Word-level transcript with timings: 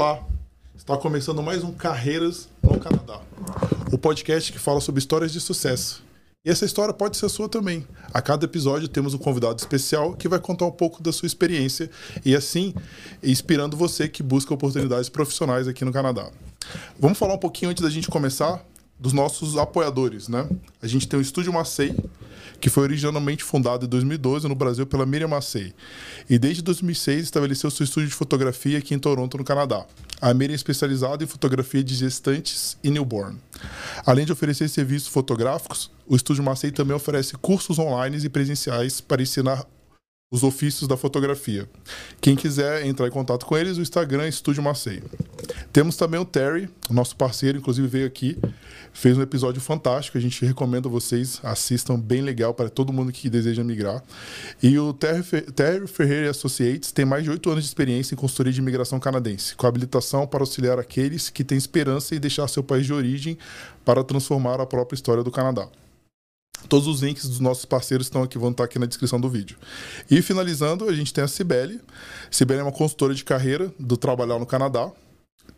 Olá, 0.00 0.26
está 0.74 0.96
começando 0.96 1.42
mais 1.42 1.62
um 1.62 1.72
Carreiras 1.72 2.48
no 2.62 2.80
Canadá, 2.80 3.20
o 3.92 3.98
podcast 3.98 4.50
que 4.50 4.58
fala 4.58 4.80
sobre 4.80 4.98
histórias 4.98 5.30
de 5.30 5.38
sucesso. 5.38 6.02
E 6.42 6.48
essa 6.48 6.64
história 6.64 6.94
pode 6.94 7.18
ser 7.18 7.28
sua 7.28 7.50
também. 7.50 7.86
A 8.10 8.22
cada 8.22 8.46
episódio 8.46 8.88
temos 8.88 9.12
um 9.12 9.18
convidado 9.18 9.58
especial 9.58 10.14
que 10.14 10.26
vai 10.26 10.38
contar 10.38 10.64
um 10.64 10.70
pouco 10.70 11.02
da 11.02 11.12
sua 11.12 11.26
experiência 11.26 11.90
e 12.24 12.34
assim 12.34 12.72
inspirando 13.22 13.76
você 13.76 14.08
que 14.08 14.22
busca 14.22 14.54
oportunidades 14.54 15.10
profissionais 15.10 15.68
aqui 15.68 15.84
no 15.84 15.92
Canadá. 15.92 16.30
Vamos 16.98 17.18
falar 17.18 17.34
um 17.34 17.38
pouquinho 17.38 17.70
antes 17.70 17.82
da 17.82 17.90
gente 17.90 18.08
começar 18.08 18.64
dos 19.00 19.14
nossos 19.14 19.56
apoiadores, 19.56 20.28
né? 20.28 20.46
A 20.82 20.86
gente 20.86 21.08
tem 21.08 21.18
o 21.18 21.22
Estúdio 21.22 21.52
Macei, 21.52 21.96
que 22.60 22.68
foi 22.68 22.82
originalmente 22.82 23.42
fundado 23.42 23.86
em 23.86 23.88
2012 23.88 24.46
no 24.46 24.54
Brasil 24.54 24.86
pela 24.86 25.06
Miriam 25.06 25.28
Macei. 25.28 25.72
E 26.28 26.38
desde 26.38 26.62
2006 26.62 27.24
estabeleceu 27.24 27.70
seu 27.70 27.84
estúdio 27.84 28.10
de 28.10 28.14
fotografia 28.14 28.78
aqui 28.78 28.94
em 28.94 28.98
Toronto, 28.98 29.38
no 29.38 29.44
Canadá. 29.44 29.86
A 30.20 30.34
Miriam 30.34 30.52
é 30.52 30.56
especializada 30.56 31.24
em 31.24 31.26
fotografia 31.26 31.82
de 31.82 31.94
gestantes 31.94 32.76
e 32.84 32.90
newborn. 32.90 33.38
Além 34.04 34.26
de 34.26 34.32
oferecer 34.32 34.68
serviços 34.68 35.08
fotográficos, 35.08 35.90
o 36.06 36.14
Estúdio 36.14 36.44
Macei 36.44 36.70
também 36.70 36.94
oferece 36.94 37.34
cursos 37.38 37.78
online 37.78 38.18
e 38.18 38.28
presenciais 38.28 39.00
para 39.00 39.22
ensinar 39.22 39.64
os 40.32 40.44
ofícios 40.44 40.86
da 40.86 40.96
fotografia. 40.96 41.68
Quem 42.20 42.36
quiser 42.36 42.86
entrar 42.86 43.08
em 43.08 43.10
contato 43.10 43.44
com 43.44 43.58
eles, 43.58 43.78
o 43.78 43.82
Instagram 43.82 44.22
é 44.22 44.28
Estúdio 44.28 44.62
Macei. 44.62 45.02
Temos 45.72 45.96
também 45.96 46.20
o 46.20 46.24
Terry, 46.24 46.68
nosso 46.88 47.16
parceiro, 47.16 47.58
inclusive 47.58 47.88
veio 47.88 48.06
aqui, 48.06 48.38
fez 48.92 49.18
um 49.18 49.22
episódio 49.22 49.60
fantástico, 49.60 50.16
a 50.16 50.20
gente 50.20 50.44
recomenda 50.44 50.88
vocês 50.88 51.40
assistam, 51.42 51.98
bem 51.98 52.22
legal 52.22 52.54
para 52.54 52.70
todo 52.70 52.92
mundo 52.92 53.10
que 53.10 53.28
deseja 53.28 53.64
migrar. 53.64 54.04
E 54.62 54.78
o 54.78 54.92
Terry, 54.92 55.22
Terry 55.52 55.88
Ferreira 55.88 56.30
Associates 56.30 56.92
tem 56.92 57.04
mais 57.04 57.24
de 57.24 57.30
oito 57.30 57.50
anos 57.50 57.64
de 57.64 57.68
experiência 57.68 58.14
em 58.14 58.16
consultoria 58.16 58.52
de 58.52 58.60
imigração 58.60 59.00
canadense, 59.00 59.56
com 59.56 59.66
habilitação 59.66 60.28
para 60.28 60.42
auxiliar 60.42 60.78
aqueles 60.78 61.28
que 61.28 61.42
têm 61.42 61.58
esperança 61.58 62.14
em 62.14 62.20
deixar 62.20 62.46
seu 62.46 62.62
país 62.62 62.86
de 62.86 62.92
origem 62.92 63.36
para 63.84 64.04
transformar 64.04 64.60
a 64.60 64.66
própria 64.66 64.94
história 64.94 65.24
do 65.24 65.30
Canadá. 65.32 65.66
Todos 66.68 66.86
os 66.86 67.02
links 67.02 67.28
dos 67.28 67.40
nossos 67.40 67.64
parceiros 67.64 68.06
estão 68.06 68.22
aqui, 68.22 68.38
vão 68.38 68.50
estar 68.50 68.64
aqui 68.64 68.78
na 68.78 68.86
descrição 68.86 69.20
do 69.20 69.28
vídeo. 69.28 69.56
E 70.10 70.22
finalizando, 70.22 70.88
a 70.88 70.92
gente 70.92 71.12
tem 71.12 71.24
a 71.24 71.28
Cibele. 71.28 71.80
Cibele 72.30 72.60
é 72.60 72.62
uma 72.62 72.72
consultora 72.72 73.14
de 73.14 73.24
carreira 73.24 73.72
do 73.78 73.96
Trabalhar 73.96 74.38
no 74.38 74.46
Canadá. 74.46 74.90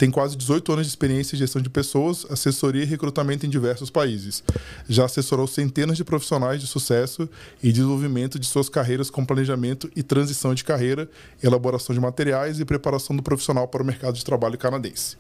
Tem 0.03 0.11
quase 0.11 0.37
18 0.37 0.73
anos 0.73 0.87
de 0.87 0.91
experiência 0.91 1.37
em 1.37 1.39
gestão 1.39 1.63
de 1.63 1.71
pessoas, 1.71 2.27
assessoria 2.29 2.83
e 2.83 2.85
recrutamento 2.85 3.47
em 3.47 3.49
diversos 3.49 3.89
países. 3.89 4.43
Já 4.89 5.05
assessorou 5.05 5.47
centenas 5.47 5.97
de 5.97 6.03
profissionais 6.03 6.61
de 6.61 6.67
sucesso 6.67 7.29
e 7.63 7.71
desenvolvimento 7.71 8.37
de 8.37 8.45
suas 8.45 8.69
carreiras 8.69 9.11
com 9.11 9.25
planejamento 9.25 9.89
e 9.95 10.03
transição 10.03 10.57
de 10.57 10.65
carreira, 10.65 11.09
elaboração 11.41 11.95
de 11.95 12.01
materiais 12.01 12.59
e 12.59 12.65
preparação 12.65 13.15
do 13.15 13.23
profissional 13.23 13.69
para 13.69 13.81
o 13.81 13.87
mercado 13.87 14.17
de 14.17 14.25
trabalho 14.25 14.59
canadense. 14.59 15.17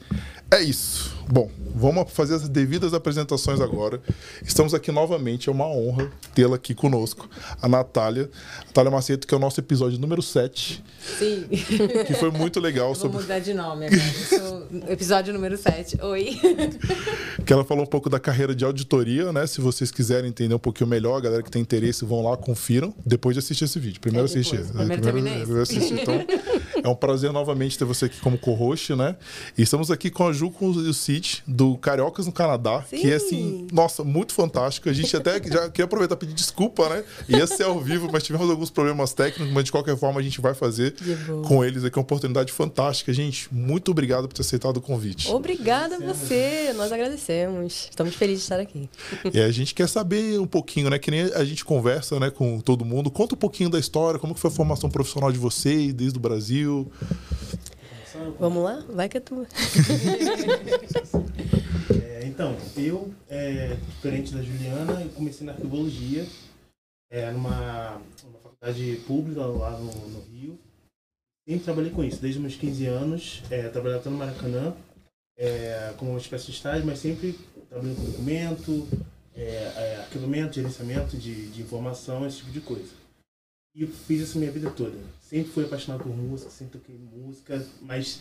É 0.50 0.60
isso. 0.60 1.16
Bom, 1.30 1.48
vamos 1.76 2.10
fazer 2.10 2.34
as 2.34 2.48
devidas 2.48 2.92
apresentações 2.92 3.60
agora. 3.60 4.02
Estamos 4.44 4.74
aqui 4.74 4.90
novamente, 4.90 5.48
é 5.48 5.52
uma 5.52 5.68
honra 5.68 6.10
tê-la 6.34 6.56
aqui 6.56 6.74
conosco, 6.74 7.30
a 7.62 7.68
Natália. 7.68 8.28
Natália 8.66 8.90
Maceto, 8.90 9.28
que 9.28 9.32
é 9.32 9.36
o 9.36 9.40
nosso 9.40 9.60
episódio 9.60 9.96
número 10.00 10.20
7. 10.20 10.82
Sim. 11.18 11.46
Que 12.04 12.14
foi 12.14 12.32
muito 12.32 12.58
legal. 12.58 12.88
Eu 12.90 12.94
sobre... 12.96 13.12
Vou 13.12 13.22
mudar 13.22 13.38
de 13.38 13.54
nome 13.54 13.86
agora. 13.86 14.02
Eu 14.30 14.38
sou 14.38 14.71
episódio 14.88 15.32
número 15.32 15.56
7. 15.56 15.98
Oi. 16.02 16.38
Que 17.44 17.52
ela 17.52 17.64
falou 17.64 17.84
um 17.84 17.86
pouco 17.86 18.08
da 18.08 18.18
carreira 18.18 18.54
de 18.54 18.64
auditoria, 18.64 19.32
né? 19.32 19.46
Se 19.46 19.60
vocês 19.60 19.90
quiserem 19.90 20.30
entender 20.30 20.54
um 20.54 20.58
pouquinho 20.58 20.88
melhor, 20.88 21.16
a 21.16 21.20
galera 21.20 21.42
que 21.42 21.50
tem 21.50 21.60
interesse, 21.60 22.04
vão 22.04 22.22
lá, 22.22 22.36
confiram, 22.36 22.94
depois 23.04 23.34
de 23.34 23.40
assistir 23.40 23.64
esse 23.64 23.78
vídeo. 23.78 24.00
Primeiro 24.00 24.26
é 24.26 24.30
assistir. 24.30 24.60
Primeiro, 24.64 25.02
primeiro, 25.02 25.40
primeiro 25.40 25.62
assistir. 25.62 26.00
Então, 26.00 26.14
é 26.82 26.88
um 26.88 26.94
prazer 26.94 27.32
novamente 27.32 27.78
ter 27.78 27.84
você 27.84 28.06
aqui 28.06 28.20
como 28.20 28.38
co-host, 28.38 28.94
né? 28.94 29.16
E 29.56 29.62
estamos 29.62 29.90
aqui 29.90 30.10
com 30.10 30.26
a 30.26 30.32
Ju 30.32 30.50
com 30.50 30.68
o 30.68 30.94
Cid, 30.94 31.42
do 31.46 31.76
Cariocas 31.78 32.26
no 32.26 32.32
Canadá, 32.32 32.84
Sim. 32.88 32.98
que 32.98 33.10
é 33.10 33.14
assim, 33.14 33.66
nossa, 33.72 34.04
muito 34.04 34.32
fantástico. 34.32 34.88
A 34.88 34.92
gente 34.92 35.16
até 35.16 35.34
já 35.42 35.68
queria 35.68 35.84
aproveitar 35.84 36.16
para 36.16 36.26
pedir 36.26 36.34
desculpa, 36.34 36.88
né? 36.88 37.04
Ia 37.28 37.46
ser 37.46 37.64
ao 37.64 37.80
vivo, 37.80 38.08
mas 38.12 38.22
tivemos 38.22 38.48
alguns 38.50 38.70
problemas 38.70 39.12
técnicos, 39.12 39.52
mas 39.52 39.64
de 39.64 39.72
qualquer 39.72 39.96
forma 39.96 40.20
a 40.20 40.22
gente 40.22 40.40
vai 40.40 40.54
fazer 40.54 40.94
com 41.46 41.64
eles 41.64 41.84
aqui. 41.84 41.98
É 41.98 42.00
uma 42.00 42.04
oportunidade 42.04 42.52
fantástica. 42.52 43.12
Gente, 43.12 43.52
muito 43.52 43.90
obrigado 43.90 44.26
por 44.26 44.34
ter 44.34 44.42
aceitado 44.42 44.78
o 44.78 44.80
convite. 44.80 45.28
Obrigada 45.30 45.96
a 45.96 45.98
você, 45.98 46.72
nós 46.74 46.90
agradecemos. 46.90 47.88
Estamos 47.90 48.14
felizes 48.14 48.40
de 48.40 48.44
estar 48.44 48.60
aqui. 48.60 48.88
E 49.32 49.40
a 49.40 49.50
gente 49.50 49.74
quer 49.74 49.88
saber 49.88 50.40
um 50.40 50.46
pouquinho, 50.46 50.90
né? 50.90 50.98
Que 50.98 51.10
nem 51.10 51.22
a 51.34 51.44
gente 51.44 51.64
conversa 51.64 52.18
né, 52.18 52.30
com 52.30 52.60
todo 52.60 52.84
mundo. 52.84 53.10
Conta 53.10 53.34
um 53.34 53.38
pouquinho 53.38 53.70
da 53.70 53.78
história, 53.78 54.18
como 54.18 54.34
que 54.34 54.40
foi 54.40 54.50
a 54.50 54.54
formação 54.54 54.90
profissional 54.90 55.30
de 55.30 55.38
vocês, 55.38 55.92
desde 55.92 56.18
o 56.18 56.20
Brasil. 56.20 56.71
Vamos 58.38 58.62
lá? 58.62 58.84
Vai 58.88 59.08
que 59.08 59.16
é 59.16 59.20
tua. 59.20 59.46
é, 62.02 62.26
então, 62.26 62.56
eu, 62.76 63.12
é, 63.28 63.76
diferente 63.88 64.34
da 64.34 64.42
Juliana, 64.42 65.00
eu 65.00 65.08
comecei 65.10 65.46
na 65.46 65.52
arqueologia, 65.52 66.26
é, 67.10 67.30
numa, 67.30 68.00
numa 68.22 68.38
faculdade 68.42 68.96
pública 69.06 69.46
lá 69.46 69.70
no, 69.78 69.92
no, 70.08 70.20
Rio. 70.30 70.58
Sempre 71.48 71.64
trabalhei 71.64 71.90
com 71.90 72.04
isso, 72.04 72.20
desde 72.20 72.38
meus 72.38 72.54
15 72.56 72.86
anos, 72.86 73.42
é, 73.50 73.68
trabalhava 73.68 74.08
no 74.08 74.16
Maracanã, 74.16 74.74
é, 75.36 75.92
como 75.96 76.12
uma 76.12 76.20
espécie 76.20 76.46
de 76.46 76.52
estágio, 76.52 76.86
mas 76.86 76.98
sempre 76.98 77.38
trabalhando 77.68 77.96
com 77.96 78.04
documento, 78.04 78.88
é, 79.34 79.40
é, 79.40 79.96
arquivamento, 80.02 80.54
gerenciamento 80.54 81.16
de, 81.16 81.48
de 81.48 81.62
informação, 81.62 82.26
esse 82.26 82.38
tipo 82.38 82.50
de 82.50 82.60
coisa. 82.60 83.01
E 83.74 83.82
eu 83.82 83.88
fiz 83.88 84.20
isso 84.20 84.38
minha 84.38 84.50
vida 84.50 84.70
toda. 84.70 84.98
Sempre 85.20 85.50
fui 85.50 85.64
apaixonado 85.64 86.04
por 86.04 86.14
música, 86.14 86.50
sempre 86.50 86.78
toquei 86.78 86.96
música, 86.96 87.64
mas 87.80 88.20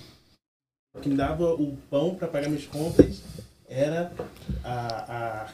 o 0.94 1.00
que 1.00 1.10
me 1.10 1.16
dava 1.16 1.54
o 1.54 1.78
pão 1.90 2.16
para 2.16 2.28
pagar 2.28 2.48
minhas 2.50 2.68
contas 2.68 3.22
era 3.68 4.14
a, 4.64 5.44
a. 5.44 5.54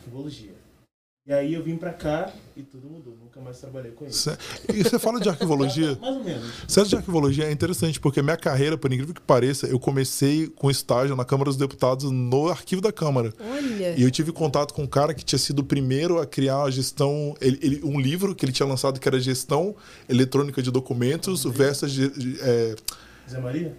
E 1.28 1.34
aí 1.34 1.54
eu 1.54 1.62
vim 1.62 1.76
para 1.76 1.92
cá 1.92 2.32
e 2.56 2.64
tudo 2.64 2.88
mudou. 2.90 3.14
Nunca 3.22 3.42
mais 3.42 3.60
trabalhei 3.60 3.92
com 3.92 4.06
isso. 4.06 4.30
E 4.74 4.82
você 4.82 4.98
fala 4.98 5.20
de 5.20 5.28
arquivologia? 5.28 5.94
mais 6.00 6.16
ou 6.16 6.24
menos. 6.24 6.54
Certo 6.66 6.88
de 6.88 6.96
arquivologia 6.96 7.44
é 7.44 7.52
interessante, 7.52 8.00
porque 8.00 8.22
minha 8.22 8.38
carreira, 8.38 8.78
por 8.78 8.94
incrível 8.94 9.14
que 9.14 9.20
pareça, 9.20 9.68
eu 9.68 9.78
comecei 9.78 10.48
com 10.48 10.72
estágio 10.72 11.18
na 11.18 11.26
Câmara 11.26 11.50
dos 11.50 11.58
Deputados 11.58 12.10
no 12.10 12.48
arquivo 12.48 12.82
da 12.82 12.94
Câmara. 12.94 13.34
Olha. 13.42 13.98
E 13.98 14.04
eu 14.04 14.10
tive 14.10 14.32
contato 14.32 14.74
com 14.74 14.84
um 14.84 14.88
cara 14.88 15.14
que 15.14 15.26
tinha 15.26 15.38
sido 15.38 15.60
o 15.60 15.64
primeiro 15.66 16.18
a 16.18 16.26
criar 16.26 16.64
a 16.64 16.72
gestão. 16.72 17.36
Ele, 17.42 17.60
ele, 17.62 17.82
um 17.84 18.00
livro 18.00 18.34
que 18.34 18.46
ele 18.46 18.54
tinha 18.54 18.66
lançado 18.66 18.98
que 18.98 19.06
era 19.06 19.20
Gestão 19.20 19.76
Eletrônica 20.08 20.64
de 20.64 20.72
Documentos 20.72 21.44
versus. 21.44 21.94
É, 22.40 22.74
Zé 23.30 23.40
Maria? 23.42 23.76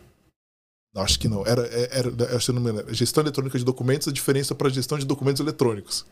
Acho 0.95 1.19
que 1.19 1.29
não. 1.29 1.47
Era, 1.47 1.67
é, 1.67 1.89
era, 1.93 2.09
era, 2.09 2.37
acho 2.37 2.47
que 2.47 2.53
não 2.53 2.61
me 2.61 2.73
lembro. 2.73 2.93
Gestão 2.93 3.23
eletrônica 3.23 3.59
de 3.59 3.65
documentos, 3.65 4.07
a 4.07 4.13
diferença 4.13 4.55
para 4.55 4.69
gestão 4.69 4.99
de 4.99 5.07
documentos 5.07 5.41
eletrônicos. 5.41 6.05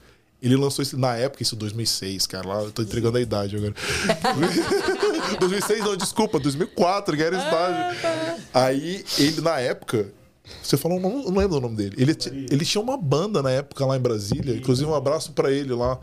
Ele 0.47 0.55
lançou 0.57 0.81
isso 0.81 0.97
na 0.97 1.17
época, 1.17 1.43
isso 1.43 1.57
2006, 1.57 2.25
cara. 2.29 2.47
Lá 2.47 2.63
eu 2.63 2.71
tô 2.71 2.83
entregando 2.83 3.19
a 3.19 3.21
idade 3.21 3.57
agora. 3.57 3.75
2006 5.41 5.81
não, 5.81 5.97
desculpa, 5.97 6.39
2004, 6.39 7.17
que 7.17 7.23
era 7.23 7.37
estágio. 7.37 7.77
Ah, 7.77 7.95
tá. 8.01 8.37
Aí 8.55 9.05
ele, 9.19 9.41
na 9.41 9.59
época, 9.59 10.07
você 10.63 10.77
falou, 10.77 10.99
não, 10.99 11.25
não 11.25 11.37
lembro 11.37 11.59
o 11.59 11.61
nome 11.61 11.77
dele. 11.77 11.97
Ele, 11.99 12.17
ele 12.51 12.65
tinha 12.65 12.83
uma 12.83 12.97
banda 12.97 13.43
na 13.43 13.51
época 13.51 13.85
lá 13.87 13.97
em 13.97 14.01
Brasília, 14.01 14.57
inclusive 14.57 14.89
um 14.89 14.95
abraço 14.95 15.33
para 15.33 15.53
ele 15.53 15.73
lá. 15.73 15.99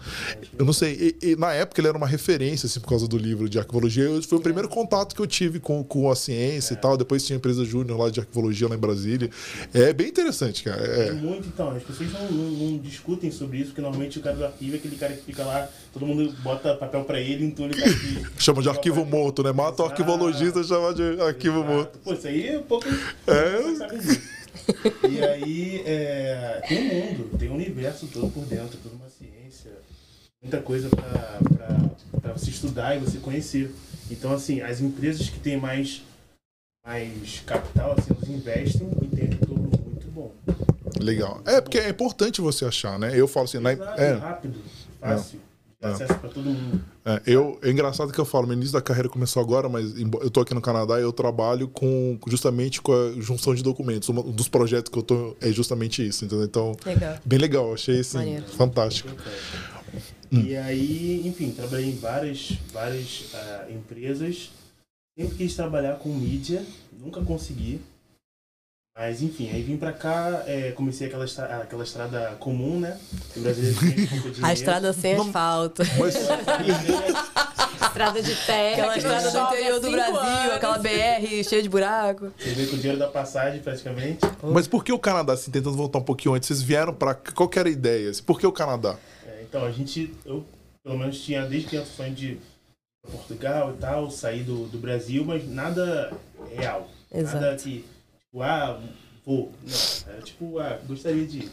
Eu 0.57 0.65
não 0.65 0.73
sei, 0.73 1.15
e, 1.21 1.31
e, 1.31 1.35
na 1.35 1.53
época 1.53 1.81
ele 1.81 1.87
era 1.87 1.97
uma 1.97 2.07
referência, 2.07 2.67
assim, 2.67 2.79
por 2.79 2.89
causa 2.89 3.07
do 3.07 3.17
livro 3.17 3.49
de 3.49 3.59
arquivologia. 3.59 4.09
Foi 4.21 4.37
o 4.37 4.41
primeiro 4.41 4.69
contato 4.69 5.15
que 5.15 5.21
eu 5.21 5.27
tive 5.27 5.59
com, 5.59 5.83
com 5.83 6.09
a 6.09 6.15
ciência 6.15 6.73
e 6.73 6.77
tal. 6.77 6.97
Depois 6.97 7.25
tinha 7.25 7.35
a 7.35 7.39
empresa 7.39 7.65
júnior 7.65 7.99
lá 7.99 8.09
de 8.09 8.19
arquivologia 8.19 8.67
lá 8.67 8.75
em 8.75 8.79
Brasília. 8.79 9.29
É 9.73 9.93
bem 9.93 10.07
interessante, 10.07 10.63
cara. 10.63 10.81
É. 10.81 11.11
muito, 11.13 11.47
então. 11.47 11.69
As 11.71 11.83
pessoas 11.83 12.11
não, 12.11 12.31
não, 12.31 12.51
não, 12.51 12.77
discutem 12.77 13.31
sobre 13.31 13.57
isso, 13.57 13.67
porque 13.67 13.81
normalmente 13.81 14.19
o 14.19 14.21
cara 14.21 14.35
do 14.35 14.45
arquivo 14.45 14.75
é 14.75 14.77
aquele 14.77 14.95
cara 14.95 15.13
que 15.13 15.23
fica 15.23 15.43
lá, 15.43 15.69
todo 15.93 16.07
mundo 16.07 16.33
bota 16.41 16.75
papel 16.75 17.03
para 17.03 17.21
ele, 17.21 17.45
então 17.45 17.65
ele 17.65 17.79
tá 17.79 17.87
aqui. 17.87 18.25
chama 18.41 18.61
de 18.61 18.69
arquivo 18.69 19.05
morto, 19.05 19.43
né? 19.43 19.51
Mata 19.51 19.83
o 19.83 19.85
arquivologista, 19.85 20.63
chama 20.63 20.93
de 20.93 21.21
arquivo 21.21 21.59
Exato. 21.59 21.71
morto. 21.71 21.99
Pô, 21.99 22.13
isso 22.13 22.27
aí 22.27 22.47
é 22.47 22.57
um 22.57 22.63
pouco. 22.63 22.87
É. 23.27 24.33
E 25.07 25.23
aí 25.23 25.83
é, 25.85 26.61
tem 26.67 26.79
um 26.79 26.93
mundo, 26.93 27.37
tem 27.37 27.49
um 27.49 27.55
universo 27.55 28.07
todo 28.07 28.29
por 28.29 28.43
dentro, 28.45 28.77
toda 28.81 28.95
uma 28.95 29.09
ciência, 29.09 29.71
muita 30.41 30.59
coisa 30.61 30.89
para 30.89 32.33
você 32.33 32.49
estudar 32.49 32.95
e 32.95 32.99
você 32.99 33.19
conhecer. 33.19 33.73
Então, 34.09 34.33
assim, 34.33 34.61
as 34.61 34.81
empresas 34.81 35.29
que 35.29 35.39
têm 35.39 35.57
mais, 35.57 36.01
mais 36.85 37.41
capital, 37.45 37.95
assim, 37.97 38.11
elas 38.15 38.29
investem 38.29 38.89
e 39.01 39.07
tem 39.07 39.25
um 39.25 39.29
retorno 39.29 39.63
muito 39.63 40.07
bom. 40.11 40.31
Legal. 40.99 41.41
É, 41.45 41.61
porque 41.61 41.77
é 41.77 41.89
importante 41.89 42.41
você 42.41 42.65
achar, 42.65 42.97
né? 42.97 43.11
Eu 43.13 43.27
falo 43.27 43.45
assim... 43.45 43.57
Exato, 43.57 43.79
na, 43.79 43.95
é, 43.95 44.13
rápido, 44.13 44.59
fácil. 44.99 45.39
É. 45.49 45.52
É. 45.83 45.87
acesso 45.89 46.15
para 46.15 46.29
todo 46.29 46.45
mundo. 46.45 46.81
É, 47.05 47.21
eu, 47.27 47.59
é 47.61 47.69
engraçado 47.69 48.13
que 48.13 48.19
eu 48.19 48.25
falo, 48.25 48.47
meu 48.47 48.55
início 48.55 48.71
da 48.73 48.81
carreira 48.81 49.09
começou 49.09 49.41
agora, 49.41 49.67
mas 49.67 49.93
eu 49.99 50.31
tô 50.31 50.39
aqui 50.39 50.53
no 50.53 50.61
Canadá 50.61 50.97
e 50.97 51.03
eu 51.03 51.11
trabalho 51.11 51.67
com 51.67 52.17
justamente 52.25 52.81
com 52.81 52.93
a 52.93 53.11
junção 53.19 53.53
de 53.53 53.61
documentos. 53.61 54.07
Um 54.07 54.31
dos 54.31 54.47
projetos 54.47 54.89
que 54.89 54.97
eu 54.97 55.03
tô 55.03 55.35
é 55.41 55.51
justamente 55.51 56.05
isso, 56.07 56.23
entendeu? 56.23 56.45
Então, 56.45 56.75
legal. 56.85 57.17
bem 57.25 57.37
legal, 57.37 57.73
achei 57.73 57.99
assim, 57.99 58.17
Maneiro. 58.17 58.45
fantástico. 58.47 59.09
Hum. 60.31 60.41
E 60.41 60.55
aí, 60.55 61.27
enfim, 61.27 61.51
trabalhei 61.51 61.89
em 61.89 61.97
várias, 61.97 62.53
várias 62.71 63.25
uh, 63.33 63.71
empresas. 63.71 64.51
Sempre 65.15 65.35
quis 65.35 65.55
trabalhar 65.55 65.95
com 65.99 66.09
mídia, 66.09 66.65
nunca 66.99 67.21
consegui. 67.21 67.79
Mas 68.95 69.23
enfim, 69.23 69.49
aí 69.51 69.63
vim 69.63 69.75
pra 69.75 69.91
cá, 69.91 70.43
é, 70.45 70.71
comecei 70.71 71.07
aquela, 71.07 71.25
estra 71.25 71.45
aquela 71.63 71.83
estrada 71.83 72.35
comum, 72.39 72.79
né? 72.79 72.99
O 73.35 73.39
brasileiro 73.39 73.79
tem 73.79 74.05
pouco 74.07 74.29
dinheiro. 74.29 74.45
A 74.45 74.53
estrada 74.53 74.93
sem 74.93 75.15
Não- 75.17 75.25
asfalto. 75.25 75.81
Mas, 75.97 76.15
Estrada 77.83 78.21
de 78.23 78.35
terra. 78.45 78.73
Aquela 78.73 78.93
que 78.93 78.99
estrada 78.99 79.31
do 79.31 79.37
interior 79.39 79.79
do 79.79 79.91
Brasil, 79.91 80.15
anos. 80.19 80.53
aquela 80.53 80.77
BR 80.77 81.43
cheia 81.43 81.61
de 81.61 81.69
buraco. 81.69 82.31
Você 82.37 82.49
veio 82.51 82.69
com 82.69 82.75
o 82.75 82.79
dinheiro 82.79 82.97
da 82.99 83.07
passagem, 83.07 83.61
praticamente. 83.61 84.19
mas 84.41 84.67
por 84.67 84.83
que 84.83 84.91
o 84.91 84.97
Canadá, 84.99 85.33
assim, 85.33 85.51
tentando 85.51 85.75
voltar 85.75 85.99
um 85.99 86.03
pouquinho 86.03 86.33
antes, 86.33 86.47
vocês 86.47 86.61
vieram 86.61 86.93
pra 86.93 87.13
cá? 87.13 87.31
Qual 87.33 87.47
que 87.49 87.59
era 87.59 87.67
a 87.69 87.71
ideia? 87.71 88.09
assim? 88.09 88.23
Por 88.23 88.39
que 88.39 88.47
o 88.47 88.51
Canadá? 88.51 88.95
É, 89.27 89.43
então, 89.47 89.63
a 89.65 89.71
gente, 89.71 90.11
eu 90.25 90.43
pelo 90.83 90.97
menos 90.97 91.19
tinha 91.21 91.45
desde 91.45 91.67
criança 91.67 91.91
o 91.91 91.95
sonho 91.95 92.13
de 92.15 92.39
Portugal 93.11 93.73
e 93.75 93.77
tal, 93.79 94.09
sair 94.09 94.43
do, 94.43 94.65
do 94.67 94.77
Brasil, 94.79 95.23
mas 95.25 95.47
nada 95.47 96.11
real. 96.55 96.89
Nada 97.11 97.53
Exato. 97.53 97.63
que, 97.63 97.69
tipo, 97.77 97.92
ah, 98.41 98.79
vou. 99.25 99.51
Não, 99.61 100.13
era 100.13 100.21
tipo, 100.21 100.59
ah, 100.59 100.79
gostaria 100.87 101.25
de 101.25 101.39
ir. 101.39 101.51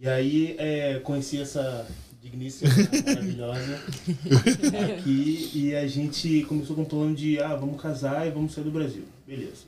E 0.00 0.08
aí, 0.08 0.56
é, 0.58 0.98
conheci 1.00 1.40
essa 1.40 1.86
digníssima, 2.20 2.70
maravilhosa 3.06 3.80
aqui, 4.98 5.50
e 5.54 5.74
a 5.74 5.86
gente 5.86 6.42
começou 6.44 6.74
com 6.76 6.82
o 6.82 6.86
plano 6.86 7.14
de, 7.14 7.40
ah, 7.40 7.54
vamos 7.56 7.80
casar 7.80 8.26
e 8.26 8.30
vamos 8.30 8.52
sair 8.52 8.64
do 8.64 8.70
Brasil. 8.70 9.04
Beleza. 9.26 9.64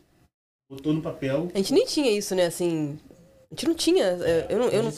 Botou 0.71 0.93
no 0.93 1.03
papel. 1.03 1.51
A 1.55 1.59
gente 1.59 1.73
nem 1.73 1.85
tinha 1.87 2.11
isso, 2.17 2.35
né? 2.35 2.47
Assim. 2.47 2.99
A 3.51 3.55
gente 3.55 3.67
não 3.69 3.75
tinha. 3.75 4.05
é, 4.05 4.47
Eu 4.49 4.59
não, 4.59 4.69
eu 4.69 4.83
não, 4.83 4.93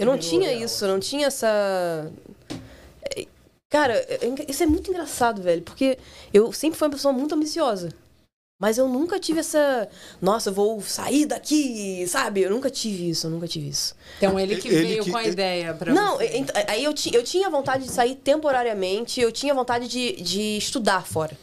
eu 0.00 0.06
não 0.06 0.18
tinha 0.18 0.48
real. 0.50 0.62
isso, 0.64 0.84
eu 0.84 0.88
não 0.88 0.98
tinha 1.00 1.26
essa. 1.26 2.10
É, 3.16 3.26
Cara, 3.68 3.94
é- 3.94 4.26
é- 4.26 4.46
isso 4.50 4.62
é 4.62 4.66
muito 4.66 4.90
engraçado, 4.90 5.40
velho, 5.42 5.62
porque 5.62 5.96
eu 6.34 6.52
sempre 6.52 6.76
fui 6.78 6.88
uma 6.88 6.94
pessoa 6.94 7.12
muito 7.14 7.32
ambiciosa. 7.34 7.90
Mas 8.60 8.76
eu 8.76 8.86
nunca 8.86 9.18
tive 9.18 9.40
essa. 9.40 9.88
Nossa, 10.20 10.50
eu 10.50 10.54
vou 10.54 10.80
sair 10.82 11.24
daqui, 11.24 12.06
sabe? 12.06 12.42
Eu 12.42 12.50
nunca 12.50 12.68
tive 12.68 13.08
isso, 13.08 13.26
eu 13.26 13.30
nunca 13.30 13.48
tive 13.48 13.68
isso. 13.70 13.94
Então 14.18 14.38
ele 14.38 14.56
que 14.56 14.68
Ele 14.68 14.82
veio 14.86 15.04
que- 15.04 15.10
com 15.10 15.16
a 15.16 15.24
ideia 15.24 15.72
pra 15.72 15.94
Não, 15.94 16.18
você. 16.18 16.26
ent- 16.36 16.50
aí 16.68 16.84
eu, 16.84 16.92
eu 17.12 17.22
tinha 17.24 17.48
vontade 17.48 17.84
de 17.84 17.90
sair 17.90 18.14
temporariamente, 18.16 19.18
eu 19.18 19.32
tinha 19.32 19.54
vontade 19.54 19.88
de, 19.88 20.12
de 20.20 20.58
estudar 20.58 21.06
fora. 21.06 21.36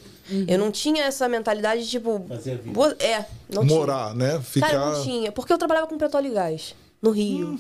Eu 0.47 0.59
não 0.59 0.69
tinha 0.71 1.05
essa 1.05 1.27
mentalidade 1.27 1.85
de, 1.85 1.89
tipo. 1.89 2.23
Fazer 2.27 2.51
a 2.51 2.55
vida. 2.55 2.71
boa- 2.71 2.95
É, 2.99 3.25
não 3.49 3.65
tinha. 3.65 3.79
Morar, 3.79 4.13
né? 4.13 4.39
Ficar. 4.41 4.67
Cara, 4.69 4.79
eu 4.79 4.91
não 4.97 5.03
tinha. 5.03 5.31
Porque 5.31 5.51
eu 5.53 5.57
trabalhava 5.57 5.87
com 5.87 5.97
petróleo 5.97 6.27
e 6.27 6.33
gás, 6.33 6.75
no 7.01 7.09
Rio. 7.11 7.57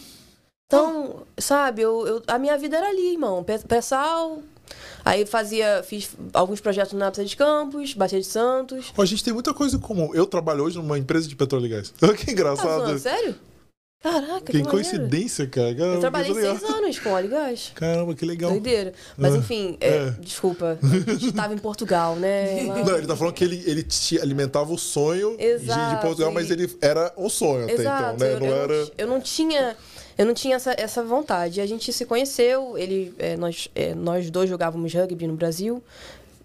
Então, 0.67 1.23
sabe, 1.37 1.81
eu, 1.81 2.05
eu- 2.05 2.21
a 2.27 2.37
minha 2.37 2.57
vida 2.57 2.77
era 2.77 2.89
ali, 2.89 3.13
irmão. 3.13 3.43
Pe- 3.43 3.59
Pré-sal. 3.59 4.39
Aí 5.07 5.25
fazia, 5.25 5.83
fiz 5.83 6.09
alguns 6.33 6.59
projetos 6.59 6.93
na 6.93 7.09
Pisa 7.09 7.23
de 7.25 7.35
Campos, 7.37 7.93
Bacia 7.93 8.19
de 8.19 8.25
Santos. 8.27 8.91
Ó, 8.97 9.01
a 9.01 9.05
gente 9.05 9.23
tem 9.23 9.33
muita 9.33 9.53
coisa 9.53 9.77
em 9.77 9.79
comum. 9.79 10.13
Eu 10.13 10.25
trabalho 10.25 10.63
hoje 10.63 10.77
numa 10.77 10.97
empresa 10.99 11.27
de 11.27 11.35
petróleo 11.35 11.65
e 11.65 11.69
gás. 11.69 11.93
que 12.17 12.25
Tá 12.25 12.31
engraçado. 12.31 12.67
zoando, 12.85 12.99
sério? 12.99 13.35
Caraca, 14.03 14.41
que, 14.51 14.61
que 14.61 14.63
coincidência, 14.63 15.47
cara. 15.47 15.73
Caramba, 15.73 15.95
Eu 15.95 15.99
trabalhei 15.99 16.33
seis 16.33 16.63
anos 16.63 16.99
com 16.99 17.09
óleo 17.09 17.25
e 17.25 17.29
gás. 17.29 17.71
Caramba, 17.73 18.13
que 18.13 18.25
legal. 18.25 18.51
Doideira. 18.51 18.93
Mas 19.17 19.33
Ah, 19.33 19.37
enfim, 19.37 19.75
é, 19.81 19.87
é. 19.89 20.09
desculpa. 20.19 20.77
A 20.83 21.13
gente 21.13 21.31
tava 21.31 21.53
em 21.55 21.57
Portugal, 21.57 22.15
né? 22.15 22.63
Lá- 22.69 22.83
Não, 22.83 22.95
ele 22.97 23.07
tá 23.07 23.15
falando 23.15 23.33
que 23.33 23.43
ele, 23.43 23.63
ele 23.65 23.81
te 23.81 24.19
alimentava 24.21 24.71
o 24.71 24.77
sonho 24.77 25.31
de- 25.31 25.37
de 25.37 25.43
Exato, 25.45 26.01
Portugal, 26.05 26.31
mas 26.31 26.51
ele 26.51 26.69
era 26.79 27.11
o 27.17 27.27
sonho 27.27 27.63
até 27.63 27.73
Exato. 27.73 28.15
então, 28.23 28.27
né? 28.27 28.39
Não 28.39 28.45
eu 28.47 28.55
era. 28.55 28.91
eu 28.99 29.07
não 29.07 29.19
tinha. 29.19 29.75
Eu 30.17 30.25
não 30.25 30.33
tinha 30.33 30.55
essa, 30.55 30.73
essa 30.77 31.03
vontade. 31.03 31.61
A 31.61 31.65
gente 31.65 31.91
se 31.93 32.05
conheceu, 32.05 32.77
ele, 32.77 33.13
é, 33.19 33.37
nós, 33.37 33.69
é, 33.75 33.93
nós 33.93 34.29
dois 34.31 34.49
jogávamos 34.49 34.93
rugby 34.93 35.27
no 35.27 35.35
Brasil. 35.35 35.81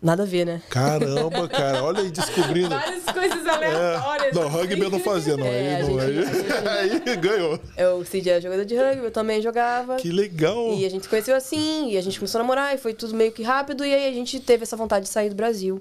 Nada 0.02 0.24
a 0.24 0.26
ver, 0.26 0.44
né? 0.44 0.60
Caramba, 0.68 1.48
cara, 1.48 1.84
olha 1.84 2.00
aí 2.00 2.10
descobrindo. 2.10 2.70
Várias 2.70 3.04
coisas 3.04 3.46
É. 3.46 3.50
aleatórias. 3.50 4.34
Não, 4.34 4.48
rugby 4.48 4.80
eu 4.82 4.90
não 4.90 4.98
fazia, 4.98 5.36
não. 5.36 5.46
É, 5.46 5.76
aí, 5.76 5.82
não 5.84 6.00
gente- 6.00 6.52
aí, 6.52 7.02
aí 7.06 7.16
ganhou. 7.18 7.60
Eu, 7.76 7.98
o 7.98 8.04
Cid 8.04 8.28
era 8.28 8.40
jogador 8.40 8.64
de 8.64 8.74
rugby, 8.76 9.04
eu 9.04 9.10
também 9.12 9.40
jogava. 9.40 9.94
Que 9.98 10.10
legal. 10.10 10.72
E 10.74 10.84
a 10.84 10.90
gente 10.90 11.04
se 11.04 11.08
conheceu 11.08 11.36
assim, 11.36 11.90
e 11.92 11.96
a 11.96 12.00
gente 12.02 12.18
começou 12.18 12.40
a 12.40 12.42
namorar, 12.42 12.74
e 12.74 12.78
foi 12.78 12.92
tudo 12.94 13.14
meio 13.14 13.30
que 13.30 13.44
rápido, 13.44 13.84
e 13.84 13.94
aí 13.94 14.08
a 14.08 14.12
gente 14.12 14.40
teve 14.40 14.64
essa 14.64 14.76
vontade 14.76 15.04
de 15.04 15.10
sair 15.12 15.28
do 15.30 15.36
Brasil. 15.36 15.80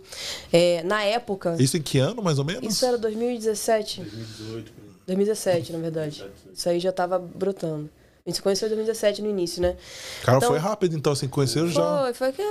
É, 0.54 0.84
na 0.84 1.02
época, 1.04 1.56
Isso 1.60 1.76
em 1.78 1.82
que 1.82 1.98
ano, 1.98 2.22
mais 2.22 2.38
ou 2.38 2.46
menos? 2.46 2.72
isso 2.72 2.86
era 2.86 3.00
2017. 3.00 4.02
2018, 4.02 4.72
por 4.72 4.84
aí. 4.84 4.91
2017, 5.08 5.74
na 5.74 5.80
verdade. 5.80 6.26
Isso 6.54 6.70
aí 6.70 6.80
já 6.80 6.92
tava 6.92 7.18
brotando. 7.20 7.90
A 8.26 8.30
gente 8.30 8.36
se 8.36 8.42
conheceu 8.42 8.68
em 8.68 8.70
2017 8.70 9.22
no 9.24 9.30
início, 9.30 9.62
né? 9.62 9.76
Cara, 10.24 10.38
Então- 10.38 10.50
foi 10.50 10.60
rápido 10.60 10.96
então, 10.96 11.12
assim, 11.14 11.28
conheceram 11.28 11.70
já. 11.70 12.14
Foi, 12.14 12.14
foi 12.14 12.32
que. 12.34 12.42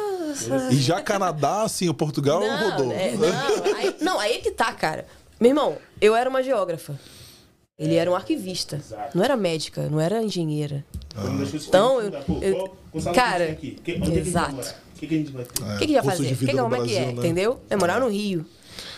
E 0.73 0.76
já 0.76 1.00
Canadá, 1.00 1.62
assim, 1.62 1.88
o 1.88 1.94
Portugal 1.94 2.41
Não, 2.41 2.70
rodou. 2.70 2.93
é, 2.93 3.12
não, 3.12 3.76
aí, 3.76 3.97
não, 4.00 4.19
aí 4.20 4.38
que 4.41 4.50
tá, 4.50 4.73
cara. 4.73 5.06
Meu 5.38 5.50
irmão, 5.50 5.76
eu 6.00 6.14
era 6.17 6.29
uma 6.29 6.43
geógrafa. 6.43 6.99
Ele 7.79 7.94
era 7.94 8.11
um 8.11 8.14
arquivista. 8.14 8.76
Exato. 8.76 9.17
Não 9.17 9.25
era 9.25 9.37
médica, 9.37 9.88
não 9.88 9.99
era 10.00 10.23
engenheira. 10.23 10.85
Que 11.08 11.56
Então, 11.56 12.00
eu 12.00 12.11
eu-. 12.12 12.23
Pô, 12.25 12.38
eu- 12.93 13.00
sala 13.00 13.14
cara, 13.14 13.55
que 13.55 13.79
é 13.87 13.99
vai 13.99 14.19
exato. 14.19 14.75
O 14.97 14.99
que, 15.00 15.06
que 15.06 15.14
a 15.14 15.19
gente 15.19 15.32
vai 15.32 15.44
ter? 15.44 15.62
O 15.62 15.79
que, 15.79 15.79
que 15.79 15.85
a 15.85 15.87
gente 15.87 15.93
vai 15.94 16.02
custo 16.02 16.17
fazer? 16.19 16.35
O 16.35 16.37
que, 16.37 16.47
que, 16.47 16.56
como 16.58 16.75
é 16.76 16.79
que 16.82 16.94
é? 16.97 16.99
Brasil, 16.99 17.06
né? 17.06 17.12
Entendeu? 17.12 17.61
É 17.70 17.76
morar 17.76 18.00
no 18.00 18.08
Rio. 18.08 18.44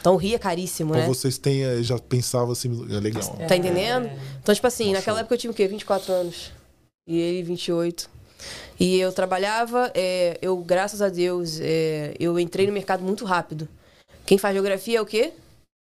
Então 0.03 0.15
o 0.15 0.17
Rio 0.17 0.35
é 0.35 0.39
caríssimo, 0.39 0.91
Então 0.91 1.03
né? 1.03 1.07
vocês 1.07 1.39
têm, 1.39 1.63
eh, 1.63 1.81
já 1.81 1.97
pensavam 1.97 2.51
assim, 2.51 2.69
é 2.91 2.99
legal. 2.99 3.23
Tá 3.47 3.57
entendendo? 3.57 4.11
Então, 4.43 4.53
tipo 4.53 4.67
assim, 4.67 4.87
Nossa. 4.87 4.99
naquela 4.99 5.21
época 5.21 5.37
eu 5.37 5.39
tinha 5.39 5.51
o 5.53 5.55
quê? 5.55 5.69
24 5.69 6.13
anos. 6.13 6.51
E 7.09 7.17
ele, 7.21 7.45
28. 7.45 8.11
E 8.81 8.99
eu 8.99 9.13
trabalhava, 9.13 9.93
é, 9.95 10.37
eu, 10.43 10.57
graças 10.57 11.01
a 11.01 11.09
Deus, 11.09 11.61
é, 11.61 12.15
eu 12.19 12.37
entrei 12.41 12.67
no 12.67 12.73
mercado 12.73 13.01
muito 13.05 13.25
rápido. 13.25 13.69
Quem 14.27 14.37
faz 14.37 14.55
geografia 14.55 14.99
é 14.99 15.01
o 15.01 15.07
quê? 15.07 15.33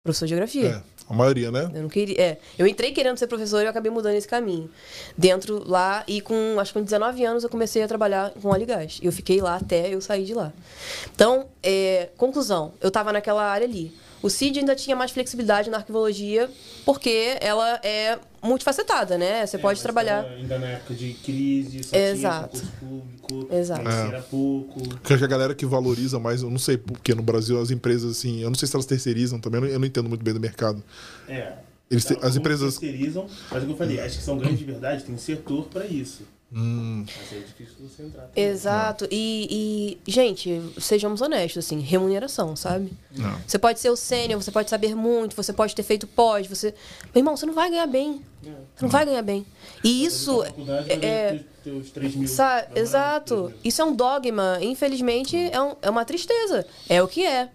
Professor 0.04 0.26
de 0.26 0.30
geografia. 0.30 0.68
É, 0.68 0.82
a 1.08 1.14
maioria, 1.14 1.52
né? 1.52 1.70
Eu 1.76 1.84
não 1.84 1.90
queria. 1.90 2.20
É, 2.20 2.38
eu 2.58 2.66
entrei 2.66 2.94
querendo 2.94 3.20
ser 3.20 3.28
professor 3.28 3.62
e 3.62 3.66
eu 3.66 3.70
acabei 3.70 3.92
mudando 3.92 4.16
esse 4.16 4.28
caminho. 4.28 4.68
Dentro 5.16 5.64
lá, 5.70 6.04
e 6.08 6.22
com 6.22 6.60
acho 6.60 6.74
que 6.74 6.80
com 6.80 6.84
19 6.84 7.24
anos 7.24 7.44
eu 7.44 7.50
comecei 7.52 7.84
a 7.84 7.88
trabalhar 7.88 8.32
com 8.32 8.50
óleo 8.50 8.64
e 8.64 8.66
gás. 8.66 9.00
E 9.00 9.06
eu 9.06 9.12
fiquei 9.12 9.40
lá 9.42 9.58
até 9.58 9.94
eu 9.94 10.02
sair 10.02 10.26
de 10.26 10.34
lá. 10.34 10.52
Então, 11.14 11.46
é, 11.62 12.10
conclusão, 12.18 12.74
eu 12.82 12.90
tava 12.90 13.14
naquela 13.14 13.44
área 13.44 13.68
ali. 13.68 13.94
O 14.22 14.30
CID 14.30 14.60
ainda 14.60 14.76
tinha 14.76 14.96
mais 14.96 15.12
flexibilidade 15.12 15.70
na 15.70 15.78
arquivologia, 15.78 16.50
porque 16.86 17.38
ela 17.40 17.80
é 17.84 18.18
multifacetada, 18.42 19.18
né? 19.18 19.46
Você 19.46 19.58
É, 19.58 19.60
pode 19.60 19.82
trabalhar. 19.82 20.24
tava 20.24 20.36
Ainda 20.36 20.58
na 20.60 20.68
época 20.68 20.94
de 20.96 21.14
crise, 21.14 21.84
só 21.84 21.96
Exato. 21.96 22.62
público, 22.80 23.48
Exato. 23.54 23.88
É. 23.88 24.08
era 24.08 24.22
pouco. 24.22 24.82
Porque 24.88 25.14
acho 25.14 25.20
que 25.20 25.26
a 25.26 25.28
galera 25.28 25.54
que 25.54 25.66
valoriza 25.66 26.18
mais, 26.20 26.42
eu 26.42 26.50
não 26.50 26.58
sei 26.60 26.78
porque 26.78 27.14
no 27.14 27.22
Brasil 27.22 27.60
as 27.62 27.70
empresas, 27.72 28.18
assim, 28.18 28.42
eu 28.42 28.50
não 28.50 28.56
sei 28.56 28.68
se 28.68 28.76
elas 28.76 28.86
terceirizam 28.86 29.40
também, 29.40 29.62
eu 29.70 29.80
não, 29.80 29.86
entendo 29.88 30.10
muito 30.10 30.24
bem 30.24 30.34
do 30.34 30.40
mercado. 30.40 30.84
É. 31.28 31.54
Eles 31.90 32.10
Alguns 32.12 32.26
as 32.26 32.36
empresas. 32.36 32.78
terceirizam, 32.78 33.28
mas 33.50 33.62
é 33.62 33.64
o 33.64 33.68
que 33.68 33.74
eu 33.74 33.78
falei, 33.78 34.00
acho 34.00 34.18
que 34.18 34.24
são 34.24 34.38
grandes 34.38 34.60
de 34.60 34.66
verdade, 34.66 35.04
tem 35.04 35.16
um 35.16 35.18
setor 35.18 35.66
pra 35.66 35.86
isso. 35.86 36.24
Hum, 36.54 37.06
Mas 37.06 37.34
é 37.34 37.40
difícil 37.46 37.76
você 37.82 38.04
entrar. 38.04 38.22
também. 38.28 38.44
Exato. 38.46 39.06
E, 39.12 39.98
e, 40.08 40.12
gente, 40.12 40.62
sejamos 40.80 41.22
honestos, 41.22 41.66
assim, 41.66 41.80
remuneração, 41.82 42.56
sabe? 42.56 42.94
não. 43.14 43.38
Você 43.46 43.60
pode 43.60 43.80
ser 43.82 43.90
o 43.90 43.98
sênior, 43.98 44.42
você 44.42 44.52
pode 44.52 44.70
saber 44.70 44.96
muito, 44.96 45.36
você 45.36 45.52
pode 45.52 45.76
ter 45.76 45.84
feito 45.84 46.08
pós, 46.08 46.48
você. 46.48 46.74
Meu 47.14 47.20
irmão, 47.22 47.36
você 47.36 47.46
não 47.46 47.54
vai 47.54 47.70
ganhar 47.70 47.88
bem. 47.88 48.22
É. 48.46 48.50
Você 48.50 48.84
não 48.84 48.90
vai 48.90 49.06
ganhar 49.06 49.22
bem. 49.24 49.46
E 49.84 50.06
isso. 50.06 50.38
Mas 50.58 50.88
é- 50.88 50.96
ganhar 51.32 51.44
teus 51.64 51.92
3 51.92 52.16
mil. 52.16 52.28
Sa- 52.30 52.56
vai 52.62 52.68
ganhar 52.68 52.80
exato. 52.82 53.36
3 53.36 53.50
mil. 53.50 53.60
Isso 53.66 53.82
é 53.82 53.86
um 53.86 53.94
dogma. 53.96 54.58
Infelizmente, 54.62 55.36
é, 55.36 55.62
um- 55.62 55.76
é 55.82 55.90
uma 55.90 56.06
tristeza. 56.06 56.66
É 56.88 57.04
o 57.04 57.08
que 57.10 57.26
é. 57.26 57.50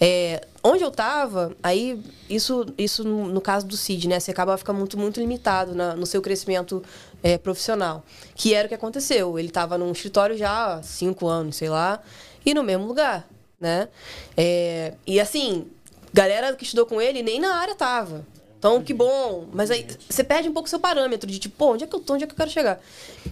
É, 0.00 0.46
onde 0.62 0.82
eu 0.84 0.90
tava, 0.90 1.54
aí, 1.62 2.00
isso, 2.30 2.64
isso 2.78 3.02
no, 3.04 3.26
no 3.28 3.40
caso 3.40 3.66
do 3.66 3.76
CID, 3.76 4.08
né? 4.08 4.20
Você 4.20 4.30
acaba 4.30 4.56
ficando 4.56 4.78
muito, 4.78 4.96
muito 4.96 5.20
limitado 5.20 5.74
na- 5.74 5.94
no 5.96 6.06
seu 6.06 6.22
crescimento 6.22 6.82
é, 7.22 7.38
profissional. 7.38 8.04
Que 8.34 8.54
era 8.54 8.66
o 8.66 8.68
que 8.68 8.74
aconteceu. 8.74 9.38
Ele 9.38 9.48
tava 9.48 9.78
num 9.78 9.92
escritório 9.92 10.36
já 10.36 10.76
há 10.76 10.82
cinco 10.82 11.26
anos, 11.26 11.56
sei 11.56 11.68
lá, 11.68 12.00
e 12.44 12.54
no 12.54 12.62
mesmo 12.62 12.86
lugar, 12.86 13.26
né? 13.60 13.88
É, 14.36 14.94
e 15.06 15.20
assim, 15.20 15.66
galera 16.12 16.54
que 16.54 16.64
estudou 16.64 16.86
com 16.86 17.00
ele 17.00 17.22
nem 17.22 17.40
na 17.40 17.56
área 17.56 17.74
tava. 17.74 18.24
Então, 18.58 18.82
que 18.82 18.92
bom. 18.92 19.46
Mas 19.52 19.70
aí 19.70 19.86
você 20.08 20.24
perde 20.24 20.48
um 20.48 20.52
pouco 20.52 20.68
seu 20.68 20.80
parâmetro 20.80 21.30
de 21.30 21.38
tipo, 21.38 21.56
pô, 21.56 21.72
onde 21.74 21.84
é 21.84 21.86
que 21.86 21.94
eu 21.94 22.00
tô? 22.00 22.14
Onde 22.14 22.24
é 22.24 22.26
que 22.26 22.32
eu 22.32 22.36
quero 22.36 22.50
chegar? 22.50 22.80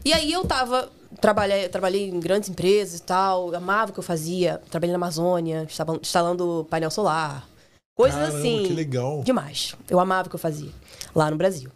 E 0.04 0.12
aí 0.12 0.32
eu 0.32 0.44
tava. 0.44 0.90
Trabalhei, 1.20 1.68
trabalhei 1.68 2.08
em 2.08 2.20
grandes 2.20 2.48
empresas 2.50 3.00
e 3.00 3.02
tal, 3.02 3.54
amava 3.54 3.90
o 3.90 3.94
que 3.94 3.98
eu 3.98 4.04
fazia. 4.04 4.60
Trabalhei 4.70 4.92
na 4.92 4.98
Amazônia, 4.98 5.64
estava 5.68 5.98
instalando 6.00 6.66
painel 6.68 6.90
solar. 6.90 7.48
Coisas 7.96 8.18
Caramba, 8.20 8.38
assim. 8.38 8.64
que 8.66 8.74
legal. 8.74 9.22
Demais. 9.24 9.74
Eu 9.88 9.98
amava 9.98 10.26
o 10.26 10.30
que 10.30 10.36
eu 10.36 10.38
fazia 10.38 10.68
lá 11.14 11.30
no 11.30 11.36
Brasil. 11.38 11.70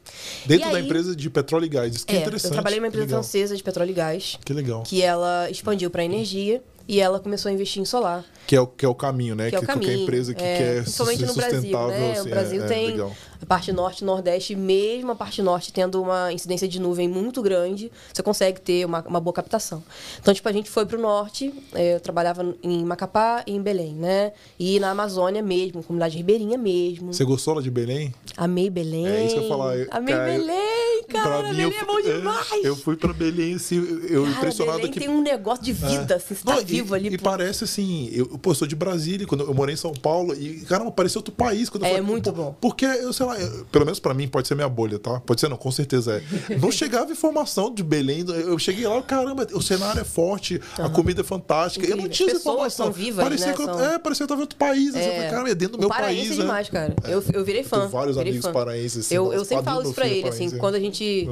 Dentro 0.44 0.68
E 0.68 0.70
da 0.72 0.76
aí- 0.76 0.84
empresa 0.84 1.16
de 1.16 1.30
petróleo 1.30 1.64
e 1.64 1.68
gás, 1.70 1.94
isso 1.96 2.06
que 2.06 2.12
é, 2.14 2.18
É, 2.18 2.20
interessante. 2.20 2.50
eu 2.50 2.52
trabalhei 2.52 2.78
numa 2.78 2.88
empresa 2.88 3.08
francesa 3.08 3.56
de 3.56 3.62
petróleo 3.62 3.90
e 3.90 3.94
gás, 3.94 4.38
Que 4.44 4.52
legal. 4.52 4.82
que 4.82 5.00
ela 5.00 5.48
expandiu 5.50 5.90
para 5.90 6.04
energia 6.04 6.62
e 6.86 7.00
ela 7.00 7.18
começou 7.20 7.48
a 7.48 7.52
investir 7.54 7.80
em 7.80 7.86
solar. 7.86 8.22
Que 8.50 8.56
é 8.56 8.60
o, 8.60 8.66
que 8.66 8.84
é 8.84 8.88
o 8.88 8.94
caminho, 8.96 9.36
né? 9.36 9.48
Que 9.48 9.54
é 9.54 9.60
o 9.60 9.62
caminho. 9.62 9.92
empresa 10.02 10.34
que 10.34 10.42
é, 10.42 10.56
quer 10.58 10.82
Principalmente 10.82 11.24
no 11.24 11.34
Brasil, 11.34 11.60
né? 11.86 12.10
assim, 12.10 12.20
o 12.20 12.26
é- 12.26 12.30
Brasil 12.30 12.64
é 12.64 12.66
tem 12.66 12.86
legal. 12.88 13.12
a 13.40 13.46
parte 13.46 13.70
norte 13.72 14.04
nordeste, 14.04 14.56
mesmo 14.56 15.12
a 15.12 15.14
parte 15.14 15.40
norte 15.40 15.72
tendo 15.72 16.02
uma 16.02 16.32
incidência 16.32 16.66
de 16.66 16.80
nuvem 16.80 17.08
muito 17.08 17.40
grande, 17.42 17.92
você 18.12 18.24
consegue 18.24 18.60
ter 18.60 18.84
uma, 18.84 19.02
uma 19.06 19.20
boa 19.20 19.32
captação. 19.32 19.84
Então, 20.20 20.34
tipo, 20.34 20.48
a 20.48 20.52
gente 20.52 20.68
foi 20.68 20.84
pro 20.84 20.98
norte, 21.00 21.54
é, 21.72 21.94
eu 21.94 22.00
trabalhava 22.00 22.52
em 22.60 22.84
Macapá 22.84 23.44
e 23.46 23.52
em 23.54 23.62
Belém, 23.62 23.94
né? 23.94 24.32
E 24.58 24.80
na 24.80 24.90
Amazônia 24.90 25.42
mesmo, 25.44 25.84
comunidade 25.84 26.16
ribeirinha 26.16 26.58
mesmo. 26.58 27.14
Você 27.14 27.22
gostou 27.24 27.54
lá 27.54 27.62
de 27.62 27.70
Belém? 27.70 28.12
Amei 28.36 28.68
Belém. 28.68 29.06
É 29.06 29.26
isso 29.26 29.36
que 29.36 29.44
eu 29.44 29.48
falar, 29.48 29.76
eu- 29.76 29.86
Amei 29.92 30.12
cara, 30.12 30.28
Belém, 30.28 31.04
cara. 31.08 31.52
Mim, 31.52 31.60
eu, 31.60 31.70
Belém 31.70 31.78
é 31.78 31.84
bom 31.84 32.00
demais. 32.00 32.64
eu 32.64 32.74
fui 32.74 32.96
pra 32.96 33.12
Belém, 33.12 33.54
assim, 33.54 33.76
eu 34.08 34.24
Cara, 34.24 34.34
impressionado 34.38 34.78
Belém 34.78 34.92
que 34.92 34.98
tem 34.98 35.08
um 35.08 35.22
negócio 35.22 35.62
de 35.62 35.72
vida, 35.72 36.16
assim, 36.16 36.34
você 36.34 36.44
tá 36.44 36.54
Não, 36.56 36.60
e- 36.62 36.64
vivo 36.64 36.96
ali. 36.96 37.10
E, 37.14 37.16
pô. 37.16 37.22
parece 37.30 37.62
assim, 37.62 38.10
eu, 38.12 38.39
pô, 38.40 38.50
eu 38.50 38.54
sou 38.54 38.66
de 38.66 38.74
Brasília, 38.74 39.26
quando 39.26 39.44
eu 39.44 39.54
morei 39.54 39.74
em 39.74 39.76
São 39.76 39.92
Paulo, 39.92 40.34
e, 40.34 40.60
caramba, 40.62 40.90
parecia 40.90 41.18
outro 41.18 41.32
país. 41.32 41.68
Quando 41.68 41.84
eu 41.84 41.88
É 41.88 41.90
falei, 41.92 42.06
muito 42.06 42.32
bom. 42.32 42.56
Porque, 42.60 42.84
eu 42.84 43.12
sei 43.12 43.26
lá, 43.26 43.38
eu- 43.38 43.64
pelo 43.66 43.84
menos 43.84 44.00
pra 44.00 44.12
mim, 44.14 44.26
pode 44.28 44.48
ser 44.48 44.54
minha 44.54 44.68
bolha, 44.68 44.98
tá? 44.98 45.20
Pode 45.20 45.40
ser 45.40 45.48
não, 45.48 45.56
com 45.56 45.70
certeza 45.70 46.16
é. 46.16 46.22
Não 46.60 46.70
chegava 46.72 47.12
informação 47.12 47.72
de 47.72 47.82
Belém, 47.82 48.24
eu 48.28 48.58
cheguei 48.58 48.86
lá, 48.86 49.00
caramba, 49.02 49.46
o 49.52 49.62
cenário 49.62 50.00
é 50.00 50.04
forte, 50.04 50.60
a 50.78 50.88
comida 50.88 51.20
é 51.20 51.24
fantástica. 51.24 51.84
Eu 51.86 51.96
não 51.96 52.04
Incrível. 52.06 52.16
tinha 52.16 52.26
As 52.28 52.34
essa 52.34 52.38
pessoas 52.50 52.72
informação. 52.72 52.92
vivas, 52.92 53.24
parecia 53.24 53.46
né? 53.48 53.52
que 53.54 53.62
eu, 53.62 53.66
São- 53.66 53.84
É, 53.84 53.98
parecia 53.98 54.18
que 54.18 54.22
eu 54.24 54.28
tava 54.28 54.40
em 54.40 54.44
outro 54.44 54.58
país. 54.58 54.94
Assim, 54.94 55.06
eu 55.06 55.12
falei, 55.14 55.30
caramba, 55.30 55.50
é 55.50 55.54
dentro 55.54 55.76
do 55.76 55.78
o 55.78 55.80
meu 55.80 55.88
país. 55.88 56.26
é 56.26 56.30
né? 56.34 56.36
demais, 56.42 56.68
cara. 56.68 56.94
Eu, 57.08 57.22
eu 57.32 57.44
virei 57.44 57.62
fã. 57.62 57.78
Tenho 57.80 57.90
vários 57.90 58.16
virei 58.16 58.32
amigos 58.32 58.46
fã. 58.46 58.52
paraenses, 58.52 59.06
assim, 59.06 59.14
Eu, 59.14 59.32
eu 59.32 59.44
sempre 59.44 59.64
falo 59.64 59.82
isso 59.82 59.92
pra 59.94 60.06
é 60.08 60.12
ele, 60.16 60.28
assim, 60.28 60.46
é. 60.48 60.58
quando 60.58 60.74
a 60.74 60.80
gente 60.80 61.28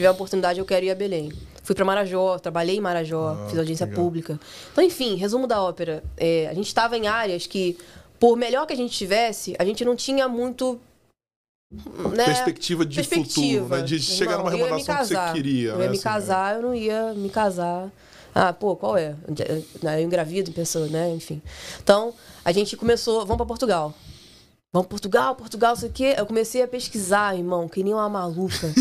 tiver 0.00 0.08
a 0.08 0.12
oportunidade, 0.12 0.58
eu 0.58 0.64
quero 0.64 0.86
ir 0.86 0.90
a 0.90 0.94
Belém. 0.94 1.30
Fui 1.62 1.74
pra 1.74 1.84
Marajó, 1.84 2.38
trabalhei 2.38 2.76
em 2.76 2.80
Marajó, 2.80 3.36
Ah, 3.38 3.48
fiz 3.48 3.58
audiência 3.58 3.84
legal. 3.86 4.02
pública. 4.02 4.40
Então, 4.72 4.82
enfim, 4.82 5.14
resumo 5.16 5.46
da 5.46 5.62
ópera. 5.62 6.02
É, 6.16 6.48
a 6.48 6.54
gente 6.54 6.66
estava 6.66 6.96
em 6.96 7.06
áreas 7.06 7.46
que, 7.46 7.76
por 8.18 8.36
melhor 8.36 8.66
que 8.66 8.72
a 8.72 8.76
gente 8.76 8.96
tivesse, 8.96 9.54
a 9.58 9.64
gente 9.64 9.84
não 9.84 9.94
tinha 9.94 10.26
muito. 10.26 10.80
Né, 12.16 12.24
Perspectiva 12.24 12.84
de 12.84 13.04
futuro, 13.04 13.68
né? 13.68 13.82
De 13.82 13.94
Irmão, 13.94 14.16
chegar 14.16 14.38
numa 14.38 14.50
remuneração 14.50 14.96
que 14.96 15.04
você 15.04 15.32
queria. 15.32 15.68
Eu 15.70 15.76
né? 15.76 15.84
ia 15.84 15.90
me 15.90 15.96
assim, 15.96 16.02
casar, 16.02 16.56
eu 16.56 16.62
não 16.62 16.74
ia 16.74 17.12
me 17.14 17.28
casar. 17.28 17.90
Ah, 18.34 18.52
pô, 18.52 18.74
qual 18.74 18.96
é? 18.96 19.14
Eu 19.82 20.00
engravido 20.00 20.50
pessoa, 20.50 20.86
né? 20.86 21.10
Enfim. 21.10 21.42
Então, 21.82 22.14
a 22.44 22.52
gente 22.52 22.76
começou, 22.76 23.20
vamos 23.20 23.36
pra 23.36 23.46
Portugal. 23.46 23.94
Vamos 24.72 24.86
Portugal, 24.86 25.34
Portugal, 25.34 25.74
sei 25.74 25.88
o 25.88 25.92
quê. 25.92 26.14
Eu 26.16 26.24
comecei 26.24 26.62
a 26.62 26.68
pesquisar, 26.68 27.36
irmão, 27.36 27.68
que 27.68 27.82
nem 27.82 27.92
uma 27.92 28.08
maluca. 28.08 28.72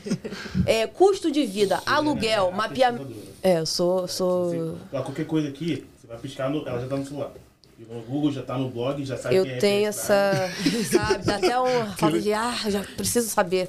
é, 0.64 0.86
custo 0.86 1.30
de 1.30 1.44
vida, 1.44 1.82
aluguel, 1.84 2.48
é 2.48 2.50
mapeamento. 2.50 3.14
É, 3.42 3.58
eu 3.58 3.66
sou. 3.66 4.08
sou... 4.08 4.48
Você- 4.90 5.02
qualquer 5.02 5.26
coisa 5.26 5.48
aqui, 5.48 5.86
você 6.00 6.06
vai 6.06 6.16
piscar, 6.16 6.48
no, 6.48 6.66
ela 6.66 6.80
já 6.80 6.86
tá 6.86 6.96
no 6.96 7.04
celular. 7.04 7.30
No 7.78 8.00
Google 8.00 8.32
já 8.32 8.42
tá 8.42 8.56
no 8.56 8.70
blog, 8.70 9.04
já 9.04 9.18
sabe 9.18 9.34
Eu 9.34 9.44
quem 9.44 9.52
é 9.52 9.58
tenho 9.58 9.84
é, 9.84 9.88
essa. 9.88 10.50
Sabe? 10.90 11.26
Dá 11.26 11.36
até 11.36 11.60
um. 11.60 11.92
Falo 11.98 12.18
de. 12.18 12.32
Ah, 12.32 12.56
eu 12.64 12.70
já 12.70 12.80
preciso 12.96 13.28
saber. 13.28 13.68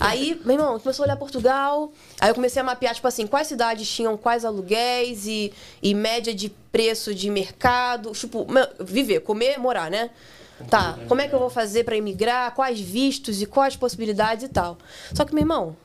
Aí, 0.00 0.40
meu 0.46 0.54
irmão, 0.54 0.80
começou 0.80 1.02
a 1.02 1.06
olhar 1.08 1.16
Portugal. 1.16 1.92
Aí 2.20 2.30
eu 2.30 2.34
comecei 2.34 2.62
a 2.62 2.64
mapear, 2.64 2.94
tipo 2.94 3.06
assim, 3.06 3.26
quais 3.26 3.48
cidades 3.48 3.86
tinham 3.86 4.16
quais 4.16 4.46
aluguéis 4.46 5.26
e, 5.26 5.52
e 5.82 5.92
média 5.92 6.32
de 6.32 6.48
preço 6.48 7.14
de 7.14 7.28
mercado. 7.28 8.12
Tipo, 8.12 8.46
viver, 8.80 9.20
comer, 9.20 9.58
morar, 9.58 9.90
né? 9.90 10.08
Tá, 10.68 10.98
como 11.06 11.20
é 11.20 11.28
que 11.28 11.34
eu 11.34 11.38
vou 11.38 11.50
fazer 11.50 11.84
pra 11.84 11.96
imigrar? 11.96 12.54
Quais 12.54 12.80
vistos 12.80 13.42
e 13.42 13.46
quais 13.46 13.76
possibilidades 13.76 14.44
e 14.44 14.48
tal. 14.48 14.78
Só 15.14 15.24
que, 15.24 15.34
meu 15.34 15.42
irmão, 15.42 15.76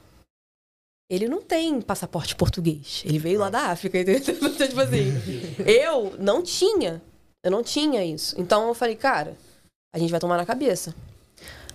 ele 1.09 1.27
não 1.27 1.41
tem 1.41 1.81
passaporte 1.81 2.35
português. 2.35 3.03
Ele 3.05 3.19
veio 3.19 3.39
lá 3.39 3.49
da 3.49 3.67
África, 3.67 3.99
entendeu? 3.99 4.35
Então, 4.57 4.67
tipo 4.67 4.79
assim, 4.79 5.13
eu 5.65 6.15
não 6.19 6.41
tinha. 6.41 7.01
Eu 7.43 7.51
não 7.51 7.63
tinha 7.63 8.03
isso. 8.03 8.39
Então 8.39 8.67
eu 8.67 8.73
falei, 8.73 8.95
cara, 8.95 9.37
a 9.93 9.99
gente 9.99 10.11
vai 10.11 10.19
tomar 10.19 10.37
na 10.37 10.45
cabeça. 10.45 10.93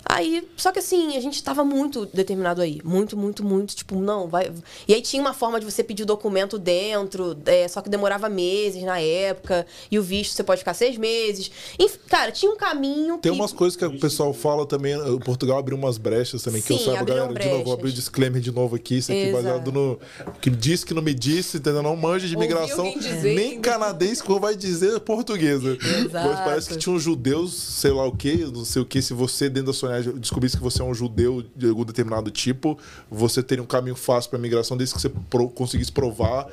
Aí, 0.04 0.47
só 0.56 0.73
que 0.73 0.78
assim, 0.78 1.16
a 1.16 1.21
gente 1.21 1.42
tava 1.42 1.64
muito 1.64 2.06
determinado 2.06 2.61
aí. 2.61 2.80
Muito, 2.85 3.16
muito, 3.16 3.44
muito. 3.44 3.75
Tipo, 3.75 3.97
não, 4.00 4.28
vai. 4.28 4.52
E 4.87 4.94
aí 4.94 5.00
tinha 5.00 5.23
uma 5.23 5.32
forma 5.32 5.59
de 5.61 5.64
você 5.64 5.82
pedir 5.82 6.02
o 6.02 6.06
documento 6.06 6.59
dentro, 6.59 7.37
é, 7.47 7.66
só 7.68 7.80
que 7.80 7.88
demorava 7.88 8.28
meses 8.28 8.82
na 8.82 9.00
época. 9.00 9.66
E 9.90 9.99
o 9.99 10.02
visto 10.02 10.35
você 10.35 10.42
pode 10.42 10.59
ficar 10.59 10.75
seis 10.75 10.97
meses. 10.97 11.50
Enfim, 11.78 11.99
cara, 12.09 12.32
tinha 12.32 12.50
um 12.50 12.56
caminho. 12.56 13.18
Tem 13.18 13.32
que... 13.32 13.38
umas 13.38 13.52
coisas 13.52 13.76
que 13.76 13.85
o 13.85 13.99
pessoal 13.99 14.32
fala 14.32 14.66
também, 14.66 14.97
o 14.97 15.21
Portugal 15.21 15.59
abriu 15.59 15.76
umas 15.76 15.99
brechas 15.99 16.42
também, 16.42 16.61
que 16.61 16.73
eu 16.73 16.78
Sim, 16.78 16.85
saiba, 16.87 17.04
galera, 17.04 17.32
de 17.32 17.49
novo, 17.49 17.64
vou 17.64 17.73
abrir 17.73 17.73
o 17.73 17.76
brechas. 17.76 17.94
disclaimer 17.94 18.40
de 18.40 18.52
novo 18.52 18.76
aqui, 18.76 18.99
isso 18.99 19.12
aqui 19.12 19.23
Exato. 19.23 19.42
baseado 19.42 19.73
no... 19.73 19.99
Que 20.40 20.50
disse 20.50 20.85
que 20.85 20.94
não 20.94 21.02
me 21.02 21.14
disse, 21.14 21.59
entendeu? 21.59 21.82
Não 21.82 21.97
manja 21.97 22.26
de 22.26 22.35
imigração, 22.35 22.92
nem 23.23 23.61
canadense 23.61 24.23
que 24.23 24.32
vai 24.38 24.56
dizer 24.56 24.99
portuguesa. 25.00 25.76
Exato. 25.80 26.28
Mas 26.28 26.40
parece 26.40 26.68
que 26.68 26.76
tinha 26.76 26.94
uns 26.94 27.02
judeus, 27.02 27.54
sei 27.54 27.92
lá 27.92 28.06
o 28.06 28.12
que, 28.12 28.37
não 28.47 28.64
sei 28.64 28.82
o 28.82 28.85
que, 28.85 29.00
se 29.00 29.14
você 29.14 29.49
dentro 29.49 29.68
da 29.68 29.73
sua 29.73 29.92
área 29.95 30.13
descobrisse 30.13 30.57
que 30.57 30.63
você 30.63 30.81
é 30.83 30.85
um 30.85 30.95
judeu 30.95 31.45
de 31.55 31.69
algum 31.69 31.85
determinado 31.85 32.31
tipo, 32.31 32.79
você 33.11 33.43
teria 33.43 33.63
um 33.63 33.67
caminho 33.67 33.95
fácil 33.97 34.31
pra 34.31 34.39
migração, 34.39 34.77
desde 34.77 34.95
que 34.95 35.01
você 35.01 35.09
pro- 35.09 35.49
conseguisse 35.49 35.93
provar. 35.93 36.47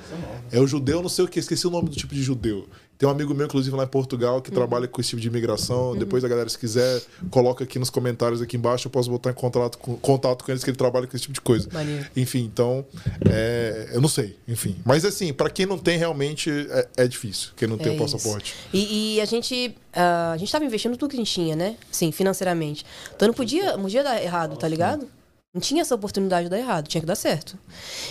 É 0.51 0.59
o 0.59 0.67
judeu, 0.67 1.01
não 1.01 1.09
sei 1.09 1.25
o 1.25 1.27
que, 1.27 1.39
esqueci 1.39 1.65
o 1.67 1.69
nome 1.69 1.89
do 1.89 1.95
tipo 1.95 2.13
de 2.13 2.21
judeu. 2.21 2.67
Tem 2.99 3.07
um 3.07 3.11
amigo 3.13 3.33
meu, 3.33 3.45
inclusive, 3.45 3.73
lá 3.73 3.85
em 3.85 3.87
Portugal, 3.87 4.35
Uhum. 4.35 4.41
que 4.41 4.51
trabalha 4.51 4.85
com 4.85 4.99
esse 4.99 5.11
tipo 5.11 5.21
de 5.21 5.29
imigração. 5.29 5.95
Depois 5.95 6.21
a 6.25 6.27
galera, 6.27 6.49
se 6.49 6.59
quiser, 6.59 7.01
coloca 7.31 7.63
aqui 7.63 7.79
nos 7.79 7.89
comentários 7.89 8.41
aqui 8.41 8.57
embaixo. 8.57 8.87
Eu 8.87 8.91
posso 8.91 9.09
botar 9.09 9.29
em 9.31 9.33
contato 9.33 9.77
com, 9.77 9.95
contato 9.95 10.43
com 10.43 10.51
eles, 10.51 10.65
que 10.65 10.69
ele 10.69 10.75
trabalha 10.75 11.07
com 11.07 11.15
esse 11.15 11.21
tipo 11.21 11.33
de 11.33 11.39
coisa. 11.39 11.69
Maneiro. 11.71 12.05
Enfim, 12.13 12.43
então, 12.43 12.85
é, 13.25 13.91
eu 13.93 14.01
não 14.01 14.09
sei. 14.09 14.35
Enfim. 14.45 14.75
Mas 14.85 15.05
assim, 15.05 15.31
pra 15.31 15.49
quem 15.49 15.65
não 15.65 15.77
tem, 15.77 15.97
realmente 15.97 16.49
é, 16.51 16.87
é 16.97 17.07
difícil. 17.07 17.51
Quem 17.55 17.69
não 17.69 17.77
tem 17.77 17.87
É 17.87 17.91
o 17.91 18.03
isso. 18.03 18.17
passaporte. 18.17 18.53
E, 18.73 19.15
e 19.15 19.21
a 19.21 19.25
gente. 19.25 19.73
ah, 19.93 20.33
a 20.33 20.37
gente 20.37 20.51
tava 20.51 20.65
investindo 20.65 20.97
tudo 20.97 21.09
que 21.11 21.15
a 21.15 21.19
gente 21.19 21.31
tinha, 21.33 21.55
né? 21.55 21.77
Sim, 21.89 22.11
financeiramente. 22.11 22.85
Então 23.15 23.29
não 23.29 23.33
podia, 23.33 23.77
não 23.77 23.83
podia 23.83 24.03
dar 24.03 24.21
errado, 24.21 24.57
tá 24.57 24.67
ligado? 24.67 25.07
Não 25.51 25.59
tinha 25.59 25.81
essa 25.81 25.95
oportunidade 25.95 26.43
de 26.43 26.49
dar 26.51 26.59
errado, 26.59 26.87
tinha 26.87 27.01
que 27.01 27.07
dar 27.07 27.15
certo. 27.15 27.57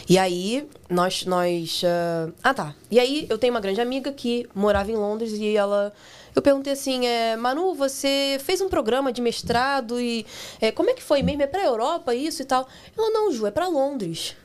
E 0.09 0.19
aí, 0.19 0.69
nós. 0.91 1.25
nós 1.25 1.83
ah, 1.85 2.33
ah, 2.43 2.55
tá. 2.55 2.75
E 2.91 2.99
aí, 2.99 3.27
eu 3.31 3.39
tenho 3.39 3.53
uma 3.53 3.61
grande 3.61 3.81
amiga 3.81 4.13
que 4.13 4.49
morava 4.53 4.91
em 4.91 4.97
Londres 4.97 5.33
e 5.33 5.57
ela. 5.57 5.93
Eu 6.35 6.43
perguntei 6.43 6.73
assim, 6.73 7.07
é, 7.07 7.37
Manu, 7.37 7.75
você 7.75 8.39
fez 8.41 8.61
um 8.61 8.69
programa 8.69 9.13
de 9.13 9.23
mestrado 9.23 10.01
e 10.01 10.27
é, 10.61 10.73
como 10.73 10.91
é 10.91 10.95
que 10.95 11.03
foi 11.03 11.23
mesmo? 11.23 11.43
É 11.43 11.47
pra 11.47 11.65
Europa 11.65 12.15
isso 12.15 12.43
e 12.43 12.45
tal? 12.45 12.69
Ela, 12.97 13.11
não, 13.11 13.33
Ju, 13.33 13.47
é 13.47 13.51
pra 13.53 13.69
Londres. 13.69 14.37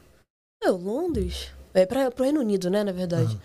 Eu, 0.64 0.78
Londres? 0.78 1.50
É 1.74 1.86
pra, 1.86 2.12
pro 2.12 2.24
Reino 2.24 2.40
Unido, 2.40 2.70
né, 2.70 2.84
na 2.84 2.92
verdade. 2.92 3.40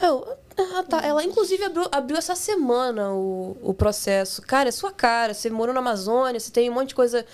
Eu, 0.00 0.26
ah, 0.56 0.82
tá. 0.82 1.00
Ela, 1.00 1.24
inclusive, 1.24 1.64
abriu, 1.64 1.86
abriu 1.90 2.16
essa 2.16 2.34
semana 2.34 3.12
o, 3.12 3.56
o 3.62 3.74
processo. 3.74 4.42
Cara, 4.42 4.68
é 4.68 4.72
sua 4.72 4.92
cara. 4.92 5.34
Você 5.34 5.50
morou 5.50 5.74
na 5.74 5.80
Amazônia, 5.80 6.38
você 6.38 6.50
tem 6.50 6.68
um 6.70 6.74
monte 6.74 6.88
de 6.88 6.94
coisa, 6.94 7.24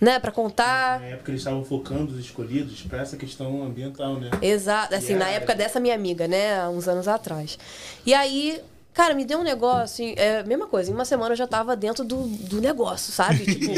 né, 0.00 0.18
pra 0.18 0.30
contar. 0.30 1.00
Na 1.00 1.06
época 1.06 1.30
eles 1.30 1.40
estavam 1.40 1.64
focando 1.64 2.12
os 2.12 2.18
escolhidos 2.18 2.82
pra 2.82 3.00
essa 3.00 3.16
questão 3.16 3.62
ambiental, 3.62 4.18
né? 4.20 4.30
Exato, 4.42 4.94
assim, 4.94 5.14
E 5.14 5.16
na 5.16 5.28
época 5.28 5.54
dessa 5.54 5.80
minha 5.80 5.94
amiga, 5.94 6.28
né, 6.28 6.60
há 6.60 6.68
uns 6.68 6.86
anos 6.88 7.08
atrás. 7.08 7.58
E 8.04 8.12
aí, 8.12 8.60
cara, 8.92 9.14
me 9.14 9.24
deu 9.24 9.38
um 9.38 9.42
negócio, 9.42 10.04
é, 10.16 10.42
mesma 10.44 10.66
coisa, 10.66 10.90
em 10.90 10.94
uma 10.94 11.04
semana 11.04 11.32
eu 11.32 11.36
já 11.36 11.46
tava 11.46 11.74
dentro 11.74 12.04
do, 12.04 12.26
do 12.26 12.60
negócio, 12.60 13.12
sabe? 13.12 13.44
Tipo, 13.46 13.72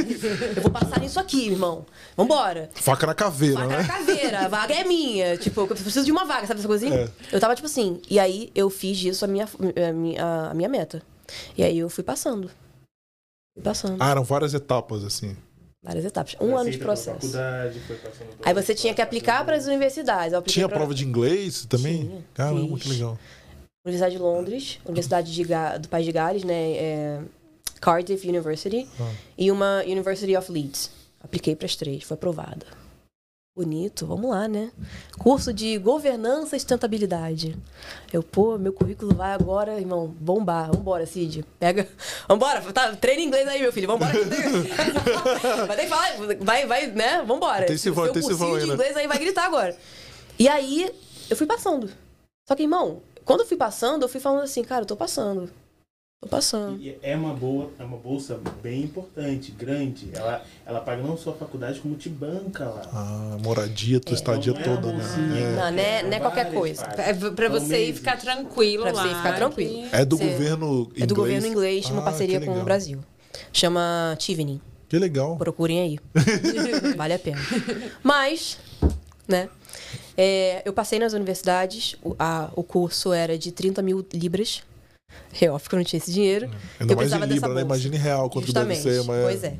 eu 0.56 0.62
vou 0.62 0.70
passar 0.70 1.00
nisso 1.00 1.20
aqui, 1.20 1.48
irmão. 1.48 1.86
Vambora. 2.16 2.70
Faca 2.74 3.06
na 3.06 3.14
caveira, 3.14 3.60
Vaga 3.60 3.76
né? 3.76 3.82
na 3.82 3.88
caveira, 3.88 4.40
a 4.40 4.48
vaga 4.48 4.74
é 4.74 4.84
minha. 4.84 5.36
Tipo, 5.36 5.60
eu 5.62 5.66
preciso 5.68 6.04
de 6.04 6.12
uma 6.12 6.24
vaga, 6.24 6.46
sabe 6.46 6.58
essa 6.60 6.68
coisinha? 6.68 6.94
É. 6.94 7.08
Eu 7.32 7.40
tava 7.40 7.54
tipo 7.54 7.66
assim, 7.66 8.00
e 8.10 8.18
aí 8.18 8.50
eu 8.54 8.68
fiz 8.70 8.96
disso 8.98 9.24
a 9.24 9.28
minha, 9.28 9.46
a 9.88 9.92
minha, 9.92 10.48
a 10.50 10.54
minha 10.54 10.68
meta. 10.68 11.02
E 11.56 11.62
aí 11.62 11.78
eu 11.78 11.88
fui 11.88 12.02
passando. 12.02 12.50
Fui 13.54 13.62
passando. 13.62 14.00
Ah, 14.00 14.10
eram 14.10 14.24
várias 14.24 14.54
etapas, 14.54 15.04
assim. 15.04 15.36
Várias 15.82 16.04
etapas. 16.04 16.34
Um 16.40 16.56
ano 16.56 16.70
de 16.70 16.78
processo. 16.78 17.14
faculdade, 17.20 17.78
foi 17.80 17.96
passando 17.96 18.36
por- 18.36 18.48
Aí 18.48 18.52
você 18.54 18.74
tinha 18.74 18.92
que 18.92 19.00
aplicar 19.00 19.44
para 19.44 19.56
as 19.56 19.66
universidades. 19.66 20.36
Tinha 20.46 20.68
pra- 20.68 20.78
prova 20.78 20.92
de 20.92 21.04
inglês 21.04 21.64
também? 21.66 22.00
Tinha, 22.08 22.24
Caramba, 22.34 22.74
fiz. 22.76 22.82
que 22.82 22.88
legal. 22.90 23.18
Universidade 23.86 24.16
de 24.16 24.20
Londres, 24.20 24.80
Universidade 24.84 25.32
de 25.32 25.44
Ga- 25.44 25.78
do 25.78 25.88
País 25.88 26.04
de 26.04 26.12
Gales, 26.12 26.42
né? 26.44 26.72
é, 26.76 27.20
Cardiff 27.80 28.28
University 28.28 28.88
Ah. 29.00 29.10
e 29.38 29.50
uma 29.52 29.82
University 29.84 30.36
of 30.36 30.50
Leeds. 30.50 30.90
Apliquei 31.20 31.54
para 31.54 31.66
as 31.66 31.76
três, 31.76 32.02
foi 32.02 32.16
aprovada. 32.16 32.66
Bonito, 33.58 34.06
vamos 34.06 34.30
lá, 34.30 34.46
né? 34.46 34.70
Curso 35.18 35.52
de 35.52 35.76
governança 35.78 36.54
e 36.54 36.60
sustentabilidade. 36.60 37.58
Eu, 38.12 38.22
pô, 38.22 38.56
meu 38.56 38.72
currículo 38.72 39.12
vai 39.12 39.32
agora, 39.32 39.80
irmão, 39.80 40.06
bombar. 40.06 40.70
Vambora, 40.70 41.04
Cid. 41.06 41.44
Pega. 41.58 41.88
Vambora, 42.28 42.60
tá, 42.72 42.94
treina 42.94 43.20
inglês 43.20 43.48
aí, 43.48 43.60
meu 43.60 43.72
filho. 43.72 43.88
Vambora. 43.88 44.12
vai 45.66 45.76
ter 45.76 45.82
que 45.82 45.88
falar, 45.88 46.12
vai, 46.38 46.66
vai, 46.66 46.86
né? 46.86 47.24
Vambora. 47.26 47.64
Intensivão, 47.64 48.04
Seu 48.04 48.12
intensivão 48.12 48.50
cursinho 48.50 48.54
aí, 48.54 48.60
de 48.60 48.68
né? 48.68 48.74
inglês 48.74 48.96
aí 48.96 49.08
vai 49.08 49.18
gritar 49.18 49.46
agora. 49.46 49.76
E 50.38 50.48
aí, 50.48 50.94
eu 51.28 51.36
fui 51.36 51.44
passando. 51.48 51.90
Só 52.46 52.54
que, 52.54 52.62
irmão, 52.62 53.02
quando 53.24 53.40
eu 53.40 53.46
fui 53.46 53.56
passando, 53.56 54.04
eu 54.04 54.08
fui 54.08 54.20
falando 54.20 54.44
assim, 54.44 54.62
cara, 54.62 54.82
eu 54.82 54.86
tô 54.86 54.96
passando. 54.96 55.50
Tô 56.20 56.26
passando. 56.26 56.82
E 56.82 56.98
é 57.00 57.14
uma 57.14 57.32
boa, 57.32 57.70
é 57.78 57.84
uma 57.84 57.96
bolsa 57.96 58.40
bem 58.60 58.82
importante, 58.82 59.52
grande. 59.52 60.10
Ela, 60.12 60.44
ela 60.66 60.80
paga 60.80 61.00
não 61.00 61.16
só 61.16 61.30
a 61.30 61.34
faculdade, 61.34 61.78
como 61.78 61.94
te 61.94 62.08
banca 62.08 62.64
lá. 62.64 62.82
Ah, 62.92 63.36
moradia, 63.40 64.00
tua 64.00 64.14
É, 64.14 64.16
estadia 64.16 64.52
Não 64.52 64.60
é 64.60 64.64
toda, 64.64 64.92
né? 64.92 64.98
bolsinha, 64.98 65.38
É. 65.40 65.54
Não, 65.56 65.70
né- 65.70 66.00
são 66.00 66.08
não 66.10 66.16
é 66.16 66.20
qualquer 66.20 66.52
coisa. 66.52 66.82
É 66.96 67.14
pra 67.14 67.48
você 67.48 67.76
ir 67.76 67.86
meses. 67.86 67.98
ficar 67.98 68.16
tranquilo 68.18 68.82
Pra 68.82 68.92
lá. 68.94 69.02
você 69.02 69.14
ficar 69.14 69.32
tranquilo. 69.36 69.88
que- 69.88 69.94
É 69.94 70.04
do 70.04 70.16
Sim. 70.16 70.28
governo 70.32 70.66
inglês? 70.80 71.02
É 71.02 71.06
do 71.06 71.14
governo 71.14 71.46
inglês, 71.46 71.86
uma 71.90 72.00
Ah, 72.00 72.04
parceria 72.04 72.40
que 72.40 72.46
com 72.46 72.58
o. 72.60 72.64
Brasil. 72.64 72.98
Chama 73.52 74.16
Tivening. 74.18 74.60
Que 74.88 74.98
legal. 74.98 75.36
Procurem 75.36 75.80
aí. 75.80 75.98
vale 76.96 77.14
a 77.14 77.18
pena. 77.20 77.38
Mas, 78.02 78.58
né? 79.28 79.48
é, 80.16 80.62
eu 80.64 80.72
passei 80.72 80.98
nas 80.98 81.12
universidades, 81.12 81.94
o, 82.02 82.16
a- 82.18 82.50
o 82.56 82.64
curso 82.64 83.12
era 83.12 83.38
de 83.38 83.52
30 83.52 83.80
mil 83.82 84.04
libras. 84.12 84.62
É 85.40 85.50
óbvio 85.50 85.68
que 85.68 85.74
eu 85.74 85.78
não 85.78 85.84
tinha 85.84 85.98
esse 85.98 86.12
dinheiro. 86.12 86.50
Ainda 86.80 86.92
eu 86.92 86.96
mais 86.96 87.12
em 87.12 87.18
precisava 87.18 87.26
dessa 87.26 87.34
Libra, 87.34 87.54
né? 87.54 87.60
Imagine 87.62 87.96
em 87.96 88.00
real 88.00 88.30
quanto 88.30 88.52
deve 88.52 88.74
Justamente. 88.74 88.82
ser. 88.82 89.04
Mas... 89.04 89.22
Pois 89.22 89.44
é. 89.44 89.56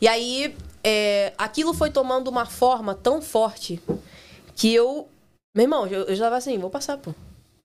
E 0.00 0.08
aí, 0.08 0.54
é, 0.84 1.32
aquilo 1.36 1.74
foi 1.74 1.90
tomando 1.90 2.28
uma 2.28 2.46
forma 2.46 2.94
tão 2.94 3.20
forte 3.20 3.80
que 4.54 4.72
eu. 4.72 5.08
Meu 5.54 5.64
irmão, 5.64 5.86
eu, 5.86 6.02
eu 6.04 6.14
já 6.14 6.24
tava 6.24 6.36
assim, 6.36 6.58
vou 6.58 6.70
passar, 6.70 6.98
pô. 6.98 7.12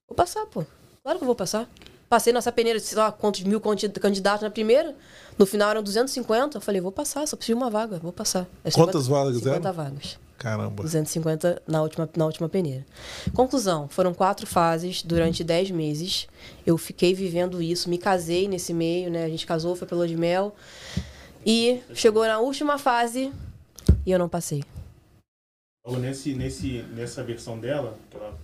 Vou 0.08 0.16
passar, 0.16 0.44
pô. 0.46 0.64
Claro 1.02 1.18
que 1.18 1.24
eu 1.24 1.26
vou 1.26 1.36
passar. 1.36 1.68
Passei 2.08 2.32
nessa 2.32 2.52
peneira 2.52 2.78
de 2.78 2.84
sei 2.84 2.98
lá 2.98 3.10
quantos 3.10 3.42
mil 3.42 3.60
candidatos 3.60 4.42
na 4.42 4.50
primeira. 4.50 4.94
No 5.38 5.46
final 5.46 5.70
eram 5.70 5.82
250. 5.82 6.58
Eu 6.58 6.60
falei, 6.60 6.80
vou 6.80 6.92
passar, 6.92 7.26
só 7.26 7.36
preciso 7.36 7.56
de 7.56 7.62
uma 7.62 7.70
vaga, 7.70 7.98
vou 7.98 8.12
passar. 8.12 8.46
É 8.64 8.70
Quantas 8.70 9.06
vagas 9.06 9.36
50 9.36 9.56
eram? 9.56 9.72
vagas. 9.72 10.18
Caramba. 10.42 10.82
250 10.82 11.62
na 11.68 11.80
última, 11.80 12.10
na 12.16 12.26
última 12.26 12.48
peneira. 12.48 12.84
Conclusão, 13.32 13.86
foram 13.86 14.12
quatro 14.12 14.44
fases 14.44 15.00
durante 15.00 15.44
10 15.44 15.70
meses. 15.70 16.26
Eu 16.66 16.76
fiquei 16.76 17.14
vivendo 17.14 17.62
isso, 17.62 17.88
me 17.88 17.96
casei 17.96 18.48
nesse 18.48 18.74
meio, 18.74 19.08
né? 19.08 19.24
A 19.24 19.28
gente 19.28 19.46
casou, 19.46 19.76
foi 19.76 19.86
pelo 19.86 20.04
de 20.04 20.16
mel. 20.16 20.52
E 21.46 21.80
chegou 21.94 22.26
na 22.26 22.40
última 22.40 22.76
fase 22.76 23.32
e 24.04 24.10
eu 24.10 24.18
não 24.18 24.28
passei. 24.28 24.64
Logo 25.86 26.00
nesse, 26.00 26.34
nesse, 26.34 26.82
nessa 26.92 27.22
versão 27.22 27.56
dela, 27.56 27.96
que 28.10 28.16
ela 28.16 28.36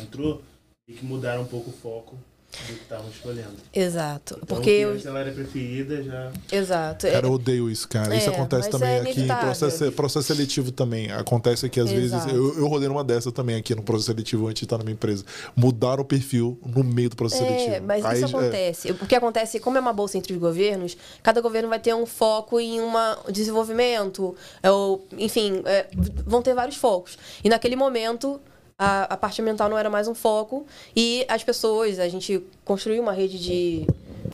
entrou, 0.00 0.42
e 0.86 0.92
que 0.92 1.04
mudaram 1.04 1.42
um 1.42 1.46
pouco 1.46 1.70
o 1.70 1.72
foco 1.72 2.16
do 2.52 2.66
que 2.66 2.72
estavam 2.82 3.08
escolhendo. 3.08 3.54
Exato. 3.72 4.34
Então, 4.42 4.46
porque 4.56 4.70
que 4.76 4.80
eu. 4.82 5.00
ela 5.06 5.20
era 5.20 5.32
preferida, 5.32 6.02
já. 6.02 6.30
Exato. 6.50 7.06
Cara, 7.06 7.26
eu 7.26 7.32
odeio 7.32 7.70
isso, 7.70 7.88
cara. 7.88 8.14
Isso 8.14 8.28
É, 8.30 8.32
acontece 8.34 8.68
mas 8.70 8.80
também 8.80 8.94
é 8.96 9.00
aqui 9.00 9.20
em 9.22 9.26
processo, 9.26 9.92
processo 9.92 10.26
seletivo 10.28 10.70
também. 10.70 11.10
Acontece 11.10 11.66
aqui 11.66 11.80
às 11.80 11.90
Exato. 11.90 12.24
vezes. 12.26 12.38
Eu, 12.38 12.58
eu 12.58 12.66
rodei 12.68 12.88
numa 12.88 13.02
dessa 13.02 13.32
também 13.32 13.56
aqui 13.56 13.74
no 13.74 13.82
processo 13.82 14.06
seletivo 14.06 14.46
antes 14.46 14.60
de 14.60 14.66
estar 14.66 14.78
na 14.78 14.84
minha 14.84 14.94
empresa. 14.94 15.24
Mudaram 15.56 16.02
o 16.02 16.04
perfil 16.04 16.58
no 16.64 16.84
meio 16.84 17.08
do 17.10 17.16
processo 17.16 17.42
É, 17.42 17.46
seletivo. 17.58 17.86
mas 17.86 18.04
Aí, 18.04 18.22
isso 18.22 18.36
é, 18.36 18.38
acontece. 18.38 18.90
O 18.92 19.06
que 19.06 19.14
acontece, 19.14 19.58
como 19.60 19.78
é 19.78 19.80
uma 19.80 19.92
bolsa 19.92 20.18
entre 20.18 20.32
os 20.34 20.38
governos, 20.38 20.96
cada 21.22 21.40
governo 21.40 21.68
vai 21.68 21.78
ter 21.80 21.94
um 21.94 22.04
foco 22.06 22.60
em 22.60 22.80
um 22.80 22.92
desenvolvimento, 23.30 24.34
é, 24.62 24.70
ou, 24.70 25.06
enfim, 25.18 25.62
é, 25.64 25.86
vão 26.26 26.42
ter 26.42 26.54
vários 26.54 26.76
focos. 26.76 27.18
E 27.42 27.48
naquele 27.48 27.76
momento, 27.76 28.40
a, 28.82 29.04
a 29.04 29.16
parte 29.16 29.40
ambiental 29.40 29.68
não 29.68 29.78
era 29.78 29.88
mais 29.88 30.08
um 30.08 30.14
foco 30.14 30.66
e 30.94 31.24
as 31.28 31.44
pessoas, 31.44 32.00
a 32.00 32.08
gente 32.08 32.44
construiu 32.64 33.00
uma 33.00 33.12
rede 33.12 33.38
de, 33.38 33.86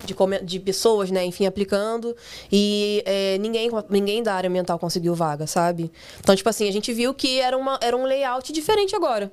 de, 0.07 0.15
de 0.43 0.59
pessoas, 0.59 1.11
né, 1.11 1.23
enfim, 1.23 1.45
aplicando 1.45 2.17
e 2.51 3.03
é, 3.05 3.37
ninguém, 3.37 3.69
ninguém 3.91 4.23
da 4.23 4.33
área 4.33 4.49
ambiental 4.49 4.79
conseguiu 4.79 5.15
vaga, 5.15 5.47
sabe? 5.47 5.93
Então, 6.19 6.35
tipo 6.35 6.49
assim, 6.49 6.67
a 6.67 6.73
gente 6.73 6.95
viu 6.95 7.13
que 7.13 7.39
era, 7.39 7.59
uma, 7.59 7.79
era 7.83 7.95
um 7.95 8.05
layout 8.05 8.51
diferente 8.51 8.97
agora. 8.97 9.31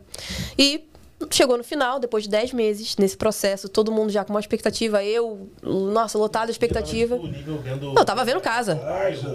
E 0.58 0.84
chegou 1.32 1.58
no 1.58 1.64
final, 1.64 2.00
depois 2.00 2.24
de 2.24 2.30
10 2.30 2.54
meses, 2.54 2.96
nesse 2.98 3.16
processo, 3.16 3.70
todo 3.70 3.92
mundo 3.92 4.12
já 4.12 4.24
com 4.24 4.34
uma 4.34 4.40
expectativa, 4.40 5.04
eu, 5.04 5.50
nossa, 5.62 6.18
lotada 6.18 6.48
de 6.48 6.52
expectativa. 6.52 7.18
Não, 7.18 7.96
eu 7.96 8.06
tava 8.06 8.24
vendo 8.26 8.42
casa. 8.42 8.80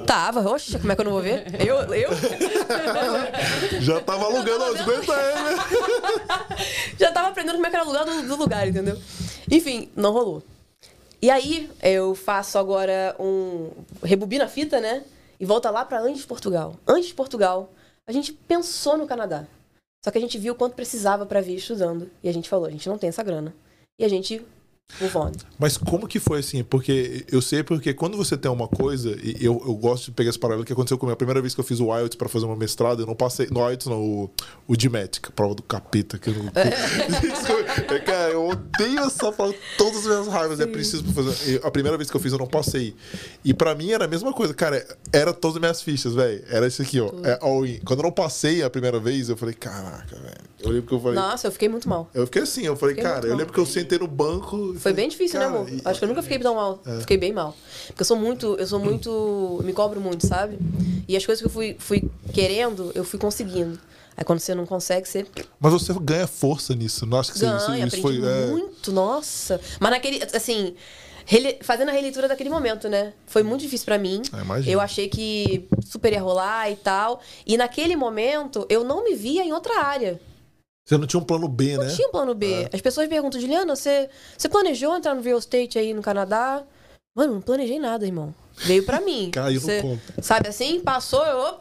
Tava, 0.07 0.49
oxe, 0.49 0.79
como 0.79 0.93
é 0.93 0.95
que 0.95 1.01
eu 1.01 1.05
não 1.05 1.13
vou 1.13 1.23
ver? 1.23 1.45
Eu, 1.65 1.77
eu 1.95 2.11
Já 3.81 4.01
tava 4.01 4.25
alugando 4.27 4.65
aos 4.65 4.79
50 4.79 5.13
né? 5.13 5.57
já 6.99 7.13
tava 7.13 7.29
aprendendo 7.29 7.55
como 7.55 7.67
é 7.67 7.71
que 7.71 7.77
era 7.77 7.85
alugar 7.85 8.05
do, 8.05 8.23
do 8.29 8.37
lugar, 8.37 8.69
entendeu? 8.69 8.97
Enfim, 9.51 9.91
não 9.97 10.13
rolou. 10.13 10.43
E 11.23 11.31
aí, 11.31 11.71
eu 11.83 12.15
faço 12.15 12.59
agora 12.59 13.15
um. 13.19 13.71
rebobina 14.03 14.45
a 14.45 14.49
fita, 14.49 14.81
né? 14.81 15.03
E 15.39 15.45
volta 15.45 15.71
lá 15.71 15.85
pra 15.85 16.01
antes 16.01 16.23
de 16.23 16.27
Portugal. 16.27 16.77
Antes 16.87 17.09
de 17.09 17.15
Portugal, 17.15 17.73
a 18.07 18.13
gente 18.13 18.33
pensou 18.33 18.97
no 18.97 19.07
Canadá. 19.07 19.47
Só 20.05 20.11
que 20.11 20.19
a 20.19 20.21
gente 20.21 20.39
viu 20.39 20.55
quanto 20.55 20.75
precisava 20.75 21.27
pra 21.27 21.41
vir 21.41 21.57
estudando. 21.57 22.11
E 22.23 22.29
a 22.29 22.33
gente 22.33 22.49
falou, 22.49 22.67
a 22.67 22.71
gente 22.71 22.89
não 22.89 22.99
tem 22.99 23.09
essa 23.09 23.23
grana. 23.23 23.55
E 23.99 24.05
a 24.05 24.09
gente 24.09 24.45
move 25.01 25.17
on. 25.17 25.33
Mas 25.59 25.77
como 25.77 26.07
que 26.09 26.19
foi 26.19 26.41
assim? 26.41 26.63
Porque 26.65 27.25
eu 27.31 27.41
sei 27.43 27.63
porque 27.63 27.93
quando 27.95 28.17
você 28.17 28.37
tem 28.37 28.51
uma 28.51 28.67
coisa, 28.69 29.11
e 29.23 29.37
eu, 29.41 29.63
eu 29.67 29.75
gosto 29.75 30.07
de 30.07 30.11
pegar 30.13 30.31
esse 30.31 30.39
paralelo 30.39 30.65
que 30.65 30.73
aconteceu 30.73 30.97
comigo. 30.99 31.13
A 31.13 31.17
primeira 31.17 31.41
vez 31.41 31.55
que 31.55 31.61
eu 31.61 31.65
fiz 31.65 31.81
o 31.81 31.95
IELTS 31.97 32.17
pra 32.17 32.29
fazer 32.29 32.47
uma 32.47 32.57
mestrado, 32.57 33.01
eu 33.03 33.07
não 33.07 33.15
passei. 33.15 33.49
No 33.51 33.61
IELTS, 33.69 33.87
não, 33.87 34.01
o, 34.03 34.31
o 34.67 34.77
DMAT, 34.77 35.19
é 35.25 35.31
prova 35.31 35.55
do 35.55 35.63
capeta. 35.63 36.19
Que 36.19 36.31
eu 36.31 36.35
não, 36.35 36.51
é, 36.55 37.99
cara, 38.01 38.33
eu 38.33 38.49
odeio 38.49 38.99
essa 39.01 39.31
prova, 39.33 39.55
todas 39.77 39.99
as 40.01 40.07
minhas 40.07 40.27
raivas. 40.29 40.61
É 40.61 40.67
preciso 40.67 41.05
pra 41.05 41.13
fazer. 41.13 41.55
Eu- 41.55 41.61
a 41.67 41.71
primeira 41.71 41.97
vez 41.97 42.11
que 42.11 42.17
eu 42.17 42.21
fiz, 42.21 42.33
eu 42.33 42.39
não 42.39 42.47
passei. 42.47 42.95
E 43.45 43.53
pra 43.53 43.75
mim 43.75 43.91
era 43.91 44.05
a 44.05 44.09
mesma 44.09 44.33
coisa, 44.33 44.55
cara. 44.55 44.85
Era 45.13 45.33
todas 45.33 45.57
as 45.57 45.61
minhas 45.61 45.83
fichas, 45.83 46.15
velho. 46.15 46.43
Era 46.49 46.67
isso 46.67 46.83
aqui, 46.83 47.01
ó. 47.01 47.11
É 47.25 47.39
all 47.43 47.65
in. 47.67 47.81
Quando 47.85 48.01
eu 48.01 48.05
não 48.05 48.13
passei 48.13 48.63
a 48.63 48.71
primeira 48.71 48.99
vez, 48.99 49.29
eu 49.29 49.37
falei, 49.37 49.55
caraca, 49.55 50.17
velho. 50.17 50.51
Eu 50.61 50.71
lembro 50.71 50.87
que 50.89 50.95
eu 50.95 51.01
falei. 51.01 51.15
Nossa, 51.17 51.47
eu 51.49 51.53
fiquei 51.53 51.69
muito 51.69 51.89
mal. 51.89 52.09
Eu 52.13 52.27
fiquei 52.27 52.43
assim, 52.43 52.63
eu 52.67 52.77
falei, 52.77 52.95
Fiquei 52.95 53.11
cara, 53.11 53.25
eu 53.27 53.31
mal. 53.31 53.39
lembro 53.39 53.53
que 53.53 53.61
eu 53.61 53.67
sentei 53.67 53.99
no 53.99 54.07
banco. 54.07 54.75
Foi 54.81 54.93
bem 54.93 55.09
difícil, 55.09 55.39
né, 55.41 55.47
cara, 55.47 55.59
amor? 55.59 55.69
e- 55.73 55.81
Acho 55.85 55.99
que 55.99 56.05
eu 56.05 56.09
nunca 56.09 56.23
fiquei 56.23 56.39
tão 56.39 56.55
mal. 56.55 56.81
Fiquei 57.01 57.17
bem 57.17 57.33
mal. 57.33 57.57
Porque 57.89 58.03
eu 58.03 58.07
sou 58.07 58.17
muito, 58.17 58.57
eu 58.59 58.67
sou 58.67 58.79
muito, 58.81 59.61
me 59.65 59.73
cobro 59.73 60.01
muito, 60.01 60.27
sabe? 60.27 60.59
E 61.09 61.17
as 61.17 61.25
coisas 61.27 61.41
que 61.41 61.47
eu 61.47 61.51
fui, 61.53 61.77
fui 61.79 62.05
querendo, 62.33 62.91
eu 62.95 63.05
fui 63.05 63.19
conseguindo. 63.19 63.79
Aí 64.17 64.25
quando 64.25 64.39
você 64.41 64.55
não 64.55 64.67
consegue, 64.67 65.09
você 65.09 65.25
Mas 65.59 65.73
você 65.73 65.93
ganha 66.01 66.27
força 66.27 66.75
nisso. 66.75 67.07
Não 67.07 67.19
acho 67.19 67.33
que 67.33 67.39
ganha, 67.39 67.57
isso, 67.57 67.73
isso 67.75 67.87
aprendi 67.87 68.03
foi. 68.03 68.17
é, 68.29 68.47
muito, 68.47 68.93
nossa. 68.93 69.61
Mas 69.79 69.91
naquele, 69.93 70.23
assim, 70.35 70.75
rele- 71.25 71.59
fazendo 71.63 71.89
a 71.89 71.93
releitura 71.93 72.29
daquele 72.29 72.51
momento, 72.51 72.89
né? 72.89 73.15
Foi 73.27 73.43
muito 73.43 73.63
difícil 73.63 73.87
pra 73.87 73.97
mim. 73.99 74.21
Imagino. 74.33 74.73
Eu 74.73 74.81
achei 74.81 75.09
que 75.09 75.67
super 75.87 76.13
ia 76.13 76.21
rolar 76.21 76.71
e 76.71 76.77
tal. 76.77 77.21
E 77.47 77.57
naquele 77.57 77.97
momento, 77.97 78.67
eu 78.69 78.85
não 78.85 79.03
me 79.05 79.15
via 79.15 79.43
em 79.43 79.53
outra 79.53 79.81
área. 79.83 80.21
Você 80.91 80.99
não 80.99 81.07
tinha 81.07 81.21
um 81.21 81.25
plano 81.25 81.47
B, 81.47 81.77
Não 81.77 81.85
né? 81.85 81.95
tinha 81.95 82.09
um 82.09 82.11
plano 82.11 82.35
B. 82.35 82.53
É. 82.65 82.71
As 82.75 82.81
pessoas 82.81 83.07
perguntam, 83.09 83.41
Juliana, 83.41 83.77
você, 83.77 84.11
você 84.37 84.49
planejou 84.49 84.97
entrar 84.97 85.15
no 85.15 85.23
real 85.23 85.39
estate 85.39 85.79
aí 85.79 85.95
no 85.95 86.03
Canadá? 86.03 86.65
Mano, 87.15 87.35
não 87.35 87.41
planejei 87.41 87.79
nada, 87.79 88.05
irmão. 88.05 88.35
Veio 88.57 88.85
pra 88.85 89.01
mim. 89.01 89.31
Caiu 89.33 89.61
Você- 89.61 89.77
no 89.83 89.89
conto. 89.91 90.03
Sabe 90.21 90.49
assim? 90.49 90.81
Passou, 90.81 91.25
eu. 91.25 91.61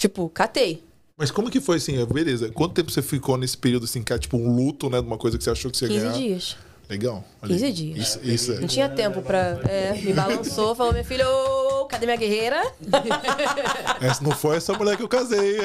Tipo, 0.00 0.28
catei. 0.28 0.84
Mas 1.18 1.32
como 1.32 1.50
que 1.50 1.60
foi 1.60 1.78
assim? 1.78 2.04
Beleza. 2.06 2.48
Quanto 2.52 2.74
tempo 2.74 2.92
você 2.92 3.02
ficou 3.02 3.36
nesse 3.36 3.56
período 3.58 3.86
assim, 3.86 4.04
que 4.04 4.12
é 4.12 4.18
tipo 4.18 4.36
um 4.36 4.54
luto, 4.54 4.88
né? 4.88 5.00
De 5.00 5.06
uma 5.08 5.18
coisa 5.18 5.36
que 5.36 5.42
você 5.42 5.50
achou 5.50 5.68
que 5.68 5.76
você 5.76 5.86
ia 5.86 5.90
15 5.90 6.00
ganhar? 6.04 6.16
dias. 6.16 6.56
Legal. 6.88 7.24
Olha 7.42 7.52
15 7.52 7.64
aí. 7.64 7.72
dias. 7.72 7.98
Isso, 7.98 8.20
isso 8.22 8.52
é. 8.52 8.60
Não 8.60 8.68
tinha 8.68 8.88
tempo 8.88 9.20
pra. 9.22 9.58
É, 9.68 9.92
me 9.92 10.12
balançou, 10.12 10.74
falou, 10.74 10.92
minha 10.92 11.04
filha, 11.04 11.28
ô, 11.28 11.84
cadê 11.86 12.06
minha 12.06 12.16
guerreira? 12.16 12.62
Essa 14.00 14.22
não 14.22 14.30
foi 14.30 14.56
essa 14.56 14.72
mulher 14.72 14.96
que 14.96 15.02
eu 15.02 15.08
casei. 15.08 15.56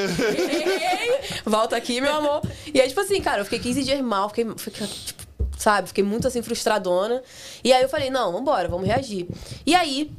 Volta 1.45 1.75
aqui, 1.75 2.01
meu 2.01 2.13
amor. 2.13 2.41
E 2.73 2.79
aí, 2.81 2.87
tipo 2.87 2.99
assim, 3.01 3.21
cara, 3.21 3.41
eu 3.41 3.45
fiquei 3.45 3.59
15 3.59 3.83
dias 3.83 4.01
mal, 4.01 4.29
fiquei, 4.29 4.47
fiquei, 4.57 4.87
tipo, 4.87 5.23
sabe, 5.57 5.87
fiquei 5.89 6.03
muito 6.03 6.27
assim, 6.27 6.41
frustradona. 6.41 7.21
E 7.63 7.71
aí 7.71 7.81
eu 7.83 7.89
falei, 7.89 8.09
não, 8.09 8.31
vambora, 8.31 8.67
vamos 8.67 8.87
reagir. 8.87 9.27
E 9.65 9.75
aí, 9.75 10.11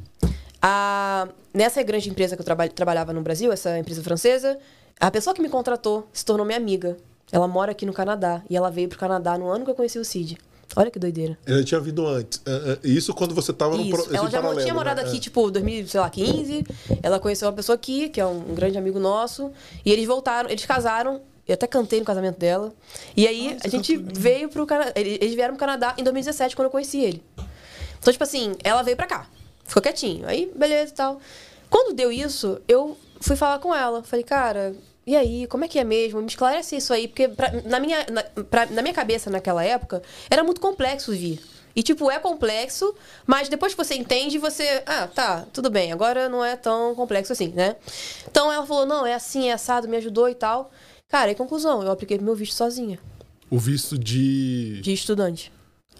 a, 0.61 1.27
nessa 1.53 1.81
grande 1.83 2.09
empresa 2.09 2.35
que 2.35 2.41
eu 2.41 2.45
traba- 2.45 2.67
trabalhava 2.69 3.11
no 3.11 3.21
Brasil, 3.21 3.51
essa 3.51 3.77
empresa 3.77 4.01
francesa, 4.01 4.57
a 4.99 5.11
pessoa 5.11 5.33
que 5.33 5.41
me 5.41 5.49
contratou 5.49 6.07
se 6.13 6.23
tornou 6.23 6.45
minha 6.45 6.57
amiga. 6.57 6.97
Ela 7.31 7.47
mora 7.47 7.71
aqui 7.71 7.85
no 7.85 7.93
Canadá. 7.93 8.41
E 8.49 8.55
ela 8.55 8.69
veio 8.69 8.87
pro 8.87 8.97
Canadá 8.99 9.37
no 9.37 9.49
ano 9.49 9.65
que 9.65 9.71
eu 9.71 9.75
conheci 9.75 9.97
o 9.97 10.05
Cid. 10.05 10.37
Olha 10.75 10.89
que 10.89 10.97
doideira. 10.99 11.37
Ela 11.45 11.63
tinha 11.63 11.79
vindo 11.79 12.05
antes. 12.07 12.41
É, 12.45 12.51
é, 12.83 12.87
Isso 12.87 13.13
quando 13.13 13.35
você 13.35 13.53
tava 13.53 13.77
no 13.77 13.89
pro- 13.89 14.01
Isso. 14.01 14.15
Ela 14.15 14.29
já 14.29 14.37
paralelo, 14.41 14.61
tinha 14.61 14.73
morado 14.73 15.01
né? 15.01 15.07
aqui, 15.07 15.19
tipo, 15.19 15.51
2015. 15.51 16.63
Ela 17.01 17.19
conheceu 17.19 17.47
uma 17.47 17.53
pessoa 17.53 17.75
aqui, 17.75 18.09
que 18.09 18.19
é 18.19 18.25
um 18.25 18.55
grande 18.55 18.77
amigo 18.77 18.99
nosso. 18.99 19.51
E 19.85 19.91
eles 19.91 20.05
voltaram, 20.07 20.49
eles 20.49 20.65
casaram. 20.65 21.21
Eu 21.47 21.53
até 21.55 21.67
cantei 21.67 21.99
no 21.99 22.05
casamento 22.05 22.39
dela. 22.39 22.73
E 23.17 23.27
aí, 23.27 23.57
a 23.63 23.67
gente 23.67 23.97
veio 23.97 24.47
pro 24.49 24.65
Canadá. 24.65 24.93
Eles 24.95 25.35
vieram 25.35 25.53
pro 25.55 25.59
Canadá 25.59 25.93
em 25.97 26.03
2017, 26.03 26.55
quando 26.55 26.67
eu 26.67 26.71
conheci 26.71 26.99
ele. 27.01 27.21
Então, 27.99 28.11
tipo 28.11 28.23
assim, 28.23 28.53
ela 28.63 28.81
veio 28.81 28.95
pra 28.95 29.05
cá. 29.05 29.27
Ficou 29.65 29.81
quietinho. 29.81 30.25
Aí, 30.27 30.51
beleza 30.55 30.91
e 30.91 30.95
tal. 30.95 31.19
Quando 31.69 31.93
deu 31.93 32.11
isso, 32.11 32.59
eu 32.67 32.97
fui 33.19 33.35
falar 33.35 33.59
com 33.59 33.75
ela. 33.75 34.01
Falei, 34.03 34.23
cara, 34.23 34.73
e 35.05 35.15
aí, 35.15 35.47
como 35.47 35.65
é 35.65 35.67
que 35.67 35.77
é 35.79 35.83
mesmo? 35.83 36.21
Me 36.21 36.27
esclarece 36.27 36.75
isso 36.77 36.93
aí. 36.93 37.07
Porque 37.07 37.27
pra- 37.27 37.51
na, 37.65 37.79
minha, 37.79 38.05
na, 38.09 38.23
pra- 38.43 38.65
na 38.67 38.81
minha 38.81 38.93
cabeça, 38.93 39.29
naquela 39.29 39.63
época, 39.63 40.01
era 40.29 40.43
muito 40.43 40.61
complexo 40.61 41.11
vir. 41.11 41.39
E, 41.75 41.81
tipo, 41.81 42.11
é 42.11 42.19
complexo, 42.19 42.93
mas 43.25 43.49
depois 43.49 43.73
que 43.73 43.83
você 43.83 43.95
entende, 43.95 44.37
você... 44.37 44.83
Ah, 44.85 45.07
tá, 45.07 45.45
tudo 45.51 45.71
bem. 45.71 45.91
Agora 45.91 46.29
não 46.29 46.45
é 46.45 46.55
tão 46.55 46.93
complexo 46.93 47.33
assim, 47.33 47.47
né? 47.47 47.75
Então, 48.29 48.51
ela 48.53 48.65
falou, 48.65 48.85
não, 48.85 49.05
é 49.07 49.13
assim, 49.15 49.49
é 49.49 49.53
assado, 49.53 49.87
me 49.87 49.97
ajudou 49.97 50.29
e 50.29 50.35
tal. 50.35 50.71
Cara, 51.09 51.31
e 51.31 51.35
conclusão, 51.35 51.81
eu 51.81 51.91
apliquei 51.91 52.17
meu 52.19 52.35
visto 52.35 52.53
sozinha, 52.53 52.99
O 53.49 53.57
visto 53.57 53.97
de. 53.97 54.81
de 54.81 54.93
estudante. 54.93 55.51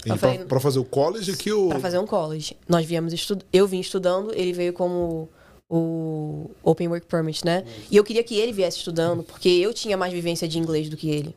Pra, 0.06 0.18
falei- 0.18 0.40
pra 0.40 0.60
fazer 0.60 0.80
o 0.80 0.86
college 0.86 1.32
aqui 1.32 1.52
ou. 1.52 1.70
Pra 1.70 1.80
fazer 1.80 1.98
um 1.98 2.06
college. 2.06 2.56
Nós 2.68 2.86
viemos 2.86 3.12
estudando. 3.14 3.46
Eu 3.52 3.66
vim 3.66 3.80
estudando, 3.80 4.32
ele 4.36 4.54
veio 4.54 4.74
como 4.74 5.28
o 5.76 6.52
Open 6.62 6.88
Work 6.88 7.08
Permit, 7.08 7.44
né? 7.44 7.66
E 7.90 7.98
eu 7.98 8.04
queria 8.04 8.24
que 8.24 8.36
ele 8.36 8.54
viesse 8.54 8.78
estudando, 8.78 9.24
porque 9.24 9.50
eu 9.50 9.74
tinha 9.74 9.98
mais 9.98 10.14
vivência 10.14 10.48
de 10.48 10.60
inglês 10.60 10.88
do 10.88 10.96
que 10.96 11.10
ele. 11.10 11.36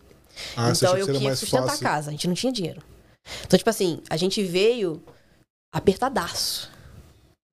Ah, 0.54 0.70
então 0.70 0.94
eu 0.94 1.06
queria 1.06 1.34
sustentar 1.34 1.68
fácil? 1.68 1.86
a 1.86 1.90
casa. 1.90 2.08
A 2.10 2.12
gente 2.12 2.28
não 2.28 2.34
tinha 2.34 2.52
dinheiro. 2.52 2.82
Então, 3.46 3.56
tipo 3.56 3.70
assim, 3.70 4.00
a 4.10 4.16
gente 4.18 4.42
veio 4.42 5.02
apertadaço. 5.72 6.70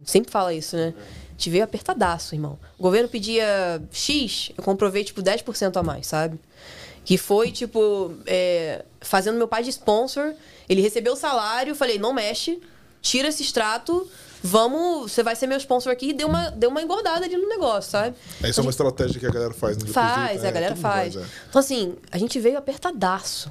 Sempre 0.03 0.29
fala 0.29 0.53
isso, 0.53 0.75
né? 0.75 0.93
A 0.97 1.31
gente 1.31 1.49
veio 1.49 1.63
apertadaço, 1.63 2.35
irmão. 2.35 2.59
O 2.77 2.83
governo 2.83 3.07
pedia 3.07 3.81
X, 3.89 4.51
eu 4.57 4.61
comprovei, 4.61 5.05
tipo, 5.05 5.23
10% 5.23 5.77
a 5.77 5.83
mais, 5.83 6.05
sabe? 6.07 6.37
Que 7.05 7.17
foi, 7.17 7.49
tipo, 7.49 8.13
é, 8.25 8.83
fazendo 8.99 9.37
meu 9.37 9.47
pai 9.47 9.63
de 9.63 9.69
sponsor. 9.69 10.33
Ele 10.67 10.81
recebeu 10.81 11.13
o 11.13 11.15
salário, 11.17 11.73
falei, 11.75 11.97
não 11.97 12.11
mexe, 12.11 12.61
tira 13.01 13.29
esse 13.29 13.41
extrato, 13.41 14.05
vamos, 14.43 15.13
você 15.13 15.23
vai 15.23 15.35
ser 15.35 15.47
meu 15.47 15.57
sponsor 15.57 15.91
aqui 15.91 16.09
e 16.09 16.13
deu 16.13 16.27
uma, 16.27 16.49
deu 16.51 16.69
uma 16.69 16.81
engordada 16.81 17.25
ali 17.25 17.37
no 17.37 17.47
negócio, 17.47 17.89
sabe? 17.91 18.15
Essa 18.43 18.59
é 18.59 18.61
uma 18.61 18.69
estratégia 18.71 19.19
que 19.19 19.25
a 19.25 19.31
galera 19.31 19.53
faz, 19.53 19.77
né? 19.77 19.87
Faz, 19.87 20.23
Inclusive, 20.23 20.47
a 20.47 20.51
galera 20.51 20.75
mundo 20.75 20.81
faz. 20.81 21.15
é. 21.15 21.25
Então, 21.49 21.59
assim, 21.59 21.95
a 22.11 22.17
gente 22.17 22.37
veio 22.39 22.57
apertadaço. 22.57 23.49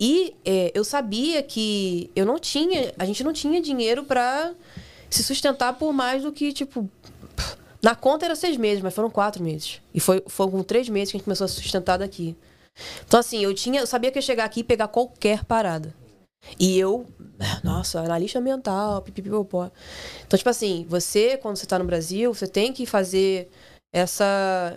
E 0.00 0.34
é, 0.44 0.72
eu 0.74 0.82
sabia 0.82 1.42
que 1.42 2.10
eu 2.16 2.24
não 2.24 2.38
tinha, 2.38 2.92
a 2.98 3.04
gente 3.04 3.22
não 3.22 3.32
tinha 3.32 3.60
dinheiro 3.60 4.04
pra 4.04 4.52
se 5.10 5.22
sustentar 5.22 5.74
por 5.74 5.92
mais 5.92 6.22
do 6.22 6.32
que, 6.32 6.52
tipo. 6.52 6.88
Na 7.82 7.94
conta 7.94 8.24
era 8.24 8.34
seis 8.36 8.56
meses, 8.56 8.82
mas 8.82 8.94
foram 8.94 9.10
quatro 9.10 9.42
meses. 9.42 9.80
E 9.92 10.00
foi, 10.00 10.22
foi 10.26 10.50
com 10.50 10.62
três 10.62 10.88
meses 10.88 11.10
que 11.10 11.16
a 11.16 11.18
gente 11.18 11.24
começou 11.24 11.44
a 11.44 11.48
se 11.48 11.56
sustentar 11.56 11.98
daqui. 11.98 12.36
Então, 13.06 13.20
assim, 13.20 13.42
eu 13.44 13.52
tinha. 13.52 13.80
Eu 13.80 13.86
sabia 13.86 14.10
que 14.10 14.18
ia 14.18 14.22
chegar 14.22 14.44
aqui 14.44 14.60
e 14.60 14.64
pegar 14.64 14.88
qualquer 14.88 15.44
parada. 15.44 15.94
E 16.58 16.78
eu, 16.78 17.06
nossa, 17.64 18.00
analista 18.00 18.40
mental, 18.40 19.02
pipipipopó. 19.02 19.70
Então, 20.26 20.36
tipo 20.38 20.48
assim, 20.50 20.86
você, 20.88 21.36
quando 21.36 21.56
você 21.56 21.66
tá 21.66 21.78
no 21.78 21.84
Brasil, 21.84 22.32
você 22.32 22.46
tem 22.46 22.72
que 22.72 22.86
fazer 22.86 23.50
essa 23.94 24.76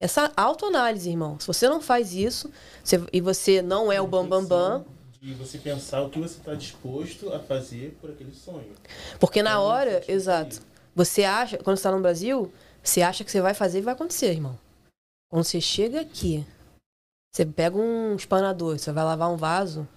essa 0.00 0.30
autoanálise, 0.36 1.08
irmão. 1.08 1.38
Se 1.40 1.46
você 1.46 1.66
não 1.68 1.80
faz 1.80 2.12
isso, 2.12 2.50
você- 2.82 3.00
e 3.12 3.20
você 3.22 3.62
não 3.62 3.90
é 3.90 4.00
o 4.00 4.06
bambambam, 4.06 4.48
bam, 4.48 4.78
bam, 4.80 4.84
De 5.20 5.32
você 5.32 5.56
pensar 5.56 6.02
o 6.02 6.10
que 6.10 6.18
você 6.18 6.36
está 6.38 6.54
disposto 6.54 7.32
a 7.32 7.38
fazer 7.38 7.96
por 8.00 8.10
aquele 8.10 8.34
sonho. 8.34 8.74
porque 9.18 9.42
na 9.42 9.52
É, 9.52 9.56
hora, 9.56 10.04
exato, 10.06 10.60
você 10.94 11.24
acha, 11.24 11.56
quando 11.58 11.78
você 11.78 11.84
tá 11.84 11.92
no 11.92 12.02
Brasil, 12.02 12.52
você 12.82 13.00
acha 13.00 13.24
que 13.24 13.30
você 13.30 13.40
vai 13.40 13.54
fazer 13.54 13.78
e 13.78 13.82
vai 13.82 13.94
acontecer, 13.94 14.30
irmão. 14.32 14.58
Quando 15.30 15.44
você 15.44 15.60
chega 15.60 16.00
aqui, 16.02 16.44
você 17.34 17.46
pega 17.46 17.76
um 17.78 18.14
espanador, 18.14 18.78
você 18.78 18.92
vai 18.92 19.04
lavar 19.04 19.30
um 19.30 19.36
vaso, 19.36 19.88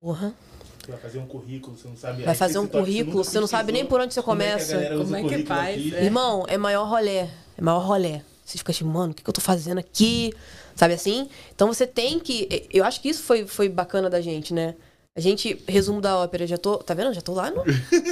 porra, 0.00 0.34
Você 0.82 0.90
vai 0.90 1.00
fazer 1.00 1.18
um 1.18 1.26
currículo, 1.26 1.76
você 1.76 1.88
não 1.88 1.96
sabe. 1.96 2.22
vai 2.24 2.34
fazer 2.34 2.58
um 2.58 2.66
toca, 2.66 2.78
currículo, 2.78 3.24
você 3.24 3.40
não 3.40 3.46
sabe 3.46 3.72
nem 3.72 3.86
por 3.86 4.00
onde 4.00 4.12
você 4.12 4.22
como 4.22 4.42
é 4.42 4.56
que 4.56 4.64
começa. 4.66 4.96
Como 4.96 5.16
é 5.16 5.22
que 5.22 5.46
faz, 5.46 5.78
aqui. 5.78 5.94
é. 5.94 6.04
Irmão, 6.04 6.44
é 6.48 6.58
maior 6.58 6.88
rolé. 6.88 7.28
É 7.56 7.62
maior 7.62 7.78
rolé. 7.78 8.22
Você 8.44 8.58
fica 8.58 8.72
assim, 8.72 8.84
mano, 8.84 9.12
o 9.12 9.14
que, 9.14 9.22
que 9.22 9.30
eu 9.30 9.34
tô 9.34 9.40
fazendo 9.40 9.78
aqui? 9.78 10.34
Sabe 10.74 10.94
assim? 10.94 11.28
Então 11.54 11.68
você 11.68 11.86
tem 11.86 12.18
que. 12.18 12.68
Eu 12.72 12.84
acho 12.84 13.00
que 13.00 13.08
isso 13.08 13.22
foi, 13.22 13.46
foi 13.46 13.68
bacana 13.68 14.10
da 14.10 14.20
gente, 14.20 14.52
né? 14.52 14.74
A 15.14 15.20
gente, 15.20 15.62
resumo 15.68 16.00
da 16.00 16.18
ópera, 16.18 16.46
já 16.46 16.58
tô. 16.58 16.78
Tá 16.78 16.94
vendo? 16.94 17.12
Já 17.12 17.20
tô 17.20 17.34
lá 17.34 17.50
no. 17.50 17.62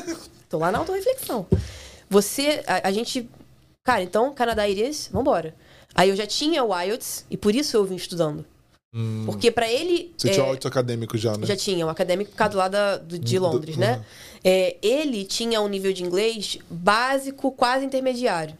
tô 0.49 0.59
lá 0.59 0.71
na 0.71 0.79
autorreflexão. 0.79 1.47
Você. 2.09 2.63
A, 2.67 2.89
a 2.89 2.93
gente. 2.93 3.29
Cara, 3.83 4.03
então, 4.03 4.33
Canadá 4.33 4.69
Iris, 4.69 5.09
vambora. 5.13 5.55
Aí 5.95 6.11
eu 6.11 6.17
já 6.17 6.27
tinha 6.27 6.63
o 6.63 6.79
IELTS 6.79 7.25
e 7.31 7.37
por 7.37 7.55
isso 7.55 7.77
eu 7.77 7.85
vim 7.85 7.97
estudando. 7.97 8.45
Hum, 8.93 9.23
Porque 9.25 9.53
pra 9.53 9.71
ele. 9.71 10.13
você 10.19 10.31
é, 10.31 10.33
tinha 10.33 10.45
áudio 10.45 10.67
acadêmico 10.69 11.17
já, 11.17 11.37
né? 11.37 11.47
já 11.47 11.55
tinha, 11.57 11.87
o 11.87 11.89
acadêmico 11.89 12.33
ficado 12.33 12.57
lá 12.57 12.67
da, 12.67 12.97
do- 12.97 13.19
de 13.19 13.39
Do- 13.39 13.43
Londres, 13.43 13.77
né? 13.77 13.97
uhum. 13.99 14.03
É, 14.43 14.77
ele 14.83 15.25
tinha 15.25 15.61
um 15.61 15.69
nível 15.69 15.93
de 15.93 16.03
inglês 16.03 16.59
básico, 16.69 17.53
quase 17.53 17.85
intermediário. 17.85 18.57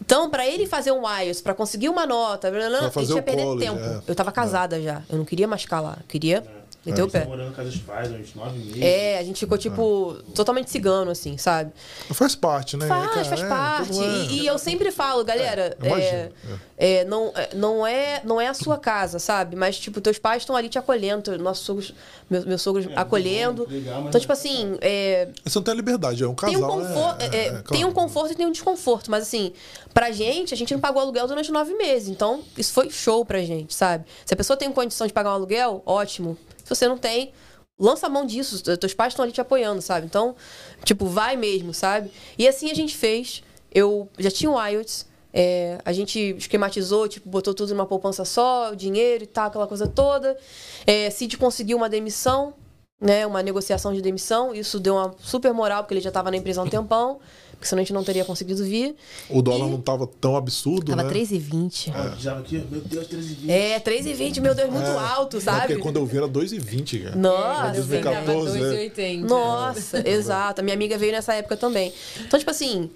Então, 0.00 0.30
pra 0.30 0.46
ele 0.46 0.66
fazer 0.66 0.92
um 0.92 1.02
IELTS, 1.08 1.40
pra 1.40 1.54
conseguir 1.54 1.88
uma 1.88 2.06
nota, 2.06 2.50
blá, 2.50 2.60
blá, 2.68 2.78
blá, 2.88 2.92
ele 2.96 3.06
tinha 3.06 3.22
perder 3.22 3.42
college, 3.44 3.66
tempo. 3.66 3.80
é. 3.82 4.02
Eu 4.06 4.14
tava 4.14 4.30
casada 4.30 4.80
já. 4.80 5.02
Eu 5.10 5.18
não 5.18 5.24
queria 5.24 5.48
mais 5.48 5.62
ficar 5.62 5.80
lá. 5.80 5.96
Eu 5.98 6.06
queria 6.06 6.44
meter 6.86 7.02
o 7.02 7.06
Você 7.06 7.18
tá 7.18 7.20
pé. 7.24 7.26
morando 7.30 7.48
na 7.50 7.52
casa 7.54 7.70
dos 7.70 7.78
pais 7.80 8.10
uns 8.10 8.34
nove 8.34 8.58
meses. 8.58 8.82
É, 8.82 9.18
a 9.18 9.22
gente 9.22 9.38
ficou, 9.40 9.56
tipo, 9.58 10.14
totalmente 10.34 10.70
cigano, 10.70 11.10
assim, 11.10 11.36
sabe? 11.38 11.72
Faz 12.12 12.34
parte, 12.34 12.76
né? 12.76 12.86
Faz, 12.86 13.10
cara? 13.10 13.24
faz 13.24 13.40
É, 13.42 13.48
parte. 13.48 13.92
mundo 13.92 14.04
é. 14.04 14.08
E, 14.32 14.40
e 14.42 14.46
eu 14.46 14.58
sempre 14.58 14.90
falo, 14.90 15.24
galera, 15.24 15.76
É, 15.82 15.88
é, 15.88 16.30
é, 16.76 17.04
não, 17.04 17.32
é, 17.34 17.48
não, 17.54 17.86
é, 17.86 18.20
não 18.24 18.40
é 18.40 18.48
a 18.48 18.54
sua 18.54 18.76
casa, 18.78 19.18
sabe? 19.18 19.56
Mas, 19.56 19.78
tipo, 19.78 20.00
teus 20.00 20.18
pais 20.18 20.42
estão 20.42 20.54
ali 20.56 20.68
te 20.68 20.78
acolhendo, 20.78 21.36
nossos 21.38 21.64
sogros, 21.64 21.94
meus, 22.28 22.44
meus 22.44 22.62
sogros 22.62 22.86
acolhendo. 22.96 23.66
legal, 23.68 24.00
mas 24.00 24.08
então, 24.08 24.20
tipo 24.20 24.32
assim, 24.32 24.76
é, 24.80 25.28
Você 25.44 25.58
não 25.58 25.62
tem 25.64 25.74
liberdade, 25.74 26.22
é 26.22 26.28
um 26.28 26.34
casal. 26.34 26.54
tem 26.54 26.64
um 26.64 26.68
conforto, 26.68 27.22
é, 27.22 27.24
é, 27.24 27.28
é, 27.36 27.46
é, 27.46 27.50
claro. 27.50 27.64
tem 27.64 27.84
um 27.84 27.92
conforto 27.92 28.32
e 28.32 28.34
tem 28.34 28.46
um 28.46 28.52
desconforto, 28.52 29.10
mas 29.10 29.22
assim, 29.22 29.52
pra 29.92 30.10
gente, 30.10 30.52
a 30.52 30.56
gente 30.56 30.72
não 30.74 30.80
pagou 30.80 31.00
aluguel 31.00 31.26
durante 31.26 31.50
nove 31.52 31.74
meses, 31.74 32.08
então 32.08 32.42
isso 32.58 32.72
foi 32.72 32.90
show 32.90 33.24
pra 33.24 33.40
gente, 33.42 33.74
sabe? 33.74 34.04
Se 34.26 34.34
a 34.34 34.36
pessoa 34.36 34.56
tem 34.56 34.70
condição 34.72 35.06
de 35.06 35.12
pagar 35.12 35.30
um 35.30 35.34
aluguel, 35.34 35.82
ótimo. 35.86 36.36
Se 36.64 36.74
você 36.74 36.88
não 36.88 36.98
tem, 36.98 37.32
lança 37.78 38.06
a 38.06 38.10
mão 38.10 38.26
disso, 38.26 38.60
te- 38.62 38.76
teus 38.76 38.94
pais 38.94 39.12
estão 39.12 39.22
ali 39.22 39.32
te 39.32 39.40
apoiando, 39.40 39.80
sabe? 39.80 40.06
Então, 40.06 40.34
tipo, 40.84 41.06
vai 41.06 41.36
mesmo, 41.36 41.72
sabe? 41.72 42.10
E 42.36 42.48
assim 42.48 42.70
a 42.70 42.74
gente 42.74 42.96
fez. 42.96 43.42
Eu 43.72 44.08
já 44.18 44.30
tinha 44.30 44.50
o 44.50 44.60
IELTS, 44.68 45.06
é, 45.32 45.78
a 45.84 45.92
gente 45.92 46.36
esquematizou, 46.38 47.08
tipo, 47.08 47.28
botou 47.28 47.52
tudo 47.52 47.74
numa 47.74 47.86
poupança 47.86 48.24
só, 48.24 48.70
o 48.72 48.76
dinheiro 48.76 49.24
e 49.24 49.26
tal, 49.26 49.48
aquela 49.48 49.66
coisa 49.66 49.86
toda. 49.88 50.36
É, 50.86 51.10
Cid 51.10 51.36
conseguiu 51.36 51.76
uma 51.76 51.88
demissão, 51.88 52.54
né, 53.00 53.26
uma 53.26 53.42
negociação 53.42 53.92
de 53.92 54.00
demissão. 54.00 54.54
Isso 54.54 54.78
deu 54.78 54.94
uma 54.94 55.12
super 55.18 55.52
moral, 55.52 55.82
porque 55.82 55.94
ele 55.94 56.00
já 56.00 56.10
estava 56.10 56.30
na 56.30 56.36
empresa 56.36 56.60
há 56.60 56.64
um 56.64 56.68
tempão, 56.68 57.18
porque 57.54 57.66
senão 57.68 57.80
a 57.80 57.84
gente 57.84 57.92
não 57.92 58.04
teria 58.04 58.24
conseguido 58.24 58.64
vir. 58.64 58.94
O 59.30 59.40
dólar 59.42 59.66
E- 59.66 59.70
não 59.70 59.80
tava 59.80 60.06
tão 60.06 60.36
absurdo, 60.36 60.90
Tava 60.94 61.02
né? 61.04 61.08
3,20. 61.08 61.92
Ah, 61.94 62.14
já 62.18 62.38
aqui, 62.38 62.58
meu 62.70 62.80
Deus, 62.80 63.06
13 63.06 63.50
É, 63.50 63.78
3,20, 63.80 64.40
meu 64.40 64.54
Deus, 64.54 64.70
muito 64.70 64.86
É. 64.86 64.98
alto, 64.98 65.36
Não, 65.36 65.42
sabe? 65.42 65.66
porque 65.68 65.82
quando 65.82 65.96
eu 65.96 66.06
vi 66.06 66.16
era 66.16 66.28
2,20, 66.28 66.98
cara. 67.00 67.16
Nossa, 67.16 67.76
Eu 67.78 67.82
vi 67.84 67.96
Pegava 67.96 68.24
2014, 68.24 68.58
né? 68.60 68.70
2,80. 68.70 69.26
Nossa, 69.28 70.08
exato. 70.08 70.60
A 70.60 70.64
minha 70.64 70.74
amiga 70.74 70.96
veio 70.98 71.12
nessa 71.12 71.34
época 71.34 71.56
também. 71.56 71.92
Então, 72.20 72.38
tipo 72.38 72.50
assim, 72.50 72.90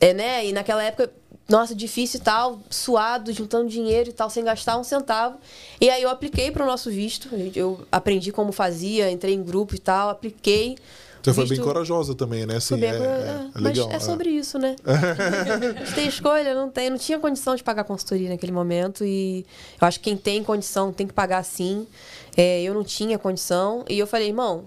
é, 0.00 0.12
né? 0.12 0.46
E 0.46 0.52
naquela 0.52 0.82
época, 0.82 1.10
nossa, 1.48 1.74
difícil 1.74 2.20
e 2.20 2.22
tal, 2.22 2.60
suado, 2.68 3.32
juntando 3.32 3.68
dinheiro 3.70 4.10
e 4.10 4.12
tal, 4.12 4.28
sem 4.28 4.44
gastar 4.44 4.76
um 4.78 4.84
centavo. 4.84 5.38
E 5.80 5.88
aí 5.88 6.02
eu 6.02 6.10
apliquei 6.10 6.50
para 6.50 6.62
o 6.62 6.66
nosso 6.66 6.90
visto. 6.90 7.28
Eu 7.54 7.80
aprendi 7.90 8.30
como 8.30 8.52
fazia, 8.52 9.10
entrei 9.10 9.34
em 9.34 9.42
grupo 9.42 9.74
e 9.74 9.78
tal, 9.78 10.10
apliquei. 10.10 10.76
Você 11.22 11.32
foi 11.34 11.46
bem 11.48 11.60
corajosa 11.60 12.14
também, 12.14 12.46
né? 12.46 12.56
Assim, 12.56 12.76
bem 12.76 12.90
é, 12.90 12.94
é, 12.94 12.96
é, 12.96 13.50
é 13.54 13.60
mas 13.60 13.76
legal. 13.76 13.90
é 13.90 13.98
sobre 13.98 14.30
isso, 14.30 14.58
né? 14.58 14.76
A 14.84 15.84
gente 15.84 15.94
tem 15.94 16.08
escolha, 16.08 16.54
não 16.54 16.70
tem, 16.70 16.90
não 16.90 16.98
tinha 16.98 17.18
condição 17.18 17.54
de 17.56 17.62
pagar 17.62 17.84
consultoria 17.84 18.28
naquele 18.28 18.52
momento 18.52 19.04
e 19.04 19.44
eu 19.80 19.86
acho 19.86 19.98
que 19.98 20.04
quem 20.04 20.16
tem 20.16 20.42
condição 20.44 20.92
tem 20.92 21.06
que 21.06 21.12
pagar 21.12 21.42
sim. 21.44 21.86
É, 22.36 22.62
eu 22.62 22.72
não 22.72 22.84
tinha 22.84 23.18
condição 23.18 23.84
e 23.88 23.98
eu 23.98 24.06
falei, 24.06 24.28
irmão, 24.28 24.64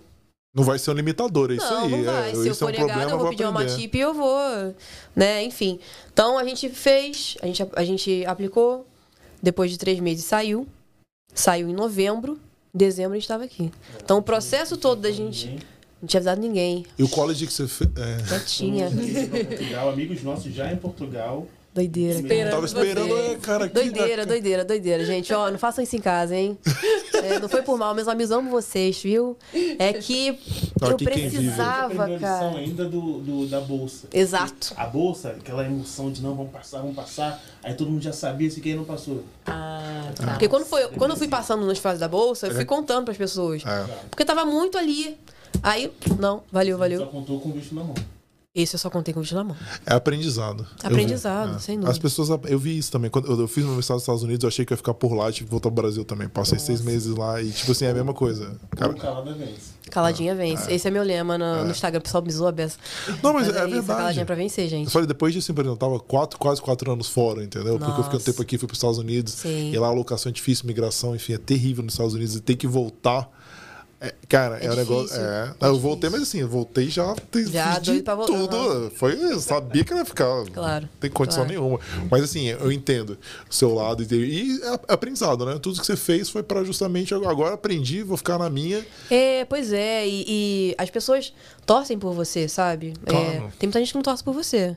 Não 0.54 0.64
vai 0.64 0.78
ser 0.78 0.92
um 0.92 0.94
limitador, 0.94 1.52
é 1.52 1.56
isso 1.56 1.72
não, 1.72 1.86
aí. 1.86 1.90
não 1.92 2.04
vai. 2.04 2.32
é, 2.32 2.36
Se 2.36 2.40
eu 2.40 2.52
isso 2.52 2.52
é 2.52 2.54
for 2.56 2.66
um 2.68 2.72
negado, 2.72 2.88
problema, 2.90 3.12
eu 3.12 3.20
vou 3.20 3.30
pedir 3.30 3.44
uma 3.46 3.62
aprender. 3.62 3.76
tip 3.82 3.96
e 3.96 4.00
eu 4.02 4.14
vou, 4.14 4.76
né? 5.16 5.44
Enfim. 5.44 5.80
Então 6.12 6.38
a 6.38 6.44
gente 6.44 6.68
fez, 6.70 7.38
a 7.42 7.46
gente, 7.48 7.66
a 7.74 7.84
gente 7.86 8.26
aplicou, 8.26 8.86
depois 9.42 9.72
de 9.72 9.78
três 9.78 10.00
meses 10.02 10.26
saiu, 10.26 10.68
saiu 11.34 11.70
em 11.70 11.74
novembro, 11.74 12.38
em 12.76 12.78
dezembro 12.78 13.14
a 13.14 13.16
gente 13.16 13.24
estava 13.24 13.46
aqui. 13.46 13.72
Então 14.04 14.18
o 14.18 14.22
processo 14.22 14.76
todo 14.76 15.00
da 15.02 15.12
gente, 15.12 15.58
não 16.02 16.08
tinha 16.08 16.20
avisado 16.20 16.42
ninguém, 16.42 16.86
E 16.98 17.04
o 17.04 17.10
college 17.10 17.46
que 17.48 17.54
você 17.54 17.68
fez. 17.68 17.90
É, 17.96 18.26
já 18.26 18.40
tinha. 18.40 18.90
Portugal, 18.90 19.90
amigos 19.90 20.24
nossos 20.24 20.54
já 20.54 20.72
em 20.72 20.78
Portugal. 20.78 21.48
Doideira. 21.74 22.20
Esperando 22.20 22.52
tava 22.52 22.66
esperando, 22.66 23.18
é, 23.18 23.36
cara. 23.36 23.68
que- 23.70 23.74
Doideira, 23.74 24.26
doideira, 24.26 24.66
doideira, 24.66 25.06
gente. 25.06 25.32
Ó, 25.34 25.50
não 25.50 25.58
façam 25.58 25.82
isso 25.82 25.96
em 25.96 26.02
casa, 26.02 26.36
hein? 26.36 26.58
É, 27.24 27.40
não 27.40 27.48
foi 27.48 27.62
por 27.62 27.78
mal, 27.78 27.96
meus 27.96 28.10
amigos 28.10 28.30
amam 28.30 28.52
vocês, 28.52 29.02
viu? 29.02 29.38
É 29.80 29.94
que 29.94 30.38
Não, 30.82 30.90
eu 30.92 30.98
vive. 30.98 31.10
precisava, 31.12 32.08
lição 32.08 32.20
cara. 32.20 32.58
ainda 32.58 32.84
do, 32.84 33.20
do- 33.20 33.48
da 33.48 33.62
bolsa. 33.62 34.08
Exato. 34.12 34.74
A 34.76 34.86
bolsa, 34.86 35.30
aquela 35.30 35.66
emoção 35.66 36.12
de 36.12 36.22
não, 36.22 36.36
vamos 36.36 36.52
passar, 36.52 36.80
vamos 36.80 36.94
passar. 36.96 37.42
Aí 37.64 37.74
todo 37.74 37.90
mundo 37.90 38.02
já 38.02 38.12
sabia 38.12 38.52
se 38.52 38.60
quem 38.60 38.76
não 38.76 38.84
passou. 38.84 39.24
Ah, 39.46 40.12
tá. 40.14 40.28
Porque 40.32 40.50
quando, 40.50 40.66
foi, 40.66 40.88
quando 40.90 41.12
eu 41.12 41.18
fui 41.18 41.30
passando 41.30 41.66
nas 41.66 41.78
fases 41.78 42.02
da 42.02 42.08
bolsa, 42.10 42.48
eu 42.48 42.54
fui 42.56 42.66
contando 42.66 43.06
pras 43.06 43.16
pessoas. 43.18 43.64
É. 43.66 43.86
Porque 44.10 44.26
tava 44.26 44.44
muito 44.44 44.78
ali. 44.78 45.18
Aí, 45.64 45.92
não, 46.20 46.44
valeu, 46.52 46.76
Só 46.78 46.80
valeu. 46.80 47.08
contou 47.08 47.40
com 47.40 47.50
o 47.50 47.54
bicho 47.54 47.74
na 47.76 47.84
mão. 47.84 47.96
Esse 48.54 48.76
eu 48.76 48.80
só 48.80 48.90
contei 48.90 49.14
com 49.14 49.22
o 49.22 49.24
vídeo 49.24 49.38
na 49.38 49.46
mão. 49.46 49.56
É 49.86 49.94
aprendizado. 49.94 50.68
Eu 50.84 50.90
vi. 50.90 50.96
Aprendizado, 50.96 51.56
É. 51.56 51.60
sem 51.60 51.76
dúvida. 51.76 51.90
As 51.90 51.98
pessoas, 51.98 52.28
eu 52.50 52.60
vi 52.60 52.78
isso 52.78 52.92
também. 52.92 53.10
Quando 53.10 53.32
eu, 53.32 53.40
eu 53.40 53.48
fiz 53.48 53.64
meu 53.64 53.74
mestrado 53.76 53.96
nos 53.96 54.04
Estados 54.04 54.24
Unidos, 54.24 54.44
eu 54.44 54.50
achei 54.50 54.66
que 54.66 54.74
eu 54.74 54.76
ia 54.76 54.78
ficar 54.78 54.94
por 54.94 55.14
lá, 55.14 55.32
tive 55.32 55.46
que 55.46 55.52
voltar 55.52 55.70
pro 55.72 55.82
Brasil 55.82 56.04
também. 56.04 56.28
Passei 56.28 56.60
seis 56.60 56.82
meses 56.82 57.16
lá 57.16 57.42
e, 57.42 57.50
tipo 57.50 57.72
assim, 57.72 57.86
é 57.86 57.92
a 57.92 57.94
mesma 57.94 58.14
coisa. 58.14 58.60
Cara, 58.76 58.94
calada 58.96 59.34
vence. 59.36 59.72
Caladinha 59.90 60.36
vence. 60.36 60.70
Esse 60.70 60.86
é 60.86 60.92
meu 60.92 61.02
lema 61.02 61.38
no, 61.38 61.64
no 61.64 61.72
Instagram. 61.72 62.00
O 62.00 62.04
pessoal 62.04 62.22
me 62.22 62.30
zoa 62.32 62.50
a 62.50 62.52
beça. 62.52 62.78
Não, 63.24 63.32
mas, 63.32 63.48
é, 63.48 63.52
isso, 63.52 63.58
a 63.58 63.66
verdade. 63.68 63.88
caladinha 63.88 64.26
pra 64.26 64.36
vencer, 64.36 64.66
Eu 64.66 64.70
gente. 64.70 64.92
falei, 64.92 65.08
depois 65.08 65.34
disso, 65.34 65.54
eu 65.56 65.78
tava 65.78 65.98
quatro, 66.02 66.38
quase 66.38 66.62
quatro 66.62 66.92
anos 66.92 67.08
fora, 67.08 67.42
entendeu? 67.46 67.78
Porque 67.80 67.90
eu 67.92 68.04
fiquei 68.04 68.10
um 68.10 68.14
Nossa. 68.20 68.26
tempo 68.26 68.42
aqui, 68.42 68.58
fui 68.58 68.68
pros 68.68 68.80
Estados 68.80 68.98
Unidos. 68.98 69.32
Sim. 69.32 69.72
E 69.72 69.80
lá 69.80 69.88
a 69.88 69.92
locação 69.94 70.30
é 70.30 70.34
difícil, 70.34 70.68
migração, 70.68 71.16
enfim, 71.16 71.32
é 71.34 71.38
terrível 71.38 71.86
nos 71.86 71.94
Estados 71.94 72.14
Unidos. 72.14 72.36
E 72.36 72.42
ter 72.42 72.58
que 72.58 72.68
voltar. 72.68 73.30
É, 74.02 74.14
cara, 74.28 74.58
é, 74.60 74.66
É 74.66 74.72
um 74.72 74.76
negócio. 74.76 75.16
É, 75.16 75.54
é 75.62 75.68
eu 75.68 75.78
voltei, 75.80 76.10
mas 76.10 76.24
assim, 76.24 76.40
eu 76.40 76.48
voltei 76.48 76.90
já. 76.90 77.14
Já 77.52 77.78
doido 77.78 78.04
pra 78.04 78.16
voltar, 78.16 78.34
Tudo. 78.34 78.92
Foi, 78.96 79.14
eu 79.14 79.40
sabia 79.40 79.84
que 79.84 79.94
ia 79.94 80.04
ficar. 80.04 80.44
Claro, 80.52 80.86
Não 80.86 81.00
tem 81.00 81.10
condição 81.12 81.46
claro. 81.46 81.62
nenhuma. 81.62 81.80
Mas 82.10 82.24
assim, 82.24 82.48
eu 82.48 82.72
entendo 82.72 83.18
o 83.50 83.54
seu 83.54 83.74
lado. 83.76 84.02
E, 84.04 84.16
e 84.16 84.62
é 84.64 84.80
aprendizado, 84.88 85.46
né? 85.46 85.60
Tudo 85.62 85.80
que 85.80 85.86
você 85.86 85.96
fez 85.96 86.30
foi 86.30 86.42
para 86.42 86.64
justamente 86.64 87.14
agora 87.14 87.54
aprendi, 87.54 88.02
vou 88.02 88.18
ficar 88.18 88.40
na 88.40 88.50
minha. 88.50 88.84
É, 89.10 89.46
pois 89.46 89.72
é. 89.72 90.08
E, 90.08 90.26
e 90.28 90.76
as 90.80 90.90
pessoas 90.90 91.32
torcem 91.66 92.00
por 92.00 92.14
você, 92.14 92.48
sabe? 92.48 92.94
É, 93.06 93.10
Claro. 93.12 93.54
tem 93.60 93.68
muita 93.68 93.80
gente 93.80 93.90
que 93.92 93.96
não 93.96 94.04
torce 94.04 94.24
por 94.24 94.34
você. 94.34 94.76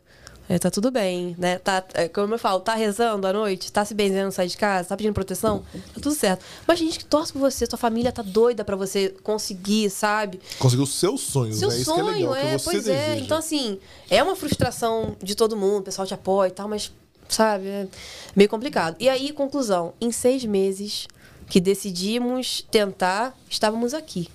É, 0.48 0.58
tá 0.58 0.70
tudo 0.70 0.90
bem, 0.90 1.34
né? 1.38 1.58
Tá, 1.58 1.82
é, 1.94 2.06
como 2.06 2.34
eu 2.34 2.38
falo, 2.38 2.60
tá 2.60 2.74
rezando 2.74 3.26
à 3.26 3.32
noite, 3.32 3.72
tá 3.72 3.82
se 3.84 3.94
benzendo, 3.94 4.30
sai 4.30 4.46
de 4.46 4.56
casa, 4.56 4.90
tá 4.90 4.96
pedindo 4.96 5.14
proteção, 5.14 5.64
tá 5.72 6.00
tudo 6.00 6.14
certo. 6.14 6.44
Mas 6.66 6.78
tem 6.78 6.88
gente 6.88 6.98
que 6.98 7.04
torce 7.06 7.32
por 7.32 7.38
você, 7.38 7.64
sua 7.64 7.78
família 7.78 8.12
tá 8.12 8.20
doida 8.20 8.62
pra 8.62 8.76
você 8.76 9.08
conseguir, 9.22 9.88
sabe? 9.88 10.38
Conseguiu 10.58 10.84
os 10.84 10.94
seus 10.94 11.22
sonhos, 11.22 11.56
Seu 11.58 11.68
né? 11.70 11.76
Isso 11.76 11.84
sonho, 11.86 12.04
que 12.04 12.10
é 12.10 12.14
legal, 12.14 12.34
é, 12.34 12.42
que 12.42 12.58
você 12.58 12.64
pois 12.64 12.84
deseja. 12.84 12.98
é. 13.00 13.18
Então, 13.18 13.38
assim, 13.38 13.78
é 14.10 14.22
uma 14.22 14.36
frustração 14.36 15.16
de 15.22 15.34
todo 15.34 15.56
mundo, 15.56 15.80
o 15.80 15.84
pessoal 15.84 16.06
te 16.06 16.12
apoia 16.12 16.48
e 16.48 16.52
tal, 16.52 16.68
mas, 16.68 16.92
sabe, 17.26 17.66
é 17.66 17.88
meio 18.36 18.50
complicado. 18.50 18.96
E 19.00 19.08
aí, 19.08 19.32
conclusão, 19.32 19.94
em 19.98 20.12
seis 20.12 20.44
meses 20.44 21.08
que 21.48 21.58
decidimos 21.58 22.66
tentar, 22.70 23.34
estávamos 23.48 23.94
aqui. 23.94 24.28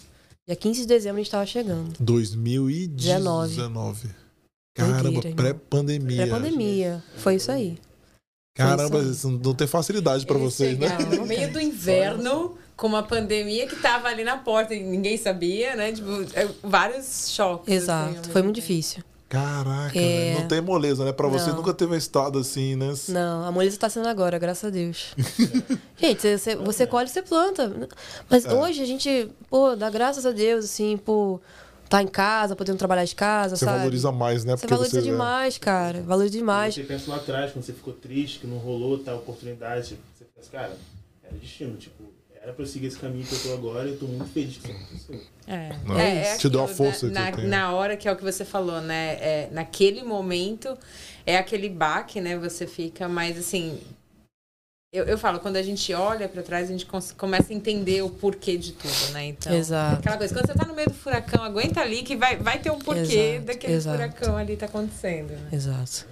Dia 0.47 0.55
15 0.55 0.81
de 0.81 0.87
dezembro 0.87 1.17
a 1.17 1.19
gente 1.19 1.27
estava 1.27 1.45
chegando. 1.45 1.93
2019. 1.99 3.55
Caramba, 4.75 5.21
pré-pandemia. 5.35 6.21
Pré-pandemia. 6.23 7.03
Foi 7.17 7.35
isso 7.35 7.51
aí. 7.51 7.77
Caramba, 8.55 8.99
isso 8.99 9.11
isso 9.11 9.29
não 9.43 9.53
tem 9.53 9.67
facilidade 9.67 10.25
pra 10.25 10.37
Eles 10.37 10.53
vocês, 10.53 10.77
né? 10.77 10.89
No 11.15 11.25
meio 11.25 11.51
do 11.51 11.59
inverno, 11.61 12.57
com 12.75 12.87
uma 12.87 13.03
pandemia 13.03 13.67
que 13.67 13.75
tava 13.77 14.07
ali 14.09 14.23
na 14.23 14.37
porta 14.37 14.73
e 14.75 14.83
ninguém 14.83 15.17
sabia, 15.17 15.75
né? 15.75 15.91
Tipo, 15.93 16.09
é, 16.33 16.47
vários 16.63 17.29
choques. 17.31 17.67
assim, 17.67 17.83
Exato. 17.83 18.11
mesmo 18.11 18.33
Foi 18.33 18.41
muito 18.41 18.55
difícil. 18.55 19.03
Caraca, 19.29 19.97
É. 19.97 20.33
né? 20.33 20.39
não 20.41 20.47
tem 20.47 20.59
moleza, 20.59 21.05
né? 21.05 21.11
Pra 21.11 21.27
você 21.27 21.51
Não. 21.51 21.57
nunca 21.57 21.71
teve 21.71 21.93
um 21.93 21.97
estado 21.97 22.39
assim, 22.39 22.75
né? 22.75 22.91
Não, 23.09 23.45
a 23.45 23.51
moleza 23.51 23.77
tá 23.77 23.87
sendo 23.87 24.07
agora, 24.07 24.39
graças 24.39 24.63
a 24.65 24.69
Deus. 24.71 25.13
gente, 26.01 26.19
você, 26.21 26.37
você, 26.37 26.55
você 26.55 26.87
colhe, 26.87 27.07
você 27.07 27.21
planta. 27.21 27.87
Mas 28.27 28.43
É. 28.45 28.53
hoje 28.53 28.81
a 28.81 28.85
gente, 28.85 29.29
pô, 29.47 29.75
dá 29.75 29.87
graças 29.89 30.25
a 30.25 30.31
Deus, 30.31 30.65
assim, 30.65 30.97
por 30.97 31.39
tá 31.89 32.03
em 32.03 32.07
casa, 32.07 32.55
podendo 32.55 32.77
trabalhar 32.77 33.03
de 33.03 33.15
casa, 33.15 33.55
Você 33.55 33.65
sabe? 33.65 33.79
valoriza 33.79 34.11
mais, 34.11 34.45
né? 34.45 34.55
Você 34.55 34.67
valoriza 34.67 34.99
é. 34.99 35.01
demais, 35.01 35.57
cara. 35.57 36.01
Valoriza 36.03 36.37
demais. 36.37 36.75
Você 36.75 36.83
pensa 36.83 37.09
lá 37.09 37.17
atrás, 37.17 37.51
quando 37.51 37.65
você 37.65 37.73
ficou 37.73 37.93
triste, 37.93 38.39
que 38.39 38.47
não 38.47 38.57
rolou 38.57 38.99
tal 38.99 39.17
oportunidade, 39.17 39.89
tipo, 39.89 40.01
você 40.17 40.25
pensa, 40.35 40.51
cara, 40.51 40.77
era 41.23 41.35
destino, 41.35 41.75
tipo, 41.77 42.03
era 42.41 42.53
pra 42.53 42.63
eu 42.63 42.67
seguir 42.67 42.87
esse 42.87 42.97
caminho 42.97 43.25
que 43.25 43.33
eu 43.33 43.39
tô 43.41 43.53
agora 43.53 43.89
e 43.89 43.91
eu 43.91 43.97
tô 43.97 44.05
muito 44.05 44.31
feliz 44.31 44.57
que 44.57 44.71
isso 44.71 44.77
aconteceu. 44.77 45.21
É, 45.47 45.75
Não, 45.85 45.99
é, 45.99 46.33
é 46.33 46.37
te 46.37 46.47
deu 46.47 46.61
a 46.61 46.63
aquilo, 46.65 46.77
força 46.77 47.07
na, 47.09 47.31
que 47.31 47.41
na, 47.41 47.47
na 47.47 47.71
hora 47.73 47.97
que 47.97 48.07
é 48.07 48.11
o 48.11 48.15
que 48.15 48.23
você 48.23 48.45
falou, 48.45 48.79
né? 48.81 49.13
É, 49.19 49.49
naquele 49.51 50.03
momento 50.03 50.77
é 51.25 51.37
aquele 51.37 51.67
baque, 51.67 52.21
né? 52.21 52.37
Você 52.37 52.65
fica 52.67 53.09
mais 53.09 53.37
assim. 53.37 53.79
Eu, 54.91 55.05
eu 55.05 55.19
falo, 55.19 55.39
quando 55.39 55.55
a 55.57 55.61
gente 55.61 55.93
olha 55.93 56.27
pra 56.27 56.41
trás, 56.41 56.67
a 56.67 56.71
gente 56.71 56.87
começa 57.15 57.53
a 57.53 57.55
entender 57.55 58.01
o 58.01 58.09
porquê 58.09 58.57
de 58.57 58.71
tudo, 58.71 59.13
né? 59.13 59.27
Então, 59.27 59.53
Exato. 59.53 59.99
aquela 59.99 60.17
coisa, 60.17 60.33
quando 60.33 60.47
você 60.47 60.53
tá 60.55 60.65
no 60.65 60.73
meio 60.73 60.87
do 60.89 60.95
furacão, 60.95 61.43
aguenta 61.43 61.79
ali 61.79 62.01
que 62.01 62.15
vai, 62.15 62.37
vai 62.37 62.57
ter 62.57 62.71
um 62.71 62.79
porquê 62.79 63.01
Exato, 63.01 63.45
daquele 63.45 63.73
exato. 63.73 63.97
furacão 63.97 64.35
ali 64.35 64.57
tá 64.57 64.65
acontecendo, 64.65 65.29
né? 65.29 65.49
Exato. 65.51 66.07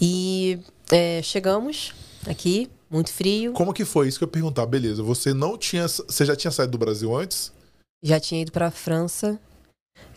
E 0.00 0.58
é, 0.90 1.20
chegamos 1.22 1.92
aqui, 2.26 2.70
muito 2.90 3.12
frio. 3.12 3.52
Como 3.52 3.74
que 3.74 3.84
foi? 3.84 4.08
Isso 4.08 4.18
que 4.18 4.24
eu 4.24 4.28
ia 4.28 4.32
perguntar. 4.32 4.64
Beleza, 4.64 5.02
você 5.02 5.34
não 5.34 5.58
tinha. 5.58 5.86
Você 5.86 6.24
já 6.24 6.34
tinha 6.34 6.50
saído 6.50 6.72
do 6.72 6.78
Brasil 6.78 7.14
antes? 7.14 7.52
Já 8.02 8.18
tinha 8.18 8.40
ido 8.40 8.52
pra 8.52 8.70
França. 8.70 9.38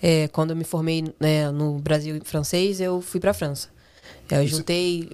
É, 0.02 0.30
quando 0.30 0.52
eu 0.52 0.56
me 0.56 0.64
formei 0.64 1.14
né, 1.20 1.52
no 1.52 1.78
Brasil 1.80 2.22
francês, 2.24 2.80
eu 2.80 3.02
fui 3.02 3.20
pra 3.20 3.34
França. 3.34 3.68
É, 4.30 4.38
Eu 4.38 4.48
juntei 4.48 5.10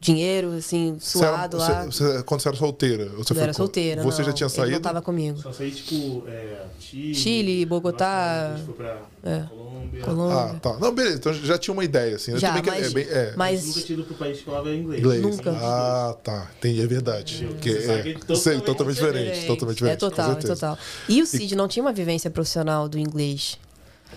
dinheiro, 0.00 0.52
assim, 0.52 0.96
Você 0.98 1.18
era- 1.18 1.28
suado 1.36 1.56
você- 1.58 1.72
lá. 1.72 1.84
você- 1.86 2.22
quando 2.22 2.40
você 2.40 2.48
era 2.48 2.56
solteira? 2.56 3.04
Você 3.10 3.32
eu 3.32 3.36
foi 3.36 3.42
era 3.42 3.52
com- 3.52 3.56
solteira. 3.56 4.02
Você 4.02 4.22
já 4.22 4.28
não. 4.28 4.34
tinha 4.34 4.46
Ele 4.46 4.56
não 4.56 4.64
saído? 4.64 4.80
tava 4.80 5.02
comigo. 5.02 5.38
Só 5.40 5.52
saí, 5.52 5.70
tipo, 5.70 6.24
é, 6.28 6.66
Chile, 6.80 7.14
Chile, 7.14 7.66
Bogotá, 7.66 8.06
Nossa, 8.06 8.54
a 8.54 8.56
gente 8.56 8.66
foi 8.66 8.74
pra 8.74 9.02
é. 9.24 9.40
Colômbia. 9.48 10.02
Colômbia. 10.04 10.36
Ah, 10.36 10.54
tá. 10.60 10.78
Não, 10.78 10.94
beleza. 10.94 11.16
Então 11.16 11.34
já 11.34 11.58
tinha 11.58 11.72
uma 11.74 11.84
ideia, 11.84 12.16
assim. 12.16 12.32
Eu 12.32 12.38
Já, 12.38 12.48
também 12.48 12.62
que- 12.62 12.70
mas- 12.70 12.86
é 12.86 12.90
bem- 12.90 13.06
é, 13.08 13.32
mas- 13.36 13.36
Mas 13.36 13.66
nunca 13.66 13.80
tinha 13.82 13.98
ido 13.98 14.06
pro 14.06 14.14
país 14.14 14.38
que 14.38 14.44
falava 14.44 14.70
inglês. 14.74 15.00
inglês. 15.02 15.22
Nunca. 15.22 15.50
Ah, 15.50 16.16
tá. 16.22 16.50
Entendi, 16.58 16.80
é 16.82 16.86
verdade. 16.86 17.46
Porque, 17.48 17.70
é, 17.70 17.74
que 17.74 17.88
é 18.10 18.12
totalmente 18.14 18.38
sei, 18.42 18.60
totalmente 18.60 18.94
diferente. 18.96 19.24
diferente. 19.24 19.46
Totalmente 19.46 19.76
É 19.76 19.78
diferente. 19.78 20.00
com 20.00 20.10
total, 20.10 20.32
é 20.32 20.34
total. 20.36 20.78
E 21.08 21.22
o 21.22 21.26
Cid 21.26 21.56
não 21.56 21.66
tinha 21.66 21.82
uma 21.84 21.92
vivência 21.92 22.30
profissional 22.30 22.88
do 22.88 22.98
inglês. 22.98 23.58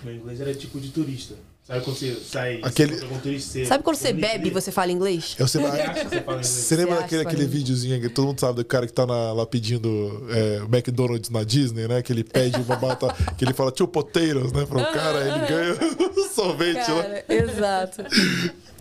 Meu 0.04 0.14
inglês 0.14 0.40
era 0.40 0.54
tipo 0.54 0.78
de 0.80 0.88
turista. 0.90 1.34
Sabe 1.64 1.84
quando 1.84 1.96
você 1.96 2.16
sai 2.16 2.58
Aquele- 2.60 2.96
você 2.96 3.62
um 3.62 3.66
Sabe 3.66 3.84
quando 3.84 3.96
você 3.96 4.12
bebe 4.12 4.48
e 4.48 4.50
você 4.50 4.72
fala 4.72 4.90
inglês? 4.90 5.36
Eu 5.38 5.46
sei, 5.46 5.60
Você 5.62 5.68
você 5.68 6.20
fala 6.20 6.38
inglês? 6.38 6.46
Você 6.48 6.76
lembra 6.76 6.94
Você 6.96 7.00
daquele 7.02 7.20
acha, 7.20 7.28
aquele 7.28 7.42
Fabinho? 7.44 7.48
videozinho 7.48 8.00
que 8.00 8.08
todo 8.08 8.26
mundo 8.26 8.40
sabe 8.40 8.56
do 8.56 8.64
cara 8.64 8.84
que 8.86 8.92
tá 8.92 9.06
na- 9.06 9.32
lá 9.32 9.46
pedindo 9.46 10.26
é, 10.30 10.56
McDonald's 10.68 11.30
na 11.30 11.44
Disney, 11.44 11.86
né? 11.86 12.02
Que 12.02 12.12
ele 12.12 12.24
pede 12.24 12.60
uma 12.60 12.74
batata, 12.74 13.14
que 13.38 13.44
ele 13.44 13.54
fala 13.54 13.70
two 13.70 13.86
potatoes, 13.86 14.50
né? 14.52 14.66
Pro 14.66 14.80
cara, 14.92 15.20
ele 15.20 15.38
ganha 15.46 16.28
sorvete 16.34 16.90
lá. 16.90 17.02
Cara, 17.04 17.24
exato. 17.28 18.02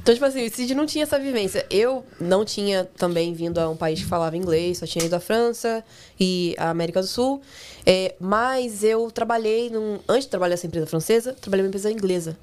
Então, 0.01 0.15
tipo 0.15 0.25
assim, 0.25 0.47
o 0.47 0.49
Cid 0.51 0.73
não 0.73 0.87
tinha 0.87 1.03
essa 1.03 1.19
vivência. 1.19 1.63
Eu 1.69 2.03
não 2.19 2.43
tinha 2.43 2.89
também 2.97 3.31
vindo 3.35 3.59
a 3.59 3.69
um 3.69 3.77
país 3.77 3.99
que 3.99 4.05
falava 4.07 4.35
inglês, 4.35 4.79
só 4.79 4.87
tinha 4.87 5.05
ido 5.05 5.13
à 5.15 5.19
França 5.19 5.83
e 6.19 6.55
à 6.57 6.71
América 6.71 6.99
do 6.99 7.07
Sul. 7.07 7.39
É, 7.85 8.15
mas 8.19 8.83
eu 8.83 9.11
trabalhei, 9.11 9.69
num, 9.69 9.99
antes 10.09 10.23
de 10.25 10.31
trabalhar 10.31 10.53
nessa 10.53 10.65
empresa 10.65 10.87
francesa, 10.87 11.33
trabalhei 11.39 11.61
numa 11.61 11.69
empresa 11.69 11.91
inglesa. 11.91 12.35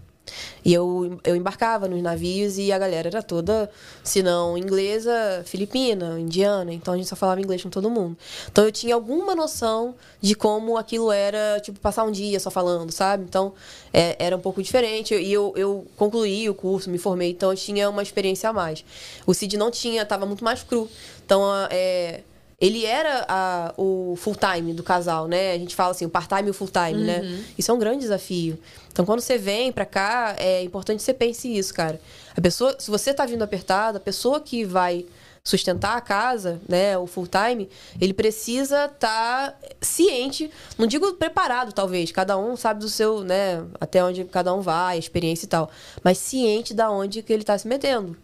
E 0.64 0.72
eu, 0.72 1.18
eu 1.24 1.36
embarcava 1.36 1.88
nos 1.88 2.02
navios 2.02 2.58
e 2.58 2.72
a 2.72 2.78
galera 2.78 3.08
era 3.08 3.22
toda, 3.22 3.70
se 4.02 4.22
não 4.22 4.56
inglesa, 4.56 5.42
filipina, 5.44 6.18
indiana. 6.18 6.72
Então 6.72 6.94
a 6.94 6.96
gente 6.96 7.08
só 7.08 7.16
falava 7.16 7.40
inglês 7.40 7.62
com 7.62 7.70
todo 7.70 7.90
mundo. 7.90 8.16
Então 8.50 8.64
eu 8.64 8.72
tinha 8.72 8.94
alguma 8.94 9.34
noção 9.34 9.94
de 10.20 10.34
como 10.34 10.76
aquilo 10.76 11.10
era, 11.12 11.60
tipo, 11.60 11.78
passar 11.80 12.04
um 12.04 12.10
dia 12.10 12.38
só 12.40 12.50
falando, 12.50 12.90
sabe? 12.90 13.24
Então 13.24 13.52
é, 13.92 14.16
era 14.18 14.36
um 14.36 14.40
pouco 14.40 14.62
diferente. 14.62 15.14
E 15.14 15.32
eu, 15.32 15.52
eu 15.56 15.86
concluí 15.96 16.48
o 16.48 16.54
curso, 16.54 16.90
me 16.90 16.98
formei, 16.98 17.30
então 17.30 17.50
eu 17.50 17.56
tinha 17.56 17.88
uma 17.88 18.02
experiência 18.02 18.50
a 18.50 18.52
mais. 18.52 18.84
O 19.26 19.34
Cid 19.34 19.56
não 19.56 19.70
tinha, 19.70 20.04
tava 20.04 20.26
muito 20.26 20.44
mais 20.44 20.62
cru. 20.62 20.88
Então, 21.24 21.42
é, 21.70 22.22
ele 22.60 22.84
era 22.84 23.24
a- 23.28 23.72
o 23.76 24.14
full 24.16 24.34
time 24.34 24.74
do 24.74 24.82
casal, 24.82 25.28
né? 25.28 25.52
A 25.52 25.58
gente 25.58 25.74
fala 25.76 25.92
assim, 25.92 26.04
o 26.06 26.10
part-time 26.10 26.48
e 26.48 26.50
o 26.50 26.54
full 26.54 26.68
time, 26.68 27.02
né? 27.04 27.20
Isso 27.56 27.70
é 27.70 27.74
um 27.74 27.78
grande 27.78 28.00
desafio. 28.00 28.58
Então, 28.90 29.04
quando 29.06 29.20
você 29.20 29.38
vem 29.38 29.70
pra 29.70 29.86
cá, 29.86 30.34
é 30.38 30.62
importante 30.62 30.98
que 30.98 31.04
você 31.04 31.14
pense 31.14 31.48
isso, 31.56 31.72
cara. 31.72 32.00
A 32.36 32.40
pessoa, 32.40 32.74
se 32.78 32.90
você 32.90 33.14
tá 33.14 33.24
vindo 33.24 33.42
apertado, 33.42 33.98
a 33.98 34.00
pessoa 34.00 34.40
que 34.40 34.64
vai 34.64 35.06
sustentar 35.44 35.96
a 35.96 36.00
casa, 36.00 36.60
né, 36.68 36.98
o 36.98 37.06
full 37.06 37.26
time, 37.26 37.70
ele 38.00 38.12
precisa 38.12 38.84
estar 38.86 39.58
ciente, 39.80 40.50
não 40.76 40.86
digo 40.86 41.14
preparado 41.14 41.72
talvez, 41.72 42.12
cada 42.12 42.36
um 42.36 42.54
sabe 42.54 42.80
do 42.80 42.88
seu, 42.88 43.22
né, 43.22 43.64
até 43.80 44.04
onde 44.04 44.24
cada 44.24 44.52
um 44.52 44.60
vai, 44.60 44.96
a 44.96 44.98
experiência 44.98 45.46
e 45.46 45.48
tal, 45.48 45.70
mas 46.04 46.18
ciente 46.18 46.74
da 46.74 46.90
onde 46.90 47.22
que 47.22 47.32
ele 47.32 47.44
tá 47.44 47.56
se 47.56 47.66
metendo. 47.66 48.14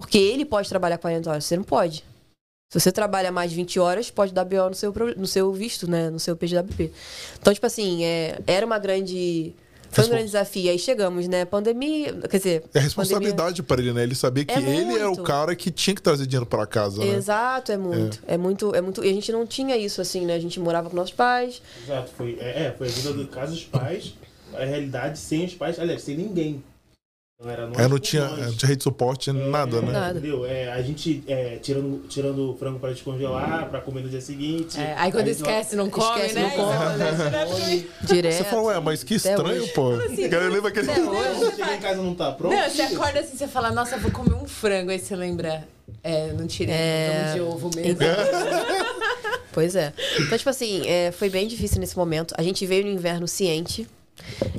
Porque 0.00 0.18
ele 0.18 0.44
pode 0.44 0.68
trabalhar 0.68 0.98
40 0.98 1.30
horas, 1.30 1.44
você 1.44 1.56
não 1.56 1.62
pode. 1.64 2.04
Se 2.70 2.78
você 2.78 2.92
trabalha 2.92 3.32
mais 3.32 3.50
de 3.50 3.56
20 3.56 3.80
horas, 3.80 4.10
pode 4.10 4.34
dar 4.34 4.44
BO 4.44 4.68
no 4.68 4.74
seu, 4.74 4.92
no 5.16 5.26
seu 5.26 5.50
visto, 5.54 5.90
né? 5.90 6.10
No 6.10 6.20
seu 6.20 6.36
PGWP. 6.36 6.92
Então, 7.40 7.54
tipo 7.54 7.64
assim, 7.64 8.04
é, 8.04 8.38
era 8.46 8.66
uma 8.66 8.78
grande. 8.78 9.54
Foi 9.90 10.04
um 10.04 10.08
grande 10.08 10.26
desafio. 10.26 10.70
Aí 10.70 10.78
chegamos, 10.78 11.26
né? 11.28 11.46
Pandemia. 11.46 12.12
Quer 12.28 12.36
dizer. 12.36 12.64
É 12.74 12.78
responsabilidade 12.78 13.62
para 13.62 13.80
ele, 13.80 13.94
né? 13.94 14.02
Ele 14.02 14.14
sabia 14.14 14.44
que 14.44 14.52
É 14.52 14.58
ele 14.58 14.98
era 14.98 15.10
o 15.10 15.22
cara 15.22 15.56
que 15.56 15.70
tinha 15.70 15.94
que 15.94 16.02
trazer 16.02 16.26
dinheiro 16.26 16.44
para 16.44 16.66
casa, 16.66 17.02
né? 17.02 17.14
Exato, 17.14 17.72
é 17.72 17.78
muito. 17.78 18.20
É. 18.26 18.36
muito. 18.36 18.74
É 18.74 18.82
muito. 18.82 19.02
E 19.02 19.08
a 19.08 19.14
gente 19.14 19.32
não 19.32 19.46
tinha 19.46 19.74
isso, 19.74 20.02
assim, 20.02 20.26
né? 20.26 20.34
A 20.34 20.38
gente 20.38 20.60
morava 20.60 20.90
com 20.90 20.96
nossos 20.96 21.14
pais. 21.14 21.62
Exato, 21.84 22.10
foi, 22.18 22.36
é, 22.38 22.66
é, 22.66 22.74
foi 22.76 22.88
a 22.88 22.90
vida 22.90 23.14
do 23.14 23.26
casa 23.28 23.52
dos 23.52 23.64
pais, 23.64 24.12
a 24.52 24.62
realidade 24.66 25.18
sem 25.18 25.46
os 25.46 25.54
pais, 25.54 25.78
aliás, 25.80 26.02
sem 26.02 26.18
ninguém. 26.18 26.62
Então 27.40 27.52
era 27.52 27.68
nós 27.68 27.78
É, 27.78 27.86
não 27.86 27.98
tinha, 28.00 28.26
nós. 28.26 28.46
não 28.46 28.52
tinha 28.56 28.66
rede 28.68 28.78
de 28.78 28.82
suporte, 28.82 29.30
nada, 29.30 29.80
né? 29.80 29.92
Nada. 29.92 30.18
Entendeu? 30.18 30.44
É, 30.44 30.72
a 30.72 30.82
gente 30.82 31.22
é, 31.28 31.56
tirando, 31.62 32.02
tirando 32.08 32.50
o 32.50 32.56
frango 32.56 32.80
para 32.80 32.90
descongelar, 32.90 33.68
para 33.70 33.80
comer 33.80 34.02
no 34.02 34.08
dia 34.08 34.20
seguinte. 34.20 34.76
É, 34.76 34.94
aí 34.98 35.12
quando 35.12 35.26
Aí 35.26 35.32
esquece, 35.32 35.76
não 35.76 35.88
come, 35.88 36.16
Esquece, 36.16 36.34
né? 36.34 36.42
não 36.42 36.50
come. 36.50 36.76
come. 37.54 37.86
Direto. 38.02 38.34
Você 38.38 38.44
fala, 38.44 38.62
ué, 38.62 38.80
mas 38.80 39.04
que 39.04 39.14
estranho, 39.14 39.68
pô. 39.68 39.92
Cara, 40.28 40.48
lembra 40.48 40.68
aquele. 40.70 40.90
Hoje. 40.90 41.38
Quando 41.38 41.50
chegar 41.54 41.76
em 41.76 41.80
casa 41.80 42.02
não 42.02 42.14
tá 42.14 42.32
pronto. 42.32 42.56
Não, 42.56 42.68
você 42.68 42.82
acorda 42.82 43.20
assim, 43.20 43.36
você 43.36 43.46
fala, 43.46 43.70
nossa, 43.70 43.96
vou 43.98 44.10
comer 44.10 44.34
um 44.34 44.46
frango. 44.48 44.90
Aí 44.90 44.98
você 44.98 45.14
lembra, 45.14 45.62
é, 46.02 46.32
não 46.32 46.44
tirei 46.48 46.74
É. 46.74 47.26
é... 47.30 47.34
de 47.34 47.40
ovo 47.40 47.70
mesmo. 47.74 47.98
Pois 49.50 49.74
é. 49.74 49.92
Então, 50.20 50.38
tipo 50.38 50.50
assim, 50.50 50.86
é, 50.86 51.10
foi 51.10 51.28
bem 51.28 51.48
difícil 51.48 51.80
nesse 51.80 51.96
momento. 51.96 52.32
A 52.38 52.42
gente 52.42 52.64
veio 52.64 52.84
no 52.84 52.90
inverno 52.90 53.26
ciente. 53.26 53.88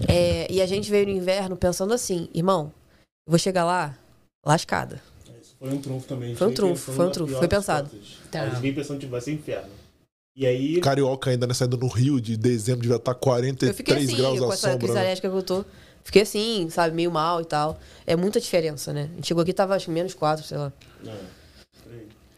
É, 0.07 0.51
e 0.51 0.61
a 0.61 0.65
gente 0.65 0.89
veio 0.89 1.05
no 1.05 1.11
inverno 1.11 1.55
pensando 1.55 1.93
assim, 1.93 2.29
irmão, 2.33 2.71
eu 3.27 3.31
vou 3.31 3.39
chegar 3.39 3.63
lá 3.65 3.97
lascada. 4.45 5.01
Isso 5.41 5.55
foi 5.59 5.69
um 5.69 5.81
trunfo 5.81 6.07
também. 6.07 6.35
Foi 6.35 6.47
um 6.47 6.53
trunfo, 6.53 6.91
foi 6.91 7.07
um 7.07 7.11
trunfo, 7.11 7.35
foi 7.37 7.47
pensado. 7.47 7.89
Tá. 8.31 8.43
A 8.43 8.49
gente 8.49 8.61
veio 8.61 8.75
pensando 8.75 8.99
que 8.99 9.05
vai 9.05 9.21
ser 9.21 9.33
inferno. 9.33 9.69
E 10.35 10.45
aí, 10.45 10.79
Carioca 10.79 11.29
ainda, 11.31 11.45
né? 11.45 11.53
Saindo 11.53 11.77
no 11.77 11.87
Rio 11.87 12.21
de 12.21 12.37
dezembro, 12.37 12.81
devia 12.81 12.95
estar 12.95 13.11
Eu 13.11 13.17
fiquei 13.73 13.93
43 13.95 14.07
assim, 14.07 14.15
graus 14.17 14.39
com 14.39 14.53
essa 14.53 14.67
crise 14.69 14.79
sombra. 14.79 14.93
né? 14.93 14.99
alérgica 15.01 15.29
que 15.29 15.35
eu 15.35 15.43
tô. 15.43 15.65
Fiquei 16.01 16.21
assim, 16.21 16.69
sabe, 16.69 16.95
meio 16.95 17.11
mal 17.11 17.41
e 17.41 17.45
tal. 17.45 17.77
É 18.07 18.15
muita 18.15 18.39
diferença, 18.39 18.93
né? 18.93 19.09
A 19.11 19.15
gente 19.15 19.27
chegou 19.27 19.43
aqui 19.43 19.51
tava 19.51 19.75
acho 19.75 19.85
que 19.85 19.91
menos 19.91 20.13
4, 20.13 20.45
sei 20.45 20.57
lá. 20.57 20.71
É. 21.05 21.11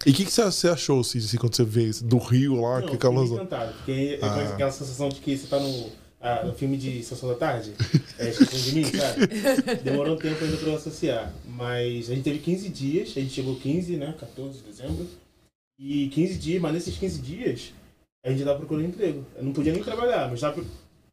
E 0.03 0.09
o 0.09 0.13
que, 0.15 0.25
que 0.25 0.31
você- 0.31 0.67
achou, 0.67 1.03
Cici, 1.03 1.37
quando 1.37 1.55
você 1.55 1.63
vê 1.63 1.83
isso? 1.83 2.03
do 2.03 2.17
Rio 2.17 2.59
lá, 2.59 2.79
Não, 2.79 2.87
que 2.87 2.95
eu 2.95 2.97
calor. 2.97 3.21
fiquei 3.23 3.35
encantado, 3.37 3.73
porque 3.73 4.19
é 4.19 4.25
Ah. 4.25 4.49
aquela 4.53 4.71
sensação 4.71 5.09
de 5.09 5.19
que 5.19 5.37
você 5.37 5.45
tá 5.45 5.59
no, 5.59 5.91
ah, 6.21 6.45
o 6.47 6.53
filme 6.53 6.77
de 6.77 7.03
Sessão 7.03 7.29
da 7.29 7.35
Tarde? 7.35 7.73
É, 8.17 8.29
de 8.29 8.75
mim, 8.75 8.83
sabe? 8.85 9.27
Demorou 9.83 10.15
um 10.15 10.19
tempo 10.19 10.43
ainda 10.43 10.57
pra 10.57 10.69
eu 10.69 10.75
associar. 10.75 11.33
Mas 11.45 12.09
a 12.09 12.13
gente 12.13 12.23
teve 12.23 12.39
15 12.39 12.69
dias, 12.69 13.09
a 13.09 13.19
gente 13.19 13.33
chegou 13.33 13.55
15, 13.55 13.97
né? 13.97 14.15
14 14.19 14.59
de 14.59 14.63
dezembro. 14.63 15.07
E 15.79 16.09
15 16.09 16.35
dias, 16.35 16.61
mas 16.61 16.73
nesses 16.73 16.97
15 16.97 17.21
dias, 17.21 17.73
a 18.23 18.29
gente 18.29 18.43
tava 18.43 18.59
procurando 18.59 18.85
emprego. 18.85 19.25
Eu 19.35 19.43
não 19.43 19.51
podia 19.51 19.73
nem 19.73 19.83
trabalhar, 19.83 20.29
mas 20.29 20.39
tava 20.39 20.63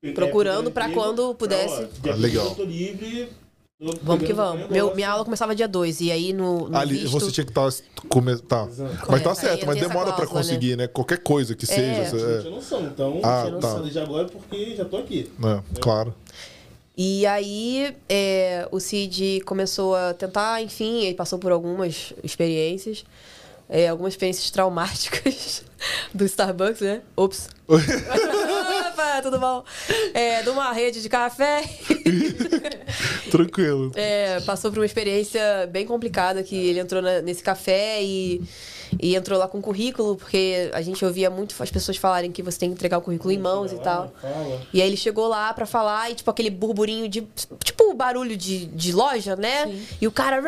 é, 0.02 0.12
Procurando 0.12 0.70
pra 0.70 0.90
quando 0.90 1.34
pudesse. 1.34 1.88
Dia 2.02 2.12
Ah, 2.12 2.16
legal. 2.16 2.46
Eu 2.46 2.54
tô 2.54 2.64
livre. 2.64 3.28
Vamos 3.80 4.26
que 4.26 4.32
vamos. 4.32 4.68
Meu, 4.68 4.92
minha 4.96 5.08
aula 5.08 5.24
começava 5.24 5.54
dia 5.54 5.68
2, 5.68 6.00
e 6.00 6.10
aí 6.10 6.32
no, 6.32 6.68
no 6.68 6.76
Ali, 6.76 6.96
visto... 6.98 7.10
você 7.12 7.30
tinha 7.30 7.44
que 7.44 7.52
estar. 7.52 7.70
tá. 8.48 8.66
Exato. 8.68 9.06
Mas 9.08 9.22
tá 9.22 9.30
aí 9.30 9.36
certo, 9.36 9.66
mas 9.66 9.78
demora 9.80 10.12
pra 10.12 10.24
né? 10.24 10.30
conseguir, 10.30 10.76
né? 10.76 10.88
Qualquer 10.88 11.18
coisa 11.18 11.54
que 11.54 11.64
seja. 11.64 11.80
É. 12.00 12.04
você- 12.10 12.16
Eu 12.16 12.40
tinha 12.42 12.54
noção, 12.54 12.82
então 12.86 13.20
Ah, 13.22 13.44
tinha 13.46 13.58
tá. 13.60 13.80
de 13.82 13.98
agora 14.00 14.26
porque 14.26 14.74
já 14.74 14.84
tô 14.84 14.96
aqui. 14.96 15.30
É, 15.44 15.80
claro. 15.80 16.12
E 16.96 17.24
aí 17.26 17.94
é, 18.08 18.66
o 18.72 18.80
Cid 18.80 19.42
começou 19.42 19.94
a 19.94 20.12
tentar, 20.12 20.60
enfim, 20.60 21.04
ele 21.04 21.14
passou 21.14 21.38
por 21.38 21.52
algumas 21.52 22.12
experiências. 22.24 23.04
é, 23.68 23.86
algumas 23.86 24.14
experiências 24.14 24.50
traumáticas 24.50 25.62
do 26.12 26.24
Starbucks, 26.24 26.80
né? 26.80 27.02
Ops. 27.14 27.48
Opa, 28.98 29.22
tudo 29.22 29.38
bom? 29.38 29.62
É, 30.12 30.42
de 30.42 30.50
uma 30.50 30.72
rede 30.72 31.00
de 31.00 31.08
café. 31.08 31.62
Tranquilo. 33.30 33.92
É, 33.94 34.40
passou 34.40 34.72
por 34.72 34.80
uma 34.80 34.87
experiência 34.87 35.68
bem 35.70 35.87
complicada 35.87 36.42
que 36.42 36.56
ele 36.56 36.80
entrou 36.80 37.00
na- 37.00 37.22
nesse 37.22 37.40
café 37.40 38.02
e, 38.02 38.42
e 39.00 39.14
entrou 39.14 39.38
lá 39.38 39.46
com 39.46 39.62
currículo, 39.62 40.16
porque 40.16 40.68
a 40.72 40.82
gente 40.82 41.04
ouvia 41.04 41.30
muito 41.30 41.54
as 41.62 41.70
pessoas 41.70 41.96
falarem 41.96 42.32
que 42.32 42.42
você 42.42 42.58
tem 42.58 42.70
que 42.70 42.74
entregar 42.74 42.98
o 42.98 43.02
currículo 43.02 43.30
em 43.32 43.38
mãos 43.38 43.70
e 43.72 43.78
tal. 43.78 44.12
E 44.72 44.82
aí 44.82 44.88
ele 44.88 44.96
chegou 44.96 45.28
lá 45.28 45.52
pra 45.54 45.64
falar 45.64 46.11
e, 46.11 46.16
tipo, 46.16 46.28
aquele 46.30 46.50
burburinho 46.50 47.08
de. 47.08 47.20
Tipo, 47.62 47.94
barulho 47.94 48.37
de, 48.37 48.66
de 48.66 48.92
loja, 48.92 49.37
né? 49.37 49.66
E 50.00 50.06
o 50.08 50.11
cara 50.12 50.42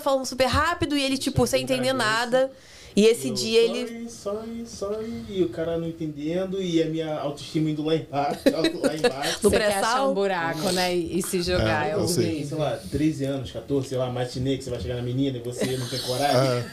falando 0.00 0.26
super 0.26 0.46
rápido 0.46 0.96
e 0.98 1.02
ele, 1.02 1.16
tipo, 1.16 1.46
sem 1.46 1.62
entender 1.62 1.94
nada. 1.94 2.50
E 2.96 3.06
esse 3.06 3.28
Eu, 3.28 3.34
dia 3.34 3.60
ele. 3.60 4.08
Sorry, 4.08 4.08
sorry, 4.10 4.66
sorry. 4.66 5.24
E 5.28 5.42
o 5.42 5.48
cara 5.48 5.76
não 5.76 5.88
entendendo 5.88 6.62
e 6.62 6.80
a 6.82 6.86
minha 6.86 7.18
autoestima 7.18 7.70
indo 7.70 7.84
lá 7.84 7.96
embaixo, 7.96 8.40
lá 8.52 8.94
embaixo. 8.94 9.38
No 9.42 10.10
um 10.10 10.14
buraco, 10.14 10.70
né? 10.70 10.96
E, 10.96 11.18
e 11.18 11.22
se 11.22 11.42
jogar. 11.42 11.86
É, 11.86 11.90
É, 11.90 11.94
eu 11.94 12.06
sei. 12.06 12.44
Sei 12.44 12.56
lá, 12.56 12.78
13 12.90 13.24
anos, 13.24 13.50
14, 13.50 13.88
sei 13.88 13.98
lá, 13.98 14.10
matinê, 14.10 14.56
que 14.56 14.64
você 14.64 14.70
vai 14.70 14.80
chegar 14.80 14.96
na 14.96 15.02
menina 15.02 15.38
e 15.38 15.40
você 15.40 15.76
não 15.76 15.88
tem 15.88 15.98
coragem. 16.00 16.36
É. 16.36 16.64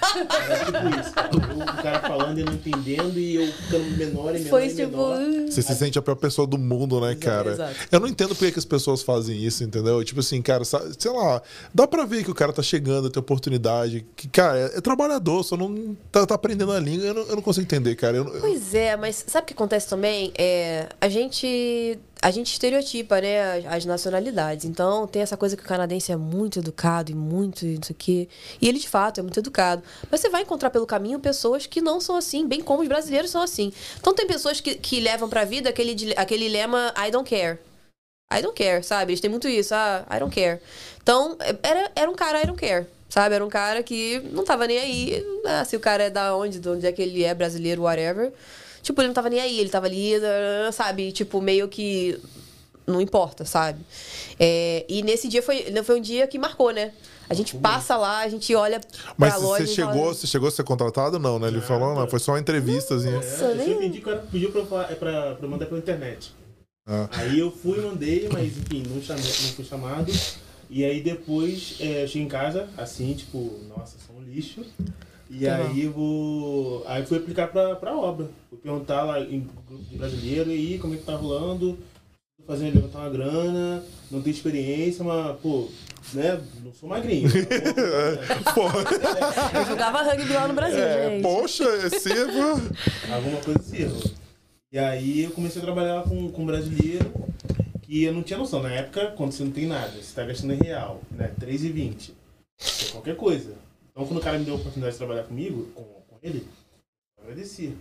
É 0.52 0.66
tipo 0.66 1.00
isso, 1.00 1.14
cara. 1.14 1.30
Eu, 1.34 1.58
o 1.58 1.82
cara 1.84 2.00
falando 2.02 2.40
e 2.40 2.44
não 2.44 2.54
entendendo 2.54 3.20
e 3.20 3.36
eu 3.36 3.52
ficando 3.54 3.98
menor 3.98 4.36
e 4.36 4.40
menor 4.40 4.50
Foi 4.50 4.66
e 4.68 4.76
tipo. 4.76 4.92
menor. 4.92 5.50
Você 5.50 5.62
se 5.62 5.76
sente 5.76 5.98
a 5.98 6.02
pior 6.02 6.16
pessoa 6.16 6.46
do 6.46 6.58
mundo, 6.58 7.02
né, 7.02 7.16
cara? 7.16 7.52
exato. 7.52 7.76
Eu 7.92 8.00
não 8.00 8.08
entendo 8.08 8.36
por 8.36 8.52
que 8.52 8.60
as 8.60 8.66
pessoas 8.66 9.02
fazem 9.02 9.44
isso, 9.44 9.64
entendeu? 9.64 10.04
Tipo 10.04 10.20
assim, 10.20 10.42
cara, 10.42 10.64
sei 10.64 11.12
lá, 11.12 11.42
dá 11.74 11.88
pra 11.88 12.06
ver 12.06 12.24
que 12.24 12.32
o 12.32 12.36
cara 12.36 12.54
tá 12.54 12.62
chegando, 12.62 13.10
tem 13.10 13.20
oportunidade. 13.20 14.06
Que, 14.16 14.28
cara, 14.28 14.60
é, 14.60 14.78
é 14.78 14.82
trabalhador, 14.82 15.44
só 15.44 15.58
não 15.58 15.96
tá, 16.12 16.26
tá 16.26 16.36
aprendendo 16.36 16.72
a 16.72 16.80
língua. 16.80 17.06
Eu 17.06 17.14
não, 17.14 17.22
eu 17.24 17.36
não 17.36 17.42
consigo 17.42 17.64
entender, 17.64 17.96
cara. 17.96 18.18
Eu, 18.18 18.26
Pois 18.26 18.74
é, 18.74 18.96
mas 18.98 19.24
sabe 19.28 19.44
o 19.44 19.48
que 19.48 19.54
acontece 19.54 19.88
também? 19.88 20.32
É, 20.38 20.88
a 21.00 21.10
gente 21.10 21.98
a 22.22 22.30
gente 22.30 22.52
estereotipa, 22.52 23.20
né, 23.20 23.66
as, 23.68 23.84
nacionalidades. 23.84 24.66
Então, 24.66 25.08
tem 25.08 25.24
essa 25.24 25.36
coisa 25.36 25.58
que 25.58 25.64
o 25.64 25.66
canadense 25.66 26.12
é 26.12 26.16
muito 26.16 26.60
educado 26.60 27.12
e 27.12 27.16
muito 27.16 27.66
não 27.66 27.82
sei 27.82 27.94
o 27.94 27.98
quê. 27.98 28.30
E 28.62 28.68
ele, 28.68 28.78
de 28.78 28.88
fato, 28.88 29.20
é 29.20 29.24
muito 29.24 29.40
educado. 29.40 29.82
Mas 30.10 30.22
você 30.22 30.30
vai 30.30 30.44
encontrar 30.44 30.70
pelo 30.70 30.86
caminho 30.86 31.20
pessoas 31.20 31.66
que 31.66 31.82
não 31.82 32.00
são 32.00 32.16
assim, 32.16 32.48
bem 32.48 32.62
como 32.62 32.84
os 32.84 32.88
brasileiros 32.88 33.32
são 33.32 33.42
assim. 33.42 33.74
Então, 34.00 34.14
tem 34.14 34.28
pessoas 34.28 34.62
que, 34.62 34.76
que 34.76 35.00
levam 35.00 35.28
pra 35.28 35.44
vida 35.46 35.70
aquele, 35.70 36.14
aquele 36.16 36.48
lema 36.48 36.94
I 36.96 37.10
don't 37.10 37.28
care. 37.28 37.58
I 38.32 38.42
don't 38.42 38.56
care, 38.56 38.84
sabe? 38.84 39.12
Eles 39.12 39.20
têm 39.20 39.30
muito 39.30 39.48
isso, 39.48 39.74
ah, 39.74 40.06
I 40.10 40.20
don't 40.20 40.34
care. 40.34 40.62
Então, 41.02 41.36
era, 41.64 41.92
era 41.96 42.10
um 42.10 42.16
cara 42.16 42.42
I 42.42 42.46
don't 42.46 42.60
care, 42.60 42.86
sabe? 43.12 43.36
Era 43.36 43.46
um 43.46 43.50
cara 43.50 43.84
que 43.84 44.20
não 44.32 44.44
tava 44.44 44.66
nem 44.66 44.80
aí. 44.80 45.26
Ah, 45.46 45.66
se 45.66 45.76
o 45.76 45.80
cara 45.80 46.04
é 46.06 46.10
da 46.10 46.36
onde, 46.36 46.60
de 46.60 46.68
onde 46.70 46.88
é 46.88 46.92
que 46.92 47.02
ele 47.02 47.24
é, 47.24 47.34
brasileiro, 47.36 47.84
whatever. 47.84 48.32
Tipo, 48.82 49.02
ele 49.02 49.10
não 49.10 49.14
tava 49.14 49.30
nem 49.30 49.40
aí, 49.40 49.60
ele 49.60 49.70
tava 49.70 49.86
ali, 49.86 50.14
sabe? 50.74 51.12
Tipo, 51.12 51.40
meio 51.42 51.68
que. 51.68 52.18
Não 52.88 53.00
importa, 53.00 53.46
sabe? 53.46 53.80
É, 54.40 54.84
e 54.90 55.04
nesse 55.04 55.28
dia 55.28 55.44
foi, 55.44 55.66
foi 55.84 56.00
um 56.00 56.02
dia 56.02 56.26
que 56.26 56.40
marcou, 56.40 56.72
né? 56.72 56.92
A 57.30 57.34
gente 57.34 57.56
passa 57.56 57.96
lá, 57.96 58.20
a 58.22 58.28
gente 58.28 58.54
olha 58.56 58.82
Mas 59.16 59.34
pra 59.36 59.42
loja. 59.42 59.66
você 59.66 59.72
e 59.72 59.76
fala, 59.76 59.94
chegou, 59.94 60.14
você 60.14 60.28
chegou 60.28 60.48
a 60.50 60.52
ser 60.52 60.64
contratado? 60.64 61.20
Não, 61.20 61.38
né? 61.40 61.48
Ele 61.48 61.62
falou, 61.62 61.96
não, 61.96 62.08
foi 62.10 62.20
só 62.20 62.34
uma 62.34 62.40
entrevistazinha. 62.40 63.16
Nossa, 63.18 63.46
É, 63.46 63.52
eu 63.52 63.80
nem- 63.80 64.02
cara 64.02 64.26
pediu 64.30 64.52
pra, 64.52 64.62
eu 64.62 64.82
é 64.82 64.96
pra, 64.96 65.36
pra 65.36 65.46
eu 65.46 65.50
mandar 65.50 65.68
pela 65.68 65.80
internet. 65.80 66.34
Ah. 66.90 67.08
Aí 67.12 67.40
eu 67.40 67.52
fui, 67.52 67.80
mandei, 67.80 68.28
mas 68.34 68.48
enfim, 68.58 68.84
não, 68.90 69.02
chamei, 69.02 69.24
não 69.24 69.54
fui 69.54 69.64
chamado. 69.64 70.12
E 70.74 70.86
aí 70.86 71.02
depois 71.02 71.76
é, 71.82 72.04
eu 72.04 72.08
cheguei 72.08 72.24
em 72.24 72.30
casa, 72.30 72.70
assim, 72.78 73.14
tipo, 73.14 73.60
nossa, 73.68 73.98
sou 74.08 74.16
um 74.16 74.24
lixo. 74.24 74.66
E 75.30 75.46
Tá 75.46 75.58
aí 75.58 75.84
eu 75.84 75.92
vou. 75.92 76.84
Aí 76.88 77.06
fui 77.06 77.18
aplicar 77.18 77.48
pra, 77.48 77.76
pra 77.76 77.94
obra. 77.94 78.30
Fui 78.50 78.58
perguntar 78.58 79.04
lá 79.04 79.20
em 79.20 79.42
grupo 79.68 79.84
de 79.90 79.98
brasileiro, 79.98 80.50
e 80.50 80.54
aí, 80.54 80.80
como 80.80 80.94
é 80.94 80.98
que 80.98 81.04
tá 81.04 81.14
rolando? 81.16 81.78
Tô 82.38 82.46
fazendo 82.48 82.76
levantar 82.76 83.00
uma 83.00 83.10
grana, 83.10 83.84
não 84.10 84.22
tenho 84.22 84.34
experiência, 84.34 85.04
mas, 85.04 85.38
pô, 85.42 85.68
né, 86.14 86.42
não 86.64 86.74
sou 86.74 86.88
magrinho. 86.88 87.30
pô, 88.56 88.62
Porra, 88.62 88.84
Eu 89.60 89.66
jogava 89.66 90.04
rugby 90.04 90.34
lá 90.34 90.48
no 90.48 90.54
Brasil, 90.54 90.80
é, 90.80 91.10
gente. 91.10 91.22
poxa, 91.22 91.66
é. 91.66 93.14
Alguma 93.14 93.42
coisa 93.42 93.60
assim. 93.60 94.12
E 94.72 94.80
aí 94.80 95.24
eu 95.24 95.32
comecei 95.32 95.62
a 95.62 95.66
trabalhar 95.66 96.04
com, 96.04 96.30
com 96.32 96.46
brasileiro 96.46 97.12
que 97.92 98.04
eu 98.06 98.14
não 98.14 98.24
tinha 98.24 98.40
noção. 98.40 98.64
Na 98.64 98.72
época, 98.72 99.12
quando 99.18 99.34
você 99.34 99.44
não 99.44 99.52
tem 99.52 99.68
nada, 99.68 99.92
você 100.02 100.16
tá 100.16 100.24
gastando 100.24 100.54
em 100.54 100.58
real, 100.64 101.02
né? 101.12 101.34
3,20. 101.40 102.12
É 102.88 102.92
qualquer 102.92 103.18
coisa. 103.18 103.54
Então 103.92 104.06
quando 104.08 104.20
o 104.20 104.24
cara 104.24 104.40
me 104.40 104.46
deu 104.46 104.54
a 104.54 104.58
oportunidade 104.58 104.94
de 104.94 104.98
trabalhar 104.98 105.24
comigo, 105.24 105.66
com, 105.76 105.84
com 105.84 106.18
ele, 106.24 106.48
eu 107.18 107.24
agradeci. 107.24 107.76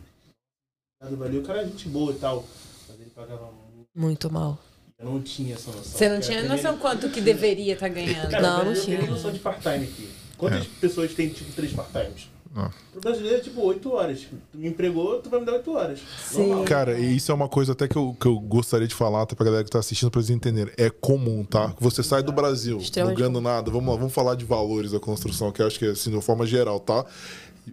Valeu, 1.01 1.41
o 1.41 1.45
cara 1.45 1.63
é 1.63 1.67
gente 1.67 1.89
boa 1.89 2.13
e 2.13 2.19
tal. 2.19 2.45
Mas 2.89 3.01
ele 3.01 3.11
pagava 3.11 3.53
muito. 3.53 3.89
Muito 3.95 4.31
mal. 4.33 4.59
Eu 4.99 5.07
não 5.07 5.23
tinha 5.23 5.55
essa 5.55 5.71
noção. 5.71 5.85
Você 5.85 6.09
não 6.09 6.21
tinha 6.21 6.43
noção 6.43 6.77
primeira- 6.77 6.79
quanto 6.81 7.11
que 7.11 7.21
deveria 7.21 7.75
estar 7.75 7.89
ganhando. 7.89 8.31
Cara, 8.31 8.43
Não, 8.43 8.59
eu 8.59 8.65
não 8.67 8.73
tenho 8.73 8.85
tinha. 8.85 9.11
noção 9.11 9.33
de 9.33 9.39
part-time 9.39 9.85
aqui. 9.85 10.11
Quantas 10.37 10.67
pessoas 10.67 11.15
têm, 11.15 11.29
tipo, 11.29 11.53
três 11.53 11.73
part-times? 11.73 12.29
Não. 12.55 12.69
Pro 12.91 13.01
brasileiro 13.01 13.37
é 13.37 13.41
tipo 13.41 13.61
8 13.61 13.93
horas. 13.93 14.27
Tu 14.51 14.59
me 14.59 14.69
empregou, 14.69 15.21
tu 15.21 15.31
vai 15.31 15.39
me 15.39 15.47
dar 15.47 15.53
8 15.53 15.73
horas. 15.73 16.01
Sim. 16.27 16.49
Normal. 16.49 16.65
Cara, 16.65 16.99
e 16.99 17.17
isso 17.17 17.31
é 17.31 17.35
uma 17.35 17.49
coisa 17.49 17.73
até 17.73 17.87
que 17.87 17.97
eu, 17.97 18.17
que 18.21 18.27
eu 18.27 18.41
gostaria 18.41 18.89
de 18.89 18.95
falar 18.95 19.23
até 19.23 19.37
pra 19.37 19.45
galera 19.45 19.63
que 19.63 19.71
tá 19.71 19.79
assistindo 19.79 20.11
pra 20.11 20.21
eles 20.21 20.31
entenderem. 20.31 20.73
É 20.77 20.91
comum, 20.91 21.45
tá? 21.45 21.73
Você 21.79 22.03
sai 22.03 22.23
do 22.23 22.33
Brasil, 22.33 22.81
não 22.97 23.15
ganhando 23.15 23.41
nada. 23.41 23.71
Vamos 23.71 23.89
lá, 23.89 23.97
vamos 23.97 24.13
falar 24.13 24.35
de 24.35 24.45
valores 24.45 24.91
da 24.91 24.99
construção, 24.99 25.53
que 25.53 25.63
eu 25.63 25.67
acho 25.67 25.79
que 25.79 25.87
é 25.87 25.91
assim, 25.91 26.11
de 26.11 26.17
uma 26.17 26.23
forma 26.23 26.45
geral, 26.45 26.81
tá? 26.81 27.05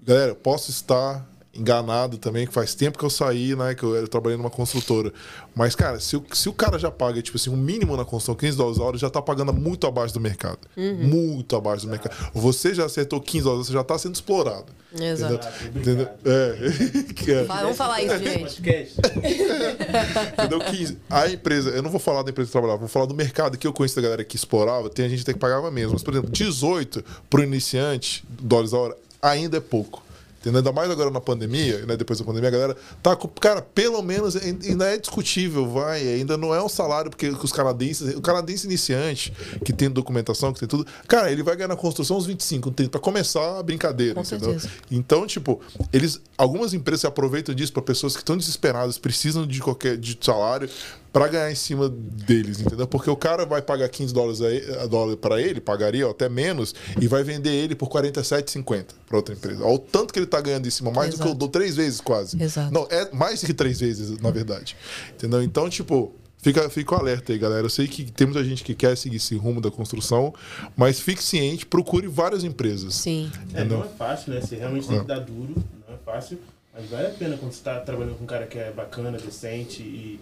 Galera, 0.03 0.35
posso 0.35 0.69
estar 0.69 1.27
enganado 1.57 2.17
também, 2.17 2.45
que 2.45 2.53
faz 2.53 2.75
tempo 2.75 2.97
que 2.97 3.03
eu 3.03 3.09
saí, 3.09 3.55
né? 3.55 3.73
Que 3.73 3.83
eu, 3.83 3.95
eu 3.95 4.07
trabalhei 4.07 4.37
numa 4.37 4.49
construtora. 4.49 5.11
Mas, 5.55 5.75
cara, 5.75 5.99
se 5.99 6.15
o, 6.15 6.23
se 6.31 6.47
o 6.47 6.53
cara 6.53 6.77
já 6.77 6.91
paga, 6.91 7.21
tipo 7.21 7.37
assim, 7.37 7.49
um 7.49 7.57
mínimo 7.57 7.97
na 7.97 8.05
construção, 8.05 8.35
15 8.35 8.57
dólares 8.57 8.79
a 8.79 8.83
hora, 8.83 8.97
já 8.97 9.09
tá 9.09 9.21
pagando 9.21 9.53
muito 9.53 9.87
abaixo 9.87 10.13
do 10.13 10.19
mercado. 10.19 10.59
Muito 10.75 11.55
abaixo 11.55 11.85
do 11.85 11.89
mercado. 11.89 12.15
Você 12.33 12.73
já 12.73 12.85
acertou 12.85 13.19
15 13.19 13.43
dólares, 13.43 13.67
você 13.67 13.73
já 13.73 13.83
tá 13.83 13.97
sendo 13.97 14.15
explorado. 14.15 14.65
Exato. 14.99 15.47
Ah, 15.47 15.67
Entendeu? 15.67 16.07
obrigado. 16.07 16.19
É. 16.25 17.13
Que 17.13 17.31
é. 17.33 17.43
Vamos 17.43 17.77
falar 17.77 18.01
isso, 18.01 18.17
gente. 18.17 18.61
Entendeu? 20.33 20.59
Que 20.59 20.97
a 21.09 21.29
empresa, 21.29 21.69
eu 21.71 21.81
não 21.81 21.89
vou 21.89 21.99
falar 21.99 22.23
da 22.23 22.31
empresa 22.31 22.47
que 22.47 22.51
trabalhava, 22.51 22.79
vou 22.79 22.87
falar 22.87 23.05
do 23.05 23.13
mercado 23.13 23.57
que 23.57 23.67
eu 23.67 23.73
conheço 23.73 23.95
da 23.95 24.01
galera 24.01 24.23
que 24.23 24.35
explorava, 24.35 24.89
tem 24.89 25.05
a 25.05 25.09
gente 25.09 25.23
até 25.23 25.33
que 25.33 25.39
pagava 25.39 25.69
mesmo. 25.71 25.93
Mas, 25.93 26.03
por 26.03 26.13
exemplo, 26.13 26.31
18 26.31 27.03
pro 27.29 27.43
iniciante, 27.43 28.23
dólares 28.29 28.73
a 28.73 28.77
hora, 28.77 28.97
ainda 29.21 29.57
é 29.57 29.61
pouco. 29.61 30.06
Entendeu? 30.47 30.59
Ainda 30.59 30.71
mais 30.71 30.89
agora 30.89 31.11
na 31.11 31.19
pandemia, 31.19 31.85
né? 31.85 31.97
Depois 31.97 32.19
da 32.19 32.25
pandemia, 32.25 32.47
a 32.47 32.51
galera 32.51 32.77
tá 33.03 33.15
com. 33.15 33.27
Cara, 33.27 33.61
pelo 33.61 34.01
menos 34.01 34.35
ainda 34.35 34.85
é 34.85 34.97
discutível, 34.97 35.67
vai. 35.67 36.07
Ainda 36.07 36.37
não 36.37 36.55
é 36.55 36.63
um 36.63 36.69
salário, 36.69 37.09
porque 37.09 37.27
os 37.27 37.51
canadenses. 37.51 38.15
O 38.15 38.21
canadense 38.21 38.65
iniciante, 38.65 39.33
que 39.65 39.73
tem 39.73 39.89
documentação, 39.89 40.53
que 40.53 40.59
tem 40.59 40.67
tudo. 40.67 40.87
Cara, 41.07 41.31
ele 41.31 41.43
vai 41.43 41.55
ganhar 41.55 41.67
na 41.67 41.75
construção 41.75 42.17
uns 42.17 42.25
25, 42.25 42.71
30, 42.71 42.91
pra 42.91 42.99
começar 42.99 43.59
a 43.59 43.63
brincadeira, 43.63 44.15
Com 44.15 44.21
entendeu? 44.21 44.51
certeza. 44.51 44.69
Então, 44.89 45.27
tipo, 45.27 45.59
eles. 45.91 46.21
Algumas 46.37 46.73
empresas 46.73 47.01
se 47.01 47.07
aproveitam 47.07 47.53
disso 47.53 47.73
para 47.73 47.81
pessoas 47.81 48.13
que 48.13 48.21
estão 48.21 48.37
desesperadas, 48.37 48.97
precisam 48.97 49.45
de 49.45 49.59
qualquer 49.59 49.97
de 49.97 50.17
salário 50.21 50.69
para 51.11 51.27
ganhar 51.27 51.51
em 51.51 51.55
cima 51.55 51.89
deles, 51.89 52.59
entendeu? 52.59 52.85
Porque 52.87 53.09
o 53.09 53.15
cara 53.15 53.45
vai 53.45 53.61
pagar 53.61 53.89
15 53.89 54.13
dólares 54.13 54.41
a, 54.41 54.83
a 54.83 54.87
dólar 54.87 55.17
para 55.17 55.41
ele, 55.41 55.59
pagaria 55.59 56.07
ó, 56.07 56.11
até 56.11 56.29
menos, 56.29 56.75
e 57.01 57.07
vai 57.07 57.23
vender 57.23 57.51
ele 57.53 57.75
por 57.75 57.89
47,50 57.89 58.85
para 59.07 59.17
outra 59.17 59.33
empresa. 59.33 59.63
Olha 59.63 59.75
o 59.75 59.79
tanto 59.79 60.13
que 60.13 60.19
ele 60.19 60.25
tá 60.27 60.39
ganhando 60.41 60.67
em 60.67 60.71
cima, 60.71 60.91
mais 60.91 61.11
do 61.11 61.15
que 61.17 61.21
eu 61.23 61.27
Exato. 61.27 61.39
dou 61.39 61.49
três 61.49 61.75
vezes 61.75 62.01
quase. 62.01 62.41
Exato. 62.41 62.73
Não, 62.73 62.87
é 62.89 63.09
mais 63.11 63.43
que 63.43 63.53
três 63.53 63.79
vezes, 63.79 64.19
na 64.19 64.31
verdade. 64.31 64.75
Entendeu? 65.13 65.41
Então, 65.41 65.69
tipo, 65.69 66.13
fica, 66.37 66.69
fica 66.69 66.93
o 66.95 66.97
alerta 66.99 67.31
aí, 67.33 67.39
galera. 67.39 67.65
Eu 67.65 67.69
sei 67.69 67.87
que 67.87 68.11
tem 68.11 68.27
muita 68.27 68.43
gente 68.43 68.63
que 68.63 68.75
quer 68.75 68.95
seguir 68.95 69.17
esse 69.17 69.35
rumo 69.35 69.59
da 69.61 69.71
construção, 69.71 70.33
mas 70.75 70.99
fique 70.99 71.23
ciente, 71.23 71.65
procure 71.65 72.07
várias 72.07 72.43
empresas. 72.43 72.93
Sim. 72.95 73.31
É, 73.53 73.63
não 73.63 73.83
é 73.83 73.87
fácil, 73.87 74.33
né? 74.33 74.41
Você 74.41 74.55
realmente 74.55 74.85
É. 74.85 74.89
tem 74.89 74.99
que 75.01 75.07
dar 75.07 75.19
duro, 75.19 75.55
não 75.87 75.95
é 75.95 75.97
fácil. 76.05 76.37
Mas 76.75 76.87
vale 76.91 77.07
a 77.07 77.11
pena 77.11 77.37
quando 77.37 77.51
você 77.53 77.63
tá 77.63 77.79
trabalhando 77.79 78.15
com 78.17 78.23
um 78.23 78.27
cara 78.27 78.45
que 78.45 78.59
é 78.59 78.71
bacana, 78.71 79.17
decente 79.17 79.81
e 79.81 80.19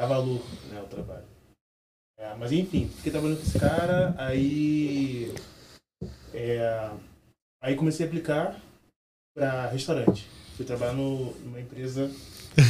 dar 0.00 0.06
valor 0.06 0.40
né, 0.70 0.78
ao 0.78 0.86
trabalho. 0.86 1.26
É, 2.18 2.34
mas 2.34 2.52
enfim, 2.52 2.90
fiquei 2.96 3.12
trabalhando 3.12 3.38
com 3.38 3.46
esse 3.46 3.58
cara, 3.58 4.14
aí. 4.16 5.34
é, 6.32 6.90
aí 7.62 7.76
comecei 7.76 8.06
a 8.06 8.08
aplicar 8.08 8.58
para 9.34 9.66
restaurante. 9.68 10.26
Fui 10.56 10.64
trabalhar 10.64 10.94
no, 10.94 11.32
numa 11.40 11.60
empresa. 11.60 12.10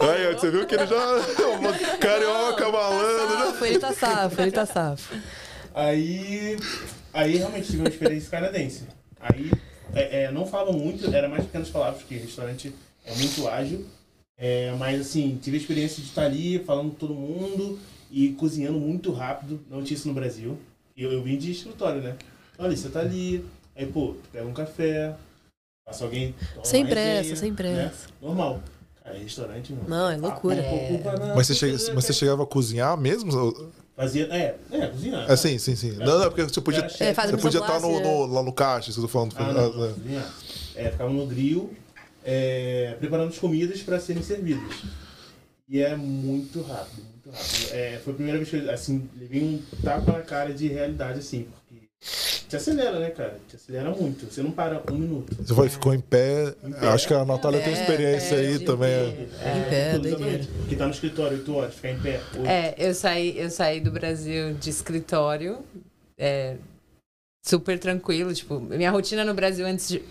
Aí, 0.00 0.34
você 0.34 0.50
viu 0.50 0.66
que 0.66 0.74
ele 0.74 0.86
já. 0.86 0.96
Uma 1.58 1.72
carioca 1.98 2.70
malandro, 2.70 3.38
né? 3.38 3.44
Safo, 3.44 3.64
ele 3.64 3.78
tá 3.78 3.92
safo, 3.92 4.40
ele 4.40 4.50
tá 4.50 4.66
safo. 4.66 5.14
Aí, 5.74 6.56
aí 7.12 7.36
realmente 7.36 7.66
tive 7.66 7.80
uma 7.80 7.88
experiência 7.88 8.30
canadense. 8.30 8.88
Aí 9.20 9.50
é, 9.94 10.22
é, 10.24 10.30
não 10.32 10.46
falava 10.46 10.72
muito, 10.72 11.14
era 11.14 11.28
mais 11.28 11.44
pequenas 11.44 11.68
palavras, 11.68 12.00
porque 12.00 12.16
restaurante 12.16 12.74
é 13.04 13.14
muito 13.14 13.48
ágil. 13.48 13.84
É, 14.38 14.72
mas 14.78 15.00
assim, 15.00 15.38
tive 15.42 15.56
a 15.56 15.60
experiência 15.60 16.02
de 16.02 16.08
estar 16.08 16.24
ali 16.24 16.58
falando 16.64 16.90
com 16.90 16.96
todo 16.96 17.14
mundo 17.14 17.78
e 18.10 18.30
cozinhando 18.30 18.78
muito 18.78 19.12
rápido. 19.12 19.60
Não 19.70 19.82
tinha 19.82 19.96
isso 19.96 20.08
no 20.08 20.14
Brasil. 20.14 20.58
E 20.96 21.02
eu, 21.02 21.12
eu 21.12 21.22
vim 21.22 21.36
de 21.38 21.52
escritório, 21.52 22.00
né? 22.02 22.16
Olha, 22.58 22.76
você 22.76 22.88
tá 22.88 23.00
ali, 23.00 23.44
aí 23.76 23.86
pô, 23.86 24.14
pega 24.32 24.46
um 24.46 24.52
café, 24.52 25.14
passa 25.86 26.04
alguém. 26.04 26.34
toma 26.54 26.64
Sem 26.64 26.84
pressa, 26.86 27.16
resenha, 27.18 27.36
sem 27.36 27.54
pressa. 27.54 28.06
né? 28.08 28.12
Normal. 28.20 28.62
Cara, 29.02 29.16
é 29.16 29.22
restaurante, 29.22 29.72
mano. 29.72 29.88
Não, 29.88 30.10
é 30.10 30.16
loucura. 30.16 30.62
Papo, 30.62 31.34
Mas 31.36 31.46
você, 31.46 31.54
chega- 31.54 31.72
mas 31.94 32.04
você 32.04 32.12
chegava 32.12 32.42
a 32.42 32.46
cozinhar 32.46 32.96
mesmo? 32.96 33.30
Fazia. 33.96 34.24
É, 34.26 34.56
é, 34.70 34.86
cozinhar. 34.86 35.30
É, 35.30 35.36
sim, 35.36 35.58
sim, 35.58 35.74
sim. 35.76 35.92
Não, 35.92 36.18
não, 36.18 36.28
porque 36.28 36.42
você 36.44 36.60
podia, 36.60 36.80
Era 36.80 37.10
É, 37.10 37.14
faz 37.14 37.30
você 37.30 37.36
podia 37.36 37.60
estar 37.60 37.80
no, 37.80 38.00
no- 38.00 38.26
lá 38.26 38.42
no 38.42 38.52
caixa, 38.52 38.90
isso 38.90 38.98
que 39.00 39.04
eu 39.04 39.08
tô 39.08 39.12
falando. 39.12 39.34
Ah, 39.36 39.52
não, 39.52 39.72
não, 39.72 39.84
Ah, 39.84 39.88
é. 39.88 39.92
cozinhar. 39.92 40.34
É, 40.74 40.90
ficava 40.90 41.10
no 41.12 41.26
grill, 41.26 41.70
é, 42.24 42.96
preparando 42.98 43.28
as 43.30 43.38
comidas 43.38 43.80
para 43.82 43.98
serem 44.00 44.22
servidas. 44.22 44.82
E 45.68 45.80
é 45.80 45.96
muito 45.96 46.60
rápido, 46.62 47.02
muito 47.02 47.30
rápido. 47.30 47.72
É, 47.72 47.98
foi 48.04 48.12
a 48.12 48.16
primeira 48.16 48.38
vez 48.38 48.50
que 48.50 48.56
eu, 48.56 48.70
assim, 48.70 49.08
levei 49.18 49.42
um 49.42 49.62
tapa 49.82 50.12
na 50.12 50.20
cara 50.20 50.52
de 50.52 50.68
realidade, 50.68 51.20
assim, 51.20 51.46
porque 51.50 51.82
te 52.48 52.56
acelera, 52.56 52.98
né, 52.98 53.08
cara? 53.10 53.38
Te 53.48 53.56
acelera 53.56 53.90
muito. 53.90 54.26
Você 54.26 54.42
não 54.42 54.50
para 54.50 54.82
um 54.92 54.96
minuto. 54.98 55.34
Você 55.34 55.54
foi, 55.54 55.70
ficou 55.70 55.94
em 55.94 56.00
pé. 56.00 56.54
Em 56.62 56.72
pé. 56.72 56.88
Acho 56.88 57.08
que 57.08 57.14
a 57.14 57.24
Natália 57.24 57.60
tem 57.62 57.72
É, 57.72 57.80
experiência 57.80 58.34
é, 58.34 58.38
aí 58.40 58.58
de 58.58 58.64
também. 58.66 58.90
pé. 58.90 59.22
Em 59.22 59.70
pé, 59.70 59.98
doideira. 59.98 60.44
Porque 60.58 60.76
tá 60.76 60.84
no 60.84 60.92
escritório 60.92 61.38
8 61.38 61.54
horas, 61.54 61.74
ficar 61.74 61.90
em 61.90 62.00
pé. 62.00 62.20
oito. 62.34 62.46
É, 62.46 62.74
eu 62.76 62.94
saí, 62.94 63.38
eu 63.38 63.48
saí 63.48 63.80
do 63.80 63.90
Brasil 63.90 64.52
de 64.54 64.68
escritório, 64.68 65.60
é, 66.18 66.56
super 67.42 67.78
tranquilo. 67.78 68.34
Tipo, 68.34 68.60
minha 68.60 68.90
rotina 68.90 69.24
no 69.24 69.32
Brasil 69.32 69.64
antes 69.64 69.88
de. 69.88 70.02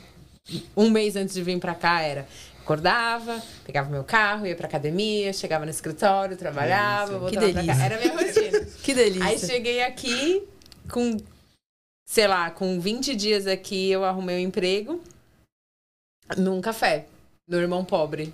Um 0.76 0.90
mês 0.90 1.16
antes 1.16 1.34
de 1.36 1.44
vir 1.44 1.60
pra 1.60 1.76
cá 1.76 2.02
era. 2.02 2.28
Acordava, 2.64 3.42
pegava 3.66 3.90
meu 3.90 4.04
carro, 4.04 4.46
ia 4.46 4.56
pra 4.56 4.68
academia, 4.68 5.34
chegava 5.34 5.66
no 5.66 5.72
escritório, 5.72 6.38
trabalhava, 6.38 7.18
delícia. 7.18 7.20
voltava 7.20 7.46
Que 7.48 7.54
pra 7.54 7.62
delícia. 7.62 7.76
cá. 7.76 7.86
Era 7.86 7.96
a 7.96 8.00
minha 8.00 8.14
rotina. 8.18 8.68
Que 8.84 8.94
delícia. 8.94 9.26
Aí 9.28 9.40
cheguei 9.40 9.84
aqui 9.84 10.48
com, 10.90 11.18
sei 12.08 12.28
lá, 12.28 12.50
com 12.52 12.80
20 12.80 13.16
dias 13.16 13.48
aqui 13.48 13.90
eu 13.92 14.04
arrumei 14.06 14.36
um 14.38 14.48
emprego 14.48 15.02
num 16.38 16.62
café, 16.62 17.06
no 17.48 17.58
irmão 17.58 17.84
pobre. 17.84 18.34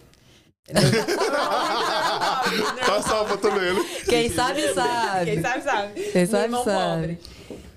Tá 2.85 3.01
salva 3.01 3.37
também, 3.37 3.73
né? 3.73 3.85
Quem 4.07 4.29
sabe, 4.29 4.73
sabe. 4.73 5.25
Quem 5.31 5.41
sabe, 5.41 5.63
sabe. 5.63 6.01
Quem 6.11 6.21
No 6.25 6.31
sabe, 6.31 6.43
irmão 6.43 6.63
sabe. 6.63 6.77
pobre. 7.17 7.19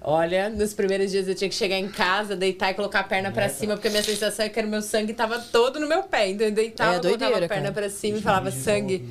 Olha, 0.02 0.48
nos 0.48 0.72
primeiros 0.72 1.10
dias 1.10 1.28
eu 1.28 1.34
tinha 1.34 1.48
que 1.48 1.54
chegar 1.54 1.76
em 1.76 1.88
casa, 1.88 2.34
deitar 2.34 2.70
e 2.70 2.74
colocar 2.74 3.00
a 3.00 3.04
perna 3.04 3.30
pra 3.30 3.48
cima, 3.48 3.74
porque 3.74 3.88
a 3.88 3.90
minha 3.90 4.02
sensação 4.02 4.46
é 4.46 4.48
que 4.48 4.58
era 4.58 4.66
o 4.66 4.70
meu 4.70 4.80
sangue 4.82 5.12
tava 5.12 5.38
todo 5.38 5.78
no 5.78 5.86
meu 5.86 6.02
pé. 6.04 6.28
Então 6.30 6.46
eu 6.46 6.52
deitava, 6.52 6.96
É, 6.96 6.98
colocava 7.00 7.16
a 7.16 7.28
doideira, 7.28 7.48
perna 7.48 7.72
pra 7.72 7.90
cima 7.90 8.16
e 8.18 8.22
falava 8.22 8.50
sangue, 8.50 9.06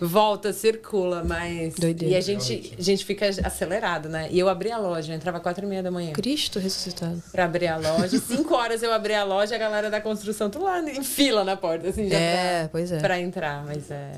volta, 0.00 0.52
circula, 0.52 1.22
mas. 1.22 1.74
Doideira. 1.76 2.14
E 2.14 2.16
a 2.16 2.20
gente, 2.20 2.74
a 2.76 2.82
gente 2.82 3.04
fica 3.04 3.28
acelerado, 3.44 4.08
né? 4.08 4.26
E 4.32 4.38
eu 4.38 4.48
abri 4.48 4.72
a 4.72 4.78
loja, 4.78 5.12
eu 5.12 5.16
entrava 5.16 5.36
às 5.38 5.42
quatro 5.44 5.64
e 5.64 5.68
meia 5.68 5.82
da 5.82 5.92
manhã. 5.92 6.12
Cristo 6.12 6.58
ressuscitado. 6.58 7.22
Pra 7.30 7.44
abrir 7.44 7.68
a 7.68 7.76
loja. 7.76 8.18
Cinco 8.18 8.54
horas 8.56 8.82
eu 8.82 8.92
abri 8.92 9.14
a 9.14 9.22
loja, 9.22 9.54
a 9.54 9.58
galera 9.58 9.90
da 9.90 10.00
construção 10.00 10.50
tô 10.50 10.58
lá 10.64 10.80
em 10.80 11.04
fila 11.04 11.44
na 11.44 11.56
porta, 11.56 11.88
assim, 11.88 12.08
já 12.08 12.18
É, 12.18 12.68
pois 12.68 12.90
é. 12.90 12.98
pra, 12.98 13.08
pra 13.10 13.20
entrar. 13.20 13.64
Mas 13.64 13.90
é. 13.92 14.10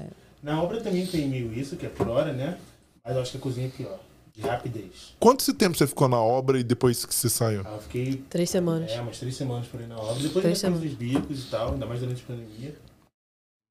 Na 0.43 0.63
obra 0.63 0.81
também 0.81 1.05
tem 1.07 1.29
meio 1.29 1.53
isso, 1.53 1.77
que 1.77 1.85
é 1.85 1.89
por 1.91 2.09
hora, 2.09 2.33
né? 2.33 2.57
Mas 3.05 3.15
eu 3.15 3.21
acho 3.21 3.33
que 3.33 3.37
a 3.37 3.41
cozinha 3.41 3.67
é 3.67 3.71
pior. 3.71 3.99
De 4.35 4.43
rapidez. 4.43 5.15
Quanto 5.21 5.55
tempo 5.55 5.77
você 5.79 5.87
ficou 5.87 6.09
na 6.09 6.21
obra 6.21 6.59
e 6.59 6.65
depois 6.65 7.05
que 7.07 7.15
você 7.15 7.29
saiu? 7.31 7.63
Aí 7.65 7.73
eu 7.75 7.81
fiquei 7.81 8.17
Três 8.29 8.51
semanas. 8.51 8.91
É, 8.91 9.01
umas 9.01 9.19
três 9.19 9.37
semanas 9.37 9.67
por 9.69 9.79
aí 9.81 9.87
na 9.87 9.97
obra. 9.97 10.15
Depois 10.23 10.43
Três 10.43 10.65
ainda 10.65 10.81
fiz 10.81 10.91
os 10.91 10.99
bicos 10.99 11.45
e 11.45 11.51
tal, 11.51 11.73
ainda 11.75 11.87
mais 11.87 12.01
durante 12.01 12.23
a 12.23 12.27
pandemia. 12.27 12.75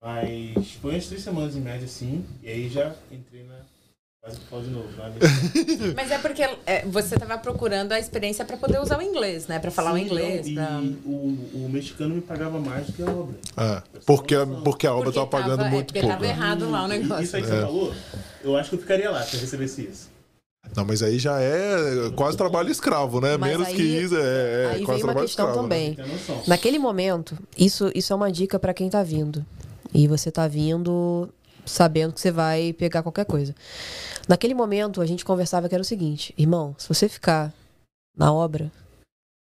Mas 0.01 0.71
foi 0.81 0.91
umas 0.93 1.07
três 1.07 1.21
semanas 1.21 1.55
em 1.55 1.61
média, 1.61 1.85
assim. 1.85 2.25
E 2.41 2.49
aí 2.49 2.69
já 2.69 2.93
entrei 3.11 3.43
na. 3.43 3.55
Quase 4.21 4.39
que 4.39 4.45
falo 4.47 4.63
de 4.63 4.69
novo, 4.69 4.87
minha- 4.87 5.91
Mas 5.95 6.09
é 6.09 6.17
porque 6.17 6.43
é, 6.65 6.85
você 6.85 7.17
tava 7.17 7.37
procurando 7.37 7.91
a 7.91 7.99
experiência 7.99 8.45
pra 8.45 8.55
poder 8.55 8.79
usar 8.79 8.97
o 8.97 9.01
inglês, 9.01 9.47
né? 9.47 9.59
Pra 9.59 9.69
falar 9.69 9.91
o 9.91 9.97
Sim, 9.97 10.05
inglês. 10.05 10.47
não, 10.47 10.63
pra- 10.65 10.81
E 10.81 11.01
o, 11.05 11.65
o 11.65 11.69
mexicano 11.69 12.15
me 12.15 12.21
pagava 12.21 12.57
mais 12.57 12.87
do 12.87 12.93
que 12.93 13.03
a 13.03 13.11
obra. 13.11 13.35
É, 13.57 13.83
porque, 14.05 14.35
porque 14.63 14.87
a 14.87 14.93
obra 14.93 15.11
Porque 15.11 15.19
tava 15.19 15.27
pagando 15.29 15.63
é, 15.65 15.69
muito 15.69 15.87
porque 15.87 15.99
pouco. 15.99 16.13
tava 16.15 16.25
errado 16.25 16.71
lá 16.71 16.83
o 16.83 16.93
E- 16.93 16.99
negócio. 16.99 17.21
Isso 17.25 17.35
aí 17.35 17.41
que 17.43 17.49
É. 17.49 17.51
você 17.55 17.61
falou, 17.63 17.93
eu 18.45 18.55
acho 18.55 18.69
que 18.69 18.75
eu 18.77 18.79
ficaria 18.79 19.11
lá 19.11 19.21
se 19.23 19.35
eu 19.35 19.41
recebesse 19.41 19.81
isso. 19.83 20.12
Não, 20.75 20.83
mas 20.85 21.03
aí 21.03 21.19
já 21.19 21.39
é 21.39 22.09
quase 22.15 22.35
trabalho 22.37 22.69
escravo, 22.71 23.21
né? 23.21 23.37
Mas 23.37 23.51
Menos 23.51 23.67
aí- 23.67 23.75
que 23.75 23.83
isso, 23.83 24.15
é, 24.15 24.19
é 24.19 24.67
aí 24.73 24.85
quase 24.85 25.01
vem 25.01 25.09
uma 25.09 25.13
trabalho 25.13 25.27
questão 25.27 25.45
escravo. 25.47 25.67
né? 25.67 25.93
também. 25.95 26.13
Noção. 26.13 26.43
Naquele 26.47 26.79
momento, 26.79 27.37
isso, 27.57 27.91
isso 27.93 28.11
é 28.11 28.15
uma 28.15 28.31
dica 28.31 28.57
pra 28.59 28.73
quem 28.73 28.89
tá 28.89 29.03
vindo. 29.03 29.45
E 29.93 30.07
você 30.07 30.31
tá 30.31 30.47
vindo 30.47 31.29
sabendo 31.65 32.13
que 32.13 32.19
você 32.19 32.31
vai 32.31 32.73
pegar 32.73 33.03
qualquer 33.03 33.25
coisa. 33.25 33.53
Naquele 34.27 34.53
momento, 34.53 35.01
a 35.01 35.05
gente 35.05 35.23
conversava 35.23 35.69
que 35.69 35.75
era 35.75 35.81
o 35.81 35.85
seguinte: 35.85 36.33
irmão, 36.37 36.75
se 36.77 36.87
você 36.87 37.07
ficar 37.07 37.53
na 38.17 38.33
obra, 38.33 38.71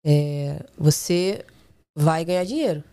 é, 0.06 0.60
você 0.78 1.46
vai 1.98 2.26
ganhar 2.26 2.44
dinheiro. 2.44 2.84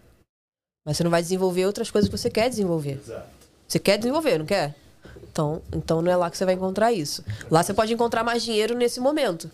Mas 0.87 0.97
você 0.97 1.05
não 1.05 1.11
vai 1.11 1.21
desenvolver 1.23 1.67
outras 1.67 1.91
coisas 1.91 2.09
que 2.09 2.17
você 2.17 2.31
quer 2.31 2.49
desenvolver. 2.49 3.01
Exato. 3.03 3.29
Você 3.67 3.79
quer 3.79 3.99
desenvolver, 3.99 4.39
não 4.39 4.47
quer? 4.47 4.75
Então, 5.31 5.63
então 5.73 6.03
não 6.03 6.11
é 6.11 6.17
lá 6.17 6.31
que 6.31 6.37
você 6.37 6.45
vai 6.45 6.55
encontrar 6.55 6.93
isso. 6.93 7.25
Lá 7.51 7.63
você 7.63 7.73
pode 7.73 7.93
encontrar 7.93 8.25
mais 8.25 8.43
dinheiro 8.43 8.77
nesse 8.77 9.01
momento. 9.01 9.51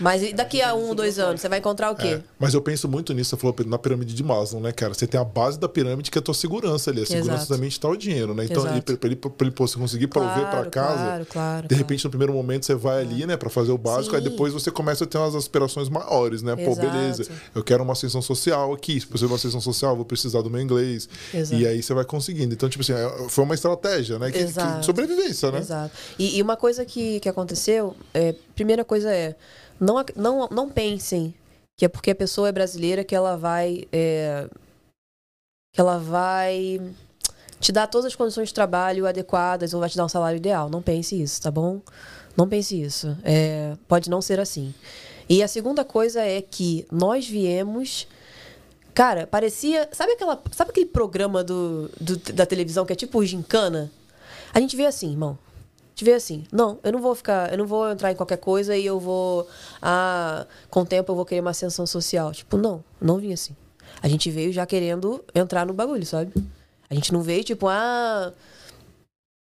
Mas 0.00 0.22
e 0.22 0.32
daqui 0.32 0.60
a 0.62 0.74
um, 0.74 0.94
dois 0.94 1.18
anos, 1.18 1.40
você 1.40 1.48
vai 1.48 1.58
encontrar 1.58 1.90
o 1.90 1.96
quê? 1.96 2.06
É, 2.08 2.22
mas 2.38 2.54
eu 2.54 2.60
penso 2.62 2.88
muito 2.88 3.12
nisso, 3.12 3.30
você 3.30 3.36
falou 3.36 3.54
na 3.66 3.78
pirâmide 3.78 4.14
de 4.14 4.22
Maslow, 4.22 4.60
né, 4.62 4.72
cara? 4.72 4.94
Você 4.94 5.06
tem 5.06 5.20
a 5.20 5.24
base 5.24 5.58
da 5.58 5.68
pirâmide 5.68 6.10
que 6.10 6.18
é 6.18 6.20
a 6.20 6.22
tua 6.22 6.34
segurança 6.34 6.90
ali. 6.90 7.02
A 7.02 7.06
segurança 7.06 7.32
Exato. 7.34 7.48
também 7.54 7.68
está 7.68 7.88
o 7.88 7.96
dinheiro, 7.96 8.34
né? 8.34 8.44
Então, 8.44 8.66
ele, 8.68 8.80
pra 8.82 8.96
ele, 9.08 9.16
pra 9.16 9.30
ele 9.40 9.50
pô, 9.50 9.66
você 9.66 9.78
conseguir 9.78 10.06
prover 10.08 10.32
Claro, 10.34 10.50
pra 10.62 10.70
casa, 10.70 10.94
Claro, 10.96 11.26
claro. 11.26 11.62
de 11.62 11.68
claro. 11.68 11.76
repente 11.76 12.04
no 12.04 12.10
primeiro 12.10 12.32
momento 12.32 12.66
você 12.66 12.74
vai 12.74 13.00
ali, 13.02 13.26
né, 13.26 13.36
pra 13.36 13.50
fazer 13.50 13.72
o 13.72 13.78
básico, 13.78 14.14
aí 14.16 14.22
Sim. 14.22 14.30
depois 14.30 14.52
você 14.52 14.70
começa 14.70 15.04
a 15.04 15.06
ter 15.06 15.18
umas 15.18 15.34
aspirações 15.34 15.88
maiores, 15.88 16.42
né? 16.42 16.54
Pô, 16.56 16.70
Exato. 16.72 16.80
beleza, 16.90 17.26
eu 17.54 17.62
quero 17.64 17.82
uma 17.82 17.92
ascensão 17.92 18.22
social 18.22 18.72
aqui. 18.72 19.00
Se 19.00 19.06
de 19.08 19.26
uma 19.26 19.36
ascensão 19.36 19.60
social, 19.60 19.94
vou 19.96 20.04
precisar 20.04 20.42
do 20.42 20.50
meu 20.50 20.60
inglês. 20.60 21.08
Exato. 21.32 21.60
E 21.60 21.66
aí 21.66 21.82
você 21.82 21.94
vai 21.94 22.04
conseguindo. 22.04 22.52
Então, 22.54 22.68
tipo 22.68 22.82
assim, 22.82 22.92
é- 22.92 23.28
foi 23.28 23.44
uma 23.44 23.54
estratégia, 23.54 24.18
né? 24.18 24.30
Que, 24.30 24.44
que- 24.44 24.82
sobrevivência, 24.84 25.50
né? 25.50 25.58
Exato. 25.58 25.92
E, 26.18 26.36
e 26.38 26.42
uma 26.42 26.56
coisa 26.56 26.84
que, 26.84 27.20
que 27.20 27.28
aconteceu, 27.28 27.94
é, 28.12 28.34
primeira 28.54 28.84
coisa 28.84 29.10
é, 29.10 29.34
não, 29.80 30.04
não, 30.16 30.48
não 30.48 30.70
pensem 30.70 31.34
que 31.76 31.84
é 31.84 31.88
porque 31.88 32.10
a 32.10 32.14
pessoa 32.14 32.48
é 32.48 32.52
brasileira 32.52 33.04
que 33.04 33.14
ela 33.14 33.36
vai. 33.36 33.84
é, 33.92 34.48
que 35.74 35.80
ela 35.80 35.98
vai 35.98 36.80
te 37.58 37.72
dar 37.72 37.86
todas 37.86 38.06
as 38.06 38.14
condições 38.14 38.48
de 38.48 38.54
trabalho 38.54 39.06
adequadas 39.06 39.74
ou 39.74 39.80
vai 39.80 39.88
te 39.88 39.96
dar 39.96 40.04
um 40.04 40.08
salário 40.08 40.36
ideal. 40.36 40.68
Não 40.70 40.80
pense 40.82 41.20
isso, 41.20 41.40
tá 41.42 41.50
bom? 41.50 41.80
Não 42.36 42.48
pense 42.48 42.80
isso. 42.80 43.16
É, 43.24 43.76
pode 43.88 44.08
não 44.10 44.20
ser 44.22 44.38
assim. 44.38 44.72
E 45.28 45.42
a 45.42 45.48
segunda 45.48 45.84
coisa 45.84 46.20
é 46.20 46.40
que 46.42 46.86
nós 46.92 47.26
viemos. 47.26 48.06
Cara, 48.92 49.26
parecia. 49.26 49.88
Sabe, 49.92 50.12
aquela, 50.12 50.40
sabe 50.52 50.70
aquele 50.70 50.86
programa 50.86 51.42
do, 51.42 51.90
do- 52.00 52.32
da 52.32 52.46
televisão 52.46 52.84
que 52.86 52.92
é 52.92 52.96
tipo 52.96 53.24
gincana? 53.24 53.90
A 54.52 54.60
gente 54.60 54.76
vê 54.76 54.86
assim, 54.86 55.10
irmão. 55.10 55.36
Gente 55.94 56.04
vê 56.04 56.14
assim. 56.14 56.42
Não, 56.50 56.78
eu 56.82 56.90
não 56.90 57.00
vou 57.00 57.14
ficar. 57.14 57.52
Eu 57.52 57.58
não 57.58 57.66
vou 57.66 57.88
entrar 57.88 58.10
em 58.10 58.16
qualquer 58.16 58.38
coisa 58.38 58.76
e 58.76 58.84
eu 58.84 58.98
vou. 58.98 59.46
Ah, 59.80 60.44
com 60.68 60.80
o 60.80 60.84
tempo 60.84 61.12
eu 61.12 61.16
vou 61.16 61.24
querer 61.24 61.40
uma 61.40 61.50
ascensão 61.50 61.86
social. 61.86 62.32
Tipo, 62.32 62.56
não, 62.56 62.82
não 63.00 63.18
vim 63.18 63.32
assim. 63.32 63.54
A 64.02 64.08
gente 64.08 64.28
veio 64.28 64.52
já 64.52 64.66
querendo 64.66 65.24
entrar 65.32 65.64
no 65.64 65.72
bagulho, 65.72 66.04
sabe? 66.04 66.32
A 66.90 66.94
gente 66.94 67.12
não 67.12 67.22
veio 67.22 67.44
tipo, 67.44 67.68
ah. 67.68 68.32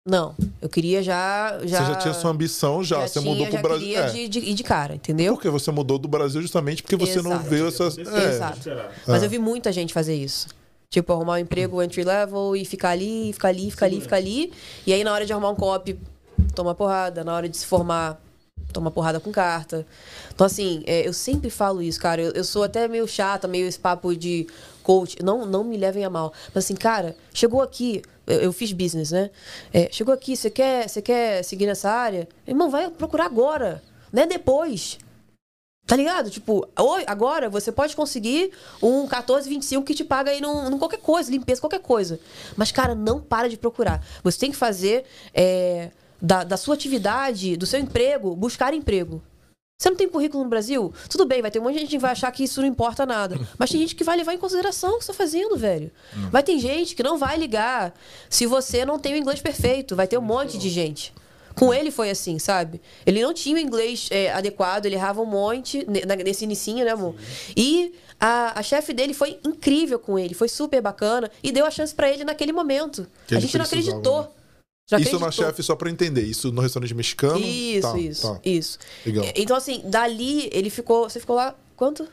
Não, 0.08 0.34
eu 0.60 0.68
queria 0.68 1.02
já. 1.04 1.60
já 1.64 1.78
Você 1.84 1.92
já 1.92 1.94
tinha 1.94 2.14
sua 2.14 2.30
ambição, 2.30 2.82
já. 2.82 3.00
já 3.02 3.06
você 3.06 3.20
tinha, 3.20 3.32
mudou 3.32 3.46
pro 3.46 3.62
Brasil. 3.62 3.86
queria 3.86 4.00
É. 4.00 4.10
de, 4.10 4.28
de, 4.28 4.38
ir 4.40 4.54
de 4.54 4.64
cara, 4.64 4.94
entendeu? 4.96 5.34
Porque 5.34 5.50
você 5.50 5.70
mudou 5.70 5.98
do 5.98 6.08
Brasil 6.08 6.40
justamente 6.42 6.82
porque 6.82 6.96
você 6.96 7.22
não 7.22 7.32
Exato. 7.32 7.48
viu 7.48 7.68
essas. 7.68 7.98
É. 7.98 8.28
Exato. 8.34 8.58
Esperar. 8.58 8.92
Mas 9.06 9.22
eu 9.22 9.28
vi 9.30 9.38
muita 9.38 9.70
gente 9.70 9.94
fazer 9.94 10.16
isso. 10.16 10.48
Tipo, 10.88 11.12
arrumar 11.12 11.34
um 11.34 11.38
emprego 11.38 11.80
entry 11.80 12.02
level 12.02 12.56
e 12.56 12.64
ficar 12.64 12.90
ali, 12.90 13.32
ficar 13.32 13.48
ali, 13.48 13.70
ficar 13.70 13.86
ali, 13.86 14.00
ficar 14.00 14.16
ali. 14.16 14.52
E 14.84 14.92
aí, 14.92 15.04
na 15.04 15.12
hora 15.12 15.24
de 15.24 15.32
arrumar 15.32 15.50
um 15.50 15.54
co-op, 15.54 15.96
toma 16.52 16.74
porrada. 16.74 17.24
Na 17.24 17.34
hora 17.34 17.48
de 17.48 17.56
se 17.56 17.66
formar, 17.66 18.20
toma 18.72 18.90
porrada 18.90 19.20
com 19.20 19.30
carta. 19.30 19.86
Então, 20.34 20.46
assim, 20.46 20.82
é, 20.86 21.06
eu 21.06 21.12
sempre 21.12 21.50
falo 21.50 21.82
isso, 21.82 22.00
cara. 22.00 22.20
Eu, 22.20 22.32
eu 22.32 22.44
sou 22.44 22.62
até 22.62 22.88
meio 22.88 23.06
chata, 23.06 23.48
meio 23.48 23.66
esse 23.66 23.78
papo 23.78 24.14
de 24.14 24.46
coach. 24.82 25.22
Não, 25.22 25.44
não 25.46 25.64
me 25.64 25.76
levem 25.76 26.04
a 26.04 26.10
mal. 26.10 26.32
Mas, 26.54 26.64
assim, 26.64 26.74
cara, 26.74 27.16
chegou 27.32 27.62
aqui. 27.62 28.02
Eu, 28.26 28.52
fiz 28.52 28.72
business, 28.72 29.10
né? 29.10 29.28
É, 29.72 29.88
chegou 29.90 30.14
aqui, 30.14 30.36
você 30.36 30.48
quer, 30.48 30.88
você 30.88 31.02
quer 31.02 31.42
seguir 31.42 31.66
nessa 31.66 31.90
área? 31.90 32.28
Irmão, 32.46 32.70
vai 32.70 32.88
procurar 32.88 33.24
agora, 33.24 33.82
não 34.12 34.22
é 34.22 34.26
depois. 34.26 34.98
Tá 35.84 35.96
ligado? 35.96 36.30
Tipo, 36.30 36.68
agora 37.04 37.50
você 37.50 37.72
pode 37.72 37.96
conseguir 37.96 38.52
um 38.80 39.00
1425 39.00 39.84
que 39.84 39.94
te 39.94 40.04
paga 40.04 40.30
aí 40.30 40.40
num, 40.40 40.70
num 40.70 40.78
qualquer 40.78 41.00
coisa, 41.00 41.28
limpeza, 41.28 41.60
qualquer 41.60 41.80
coisa. 41.80 42.20
Mas, 42.56 42.70
cara, 42.70 42.94
não 42.94 43.20
para 43.20 43.48
de 43.48 43.56
procurar. 43.56 44.00
Você 44.22 44.38
tem 44.38 44.52
que 44.52 44.56
fazer 44.56 45.04
é, 45.34 45.90
da, 46.20 46.44
da 46.44 46.56
sua 46.56 46.74
atividade, 46.74 47.56
do 47.56 47.66
seu 47.66 47.80
emprego, 47.80 48.34
buscar 48.36 48.74
emprego. 48.74 49.22
Você 49.80 49.88
não 49.88 49.96
tem 49.96 50.08
currículo 50.10 50.44
no 50.44 50.50
Brasil? 50.50 50.92
Tudo 51.08 51.24
bem, 51.24 51.40
vai 51.40 51.50
ter 51.50 51.58
um 51.58 51.62
monte 51.62 51.74
de 51.74 51.80
gente 51.80 51.90
que 51.90 51.98
vai 51.98 52.10
achar 52.10 52.30
que 52.30 52.44
isso 52.44 52.60
não 52.60 52.68
importa 52.68 53.06
nada. 53.06 53.40
Mas 53.58 53.70
tem 53.70 53.80
gente 53.80 53.94
que 53.94 54.04
vai 54.04 54.14
levar 54.14 54.34
em 54.34 54.38
consideração 54.38 54.90
o 54.90 54.98
que 54.98 55.04
você 55.06 55.10
está 55.10 55.24
fazendo, 55.24 55.56
velho. 55.56 55.90
Vai 56.30 56.42
ter 56.42 56.58
gente 56.58 56.94
que 56.94 57.02
não 57.02 57.16
vai 57.16 57.38
ligar 57.38 57.94
se 58.28 58.44
você 58.44 58.84
não 58.84 58.98
tem 58.98 59.14
o 59.14 59.16
inglês 59.16 59.40
perfeito. 59.40 59.96
Vai 59.96 60.06
ter 60.06 60.18
um 60.18 60.22
monte 60.22 60.58
de 60.58 60.68
gente. 60.68 61.14
Com 61.54 61.72
ele 61.72 61.90
foi 61.90 62.10
assim, 62.10 62.38
sabe? 62.38 62.80
Ele 63.06 63.22
não 63.22 63.32
tinha 63.32 63.56
o 63.56 63.58
inglês 63.58 64.08
é, 64.10 64.30
adequado, 64.32 64.86
ele 64.86 64.94
errava 64.96 65.20
um 65.20 65.26
monte 65.26 65.84
nesse 66.24 66.44
inicinho, 66.44 66.84
né, 66.84 66.90
amor? 66.90 67.14
E 67.56 67.94
a, 68.20 68.60
a 68.60 68.62
chefe 68.62 68.92
dele 68.92 69.14
foi 69.14 69.40
incrível 69.44 69.98
com 69.98 70.18
ele, 70.18 70.34
foi 70.34 70.48
super 70.48 70.80
bacana 70.80 71.30
e 71.42 71.50
deu 71.50 71.64
a 71.64 71.70
chance 71.70 71.94
pra 71.94 72.08
ele 72.10 72.22
naquele 72.22 72.52
momento. 72.52 73.06
Que 73.26 73.34
a 73.34 73.40
gente 73.40 73.56
não 73.56 73.64
acreditou. 73.64 74.22
né? 74.22 74.28
Não 74.90 74.98
Isso 74.98 75.18
na 75.18 75.30
chefe, 75.30 75.62
só 75.62 75.76
pra 75.76 75.90
entender. 75.90 76.22
Isso 76.22 76.50
no 76.52 76.60
restaurante 76.62 76.94
mexicano? 76.94 77.38
Isso, 77.40 77.92
Tá, 77.92 77.98
isso, 77.98 78.22
tá. 78.34 78.40
isso. 78.44 78.78
Legal. 79.06 79.24
É, 79.24 79.32
Então, 79.36 79.56
assim, 79.56 79.82
dali 79.84 80.48
ele 80.52 80.70
ficou. 80.70 81.08
Você 81.08 81.20
ficou 81.20 81.36
lá 81.36 81.54
quanto? 81.76 82.06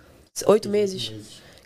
Oito 0.45 0.69
meses? 0.69 1.11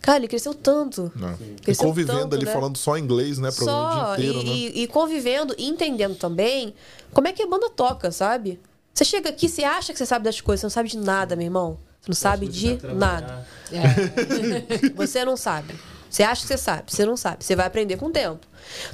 Cara, 0.00 0.18
ele 0.18 0.26
cresceu 0.28 0.52
tanto. 0.54 1.12
E 1.58 1.60
Cresceu 1.62 1.86
convivendo 1.86 2.20
tanto, 2.20 2.34
ali, 2.36 2.44
né? 2.44 2.52
falando 2.52 2.76
só 2.76 2.96
inglês, 2.98 3.38
né? 3.38 3.50
Pra 3.52 3.64
Só. 3.64 4.12
o 4.12 4.16
dia 4.16 4.26
inteiro, 4.26 4.40
e, 4.40 4.44
né? 4.44 4.52
e- 4.80 4.82
e 4.82 4.86
convivendo 4.88 5.54
e 5.56 5.66
entendendo 5.68 6.16
também 6.16 6.74
como 7.12 7.28
é 7.28 7.32
que 7.32 7.42
a 7.42 7.46
banda 7.46 7.70
toca, 7.70 8.10
sabe? 8.10 8.58
Você 8.92 9.04
chega 9.04 9.28
aqui, 9.30 9.48
você 9.48 9.62
acha 9.62 9.92
que 9.92 9.98
você 9.98 10.06
sabe 10.06 10.24
das 10.24 10.40
coisas, 10.40 10.60
você 10.60 10.66
não 10.66 10.70
sabe 10.70 10.88
de 10.88 10.98
nada, 10.98 11.36
meu 11.36 11.44
irmão. 11.44 11.78
Você 12.00 12.08
não 12.08 12.16
sabe 12.16 12.48
de 12.48 12.78
nada. 12.94 13.46
É. 13.70 14.90
Você 14.96 15.24
não 15.24 15.36
sabe. 15.36 15.72
Você 16.10 16.22
acha 16.24 16.42
que 16.42 16.48
você 16.48 16.58
sabe, 16.58 16.82
você 16.92 17.06
não 17.06 17.16
sabe. 17.16 17.42
Você 17.44 17.54
vai 17.56 17.66
aprender 17.66 17.96
com 17.96 18.06
o 18.06 18.10
tempo. 18.10 18.44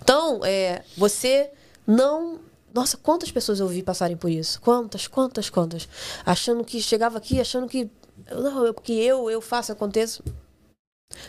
Então, 0.03 0.41
é, 0.45 0.83
você 0.97 1.51
não. 1.89 2.39
Nossa, 2.75 2.97
quantas 2.99 3.33
pessoas 3.33 3.59
eu 3.61 3.67
vi 3.67 3.83
passarem 3.83 4.17
por 4.17 4.31
isso? 4.31 4.61
Quantas, 4.61 5.07
quantas, 5.09 5.49
quantas? 5.49 5.89
Achando 6.25 6.63
que 6.63 6.81
chegava 6.83 7.17
aqui, 7.19 7.41
achando 7.41 7.67
que. 7.67 7.91
Não, 8.31 8.67
eu- 8.67 8.75
que 8.75 8.93
eu, 8.93 9.31
eu 9.31 9.41
faço, 9.41 9.73
aconteça. 9.73 10.23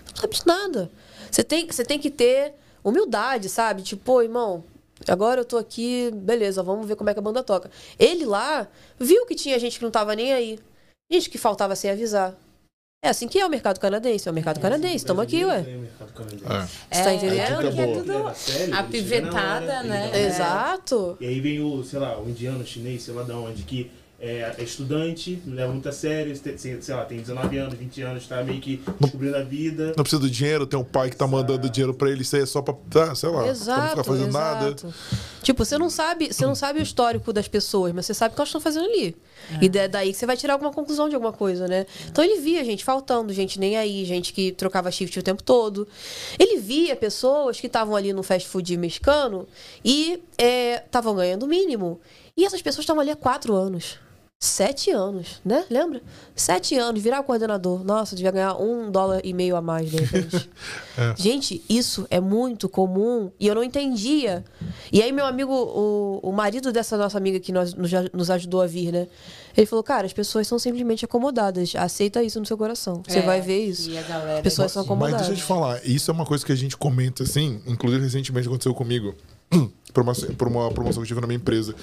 Não 0.09 0.15
sabe 0.15 0.35
de 0.35 0.45
nada. 0.45 0.91
Você 1.31 1.43
tem, 1.43 1.65
você 1.65 1.85
tem 1.85 1.97
que 1.97 2.09
ter 2.11 2.53
humildade, 2.83 3.47
sabe? 3.47 3.81
Tipo, 3.81 4.03
pô, 4.03 4.21
irmão, 4.21 4.63
agora 5.07 5.41
eu 5.41 5.45
tô 5.45 5.57
aqui, 5.57 6.11
beleza, 6.11 6.61
vamos 6.61 6.85
ver 6.87 6.95
como 6.95 7.09
é 7.09 7.13
que 7.13 7.19
a 7.19 7.23
banda 7.23 7.41
toca. 7.43 7.71
Ele 7.97 8.25
lá 8.25 8.67
viu 8.99 9.25
que 9.25 9.35
tinha 9.35 9.57
gente 9.59 9.77
que 9.79 9.83
não 9.85 9.91
tava 9.91 10.15
nem 10.15 10.33
aí. 10.33 10.59
Gente 11.11 11.29
que 11.29 11.37
faltava 11.37 11.75
sem 11.75 11.89
avisar. 11.89 12.35
É 13.01 13.07
assim 13.07 13.29
que 13.29 13.39
é 13.39 13.45
o 13.45 13.49
mercado 13.49 13.79
canadense, 13.79 14.27
é 14.27 14.31
o 14.31 14.33
mercado 14.35 14.59
canadense. 14.59 14.97
Estamos 14.97 15.23
aqui, 15.23 15.45
ué. 15.45 15.59
É. 15.61 16.67
Você 16.91 17.03
tá 17.03 17.13
entendendo? 17.13 17.39
É, 17.39 17.61
porque 17.61 17.81
é 17.81 17.87
tudo 17.93 18.11
Leva 18.11 18.29
a 18.29 18.77
hora, 18.77 18.83
pivetada, 18.83 19.83
né? 19.83 20.07
uma- 20.07 20.17
Exato. 20.17 21.17
E 21.21 21.25
aí 21.25 21.39
vem 21.39 21.61
o, 21.61 21.81
sei 21.81 21.97
lá, 21.97 22.19
o 22.19 22.29
indiano, 22.29 22.59
o 22.61 22.65
chinês, 22.65 23.03
sei 23.03 23.13
lá 23.13 23.23
de 23.23 23.31
onde, 23.31 23.63
que 23.63 23.89
é, 24.19 24.53
é 24.57 24.63
estudante, 24.63 25.41
não 25.45 25.55
leva 25.55 25.71
muito 25.71 25.87
a 25.87 25.93
sério, 25.93 26.35
sei 26.57 26.93
lá, 26.93 27.05
tem 27.05 27.19
19 27.21 27.57
anos, 27.57 27.73
20 27.75 28.01
anos, 28.01 28.27
tá 28.27 28.43
meio 28.43 28.59
que 28.59 28.83
descobrindo 28.99 29.37
a 29.37 29.43
vida. 29.43 29.93
Não 29.95 30.03
precisa 30.03 30.19
do 30.21 30.29
dinheiro, 30.29 30.67
tem 30.67 30.77
um 30.77 30.83
pai 30.83 31.09
que 31.09 31.15
tá 31.15 31.25
mandando 31.25 31.69
dinheiro 31.69 31.93
pra 31.93 32.09
ele, 32.09 32.23
isso 32.23 32.35
aí 32.35 32.41
é 32.41 32.45
só 32.45 32.61
pra, 32.61 32.73
tá, 32.89 33.15
sei 33.15 33.29
lá, 33.29 33.35
pra 33.37 33.45
não 33.45 33.51
Exato, 33.51 33.89
ficar 33.91 34.03
fazendo 34.03 34.31
nada. 34.33 34.65
exato. 34.65 34.93
Tipo, 35.41 35.63
você 35.63 35.77
não 35.77 35.89
sabe, 35.89 36.33
você 36.33 36.45
não 36.45 36.53
sabe 36.53 36.79
o 36.81 36.83
histórico 36.83 37.31
das 37.31 37.47
pessoas, 37.47 37.93
mas 37.93 38.05
você 38.07 38.13
sabe 38.13 38.33
o 38.33 38.35
que 38.35 38.41
elas 38.41 38.49
estão 38.49 38.59
fazendo 38.59 38.87
ali. 38.87 39.15
E 39.61 39.69
da- 39.69 39.87
daí 39.87 40.11
que 40.11 40.17
você 40.17 40.25
vai 40.25 40.37
tirar 40.37 40.53
alguma 40.53 40.71
conclusão 40.71 41.07
de 41.09 41.15
alguma 41.15 41.33
coisa, 41.33 41.67
né? 41.67 41.85
Então 42.07 42.23
ele 42.23 42.39
via 42.39 42.63
gente 42.63 42.83
faltando, 42.83 43.33
gente 43.33 43.59
nem 43.59 43.77
aí, 43.77 44.05
gente 44.05 44.31
que 44.33 44.51
trocava 44.51 44.91
shift 44.91 45.17
o 45.19 45.23
tempo 45.23 45.41
todo. 45.43 45.87
Ele 46.37 46.57
via 46.59 46.95
pessoas 46.95 47.59
que 47.59 47.67
estavam 47.67 47.95
ali 47.95 48.13
no 48.13 48.23
fast 48.23 48.47
food 48.47 48.75
mexicano 48.77 49.47
e 49.83 50.21
estavam 50.37 51.15
ganhando 51.15 51.43
o 51.43 51.47
mínimo. 51.47 51.99
E 52.37 52.45
essas 52.45 52.61
pessoas 52.61 52.83
estavam 52.83 53.01
ali 53.01 53.11
há 53.11 53.15
quatro 53.15 53.53
anos. 53.55 53.97
Sete 54.49 54.89
anos, 54.89 55.41
né? 55.43 55.65
Lembra? 55.69 56.01
Sete 56.33 56.73
anos, 56.77 57.01
virar 57.03 57.19
o 57.19 57.25
coordenador. 57.25 57.83
Nossa, 57.83 58.15
devia 58.15 58.31
ganhar 58.31 58.55
um 58.55 58.89
dólar 58.89 59.19
e 59.21 59.33
meio 59.33 59.57
a 59.57 59.61
mais, 59.61 59.91
de 59.91 59.97
repente. 59.97 60.49
Gente, 61.19 61.61
isso 61.67 62.07
é 62.09 62.21
muito 62.21 62.69
comum 62.69 63.29
e 63.37 63.47
eu 63.47 63.53
não 63.53 63.61
entendia. 63.61 64.45
E 64.93 65.01
aí, 65.01 65.11
meu 65.11 65.25
amigo, 65.25 65.51
o, 65.51 66.19
o 66.23 66.31
marido 66.31 66.71
dessa 66.71 66.97
nossa 66.97 67.17
amiga 67.17 67.37
que 67.41 67.51
nós, 67.51 67.73
nos, 67.73 67.91
nos 68.13 68.29
ajudou 68.31 68.61
a 68.61 68.65
vir, 68.65 68.93
né? 68.93 69.09
Ele 69.57 69.65
falou: 69.65 69.83
Cara, 69.83 70.05
as 70.05 70.13
pessoas 70.13 70.47
são 70.47 70.57
simplesmente 70.57 71.03
acomodadas. 71.03 71.75
Aceita 71.75 72.23
isso 72.23 72.39
no 72.39 72.45
seu 72.45 72.57
coração. 72.57 73.03
Você 73.05 73.19
É, 73.19 73.21
vai 73.21 73.41
ver 73.41 73.65
isso. 73.65 73.89
E 73.89 73.97
a 73.97 74.03
galera. 74.03 74.41
Pessoas 74.41 74.71
são 74.71 74.83
Mas 74.83 74.87
acomodadas. 74.87 75.17
deixa 75.27 75.33
eu 75.33 75.37
te 75.37 75.43
falar, 75.43 75.85
isso 75.85 76.09
é 76.09 76.13
uma 76.13 76.25
coisa 76.25 76.45
que 76.45 76.53
a 76.53 76.55
gente 76.55 76.77
comenta 76.77 77.23
assim, 77.23 77.61
inclusive 77.67 78.01
recentemente 78.01 78.47
aconteceu 78.47 78.73
comigo, 78.73 79.13
por 79.93 80.01
uma, 80.01 80.13
por 80.15 80.47
uma 80.47 80.71
promoção 80.71 81.01
que 81.03 81.07
eu 81.07 81.07
tive 81.07 81.19
na 81.19 81.27
minha 81.27 81.35
empresa. 81.37 81.75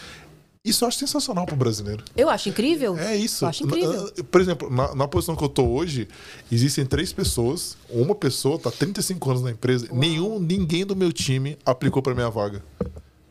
Isso 0.66 0.82
eu 0.82 0.88
acho 0.88 0.98
sensacional 0.98 1.46
pro 1.46 1.54
brasileiro. 1.54 2.02
Eu 2.16 2.28
acho 2.28 2.48
incrível. 2.48 2.98
É 2.98 3.16
isso. 3.16 3.44
Eu 3.44 3.48
acho 3.48 3.64
incrível. 3.64 4.12
Por 4.30 4.40
exemplo, 4.40 4.68
na, 4.68 4.94
na 4.96 5.06
posição 5.06 5.36
que 5.36 5.44
eu 5.44 5.48
tô 5.48 5.64
hoje, 5.64 6.08
existem 6.50 6.84
três 6.84 7.12
pessoas. 7.12 7.76
Uma 7.88 8.16
pessoa 8.16 8.58
tá 8.58 8.70
35 8.70 9.30
anos 9.30 9.42
na 9.42 9.52
empresa. 9.52 9.86
Nenhum, 9.92 10.40
ninguém 10.40 10.84
do 10.84 10.96
meu 10.96 11.12
time 11.12 11.56
aplicou 11.64 12.02
pra 12.02 12.14
minha 12.16 12.28
vaga. 12.28 12.64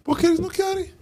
Porque 0.01 0.25
eles 0.25 0.39
não 0.39 0.49
querem. 0.49 0.93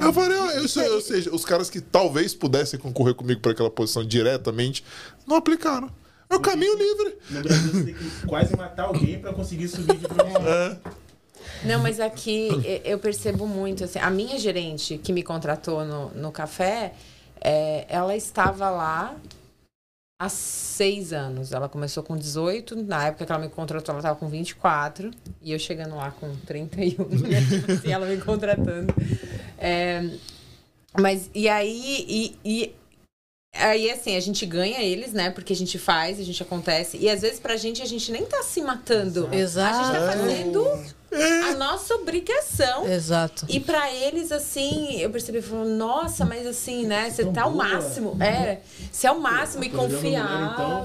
Eu 0.00 0.12
falei, 0.12 0.38
ó, 0.38 0.50
eu 0.52 0.68
sei, 0.68 0.88
ou 0.88 1.00
seja, 1.00 1.34
os 1.34 1.44
caras 1.44 1.68
que 1.68 1.80
talvez 1.80 2.34
pudessem 2.34 2.78
concorrer 2.78 3.14
comigo 3.14 3.40
para 3.40 3.52
aquela 3.52 3.70
posição 3.70 4.02
diretamente, 4.02 4.82
não 5.26 5.36
aplicaram. 5.36 5.90
É 6.30 6.36
o 6.36 6.40
caminho 6.40 6.74
livre. 6.76 7.18
No 7.30 7.42
Brasil 7.42 7.72
você 7.72 7.84
tem 7.84 7.94
que 7.94 8.26
quase 8.26 8.56
matar 8.56 8.84
alguém 8.84 9.18
pra 9.18 9.32
conseguir 9.32 9.68
subir 9.68 9.96
de 9.98 10.08
profissão. 10.08 10.48
É. 10.48 10.78
Não, 11.64 11.80
mas 11.80 12.00
aqui 12.00 12.48
eu 12.84 12.98
percebo 12.98 13.46
muito, 13.46 13.84
assim, 13.84 13.98
a 13.98 14.10
minha 14.10 14.38
gerente 14.38 14.98
que 14.98 15.12
me 15.12 15.22
contratou 15.22 15.84
no, 15.84 16.10
no 16.10 16.32
café, 16.32 16.92
é, 17.40 17.86
ela 17.88 18.16
estava 18.16 18.70
lá 18.70 19.16
há 20.20 20.28
seis 20.28 21.12
anos. 21.12 21.52
Ela 21.52 21.68
começou 21.68 22.02
com 22.02 22.16
18, 22.16 22.76
na 22.76 23.06
época 23.06 23.26
que 23.26 23.32
ela 23.32 23.40
me 23.40 23.48
contratou, 23.48 23.92
ela 23.92 24.00
estava 24.00 24.18
com 24.18 24.28
24, 24.28 25.10
e 25.42 25.52
eu 25.52 25.58
chegando 25.58 25.96
lá 25.96 26.10
com 26.10 26.34
31, 26.46 27.08
né? 27.08 27.38
Assim, 27.72 27.92
ela 27.92 28.06
me 28.06 28.18
contratando. 28.18 28.94
É, 29.58 30.10
mas, 30.98 31.30
e 31.34 31.48
aí, 31.48 32.04
e, 32.08 32.38
e 32.44 32.74
Aí, 33.56 33.88
assim, 33.88 34.16
a 34.16 34.20
gente 34.20 34.44
ganha 34.44 34.82
eles, 34.82 35.12
né? 35.12 35.30
Porque 35.30 35.52
a 35.52 35.56
gente 35.56 35.78
faz, 35.78 36.18
a 36.18 36.24
gente 36.24 36.42
acontece. 36.42 36.98
E 36.98 37.08
às 37.08 37.22
vezes 37.22 37.38
pra 37.38 37.56
gente, 37.56 37.80
a 37.82 37.86
gente 37.86 38.10
nem 38.10 38.24
tá 38.26 38.42
se 38.42 38.60
matando. 38.60 39.32
Exato. 39.32 39.78
A 39.78 39.84
gente 39.84 39.92
tá 39.92 40.12
fazendo 40.12 40.84
a 41.14 41.54
nossa 41.54 41.94
obrigação. 41.94 42.86
Exato. 42.86 43.46
E 43.48 43.60
pra 43.60 43.92
eles, 43.92 44.32
assim, 44.32 45.00
eu 45.00 45.10
percebi, 45.10 45.40
falando, 45.40 45.70
nossa, 45.70 46.24
mas 46.24 46.46
assim, 46.46 46.86
né? 46.86 47.10
Você 47.10 47.24
tá 47.26 47.42
ao 47.42 47.52
máximo. 47.52 48.16
É, 48.22 48.60
você 48.90 49.06
é 49.08 49.10
o 49.12 49.20
máximo 49.20 49.64
e 49.64 49.70
confiava. 49.70 50.52
Então 50.52 50.84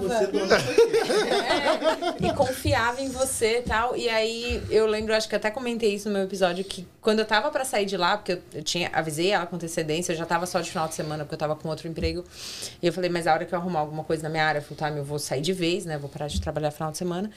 É, 2.22 2.28
e 2.28 2.34
confiava 2.34 3.02
em 3.02 3.10
você 3.10 3.60
e 3.60 3.62
tal. 3.62 3.96
E 3.96 4.10
aí, 4.10 4.62
eu 4.70 4.86
lembro, 4.86 5.14
acho 5.14 5.28
que 5.28 5.36
até 5.36 5.50
comentei 5.52 5.96
isso 5.96 6.08
no 6.08 6.16
meu 6.16 6.24
episódio, 6.24 6.64
que 6.64 6.88
quando 7.02 7.20
eu 7.20 7.26
tava 7.26 7.50
pra 7.52 7.66
sair 7.66 7.86
de 7.86 7.98
lá, 7.98 8.18
porque 8.18 8.34
eu, 8.34 8.42
eu 8.54 8.64
tinha, 8.64 8.90
avisei 8.94 9.32
ela 9.32 9.46
com 9.46 9.56
antecedência, 9.56 10.14
eu 10.14 10.18
já 10.18 10.26
tava 10.26 10.46
só 10.46 10.62
de 10.62 10.70
final 10.70 10.88
de 10.88 10.96
semana, 10.96 11.24
porque 11.24 11.36
eu 11.36 11.40
tava 11.40 11.56
com 11.56 11.68
outro 11.70 11.88
emprego. 11.88 12.24
E 12.82 12.88
eu 12.88 12.94
falei, 12.94 13.10
mas 13.10 13.28
a 13.28 13.34
hora 13.34 13.46
que 13.46 13.54
eu 13.54 13.60
arrumar 13.60 13.80
alguma 13.80 14.04
coisa 14.04 14.24
na 14.24 14.30
minha 14.30 14.46
área 14.46 14.62
full 14.62 14.78
time, 14.78 14.98
eu 14.98 15.04
vou 15.04 15.20
sair 15.20 15.42
de 15.42 15.54
vez, 15.54 15.86
né? 15.86 15.98
Vou 15.98 16.10
parar 16.10 16.28
de 16.28 16.40
trabalhar 16.40 16.72
final 16.72 16.92
de 16.92 16.98
semana. 16.98 17.30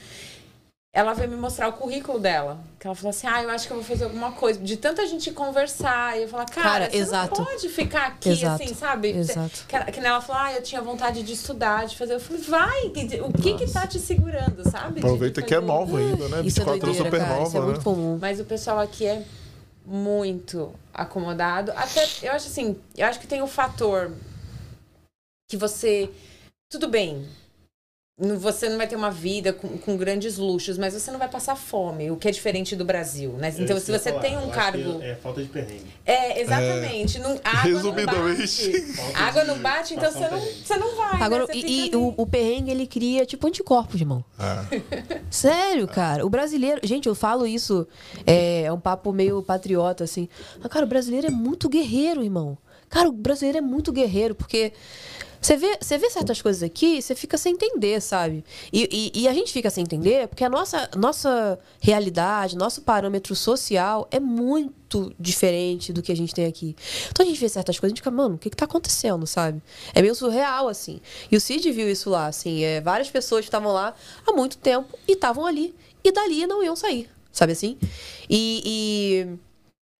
Ela 0.95 1.13
veio 1.13 1.27
me 1.27 1.35
mostrar 1.35 1.69
o 1.69 1.73
currículo 1.73 2.19
dela. 2.19 2.59
Que 2.79 2.85
ela 2.85 2.95
falou 2.95 3.09
assim: 3.09 3.25
Ah, 3.25 3.41
eu 3.41 3.49
acho 3.49 3.65
que 3.65 3.73
eu 3.73 3.77
vou 3.77 3.83
fazer 3.83 4.03
alguma 4.03 4.31
coisa. 4.33 4.59
De 4.59 4.77
tanta 4.77 5.07
gente 5.07 5.31
conversar. 5.31 6.19
E 6.19 6.21
eu 6.21 6.27
falar, 6.29 6.45
cara, 6.45 6.69
Cara, 6.69 6.89
você 6.91 6.97
exato. 6.97 7.39
não 7.39 7.45
pode 7.47 7.67
ficar 7.69 8.07
aqui, 8.09 8.29
Exato. 8.29 8.63
assim, 8.63 8.75
sabe? 8.75 9.09
Exato. 9.09 9.65
Que, 9.67 9.91
que 9.91 9.99
ela 9.99 10.21
falou, 10.21 10.41
ah, 10.43 10.53
eu 10.53 10.61
tinha 10.61 10.79
vontade 10.83 11.23
de 11.23 11.33
estudar, 11.33 11.87
de 11.87 11.97
fazer. 11.97 12.13
Eu 12.13 12.19
falei, 12.19 12.43
vai, 12.43 12.85
o 12.85 13.33
que 13.33 13.53
que 13.57 13.71
tá 13.71 13.87
te 13.87 13.97
segurando, 13.99 14.69
sabe? 14.69 14.99
Aproveita 14.99 15.41
que 15.41 15.51
é 15.55 15.57
fazer- 15.57 15.65
nova 15.67 15.97
ainda, 15.97 16.29
né? 16.29 16.41
Isso 16.45 16.61
é 16.61 16.65
24 16.65 16.79
doideira, 16.79 17.05
super 17.05 17.19
cara. 17.19 17.33
nova, 17.33 17.47
Isso 17.47 17.57
é 17.57 17.59
né? 17.59 17.65
muito 17.65 17.81
comum. 17.83 18.17
Mas 18.21 18.39
o 18.39 18.45
pessoal 18.45 18.77
aqui 18.77 19.07
é 19.07 19.25
muito 19.83 20.75
acomodado. 20.93 21.71
Até, 21.75 22.07
eu 22.21 22.33
acho 22.33 22.47
assim, 22.47 22.77
eu 22.95 23.07
acho 23.07 23.19
que 23.19 23.25
tem 23.25 23.41
o 23.41 23.47
fator 23.47 24.11
que 25.49 25.57
você. 25.57 26.07
Tudo 26.69 26.87
bem. 26.87 27.27
Não- 28.19 28.37
você 28.37 28.69
não 28.69 28.77
vai 28.77 28.87
ter 28.87 28.95
uma 28.95 29.09
vida 29.09 29.51
com, 29.51 29.77
com 29.77 29.97
grandes 29.97 30.37
luxos, 30.37 30.77
mas 30.77 30.93
você 30.93 31.09
não 31.09 31.17
vai 31.17 31.27
passar 31.27 31.55
fome, 31.55 32.11
o 32.11 32.15
que 32.15 32.27
é 32.27 32.31
diferente 32.31 32.75
do 32.75 32.85
Brasil, 32.85 33.31
né? 33.33 33.53
Então, 33.57 33.75
É 33.75 33.79
se 33.79 33.85
que 33.87 33.91
eu 33.91 33.99
você 33.99 34.09
ia 34.11 34.19
tem 34.19 34.33
falar. 34.35 34.45
um 34.45 34.49
cargo. 34.51 35.01
É 35.01 35.15
falta 35.15 35.41
de 35.41 35.49
perrengue. 35.49 35.85
É, 36.05 36.41
exatamente. 36.41 37.17
Não, 37.19 37.39
a 37.43 37.49
água 37.49 37.69
não 37.69 37.73
Resumidamente. 37.91 38.71
bate. 38.71 38.81
Falta 38.93 39.17
A 39.17 39.23
água 39.27 39.43
não 39.45 39.57
bate, 39.59 39.93
então 39.95 40.11
você 40.11 40.27
não, 40.27 40.39
você 40.39 40.77
não 40.77 40.95
vai. 40.95 41.21
Agora, 41.21 41.47
né? 41.47 41.53
Você 41.53 41.59
e, 41.59 41.89
e 41.91 41.95
o, 41.95 42.13
o 42.15 42.27
perrengue, 42.27 42.69
ele 42.71 42.85
cria, 42.85 43.25
tipo, 43.25 43.47
anticorpos, 43.47 43.99
irmão. 43.99 44.23
É. 44.39 44.81
Sério, 45.31 45.87
cara. 45.87 46.25
O 46.25 46.29
brasileiro. 46.29 46.79
Gente, 46.83 47.07
eu 47.07 47.15
falo 47.15 47.47
isso. 47.47 47.87
É, 48.27 48.63
é 48.63 48.71
um 48.71 48.79
papo 48.79 49.11
meio 49.11 49.41
patriota, 49.41 50.03
assim. 50.03 50.29
Mas, 50.59 50.71
cara, 50.71 50.85
o 50.85 50.89
brasileiro 50.89 51.27
é 51.27 51.31
muito 51.31 51.67
guerreiro, 51.67 52.23
irmão. 52.23 52.57
Cara, 52.89 53.09
o 53.09 53.11
brasileiro 53.11 53.57
é 53.57 53.61
muito 53.61 53.91
guerreiro, 53.91 54.35
porque. 54.35 54.71
Você 55.43 55.57
vê, 55.57 55.77
você 55.77 55.97
vê 55.97 56.09
certas 56.09 56.41
coisas 56.41 56.63
aqui, 56.63 57.01
você 57.01 57.13
fica 57.13 57.37
sem 57.37 57.53
entender, 57.53 58.01
sabe? 58.01 58.45
E, 58.71 59.11
e, 59.13 59.23
e 59.23 59.27
a 59.27 59.33
gente 59.33 59.51
fica 59.51 59.69
sem 59.69 59.83
entender 59.83 60.25
porque 60.29 60.41
a 60.41 60.49
nossa, 60.49 60.89
nossa 60.95 61.59
realidade, 61.81 62.55
nosso 62.55 62.81
parâmetro 62.81 63.35
social 63.35 64.07
é 64.09 64.21
muito 64.21 65.13
diferente 65.19 65.91
do 65.91 66.01
que 66.01 66.13
a 66.13 66.15
gente 66.15 66.33
tem 66.33 66.45
aqui. 66.45 66.77
Então 67.09 67.25
a 67.25 67.27
gente 67.27 67.41
vê 67.41 67.49
certas 67.49 67.77
coisas 67.77 67.91
e 67.91 67.93
a 67.93 67.95
gente 67.95 67.99
fica, 67.99 68.09
mano, 68.09 68.35
o 68.35 68.37
que, 68.37 68.49
que 68.49 68.55
tá 68.55 68.63
acontecendo, 68.63 69.27
sabe? 69.27 69.61
É 69.93 70.01
meio 70.01 70.15
surreal, 70.15 70.69
assim. 70.69 71.01
E 71.29 71.35
o 71.35 71.41
Cid 71.41 71.69
viu 71.73 71.89
isso 71.89 72.09
lá, 72.09 72.27
assim. 72.27 72.63
É, 72.63 72.79
várias 72.79 73.11
pessoas 73.11 73.43
estavam 73.43 73.73
lá 73.73 73.93
há 74.25 74.31
muito 74.31 74.57
tempo 74.57 74.97
e 75.05 75.11
estavam 75.11 75.45
ali. 75.45 75.75
E 76.05 76.11
dali 76.13 76.47
não 76.47 76.63
iam 76.63 76.75
sair, 76.77 77.09
sabe 77.33 77.51
assim? 77.51 77.77
E. 78.29 78.63
e, 78.65 79.37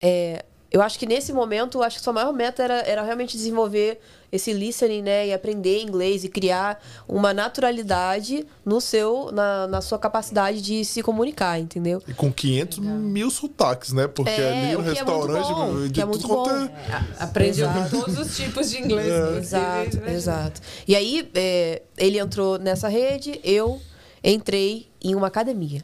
é, 0.02 0.46
eu 0.72 0.82
acho 0.82 0.98
que 0.98 1.06
nesse 1.06 1.32
momento, 1.32 1.84
acho 1.84 1.98
que 1.98 2.04
sua 2.04 2.14
maior 2.14 2.34
meta 2.34 2.64
era, 2.64 2.80
era 2.80 3.04
realmente 3.04 3.38
desenvolver 3.38 4.02
esse 4.34 4.52
listening, 4.52 5.04
né? 5.04 5.28
E 5.28 5.34
aprender 5.34 5.82
inglês 5.82 6.24
e 6.24 6.28
criar 6.30 6.84
uma 7.08 7.34
naturalidade 7.34 8.46
no 8.66 8.82
seu, 8.82 9.32
na, 9.32 9.68
na 9.68 9.80
sua 9.80 10.00
capacidade 10.00 10.60
de 10.62 10.84
se 10.84 11.04
comunicar, 11.04 11.60
entendeu? 11.60 12.02
E 12.08 12.14
com 12.14 12.34
500 12.34 12.80
mil 12.80 13.30
sotaques, 13.30 13.94
né? 13.94 14.08
Porque 14.08 14.32
É, 14.32 14.50
ali 14.50 14.76
o 14.76 14.84
que 14.84 14.90
é 15.00 15.06
muito 15.06 15.28
restaurante. 15.28 15.54
bom, 15.54 15.82
de 15.88 15.90
que 15.94 16.02
é 16.02 16.04
tudo 16.06 16.12
muito 16.12 16.28
quanto 16.28 16.50
bom. 16.50 16.56
é- 16.66 17.04
Aprendeu 17.20 17.70
Exato. 17.70 17.90
todos 18.00 18.18
os 18.20 18.36
tipos 18.36 18.70
de 18.72 18.80
inglês. 18.82 19.08
possíveis, 19.14 19.38
Exato, 19.38 19.98
imagina. 19.98 20.12
exato. 20.12 20.62
E 20.88 20.96
aí, 20.96 21.30
é, 21.36 21.82
ele 21.98 22.18
entrou 22.20 22.58
nessa 22.58 22.88
rede, 22.88 23.40
eu 23.44 23.80
entrei 24.24 24.88
em 25.04 25.14
uma 25.16 25.28
academia. 25.28 25.84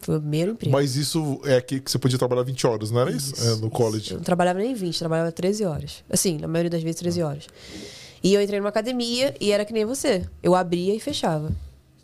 Foi 0.00 0.16
o 0.16 0.20
primeiro 0.20 0.52
emprego. 0.52 0.72
Mas 0.72 0.94
isso 0.94 1.40
é 1.44 1.56
aqui 1.56 1.80
que 1.80 1.90
você 1.90 1.98
podia 1.98 2.16
trabalhar 2.16 2.44
20 2.44 2.66
horas, 2.66 2.90
não 2.92 3.00
era 3.00 3.10
isso? 3.10 3.34
É, 3.44 3.56
no 3.56 3.68
college. 3.68 4.12
Eu 4.12 4.18
não 4.18 4.24
trabalhava 4.24 4.60
nem 4.60 4.72
20, 4.72 4.98
trabalhava 4.98 5.32
13 5.32 5.64
horas. 5.64 6.04
Assim, 6.08 6.38
na 6.38 6.46
maioria 6.46 6.70
das 6.70 6.82
vezes 6.82 7.00
13 7.00 7.22
horas. 7.22 7.46
E 8.22 8.32
eu 8.32 8.40
entrei 8.40 8.60
numa 8.60 8.68
academia 8.68 9.34
e 9.40 9.50
era 9.50 9.64
que 9.64 9.72
nem 9.72 9.84
você. 9.84 10.24
Eu 10.42 10.54
abria 10.54 10.94
e 10.94 11.00
fechava. 11.00 11.50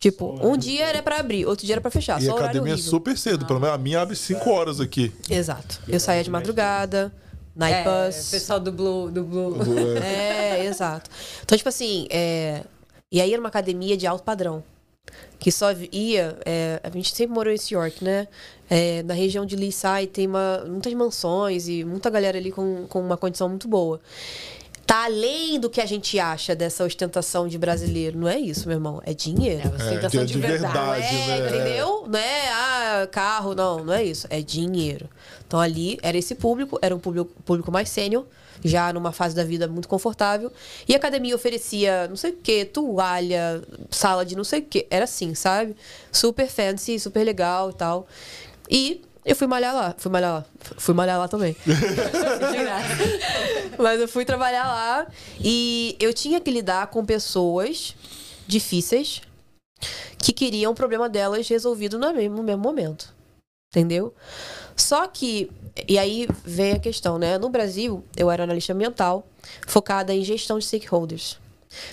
Tipo, 0.00 0.38
um 0.46 0.56
dia 0.56 0.84
era 0.84 1.02
pra 1.02 1.20
abrir, 1.20 1.46
outro 1.46 1.64
dia 1.64 1.76
era 1.76 1.80
pra 1.80 1.90
fechar. 1.90 2.20
E 2.20 2.26
só 2.26 2.36
a 2.36 2.40
academia 2.40 2.74
é 2.74 2.76
super 2.76 3.16
cedo. 3.16 3.46
Pelo 3.46 3.60
menos 3.60 3.74
a 3.74 3.78
minha 3.78 4.00
abre 4.00 4.16
5 4.16 4.50
horas 4.50 4.80
aqui. 4.80 5.12
Exato. 5.30 5.80
Eu 5.88 5.98
saía 5.98 6.22
de 6.22 6.30
madrugada, 6.30 7.10
night 7.56 7.88
É, 7.88 8.06
bus. 8.06 8.30
pessoal 8.30 8.60
do 8.60 8.70
Blue. 8.70 9.10
Do 9.10 9.24
Blue. 9.24 9.56
É, 9.96 10.66
exato. 10.66 11.08
Então, 11.42 11.56
tipo 11.56 11.68
assim, 11.68 12.06
é... 12.10 12.64
e 13.10 13.20
aí 13.20 13.32
era 13.32 13.40
uma 13.40 13.48
academia 13.48 13.96
de 13.96 14.06
alto 14.06 14.24
padrão. 14.24 14.62
Que 15.38 15.50
só 15.52 15.72
ia. 15.92 16.36
é, 16.44 16.80
A 16.82 16.90
gente 16.90 17.14
sempre 17.14 17.34
morou 17.34 17.52
em 17.52 17.56
York, 17.70 18.02
né? 18.02 18.28
É, 18.70 19.02
na 19.02 19.12
região 19.14 19.44
de 19.44 19.56
Leaside 19.56 20.06
tem 20.12 20.26
uma, 20.26 20.64
muitas 20.66 20.92
mansões 20.94 21.68
e 21.68 21.84
muita 21.84 22.08
galera 22.08 22.38
ali 22.38 22.50
com, 22.50 22.86
com 22.88 23.00
uma 23.00 23.16
condição 23.16 23.48
muito 23.48 23.68
boa. 23.68 24.00
Tá 24.86 25.04
além 25.04 25.58
do 25.58 25.70
que 25.70 25.80
a 25.80 25.86
gente 25.86 26.18
acha 26.18 26.54
dessa 26.54 26.84
ostentação 26.84 27.48
de 27.48 27.56
brasileiro. 27.56 28.18
Não 28.18 28.28
é 28.28 28.38
isso, 28.38 28.68
meu 28.68 28.76
irmão. 28.76 29.02
É 29.04 29.14
dinheiro. 29.14 29.62
É, 29.66 29.74
ostentação 29.74 30.20
É, 30.20 30.24
de, 30.24 30.32
de 30.34 30.38
verdade. 30.38 30.72
verdade. 30.72 31.14
É, 31.14 31.26
né? 31.40 31.48
entendeu? 31.48 32.04
Não 32.06 32.18
é 32.18 32.48
ah, 32.50 33.08
carro, 33.10 33.54
não, 33.54 33.82
não 33.82 33.94
é 33.94 34.04
isso. 34.04 34.26
É 34.28 34.42
dinheiro. 34.42 35.08
Então 35.46 35.58
ali 35.58 35.98
era 36.02 36.16
esse 36.18 36.34
público, 36.34 36.78
era 36.82 36.94
um 36.94 36.98
público, 36.98 37.30
público 37.44 37.72
mais 37.72 37.88
sênior, 37.88 38.26
já 38.62 38.92
numa 38.92 39.12
fase 39.12 39.34
da 39.34 39.44
vida 39.44 39.66
muito 39.66 39.88
confortável. 39.88 40.52
E 40.88 40.94
a 40.94 40.96
academia 40.96 41.34
oferecia 41.34 42.06
não 42.08 42.16
sei 42.16 42.32
o 42.32 42.36
que, 42.36 42.64
toalha, 42.64 43.62
sala 43.90 44.24
de 44.24 44.36
não 44.36 44.44
sei 44.44 44.60
o 44.60 44.64
que. 44.64 44.86
Era 44.90 45.04
assim, 45.04 45.34
sabe? 45.34 45.76
Super 46.12 46.48
fancy, 46.48 46.98
super 46.98 47.24
legal 47.24 47.70
e 47.70 47.74
tal. 47.74 48.06
E 48.70 49.02
eu 49.24 49.34
fui 49.34 49.46
malhar 49.46 49.74
lá. 49.74 49.94
Fui 49.96 50.10
malhar 50.10 50.34
lá. 50.34 50.44
Fui 50.78 50.94
malhar 50.94 51.18
lá 51.18 51.28
também. 51.28 51.56
Mas 53.78 54.00
eu 54.00 54.08
fui 54.08 54.24
trabalhar 54.24 54.66
lá 54.66 55.06
e 55.40 55.96
eu 55.98 56.12
tinha 56.12 56.40
que 56.40 56.50
lidar 56.50 56.88
com 56.88 57.04
pessoas 57.04 57.96
difíceis 58.46 59.22
que 60.18 60.32
queriam 60.32 60.72
o 60.72 60.74
problema 60.74 61.08
delas 61.08 61.48
resolvido 61.48 61.98
no 61.98 62.12
mesmo, 62.12 62.36
no 62.36 62.42
mesmo 62.42 62.62
momento. 62.62 63.12
Entendeu? 63.70 64.14
Só 64.76 65.06
que, 65.06 65.50
e 65.88 65.98
aí 65.98 66.28
vem 66.44 66.72
a 66.72 66.78
questão, 66.78 67.18
né? 67.18 67.36
No 67.38 67.48
Brasil, 67.48 68.04
eu 68.16 68.30
era 68.30 68.44
analista 68.44 68.72
ambiental, 68.72 69.26
focada 69.66 70.14
em 70.14 70.22
gestão 70.22 70.58
de 70.58 70.64
stakeholders. 70.64 71.38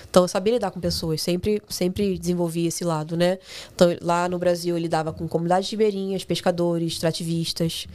Então, 0.08 0.22
eu 0.22 0.28
sabia 0.28 0.52
lidar 0.54 0.70
com 0.70 0.80
pessoas, 0.80 1.20
sempre, 1.20 1.60
sempre 1.68 2.16
desenvolvi 2.18 2.66
esse 2.66 2.84
lado, 2.84 3.16
né? 3.16 3.38
Então, 3.74 3.88
lá 4.00 4.28
no 4.28 4.38
Brasil, 4.38 4.76
eu 4.76 4.80
lidava 4.80 5.12
com 5.12 5.26
comunidades 5.26 5.68
ribeirinhas, 5.70 6.24
pescadores, 6.24 6.92
extrativistas, 6.92 7.86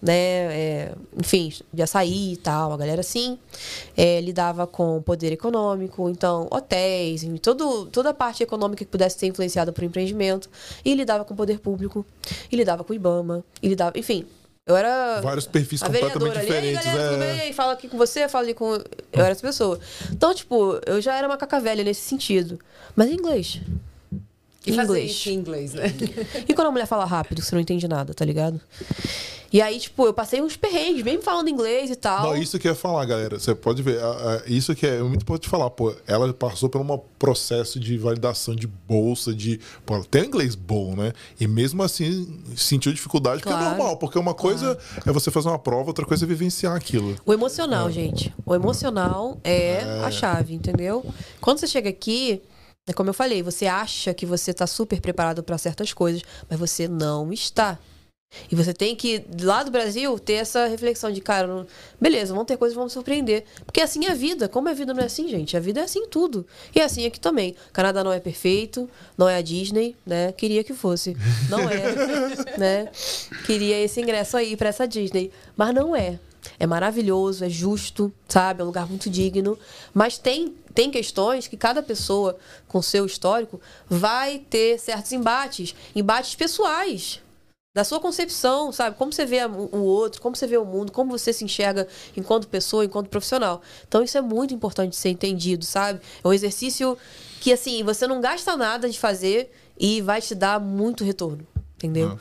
né? 0.00 0.14
É, 0.14 0.94
enfim, 1.18 1.52
de 1.72 1.82
açaí 1.82 2.32
e 2.32 2.36
tal, 2.36 2.70
uma 2.70 2.76
galera 2.76 3.00
assim. 3.00 3.38
É, 3.96 4.20
lidava 4.20 4.66
com 4.66 5.02
poder 5.02 5.32
econômico, 5.32 6.08
então, 6.08 6.48
hotéis, 6.50 7.22
enfim, 7.22 7.36
todo, 7.36 7.86
toda 7.86 8.10
a 8.10 8.14
parte 8.14 8.42
econômica 8.42 8.84
que 8.84 8.90
pudesse 8.90 9.18
ser 9.18 9.26
influenciada 9.26 9.72
por 9.72 9.84
empreendimento. 9.84 10.48
E 10.84 10.94
lidava 10.94 11.24
com 11.24 11.34
poder 11.34 11.58
público, 11.58 12.06
e 12.50 12.56
lidava 12.56 12.84
com 12.84 12.92
o 12.92 12.96
IBAMA, 12.96 13.44
e 13.62 13.68
lidava, 13.68 13.98
enfim. 13.98 14.26
Eu 14.66 14.76
era 14.76 15.20
Vários 15.20 15.46
perfis 15.46 15.82
completamente 15.82 16.18
vereadora 16.18 16.40
ali, 16.40 16.48
"Ei, 16.68 16.72
diferentes. 16.72 16.84
galera, 16.86 17.10
tudo 17.12 17.22
é. 17.22 17.36
bem? 17.36 17.52
Fala 17.52 17.72
aqui 17.74 17.86
com 17.86 17.98
você, 17.98 18.26
fala 18.28 18.44
ali 18.44 18.54
com. 18.54 18.72
Eu 18.72 18.82
era 19.12 19.28
essa 19.30 19.42
pessoa. 19.42 19.78
Então, 20.10 20.34
tipo, 20.34 20.80
eu 20.86 21.02
já 21.02 21.14
era 21.18 21.26
uma 21.28 21.36
caca 21.36 21.60
velha 21.60 21.84
nesse 21.84 22.00
sentido. 22.00 22.58
Mas 22.96 23.08
em 23.10 23.14
inglês. 23.14 23.60
E 24.66 24.70
Em 24.70 24.74
fazer 24.74 24.88
inglês. 24.92 25.10
isso 25.10 25.28
em 25.30 25.34
inglês, 25.34 25.74
né? 25.74 25.84
E 26.48 26.54
quando 26.54 26.68
a 26.68 26.70
mulher 26.70 26.86
fala 26.86 27.04
rápido, 27.04 27.40
que 27.40 27.46
você 27.46 27.54
não 27.54 27.60
entende 27.62 27.86
nada, 27.86 28.14
tá 28.14 28.24
ligado? 28.24 28.60
E 29.52 29.62
aí, 29.62 29.78
tipo, 29.78 30.04
eu 30.04 30.12
passei 30.12 30.42
uns 30.42 30.56
perrengues, 30.56 31.04
mesmo 31.04 31.22
falando 31.22 31.48
inglês 31.48 31.88
e 31.88 31.94
tal. 31.94 32.24
Não, 32.24 32.36
isso 32.36 32.58
que 32.58 32.66
eu 32.66 32.72
ia 32.72 32.76
falar, 32.76 33.04
galera. 33.04 33.38
Você 33.38 33.54
pode 33.54 33.82
ver. 33.82 34.00
Isso 34.48 34.74
que 34.74 34.84
é 34.84 35.00
muito 35.00 35.22
importante 35.22 35.48
falar. 35.48 35.70
Pô, 35.70 35.94
ela 36.08 36.32
passou 36.34 36.68
por 36.68 36.80
um 36.80 36.98
processo 37.20 37.78
de 37.78 37.96
validação 37.96 38.56
de 38.56 38.66
bolsa, 38.66 39.32
de. 39.32 39.60
Pô, 39.86 39.94
ela 39.94 40.04
tem 40.10 40.24
inglês 40.24 40.56
bom, 40.56 40.96
né? 40.96 41.12
E 41.38 41.46
mesmo 41.46 41.84
assim 41.84 42.42
sentiu 42.56 42.92
dificuldade, 42.92 43.42
porque 43.42 43.54
é 43.54 43.56
Claro. 43.56 43.76
normal. 43.76 43.96
Porque 43.96 44.18
uma 44.18 44.34
coisa 44.34 44.76
é 45.06 45.12
você 45.12 45.30
fazer 45.30 45.48
uma 45.48 45.58
prova, 45.58 45.90
outra 45.90 46.04
coisa 46.04 46.24
é 46.24 46.26
vivenciar 46.26 46.74
aquilo. 46.74 47.14
O 47.24 47.32
emocional, 47.32 47.88
gente. 47.92 48.34
O 48.44 48.56
emocional 48.56 49.38
é, 49.44 49.82
a 50.04 50.10
chave, 50.10 50.52
entendeu? 50.52 51.04
Quando 51.40 51.60
você 51.60 51.68
chega 51.68 51.88
aqui, 51.90 52.42
é 52.86 52.92
como 52.92 53.10
eu 53.10 53.14
falei, 53.14 53.42
você 53.42 53.66
acha 53.66 54.12
que 54.12 54.26
você 54.26 54.52
tá 54.52 54.66
super 54.66 55.00
preparado 55.00 55.42
para 55.42 55.56
certas 55.58 55.92
coisas, 55.92 56.22
mas 56.48 56.58
você 56.58 56.86
não 56.86 57.32
está. 57.32 57.78
E 58.50 58.56
você 58.56 58.74
tem 58.74 58.96
que, 58.96 59.24
lá 59.40 59.62
do 59.62 59.70
Brasil, 59.70 60.18
ter 60.18 60.34
essa 60.34 60.66
reflexão 60.66 61.10
de, 61.12 61.20
cara, 61.20 61.46
não- 61.46 61.66
beleza, 62.00 62.34
vão 62.34 62.44
ter 62.44 62.56
coisas 62.56 62.72
que 62.74 62.76
vão 62.76 62.86
me 62.86 62.90
surpreender. 62.90 63.44
Porque 63.64 63.80
assim 63.80 64.06
é 64.06 64.10
a 64.10 64.14
vida. 64.14 64.48
Como 64.48 64.68
a 64.68 64.72
vida 64.72 64.92
não 64.92 65.00
é 65.00 65.06
assim, 65.06 65.28
gente? 65.28 65.56
A 65.56 65.60
vida 65.60 65.80
é 65.80 65.84
assim 65.84 66.00
em 66.00 66.08
tudo. 66.08 66.44
E 66.74 66.80
é 66.80 66.84
assim 66.84 67.06
aqui 67.06 67.20
também. 67.20 67.54
Canadá 67.72 68.02
não 68.02 68.12
é 68.12 68.18
perfeito, 68.18 68.90
não 69.16 69.28
é 69.28 69.36
a 69.36 69.40
Disney, 69.40 69.94
né? 70.04 70.32
Queria 70.32 70.64
que 70.64 70.74
fosse. 70.74 71.16
Não 71.48 71.60
é, 71.70 71.94
né? 72.58 72.88
Queria 73.46 73.78
esse 73.80 74.00
ingresso 74.00 74.36
aí 74.36 74.56
pra 74.56 74.68
essa 74.70 74.86
Disney. 74.86 75.30
Mas 75.56 75.72
não 75.72 75.94
é. 75.94 76.18
É 76.58 76.66
maravilhoso, 76.66 77.44
é 77.44 77.48
justo, 77.48 78.12
sabe? 78.28 78.60
É 78.60 78.64
um 78.64 78.66
lugar 78.66 78.88
muito 78.88 79.08
digno. 79.10 79.58
Mas 79.92 80.18
tem, 80.18 80.54
tem 80.74 80.90
questões 80.90 81.46
que 81.46 81.56
cada 81.56 81.82
pessoa, 81.82 82.36
com 82.68 82.80
seu 82.82 83.06
histórico, 83.06 83.60
vai 83.88 84.38
ter 84.38 84.78
certos 84.78 85.12
embates. 85.12 85.74
Embates 85.94 86.34
pessoais 86.34 87.20
da 87.74 87.82
sua 87.82 87.98
concepção, 87.98 88.70
sabe? 88.70 88.96
Como 88.96 89.12
você 89.12 89.26
vê 89.26 89.44
o 89.44 89.78
outro, 89.78 90.22
como 90.22 90.36
você 90.36 90.46
vê 90.46 90.56
o 90.56 90.64
mundo, 90.64 90.92
como 90.92 91.10
você 91.10 91.32
se 91.32 91.44
enxerga 91.44 91.88
enquanto 92.16 92.46
pessoa, 92.46 92.84
enquanto 92.84 93.08
profissional. 93.08 93.60
Então 93.88 94.02
isso 94.02 94.16
é 94.16 94.20
muito 94.20 94.54
importante 94.54 94.94
ser 94.94 95.08
entendido, 95.08 95.64
sabe? 95.64 96.00
É 96.22 96.28
um 96.28 96.32
exercício 96.32 96.96
que 97.40 97.52
assim, 97.52 97.82
você 97.82 98.06
não 98.06 98.20
gasta 98.20 98.56
nada 98.56 98.88
de 98.88 98.98
fazer 98.98 99.52
e 99.78 100.00
vai 100.00 100.22
te 100.22 100.36
dar 100.36 100.60
muito 100.60 101.02
retorno, 101.02 101.44
entendeu? 101.74 102.16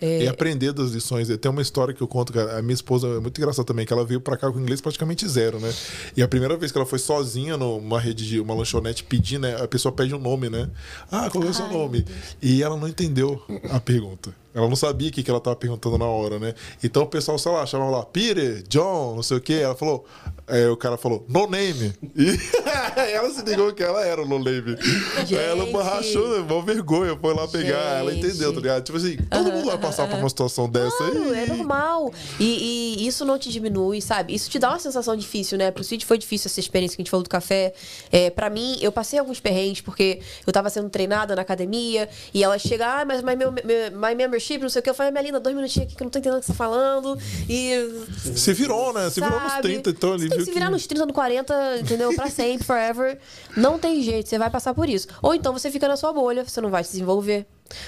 É, 0.00 0.24
E 0.24 0.28
aprender 0.28 0.72
das 0.72 0.90
lições. 0.90 1.28
Tem 1.38 1.50
uma 1.50 1.62
história 1.62 1.94
que 1.94 2.02
eu 2.02 2.08
conto, 2.08 2.32
cara. 2.32 2.58
A 2.58 2.62
minha 2.62 2.74
esposa 2.74 3.06
é 3.06 3.20
muito 3.20 3.38
engraçada 3.38 3.66
também, 3.66 3.86
que 3.86 3.92
ela 3.92 4.04
veio 4.04 4.20
pra 4.20 4.36
cá 4.36 4.50
com 4.50 4.60
inglês 4.60 4.80
praticamente 4.80 5.26
zero, 5.28 5.58
né? 5.58 5.72
E 6.16 6.22
a 6.22 6.28
primeira 6.28 6.56
vez 6.56 6.70
que 6.70 6.78
ela 6.78 6.86
foi 6.86 6.98
sozinha 6.98 7.56
numa 7.56 7.98
rede 7.98 8.26
de 8.26 8.40
uma 8.40 8.54
lanchonete 8.54 9.04
pedir, 9.04 9.38
né? 9.38 9.56
A 9.62 9.66
pessoa 9.66 9.92
pede 9.92 10.14
um 10.14 10.18
nome, 10.18 10.50
né? 10.50 10.68
Ah, 11.10 11.30
qual 11.30 11.42
é 11.44 11.48
o 11.48 11.54
seu 11.54 11.68
nome? 11.68 12.04
E 12.42 12.62
ela 12.62 12.76
não 12.76 12.88
entendeu 12.88 13.42
a 13.70 13.80
pergunta. 13.80 14.34
Ela 14.54 14.68
não 14.68 14.76
sabia 14.76 15.08
o 15.08 15.12
que 15.12 15.22
que 15.22 15.30
ela 15.30 15.40
tava 15.40 15.56
perguntando 15.56 15.98
na 15.98 16.06
hora, 16.06 16.38
né? 16.38 16.54
Então 16.82 17.02
o 17.02 17.06
pessoal, 17.06 17.38
sei 17.38 17.52
lá, 17.52 17.66
chamava 17.66 17.90
lá, 17.90 18.04
Peter, 18.06 18.62
John, 18.68 19.14
não 19.14 19.22
sei 19.22 19.36
o 19.36 19.40
quê. 19.40 19.54
Ela 19.54 19.74
falou. 19.74 20.06
Aí 20.48 20.66
o 20.68 20.76
cara 20.76 20.96
falou, 20.96 21.24
no 21.28 21.46
name. 21.48 21.92
E 22.14 22.38
ela 23.12 23.28
se 23.30 23.42
ligou 23.42 23.72
que 23.72 23.82
ela 23.82 24.04
era 24.04 24.22
o 24.22 24.26
no 24.26 24.38
name. 24.38 24.76
Aí 25.16 25.34
ela 25.34 25.64
Gente. 25.64 25.76
rachou, 25.76 26.40
né? 26.40 26.62
Vergonha, 26.64 27.18
foi 27.20 27.34
lá 27.34 27.48
pegar. 27.48 27.98
Ela 27.98 28.12
Gente. 28.12 28.26
entendeu, 28.26 28.52
tá 28.52 28.60
ligado? 28.60 28.84
Tipo 28.84 28.98
assim, 28.98 29.16
todo 29.28 29.52
mundo 29.52 29.66
vai 29.66 29.78
passar 29.78 30.08
por 30.08 30.18
uma 30.18 30.28
situação 30.28 30.68
dessa 30.68 30.96
Claro, 30.96 31.32
aí. 31.32 31.40
é 31.40 31.46
normal. 31.46 32.12
E, 32.38 32.96
e 32.98 33.06
isso 33.06 33.24
não 33.24 33.38
te 33.38 33.50
diminui, 33.50 34.00
sabe? 34.00 34.34
Isso 34.34 34.48
te 34.48 34.58
dá 34.58 34.68
uma 34.70 34.78
sensação 34.78 35.16
difícil, 35.16 35.58
né? 35.58 35.70
Pro 35.70 35.82
Cid 35.82 36.04
foi 36.06 36.16
difícil 36.18 36.48
essa 36.48 36.60
experiência 36.60 36.96
que 36.96 37.02
a 37.02 37.04
gente 37.04 37.10
falou 37.10 37.24
do 37.24 37.30
café. 37.30 37.72
É, 38.12 38.30
para 38.30 38.48
mim, 38.48 38.78
eu 38.80 38.92
passei 38.92 39.18
alguns 39.18 39.40
perrengues, 39.40 39.80
porque 39.80 40.20
eu 40.46 40.52
tava 40.52 40.70
sendo 40.70 40.88
treinada 40.88 41.34
na 41.34 41.42
academia, 41.42 42.08
e 42.32 42.44
ela 42.44 42.58
chega, 42.58 43.00
ah, 43.00 43.04
mas 43.04 43.20
my, 43.22 43.34
meu, 43.34 43.50
my 43.52 44.14
membership, 44.14 44.58
não 44.58 44.68
sei 44.68 44.80
o 44.80 44.82
que. 44.82 44.90
Eu 44.90 44.94
falei, 44.94 45.10
minha 45.10 45.22
linda, 45.22 45.40
dois 45.40 45.54
minutinhos 45.56 45.86
aqui 45.88 45.96
que 45.96 46.02
eu 46.02 46.04
não 46.04 46.10
tô 46.10 46.18
entendendo 46.18 46.38
o 46.38 46.40
que 46.40 46.46
você 46.46 46.52
tá 46.52 46.56
falando. 46.56 47.18
E. 47.48 48.04
Se 48.36 48.52
virou, 48.52 48.92
né? 48.92 49.10
Se 49.10 49.20
virou 49.20 49.40
nos 49.40 49.52
sabe? 49.52 49.62
30, 49.62 49.90
então 49.90 50.18
Você 50.18 50.28
viu 50.28 50.35
que 50.36 50.44
se 50.44 50.52
virar 50.52 50.70
nos 50.70 50.86
30, 50.86 51.06
no 51.06 51.12
40, 51.12 51.78
entendeu? 51.80 52.14
Pra 52.14 52.28
sempre, 52.30 52.64
forever. 52.64 53.18
Não 53.56 53.78
tem 53.78 54.02
jeito, 54.02 54.28
você 54.28 54.38
vai 54.38 54.50
passar 54.50 54.74
por 54.74 54.88
isso. 54.88 55.08
Ou 55.22 55.34
então 55.34 55.52
você 55.52 55.70
fica 55.70 55.88
na 55.88 55.96
sua 55.96 56.12
bolha, 56.12 56.44
você 56.44 56.60
não 56.60 56.70
vai 56.70 56.84
se 56.84 56.92
desenvolver, 56.92 57.46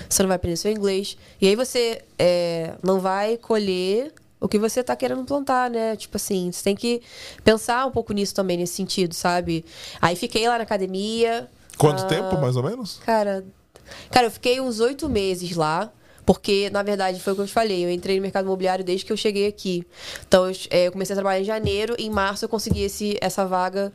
você 0.09 0.22
não 0.22 0.28
vai 0.28 0.36
aprender 0.36 0.57
seu 0.57 0.70
inglês. 0.70 1.16
E 1.40 1.49
aí 1.49 1.57
você 1.57 2.03
é, 2.18 2.74
não 2.82 3.01
vai 3.01 3.36
colher 3.36 4.12
o 4.40 4.49
que 4.49 4.59
você 4.59 4.82
tá 4.82 4.94
querendo 4.94 5.24
plantar, 5.24 5.70
né? 5.70 5.96
Tipo 5.96 6.16
assim, 6.16 6.51
você 6.53 6.62
tem 6.62 6.76
que 6.76 7.03
pensar 7.44 7.86
um 7.86 7.90
pouco 7.90 8.12
nisso 8.12 8.34
também, 8.34 8.57
nesse 8.57 8.74
sentido, 8.74 9.14
sabe? 9.14 9.64
Aí 10.01 10.16
fiquei 10.16 10.49
lá 10.49 10.59
na 10.59 10.64
academia. 10.64 11.49
Quanto 11.76 12.03
ah, 12.03 12.07
tempo, 12.07 12.40
mais 12.40 12.57
ou 12.57 12.62
menos? 12.62 13.01
Cara, 13.05 13.44
cara, 14.11 14.26
eu 14.26 14.30
fiquei 14.30 14.61
uns 14.61 14.80
oito 14.80 15.09
meses 15.09 15.57
lá. 15.57 15.90
Porque, 16.28 16.68
na 16.68 16.82
verdade, 16.82 17.18
foi 17.20 17.32
o 17.32 17.36
que 17.36 17.40
eu 17.40 17.46
te 17.46 17.54
falei. 17.54 17.82
Eu 17.86 17.90
entrei 17.90 18.16
no 18.16 18.20
mercado 18.20 18.44
imobiliário 18.44 18.84
desde 18.84 19.06
que 19.06 19.10
eu 19.10 19.16
cheguei 19.16 19.46
aqui. 19.46 19.82
Então, 20.26 20.46
eu, 20.46 20.54
é, 20.68 20.86
eu 20.86 20.92
comecei 20.92 21.14
a 21.14 21.16
trabalhar 21.16 21.40
em 21.40 21.44
janeiro. 21.44 21.96
Em 21.98 22.10
março, 22.10 22.44
eu 22.44 22.50
consegui 22.50 22.82
esse, 22.82 23.16
essa 23.18 23.46
vaga 23.46 23.90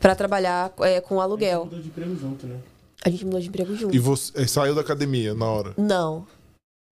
para 0.00 0.14
trabalhar 0.14 0.72
é, 0.80 1.02
com 1.02 1.20
aluguel. 1.20 1.66
Mudou 1.66 1.80
de 1.80 1.88
emprego 1.88 2.16
junto, 2.16 2.46
né? 2.46 2.56
A 3.04 3.10
gente 3.10 3.26
mudou 3.26 3.38
de 3.38 3.48
emprego 3.48 3.76
junto. 3.76 3.94
E 3.94 3.98
você 3.98 4.32
eh, 4.34 4.46
saiu 4.46 4.74
da 4.74 4.80
academia 4.80 5.34
na 5.34 5.44
hora? 5.44 5.74
Não. 5.76 6.26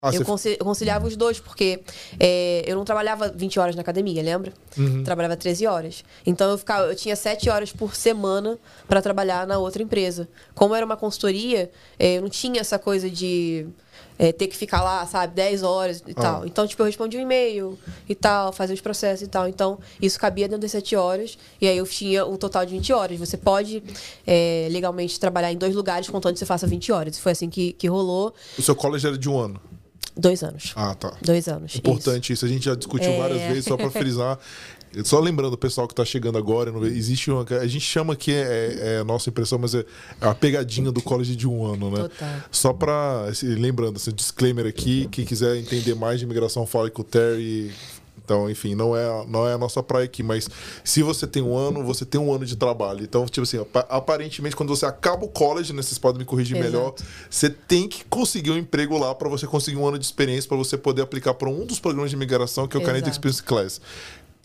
Ah, 0.03 0.13
eu 0.13 0.25
você... 0.25 0.57
conciliava 0.57 1.07
os 1.07 1.15
dois, 1.15 1.39
porque 1.39 1.79
é, 2.19 2.63
eu 2.65 2.75
não 2.75 2.83
trabalhava 2.83 3.29
20 3.29 3.59
horas 3.61 3.75
na 3.75 3.81
academia, 3.81 4.21
lembra? 4.21 4.51
Uhum. 4.77 5.05
Trabalhava 5.05 5.37
13 5.37 5.67
horas. 5.67 6.03
Então 6.25 6.51
eu 6.51 6.57
ficava, 6.57 6.87
eu 6.87 6.95
tinha 6.97 7.15
7 7.15 7.49
horas 7.49 7.71
por 7.71 7.95
semana 7.95 8.59
para 8.89 9.01
trabalhar 9.01 9.47
na 9.47 9.57
outra 9.57 9.81
empresa. 9.81 10.27
Como 10.53 10.75
era 10.75 10.85
uma 10.85 10.97
consultoria, 10.97 11.71
é, 11.97 12.17
eu 12.17 12.23
não 12.23 12.29
tinha 12.29 12.59
essa 12.59 12.77
coisa 12.77 13.09
de 13.09 13.67
é, 14.19 14.31
ter 14.31 14.47
que 14.47 14.55
ficar 14.55 14.83
lá, 14.83 15.05
sabe, 15.05 15.33
10 15.35 15.63
horas 15.63 16.03
e 16.07 16.11
Ah. 16.11 16.21
tal. 16.21 16.45
Então, 16.45 16.67
tipo, 16.67 16.81
eu 16.81 16.85
respondia 16.85 17.19
um 17.19 17.23
e-mail 17.23 17.77
e 18.07 18.13
tal, 18.15 18.51
fazia 18.51 18.73
os 18.75 18.81
processos 18.81 19.25
e 19.25 19.29
tal. 19.29 19.47
Então, 19.47 19.79
isso 20.01 20.19
cabia 20.19 20.47
dentro 20.47 20.61
das 20.61 20.71
7 20.71 20.95
horas. 20.95 21.37
E 21.59 21.67
aí 21.67 21.77
eu 21.77 21.85
tinha 21.87 22.25
um 22.25 22.35
total 22.37 22.65
de 22.65 22.73
20 22.73 22.93
horas. 22.93 23.17
Você 23.19 23.37
pode 23.37 23.83
é, 24.25 24.67
legalmente 24.71 25.19
trabalhar 25.19 25.51
em 25.51 25.57
dois 25.57 25.75
lugares, 25.75 26.09
contando 26.09 26.33
que 26.33 26.39
você 26.39 26.45
faça 26.45 26.67
20 26.67 26.91
horas. 26.91 27.17
Foi 27.19 27.31
assim 27.31 27.49
que, 27.49 27.73
que 27.73 27.87
rolou. 27.87 28.33
O 28.57 28.61
seu 28.61 28.75
college 28.75 29.05
era 29.07 29.17
de 29.17 29.27
um 29.29 29.37
ano? 29.39 29.59
Dois 30.15 30.43
anos. 30.43 30.73
Ah, 30.75 30.93
tá. 30.93 31.13
Dois 31.21 31.47
anos. 31.47 31.71
isso. 31.71 31.77
Importante 31.79 32.33
isso. 32.33 32.45
A 32.45 32.47
gente 32.49 32.65
já 32.65 32.75
discutiu 32.75 33.09
É. 33.11 33.17
várias 33.17 33.41
vezes, 33.43 33.65
só 33.65 33.77
pra 33.77 33.89
frisar. 33.91 34.37
Só 35.03 35.19
lembrando 35.19 35.53
o 35.53 35.57
pessoal 35.57 35.87
que 35.87 35.95
tá 35.95 36.03
chegando 36.03 36.37
agora, 36.37 36.71
existe 36.87 37.31
uma. 37.31 37.45
A 37.61 37.67
gente 37.67 37.85
chama 37.85 38.15
que 38.15 38.31
é, 38.33 38.95
é 38.95 38.97
a 38.99 39.03
nossa 39.03 39.29
impressão, 39.29 39.57
mas 39.57 39.73
é 39.73 39.85
a 40.19 40.33
pegadinha 40.35 40.91
do 40.91 41.01
college 41.01 41.35
de 41.35 41.47
um 41.47 41.65
ano, 41.65 41.89
né? 41.91 42.03
Total. 42.03 42.29
Só 42.51 42.73
pra. 42.73 43.25
assim, 43.29 43.47
Lembrando, 43.55 43.97
esse 43.97 44.11
disclaimer 44.11 44.65
aqui, 44.65 45.07
quem 45.11 45.23
quiser 45.25 45.55
entender 45.57 45.95
mais 45.95 46.19
de 46.19 46.25
imigração, 46.25 46.65
fale 46.65 46.89
com 46.89 47.01
o 47.01 47.05
Terry. 47.05 47.71
Então, 48.23 48.49
enfim, 48.49 48.75
não 48.75 48.95
é, 48.95 49.25
não 49.27 49.47
é 49.47 49.53
a 49.53 49.57
nossa 49.57 49.81
praia 49.81 50.05
aqui, 50.05 50.21
mas 50.23 50.47
se 50.85 51.01
você 51.01 51.25
tem 51.27 51.41
um 51.41 51.57
ano, 51.57 51.83
você 51.83 52.05
tem 52.05 52.21
um 52.21 52.33
ano 52.33 52.45
de 52.45 52.55
trabalho. 52.55 53.01
Então, 53.03 53.25
tipo 53.25 53.41
assim, 53.41 53.59
apa- 53.59 53.85
aparentemente, 53.89 54.55
quando 54.55 54.69
você 54.69 54.85
acaba 54.85 55.25
o 55.25 55.27
college, 55.27 55.73
né, 55.73 55.81
vocês 55.81 55.97
podem 55.97 56.19
me 56.19 56.25
corrigir 56.25 56.55
Exato. 56.55 56.71
melhor, 56.71 56.93
você 57.29 57.49
tem 57.49 57.89
que 57.89 58.05
conseguir 58.05 58.51
um 58.51 58.57
emprego 58.57 58.97
lá 58.97 59.13
para 59.15 59.27
você 59.27 59.47
conseguir 59.47 59.77
um 59.77 59.85
ano 59.87 59.97
de 59.99 60.05
experiência, 60.05 60.47
para 60.47 60.55
você 60.55 60.77
poder 60.77 61.01
aplicar 61.01 61.33
para 61.33 61.49
um 61.49 61.65
dos 61.65 61.79
programas 61.79 62.11
de 62.11 62.15
imigração, 62.15 62.67
que 62.67 62.77
é 62.77 62.79
o 62.79 62.83
Canadian 62.83 63.09
Exato. 63.09 63.15
Experience 63.27 63.43
Class. 63.43 63.81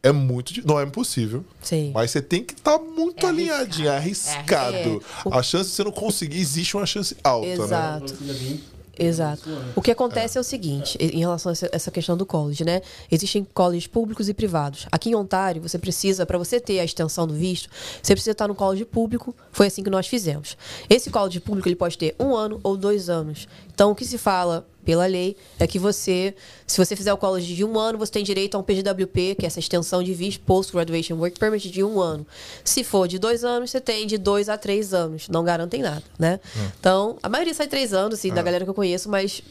É 0.06 0.12
muito. 0.12 0.52
Não 0.66 0.78
é 0.78 0.84
impossível. 0.84 1.44
Sim. 1.62 1.90
Mas 1.94 2.10
você 2.10 2.22
tem 2.22 2.42
que 2.42 2.54
estar 2.54 2.78
muito 2.78 3.24
É 3.26 3.28
alinhadinho, 3.28 3.88
é 3.88 3.96
arriscado. 3.96 4.76
arriscado. 4.76 5.02
É. 5.34 5.38
A 5.38 5.42
chance 5.42 5.70
de 5.70 5.76
você 5.76 5.84
não 5.84 5.92
conseguir, 5.92 6.38
existe 6.40 6.76
uma 6.76 6.86
chance 6.86 7.16
alta, 7.24 7.46
né? 7.46 7.52
Exato. 7.54 8.14
Vir, 8.14 8.64
Exato. 8.98 9.50
O 9.74 9.82
que 9.82 9.90
acontece 9.90 10.38
é. 10.38 10.40
o 10.40 10.44
seguinte, 10.44 10.96
em 10.98 11.18
relação 11.18 11.50
a 11.50 11.52
essa- 11.52 11.68
essa 11.70 11.90
questão 11.90 12.16
do 12.16 12.24
college, 12.24 12.64
né? 12.64 12.80
Existem 13.10 13.46
colleges 13.52 13.86
públicos 13.86 14.26
e 14.26 14.32
privados. 14.32 14.86
Aqui 14.90 15.10
em 15.10 15.14
Ontário, 15.14 15.60
você 15.60 15.78
precisa, 15.78 16.24
para 16.24 16.38
você 16.38 16.58
ter 16.58 16.80
a 16.80 16.84
extensão 16.84 17.26
do 17.26 17.34
visto, 17.34 17.68
você 18.02 18.14
precisa 18.14 18.30
estar 18.32 18.48
no 18.48 18.54
college 18.54 18.86
público. 18.86 19.36
Foi 19.52 19.66
assim 19.66 19.82
que 19.82 19.90
nós 19.90 20.06
fizemos. 20.06 20.56
Esse 20.88 21.10
college 21.10 21.40
público 21.40 21.68
ele 21.68 21.76
pode 21.76 21.98
ter 21.98 22.14
um 22.18 22.34
ano 22.34 22.58
ou 22.62 22.74
dois 22.74 23.10
anos. 23.10 23.46
Então, 23.74 23.90
o 23.90 23.94
que 23.94 24.04
se 24.06 24.16
fala 24.16 24.66
pela 24.86 25.04
lei 25.04 25.36
é 25.58 25.66
que 25.66 25.80
você, 25.80 26.32
se 26.64 26.78
você 26.78 26.94
fizer 26.94 27.12
o 27.12 27.16
college 27.18 27.54
de 27.54 27.64
um 27.64 27.76
ano, 27.78 27.98
você 27.98 28.12
tem 28.12 28.24
direito 28.24 28.54
a 28.54 28.58
um 28.58 28.62
PGWP, 28.62 29.34
que 29.34 29.44
é 29.44 29.48
essa 29.48 29.58
extensão 29.58 30.00
de 30.00 30.14
visto, 30.14 30.40
Post 30.42 30.72
Graduation 30.72 31.16
Work 31.16 31.38
Permit, 31.40 31.68
de 31.68 31.82
um 31.82 32.00
ano. 32.00 32.24
Se 32.64 32.84
for 32.84 33.08
de 33.08 33.18
dois 33.18 33.42
anos, 33.44 33.72
você 33.72 33.80
tem 33.80 34.06
de 34.06 34.16
dois 34.16 34.48
a 34.48 34.56
três 34.56 34.94
anos. 34.94 35.28
Não 35.28 35.42
garantem 35.44 35.82
nada, 35.82 36.04
né? 36.16 36.38
Então, 36.78 37.18
a 37.20 37.28
maioria 37.28 37.52
sai 37.52 37.66
três 37.66 37.92
anos, 37.92 38.18
assim, 38.18 38.32
da 38.32 38.42
galera 38.42 38.64
que 38.64 38.70
eu 38.70 38.74
conheço, 38.74 39.08
mas. 39.10 39.42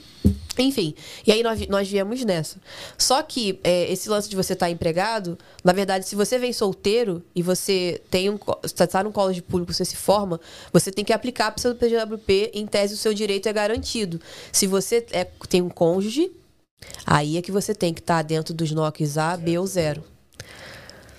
Enfim. 0.57 0.95
E 1.27 1.31
aí 1.31 1.43
nós, 1.43 1.67
nós 1.67 1.87
viemos 1.89 2.23
nessa. 2.23 2.57
Só 2.97 3.21
que 3.21 3.59
é, 3.63 3.91
esse 3.91 4.07
lance 4.09 4.29
de 4.29 4.35
você 4.35 4.53
estar 4.53 4.69
empregado, 4.69 5.37
na 5.63 5.73
verdade, 5.73 6.07
se 6.07 6.15
você 6.15 6.37
vem 6.39 6.53
solteiro 6.53 7.21
e 7.35 7.41
você 7.41 8.01
tem 8.09 8.29
um. 8.29 8.37
co- 8.37 8.57
Você 8.61 8.87
tá 8.87 9.03
num 9.03 9.11
college 9.11 9.41
público, 9.41 9.73
você 9.73 9.83
se 9.83 9.95
forma, 9.97 10.39
você 10.71 10.91
tem 10.91 11.03
que 11.03 11.11
aplicar 11.13 11.51
para 11.51 11.59
o 11.59 11.61
seu 11.61 11.75
PGWP, 11.75 12.51
em 12.53 12.65
tese 12.65 12.93
o 12.93 12.97
seu 12.97 13.13
direito 13.13 13.47
é 13.49 13.53
garantido. 13.53 14.19
Se 14.51 14.65
você 14.65 15.05
é, 15.11 15.25
tem 15.49 15.61
um 15.61 15.69
cônjuge, 15.69 16.31
aí 17.05 17.37
é 17.37 17.41
que 17.41 17.51
você 17.51 17.75
tem 17.75 17.93
que 17.93 17.99
estar 18.01 18.21
dentro 18.21 18.53
dos 18.53 18.71
NOCs 18.71 19.17
A, 19.17 19.35
B 19.35 19.57
ou 19.57 19.67
zero. 19.67 20.03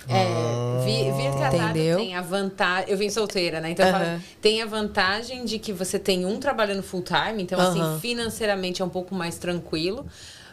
É, 0.09 0.85
vir, 0.85 1.13
vir 1.13 1.31
casado 1.37 1.55
Entendeu? 1.55 1.97
tem 1.97 2.15
a 2.15 2.21
vantagem. 2.21 2.89
Eu 2.89 2.97
vim 2.97 3.09
solteira, 3.09 3.59
né? 3.59 3.71
Então 3.71 3.85
eu 3.85 3.91
falo, 3.91 4.21
tem 4.41 4.61
a 4.61 4.65
vantagem 4.65 5.45
de 5.45 5.59
que 5.59 5.73
você 5.73 5.99
tem 5.99 6.25
um 6.25 6.39
trabalhando 6.39 6.81
full 6.81 7.01
time, 7.03 7.43
então, 7.43 7.59
assim, 7.59 7.99
financeiramente 7.99 8.81
é 8.81 8.85
um 8.85 8.89
pouco 8.89 9.13
mais 9.13 9.37
tranquilo. 9.37 10.05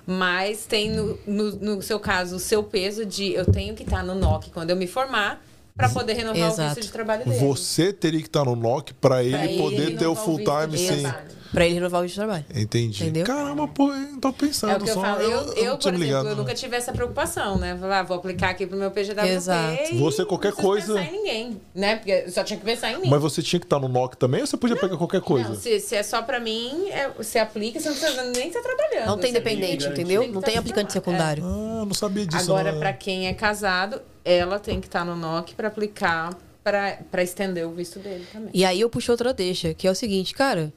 Mas 0.07 0.67
tem, 0.67 0.91
no, 0.91 1.19
no, 1.27 1.51
no 1.77 1.83
seu 1.83 1.99
caso, 1.99 2.37
o 2.37 2.39
seu 2.39 2.63
peso 2.63 3.07
de 3.07 3.33
eu 3.33 3.47
tenho 3.51 3.75
que 3.75 3.85
estar 3.85 4.03
no 4.03 4.15
NOC 4.15 4.51
quando 4.51 4.69
eu 4.69 4.77
me 4.77 4.87
formar 4.87 5.43
para 5.75 5.89
poder 5.89 6.13
renovar 6.13 6.51
o 6.51 6.53
Exato. 6.53 6.75
visto 6.75 6.87
de 6.87 6.93
trabalho 6.93 7.25
dele. 7.25 7.39
Você 7.39 7.93
teria 7.93 8.21
que 8.21 8.29
estar 8.29 8.45
no 8.45 8.55
NOC 8.55 8.93
para 9.01 9.25
ele 9.25 9.37
ele 9.37 9.59
poder 9.59 9.97
ter 9.97 10.07
o 10.07 10.13
o 10.13 10.15
full 10.15 10.39
time 10.39 10.77
sem. 10.77 11.07
Para 11.55 11.65
ele 11.67 11.75
renovar 11.77 12.01
o 12.01 12.03
visto 12.03 12.15
de 12.17 12.21
trabalho. 12.21 12.45
Entendi. 12.55 13.03
Entendeu? 13.05 13.25
Caramba, 13.25 13.69
pô, 13.69 13.91
eu 13.93 14.01
não 14.13 14.21
tô 14.21 14.33
pensando 14.33 14.73
É 14.73 14.77
o 14.77 14.81
que 14.83 14.91
eu 14.91 14.95
só. 14.95 15.01
falo. 15.01 15.21
Eu, 15.23 15.31
eu, 15.31 15.41
não 15.41 15.79
por 15.79 15.89
exemplo, 15.89 15.99
ligado, 16.05 16.27
eu 16.27 16.31
não. 16.33 16.37
nunca 16.43 16.55
tive 16.55 16.77
essa 16.77 16.93
preocupação, 16.93 17.57
né? 17.59 17.77
Falar, 17.81 18.01
ah, 18.01 18.03
vou 18.03 18.17
aplicar 18.17 18.51
aqui 18.51 18.67
pro 18.67 18.77
meu 18.77 18.91
PGWP. 18.91 19.29
Exato. 19.29 19.95
e 19.95 19.99
Você, 19.99 20.25
qualquer 20.25 20.51
não 20.53 20.57
coisa- 20.57 20.95
pensar 20.95 21.07
em 21.09 21.13
ninguém, 21.13 21.61
né? 21.75 21.97
Porque 21.97 22.11
eu 22.27 22.31
só 22.33 22.43
tinha 22.45 22.59
que 22.59 22.65
pensar 22.65 22.91
em 22.93 23.01
mim. 23.01 23.09
Mas 23.09 23.23
você 23.23 23.41
tinha 23.41 23.61
que 23.61 23.67
estar 23.67 23.79
no 23.79 23.89
NOC 23.89 24.17
também 24.17 24.41
ou 24.41 24.47
você 24.47 24.57
podia 24.57 24.77
pegar 24.77 24.97
qualquer 24.97 25.21
coisa? 25.21 25.49
Não, 25.51 25.55
se, 25.57 25.79
se 25.81 25.95
é 25.95 26.03
só 26.03 26.21
pra 26.23 26.41
mim, 26.41 26.89
é, 26.91 27.09
você 27.17 27.39
aplica, 27.39 27.79
você 27.79 27.89
não 27.89 27.97
precisa 27.97 28.23
nem 28.25 28.49
estar 28.49 28.61
trabalhando. 28.61 29.07
Não 29.07 29.19
tem 29.19 29.33
dependente, 29.33 29.85
tem 29.85 29.93
entendeu? 29.93 30.21
garantir. 30.23 30.35
Não 30.35 30.43
tem 30.43 30.57
aplicante 30.59 30.93
secundário. 30.93 31.45
Ah, 31.45 31.85
não 31.87 31.95
sabia 31.95 32.27
disso. 32.27 32.51
Agora, 32.51 32.73
não. 32.73 32.81
pra 32.81 32.93
quem 32.93 33.29
é 33.29 33.33
casado, 33.35 34.03
ela 34.25 34.59
tem 34.59 34.81
que 34.81 34.87
estar 34.89 35.05
no 35.05 35.15
NOC 35.15 35.55
pra 35.55 35.69
aplicar, 35.69 36.35
pra, 36.65 36.99
pra 37.11 37.23
estender 37.23 37.67
o 37.67 37.71
visto 37.71 37.99
dele 37.99 38.27
também. 38.33 38.51
E 38.53 38.65
aí 38.65 38.81
eu 38.81 38.91
puxo 38.91 39.13
outra 39.13 39.33
deixa, 39.33 39.73
que 39.75 39.87
é 39.87 39.91
o 39.91 39.95
seguinte, 39.95 40.35
cara. 40.35 40.73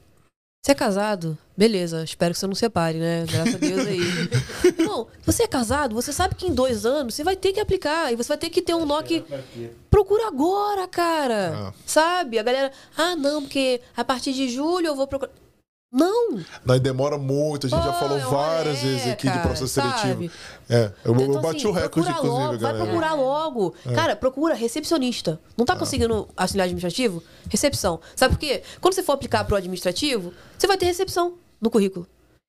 Você 0.64 0.72
é 0.72 0.74
casado? 0.74 1.38
Beleza, 1.56 2.04
espero 2.04 2.34
que 2.34 2.40
você 2.40 2.46
não 2.46 2.54
separe, 2.54 2.98
né? 2.98 3.24
Graças 3.30 3.54
a 3.54 3.58
Deus 3.58 3.86
aí. 3.86 4.00
Não, 4.84 5.06
você 5.24 5.44
é 5.44 5.46
casado, 5.46 5.94
você 5.94 6.12
sabe 6.12 6.34
que 6.34 6.46
em 6.46 6.52
dois 6.54 6.84
anos 6.84 7.14
você 7.14 7.24
vai 7.24 7.36
ter 7.36 7.52
que 7.52 7.60
aplicar 7.60 8.12
e 8.12 8.16
você 8.16 8.28
vai 8.28 8.38
ter 8.38 8.50
que 8.50 8.60
ter 8.60 8.74
um 8.74 8.84
NOC. 8.84 9.24
Procura 9.90 10.28
agora, 10.28 10.86
cara. 10.86 11.68
Ah. 11.68 11.72
Sabe? 11.86 12.38
A 12.38 12.42
galera, 12.42 12.70
ah, 12.96 13.16
não, 13.16 13.42
porque 13.42 13.80
a 13.96 14.04
partir 14.04 14.32
de 14.32 14.48
julho 14.48 14.86
eu 14.88 14.94
vou 14.96 15.06
procurar. 15.06 15.32
Não! 15.90 16.38
Nós 16.66 16.80
demora 16.80 17.16
muito, 17.16 17.66
a 17.66 17.70
gente 17.70 17.82
já 17.82 17.94
falou 17.94 18.18
é 18.18 18.26
um 18.26 18.30
várias 18.30 18.78
rolê, 18.78 18.92
vezes 18.92 19.10
aqui 19.10 19.26
de 19.26 19.32
cara, 19.32 19.40
processo 19.46 19.68
seletivo. 19.68 20.06
sabe? 20.06 20.30
É, 20.68 20.92
eu, 21.02 21.14
eu 21.14 21.20
Então, 21.22 21.40
bati 21.40 21.56
assim, 21.56 21.66
o 21.66 21.72
recorde, 21.72 22.10
inclusive, 22.10 22.28
logo, 22.28 22.58
galera. 22.58 22.78
Vai 22.78 22.86
procurar 22.86 23.14
logo. 23.14 23.74
Cara, 23.94 24.14
procura 24.14 24.54
recepcionista. 24.54 25.40
Não 25.56 25.64
tá 25.64 25.74
conseguindo 25.76 26.28
auxiliar 26.36 26.64
administrativo? 26.66 27.22
Recepção. 27.48 28.00
Sabe 28.14 28.34
por 28.34 28.40
quê? 28.40 28.62
Quando 28.82 28.92
você 28.94 29.02
for 29.02 29.12
aplicar 29.12 29.44
pro 29.44 29.56
administrativo, 29.56 30.34
você 30.58 30.66
vai 30.66 30.76
ter 30.76 30.86
recepção 30.86 31.38
no 31.60 31.70
currículo. 31.70 32.06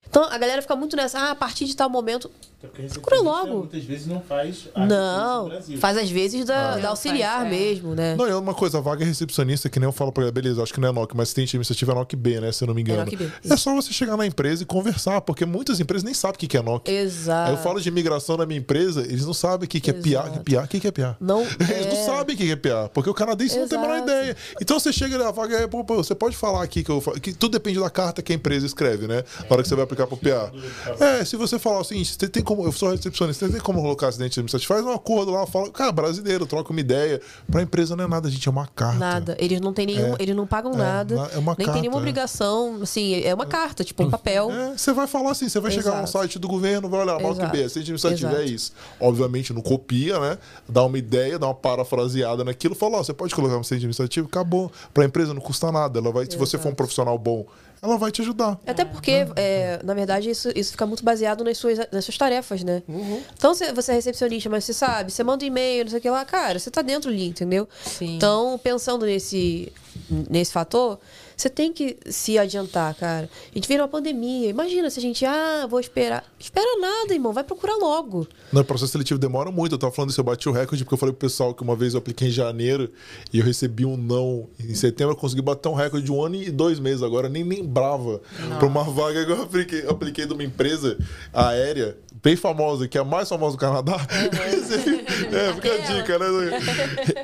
Então 0.07 0.23
a 0.23 0.37
galera 0.37 0.61
fica 0.61 0.75
muito 0.75 0.95
nessa, 0.95 1.19
ah, 1.19 1.31
a 1.31 1.35
partir 1.35 1.65
de 1.65 1.75
tal 1.75 1.89
momento. 1.89 2.31
A 2.61 2.67
Procura 2.67 3.21
logo. 3.21 3.57
Muitas 3.59 3.83
vezes 3.85 4.05
não 4.05 4.19
faz 4.19 4.67
a 4.75 4.85
Não, 4.85 5.49
faz 5.79 5.97
às 5.97 6.09
vezes 6.09 6.43
da, 6.43 6.71
Ah. 6.73 6.75
da 6.75 6.81
Não, 6.81 6.89
auxiliar 6.89 7.41
faz, 7.43 7.47
é. 7.47 7.49
mesmo, 7.49 7.95
né? 7.95 8.15
Não, 8.17 8.27
e 8.27 8.33
uma 8.33 8.53
coisa, 8.53 8.79
a 8.79 8.81
vaga 8.81 9.01
é 9.03 9.07
recepcionista, 9.07 9.69
que 9.69 9.79
nem 9.79 9.87
eu 9.87 9.93
falo 9.93 10.11
pra 10.11 10.23
ela, 10.23 10.31
beleza, 10.31 10.61
acho 10.61 10.73
que 10.73 10.79
não 10.81 10.89
é 10.89 10.91
NOC, 10.91 11.13
mas 11.15 11.23
assistente 11.29 11.51
administrativo 11.51 11.91
é 11.91 11.95
NOC 11.95 12.15
B, 12.17 12.41
né? 12.41 12.51
Se 12.51 12.63
eu 12.65 12.67
não 12.67 12.73
me 12.73 12.81
engano. 12.81 12.99
NOC 13.05 13.15
B, 13.15 13.31
É 13.49 13.55
só 13.55 13.73
você 13.73 13.93
chegar 13.93 14.17
na 14.17 14.25
empresa 14.25 14.63
e 14.63 14.65
conversar, 14.65 15.21
porque 15.21 15.45
muitas 15.45 15.79
empresas 15.79 16.03
nem 16.03 16.13
sabem 16.13 16.35
o 16.35 16.39
que 16.39 16.47
que 16.47 16.57
é 16.57 16.61
NOC. 16.61 16.89
Exato. 16.91 17.49
Aí 17.49 17.55
eu 17.55 17.63
falo 17.63 17.79
de 17.79 17.87
imigração 17.87 18.35
na 18.35 18.45
minha 18.45 18.59
empresa, 18.59 19.01
eles 19.03 19.25
não 19.25 19.33
sabem 19.33 19.65
o 19.65 19.69
que 19.69 19.79
que 19.79 19.89
é 19.91 19.93
PA, 19.93 20.07
Exato. 20.09 20.39
que 20.43 20.55
PA, 20.55 20.63
o 20.63 20.67
que 20.67 20.79
que 20.81 20.87
é 20.87 20.91
PA. 20.91 21.15
Não, 21.21 21.41
Eles 21.61 21.85
não 21.85 21.93
é. 21.93 22.05
sabem 22.05 22.35
o 22.35 22.37
que 22.37 22.51
é 22.51 22.55
PA, 22.57 22.89
porque 22.93 23.09
o 23.09 23.13
canadense 23.13 23.57
não 23.57 23.69
tem 23.69 23.77
a 23.77 23.81
menor 23.81 23.95
Exato. 23.95 24.09
ideia. 24.11 24.37
Então 24.61 24.77
você 24.77 24.91
chega 24.91 25.17
na 25.17 25.31
vaga, 25.31 25.55
é, 25.59 25.65
pô, 25.67 25.81
pô, 25.85 25.95
você 25.95 26.13
pode 26.13 26.35
falar 26.35 26.61
aqui 26.61 26.83
que, 26.83 26.91
eu, 26.91 26.99
fa- 26.99 27.17
que 27.19 27.31
tudo 27.31 27.53
depende 27.53 27.79
da 27.79 27.89
carta 27.89 28.21
que 28.21 28.33
a 28.33 28.35
empresa 28.35 28.65
escreve, 28.65 29.07
né? 29.07 29.23
Na 29.41 29.45
hora 29.55 29.63
que 29.63 29.69
você 29.69 29.75
vai 29.75 29.85
aplicar 29.85 30.07
pro 30.07 30.17
PA. 30.17 30.51
É, 30.99 31.23
se 31.23 31.37
você 31.37 31.57
falar 31.57 31.79
o 31.79 31.83
seguinte, 31.85 32.15
você 32.19 32.27
tem 32.27 32.43
como, 32.49 32.63
eu 32.65 32.71
sou 32.71 32.89
recepcionista, 32.89 33.45
você 33.45 33.51
tem 33.53 33.61
como 33.61 33.79
colocar 33.81 34.07
acidente 34.07 34.39
administrativo, 34.39 34.67
faz 34.73 34.83
um 34.83 34.91
acordo 34.91 35.31
lá, 35.31 35.45
fala, 35.45 35.69
cara, 35.69 35.91
brasileiro, 35.91 36.47
troca 36.47 36.71
uma 36.71 36.79
ideia. 36.79 37.21
Pra 37.51 37.61
empresa 37.61 37.95
não 37.95 38.05
é 38.05 38.07
nada, 38.07 38.27
gente, 38.29 38.47
é 38.47 38.51
uma 38.51 38.65
carta. 38.65 38.97
Nada. 38.97 39.37
Eles 39.39 39.61
não 39.61 39.71
têm 39.71 39.85
nenhum, 39.85 40.13
É. 40.13 40.17
eles 40.19 40.35
não 40.35 40.47
pagam 40.47 40.73
É, 40.73 40.77
nada. 40.77 41.15
na- 41.15 41.27
é 41.27 41.37
uma 41.37 41.55
nem 41.57 41.65
carta, 41.67 41.73
tem 41.73 41.81
nenhuma 41.81 41.97
é. 41.97 42.01
obrigação. 42.01 42.79
Assim, 42.81 43.21
é 43.23 43.33
uma 43.35 43.45
carta, 43.45 43.83
tipo 43.83 44.01
um 44.03 44.09
papel. 44.09 44.49
É, 44.51 44.77
você 44.77 44.91
vai 44.93 45.05
falar 45.05 45.31
assim, 45.31 45.47
você 45.47 45.59
vai 45.59 45.69
chegar 45.71 45.91
no 45.91 45.97
Exato. 46.03 46.11
site 46.11 46.39
do 46.39 46.47
governo, 46.47 46.89
vai 46.89 47.01
olhar, 47.01 47.21
Exato. 47.21 47.51
B, 47.51 47.59
assistente 47.59 47.83
administrativo, 47.83 48.29
é 48.31 48.33
Exato. 48.43 48.51
isso. 48.51 48.73
Obviamente 48.99 49.53
não 49.53 49.61
copia, 49.61 50.19
né? 50.19 50.37
Dá 50.67 50.83
uma 50.83 50.97
ideia, 50.97 51.37
dá 51.37 51.45
uma 51.47 51.53
parafraseada 51.55 52.43
naquilo, 52.43 52.73
fala, 52.75 52.97
ó, 52.97 53.03
você 53.03 53.13
pode 53.13 53.33
colocar 53.35 53.55
um 53.55 53.59
assistente 53.59 53.79
administrativo, 53.79 54.27
acabou. 54.27 54.71
Pra 54.93 55.05
empresa 55.05 55.33
não 55.33 55.41
custa 55.41 55.71
nada, 55.71 55.99
ela 55.99 56.11
vai, 56.11 56.25
se 56.25 56.37
você 56.37 56.57
for 56.57 56.69
um 56.69 56.75
profissional 56.75 57.17
bom, 57.17 57.45
ela 57.81 57.97
vai 57.97 58.11
te 58.11 58.21
ajudar. 58.21 58.59
Até 58.67 58.83
porque, 58.83 59.25
é, 59.35 59.79
na 59.83 59.93
verdade, 59.93 60.29
isso, 60.29 60.49
isso 60.55 60.71
fica 60.71 60.85
muito 60.85 61.03
baseado 61.03 61.43
nas 61.43 61.57
suas, 61.57 61.79
nas 61.91 62.03
suas 62.03 62.17
tarefas, 62.17 62.63
né? 62.63 62.83
Uhum. 62.87 63.21
Então, 63.37 63.53
você, 63.53 63.71
você 63.71 63.91
é 63.91 63.95
recepcionista, 63.95 64.49
mas 64.49 64.65
você 64.65 64.73
sabe, 64.73 65.11
você 65.11 65.23
manda 65.23 65.43
um 65.43 65.47
e-mail, 65.47 65.85
não 65.85 65.89
sei 65.89 65.99
o 65.99 66.01
que 66.01 66.09
lá, 66.09 66.25
cara, 66.25 66.59
você 66.59 66.69
tá 66.69 66.81
dentro 66.81 67.09
ali, 67.09 67.27
entendeu? 67.27 67.67
Sim. 67.83 68.17
Então, 68.17 68.59
pensando 68.61 69.05
nesse, 69.05 69.71
nesse 70.09 70.51
fator, 70.51 70.99
você 71.41 71.49
tem 71.49 71.71
que 71.71 71.95
se 72.09 72.37
adiantar, 72.37 72.93
cara. 72.95 73.29
A 73.49 73.55
gente 73.55 73.67
vira 73.67 73.81
uma 73.83 73.87
pandemia. 73.87 74.49
Imagina 74.49 74.89
se 74.89 74.99
a 74.99 75.01
gente, 75.01 75.25
ah, 75.25 75.65
vou 75.69 75.79
esperar. 75.79 76.23
Espera 76.37 76.77
nada, 76.79 77.13
irmão, 77.13 77.31
vai 77.31 77.43
procurar 77.45 77.75
logo. 77.77 78.27
No 78.51 78.63
processo 78.65 78.91
seletivo 78.91 79.17
demora 79.19 79.49
muito. 79.49 79.75
Eu 79.75 79.79
tava 79.79 79.93
falando 79.93 80.09
isso, 80.11 80.19
eu 80.19 80.25
bati 80.25 80.49
o 80.49 80.51
recorde, 80.51 80.83
porque 80.83 80.93
eu 80.95 80.97
falei 80.97 81.13
pro 81.13 81.27
pessoal 81.27 81.53
que 81.53 81.63
uma 81.63 81.75
vez 81.77 81.93
eu 81.93 81.99
apliquei 81.99 82.27
em 82.27 82.31
janeiro 82.31 82.91
e 83.31 83.39
eu 83.39 83.45
recebi 83.45 83.85
um 83.85 83.95
não. 83.95 84.49
Em 84.59 84.73
setembro 84.75 85.13
eu 85.13 85.17
consegui 85.17 85.41
bater 85.41 85.69
um 85.69 85.73
recorde 85.75 86.05
de 86.05 86.11
um 86.11 86.21
ano 86.21 86.35
e 86.35 86.51
dois 86.51 86.77
meses. 86.79 87.01
Agora 87.03 87.27
eu 87.27 87.31
nem 87.31 87.43
lembrava 87.43 88.21
pra 88.57 88.67
uma 88.67 88.83
vaga 88.83 89.25
que 89.25 89.31
eu 89.31 89.41
apliquei, 89.41 89.81
eu 89.85 89.91
apliquei 89.91 90.25
de 90.25 90.33
uma 90.33 90.43
empresa 90.43 90.97
aérea. 91.33 91.97
Bem 92.21 92.35
famosa, 92.35 92.85
que 92.85 92.97
é 92.97 93.01
a 93.01 93.05
mais 93.05 93.29
famosa 93.29 93.55
do 93.55 93.59
Canadá. 93.59 93.95
Recebi- 94.51 95.05
é, 95.33 95.53
fica 95.53 95.73
a 95.73 95.77
dica, 95.77 96.19
né? 96.19 96.25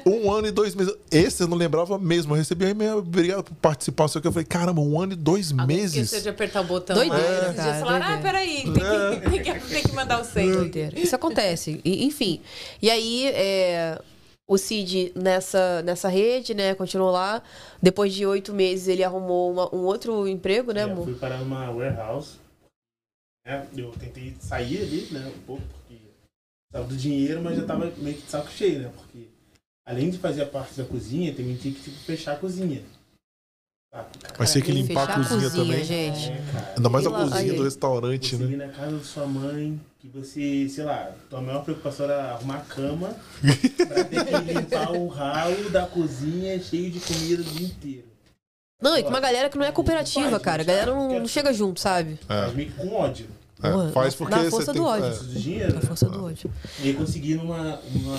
Um 0.06 0.32
ano 0.32 0.48
e 0.48 0.52
dois 0.52 0.74
meses. 0.74 0.94
Esse 1.12 1.44
eu 1.44 1.48
não 1.50 1.58
lembrava 1.58 1.98
mesmo. 2.00 2.34
Eu 2.34 2.38
recebi 2.38 2.64
um 2.66 2.70
e-mail, 2.70 2.98
obrigado 3.00 3.44
por 3.44 3.56
participar. 3.56 4.05
Só 4.08 4.20
que 4.22 4.28
eu 4.28 4.32
falei, 4.32 4.46
caramba, 4.46 4.82
um 4.82 5.00
ano 5.00 5.14
e 5.14 5.16
dois 5.16 5.52
Alguém 5.52 5.78
meses. 5.78 5.96
esqueceu 5.96 6.22
de 6.22 6.30
apertar 6.30 6.62
o 6.62 6.64
botão 6.66 6.96
Doideira, 6.96 7.24
lá. 7.24 7.42
Esses 7.44 7.54
dias 7.54 7.66
cara, 7.66 7.80
falaram, 7.80 8.06
ah, 8.06 8.10
doideira. 8.10 8.22
peraí, 8.32 8.64
tem 8.64 8.74
que, 8.74 9.30
tem, 9.44 9.60
que, 9.60 9.68
tem 9.70 9.84
que 9.84 9.92
mandar 9.94 10.22
o 10.22 10.24
senha. 10.26 10.54
Doideira. 10.56 11.00
Isso 11.00 11.16
acontece. 11.16 11.82
E, 11.84 12.06
enfim. 12.06 12.42
E 12.82 12.90
aí, 12.90 13.28
é, 13.28 14.02
o 14.48 14.58
Cid 14.58 15.12
nessa, 15.16 15.82
nessa 15.84 16.08
rede, 16.08 16.54
né, 16.54 16.76
continuou 16.76 17.12
lá. 17.12 17.42
Depois 17.82 18.14
de 18.14 18.26
oito 18.26 18.54
meses, 18.54 18.88
ele 18.88 19.04
arrumou 19.04 19.52
uma- 19.52 19.76
um 19.76 19.80
outro 19.86 20.28
emprego, 20.28 20.72
né, 20.72 20.82
É, 20.82 20.84
amor? 20.84 21.06
fui 21.06 21.16
parar 21.16 21.38
numa 21.40 21.70
warehouse. 21.72 22.38
né? 23.46 23.68
Eu 23.78 23.92
tentei 23.92 24.36
sair 24.40 24.82
ali, 24.82 25.08
né? 25.12 25.32
Um 25.36 25.40
pouco, 25.46 25.62
porque 25.74 25.96
tava 26.72 26.86
do 26.88 26.96
dinheiro, 26.96 27.42
mas 27.44 27.58
já 27.58 27.64
tava 27.66 27.92
meio 27.98 28.16
que 28.18 28.24
de 28.24 28.30
saco 28.32 28.50
cheio, 28.52 28.80
né? 28.82 28.92
Porque 28.96 29.28
além 29.88 30.10
de 30.10 30.18
fazer 30.18 30.42
a 30.42 30.46
parte 30.48 30.74
da 30.76 30.84
cozinha, 30.84 31.32
também 31.34 31.56
tinha 31.56 31.74
que 31.74 31.80
tipo, 31.82 31.96
fechar 32.00 32.34
a 32.34 32.38
cozinha. 32.38 32.82
Mas 34.38 34.52
tinha 34.52 34.64
que 34.64 34.72
limpar 34.72 35.06
Fechar 35.08 35.20
a 35.22 35.24
cozinha, 35.30 35.50
também. 35.50 35.84
gente. 35.84 36.30
É. 36.30 36.74
Ainda 36.78 36.90
mais 36.90 37.06
a 37.06 37.10
E 37.10 37.14
lá- 37.14 37.20
cozinha 37.22 37.52
aí. 37.52 37.58
do 37.58 37.64
restaurante, 37.64 38.36
Você 38.36 38.44
né? 38.44 38.52
ir 38.52 38.58
na 38.58 38.68
casa 38.68 38.98
da 38.98 39.04
sua 39.04 39.26
mãe, 39.26 39.80
que 40.00 40.08
você, 40.10 40.68
sei 40.70 40.84
lá, 40.84 41.12
tua 41.30 41.42
maior 41.42 41.64
preocupação 41.64 42.06
era 42.06 42.32
arrumar 42.34 42.58
a 42.58 42.62
cama 42.62 43.16
pra 43.88 44.04
ter 44.04 44.26
que 44.26 44.54
limpar 44.54 44.92
o 44.92 45.08
ralo 45.08 45.70
da 45.70 45.86
cozinha 45.86 46.60
cheio 46.60 46.92
de 46.92 47.00
comida 47.00 47.42
o 47.42 47.46
dia 47.46 47.68
inteiro. 47.68 48.06
Não, 48.82 48.98
e 48.98 49.04
com 49.04 49.10
uma 49.10 49.22
galera 49.22 49.50
que 49.50 49.58
não 49.58 49.66
é 49.66 49.72
cooperativa, 49.72 50.38
cara. 50.40 50.62
A 50.62 50.66
galera 50.66 50.92
não, 50.94 51.20
não 51.20 51.28
chega 51.28 51.54
junto, 51.54 51.80
sabe? 51.80 52.20
Meio 52.54 52.70
que 52.72 52.76
com 52.78 52.94
ódio. 52.94 53.28
É, 53.64 53.72
Porra, 53.72 53.90
faz 53.94 54.14
na- 54.14 54.18
porque 54.18 54.36
na 54.36 54.44
você 54.44 54.50
força 54.52 54.74
tem 54.74 54.82
do 54.82 54.86
que- 54.86 54.94
ódio. 54.94 55.06
é. 55.06 55.10
Preciso 55.10 55.30
de 55.32 55.42
dinheiro. 55.42 55.72
A 55.72 55.76
né? 55.76 55.82
força 55.82 56.10
do 56.10 56.26
ódio. 56.26 56.52
E 56.82 56.88
aí 56.90 56.94
consegui 56.94 57.36
numa 57.36 57.80
uma 57.96 58.18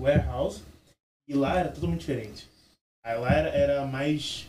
warehouse 0.00 0.62
e 1.28 1.34
lá 1.34 1.58
era 1.60 1.68
totalmente 1.68 2.00
diferente. 2.00 2.48
Aí 3.04 3.18
lá 3.20 3.30
era, 3.30 3.48
era 3.50 3.86
mais 3.86 4.47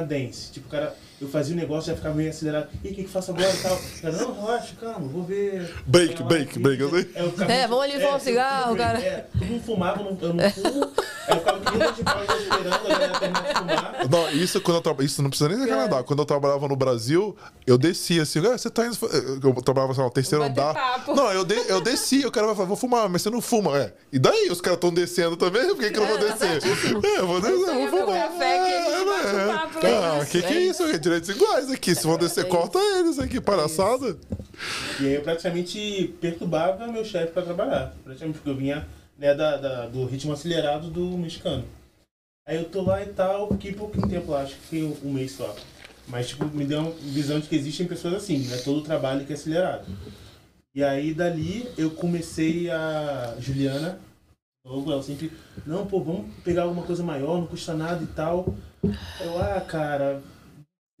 canadense. 0.00 0.52
Tipo, 0.52 0.68
o 0.68 0.70
cara, 0.70 0.96
eu 1.20 1.28
fazia 1.28 1.52
o 1.52 1.58
negócio 1.58 1.90
já 1.90 1.96
ficava 1.96 2.14
meio 2.14 2.30
acelerado. 2.30 2.68
E 2.84 2.88
o 2.90 2.94
que 2.94 3.02
que 3.02 3.08
faço 3.10 3.32
agora 3.32 3.52
e 3.52 3.56
tal? 3.56 3.74
O 3.74 4.00
cara, 4.02 4.16
não, 4.18 4.40
relaxa, 4.40 4.74
calma, 4.80 5.08
vou 5.08 5.24
ver. 5.24 5.62
Lá, 5.62 5.68
bake, 5.84 6.22
bake, 6.60 6.80
eu 6.80 6.90
sei. 6.90 7.10
É, 7.12 7.22
eu 7.22 7.34
É, 7.48 7.66
vamos 7.66 7.84
ali 7.84 7.94
fumar 7.94 8.10
um 8.12 8.14
eu- 8.14 8.20
cigarro, 8.20 8.72
eu- 8.72 8.76
cara. 8.76 8.98
É, 9.00 9.26
todo 9.32 9.44
mundo 9.46 9.62
fumava, 9.64 10.00
eu 10.00 10.04
não, 10.12 10.18
eu 10.28 10.34
não 10.34 10.50
fumo. 10.50 10.92
Aí 11.26 11.34
eu 11.34 11.38
ficava 11.40 11.60
que 11.60 11.76
nem 11.78 11.92
de 11.92 12.02
pau 12.04 12.22
esperando 12.22 12.74
a 12.74 12.88
galera 12.88 13.18
terminar 13.18 13.42
de 13.42 13.54
fumar. 13.58 14.08
Não, 14.10 14.30
isso 14.30 14.60
quando 14.60 14.76
eu 14.76 14.80
traba... 14.80 15.04
Isso 15.04 15.22
não 15.22 15.28
precisa 15.30 15.48
nem 15.48 15.58
ser 15.58 15.66
Canadá. 15.68 16.02
Quando 16.04 16.18
eu 16.20 16.24
trabalhava 16.24 16.68
no 16.68 16.76
Brasil, 16.76 17.36
eu 17.66 17.76
descia 17.76 18.22
assim, 18.22 18.38
ah, 18.46 18.56
você 18.56 18.70
tá 18.70 18.86
indo. 18.86 18.96
Eu 19.42 19.54
trabalhava, 19.62 19.92
sei 19.94 20.02
lá, 20.02 20.08
no 20.08 20.14
terceiro 20.14 20.44
andar. 20.44 20.72
papo. 20.74 21.14
Não, 21.16 21.32
eu, 21.32 21.44
de... 21.44 21.54
eu 21.68 21.80
descia, 21.80 22.26
o 22.28 22.30
cara 22.30 22.46
vai 22.46 22.54
falar, 22.54 22.68
vou 22.68 22.76
fumar, 22.76 23.08
mas 23.08 23.22
você 23.22 23.30
não 23.30 23.40
fuma. 23.40 23.76
É. 23.76 23.92
E 24.12 24.18
daí? 24.20 24.48
Os 24.50 24.60
caras 24.60 24.76
estão 24.76 24.92
descendo 24.94 25.36
também, 25.36 25.66
por 25.66 25.78
que, 25.78 25.90
que 25.90 25.98
eu 25.98 26.02
não 26.02 26.08
vou 26.08 26.18
É, 26.18 26.20
tá 26.32 26.34
descer? 26.46 26.62
É, 27.04 27.18
eu 27.18 27.26
vou 27.26 27.40
descer, 27.40 27.56
eu 27.56 27.90
vou 27.90 28.00
fumar. 28.06 28.22
café 28.28 28.62
um 28.62 28.66
É, 28.66 28.70
é. 28.70 29.50
é 29.76 29.79
Ah, 29.86 30.18
isso, 30.22 30.30
que 30.30 30.42
que 30.42 30.52
é 30.54 30.56
é 30.56 30.60
isso? 30.60 30.82
É 30.82 30.98
direitos 30.98 31.28
iguais 31.28 31.70
aqui. 31.70 31.94
Se 31.94 32.06
vão 32.06 32.18
descer, 32.18 32.44
É 32.44 32.48
corta 32.48 32.78
eles 32.98 33.18
aqui, 33.18 33.40
palhaçada. 33.40 34.16
E 35.00 35.06
aí 35.06 35.14
eu 35.14 35.22
praticamente 35.22 36.14
perturbava 36.20 36.86
meu 36.86 37.04
chefe 37.04 37.32
pra 37.32 37.42
trabalhar. 37.42 37.94
Praticamente 38.04 38.38
porque 38.38 38.50
eu 38.50 38.56
vinha 38.56 38.86
né, 39.18 39.34
da, 39.34 39.56
da- 39.56 39.86
do 39.86 40.04
ritmo 40.06 40.32
acelerado 40.32 40.90
do 40.90 41.16
mexicano. 41.18 41.64
Aí 42.46 42.56
eu 42.56 42.64
tô 42.64 42.82
lá 42.82 43.02
e 43.02 43.06
tal, 43.06 43.48
fiquei 43.52 43.72
pouquinho 43.72 44.08
tempo 44.08 44.32
lá, 44.32 44.42
acho 44.42 44.56
que 44.68 44.82
um, 44.82 44.96
um 45.08 45.12
mês 45.12 45.32
só. 45.32 45.54
Mas 46.08 46.28
tipo, 46.28 46.44
me 46.46 46.64
deu 46.64 46.80
uma 46.80 46.90
visão 46.90 47.38
de 47.38 47.46
que 47.48 47.54
existem 47.54 47.86
pessoas 47.86 48.14
assim, 48.14 48.38
né? 48.38 48.56
Todo 48.58 48.80
trabalho 48.82 49.24
que 49.24 49.32
é 49.32 49.36
acelerado. 49.36 49.86
E 50.74 50.82
aí 50.82 51.14
dali 51.14 51.68
eu 51.78 51.90
comecei 51.90 52.70
a. 52.70 53.36
Juliana, 53.38 53.98
logo 54.64 54.90
ela 54.90 55.02
sempre, 55.02 55.30
não, 55.66 55.86
pô, 55.86 56.00
vamos 56.02 56.26
pegar 56.44 56.62
alguma 56.62 56.82
coisa 56.82 57.02
maior, 57.02 57.38
não 57.38 57.46
custa 57.46 57.74
nada 57.74 58.02
e 58.02 58.06
tal. 58.08 58.54
Eu, 58.82 59.38
ah, 59.38 59.60
cara, 59.60 60.22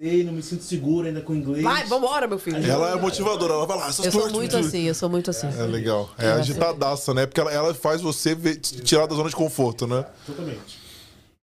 sei, 0.00 0.24
não 0.24 0.32
me 0.32 0.42
sinto 0.42 0.62
seguro 0.62 1.06
ainda 1.06 1.20
com 1.20 1.34
inglês. 1.34 1.62
Vai, 1.62 1.84
vambora, 1.86 2.26
meu 2.26 2.38
filho. 2.38 2.56
Ela 2.64 2.90
é 2.92 2.94
motivadora, 2.96 3.54
ela 3.54 3.66
vai 3.66 3.78
lá, 3.78 3.88
essas 3.88 4.04
Eu 4.06 4.12
sou 4.12 4.30
muito 4.30 4.56
assim, 4.56 4.82
eu 4.82 4.94
sou 4.94 5.08
muito 5.08 5.30
assim. 5.30 5.46
É 5.46 5.62
legal. 5.64 6.10
É 6.18 6.26
Eu 6.26 6.34
agitadaça, 6.34 7.14
né? 7.14 7.26
Porque 7.26 7.40
ela, 7.40 7.52
ela 7.52 7.74
faz 7.74 8.00
você 8.00 8.34
ver- 8.34 8.56
tirar 8.56 9.06
da 9.06 9.14
zona 9.14 9.28
de 9.30 9.36
conforto, 9.36 9.86
né? 9.86 10.04
Totalmente. 10.26 10.78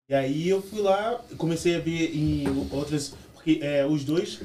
E 0.09 0.13
aí 0.13 0.49
eu 0.49 0.61
fui 0.61 0.81
lá, 0.81 1.19
comecei 1.37 1.75
a 1.75 1.79
ver 1.79 2.15
em 2.15 2.45
outras. 2.71 3.13
Porque 3.33 3.59
é, 3.61 3.85
os 3.85 4.03
dois 4.03 4.39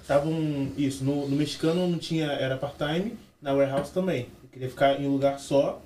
estavam. 0.00 0.72
Isso, 0.76 1.04
no, 1.04 1.28
no 1.28 1.36
mexicano 1.36 1.88
não 1.88 1.98
tinha. 1.98 2.26
Era 2.26 2.56
part-time, 2.56 3.16
na 3.40 3.52
warehouse 3.52 3.90
também. 3.92 4.28
Eu 4.42 4.48
queria 4.50 4.68
ficar 4.68 5.00
em 5.00 5.06
um 5.06 5.12
lugar 5.12 5.38
só, 5.38 5.80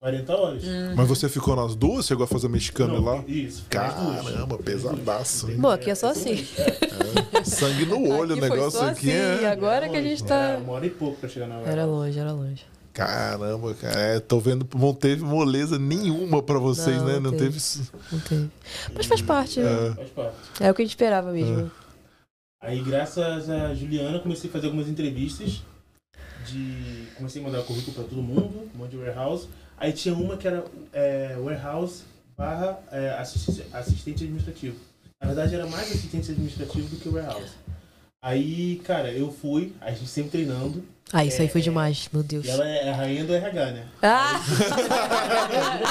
40 0.00 0.34
horas. 0.34 0.62
Mas 0.96 1.06
você 1.08 1.28
ficou 1.28 1.54
nas 1.54 1.74
duas? 1.76 2.06
Chegou 2.06 2.24
a 2.24 2.26
fazer 2.26 2.48
mexicano 2.48 2.94
Não, 2.94 3.04
lá? 3.04 3.24
Isso. 3.28 3.66
Caramba, 3.68 4.56
pesadaço. 4.56 5.50
hein? 5.50 5.58
Bom, 5.58 5.68
aqui 5.70 5.90
é 5.90 5.94
só 5.94 6.08
assim. 6.10 6.42
Sangue 7.44 7.84
no 7.84 8.08
olho, 8.08 8.34
o 8.34 8.40
negócio 8.40 8.78
só 8.80 8.88
aqui 8.88 9.10
assim, 9.12 9.44
é. 9.44 9.46
agora 9.50 9.88
que 9.90 9.96
a 9.96 10.02
gente 10.02 10.24
tá- 10.24 10.34
Era 10.52 10.58
uma 10.58 10.72
hora 10.72 10.86
e 10.86 10.90
pouco 10.90 11.18
pra 11.18 11.28
chegar 11.28 11.46
na 11.46 11.56
warehouse. 11.56 11.72
Era 11.78 11.84
longe, 11.86 12.18
era 12.18 12.32
longe. 12.32 12.64
Caramba, 12.94 13.74
cara. 13.74 13.98
É, 13.98 14.20
tô 14.20 14.40
vendo, 14.40 14.66
não 14.74 14.94
teve 14.94 15.22
moleza 15.22 15.78
nenhuma 15.78 16.42
pra 16.42 16.58
vocês, 16.58 16.96
Não, 16.96 17.06
né? 17.06 17.14
não 17.20 17.30
Não 17.30 17.38
teve. 17.38 17.58
Não 18.10 18.20
teve. 18.20 18.50
Mas 18.94 19.06
faz 19.06 19.20
parte, 19.22 19.60
né? 19.60 19.88
É. 19.88 19.94
Faz 19.94 20.10
parte. 20.10 20.36
É 20.60 20.70
o 20.70 20.74
que 20.74 20.80
a 20.82 20.84
gente 20.84 20.92
esperava 20.92 21.30
mesmo. 21.30 21.70
Aí, 22.62 22.80
graças 22.82 23.48
a 23.50 23.74
Juliana, 23.74 24.18
comecei 24.18 24.48
a 24.48 24.52
fazer 24.52 24.66
algumas 24.66 24.88
entrevistas. 24.88 25.62
De... 26.46 27.06
Comecei 27.16 27.40
a 27.42 27.44
mandar 27.44 27.62
currículo 27.64 27.94
para 27.94 28.04
todo 28.04 28.22
mundo, 28.22 28.68
um 28.74 28.78
monte 28.78 28.90
de 28.92 28.96
warehouse. 28.96 29.46
Aí 29.80 29.92
tinha 29.92 30.14
uma 30.14 30.36
que 30.36 30.46
era 30.46 30.62
é, 30.92 31.36
warehouse 31.40 32.02
barra 32.36 32.78
é, 32.92 33.10
assistente, 33.18 33.64
assistente 33.72 34.24
administrativo. 34.24 34.76
Na 35.20 35.28
verdade, 35.28 35.54
era 35.54 35.66
mais 35.66 35.90
assistente 35.90 36.30
administrativo 36.30 36.86
do 36.88 36.96
que 36.96 37.08
warehouse. 37.08 37.52
Aí, 38.22 38.76
cara, 38.84 39.10
eu 39.10 39.32
fui, 39.32 39.72
a 39.80 39.90
gente 39.90 40.06
sempre 40.06 40.30
treinando. 40.32 40.84
Ah, 41.12 41.24
isso 41.24 41.40
aí 41.40 41.48
foi 41.48 41.62
É, 41.62 41.64
demais, 41.64 42.08
meu 42.12 42.22
Deus. 42.22 42.44
E 42.46 42.50
ela 42.50 42.66
é 42.68 42.90
a 42.90 42.94
rainha 42.94 43.24
do 43.24 43.32
RH, 43.34 43.70
né? 43.72 43.88
Ah! 44.02 44.40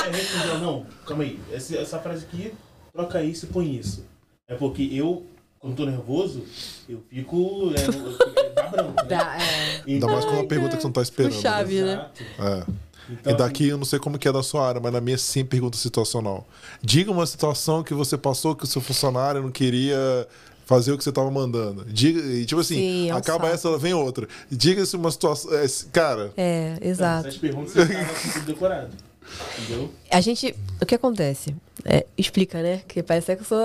Aí 0.05 0.47
não, 0.61 0.85
calma 1.05 1.23
aí, 1.23 1.39
essa, 1.51 1.75
essa 1.75 1.99
frase 1.99 2.25
aqui, 2.25 2.53
troca 2.93 3.21
isso 3.23 3.45
e 3.45 3.49
põe 3.49 3.75
isso. 3.75 4.05
É 4.47 4.55
porque 4.55 4.83
eu, 4.91 5.25
quando 5.59 5.75
tô 5.75 5.85
nervoso, 5.85 6.43
eu 6.87 7.03
fico. 7.09 7.73
É, 7.75 7.87
eu- 7.87 8.43
é, 8.45 8.49
dá 8.53 8.63
branco, 8.67 9.05
Dá, 9.07 9.37
é. 9.41 9.81
Ainda 9.91 10.07
mais 10.07 10.25
com 10.25 10.31
uma 10.31 10.47
pergunta 10.47 10.75
que 10.75 10.81
você 10.81 10.87
não 10.87 10.93
tá 10.93 11.01
esperando. 11.01 11.33
Né? 11.35 11.41
Chave, 11.41 11.81
né? 11.81 11.91
Exato. 11.93 12.23
É. 12.39 12.88
Então, 13.11 13.33
e 13.33 13.35
daqui 13.35 13.67
eu 13.67 13.77
não 13.77 13.85
sei 13.85 13.99
como 13.99 14.17
que 14.17 14.27
é 14.27 14.31
da 14.31 14.43
sua 14.43 14.67
área, 14.67 14.81
mas 14.81 14.91
na 14.93 15.01
minha 15.01 15.15
é 15.15 15.17
sempre 15.17 15.51
pergunta 15.51 15.77
situacional. 15.77 16.47
Diga 16.81 17.11
uma 17.11 17.25
situação 17.25 17.83
que 17.83 17.93
você 17.93 18.17
passou 18.17 18.55
que 18.55 18.63
o 18.63 18.67
seu 18.67 18.81
funcionário 18.81 19.41
não 19.41 19.51
queria 19.51 20.27
fazer 20.65 20.91
o 20.91 20.97
que 20.97 21.03
você 21.03 21.11
tava 21.11 21.31
mandando. 21.31 21.83
Diga, 21.85 22.19
e 22.19 22.45
tipo 22.45 22.61
assim, 22.61 22.75
Sim, 22.75 23.09
é 23.09 23.13
um 23.13 23.17
acaba 23.17 23.45
saco. 23.45 23.53
essa, 23.55 23.67
ela 23.69 23.77
vem 23.79 23.93
outra. 23.93 24.27
Diga-se 24.51 24.95
uma 24.95 25.09
situação. 25.09 25.51
é, 25.53 25.65
cara, 25.91 26.31
É, 26.37 26.77
exato. 26.81 27.27
Essas 27.27 27.39
perguntas 27.39 27.73
você 27.73 27.87
tá 27.87 28.05
com 28.05 28.29
tudo 28.33 28.45
decorado. 28.45 29.08
Entendeu? 29.57 29.89
A 30.11 30.21
gente. 30.21 30.55
O 30.81 30.85
que 30.85 30.95
acontece? 30.95 31.55
É, 31.85 32.05
explica, 32.17 32.61
né? 32.61 32.81
Que 32.87 33.01
parece 33.03 33.35
que 33.35 33.41
eu 33.41 33.45
sou. 33.45 33.59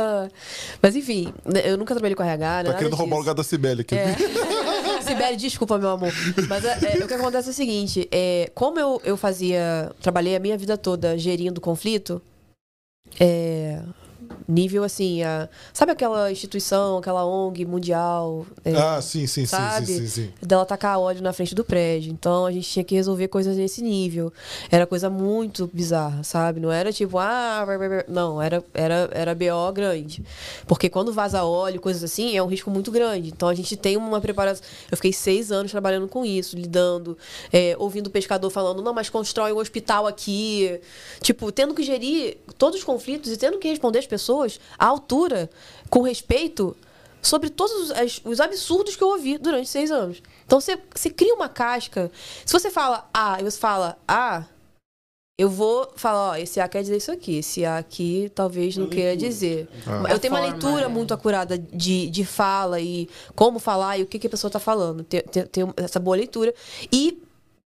Mas 0.81 0.95
enfim, 0.97 1.33
né, 1.45 1.62
eu 1.65 1.77
nunca 1.77 1.95
trabalhei 1.95 2.15
com 2.15 2.23
RH, 2.23 2.62
né? 2.62 2.73
tá 2.73 2.79
querendo 2.79 2.97
roubar 2.97 3.17
o 3.17 3.19
lugar 3.21 3.35
da 3.35 3.43
Cibele 3.43 3.83
aqui. 3.83 3.95
É. 3.95 4.15
Sibeli, 5.03 5.37
desculpa, 5.37 5.79
meu 5.79 5.91
amor. 5.91 6.12
Mas 6.49 6.65
é, 6.65 6.99
é, 6.99 7.05
o 7.05 7.09
que 7.09 7.15
acontece 7.15 7.49
é 7.49 7.51
o 7.51 7.55
seguinte: 7.55 8.09
é, 8.11 8.51
como 8.55 8.79
eu, 8.79 9.01
eu 9.05 9.17
fazia. 9.17 9.91
Trabalhei 10.01 10.37
a 10.37 10.41
minha 10.41 10.57
vida 10.57 10.77
toda 10.77 11.19
gerindo 11.19 11.61
conflito, 11.61 12.21
é, 13.19 13.81
nível 14.47 14.85
assim. 14.85 15.23
a- 15.23 15.49
sabe 15.73 15.93
aquela 15.93 16.31
instituição, 16.31 16.99
aquela 16.99 17.25
ONG 17.25 17.65
mundial? 17.65 18.47
é, 18.65 18.75
Ah, 18.75 19.01
sim, 19.01 19.27
sim, 19.27 19.43
sim, 19.43 19.47
Sabe? 19.47 19.87
sim, 19.87 19.99
sim, 20.01 20.07
sim. 20.07 20.33
dela 20.43 20.65
tacar 20.67 20.99
óleo 20.99 21.23
na 21.23 21.33
frente 21.33 21.55
do 21.55 21.65
prédio. 21.65 22.13
Então 22.13 22.47
a 22.47 22.53
gente 22.53 22.69
tinha 22.69 22.85
que 22.85 22.95
resolver 22.95 23.29
coisas 23.29 23.57
nesse 23.57 23.83
nível. 23.83 24.33
Era 24.71 24.87
coisa 24.87 25.09
muito 25.09 25.71
bizarra, 25.73 26.23
sabe? 26.23 26.61
Não 26.61 26.71
era 26.71 26.93
tipo, 26.93 27.19
ah, 27.19 27.67
não, 28.09 28.41
era, 28.43 28.63
era, 28.75 29.09
era 29.13 29.35
BO 29.35 29.73
grande. 29.73 30.23
Porque 30.67 30.89
quando 30.91 31.13
vaza 31.13 31.45
óleo, 31.45 31.81
coisas 31.81 32.03
assim, 32.05 32.37
é 32.37 32.43
um 32.43 32.47
risco 32.47 32.71
muito 32.71 32.91
grande. 32.91 33.29
Então 33.31 33.49
a 33.49 33.55
gente 33.55 33.77
tem 33.77 33.97
uma 33.97 34.21
preparação. 34.21 34.65
Eu 34.91 34.97
fiquei 34.97 35.13
seis 35.13 35.51
anos 35.51 35.71
trabalhando 35.71 36.07
com 36.09 36.25
isso, 36.25 36.57
lidando, 36.57 37.17
é, 37.53 37.75
ouvindo 37.79 38.09
o 38.09 38.11
pescador 38.11 38.51
falando, 38.51 38.83
não, 38.83 38.93
mas 38.93 39.09
constrói 39.09 39.53
um 39.53 39.59
hospital 39.59 40.07
aqui. 40.07 40.81
Tipo, 41.21 41.51
tendo 41.51 41.73
que 41.75 41.83
gerir 41.83 42.37
todos 42.59 42.79
os 42.79 42.85
conflitos 42.85 43.31
e 43.33 43.37
tendo 43.37 43.59
que 43.59 43.69
responder 43.69 43.99
as 44.01 44.07
pessoas 44.07 44.34
à 44.78 44.87
altura, 44.87 45.49
com 45.91 46.03
respeito, 46.03 46.76
sobre 47.22 47.49
todos 47.51 47.72
os, 47.85 47.91
as- 47.91 48.20
os 48.24 48.41
absurdos 48.41 48.97
que 48.97 49.03
eu 49.03 49.09
ouvi 49.09 49.39
durante 49.39 49.68
seis 49.68 49.91
anos. 49.91 50.22
Então 50.45 50.61
você, 50.61 50.78
você 50.95 51.09
cria 51.11 51.35
uma 51.35 51.49
casca. 51.49 52.11
Se 52.45 52.53
você 52.53 52.70
fala 52.70 53.09
A 53.14 53.41
e 53.41 53.45
você 53.45 53.59
fala 53.59 53.97
A, 54.07 54.45
eu 55.37 55.49
vou 55.49 55.91
falar, 55.97 56.30
ó, 56.30 56.37
esse 56.37 56.61
A 56.61 56.68
quer 56.68 56.82
dizer 56.82 56.97
isso 56.97 57.11
aqui, 57.11 57.39
esse 57.39 57.64
A 57.64 57.78
aqui 57.78 58.30
talvez 58.35 58.76
não 58.76 58.89
queira 58.89 59.16
dizer. 59.16 59.68
Ah. 59.87 60.12
Eu 60.12 60.18
tenho 60.20 60.32
uma 60.32 60.41
leitura 60.41 60.85
é. 60.85 60.89
muito 60.89 61.12
acurada 61.12 61.59
de, 61.59 62.09
de 62.09 62.24
fala 62.24 62.80
e 62.80 63.09
como 63.35 63.59
falar 63.59 63.99
e 63.99 64.03
o 64.03 64.07
que, 64.07 64.18
que 64.18 64.26
a 64.28 64.30
pessoa 64.30 64.51
tá 64.51 64.61
falando. 64.61 65.03
Ter, 65.03 65.22
ter, 65.22 65.49
ter 65.49 65.66
essa 65.78 65.99
boa 65.99 66.16
leitura. 66.16 66.55
E 66.93 67.20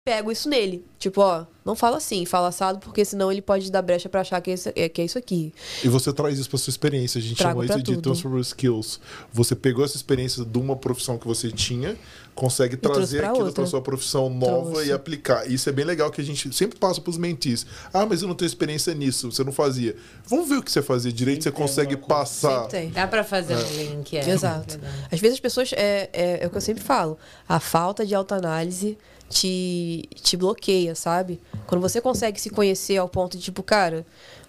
pego 0.06 0.32
isso 0.32 0.48
nele. 0.48 0.86
Tipo, 1.00 1.22
ó, 1.22 1.46
não 1.66 1.76
fala 1.76 1.98
assim, 1.98 2.26
fala 2.26 2.50
assado, 2.50 2.78
porque 2.80 3.04
senão 3.04 3.32
ele 3.32 3.42
pode 3.42 3.72
dar 3.72 3.82
brecha 3.82 4.08
pra 4.08 4.22
achar 4.22 4.40
que 4.40 4.52
é 4.52 4.54
isso, 4.54 4.72
é, 4.76 4.88
que 4.88 5.02
é 5.02 5.06
isso 5.06 5.18
aqui. 5.18 5.52
E 5.84 5.90
você 5.90 6.14
traz 6.14 6.38
isso 6.38 6.48
pra 6.48 6.60
sua 6.60 6.70
experiência. 6.70 7.18
A 7.18 7.22
gente 7.22 7.36
Trago 7.38 7.54
chama 7.62 7.66
isso 7.66 7.74
pra 7.74 7.82
de 7.82 7.92
tudo. 7.96 8.02
transferable 8.04 8.42
skills. 8.42 9.00
Você 9.34 9.56
pegou 9.56 9.84
essa 9.84 9.96
experiência 9.96 10.46
de 10.46 10.58
uma 10.60 10.76
profissão 10.76 11.18
que 11.18 11.28
você 11.28 11.52
tinha, 11.52 11.98
consegue 12.36 12.78
trazer 12.78 13.18
pra 13.20 13.30
aquilo 13.30 13.46
outra. 13.46 13.64
pra 13.64 13.70
sua 13.70 13.82
profissão 13.82 14.30
nova 14.30 14.72
Trouxe. 14.74 14.90
e 14.90 14.92
aplicar. 14.92 15.50
Isso 15.50 15.68
é 15.70 15.72
bem 15.72 15.86
legal 15.86 16.12
que 16.12 16.22
a 16.22 16.24
gente 16.24 16.54
sempre 16.54 16.78
passa 16.78 17.02
pros 17.02 17.18
mentis. 17.18 17.66
Ah, 17.92 18.06
mas 18.06 18.22
eu 18.22 18.28
não 18.28 18.36
tenho 18.36 18.48
experiência 18.48 18.94
nisso, 18.94 19.32
você 19.32 19.44
não 19.44 19.52
fazia. 19.52 19.96
Vamos 20.28 20.48
ver 20.48 20.58
o 20.58 20.64
que 20.64 20.72
você 20.72 20.84
fazia 20.84 21.12
direito, 21.12 21.44
você 21.44 21.50
Sempre 21.50 21.58
tem 21.58 21.68
consegue 21.68 21.98
passar. 21.98 22.68
Tem. 22.68 22.90
Dá 22.92 23.08
pra 23.08 23.24
fazer 23.24 23.56
um 23.56 23.72
link, 23.78 24.16
é. 24.16 24.30
Exato. 24.30 24.80
Às 25.12 25.20
vezes 25.20 25.36
as 25.36 25.40
pessoas, 25.40 25.74
é, 25.74 26.10
é, 26.14 26.44
é 26.44 26.48
o 26.48 26.50
que 26.52 26.58
eu 26.58 26.62
sempre 26.62 26.84
falo, 26.84 27.18
a 27.50 27.60
falta 27.60 28.06
de 28.06 28.14
autoanálise 28.14 28.98
te, 29.30 30.08
te 30.16 30.38
bloqueia, 30.38 30.96
sabe? 30.96 31.40
Quando 31.68 31.82
você 31.82 32.00
consegue 32.00 32.40
se 32.40 32.50
conhecer 32.50 32.98
ao 32.98 33.10
ponto 33.10 33.38
de, 33.38 33.44
tipo, 33.44 33.64
cara, 33.64 34.06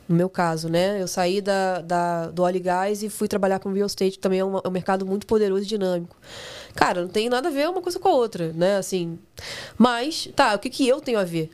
no 0.09 0.15
meu 0.15 0.29
caso, 0.29 0.69
né? 0.69 1.01
Eu 1.01 1.09
saí 1.09 1.41
da, 1.41 1.81
da, 1.81 2.27
do 2.29 2.43
óleo 2.43 2.57
e 2.57 2.61
gás 2.61 3.03
e 3.03 3.09
fui 3.09 3.27
trabalhar 3.27 3.59
com 3.59 3.73
real 3.73 3.87
estate, 3.87 4.19
também 4.19 4.39
é, 4.39 4.43
é 4.43 4.45
um 4.45 4.71
mercado 4.71 5.05
muito 5.05 5.27
poderoso 5.27 5.65
e 5.65 5.67
dinâmico. 5.67 6.17
Cara, 6.75 7.03
não 7.03 7.09
tem 7.09 7.29
nada 7.29 7.49
a 7.49 7.51
ver 7.51 7.69
uma 7.69 7.83
coisa 7.83 7.99
com 7.99 8.09
a 8.09 8.13
outra, 8.13 8.53
né? 8.53 8.77
Assim, 8.77 9.19
mas, 9.77 10.29
tá, 10.37 10.55
o 10.55 10.59
que, 10.59 10.71
que 10.71 10.87
eu 10.87 11.01
tenho 11.01 11.19
a 11.19 11.25
ver? 11.25 11.51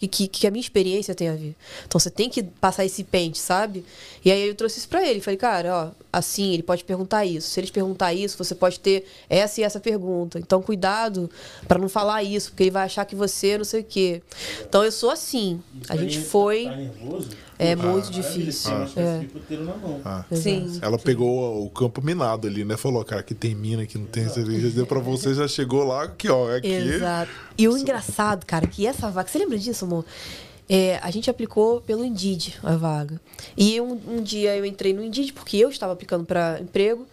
Que, 0.00 0.06
que, 0.06 0.28
que 0.28 0.46
a 0.46 0.50
minha 0.52 0.60
experiência 0.60 1.12
tem 1.12 1.28
a 1.28 1.34
ver? 1.34 1.56
Então 1.84 1.98
você 1.98 2.08
tem 2.08 2.30
que 2.30 2.40
passar 2.40 2.84
esse 2.84 3.02
pente, 3.02 3.36
sabe? 3.36 3.84
E 4.24 4.30
aí 4.30 4.46
eu 4.46 4.54
trouxe 4.54 4.78
isso 4.78 4.88
pra 4.88 5.04
ele. 5.04 5.20
Falei, 5.20 5.36
cara, 5.36 5.74
ó, 5.74 5.90
assim, 6.12 6.54
ele 6.54 6.62
pode 6.62 6.84
perguntar 6.84 7.24
isso. 7.24 7.48
Se 7.48 7.58
ele 7.58 7.66
te 7.66 7.72
perguntar 7.72 8.14
isso, 8.14 8.38
você 8.38 8.54
pode 8.54 8.78
ter 8.78 9.04
essa 9.28 9.60
e 9.60 9.64
essa 9.64 9.80
pergunta. 9.80 10.38
Então 10.38 10.62
cuidado 10.62 11.28
pra 11.66 11.80
não 11.80 11.88
falar 11.88 12.22
isso, 12.22 12.50
porque 12.50 12.62
ele 12.62 12.70
vai 12.70 12.84
achar 12.84 13.04
que 13.06 13.16
você 13.16 13.58
não 13.58 13.64
sei 13.64 13.80
o 13.80 13.84
quê. 13.84 14.22
Então 14.60 14.84
eu 14.84 14.92
sou 14.92 15.10
assim. 15.10 15.60
A 15.88 15.96
gente 15.96 16.20
foi. 16.20 16.66
Tá 16.66 16.76
nervoso? 16.76 17.28
É 17.58 17.74
Pô, 17.74 17.82
muito 17.82 18.10
maravilha, 18.10 18.22
difícil. 18.22 18.72
É. 18.96 19.56
mão. 19.56 20.00
Ah. 20.04 20.24
Sim. 20.32 20.78
Ela 20.80 20.96
pegou 20.96 21.64
o 21.64 21.68
campo 21.70 22.00
minado 22.00 22.46
ali, 22.46 22.64
né? 22.64 22.76
Falou, 22.76 23.04
cara, 23.04 23.22
que 23.22 23.34
tem 23.34 23.54
mina, 23.54 23.84
que 23.84 23.98
não 23.98 24.06
tem 24.06 24.28
cerveja. 24.28 24.70
Deu 24.70 24.86
pra 24.86 25.00
você, 25.00 25.34
já 25.34 25.48
chegou 25.48 25.82
lá, 25.82 26.06
que 26.06 26.28
ó, 26.28 26.48
é 26.50 26.58
aqui. 26.58 26.68
Exato. 26.68 27.32
E 27.58 27.66
o 27.66 27.76
engraçado, 27.76 28.46
cara, 28.46 28.66
que 28.66 28.86
essa 28.86 29.10
vaga. 29.10 29.28
Você 29.28 29.38
lembra 29.38 29.58
disso, 29.58 29.84
amor? 29.84 30.04
É, 30.68 30.98
a 31.02 31.10
gente 31.10 31.28
aplicou 31.28 31.80
pelo 31.80 32.04
Indeed 32.04 32.58
a 32.62 32.76
vaga. 32.76 33.20
E 33.56 33.80
um, 33.80 33.98
um 34.06 34.22
dia 34.22 34.54
eu 34.56 34.64
entrei 34.64 34.92
no 34.92 35.02
Indeed 35.02 35.32
porque 35.32 35.56
eu 35.56 35.70
estava 35.70 35.92
aplicando 35.94 36.24
para 36.24 36.60
emprego 36.60 37.06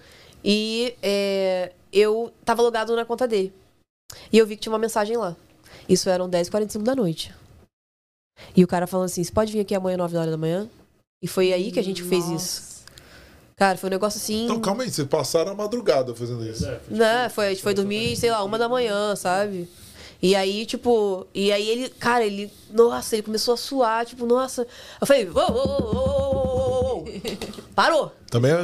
e 0.44 0.94
é, 1.02 1.72
eu 1.92 2.32
estava 2.42 2.62
logado 2.62 2.96
na 2.96 3.06
conta 3.06 3.28
dele. 3.28 3.52
E 4.32 4.38
eu 4.38 4.46
vi 4.46 4.56
que 4.56 4.62
tinha 4.64 4.74
uma 4.74 4.80
mensagem 4.80 5.18
lá. 5.18 5.36
Isso 5.88 6.10
eram 6.10 6.30
10h45 6.30 6.84
da 6.84 6.96
noite. 6.96 7.34
E 8.56 8.64
o 8.64 8.68
cara 8.68 8.88
falou 8.88 9.06
assim: 9.06 9.24
você 9.24 9.32
pode 9.32 9.52
vir 9.52 9.60
aqui 9.60 9.76
amanhã, 9.76 9.98
9 9.98 10.18
horas 10.18 10.32
da 10.32 10.38
manhã? 10.38 10.70
E 11.22 11.28
foi 11.28 11.54
aí 11.54 11.72
que 11.72 11.80
a 11.80 11.84
gente 11.84 12.04
fez 12.04 12.28
Nossa. 12.28 12.36
isso. 12.36 12.76
Cara, 13.56 13.78
foi 13.78 13.90
um 13.90 13.92
negócio 13.92 14.18
assim. 14.18 14.46
Então 14.46 14.60
calma 14.60 14.84
aí, 14.84 14.92
vocês 14.92 15.08
passaram 15.08 15.52
a 15.52 15.56
madrugada 15.56 16.14
fazendo 16.14 16.46
isso. 16.46 16.66
É, 16.66 16.78
foi, 16.80 16.98
Não, 16.98 17.30
foi, 17.30 17.46
a 17.48 17.50
gente 17.50 17.64
foi 17.64 17.74
dormir, 17.74 18.16
sei 18.18 18.30
lá, 18.30 18.44
uma 18.44 18.58
da 18.58 18.68
manhã, 18.68 19.16
sabe? 19.16 19.70
E 20.22 20.36
aí, 20.36 20.66
tipo, 20.66 21.28
e 21.34 21.52
aí 21.52 21.70
ele, 21.70 21.90
cara, 21.90 22.26
ele, 22.26 22.52
nossa, 22.72 23.16
ele 23.16 23.24
começou 23.24 23.54
a 23.54 23.58
suar, 23.58 24.06
tipo, 24.06 24.26
nossa. 24.26 24.68
Eu 25.00 25.08
falei, 25.08 25.30
ô, 25.30 25.40
ô, 25.40 27.00
ô, 27.00 27.06
parou. 27.76 28.12
Também 28.30 28.52
é? 28.52 28.64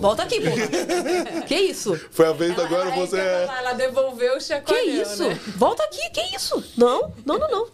Volta 0.00 0.24
aqui, 0.24 0.40
pô. 0.40 0.50
que 1.46 1.54
isso? 1.54 1.98
Foi 2.10 2.26
a 2.26 2.32
vez 2.32 2.52
ela, 2.52 2.64
agora 2.66 2.90
ela, 2.90 2.96
você. 2.96 3.18
Ela, 3.18 3.56
é 3.56 3.58
ela 3.58 3.72
devolveu 3.74 4.36
o 4.36 4.40
chacoalhão, 4.40 4.84
Que 4.84 4.90
isso? 4.90 5.28
Né? 5.28 5.40
Volta 5.56 5.82
aqui, 5.84 6.10
que 6.10 6.36
isso? 6.36 6.62
Não, 6.76 7.12
não, 7.24 7.38
não, 7.38 7.48
não. 7.48 7.68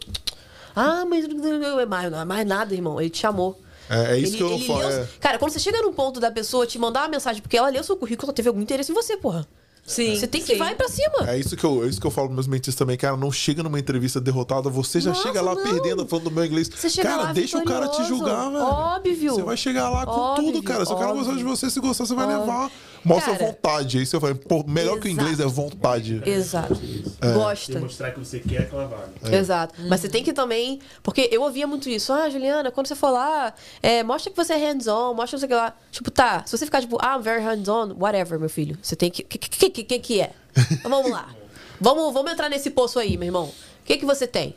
Ah, 0.74 1.04
mas 1.08 1.26
não 1.28 1.80
é 1.80 1.86
mais, 1.86 2.10
não 2.10 2.20
é 2.20 2.24
mais 2.24 2.46
nada, 2.46 2.74
irmão. 2.74 3.00
Ele 3.00 3.10
te 3.10 3.18
chamou. 3.18 3.58
É, 3.90 4.14
é 4.14 4.18
isso 4.18 4.32
Ele- 4.32 4.36
que 4.38 4.42
eu 4.42 4.52
ele 4.52 4.66
falo. 4.66 4.78
leu- 4.80 4.88
é. 4.90 5.08
Cara, 5.20 5.38
quando 5.38 5.52
você 5.52 5.58
chega 5.58 5.82
num 5.82 5.92
ponto 5.92 6.18
da 6.20 6.30
pessoa 6.30 6.66
te 6.66 6.78
mandar 6.78 7.00
uma 7.02 7.08
mensagem 7.08 7.42
porque 7.42 7.56
ela 7.58 7.68
leu 7.68 7.82
seu 7.84 7.96
currículo, 7.96 8.28
ela 8.28 8.34
teve 8.34 8.48
algum 8.48 8.60
interesse 8.60 8.90
em 8.90 8.94
você, 8.94 9.16
porra. 9.16 9.46
Sim. 9.84 10.14
Você 10.14 10.28
tem 10.28 10.40
que 10.40 10.52
sim. 10.52 10.58
vai 10.58 10.76
pra 10.76 10.88
cima. 10.88 11.28
É 11.28 11.36
isso 11.36 11.56
que 11.56 11.64
eu, 11.64 11.84
é 11.84 11.88
isso 11.88 12.00
que 12.00 12.06
eu 12.06 12.10
falo 12.10 12.28
pros 12.28 12.36
meus 12.36 12.46
mentis 12.46 12.76
também, 12.76 12.96
cara. 12.96 13.16
Não 13.16 13.32
chega 13.32 13.64
numa 13.64 13.80
entrevista 13.80 14.20
derrotada, 14.20 14.70
você 14.70 15.00
já 15.00 15.10
Nossa, 15.10 15.22
chega 15.24 15.42
lá 15.42 15.56
não. 15.56 15.62
perdendo, 15.64 16.06
falando 16.06 16.26
do 16.26 16.30
meu 16.30 16.44
inglês. 16.44 16.68
Você 16.68 16.88
chega 16.88 17.08
cara, 17.10 17.22
lá 17.24 17.32
deixa 17.32 17.58
o 17.58 17.64
cara 17.64 17.88
te 17.88 18.00
vitorioso. 18.00 18.16
julgar, 18.16 18.48
velho. 18.50 18.62
Óbvio. 18.64 19.34
Você 19.34 19.42
vai 19.42 19.56
chegar 19.56 19.90
lá 19.90 20.06
com 20.06 20.12
Óbvio, 20.12 20.52
tudo, 20.52 20.62
cara. 20.62 20.86
Se 20.86 20.92
o 20.92 20.96
cara 20.96 21.12
gostar 21.12 21.34
de 21.34 21.42
você, 21.42 21.68
se 21.68 21.80
gostar, 21.80 22.06
você 22.06 22.14
vai 22.14 22.26
Óbvio. 22.26 22.40
levar. 22.42 22.70
Mostra 23.04 23.32
Cara, 23.32 23.46
vontade. 23.46 23.98
Aí 23.98 24.06
você 24.06 24.18
vai, 24.18 24.34
pô, 24.34 24.64
melhor 24.66 25.00
que 25.00 25.08
o 25.08 25.10
inglês 25.10 25.40
é 25.40 25.44
exato. 25.44 25.50
vontade. 25.50 26.22
Exato. 26.24 26.80
É. 27.20 27.32
Gosta. 27.32 27.72
Demonstrar 27.72 28.12
que 28.12 28.18
você 28.20 28.38
quer 28.38 28.62
aquela 28.62 28.86
vaga. 28.86 29.36
Exato. 29.36 29.74
Mas 29.88 30.00
você 30.00 30.08
tem 30.08 30.22
que 30.22 30.32
também. 30.32 30.80
Porque 31.02 31.28
eu 31.32 31.42
ouvia 31.42 31.66
muito 31.66 31.88
isso. 31.88 32.12
Ah, 32.12 32.30
Juliana, 32.30 32.70
quando 32.70 32.86
você 32.86 32.94
for 32.94 33.10
lá, 33.10 33.52
é, 33.82 34.02
mostra 34.02 34.30
que 34.30 34.36
você 34.36 34.52
é 34.52 34.56
hands-on, 34.56 35.14
mostra 35.14 35.36
que 35.36 35.40
você 35.40 35.48
que 35.48 35.54
lá. 35.54 35.74
Tipo, 35.90 36.10
tá. 36.10 36.44
Se 36.46 36.56
você 36.56 36.64
ficar 36.64 36.80
tipo, 36.80 36.96
ah, 37.00 37.16
I'm 37.16 37.22
very 37.22 37.42
hands-on, 37.42 37.94
whatever, 37.98 38.38
meu 38.38 38.48
filho. 38.50 38.78
Você 38.80 38.94
tem 38.94 39.10
que. 39.10 39.22
O 39.22 39.26
que, 39.26 39.38
que, 39.38 39.70
que, 39.70 39.84
que, 39.84 39.98
que 39.98 40.20
é? 40.20 40.32
Então, 40.70 40.90
vamos 40.90 41.10
lá. 41.10 41.28
Vamos, 41.80 42.14
vamos 42.14 42.30
entrar 42.30 42.48
nesse 42.48 42.70
poço 42.70 43.00
aí, 43.00 43.16
meu 43.16 43.26
irmão. 43.26 43.46
O 43.46 43.84
que, 43.84 43.96
que 43.96 44.06
você 44.06 44.24
tem? 44.24 44.54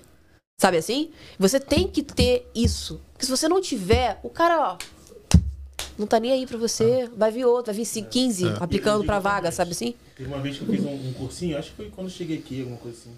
Sabe 0.61 0.77
assim? 0.77 1.09
Você 1.39 1.59
tem 1.59 1.87
que 1.87 2.03
ter 2.03 2.47
isso. 2.53 3.01
Porque 3.11 3.25
se 3.25 3.31
você 3.31 3.49
não 3.49 3.59
tiver, 3.59 4.19
o 4.21 4.29
cara, 4.29 4.73
ó. 4.73 4.77
Não 5.97 6.05
tá 6.05 6.19
nem 6.19 6.31
aí 6.31 6.45
pra 6.45 6.57
você. 6.57 7.09
Vai 7.15 7.31
vir 7.31 7.45
outro, 7.45 7.67
vai 7.67 7.75
vir 7.75 7.85
cinco, 7.85 8.09
15 8.09 8.47
aplicando 8.59 9.03
pra 9.03 9.19
vaga, 9.19 9.51
sabe 9.51 9.71
assim? 9.71 9.95
Teve 10.15 10.29
uma 10.29 10.39
vez 10.39 10.57
que 10.57 10.63
eu 10.63 10.67
fiz 10.69 10.83
um, 10.83 10.93
um 10.93 11.13
cursinho, 11.13 11.57
acho 11.57 11.71
que 11.71 11.75
foi 11.75 11.89
quando 11.89 12.07
eu 12.07 12.13
cheguei 12.13 12.37
aqui, 12.37 12.61
alguma 12.61 12.77
coisa 12.77 12.97
assim, 12.97 13.11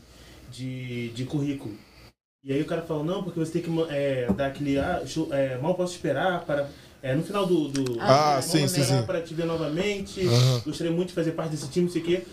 de, 0.50 1.10
de 1.10 1.26
currículo. 1.26 1.76
E 2.44 2.54
aí 2.54 2.62
o 2.62 2.66
cara 2.66 2.82
falou, 2.82 3.04
não, 3.04 3.24
porque 3.24 3.40
você 3.40 3.60
tem 3.60 3.62
que 3.62 3.70
é, 3.90 4.32
dar 4.34 4.48
aquele. 4.48 4.80
Ah, 4.80 5.04
é, 5.32 5.58
mal 5.58 5.76
posso 5.76 5.96
esperar 5.96 6.46
para. 6.46 6.70
É, 7.02 7.14
no 7.14 7.24
final 7.24 7.46
do. 7.46 7.68
do 7.68 7.98
Ah, 8.00 8.40
sim, 8.42 8.62
posso 8.62 8.74
sim, 8.76 8.82
esperar 8.82 9.02
sim. 9.02 9.06
Para 9.06 9.22
te 9.22 9.34
ver 9.34 9.46
novamente. 9.46 10.26
Aham. 10.26 10.62
Gostaria 10.66 10.92
muito 10.92 11.10
de 11.10 11.16
fazer 11.16 11.34
parte 11.34 11.52
desse 11.52 11.68
time, 11.70 11.86
não 11.88 11.92
sei 11.92 12.02
o 12.02 12.06
quê. 12.06 12.24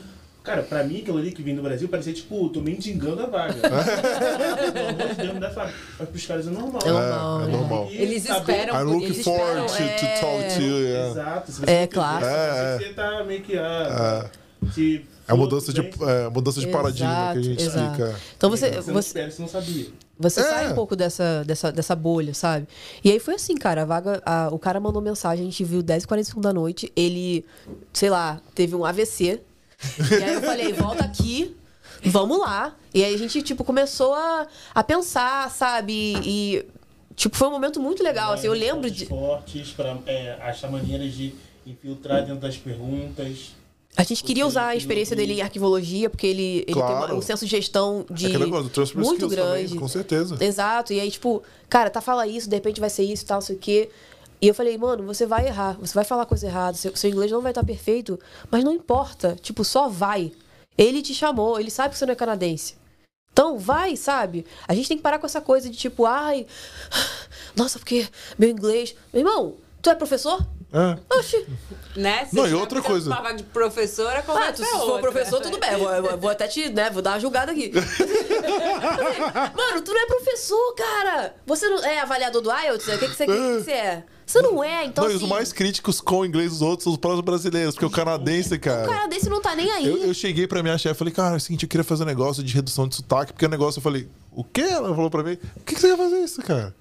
Cara, 0.44 0.62
pra 0.62 0.84
mim, 0.84 0.98
aquilo 0.98 1.16
ali 1.16 1.32
que 1.32 1.42
vim 1.42 1.54
do 1.56 1.62
Brasil, 1.62 1.88
parecia 1.88 2.12
tipo, 2.12 2.50
tô 2.50 2.60
mendigando 2.60 3.22
a 3.22 3.26
vaga. 3.26 3.54
Pelo 3.54 4.88
amor 4.88 5.08
de 5.08 5.14
Deus, 5.14 5.32
me 5.34 5.40
dá 5.40 5.46
essa 5.48 5.60
vaga. 5.60 5.72
Mas 5.98 6.08
pros 6.10 6.26
caras 6.26 6.46
é 6.46 6.50
normal. 6.50 6.82
É 6.84 6.90
normal, 6.90 7.40
É, 7.40 7.42
é 7.42 7.46
né? 7.46 7.52
normal. 7.56 7.88
E 7.90 7.96
Eles 7.96 8.22
saber- 8.24 8.40
esperam 8.40 8.74
I'm 8.74 8.84
por 8.86 8.92
looking 8.92 9.04
Eles 9.06 9.24
forward 9.24 9.66
to, 9.66 9.72
esperam, 9.72 9.96
to 9.96 10.20
talk 10.20 10.54
to 10.54 10.60
you. 10.62 10.78
yeah. 10.80 11.10
Exato. 11.10 11.52
Se 11.52 11.62
É, 11.66 11.80
não 11.80 11.88
claro. 11.88 12.26
É, 12.26 12.78
Você 12.78 12.92
tá 12.92 13.24
meio 13.24 13.42
que 13.42 13.56
ah, 13.56 14.30
É. 14.62 14.70
te 14.70 15.06
É 15.26 15.32
a 15.32 15.36
mudança 15.36 15.72
de, 15.72 15.80
é, 15.80 16.28
mudança 16.28 16.60
de 16.60 16.66
paradigma 16.66 17.30
que 17.32 17.38
a 17.38 17.42
gente 17.42 17.62
Exato, 17.62 17.78
explica. 17.86 18.04
exato. 18.10 18.20
Então 18.36 18.50
você, 18.50 18.68
Você 18.68 18.76
não 18.92 19.00
você, 19.02 19.08
espera, 19.08 19.30
você 19.30 19.40
não 19.42 19.48
sabia. 19.48 19.86
Você 20.18 20.40
É. 20.40 20.44
sai 20.44 20.70
um 20.70 20.74
pouco 20.74 20.94
dessa, 20.94 21.42
dessa, 21.46 21.72
dessa 21.72 21.96
bolha, 21.96 22.34
sabe? 22.34 22.68
E 23.02 23.10
aí 23.10 23.18
foi 23.18 23.36
assim, 23.36 23.54
cara. 23.54 23.80
A 23.82 23.84
vaga, 23.86 24.22
a- 24.26 24.50
o 24.52 24.58
cara 24.58 24.78
mandou 24.78 25.00
mensagem, 25.00 25.42
a 25.46 25.50
gente 25.50 25.64
viu 25.64 25.82
10h45 25.82 26.38
da 26.42 26.52
noite. 26.52 26.92
Ele, 26.94 27.46
sei 27.94 28.10
lá, 28.10 28.38
teve 28.54 28.76
um 28.76 28.84
AVC. 28.84 29.40
E 30.10 30.14
aí 30.24 30.34
eu 30.34 30.42
falei, 30.42 30.72
volta 30.72 31.04
aqui, 31.04 31.56
vamos 32.04 32.38
lá. 32.38 32.74
E 32.92 33.02
aí 33.04 33.14
a 33.14 33.18
gente, 33.18 33.42
tipo, 33.42 33.64
começou 33.64 34.14
a, 34.14 34.46
a 34.74 34.82
pensar, 34.84 35.50
sabe? 35.50 35.92
E, 36.24 36.64
tipo, 37.16 37.36
foi 37.36 37.48
um 37.48 37.52
momento 37.52 37.80
muito 37.80 38.02
legal. 38.02 38.32
Assim, 38.32 38.46
eu 38.46 38.52
lembro 38.52 38.90
de. 38.90 39.06
Fortes 39.06 39.70
para 39.70 39.96
achar 40.42 40.70
maneiras 40.70 41.12
de 41.12 41.34
infiltrar 41.66 42.20
dentro 42.24 42.40
das 42.40 42.56
perguntas. 42.56 43.52
A 43.96 44.02
gente 44.02 44.24
queria 44.24 44.44
usar 44.44 44.66
a 44.68 44.76
experiência 44.76 45.14
dele 45.14 45.34
em 45.34 45.40
arquivologia, 45.40 46.10
porque 46.10 46.26
ele, 46.26 46.42
ele 46.42 46.64
tem 46.64 46.74
Claro. 46.74 47.12
uma- 47.12 47.14
um 47.14 47.22
senso 47.22 47.44
de 47.44 47.50
gestão 47.52 48.04
de. 48.10 48.24
É 48.26 48.28
aquele 48.28 48.44
negócio 48.46 48.64
muito 48.64 48.82
skills 48.82 49.18
também, 49.36 49.36
grande. 49.66 49.76
com 49.76 49.86
certeza. 49.86 50.36
Exato. 50.44 50.92
E 50.92 50.98
aí, 50.98 51.08
tipo, 51.10 51.44
cara, 51.68 51.88
tá 51.90 52.00
fala 52.00 52.26
isso, 52.26 52.48
de 52.50 52.56
repente 52.56 52.80
vai 52.80 52.90
ser 52.90 53.04
isso, 53.04 53.24
tal, 53.24 53.40
sei 53.40 53.54
o 53.54 53.58
quê. 53.58 53.88
E 54.40 54.48
eu 54.48 54.54
falei, 54.54 54.76
mano, 54.76 55.04
você 55.04 55.24
vai 55.26 55.46
errar, 55.46 55.76
você 55.80 55.94
vai 55.94 56.04
falar 56.04 56.26
coisa 56.26 56.46
errada, 56.46 56.76
seu, 56.76 56.94
seu 56.94 57.08
inglês 57.10 57.30
não 57.30 57.40
vai 57.40 57.52
estar 57.52 57.64
perfeito, 57.64 58.18
mas 58.50 58.62
não 58.62 58.72
importa, 58.72 59.36
tipo, 59.40 59.64
só 59.64 59.88
vai. 59.88 60.32
Ele 60.76 61.00
te 61.00 61.14
chamou, 61.14 61.58
ele 61.58 61.70
sabe 61.70 61.90
que 61.92 61.98
você 61.98 62.04
não 62.04 62.12
é 62.12 62.16
canadense. 62.16 62.76
Então, 63.32 63.58
vai, 63.58 63.96
sabe? 63.96 64.44
A 64.68 64.74
gente 64.74 64.86
tem 64.88 64.96
que 64.96 65.02
parar 65.02 65.18
com 65.18 65.26
essa 65.26 65.40
coisa 65.40 65.68
de 65.68 65.76
tipo, 65.76 66.06
ai, 66.06 66.46
nossa, 67.56 67.78
porque 67.78 68.08
meu 68.38 68.48
inglês. 68.48 68.94
Meu 69.12 69.20
irmão, 69.22 69.56
tu 69.82 69.90
é 69.90 69.94
professor? 69.94 70.44
É. 70.72 70.98
Oxi. 71.16 71.46
Né? 71.96 72.26
Você 72.26 72.36
Não, 72.36 72.48
e 72.48 72.54
outra 72.54 72.82
coisa. 72.82 73.10
De 73.36 73.44
professora, 73.44 74.18
Ah, 74.18 74.22
conversa 74.22 74.52
tu, 74.54 74.62
é 74.62 74.66
se 74.66 74.72
for 74.72 74.80
outra. 74.82 75.00
professor, 75.02 75.40
tudo 75.40 75.58
bem. 75.58 75.72
Eu 75.72 76.02
vou, 76.02 76.18
vou 76.18 76.30
até 76.30 76.48
te, 76.48 76.68
né, 76.68 76.90
vou 76.90 77.00
dar 77.00 77.12
uma 77.12 77.20
julgada 77.20 77.52
aqui. 77.52 77.70
Mano, 79.54 79.82
tu 79.82 79.92
não 79.92 80.02
é 80.02 80.06
professor, 80.06 80.74
cara. 80.74 81.36
Você 81.46 81.68
não 81.68 81.84
é 81.84 82.00
avaliador 82.00 82.42
do 82.42 82.50
IELTS? 82.50 82.88
O 82.88 82.98
que, 82.98 83.08
que, 83.08 83.14
você, 83.14 83.24
o 83.24 83.26
que 83.26 83.32
que 83.32 83.62
você 83.64 83.70
é? 83.72 84.04
Você 84.26 84.40
não 84.40 84.64
é, 84.64 84.86
então 84.86 85.04
não, 85.04 85.10
e 85.10 85.14
os 85.16 85.22
assim, 85.22 85.30
mais 85.30 85.52
críticos 85.52 86.00
com 86.00 86.20
o 86.20 86.24
inglês 86.26 86.50
dos 86.50 86.62
outros 86.62 86.84
são 86.84 86.92
os 86.92 86.98
próprios 86.98 87.24
brasileiros, 87.24 87.74
porque 87.74 87.84
o 87.86 87.90
canadense, 87.90 88.54
o 88.54 88.60
cara. 88.60 88.86
cara 88.88 89.06
desse 89.06 89.28
não 89.28 89.40
tá 89.40 89.54
nem 89.54 89.70
aí. 89.70 89.86
Eu, 89.86 89.98
eu 89.98 90.14
cheguei 90.14 90.46
pra 90.46 90.62
minha 90.62 90.78
chefe 90.78 90.94
e 90.94 90.98
falei, 90.98 91.12
cara, 91.12 91.34
é 91.34 91.36
o 91.36 91.40
seguinte, 91.40 91.64
eu 91.64 91.68
queria 91.68 91.84
fazer 91.84 92.04
um 92.04 92.06
negócio 92.06 92.42
de 92.42 92.52
redução 92.54 92.88
de 92.88 92.96
sotaque, 92.96 93.32
porque 93.32 93.44
o 93.46 93.48
negócio 93.50 93.78
eu 93.78 93.82
falei, 93.82 94.08
o 94.32 94.42
quê? 94.42 94.62
Ela 94.62 94.94
falou 94.94 95.10
pra 95.10 95.22
mim, 95.22 95.36
por 95.36 95.64
que, 95.64 95.74
que 95.74 95.80
você 95.80 95.88
quer 95.90 95.96
fazer 95.96 96.18
isso, 96.18 96.40
cara? 96.42 96.74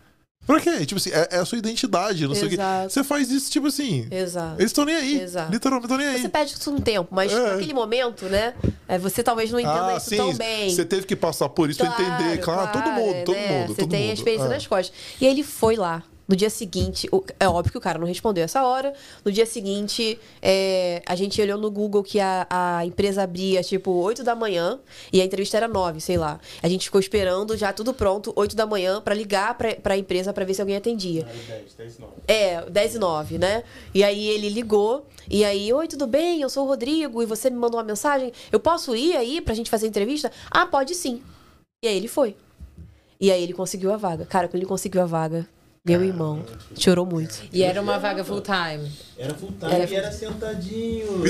Pra 0.45 0.59
quê? 0.59 0.85
Tipo 0.85 0.99
assim, 0.99 1.09
é, 1.11 1.29
é 1.31 1.37
a 1.37 1.45
sua 1.45 1.57
identidade, 1.57 2.27
não 2.27 2.35
sei 2.35 2.47
o 2.47 2.49
quê. 2.49 2.55
Exato. 2.55 2.91
Você 2.91 3.01
faz 3.03 3.31
isso, 3.31 3.49
tipo 3.49 3.67
assim. 3.67 4.07
Exato. 4.11 4.55
Eles 4.59 4.71
estão 4.71 4.83
nem 4.83 4.95
aí. 4.95 5.21
Exato. 5.21 5.49
Literalmente 5.49 5.85
estão 5.85 5.97
nem 5.97 6.07
aí. 6.07 6.21
Você 6.21 6.27
perde 6.27 6.53
isso 6.53 6.69
um 6.69 6.81
tempo, 6.81 7.07
mas 7.11 7.31
É. 7.31 7.51
naquele 7.53 7.73
momento, 7.73 8.25
né? 8.25 8.53
é, 8.85 8.97
Você 8.99 9.23
talvez 9.23 9.49
não 9.51 9.59
entenda 9.59 9.93
ah, 9.93 9.97
isso 9.97 10.09
sim. 10.09 10.17
tão 10.17 10.33
bem. 10.33 10.69
Você 10.69 10.83
teve 10.83 11.05
que 11.05 11.15
passar 11.15 11.47
por 11.47 11.69
isso 11.69 11.79
pra 11.79 11.87
entender. 11.87 12.39
Claro, 12.41 12.73
todo 12.73 12.91
mundo, 12.91 13.23
todo 13.23 13.35
né? 13.35 13.47
mundo. 13.59 13.67
Você 13.69 13.81
todo 13.81 13.89
tem 13.89 14.01
mundo. 14.01 14.09
a 14.09 14.13
experiência 14.15 14.45
É. 14.45 14.49
nas 14.49 14.67
costas. 14.67 14.93
E 15.21 15.25
ele 15.25 15.43
foi 15.43 15.77
lá. 15.77 16.03
No 16.25 16.35
dia 16.37 16.49
seguinte, 16.49 17.07
o- 17.11 17.21
é 17.37 17.47
óbvio 17.49 17.71
que 17.73 17.77
o 17.77 17.81
cara 17.81 17.99
não 17.99 18.07
respondeu 18.07 18.43
essa 18.45 18.63
hora. 18.65 18.93
No 19.25 19.31
dia 19.31 19.45
seguinte, 19.45 20.17
é, 20.41 21.01
a 21.05 21.15
gente 21.15 21.41
olhou 21.41 21.57
no 21.57 21.69
Google 21.69 22.01
que 22.01 22.17
a, 22.19 22.47
a 22.49 22.85
empresa 22.85 23.23
abria 23.23 23.61
tipo 23.61 23.91
8 23.91 24.23
da 24.23 24.33
manhã 24.33 24.79
e 25.11 25.19
a 25.19 25.25
entrevista 25.25 25.57
era 25.57 25.67
9, 25.67 25.99
sei 25.99 26.17
lá. 26.17 26.39
A 26.61 26.69
gente 26.69 26.85
ficou 26.85 26.99
esperando 27.01 27.57
já 27.57 27.73
tudo 27.73 27.93
pronto, 27.93 28.31
8 28.37 28.55
da 28.55 28.65
manhã, 28.65 29.01
pra 29.01 29.13
ligar 29.13 29.57
pra, 29.57 29.75
pra 29.75 29.97
empresa 29.97 30.31
pra 30.31 30.45
ver 30.45 30.53
se 30.53 30.61
alguém 30.61 30.77
atendia. 30.77 31.23
Era 31.23 31.59
10, 31.59 31.73
10 31.75 31.99
não. 31.99 32.09
É, 32.25 32.61
10 32.69 32.95
e 32.95 32.99
9, 32.99 33.37
né? 33.37 33.63
E 33.93 34.01
aí 34.01 34.25
ele 34.29 34.47
ligou, 34.47 35.05
e 35.29 35.43
aí, 35.43 35.73
oi, 35.73 35.87
tudo 35.89 36.07
bem? 36.07 36.41
Eu 36.41 36.49
sou 36.49 36.63
o 36.63 36.67
Rodrigo, 36.69 37.21
e 37.21 37.25
você 37.25 37.49
me 37.49 37.57
mandou 37.57 37.77
uma 37.77 37.85
mensagem. 37.85 38.31
Eu 38.49 38.61
posso 38.61 38.95
ir 38.95 39.17
aí 39.17 39.41
pra 39.41 39.53
gente 39.53 39.69
fazer 39.69 39.87
entrevista? 39.87 40.31
Ah, 40.49 40.65
pode 40.65 40.95
sim. 40.95 41.21
E 41.83 41.87
aí 41.89 41.97
ele 41.97 42.07
foi. 42.07 42.35
E 43.19 43.29
aí 43.31 43.43
ele 43.43 43.53
conseguiu 43.53 43.93
a 43.93 43.97
vaga. 43.97 44.25
Cara, 44.25 44.47
quando 44.47 44.55
ele 44.55 44.65
conseguiu 44.65 45.01
a 45.01 45.05
vaga, 45.05 45.47
meu 45.85 46.01
irmão 46.01 46.45
chorou 46.77 47.05
muito. 47.05 47.43
E 47.51 47.61
era 47.61 47.81
uma 47.81 47.99
vaga 47.99 48.23
full 48.23 48.39
time. 48.41 48.89
Era 49.17 49.33
full 49.33 49.51
time 49.59 49.73
Era 49.73 49.89
e 49.91 49.95
era 49.95 50.11
sentadinho. 50.13 51.21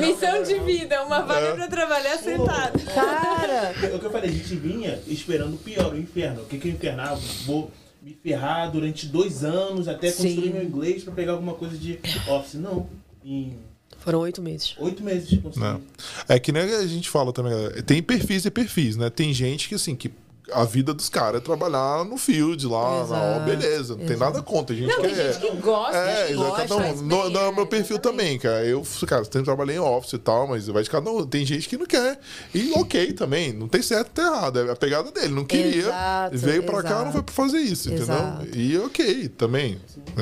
Missão 0.00 0.42
de 0.42 0.58
vida, 0.58 1.02
uma 1.02 1.22
vaga 1.22 1.54
pra 1.54 1.66
trabalhar 1.66 2.18
sentado. 2.18 2.78
Cara, 2.94 3.74
É 3.82 3.94
o 3.94 3.98
que 3.98 4.04
eu 4.04 4.10
falei, 4.10 4.28
a 4.28 4.32
gente 4.32 4.54
vinha 4.54 5.00
esperando 5.06 5.54
o 5.54 5.58
pior, 5.58 5.94
o 5.94 5.98
inferno. 5.98 6.42
O 6.42 6.44
que 6.44 6.58
que 6.58 6.68
o 6.68 6.70
inferno? 6.70 7.00
Ah, 7.02 7.18
vou 7.46 7.70
me 8.02 8.12
ferrar 8.22 8.70
durante 8.70 9.06
dois 9.06 9.42
anos 9.42 9.88
até 9.88 10.10
Sim. 10.10 10.24
construir 10.28 10.50
meu 10.52 10.62
inglês 10.62 11.02
pra 11.02 11.14
pegar 11.14 11.32
alguma 11.32 11.54
coisa 11.54 11.74
de 11.78 11.98
office. 12.28 12.60
Não. 12.60 12.86
Em 13.24 13.56
foram 13.98 14.20
oito 14.20 14.42
meses. 14.42 14.74
oito 14.78 15.02
meses. 15.02 15.38
Não. 15.56 15.80
É 16.28 16.38
que 16.38 16.52
nem 16.52 16.62
a 16.62 16.86
gente 16.86 17.08
fala 17.08 17.32
também, 17.32 17.52
galera, 17.52 17.82
tem 17.82 18.02
perfis 18.02 18.44
e 18.44 18.50
perfis, 18.50 18.96
né? 18.96 19.08
Tem 19.10 19.32
gente 19.32 19.68
que, 19.68 19.74
assim, 19.74 19.94
que 19.94 20.10
a 20.52 20.64
vida 20.64 20.92
dos 20.94 21.08
caras 21.08 21.40
é 21.40 21.44
trabalhar 21.44 22.04
no 22.04 22.16
field 22.16 22.66
lá, 22.66 23.02
Exato, 23.02 23.38
na, 23.40 23.44
beleza, 23.44 23.94
não 23.96 24.04
tem 24.04 24.16
exato. 24.16 24.32
nada 24.32 24.42
contra. 24.42 24.74
Tem 24.74 24.84
gente 24.84 24.94
Não, 24.96 25.02
que 25.02 25.08
tem 25.14 25.18
é. 25.26 25.32
gente 25.32 25.40
que 25.50 25.56
gosta, 25.56 25.96
É, 25.96 26.26
que 26.28 26.34
gosta, 26.34 26.56
cada 26.68 26.76
um. 26.76 26.96
Não, 27.02 27.22
bem, 27.24 27.32
não 27.32 27.40
é 27.40 27.48
o 27.48 27.54
meu 27.54 27.64
né? 27.64 27.70
perfil 27.70 27.98
também, 27.98 28.38
cara. 28.38 28.64
Eu, 28.64 28.82
cara, 29.06 29.24
sempre 29.24 29.42
trabalhei 29.44 29.76
em 29.76 29.80
office 29.80 30.12
e 30.14 30.18
tal, 30.18 30.46
mas 30.48 30.66
vai 30.66 30.82
de 30.82 30.90
cada 30.90 31.10
um. 31.10 31.26
Tem 31.26 31.44
gente 31.44 31.68
que 31.68 31.76
não 31.76 31.86
quer. 31.86 32.18
E 32.54 32.72
ok 32.74 33.12
também, 33.12 33.52
não 33.52 33.68
tem 33.68 33.82
certo 33.82 34.10
tem 34.12 34.24
errado. 34.24 34.58
É 34.60 34.70
a 34.72 34.76
pegada 34.76 35.10
dele. 35.10 35.28
Não 35.34 35.44
queria, 35.44 35.82
Exato, 35.86 36.38
veio 36.38 36.62
pra 36.62 36.82
cá, 36.82 36.88
exato. 36.90 37.04
não 37.06 37.12
foi 37.12 37.22
pra 37.22 37.34
fazer 37.34 37.58
isso, 37.58 37.92
Exato. 37.92 38.42
entendeu? 38.46 38.60
E 38.60 38.78
ok, 38.78 39.28
também. 39.28 39.78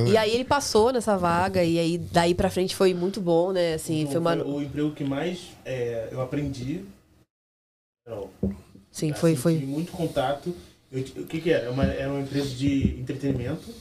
E 0.07 0.17
aí 0.17 0.33
ele 0.35 0.45
passou 0.45 0.93
nessa 0.93 1.17
vaga, 1.17 1.63
e 1.65 1.79
aí 1.79 1.99
daí 1.99 2.35
pra 2.35 2.51
frente 2.51 2.75
foi 2.77 2.95
muito 2.95 3.21
bom, 3.21 3.53
né? 3.53 3.75
Assim, 3.75 4.01
Então, 4.03 4.13
foi 4.13 4.21
uma. 4.21 4.35
o 4.45 4.63
emprego 4.63 4.91
que 4.93 5.05
mais 5.05 5.39
é, 5.65 6.09
eu 6.13 6.21
aprendi. 6.21 6.85
Não, 8.07 8.31
Sim, 8.99 9.13
foi. 9.13 9.33
assim, 9.33 9.41
foi... 9.41 9.55
Tive 9.55 9.67
muito 9.67 9.93
contato. 9.93 10.55
Eu 10.91 11.01
o 11.01 11.27
que, 11.27 11.41
que 11.41 11.51
era? 11.51 11.65
Era 11.65 11.71
uma, 11.71 11.85
era 11.85 12.11
uma 12.11 12.21
empresa 12.21 12.49
de 12.49 12.99
entretenimento, 12.99 13.73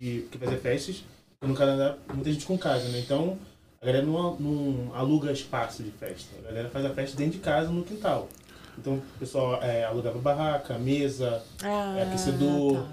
de, 0.00 0.26
que 0.30 0.38
fazia 0.38 0.58
festas. 0.58 1.04
E 1.42 1.46
no 1.46 1.54
Canadá, 1.54 1.96
muita 2.12 2.32
gente 2.32 2.44
com 2.46 2.58
casa, 2.58 2.88
né? 2.88 2.98
Então, 2.98 3.38
a 3.80 3.86
galera 3.86 4.04
não, 4.04 4.36
não 4.36 4.94
aluga 4.94 5.30
espaço 5.30 5.82
de 5.82 5.90
festa. 5.90 6.30
A 6.40 6.48
galera 6.48 6.70
faz 6.70 6.84
a 6.86 6.90
festa 6.90 7.16
dentro 7.16 7.34
de 7.34 7.44
casa, 7.44 7.68
no 7.70 7.84
quintal. 7.84 8.28
Então, 8.76 8.94
o 8.94 9.18
pessoal 9.18 9.62
é, 9.62 9.84
alugava 9.84 10.18
barraca, 10.18 10.76
mesa, 10.78 11.42
Ah, 11.62 11.96
é, 11.98 12.02
aquecedor, 12.02 12.82
tá. 12.82 12.88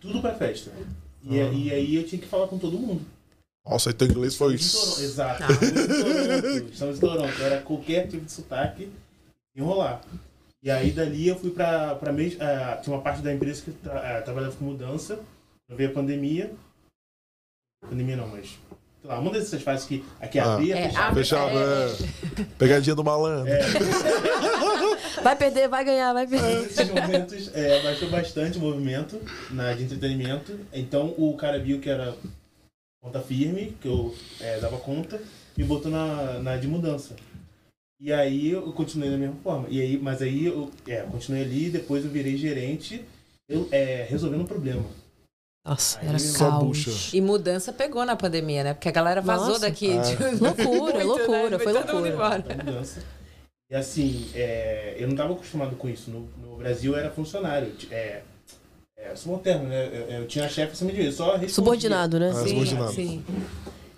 tudo 0.00 0.20
pra 0.20 0.34
festa. 0.34 0.70
E, 1.24 1.36
e 1.36 1.72
aí 1.72 1.94
eu 1.96 2.04
tinha 2.04 2.20
que 2.20 2.28
falar 2.28 2.46
com 2.46 2.58
todo 2.58 2.78
mundo. 2.78 3.04
Nossa, 3.66 3.90
então 3.90 4.06
inglês 4.06 4.36
foi. 4.36 4.58
Toronto, 4.58 5.00
Exato. 5.00 5.38
Tá. 5.40 5.48
Estamos 6.70 6.98
em 6.98 7.00
Toronto. 7.00 7.42
Era 7.42 7.62
qualquer 7.62 8.06
tipo 8.06 8.24
de 8.24 8.30
sotaque 8.30 8.90
enrolar. 9.56 10.02
E 10.64 10.70
aí 10.70 10.90
dali 10.92 11.28
eu 11.28 11.36
fui 11.38 11.50
pra, 11.50 11.94
pra 11.96 12.10
mes- 12.10 12.40
ah, 12.40 12.80
tinha 12.82 12.96
uma 12.96 13.02
parte 13.02 13.20
da 13.20 13.32
empresa 13.32 13.60
que 13.62 13.70
tra 13.70 14.18
ah, 14.18 14.22
trabalhava 14.22 14.56
com 14.56 14.64
mudança. 14.64 15.20
Veio 15.68 15.90
a 15.90 15.92
pandemia. 15.92 16.50
Pandemia 17.88 18.16
não, 18.16 18.26
mas. 18.28 18.58
Sei 19.02 19.10
lá, 19.10 19.18
uma 19.18 19.30
dessas 19.30 19.60
fases 19.62 19.86
que 19.86 20.02
aqui 20.18 20.38
Ah. 20.38 20.54
abria, 20.54 20.74
É, 20.78 20.88
fechava. 20.88 21.06
abre- 21.08 21.20
Fechava, 21.22 21.50
É. 21.60 22.42
é. 22.42 22.44
Pegadinha 22.58 22.94
do 22.96 23.04
malandro. 23.04 23.52
Vai 25.22 25.36
perder, 25.36 25.68
vai 25.68 25.84
ganhar, 25.84 26.12
vai 26.12 26.26
perder. 26.26 26.62
Nesses 26.62 26.88
momentos 26.90 27.50
é, 27.54 27.82
baixou 27.82 28.10
bastante 28.10 28.58
o 28.58 28.60
movimento 28.60 29.18
na 29.50 29.72
de 29.72 29.84
entretenimento. 29.84 30.58
Então 30.72 31.14
o 31.16 31.34
cara 31.36 31.58
viu 31.58 31.80
que 31.80 31.88
era 31.88 32.14
conta 33.02 33.20
firme, 33.20 33.74
que 33.80 33.88
eu 33.88 34.14
é, 34.40 34.58
dava 34.60 34.76
conta, 34.78 35.22
me 35.56 35.64
botou 35.64 35.90
na, 35.90 36.40
na 36.40 36.56
de 36.56 36.66
mudança. 36.66 37.14
E 38.04 38.12
aí 38.12 38.50
eu 38.50 38.70
continuei 38.74 39.08
da 39.10 39.16
mesma 39.16 39.36
forma. 39.42 39.66
E 39.70 39.80
aí, 39.80 39.96
mas 39.98 40.20
aí 40.20 40.44
eu 40.44 40.70
é, 40.86 41.00
continuei 41.04 41.42
ali, 41.42 41.70
depois 41.70 42.04
eu 42.04 42.10
virei 42.10 42.36
gerente, 42.36 43.02
eu, 43.48 43.66
é, 43.72 44.06
resolvendo 44.06 44.42
um 44.42 44.46
problema. 44.46 44.84
Nossa, 45.66 45.98
Aí 46.00 46.08
era 46.08 46.18
caos. 46.38 46.62
bucha. 46.84 47.16
E 47.16 47.20
mudança 47.22 47.72
pegou 47.72 48.04
na 48.04 48.14
pandemia, 48.14 48.62
né? 48.62 48.74
Porque 48.74 48.90
a 48.90 48.92
galera 48.92 49.22
vazou 49.22 49.48
Nossa. 49.48 49.60
daqui. 49.60 49.90
Ah. 49.96 50.02
de- 50.02 50.16
Loucura, 50.36 51.02
Muito, 51.02 51.06
loucura, 51.06 51.50
né? 51.56 51.58
foi 51.58 51.72
loucura. 51.72 52.82
E 53.70 53.74
assim, 53.74 54.28
é, 54.34 54.94
eu 54.98 55.06
não 55.06 55.14
estava 55.14 55.32
acostumado 55.32 55.74
com 55.76 55.88
isso. 55.88 56.10
No, 56.10 56.28
no 56.46 56.58
Brasil 56.58 56.92
eu 56.92 56.98
era 56.98 57.10
funcionário. 57.10 57.72
eu 57.90 57.96
É, 57.96 58.22
é, 58.98 59.16
subalterno, 59.16 59.66
né? 59.66 59.86
Eu, 59.86 60.20
eu 60.20 60.26
tinha 60.26 60.46
chefe 60.50 60.74
acima 60.74 60.92
de 60.92 60.98
mim, 60.98 61.06
eu 61.06 61.12
só 61.12 61.28
respondia. 61.30 61.48
Subordinado, 61.54 62.20
né? 62.20 62.28
Ah, 62.34 62.42
Sim, 62.42 62.48
subordinado. 62.48 62.92
sim. 62.92 63.24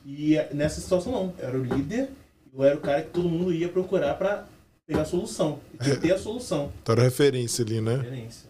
E 0.07 0.37
nessa 0.55 0.81
situação 0.81 1.11
não, 1.11 1.35
eu 1.41 1.49
era 1.49 1.59
o 1.59 1.65
líder, 1.65 2.09
eu 2.57 2.65
era 2.65 2.77
o 2.77 2.81
cara 2.81 3.03
que 3.03 3.11
todo 3.11 3.29
mundo 3.29 3.53
ia 3.53 3.69
procurar 3.69 4.15
pra 4.15 4.47
pegar 4.87 5.03
a 5.03 5.05
solução. 5.05 5.59
Ter 6.01 6.13
a 6.13 6.19
solução. 6.19 6.73
Então 6.83 6.95
era 6.95 7.03
referência 7.05 7.65
ali, 7.65 7.81
né? 7.81 7.97
Referência. 7.97 8.49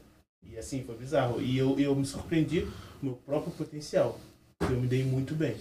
E 0.52 0.56
assim, 0.58 0.82
foi 0.84 0.96
bizarro. 0.96 1.40
E 1.40 1.56
eu, 1.58 1.78
eu 1.78 1.94
me 1.94 2.04
surpreendi 2.06 2.62
com 2.62 2.68
o 3.02 3.04
meu 3.06 3.14
próprio 3.26 3.52
potencial. 3.52 4.18
Eu 4.60 4.80
me 4.80 4.86
dei 4.86 5.04
muito 5.04 5.34
bem. 5.34 5.54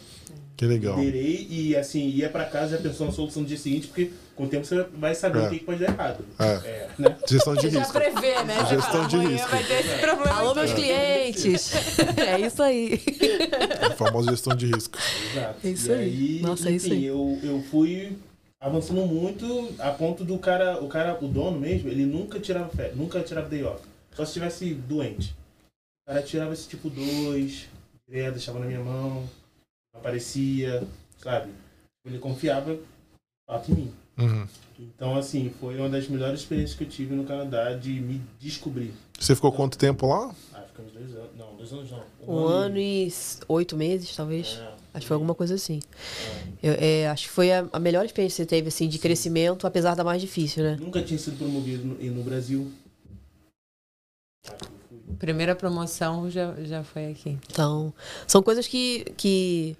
Que 0.55 0.65
legal. 0.65 0.97
Liderei 0.97 1.47
e 1.49 1.75
assim, 1.75 2.07
ia 2.07 2.29
pra 2.29 2.45
casa 2.45 2.77
já 2.77 2.81
pensou 2.81 3.05
na 3.05 3.11
solução 3.11 3.43
do 3.43 3.47
dia 3.47 3.57
seguinte, 3.57 3.87
porque 3.87 4.09
com 4.37 4.45
o 4.45 4.47
tempo 4.47 4.65
você 4.65 4.83
vai 4.97 5.13
saber 5.13 5.39
É. 5.39 5.47
o 5.47 5.49
que 5.49 5.59
pode 5.59 5.79
dar 5.79 5.91
errado. 5.91 6.23
É. 6.39 6.87
né? 6.97 7.17
Gestão 7.27 7.55
de 7.55 7.61
Você 7.63 7.69
já 7.71 7.79
risco. 7.79 7.93
prevê, 7.93 8.43
né? 8.45 8.55
Gestão 8.69 8.79
fala, 8.91 9.07
de 9.09 9.15
amanhã 9.17 9.29
risco. 9.31 9.49
vai 9.49 9.63
ter 9.65 9.73
esse 9.85 9.97
problema. 9.99 10.37
Alô, 10.37 10.55
meus 10.55 10.71
clientes! 10.73 11.71
É 12.17 12.39
isso 12.39 12.63
aí. 12.63 13.01
A 13.81 13.93
famosa 13.95 14.31
gestão 14.31 14.55
de 14.55 14.67
risco. 14.67 14.97
Exato. 15.33 15.59
É 15.67 15.69
isso 15.69 15.89
e 15.91 15.93
aí. 15.93 15.99
aí. 16.01 16.39
Nossa, 16.41 16.69
é 16.69 16.71
enfim, 16.71 16.85
isso 16.85 16.93
aí. 16.93 17.05
Eu, 17.05 17.39
eu 17.43 17.61
fui 17.69 18.17
avançando 18.65 19.05
muito 19.05 19.75
a 19.77 19.91
ponto 19.91 20.25
do 20.25 20.39
cara, 20.39 20.83
o 20.83 20.87
cara, 20.87 21.23
o 21.23 21.27
dono 21.27 21.59
mesmo, 21.59 21.87
ele 21.87 22.03
nunca 22.03 22.39
tirava 22.39 22.67
fé, 22.69 22.91
nunca 22.95 23.21
tirava 23.21 23.47
day 23.47 23.63
off. 23.63 23.83
Só 24.15 24.25
se 24.25 24.31
estivesse 24.31 24.73
doente. 24.73 25.35
O 26.01 26.09
cara 26.09 26.23
tirava 26.23 26.51
esse 26.51 26.67
tipo 26.67 26.89
2, 26.89 27.67
direto, 28.09 28.33
deixava 28.33 28.57
na 28.57 28.65
minha 28.65 28.79
mão, 28.79 29.29
não 29.93 29.99
aparecia, 29.99 30.83
sabe? 31.21 31.51
Ele 32.07 32.17
confiava 32.17 32.75
fato 33.47 33.71
em 33.71 33.75
mim. 33.75 33.93
Uhum. 34.17 34.47
Então, 34.79 35.15
assim, 35.15 35.53
foi 35.59 35.77
uma 35.77 35.89
das 35.89 36.07
melhores 36.07 36.39
experiências 36.39 36.75
que 36.75 36.85
eu 36.85 36.89
tive 36.89 37.13
no 37.13 37.23
Canadá 37.23 37.71
de 37.73 37.99
me 37.99 38.19
descobrir. 38.39 38.93
Você 39.19 39.35
ficou 39.35 39.51
quanto 39.51 39.77
tempo 39.77 40.07
lá? 40.07 40.33
Ah, 40.53 40.61
ficamos 40.61 40.91
dois 40.91 41.13
anos. 41.13 41.29
Não, 41.37 41.55
dois 41.55 41.71
anos 41.71 41.91
não. 41.91 42.03
Um 42.27 42.47
ano 42.47 42.79
e 42.79 43.13
oito 43.47 43.77
meses, 43.77 44.15
talvez. 44.15 44.59
É, 44.59 44.73
Acho 44.95 45.01
que 45.01 45.07
foi 45.07 45.15
alguma 45.15 45.35
coisa 45.35 45.55
assim. 45.55 45.81
Eu, 46.63 46.73
é, 46.79 47.09
acho 47.09 47.25
que 47.25 47.29
foi 47.29 47.51
a, 47.51 47.67
a 47.73 47.79
melhor 47.79 48.05
experiência 48.05 48.45
que 48.45 48.49
você 48.49 48.55
teve, 48.55 48.69
assim, 48.69 48.87
de 48.87 48.97
crescimento, 48.97 49.67
apesar 49.67 49.93
da 49.93 50.05
mais 50.05 50.21
difícil, 50.21 50.63
né? 50.63 50.77
Nunca 50.79 51.01
tinha 51.01 51.19
sido 51.19 51.37
promovido 51.37 51.85
no, 51.85 52.01
e 52.01 52.09
no 52.09 52.23
Brasil. 52.23 52.71
Primeira 55.19 55.53
promoção 55.53 56.31
já, 56.31 56.55
já 56.63 56.81
foi 56.81 57.11
aqui. 57.11 57.37
Então, 57.51 57.93
são 58.25 58.41
coisas 58.41 58.69
que, 58.69 59.03
que 59.17 59.75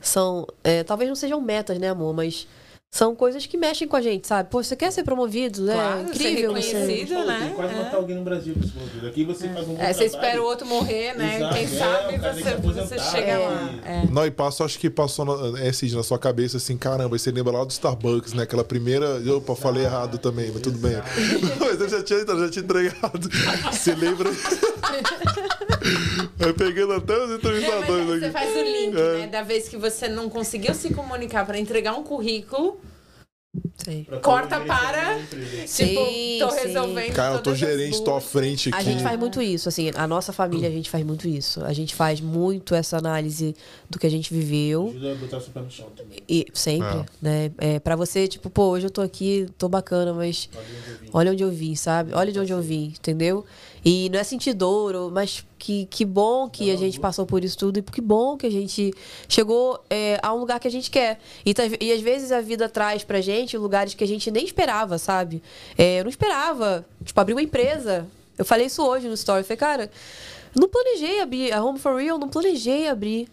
são. 0.00 0.46
é, 0.62 0.84
talvez 0.84 1.08
não 1.08 1.16
sejam 1.16 1.40
metas, 1.40 1.76
né, 1.76 1.88
amor? 1.88 2.14
Mas 2.14 2.46
são 2.92 3.14
coisas 3.14 3.46
que 3.46 3.56
mexem 3.56 3.86
com 3.86 3.94
a 3.94 4.00
gente, 4.02 4.26
sabe? 4.26 4.50
Pô, 4.50 4.60
você 4.62 4.74
quer 4.74 4.90
ser 4.90 5.04
promovido, 5.04 5.62
né? 5.62 5.74
Claro, 5.74 5.98
ser 6.08 6.10
Incrível 6.30 6.52
você. 6.54 6.62
gente 6.62 6.74
reconhecido. 6.74 7.08
falou, 7.10 7.26
né? 7.26 7.38
Tem 7.46 7.54
quase 7.54 7.74
É. 7.74 7.78
matar 7.78 7.96
alguém 7.98 8.16
no 8.16 8.22
Brasil 8.24 8.52
com 8.54 8.60
esse 8.60 8.72
promovido. 8.72 9.06
Aqui 9.06 9.24
você 9.24 9.48
faz 9.48 9.68
um 9.68 9.74
bom 9.74 9.80
É, 9.82 9.92
você 9.92 10.04
espera 10.06 10.42
o 10.42 10.44
outro 10.44 10.66
morrer, 10.66 11.14
né? 11.16 11.36
Exato, 11.36 11.54
Quem 11.54 11.64
é, 11.64 11.68
sabe 11.68 12.18
você, 12.18 12.80
você 12.80 12.98
chega 12.98 13.38
né? 13.38 13.38
lá. 13.38 13.70
É. 13.84 14.06
Não, 14.10 14.26
e 14.26 14.30
passo, 14.32 14.64
acho 14.64 14.76
que 14.76 14.90
passou 14.90 15.24
na, 15.24 15.60
é, 15.60 15.72
Cid, 15.72 15.94
na 15.94 16.02
sua 16.02 16.18
cabeça 16.18 16.56
assim, 16.56 16.76
caramba, 16.76 17.16
você 17.16 17.30
lembra 17.30 17.52
lá 17.52 17.64
do 17.64 17.70
Starbucks, 17.70 18.32
né? 18.32 18.42
Aquela 18.42 18.64
primeira. 18.64 19.22
Opa, 19.36 19.54
falei 19.54 19.84
errado 19.84 20.18
também, 20.18 20.50
mas 20.52 20.60
tudo 20.60 20.78
bem. 20.78 20.96
Mas 21.60 21.80
eu 21.80 21.88
já 21.88 22.02
tinha, 22.02 22.18
eu 22.18 22.40
já 22.40 22.50
tinha 22.50 22.64
entregado. 22.64 23.28
Você 23.70 23.94
lembra? 23.94 24.30
eu 26.38 26.54
pegando 26.54 26.92
até 26.94 27.16
os 27.16 27.28
Não, 27.28 27.36
entrevistadores 27.36 28.06
mas 28.06 28.18
você 28.20 28.24
aqui. 28.26 28.32
faz 28.32 28.56
o 28.56 28.62
link, 28.62 28.96
É. 28.96 29.18
né? 29.18 29.26
Da 29.28 29.42
vez 29.42 29.68
que 29.68 29.76
você 29.76 30.08
não 30.08 30.28
conseguiu 30.28 30.74
se 30.74 30.92
comunicar 30.94 31.44
para 31.46 31.58
entregar 31.58 31.94
um 31.94 32.02
currículo, 32.02 32.80
Sei. 33.82 34.06
Corta 34.22 34.60
para- 34.60 35.18
empresa. 35.18 35.66
Sim, 35.66 35.86
tipo, 35.88 36.00
tô 36.46 36.50
sim. 36.52 36.66
resolvendo. 36.68 37.12
Cara, 37.14 37.34
eu 37.34 37.42
tô 37.42 37.52
gerente, 37.52 38.00
tô 38.04 38.14
à 38.14 38.20
frente 38.20 38.68
aqui. 38.68 38.78
A 38.78 38.82
gente 38.82 39.02
faz 39.02 39.18
muito 39.18 39.42
isso, 39.42 39.68
assim, 39.68 39.90
a 39.96 40.06
nossa 40.06 40.32
família, 40.32 40.68
a 40.68 40.70
gente 40.70 40.88
faz 40.88 41.04
muito 41.04 41.26
isso. 41.26 41.64
A 41.64 41.72
gente 41.72 41.92
faz 41.92 42.20
muito 42.20 42.76
essa 42.76 42.96
análise 42.98 43.56
do 43.88 43.98
que 43.98 44.06
a 44.06 44.10
gente 44.10 44.32
viveu. 44.32 44.90
Ajuda 44.90 45.12
a 45.12 45.14
botar 45.16 45.36
o 45.38 45.40
seu 45.40 45.50
pé 45.52 45.60
no 45.62 45.70
chão 45.70 45.88
também. 45.96 46.18
E 46.28 46.46
sempre, 46.54 46.86
É. 46.98 47.04
né? 47.20 47.50
É, 47.58 47.80
pra 47.80 47.96
você, 47.96 48.28
tipo, 48.28 48.48
pô, 48.50 48.66
hoje 48.68 48.86
eu 48.86 48.90
tô 48.90 49.00
aqui, 49.00 49.48
tô 49.58 49.68
bacana, 49.68 50.12
mas 50.14 50.48
ouvir. 50.54 51.10
olha 51.12 51.32
onde 51.32 51.42
eu 51.42 51.50
vim, 51.50 51.74
sabe? 51.74 52.12
Olha 52.14 52.30
de 52.30 52.38
onde 52.38 52.52
eu 52.52 52.62
vim, 52.62 52.94
entendeu? 52.96 53.44
E 53.84 54.10
não 54.10 54.18
é 54.18 54.24
sentir 54.24 54.52
dor, 54.52 55.10
mas 55.10 55.44
que, 55.58 55.86
que 55.86 56.04
bom 56.04 56.48
que 56.50 56.70
a 56.70 56.76
gente 56.76 57.00
passou 57.00 57.24
por 57.24 57.42
isso 57.42 57.56
tudo 57.56 57.78
e 57.78 57.82
que 57.82 58.00
bom 58.00 58.36
que 58.36 58.46
a 58.46 58.50
gente 58.50 58.92
chegou 59.28 59.82
é, 59.88 60.18
a 60.22 60.34
um 60.34 60.38
lugar 60.38 60.60
que 60.60 60.68
a 60.68 60.70
gente 60.70 60.90
quer. 60.90 61.18
E, 61.46 61.54
tá- 61.54 61.62
e 61.80 61.92
às 61.92 62.00
vezes 62.00 62.30
a 62.32 62.40
vida 62.40 62.68
traz 62.68 63.04
pra 63.04 63.20
gente 63.20 63.56
lugares 63.56 63.94
que 63.94 64.04
a 64.04 64.06
gente 64.06 64.30
nem 64.30 64.44
esperava, 64.44 64.98
sabe? 64.98 65.42
É, 65.78 66.00
eu 66.00 66.04
não 66.04 66.10
esperava, 66.10 66.84
tipo, 67.04 67.18
abrir 67.18 67.32
uma 67.34 67.42
empresa. 67.42 68.06
Eu 68.36 68.44
falei 68.44 68.66
isso 68.66 68.82
hoje 68.86 69.08
no 69.08 69.14
story. 69.14 69.40
Eu 69.40 69.44
falei, 69.44 69.56
cara, 69.58 69.90
não 70.54 70.68
planejei 70.68 71.20
abrir 71.20 71.52
a 71.52 71.62
Home 71.64 71.78
for 71.78 71.96
Real, 71.96 72.18
não 72.18 72.28
planejei 72.28 72.86
abrir. 72.88 73.28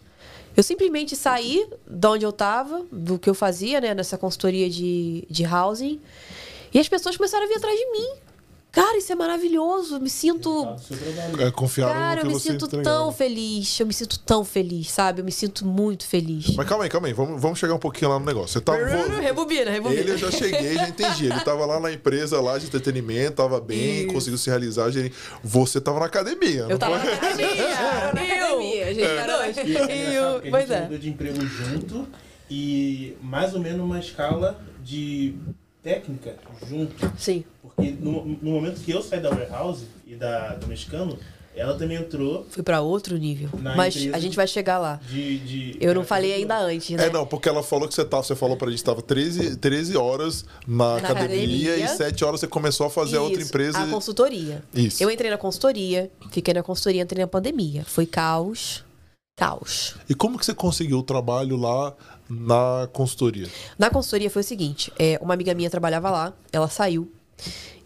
Eu 0.56 0.64
simplesmente 0.64 1.16
saí 1.16 1.68
de 1.86 2.08
onde 2.08 2.26
eu 2.26 2.32
tava, 2.32 2.86
do 2.92 3.20
que 3.20 3.30
eu 3.30 3.36
fazia, 3.36 3.80
né, 3.80 3.94
nessa 3.94 4.18
consultoria 4.18 4.68
de, 4.70 5.24
de 5.30 5.46
housing, 5.46 6.00
e 6.74 6.80
as 6.80 6.88
pessoas 6.90 7.16
começaram 7.16 7.46
a 7.46 7.48
vir 7.48 7.58
atrás 7.58 7.78
de 7.78 7.86
mim. 7.92 8.08
Cara, 8.82 8.98
isso 8.98 9.12
é 9.12 9.16
maravilhoso. 9.16 9.96
Eu 9.96 10.00
me 10.00 10.10
sinto. 10.10 10.68
É, 11.40 11.50
confiaram 11.52 11.94
Cara, 11.94 12.24
no 12.24 12.30
eu 12.30 12.34
me 12.34 12.40
você 12.40 12.52
sinto 12.52 12.66
entregava. 12.66 12.96
tão 12.98 13.12
feliz. 13.12 13.80
Eu 13.80 13.88
me 13.88 13.94
sinto 13.94 14.20
tão 14.20 14.44
feliz, 14.46 14.92
sabe? 14.92 15.22
Eu 15.22 15.26
me 15.26 15.32
sinto 15.32 15.66
muito 15.66 16.06
feliz. 16.06 16.56
Mas 16.56 16.68
calma 16.68 16.84
aí, 16.84 16.90
calma 16.90 17.08
aí. 17.08 17.14
Vamos, 17.14 17.42
vamos 17.42 17.58
chegar 17.58 17.74
um 17.74 17.80
pouquinho 17.80 18.12
lá 18.12 18.20
no 18.20 18.26
negócio. 18.26 18.50
Você 18.54 18.62
tava. 18.62 18.78
Rebobina, 19.20 19.72
rebobina. 19.72 20.00
Ele 20.02 20.12
eu 20.12 20.18
já 20.18 20.30
cheguei, 20.32 20.76
já 20.76 20.88
entendi. 20.90 21.26
Ele 21.26 21.40
tava 21.40 21.66
lá 21.66 21.80
na 21.80 21.92
empresa 21.92 22.40
lá 22.40 22.58
de 22.58 22.68
entretenimento, 22.68 23.38
tava 23.38 23.60
bem, 23.60 24.04
Isso. 24.06 24.14
conseguiu 24.14 24.38
se 24.38 24.50
realizar. 24.50 24.92
gerente. 24.92 25.16
Você 25.44 25.82
tava 25.82 26.00
na 26.00 26.06
academia. 26.06 26.62
Eu 26.62 26.70
não 26.70 26.78
tava 26.78 27.00
foi? 27.00 27.10
na 27.12 27.18
academia. 27.18 27.64
Era 27.64 28.14
na 28.14 28.22
academia, 28.22 28.86
a 28.86 28.94
gente 28.94 29.00
Eu. 29.02 29.10
era- 29.10 29.48
é 29.48 29.48
E 29.48 29.52
engraçado 29.52 30.28
o- 30.30 30.34
porque 30.34 30.48
a 30.48 30.52
Pois 30.52 30.68
gente 30.68 30.74
é. 30.78 30.82
mudou 30.84 30.98
de 31.00 31.10
emprego 31.10 31.42
junto 31.48 32.08
e 32.50 33.18
mais 33.22 33.54
ou 33.54 33.60
menos 33.60 33.82
uma 33.82 34.00
escala 34.00 34.60
de 34.84 35.36
técnica 35.84 36.36
junto. 36.70 37.12
Sim. 37.18 37.44
Porque 37.78 37.92
no, 38.02 38.26
no 38.26 38.52
momento 38.52 38.82
que 38.82 38.92
eu 38.92 39.04
saí 39.04 39.20
da 39.22 39.30
warehouse 39.30 39.86
e 40.08 40.16
da, 40.16 40.56
do 40.56 40.66
mexicano, 40.66 41.18
ela 41.56 41.78
também 41.78 41.98
entrou 41.98 42.46
Fui 42.50 42.64
pra 42.64 42.82
outro 42.82 43.16
nível. 43.18 43.50
Mas 43.62 43.96
a 44.14 44.20
gente 44.20 44.36
vai 44.36 44.48
chegar 44.48 44.80
lá. 44.80 45.00
de. 45.08 45.38
de 45.40 45.78
Eu 45.80 45.94
não 45.94 46.04
falei 46.04 46.34
ainda 46.34 46.58
antes, 46.60 46.90
né? 46.90 47.06
É, 47.06 47.10
não, 47.12 47.26
porque 47.26 47.48
ela 47.48 47.62
falou 47.62 47.88
que 47.88 47.94
você 47.94 48.04
tava, 48.04 48.24
você 48.24 48.36
falou 48.36 48.58
pra 48.58 48.70
gente 48.72 48.80
que 48.80 48.84
tava 48.86 49.02
13, 49.04 49.58
13 49.58 49.96
horas 49.96 50.44
na, 50.68 51.00
Na 51.00 51.10
academia, 51.10 51.74
academia. 51.74 51.86
e 51.86 51.88
7 51.88 52.26
horas 52.26 52.40
você 52.40 52.48
começou 52.48 52.88
a 52.88 52.90
fazer 52.90 53.18
a 53.18 53.22
outra 53.22 53.40
Isso, 53.40 53.50
empresa. 53.50 53.80
A 53.80 53.88
consultoria. 53.88 54.64
Isso. 54.74 55.02
Eu 55.02 55.12
entrei 55.12 55.30
na 55.30 55.38
consultoria, 55.38 56.10
fiquei 56.32 56.56
na 56.56 56.64
consultoria, 56.64 57.04
entrei 57.04 57.22
na 57.22 57.28
pandemia. 57.28 57.84
Foi 57.86 58.08
caos. 58.08 58.84
Caos. 59.36 59.96
E 60.10 60.16
como 60.16 60.40
que 60.40 60.46
você 60.48 60.54
conseguiu 60.56 60.98
o 60.98 61.04
trabalho 61.04 61.58
lá 61.58 61.94
na 62.28 62.90
consultoria? 62.92 63.48
Na 63.78 63.92
consultoria 63.92 64.32
foi 64.32 64.42
o 64.42 64.46
seguinte: 64.46 64.92
é, 64.98 65.20
uma 65.22 65.36
amiga 65.36 65.54
minha 65.54 65.70
trabalhava 65.70 66.10
lá, 66.10 66.34
ela 66.52 66.68
saiu. 66.68 67.12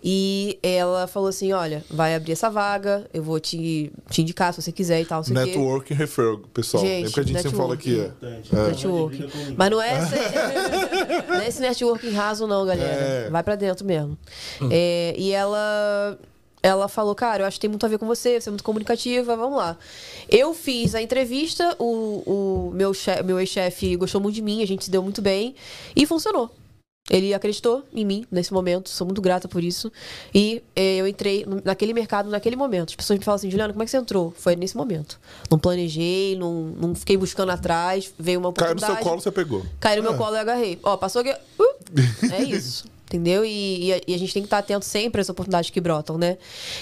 E 0.04 0.58
ela 0.64 1.06
falou 1.06 1.30
assim: 1.30 1.52
olha, 1.52 1.84
vai 1.90 2.16
abrir 2.16 2.32
essa 2.32 2.50
vaga, 2.50 3.08
eu 3.14 3.22
vou 3.22 3.40
te, 3.40 3.92
te 4.10 4.22
indicar 4.22 4.52
se 4.54 4.62
você 4.62 4.72
quiser 4.72 5.00
e 5.02 5.06
tal. 5.06 5.20
não 5.20 5.24
sei 5.24 5.36
o 5.36 5.40
quê. 5.40 5.46
Networking 5.52 5.94
Referral, 5.94 6.38
pessoal. 6.54 6.84
Gente, 6.84 7.06
Lembra 7.06 7.12
que 7.12 7.20
a 7.20 7.24
gente 7.24 7.42
sempre 7.42 7.58
fala 7.58 7.78
que 7.78 8.00
é. 8.00 8.12
Networking. 8.52 9.30
Mas 9.56 9.70
não 9.70 9.82
é 9.82 10.02
esse, 10.02 10.16
não 11.30 11.36
é 11.36 11.48
esse 11.48 11.62
networking 11.62 12.12
raso, 12.12 12.48
não, 12.48 12.66
galera. 12.66 12.92
É. 12.92 13.30
Vai 13.30 13.44
pra 13.44 13.56
dentro 13.56 13.86
mesmo. 13.86 14.18
É, 14.72 15.14
e 15.18 15.32
ela. 15.32 16.18
Ela 16.64 16.88
falou, 16.88 17.16
cara, 17.16 17.42
eu 17.42 17.48
acho 17.48 17.58
que 17.58 17.62
tem 17.62 17.70
muito 17.72 17.84
a 17.88 17.90
ver 17.90 17.98
com 17.98 18.06
você, 18.06 18.40
você 18.40 18.48
é 18.48 18.52
muito 18.52 18.64
comunicativa, 18.64 19.36
vamos 19.36 19.58
lá. 19.58 19.76
Eu 20.30 20.54
fiz 20.54 20.94
a 20.94 21.02
entrevista, 21.02 21.76
o, 21.80 22.70
o 22.70 22.72
meu, 22.72 22.92
meu 23.26 23.40
ex-chefe 23.40 23.96
gostou 23.96 24.22
muito 24.22 24.36
de 24.36 24.44
mim, 24.44 24.62
a 24.62 24.68
gente 24.68 24.86
se 24.86 24.92
deu 24.92 25.02
muito 25.02 25.24
bem 25.24 25.56
e 25.96 26.06
funcionou. 26.06 26.52
Ele 27.14 27.34
acreditou 27.34 27.84
em 27.94 28.06
mim 28.06 28.26
nesse 28.32 28.54
momento, 28.54 28.90
sou 28.90 29.06
muito 29.06 29.22
grata 29.22 29.46
por 29.48 29.62
isso. 29.62 29.92
E 30.34 30.64
eh, 30.76 30.96
eu 30.96 31.06
entrei 31.08 31.46
naquele 31.66 31.94
mercado 31.94 32.30
naquele 32.30 32.56
momento. 32.56 32.92
As 32.92 32.96
pessoas 32.96 33.20
me 33.20 33.26
falam 33.26 33.36
assim, 33.36 33.52
Juliana, 33.52 33.74
como 33.74 33.84
é 33.84 33.86
que 33.86 33.92
você 33.92 33.98
entrou? 33.98 34.34
Foi 34.38 34.56
nesse 34.56 34.78
momento. 34.78 35.20
Não 35.50 35.60
planejei, 35.60 36.38
não, 36.38 36.54
não 36.80 36.96
fiquei 36.96 37.18
buscando 37.18 37.50
atrás, 37.52 38.14
veio 38.18 38.40
uma 38.40 38.54
Caiu 38.54 38.70
no 38.70 38.72
oportunidade. 38.78 39.04
seu 39.04 39.10
colo, 39.10 39.22
você 39.22 39.32
pegou. 39.32 39.66
Caiu 39.80 39.98
no 39.98 40.04
meu 40.04 40.14
É. 40.14 40.18
colo 40.18 40.36
e 40.36 40.38
eu 40.38 40.42
agarrei. 40.42 40.80
Ó, 40.84 40.96
passou 40.96 41.20
aqui. 41.22 41.32
uh, 41.60 41.76
é 42.32 42.44
isso. 42.44 42.86
Entendeu? 43.12 43.44
E, 43.44 43.88
e 43.88 43.94
a, 43.94 44.02
e 44.08 44.16
a 44.16 44.18
gente 44.18 44.34
tem 44.34 44.42
que 44.42 44.48
estar 44.48 44.60
atento 44.60 44.86
sempre 44.86 45.20
às 45.20 45.28
oportunidades 45.28 45.70
que 45.70 45.82
brotam, 45.82 46.18
né? 46.18 46.38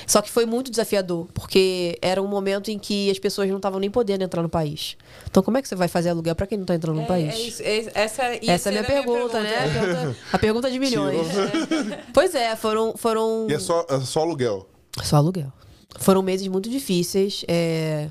Só 0.06 0.22
que 0.22 0.30
foi 0.30 0.46
muito 0.46 0.70
desafiador, 0.70 1.28
porque 1.34 1.98
era 2.04 2.22
um 2.22 2.28
momento 2.28 2.70
em 2.70 2.78
que 2.78 3.10
as 3.10 3.18
pessoas 3.18 3.50
não 3.50 3.56
estavam 3.56 3.80
nem 3.80 3.90
podendo 3.90 4.24
entrar 4.24 4.44
no 4.44 4.50
país. 4.50 4.96
Então, 5.28 5.42
como 5.42 5.58
é 5.58 5.62
que 5.64 5.68
você 5.68 5.74
vai 5.76 5.88
fazer 5.88 6.10
aluguel 6.10 6.36
para 6.36 6.46
quem 6.46 6.56
não 6.56 6.66
está 6.66 6.76
entrando 6.76 6.98
no 6.98 7.02
É, 7.02 7.06
país? 7.08 7.34
é 7.34 7.40
isso, 7.40 7.64
é- 7.64 7.92
essa, 7.96 8.36
isso 8.36 8.52
Essa 8.52 8.70
é 8.70 8.78
a 8.78 8.82
minha 8.84 8.84
era 8.86 8.94
pergunta, 9.04 9.40
né? 9.42 9.56
A 9.58 9.70
pergunta, 9.72 10.18
a 10.34 10.38
pergunta 10.38 10.72
de 10.72 10.78
milhões. 10.80 11.28
Pois 12.14 12.36
é, 12.36 12.56
foram. 12.56 12.94
foram... 12.96 13.48
E 13.50 13.54
é 13.56 13.60
só, 13.60 13.84
é 13.90 14.00
só 14.02 14.20
aluguel. 14.22 14.70
Só 15.04 15.16
aluguel. 15.16 15.52
Foram 15.98 16.22
meses 16.22 16.48
muito 16.48 16.70
difíceis. 16.70 17.44
é, 17.48 18.10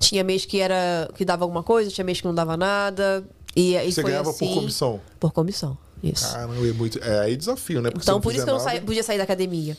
Tinha 0.00 0.24
mês 0.24 0.44
que 0.44 0.58
era 0.60 1.08
que 1.14 1.24
dava 1.24 1.44
alguma 1.44 1.62
coisa, 1.62 1.90
tinha 1.92 2.04
mês 2.04 2.20
que 2.20 2.26
não 2.26 2.34
dava 2.34 2.56
nada. 2.56 3.24
E, 3.54 3.76
e 3.76 3.92
Você 3.92 4.02
foi 4.02 4.10
ganhava 4.10 4.30
assim, 4.30 4.46
por 4.48 4.54
comissão. 4.56 5.00
Por 5.20 5.32
comissão, 5.32 5.78
isso. 6.02 6.30
Caramba, 6.32 6.54
é 6.56 6.72
muito. 6.72 6.98
É 7.02 7.20
aí 7.20 7.36
desafio, 7.36 7.80
né? 7.82 7.90
Porque 7.90 8.04
então, 8.04 8.20
por 8.20 8.32
isso 8.34 8.44
que 8.44 8.50
eu 8.50 8.54
não 8.54 8.60
saí- 8.60 8.74
nada- 8.74 8.86
podia 8.86 9.02
sair 9.02 9.18
da 9.18 9.24
academia. 9.24 9.76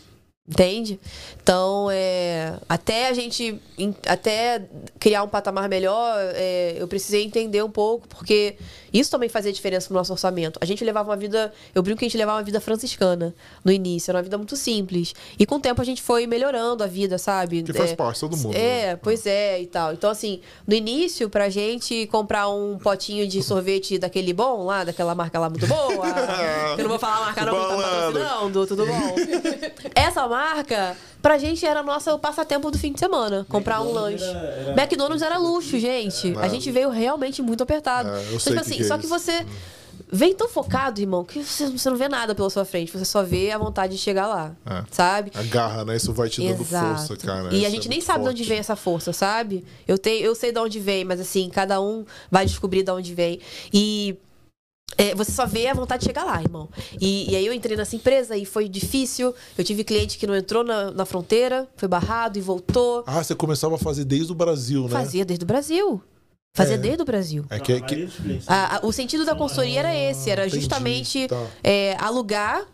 Entende? 0.50 0.98
Então, 1.44 1.90
é, 1.92 2.54
até 2.70 3.10
a 3.10 3.14
gente 3.14 3.60
até 4.08 4.66
criar 4.98 5.22
um 5.24 5.28
patamar 5.28 5.68
melhor, 5.68 6.16
é, 6.36 6.76
eu 6.80 6.88
precisei 6.88 7.26
entender 7.26 7.62
um 7.62 7.70
pouco, 7.70 8.08
porque 8.08 8.56
isso 8.94 9.12
também 9.12 9.28
fazia 9.28 9.52
diferença 9.52 9.90
no 9.90 10.00
nosso 10.00 10.14
orçamento. 10.14 10.58
A 10.62 10.66
gente 10.66 10.86
levava 10.86 11.10
uma 11.10 11.18
vida, 11.18 11.52
eu 11.76 11.84
brinco 11.84 12.00
que 12.00 12.06
a 12.06 12.08
gente 12.08 12.18
levava 12.18 12.38
uma 12.38 12.44
vida 12.46 12.62
franciscana 12.62 13.36
no 13.64 13.74
início, 13.74 14.10
era 14.10 14.20
uma 14.20 14.24
vida 14.24 14.38
muito 14.38 14.56
simples. 14.56 15.14
E 15.38 15.46
com 15.46 15.56
o 15.56 15.60
tempo 15.60 15.82
a 15.82 15.86
gente 15.86 16.02
foi 16.02 16.26
melhorando 16.26 16.82
a 16.82 16.88
vida, 16.88 17.18
sabe? 17.18 17.62
Que 17.62 17.74
faz 17.74 17.92
É, 17.92 17.96
parte, 17.98 18.22
todo 18.22 18.38
mundo, 18.38 18.56
É, 18.56 18.88
né? 18.94 18.96
pois 18.96 19.26
é, 19.26 19.62
e 19.62 19.68
tal. 19.68 19.92
Então, 19.92 20.10
assim, 20.10 20.40
no 20.66 20.74
início, 20.74 21.30
pra 21.30 21.50
gente 21.50 22.08
comprar 22.08 22.48
um 22.48 22.78
potinho 22.78 23.28
de 23.28 23.44
sorvete 23.44 23.98
daquele 24.00 24.32
bom 24.32 24.64
lá, 24.64 24.86
daquela 24.86 25.14
marca 25.14 25.38
lá 25.38 25.50
muito 25.50 25.68
boa, 25.68 26.06
eu 26.78 26.84
não 26.84 26.90
vou 26.90 27.00
falar 27.00 27.18
a 27.18 27.20
marca 27.26 27.46
não, 27.46 27.54
tá 27.54 27.76
patrocinando, 27.76 28.66
tudo 28.66 28.86
bom? 28.86 29.16
Essa 29.94 30.22
marca, 30.22 30.37
pra 31.22 31.38
gente, 31.38 31.66
era 31.66 31.82
nosso 31.84 32.18
passatempo 32.20 32.70
do 32.72 32.78
fim 32.78 32.92
de 32.94 33.00
semana, 33.00 33.46
comprar 33.50 33.82
um 33.82 33.92
lanche. 33.92 34.24
McDonald's 34.24 34.44
era- 34.46 34.70
era- 34.72 34.82
McDonald's 34.82 35.22
era 35.22 35.38
luxo, 35.38 35.78
gente. 35.80 36.34
A 36.40 36.48
gente 36.48 36.72
veio 36.72 36.90
realmente 36.90 37.42
muito 37.42 37.64
apertado. 37.64 38.10
É, 38.10 38.12
eu 38.12 38.22
Então, 38.28 38.40
sei 38.40 38.54
tipo 38.54 38.54
que 38.54 38.60
assim, 38.60 38.76
que 38.78 38.84
é 38.84 38.88
só 38.88 38.98
que 38.98 39.08
você 39.08 39.46
vem 40.10 40.34
tão 40.34 40.48
focado, 40.48 41.02
irmão, 41.02 41.26
que 41.26 41.44
você, 41.44 41.68
você 41.68 41.90
não 41.90 41.98
vê 41.98 42.08
nada 42.08 42.34
pela 42.34 42.50
sua 42.50 42.64
frente. 42.64 42.92
Você 42.92 43.04
só 43.04 43.24
vê 43.24 43.52
a 43.52 43.58
vontade 43.58 43.94
de 43.94 44.00
chegar 44.00 44.26
lá, 44.28 44.56
É. 44.66 44.84
sabe? 44.90 45.32
A 45.36 45.44
garra, 45.44 45.84
né? 45.84 45.98
Isso 45.98 46.14
vai 46.14 46.30
te 46.30 46.40
dando 46.48 46.62
Exato. 46.62 46.88
força, 47.08 47.18
cara. 47.18 47.50
E 47.54 47.58
Isso 47.58 47.66
a 47.66 47.68
é 47.68 47.72
gente 47.72 47.90
nem 47.90 47.98
muito 47.98 48.06
sabe 48.08 48.24
de 48.24 48.30
onde 48.30 48.38
forte. 48.38 48.50
vem 48.50 48.58
essa 48.60 48.76
força, 48.78 49.12
sabe? 49.12 49.66
Eu, 49.88 49.98
tenho, 49.98 50.24
eu 50.24 50.34
sei 50.34 50.52
de 50.54 50.60
onde 50.60 50.80
vem, 50.80 51.04
mas 51.04 51.20
assim, 51.20 51.50
cada 51.50 51.82
um 51.82 52.06
vai 52.32 52.46
descobrir 52.46 52.84
de 52.84 52.92
onde 52.92 53.14
vem. 53.14 53.40
E 53.74 54.16
é, 54.98 55.14
você 55.16 55.32
só 55.32 55.46
vê 55.46 55.68
a 55.68 55.74
vontade 55.74 56.02
de 56.02 56.06
chegar 56.08 56.24
lá, 56.24 56.42
irmão. 56.42 56.68
E, 57.00 57.32
e 57.32 57.36
aí 57.36 57.46
eu 57.46 57.54
entrei 57.54 57.78
nessa 57.78 57.96
empresa 57.96 58.36
e 58.36 58.46
foi 58.46 58.68
difícil. 58.68 59.34
Eu 59.58 59.64
tive 59.64 59.84
cliente 59.84 60.18
que 60.18 60.26
não 60.26 60.36
entrou 60.36 60.64
na, 60.64 60.92
na 60.92 61.06
fronteira, 61.06 61.68
foi 61.76 61.88
barrado 61.88 62.38
e 62.38 62.42
voltou. 62.42 63.04
Ah, 63.06 63.24
você 63.24 63.36
começava 63.36 63.76
a 63.76 63.78
fazer 63.78 64.06
desde 64.06 64.32
o 64.32 64.36
Brasil, 64.36 64.84
né? 64.84 64.90
Fazia 64.90 65.24
desde 65.24 65.44
o 65.44 65.48
Brasil. 65.48 66.02
Fazia 66.56 66.74
É. 66.76 66.78
desde 66.80 67.02
o 67.04 67.06
Brasil. 67.06 67.46
É 67.52 67.60
que, 67.60 67.74
a 67.74 67.82
que... 67.82 68.10
A- 68.48 68.78
a- 68.78 68.80
o 68.86 68.92
sentido 68.92 69.24
da 69.24 69.36
consultoria 69.36 69.80
era 69.80 69.96
esse, 69.96 70.30
era 70.32 70.48
entendi, 70.48 70.62
justamente 70.62 71.28
tá. 71.28 71.46
é, 71.64 71.96
alugar, 72.00 72.66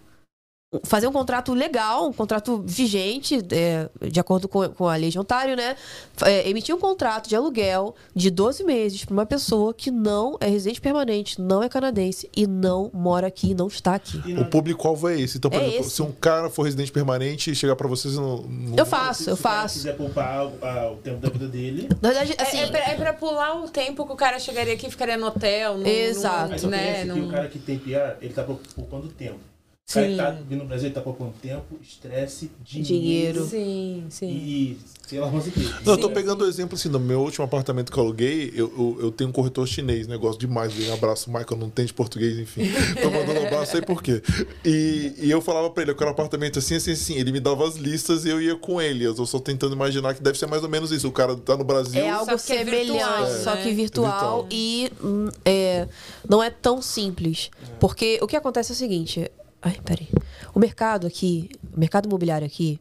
fazer 0.83 1.07
um 1.07 1.11
contrato 1.11 1.53
legal, 1.53 2.07
um 2.07 2.13
contrato 2.13 2.63
vigente, 2.65 3.39
é, 3.51 3.89
de 4.09 4.19
acordo 4.19 4.47
com, 4.47 4.67
com 4.69 4.87
a 4.87 4.95
lei 4.95 5.09
de 5.09 5.19
Ontário, 5.19 5.55
né? 5.55 5.75
É, 6.23 6.49
emitir 6.49 6.73
um 6.75 6.79
contrato 6.79 7.27
de 7.29 7.35
aluguel 7.35 7.95
de 8.15 8.29
12 8.29 8.63
meses 8.63 9.05
para 9.05 9.13
uma 9.13 9.25
pessoa 9.25 9.73
que 9.73 9.91
não 9.91 10.37
é 10.39 10.47
residente 10.47 10.81
permanente, 10.81 11.39
não 11.41 11.61
é 11.63 11.69
canadense 11.69 12.29
e 12.35 12.47
não 12.47 12.89
mora 12.93 13.27
aqui, 13.27 13.53
não 13.53 13.67
está 13.67 13.95
aqui. 13.95 14.17
O 14.39 14.45
público-alvo 14.45 15.09
é 15.09 15.19
esse. 15.19 15.37
Então, 15.37 15.49
por 15.51 15.59
É 15.61 15.65
exemplo, 15.67 15.81
esse. 15.81 15.89
se 15.91 16.01
um 16.01 16.11
cara 16.11 16.49
for 16.49 16.63
residente 16.63 16.91
permanente 16.91 17.51
e 17.51 17.55
chegar 17.55 17.75
pra 17.75 17.87
vocês 17.87 18.15
no. 18.15 18.41
no- 18.43 18.75
Eu 18.77 18.85
faço, 18.85 19.29
eu 19.29 19.35
se 19.35 19.41
faço. 19.41 19.75
quiser 19.75 19.95
poupar 19.97 20.47
ah, 20.61 20.91
o 20.91 20.97
tempo 20.97 21.17
da 21.19 21.29
vida 21.29 21.47
dele, 21.47 21.89
Na 22.01 22.09
verdade, 22.09 22.35
É, 22.37 22.41
assim, 22.41 22.59
é, 22.59 22.67
pra, 22.67 22.79
é 22.79 22.95
pra 22.95 23.13
pular 23.13 23.61
o 23.61 23.69
tempo 23.69 24.05
que 24.05 24.13
o 24.13 24.15
cara 24.15 24.39
chegaria 24.39 24.73
aqui 24.73 24.87
e 24.87 24.89
ficaria 24.91 25.17
no 25.17 25.27
hotel. 25.27 25.77
No, 25.77 25.87
Exato. 25.87 26.49
mas 26.51 26.63
No, 26.63 26.67
eu 26.67 26.71
né, 26.71 27.01
que 27.01 27.05
num- 27.07 27.27
o 27.27 27.31
cara 27.31 27.47
que 27.47 27.59
tem 27.59 27.77
PR, 27.77 28.17
ele 28.21 28.33
tá 28.33 28.43
poupando 28.43 29.07
tempo. 29.09 29.39
O 29.89 29.93
cara 29.93 30.05
Sim. 30.07 30.11
que 30.13 30.17
tá 30.17 30.31
vindo 30.31 30.59
no 30.59 30.65
Brasil, 30.65 30.87
ele 30.87 30.95
tá 30.95 31.01
poupando 31.01 31.33
tempo, 31.41 31.77
estresse, 31.81 32.49
dinheiro. 32.63 32.87
Dinheiro. 32.87 33.45
Sim, 33.45 34.05
sim. 34.09 34.29
E, 34.29 34.77
sei 35.05 35.19
lá, 35.19 35.29
mas 35.29 35.45
o? 35.45 35.51
Não, 35.85 35.93
eu 35.93 35.97
tô 35.97 36.09
pegando 36.09 36.45
o 36.45 36.47
exemplo 36.47 36.75
assim, 36.75 36.87
no 36.87 36.99
meu 37.01 37.19
último 37.19 37.43
apartamento 37.43 37.91
que 37.91 37.99
eu 37.99 38.03
aluguei, 38.03 38.49
eu, 38.55 38.73
eu, 38.77 38.97
eu 39.01 39.11
tenho 39.11 39.29
um 39.29 39.33
corretor 39.33 39.67
chinês, 39.67 40.07
né? 40.07 40.15
Gosto 40.15 40.39
demais 40.39 40.73
dele. 40.73 40.89
Um 40.89 40.93
abraço, 40.93 41.29
Michael, 41.29 41.57
não 41.59 41.67
entende 41.67 41.93
português, 41.93 42.39
enfim. 42.39 42.61
Tô 43.01 43.11
mandando 43.11 43.41
um 43.41 43.45
abraço, 43.45 43.73
sei 43.73 43.81
por 43.81 44.01
quê. 44.01 44.23
E, 44.63 45.13
e 45.17 45.29
eu 45.29 45.41
falava 45.41 45.69
pra 45.69 45.83
ele, 45.83 45.91
eu 45.91 45.95
quero 45.95 46.09
um 46.09 46.13
apartamento 46.13 46.59
assim, 46.59 46.75
assim, 46.75 46.93
assim. 46.93 47.15
Ele 47.15 47.33
me 47.33 47.41
dava 47.41 47.67
as 47.67 47.75
listas 47.75 48.23
e 48.23 48.29
eu 48.29 48.41
ia 48.41 48.55
com 48.55 48.81
ele. 48.81 49.03
Eu 49.03 49.13
tô 49.13 49.39
tentando 49.41 49.75
imaginar 49.75 50.13
que 50.15 50.23
deve 50.23 50.39
ser 50.39 50.47
mais 50.47 50.63
ou 50.63 50.69
menos 50.69 50.91
isso. 50.93 51.09
O 51.09 51.11
cara 51.11 51.35
tá 51.35 51.57
no 51.57 51.65
Brasil. 51.65 52.01
É 52.01 52.09
algo 52.09 52.25
Só 52.31 52.37
que 52.37 52.53
é 52.53 52.63
semelhante, 52.63 52.91
virtual, 52.93 53.27
só 53.43 53.55
né? 53.55 53.63
que 53.63 53.73
virtual, 53.73 54.11
Virtual. 54.11 54.47
e 54.49 54.91
hum, 55.03 55.29
é, 55.43 55.89
não 56.27 56.41
é 56.41 56.49
tão 56.49 56.81
simples. 56.81 57.51
Porque 57.81 58.17
o 58.21 58.27
que 58.27 58.37
acontece 58.37 58.71
é 58.71 58.73
o 58.73 58.77
seguinte. 58.77 59.29
Ai, 59.63 59.79
peraí. 59.83 60.09
O 60.53 60.59
mercado 60.59 61.07
aqui, 61.07 61.49
o 61.73 61.79
mercado 61.79 62.05
imobiliário 62.05 62.45
aqui 62.45 62.79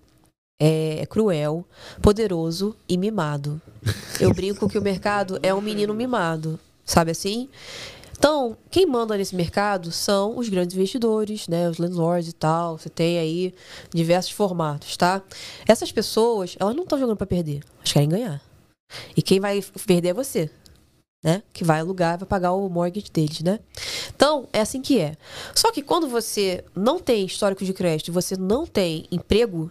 é, 0.60 1.06
cruel, 1.06 1.64
poderoso 2.02 2.76
e 2.88 2.98
mimado. 2.98 3.62
Eu 4.20 4.32
brinco 4.34 4.68
que 4.68 4.78
o 4.78 4.82
mercado 4.82 5.38
é 5.42 5.54
um 5.54 5.60
menino 5.60 5.94
mimado, 5.94 6.58
sabe 6.84 7.12
assim? 7.12 7.48
Então, 8.18 8.56
quem 8.70 8.86
manda 8.86 9.16
nesse 9.16 9.34
mercado 9.34 9.90
são 9.90 10.36
os 10.38 10.48
grandes 10.48 10.76
investidores, 10.76 11.48
né, 11.48 11.68
os 11.68 11.78
landlords 11.78 12.28
e 12.28 12.32
tal. 12.32 12.78
Você 12.78 12.88
tem 12.88 13.18
aí 13.18 13.54
diversos 13.92 14.32
formatos, 14.32 14.96
tá? 14.96 15.22
Essas 15.66 15.90
pessoas, 15.90 16.56
elas 16.58 16.74
não 16.74 16.82
estão 16.82 16.98
jogando 16.98 17.16
para 17.16 17.26
perder, 17.26 17.64
elas 17.78 17.92
querem 17.92 18.08
ganhar. 18.08 18.42
E 19.16 19.22
quem 19.22 19.40
vai 19.40 19.60
perder 19.86 20.10
é 20.10 20.14
você, 20.14 20.50
né? 21.22 21.42
Que 21.52 21.62
vai 21.64 21.80
alugar, 21.80 22.18
vai 22.18 22.26
pagar 22.26 22.52
o 22.52 22.68
mortgage 22.68 23.10
deles, 23.12 23.40
né? 23.40 23.60
Então, 24.14 24.48
é 24.52 24.60
assim 24.60 24.80
que 24.80 24.98
é. 24.98 25.16
Só 25.54 25.70
que 25.70 25.82
quando 25.82 26.08
você 26.08 26.64
não 26.74 26.98
tem 26.98 27.24
histórico 27.24 27.64
de 27.64 27.72
crédito 27.72 28.08
e 28.08 28.10
você 28.12 28.36
não 28.36 28.66
tem 28.66 29.06
emprego, 29.10 29.70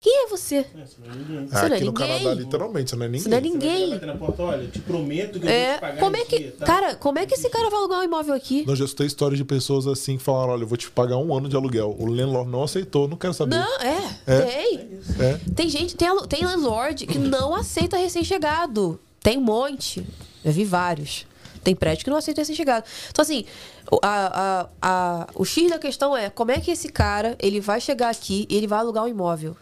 quem 0.00 0.24
é 0.24 0.28
você? 0.28 0.58
É, 0.58 0.64
você 0.86 0.96
não 1.04 1.10
é 1.10 1.16
ninguém. 1.16 1.48
Ah, 1.50 1.62
não 1.68 1.74
é 1.74 1.76
aqui 1.76 1.84
no 1.84 1.90
ninguém. 1.92 2.06
Canadá, 2.22 2.34
literalmente, 2.40 2.90
você 2.90 2.96
não 2.96 3.06
é 3.06 3.08
ninguém. 3.08 3.20
Você 3.22 3.28
não 3.30 3.36
é 3.36 3.40
Você 3.40 3.48
vai 3.50 3.90
ninguém. 3.90 4.06
na 4.06 4.14
porta, 4.14 4.42
olha, 4.44 4.68
te 4.68 4.78
prometo 4.78 5.30
que 5.32 5.36
eu 5.38 5.40
vou 5.40 5.48
te 5.50 5.54
É, 5.54 5.78
pagar 5.78 5.98
como 5.98 6.16
é 6.16 6.24
que, 6.24 6.38
dia, 6.38 6.54
tá? 6.56 6.66
cara, 6.66 6.94
como 6.94 7.18
é 7.18 7.26
que 7.26 7.34
esse 7.34 7.48
cara 7.50 7.68
vai 7.68 7.78
alugar 7.80 7.98
um 7.98 8.04
imóvel 8.04 8.32
aqui? 8.32 8.64
Nós 8.64 8.78
já 8.78 8.84
escutei 8.84 9.08
histórias 9.08 9.38
de 9.38 9.44
pessoas 9.44 9.88
assim 9.88 10.16
que 10.16 10.22
falaram: 10.22 10.52
olha, 10.52 10.62
eu 10.62 10.68
vou 10.68 10.78
te 10.78 10.88
pagar 10.88 11.16
um 11.16 11.34
ano 11.36 11.48
de 11.48 11.56
aluguel. 11.56 11.96
O 11.98 12.06
landlord 12.06 12.48
não 12.48 12.62
aceitou, 12.62 13.08
não 13.08 13.16
quero 13.16 13.34
saber. 13.34 13.56
Não, 13.56 13.80
é, 13.80 14.14
É? 14.26 14.40
tem. 14.42 15.00
É. 15.18 15.40
Tem 15.56 15.68
gente, 15.68 15.96
tem, 15.96 16.08
tem 16.28 16.44
landlord 16.44 17.04
que 17.04 17.18
não 17.18 17.52
aceita 17.56 17.96
recém-chegado. 17.96 19.00
Tem 19.20 19.36
um 19.36 19.40
monte. 19.40 20.06
Eu 20.44 20.52
vi 20.52 20.64
vários. 20.64 21.26
Tem 21.64 21.74
prédio 21.74 22.04
que 22.04 22.10
não 22.10 22.16
aceita 22.16 22.40
recém-chegado. 22.40 22.86
Então, 23.10 23.22
assim, 23.22 23.44
o- 23.90 23.98
a, 24.02 24.26
a, 24.62 24.68
a- 24.80 25.26
o 25.34 25.44
X 25.44 25.68
da 25.70 25.78
questão 25.78 26.16
é 26.16 26.30
como 26.30 26.50
é 26.52 26.60
que 26.60 26.70
esse 26.70 26.88
cara 26.88 27.36
ele 27.40 27.60
vai 27.60 27.80
chegar 27.80 28.10
aqui 28.10 28.46
e 28.48 28.56
ele 28.56 28.66
vai 28.66 28.78
alugar 28.78 29.04
um 29.04 29.08
imóvel. 29.08 29.56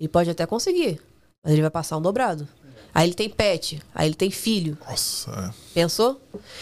Ele 0.00 0.08
pode 0.08 0.30
até 0.30 0.46
conseguir, 0.46 1.00
mas 1.42 1.52
ele 1.52 1.62
vai 1.62 1.70
passar 1.70 1.96
um 1.96 2.02
dobrado. 2.02 2.46
Aí 2.94 3.06
ele 3.06 3.14
tem 3.14 3.28
pet, 3.28 3.82
aí 3.94 4.08
ele 4.08 4.14
tem 4.14 4.30
filho. 4.30 4.76
Nossa, 4.88 5.30
é. 5.30 5.54
Pensou? 5.74 6.20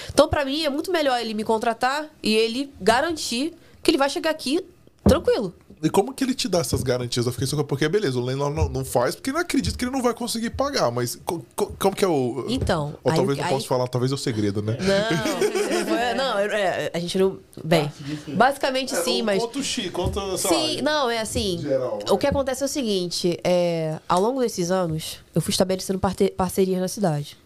Então, 0.08 0.28
pra 0.28 0.44
mim, 0.44 0.64
é 0.64 0.70
muito 0.70 0.90
melhor 0.92 1.20
ele 1.20 1.34
me 1.34 1.44
contratar 1.44 2.08
e 2.22 2.34
ele 2.34 2.72
garantir 2.80 3.52
que 3.82 3.90
ele 3.90 3.98
vai 3.98 4.08
chegar 4.10 4.30
aqui 4.30 4.64
tranquilo. 5.04 5.54
E 5.82 5.90
como 5.90 6.14
que 6.14 6.24
ele 6.24 6.34
te 6.34 6.48
dá 6.48 6.60
essas 6.60 6.82
garantias? 6.82 7.26
Eu 7.26 7.32
fiquei 7.32 7.46
só 7.46 7.62
porque, 7.62 7.86
beleza, 7.88 8.18
o 8.18 8.22
landlord 8.22 8.56
não, 8.56 8.68
não 8.68 8.84
faz, 8.84 9.14
porque 9.14 9.30
não 9.30 9.40
acredito 9.40 9.76
que 9.76 9.84
ele 9.84 9.92
não 9.92 10.02
vai 10.02 10.14
conseguir 10.14 10.50
pagar. 10.50 10.90
Mas 10.90 11.16
co- 11.24 11.44
co- 11.54 11.72
como 11.78 11.94
que 11.94 12.02
é 12.04 12.08
o. 12.08 12.46
Então, 12.48 12.96
Ou 13.04 13.10
aí- 13.12 13.16
talvez 13.18 13.38
não 13.38 13.44
aí- 13.44 13.52
posso 13.52 13.66
falar, 13.68 13.86
talvez 13.86 14.10
é 14.10 14.14
o 14.14 14.18
segredo, 14.18 14.62
né? 14.62 14.76
Não, 14.80 16.14
não, 16.16 16.38
é, 16.38 16.90
a 16.94 16.98
gente 16.98 17.18
não. 17.18 17.38
Bem, 17.62 17.92
basicamente 18.28 18.94
sim, 18.96 19.22
mas. 19.22 19.42
Conta 19.42 19.58
o 19.58 19.62
X, 19.62 19.90
conta. 19.90 20.38
Sim, 20.38 20.76
lá, 20.76 20.82
não, 20.82 21.10
é 21.10 21.20
assim. 21.20 21.58
Geral. 21.60 21.98
O 22.10 22.16
que 22.16 22.26
acontece 22.26 22.62
é 22.62 22.66
o 22.66 22.68
seguinte: 22.68 23.38
é, 23.44 23.98
ao 24.08 24.20
longo 24.20 24.40
desses 24.40 24.70
anos, 24.70 25.18
eu 25.34 25.40
fui 25.42 25.50
estabelecendo 25.50 25.98
parcerias 26.36 26.80
na 26.80 26.88
cidade. 26.88 27.36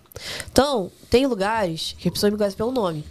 Então, 0.51 0.91
tem 1.09 1.27
lugares 1.27 1.95
que 1.99 2.09
a 2.09 2.13
pessoa 2.13 2.31
me 2.31 2.37
conhece 2.37 2.57
pelo 2.57 2.71
nome. 2.73 3.05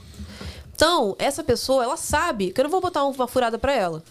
Então, 0.75 1.15
essa 1.19 1.43
pessoa, 1.43 1.83
ela 1.83 1.97
sabe 1.97 2.51
que 2.51 2.59
eu 2.61 2.63
não 2.63 2.71
vou 2.71 2.79
botar 2.81 3.03
uma 3.05 3.27
furada 3.27 3.57
pra 3.59 3.73
ela. 3.73 4.01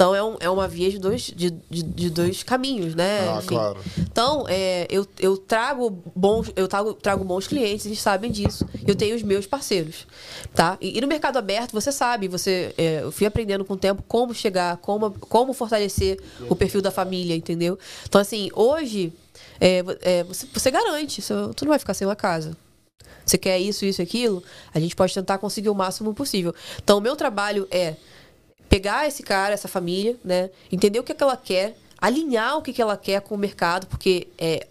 Então, 0.00 0.14
é, 0.14 0.24
um- 0.24 0.36
é 0.40 0.48
uma 0.48 0.66
via 0.66 0.88
de 0.90 0.98
dois, 0.98 1.24
de, 1.24 1.50
de- 1.50 1.82
de 1.82 2.08
dois 2.08 2.42
caminhos, 2.42 2.94
né? 2.94 3.28
Ah, 3.28 3.36
Enfim. 3.36 3.48
claro. 3.48 3.76
Então, 3.98 4.46
é, 4.48 4.86
eu, 4.88 5.06
eu 5.18 5.36
trago 5.36 5.90
bons, 6.16 6.50
eu 6.56 6.66
trago, 6.66 6.94
trago 6.94 7.22
bons 7.22 7.46
clientes, 7.46 7.84
eles 7.84 8.00
sabem 8.00 8.30
disso. 8.32 8.66
Eu 8.86 8.94
tenho 8.94 9.14
os 9.14 9.22
meus 9.22 9.46
parceiros, 9.46 10.06
tá? 10.54 10.78
E, 10.80 10.96
e 10.96 11.00
no 11.02 11.06
mercado 11.06 11.36
aberto, 11.36 11.72
você 11.72 11.92
sabe, 11.92 12.28
você, 12.28 12.74
é, 12.78 13.02
eu 13.02 13.12
fui 13.12 13.26
aprendendo 13.26 13.62
com 13.62 13.74
o 13.74 13.76
tempo 13.76 14.02
como 14.08 14.32
chegar, 14.32 14.78
como, 14.78 15.10
como 15.10 15.52
fortalecer 15.52 16.18
o 16.48 16.56
perfil 16.56 16.80
da 16.80 16.90
família, 16.90 17.36
entendeu? 17.36 17.78
Então, 18.08 18.18
assim, 18.18 18.48
hoje, 18.54 19.12
é, 19.60 19.84
é, 20.00 20.24
você, 20.24 20.46
você 20.50 20.70
garante, 20.70 21.20
você- 21.20 21.34
tu 21.54 21.66
não 21.66 21.70
vai 21.72 21.78
ficar 21.78 21.92
sem 21.92 22.06
uma 22.06 22.16
casa. 22.16 22.56
Você 23.26 23.36
quer 23.36 23.58
isso, 23.58 23.84
isso 23.84 24.00
e 24.00 24.02
aquilo, 24.02 24.42
a 24.72 24.80
gente 24.80 24.96
pode 24.96 25.12
tentar 25.12 25.36
conseguir 25.36 25.68
o 25.68 25.74
máximo 25.74 26.14
possível. 26.14 26.54
Então, 26.82 26.96
o 26.96 27.00
meu 27.02 27.14
trabalho 27.14 27.68
é 27.70 27.96
pegar 28.70 29.06
esse 29.06 29.22
cara, 29.22 29.52
essa 29.52 29.68
família, 29.68 30.16
né? 30.24 30.48
Entender 30.70 31.00
o 31.00 31.02
que, 31.02 31.10
é 31.10 31.14
que 31.14 31.22
ela 31.22 31.36
quer, 31.36 31.76
alinhar 32.00 32.56
o 32.56 32.62
que, 32.62 32.72
que 32.72 32.80
ela 32.80 32.96
quer 32.96 33.20
com 33.20 33.34
o 33.34 33.38
mercado, 33.38 33.86
porque 33.88 34.28
é, 34.38 34.66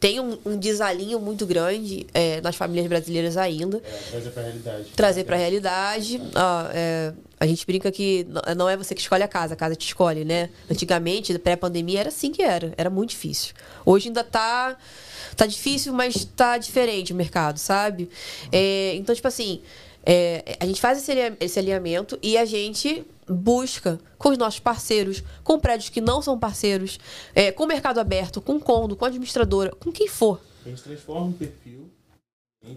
tem 0.00 0.18
um, 0.18 0.38
um 0.46 0.58
desalinho 0.58 1.20
muito 1.20 1.46
grande 1.46 2.06
é, 2.14 2.40
nas 2.40 2.56
famílias 2.56 2.86
brasileiras 2.86 3.36
ainda. 3.36 3.82
É, 3.84 4.10
trazer 4.10 4.30
pra 4.30 4.42
realidade. 4.42 4.84
Trazer 4.96 5.24
pra 5.24 5.36
realidade. 5.36 6.22
ah, 6.34 6.70
é, 6.74 7.12
a 7.38 7.46
gente 7.46 7.66
brinca 7.66 7.92
que 7.92 8.26
não 8.56 8.66
é 8.66 8.76
você 8.78 8.94
que 8.94 9.02
escolhe 9.02 9.22
a 9.22 9.28
casa, 9.28 9.52
a 9.52 9.56
casa 9.56 9.76
te 9.76 9.86
escolhe, 9.86 10.24
né? 10.24 10.48
Antigamente, 10.70 11.38
pré-pandemia, 11.38 12.00
era 12.00 12.08
assim 12.08 12.32
que 12.32 12.42
era. 12.42 12.72
Era 12.78 12.88
muito 12.88 13.10
difícil. 13.10 13.54
Hoje 13.84 14.08
ainda 14.08 14.24
tá, 14.24 14.74
tá 15.36 15.44
difícil, 15.44 15.92
mas 15.92 16.24
tá 16.24 16.56
diferente 16.56 17.12
o 17.12 17.16
mercado, 17.16 17.58
sabe? 17.58 18.08
É, 18.50 18.94
então, 18.94 19.14
tipo 19.14 19.28
assim, 19.28 19.60
é, 20.06 20.56
a 20.60 20.66
gente 20.66 20.80
faz 20.80 21.06
esse 21.40 21.58
alinhamento 21.58 22.18
e 22.22 22.36
a 22.36 22.44
gente 22.44 23.04
busca 23.28 23.98
com 24.18 24.30
os 24.30 24.38
nossos 24.38 24.60
parceiros, 24.60 25.22
com 25.42 25.58
prédios 25.58 25.88
que 25.88 26.00
não 26.00 26.20
são 26.22 26.38
parceiros, 26.38 26.98
é, 27.34 27.52
com 27.52 27.64
o 27.64 27.66
mercado 27.66 27.98
aberto, 27.98 28.40
com 28.40 28.58
condo, 28.60 28.96
com 28.96 29.04
administradora, 29.04 29.70
com 29.70 29.92
quem 29.92 30.08
for. 30.08 30.40
A 30.64 30.68
gente 30.68 30.82
transforma 30.82 31.26
um 31.26 31.32
perfil 31.32 31.90
a 32.64 32.68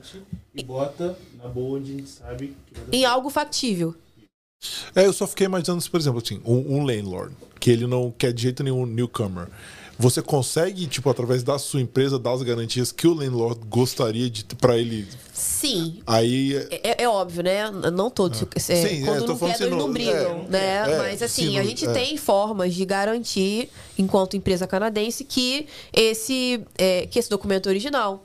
e 0.53 0.63
bota 0.63 1.17
na 1.41 1.47
boa 1.47 1.79
onde 1.79 1.93
a 1.93 1.95
gente 1.97 2.09
sabe 2.09 2.55
que 2.65 2.73
vai 2.73 2.85
dar 2.85 2.97
Em 2.97 3.05
algo 3.05 3.29
factível. 3.29 3.95
É, 4.95 5.05
eu 5.05 5.13
só 5.13 5.27
fiquei 5.27 5.45
imaginando, 5.45 5.87
por 5.89 5.99
exemplo, 5.99 6.21
assim, 6.23 6.41
um, 6.43 6.77
um 6.77 6.83
landlord, 6.83 7.35
que 7.59 7.69
ele 7.69 7.85
não 7.85 8.11
quer 8.11 8.33
de 8.33 8.41
jeito 8.41 8.63
nenhum 8.63 8.85
newcomer. 8.85 9.47
Você 9.99 10.21
consegue, 10.21 10.85
tipo, 10.85 11.09
através 11.09 11.41
da 11.41 11.57
sua 11.57 11.81
empresa, 11.81 12.19
dar 12.19 12.31
as 12.33 12.43
garantias 12.43 12.91
que 12.91 13.07
o 13.07 13.13
landlord 13.15 13.59
gostaria 13.67 14.29
de 14.29 14.45
para 14.55 14.77
ele. 14.77 15.07
Sim. 15.33 15.99
Aí. 16.05 16.55
É, 16.69 17.03
é 17.03 17.09
óbvio, 17.09 17.41
né? 17.43 17.69
Não 17.71 18.09
todos. 18.11 18.43
é, 18.55 18.59
Sim, 18.59 19.01
é, 19.03 19.05
quando 19.05 19.25
tô 19.25 19.31
não 19.33 19.39
quer, 19.39 19.51
assim, 19.53 19.63
eles 19.63 19.71
não 19.71 19.77
não- 19.87 19.91
brigam, 19.93 20.45
é, 20.47 20.51
né? 20.51 20.75
é, 20.93 20.97
Mas 20.99 21.21
assim, 21.23 21.47
sim, 21.49 21.57
a 21.57 21.63
gente 21.63 21.85
é. 21.87 21.91
tem 21.93 22.15
formas 22.15 22.75
de 22.75 22.85
garantir, 22.85 23.69
enquanto 23.97 24.37
empresa 24.37 24.67
canadense, 24.67 25.23
que 25.23 25.65
esse, 25.91 26.61
é, 26.77 27.07
que 27.07 27.17
esse 27.17 27.29
documento 27.29 27.67
é 27.67 27.69
original. 27.71 28.23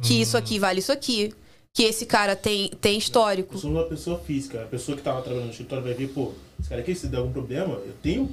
Que 0.00 0.20
isso 0.20 0.36
Hum. 0.36 0.40
aqui 0.40 0.58
vale 0.58 0.78
isso 0.78 0.92
aqui. 0.92 1.32
Que 1.74 1.84
esse 1.84 2.04
cara 2.06 2.36
tem, 2.36 2.68
tem 2.80 2.98
histórico. 2.98 3.54
Eu 3.54 3.58
sou 3.58 3.70
uma 3.70 3.84
pessoa 3.84 4.18
física. 4.18 4.62
A 4.62 4.66
pessoa 4.66 4.96
que 4.96 5.02
tava 5.02 5.20
trabalhando 5.22 5.46
no 5.46 5.50
escritório 5.52 5.82
vai 5.82 5.94
ver, 5.94 6.08
pô, 6.08 6.32
esse 6.60 6.68
cara 6.68 6.80
aqui, 6.80 6.94
se 6.94 7.06
der 7.06 7.16
algum 7.16 7.32
problema, 7.32 7.74
eu 7.74 7.92
tenho 8.02 8.28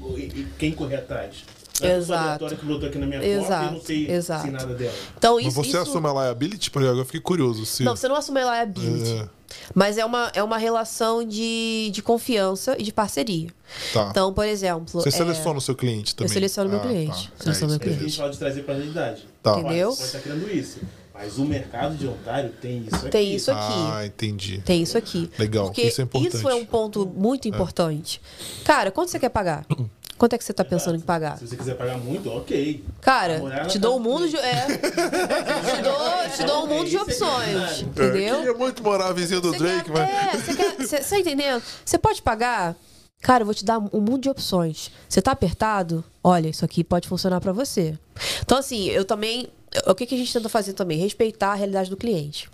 quem 0.58 0.72
correr 0.74 0.98
atrás. 0.98 1.38
É 1.81 1.88
a 1.95 1.95
pessoa 1.97 1.97
Exato. 2.18 2.23
aleatória 2.27 2.57
que 2.57 2.65
botou 2.65 2.89
aqui 2.89 2.97
na 2.97 3.06
minha 3.06 3.19
porta 3.19 3.30
e 3.30 3.34
eu 3.35 3.39
não 3.41 3.45
Exato, 3.47 3.85
sei, 3.85 4.11
exato. 4.11 4.51
nada 4.51 4.73
dela. 4.73 4.93
Então, 5.18 5.35
Mas 5.35 5.45
isso. 5.47 5.56
você 5.56 5.69
isso... 5.69 5.77
assume 5.77 6.07
a 6.07 6.11
liability? 6.14 6.72
Por 6.72 6.81
exemplo, 6.81 6.99
eu 7.01 7.06
fiquei 7.06 7.22
curioso. 7.22 7.65
Se... 7.65 7.84
Não, 7.84 7.95
você 7.95 8.07
não 8.07 8.15
assume 8.15 8.41
liability. 8.41 9.11
É, 9.19 9.30
Mas 9.73 9.97
é 9.97 10.06
uma, 10.06 10.31
é 10.34 10.43
uma 10.43 10.57
relação 10.57 11.23
de, 11.23 11.89
de 11.91 12.01
confiança 12.01 12.76
e 12.77 12.84
de 12.84 12.91
parceria. 12.93 13.49
tá. 13.93 14.07
Então, 14.11 14.34
por 14.34 14.45
exemplo. 14.45 14.85
você 15.01 15.10
é, 15.10 15.11
seleciona 15.11 15.57
o 15.57 15.61
seu 15.61 15.76
cliente 15.76 16.15
também. 16.15 16.30
Eu 16.30 16.34
seleciono 16.34 16.69
meu 16.69 16.80
Ah, 16.80 16.84
cliente. 16.84 17.31
tá. 17.38 17.43
Seleciono 17.43 17.73
É, 17.73 17.77
meu 17.77 17.81
Aí 17.88 17.93
a 17.93 17.95
cliente. 17.97 18.11
gente 18.11 18.22
pode 18.22 18.38
trazer 18.38 18.61
pra 18.64 18.73
realidade. 18.76 19.27
Tá. 19.41 19.60
Entendeu? 19.60 19.91
Você 19.91 20.03
estar 20.03 20.19
querendo 20.19 20.49
isso. 20.51 20.80
Mas 21.22 21.38
o 21.38 21.43
mercado 21.43 21.95
de 21.97 22.07
Ontário 22.07 22.49
tem 22.61 22.85
isso 22.88 22.95
aqui. 22.95 23.10
Tem 23.10 23.35
isso 23.35 23.51
aqui. 23.51 23.73
Ah, 23.91 24.06
entendi. 24.06 24.61
Tem 24.64 24.81
isso 24.81 24.97
aqui. 24.97 25.30
Legal, 25.38 25.65
Porque 25.65 25.81
isso 25.81 25.99
é 25.99 26.06
importante. 26.06 26.35
isso 26.38 26.47
é 26.49 26.56
um 26.56 26.65
ponto 26.65 27.06
muito 27.06 27.45
importante. 27.45 28.22
Cara, 28.64 28.89
quanto 28.89 29.10
você 29.11 29.19
quer 29.19 29.27
pagar? 29.27 29.65
Quanto 30.20 30.34
é 30.34 30.38
que 30.38 30.44
você 30.44 30.52
tá 30.52 30.66
pensando 30.66 30.98
em 30.98 31.00
pagar? 31.00 31.38
Se 31.38 31.48
você 31.48 31.56
quiser 31.56 31.76
pagar 31.76 31.98
muito, 31.98 32.30
ok. 32.30 32.84
Cara, 33.00 33.41
te 33.70 33.80
dou 33.80 33.98
um 33.98 34.04
casa 34.04 34.10
mundo 34.10 34.26
do 34.26 34.30
de. 34.30 34.36
É. 34.36 34.66
te, 34.66 35.82
dou, 35.82 36.36
te 36.36 36.44
dou 36.44 36.64
um 36.66 36.68
mundo 36.68 36.90
de 36.90 36.98
Isso 36.98 36.98
é 36.98 37.02
opções. 37.02 37.82
Entendeu? 37.84 38.36
Queria 38.36 38.54
muito 38.54 38.84
morar 38.84 39.14
vizinho 39.14 39.40
do 39.40 39.54
Drake, 39.54 39.86
quer, 39.86 39.94
mas. 39.94 40.10
é, 40.10 40.38
você 40.38 40.98
quer. 40.98 41.10
Tá 41.10 41.20
entendendo? 41.20 41.64
Você 41.86 41.98
pode 41.98 42.22
pagar? 42.22 42.76
Cara, 43.22 43.44
eu 43.44 43.46
vou 43.46 43.56
te 43.56 43.64
dar 43.64 43.80
um 43.80 44.02
mundo 44.02 44.20
de 44.20 44.30
opções. 44.30 44.91
Você 45.08 45.22
tá 45.22 45.32
apertado? 45.32 46.04
Olha, 46.22 46.50
isso 46.50 46.66
aqui 46.66 46.84
pode 46.84 47.08
funcionar 47.08 47.40
pra 47.40 47.54
você. 47.54 47.98
Então, 48.41 48.58
assim, 48.58 48.90
eu 48.90 49.06
também. 49.06 49.48
O 49.88 49.96
que, 49.96 50.06
que 50.06 50.16
a 50.16 50.18
gente 50.18 50.34
tenta 50.34 50.50
fazer 50.50 50.74
também? 50.74 51.00
Respeitar 51.00 51.52
a 51.52 51.56
realidade 51.56 51.90
do 51.90 51.96
cliente. 51.96 52.50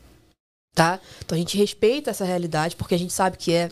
Tá? 0.75 0.99
Então 1.23 1.35
a 1.35 1.39
gente 1.39 1.57
respeita 1.57 2.11
essa 2.11 2.25
realidade, 2.25 2.75
porque 2.75 2.93
a 2.93 2.99
gente 2.99 3.11
sabe 3.11 3.37
que 3.37 3.51
é. 3.51 3.71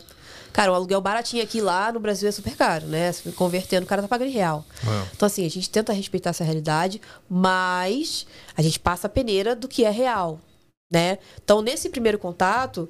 Cara, 0.54 0.70
o 0.70 0.74
aluguel 0.76 1.00
baratinho 1.00 1.42
aqui 1.42 1.60
lá 1.60 1.90
no 1.90 1.98
Brasil 1.98 2.28
é 2.28 2.32
super 2.32 2.54
caro, 2.54 2.86
né? 2.86 3.10
Se 3.10 3.32
Convertendo, 3.32 3.84
o 3.84 3.88
cara 3.88 4.00
tá 4.00 4.06
pagando 4.06 4.28
em 4.28 4.34
real. 4.34 4.64
É. 4.86 5.08
Então, 5.12 5.26
assim, 5.26 5.44
a 5.44 5.50
gente 5.50 5.68
tenta 5.68 5.92
respeitar 5.92 6.30
essa 6.30 6.44
realidade, 6.44 7.00
mas 7.28 8.24
a 8.56 8.62
gente 8.62 8.78
passa 8.78 9.08
a 9.08 9.10
peneira 9.10 9.56
do 9.56 9.66
que 9.66 9.84
é 9.84 9.90
real, 9.90 10.38
né? 10.92 11.18
Então, 11.42 11.60
nesse 11.60 11.88
primeiro 11.88 12.20
contato, 12.20 12.88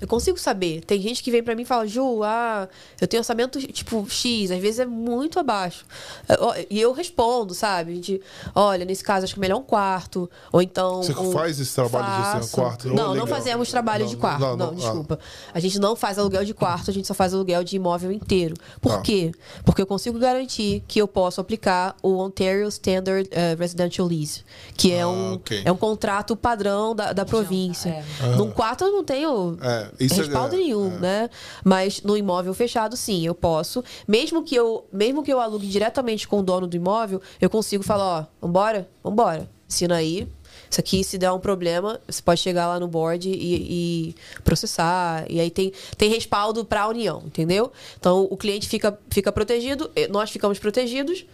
eu 0.00 0.08
consigo 0.08 0.38
saber. 0.38 0.80
Tem 0.84 1.00
gente 1.00 1.22
que 1.22 1.30
vem 1.30 1.42
pra 1.44 1.54
mim 1.54 1.62
e 1.62 1.64
fala, 1.66 1.86
Ju, 1.86 2.22
ah, 2.24 2.66
eu 3.00 3.06
tenho 3.06 3.20
orçamento 3.20 3.60
tipo 3.72 4.04
X, 4.08 4.50
às 4.50 4.58
vezes 4.58 4.80
é 4.80 4.86
muito 4.86 5.38
abaixo. 5.38 5.84
É, 6.28 6.66
E 6.70 6.80
eu 6.80 6.92
respondo, 6.92 7.54
sabe? 7.54 7.98
De, 7.98 8.20
olha, 8.54 8.84
nesse 8.86 9.04
caso 9.04 9.24
acho 9.24 9.34
que 9.34 9.38
é 9.40 9.42
melhor 9.42 9.58
um 9.58 9.62
quarto. 9.62 10.28
Ou 10.50 10.62
então. 10.62 11.02
Você 11.02 11.12
um... 11.12 11.30
faz 11.30 11.60
esse 11.60 11.74
trabalho 11.74 12.06
de 12.06 12.12
ser 12.30 12.36
um 12.36 12.40
Faço. 12.40 12.50
quarto? 12.56 12.88
Oh, 12.88 12.94
Não, 12.94 13.04
não 13.08 13.12
legal. 13.12 13.26
fazemos 13.28 13.70
trabalho 13.70 14.04
Não, 14.04 14.10
de 14.10 14.16
quarto. 14.16 14.40
não, 14.40 14.56
Não, 14.56 14.66
não, 14.66 14.72
ah. 14.72 14.76
desculpa. 14.76 15.18
A 15.52 15.60
gente 15.60 15.78
não 15.78 15.94
faz 15.94 16.18
aluguel 16.18 16.44
de 16.44 16.54
quarto, 16.54 16.90
a 16.90 16.94
gente 16.94 17.06
só 17.06 17.14
faz 17.14 17.34
aluguel 17.34 17.62
de 17.62 17.76
imóvel 17.76 18.10
inteiro. 18.10 18.56
Por 18.80 18.92
Tá. 18.92 19.02
quê? 19.02 19.30
Porque 19.64 19.82
eu 19.82 19.86
consigo 19.86 20.18
garantir 20.18 20.82
que 20.88 21.00
eu 21.00 21.06
posso 21.06 21.40
aplicar 21.40 21.94
o 22.02 22.16
Ontario 22.18 22.66
Standard 22.68 23.28
eh, 23.30 23.54
Residential 23.58 24.08
Lease, 24.08 24.42
que 24.76 24.90
é, 24.92 25.02
Ah, 25.02 25.08
um, 25.08 25.34
ok. 25.34 25.62
é 25.64 25.70
um 25.70 25.76
contrato 25.76 26.34
padrão 26.34 26.94
da, 26.94 27.12
da 27.12 27.24
província. 27.26 27.90
é. 28.22 28.36
Num 28.36 28.50
quarto 28.50 28.84
eu 28.84 28.90
não 28.92 29.04
tenho 29.04 29.56
É, 29.60 29.81
isso 29.98 30.14
é- 30.14 30.24
respaldo 30.24 30.54
é, 30.54 30.58
nenhum, 30.58 30.96
é. 30.96 30.98
né? 30.98 31.30
Mas 31.64 32.02
no 32.02 32.16
imóvel 32.16 32.54
fechado, 32.54 32.96
sim, 32.96 33.26
eu 33.26 33.34
posso. 33.34 33.84
Mesmo 34.06 34.42
que 34.42 34.54
eu, 34.54 34.84
mesmo 34.92 35.22
que 35.22 35.32
eu 35.32 35.40
alugue 35.40 35.66
diretamente 35.66 36.26
com 36.26 36.40
o 36.40 36.42
dono 36.42 36.66
do 36.66 36.76
imóvel, 36.76 37.20
eu 37.40 37.50
consigo 37.50 37.82
falar, 37.82 38.04
ó, 38.20 38.26
vambora, 38.46 38.88
vambora. 39.02 39.48
Assina 39.68 39.96
aí. 39.96 40.28
Isso 40.70 40.80
aqui, 40.80 41.04
se 41.04 41.18
der 41.18 41.30
um 41.30 41.38
problema, 41.38 42.00
você 42.08 42.22
pode 42.22 42.40
chegar 42.40 42.66
lá 42.66 42.80
no 42.80 42.88
board 42.88 43.28
e, 43.28 44.08
e 44.08 44.14
processar. 44.42 45.26
E 45.28 45.38
aí 45.38 45.50
tem, 45.50 45.70
tem 45.98 46.08
respaldo 46.08 46.64
para 46.64 46.82
a 46.82 46.88
União, 46.88 47.22
entendeu? 47.26 47.70
Então 47.98 48.26
o 48.30 48.36
cliente 48.38 48.66
fica, 48.66 48.98
fica 49.10 49.30
protegido, 49.30 49.90
nós 50.10 50.30
ficamos 50.30 50.58
protegidos. 50.58 51.26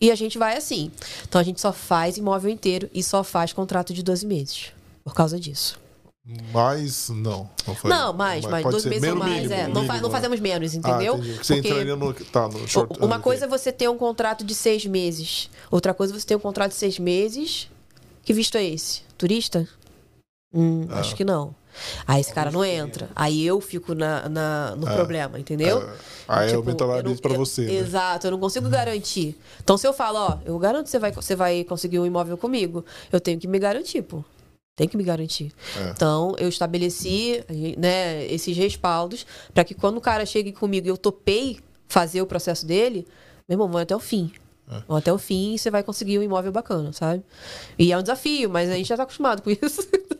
E 0.00 0.10
a 0.10 0.14
gente 0.16 0.36
vai 0.36 0.56
assim. 0.56 0.90
Então 1.28 1.40
a 1.40 1.44
gente 1.44 1.60
só 1.60 1.72
faz 1.72 2.16
imóvel 2.16 2.50
inteiro 2.50 2.90
e 2.92 3.02
só 3.02 3.22
faz 3.22 3.52
contrato 3.52 3.94
de 3.94 4.02
12 4.02 4.26
meses. 4.26 4.72
Por 5.04 5.14
causa 5.14 5.38
disso. 5.38 5.78
Mas 6.52 7.10
não. 7.10 7.50
Não, 7.66 7.74
foi. 7.74 7.90
Não, 7.90 8.12
mais, 8.14 8.46
mais. 8.46 8.64
Dois 8.64 8.84
meses 8.86 9.10
ou 9.10 9.16
mais. 9.16 9.32
mínimo, 9.42 9.52
é. 9.52 9.62
Não, 9.68 9.82
mínimo, 9.82 9.86
fa- 9.86 10.00
não 10.00 10.08
né? 10.08 10.14
fazemos 10.14 10.40
menos, 10.40 10.74
Ah, 10.74 10.78
entendeu? 10.78 11.14
entendi. 11.16 11.34
Você 11.36 11.54
Porque 11.56 11.68
entraria 11.68 11.96
no. 11.96 12.14
Tá, 12.14 12.48
no 12.48 12.66
short. 12.66 12.98
uma 12.98 13.16
ah, 13.16 13.18
coisa 13.18 13.44
é 13.44 13.48
você 13.48 13.70
ter 13.70 13.88
um 13.90 13.98
contrato 13.98 14.42
de 14.42 14.54
seis 14.54 14.86
meses. 14.86 15.50
Outra 15.70 15.92
coisa 15.92 16.14
é 16.14 16.18
você 16.18 16.26
ter 16.26 16.36
um 16.36 16.40
contrato 16.40 16.70
de 16.70 16.76
seis 16.78 16.98
meses. 16.98 17.68
Que 18.22 18.32
visto 18.32 18.56
é 18.56 18.64
esse? 18.64 19.02
Turista? 19.18 19.68
Hum, 20.52 20.86
Ah. 20.88 21.00
acho 21.00 21.14
que 21.14 21.24
não. 21.24 21.54
Aí 22.06 22.20
esse 22.22 22.32
cara 22.32 22.50
não 22.50 22.64
entra. 22.64 23.10
Aí 23.14 23.44
eu 23.44 23.60
fico 23.60 23.94
na, 23.94 24.26
na- 24.28 24.76
no 24.76 24.88
Ah. 24.88 24.94
problema, 24.94 25.38
entendeu? 25.38 25.86
Ah, 26.26 26.40
aí 26.40 26.48
Tipo, 26.56 26.70
eu 26.70 26.74
não- 26.74 26.86
liability 26.94 27.20
pra 27.20 27.34
você. 27.36 27.62
né? 27.66 27.74
Exato, 27.74 28.28
eu 28.28 28.30
não 28.30 28.38
consigo 28.40 28.68
garantir. 28.70 29.36
Então, 29.62 29.76
se 29.76 29.86
eu 29.86 29.92
falo, 29.92 30.18
ó, 30.20 30.38
eu 30.46 30.58
garanto 30.58 30.84
que 30.84 30.90
você 30.90 30.98
vai, 30.98 31.12
você 31.12 31.36
vai 31.36 31.64
conseguir 31.64 31.98
um 31.98 32.06
imóvel 32.06 32.38
comigo, 32.38 32.82
eu 33.12 33.20
tenho 33.20 33.38
que 33.38 33.46
me 33.48 33.58
garantir, 33.58 34.00
pô. 34.02 34.24
Tem 34.76 34.88
que 34.88 34.96
me 34.96 35.04
garantir. 35.04 35.52
É. 35.76 35.90
Então, 35.90 36.34
eu 36.38 36.48
estabeleci 36.48 37.44
né, 37.78 38.26
esses 38.26 38.56
respaldos 38.56 39.24
para 39.52 39.64
que 39.64 39.74
quando 39.74 39.98
o 39.98 40.00
cara 40.00 40.26
chegue 40.26 40.52
comigo 40.52 40.86
e 40.86 40.90
eu 40.90 40.96
topei 40.96 41.60
fazer 41.86 42.20
o 42.20 42.26
processo 42.26 42.66
dele, 42.66 43.06
meu 43.48 43.54
irmão, 43.54 43.70
vai 43.70 43.84
até 43.84 43.94
o 43.94 44.00
fim. 44.00 44.32
É. 44.68 44.82
Vão 44.88 44.96
Até 44.96 45.12
o 45.12 45.18
fim 45.18 45.56
você 45.56 45.70
vai 45.70 45.82
conseguir 45.82 46.18
um 46.18 46.22
imóvel 46.22 46.50
bacana, 46.50 46.92
sabe? 46.92 47.22
E 47.78 47.92
é 47.92 47.98
um 47.98 48.02
desafio, 48.02 48.50
mas 48.50 48.70
a 48.70 48.74
gente 48.74 48.88
já 48.88 48.96
tá 48.96 49.02
acostumado 49.02 49.42
com 49.42 49.50
isso. 49.50 49.86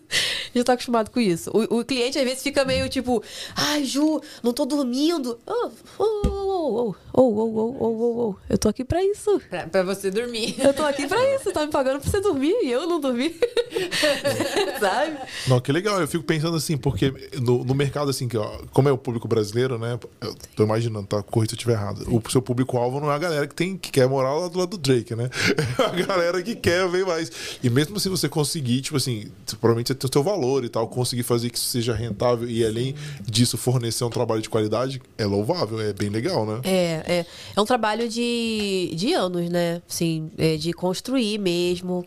já 0.54 0.64
tá 0.64 0.72
acostumado 0.74 1.10
com 1.10 1.20
isso. 1.20 1.50
O, 1.52 1.80
o 1.80 1.84
cliente 1.84 2.18
às 2.18 2.24
vezes 2.24 2.42
fica 2.42 2.64
meio 2.64 2.88
tipo, 2.88 3.22
ai, 3.56 3.84
Ju, 3.84 4.20
não 4.42 4.52
tô 4.52 4.64
dormindo. 4.64 5.38
Oh, 5.46 5.70
oh, 5.98 6.04
oh, 6.04 6.28
oh, 6.28 6.94
oh, 7.12 7.22
oh, 7.22 7.22
oh, 7.22 7.76
oh, 7.80 7.86
oh, 7.86 8.30
oh. 8.30 8.36
Eu 8.48 8.58
tô 8.58 8.68
aqui 8.68 8.84
pra 8.84 9.02
isso. 9.02 9.40
Pra, 9.50 9.66
pra 9.66 9.82
você 9.82 10.10
dormir. 10.10 10.56
Eu 10.58 10.72
tô 10.72 10.82
aqui 10.84 11.06
pra 11.06 11.18
isso. 11.34 11.52
Tá 11.52 11.66
me 11.66 11.72
pagando 11.72 12.00
pra 12.00 12.10
você 12.10 12.20
dormir 12.20 12.54
e 12.62 12.70
eu 12.70 12.86
não 12.86 13.00
dormir. 13.00 13.38
sabe? 14.80 15.18
Não, 15.48 15.60
que 15.60 15.72
legal. 15.72 16.00
Eu 16.00 16.08
fico 16.08 16.24
pensando 16.24 16.56
assim, 16.56 16.76
porque 16.76 17.12
no, 17.40 17.64
no 17.64 17.74
mercado, 17.74 18.10
assim, 18.10 18.28
que, 18.28 18.36
ó, 18.36 18.60
como 18.72 18.88
é 18.88 18.92
o 18.92 18.98
público 18.98 19.26
brasileiro, 19.26 19.78
né? 19.78 19.98
Eu 20.20 20.34
tô 20.56 20.64
imaginando, 20.64 21.06
tá? 21.06 21.22
Corrija 21.22 21.50
se 21.50 21.54
eu 21.54 21.56
estiver 21.56 21.74
errado. 21.74 22.04
O 22.08 22.30
seu 22.30 22.42
público-alvo 22.42 23.00
não 23.00 23.10
é 23.10 23.14
a 23.14 23.18
galera 23.18 23.46
que, 23.46 23.54
tem, 23.54 23.76
que 23.76 23.90
quer 23.90 24.08
morar 24.08 24.34
lá 24.34 24.48
do 24.48 24.58
lado 24.58 24.70
do 24.70 24.78
Drake, 24.78 25.14
né? 25.14 25.30
É 25.78 26.02
a 26.02 26.06
galera 26.06 26.42
que 26.42 26.54
quer 26.54 26.88
ver 26.88 27.04
mais. 27.04 27.58
E 27.62 27.68
mesmo 27.68 27.98
se 27.98 28.08
você 28.08 28.28
conseguir, 28.28 28.80
tipo 28.80 28.96
assim, 28.96 29.30
provavelmente 29.60 29.88
você 29.88 29.94
tem 29.94 30.08
o 30.08 30.12
seu 30.12 30.22
valor 30.22 30.43
e 30.64 30.68
tal, 30.68 30.86
conseguir 30.88 31.22
fazer 31.22 31.50
que 31.50 31.58
isso 31.58 31.68
seja 31.68 31.94
rentável 31.94 32.48
e 32.48 32.64
além 32.64 32.94
disso 33.22 33.56
fornecer 33.56 34.04
um 34.04 34.10
trabalho 34.10 34.42
de 34.42 34.48
qualidade, 34.48 35.00
é 35.16 35.24
louvável, 35.24 35.80
é 35.80 35.92
bem 35.92 36.08
legal, 36.08 36.44
né? 36.44 36.60
É, 36.64 37.02
é, 37.06 37.26
é 37.56 37.60
um 37.60 37.64
trabalho 37.64 38.08
de, 38.08 38.92
de 38.94 39.12
anos, 39.12 39.48
né? 39.48 39.82
Assim, 39.88 40.30
é, 40.36 40.56
de 40.56 40.72
construir 40.72 41.38
mesmo. 41.38 42.04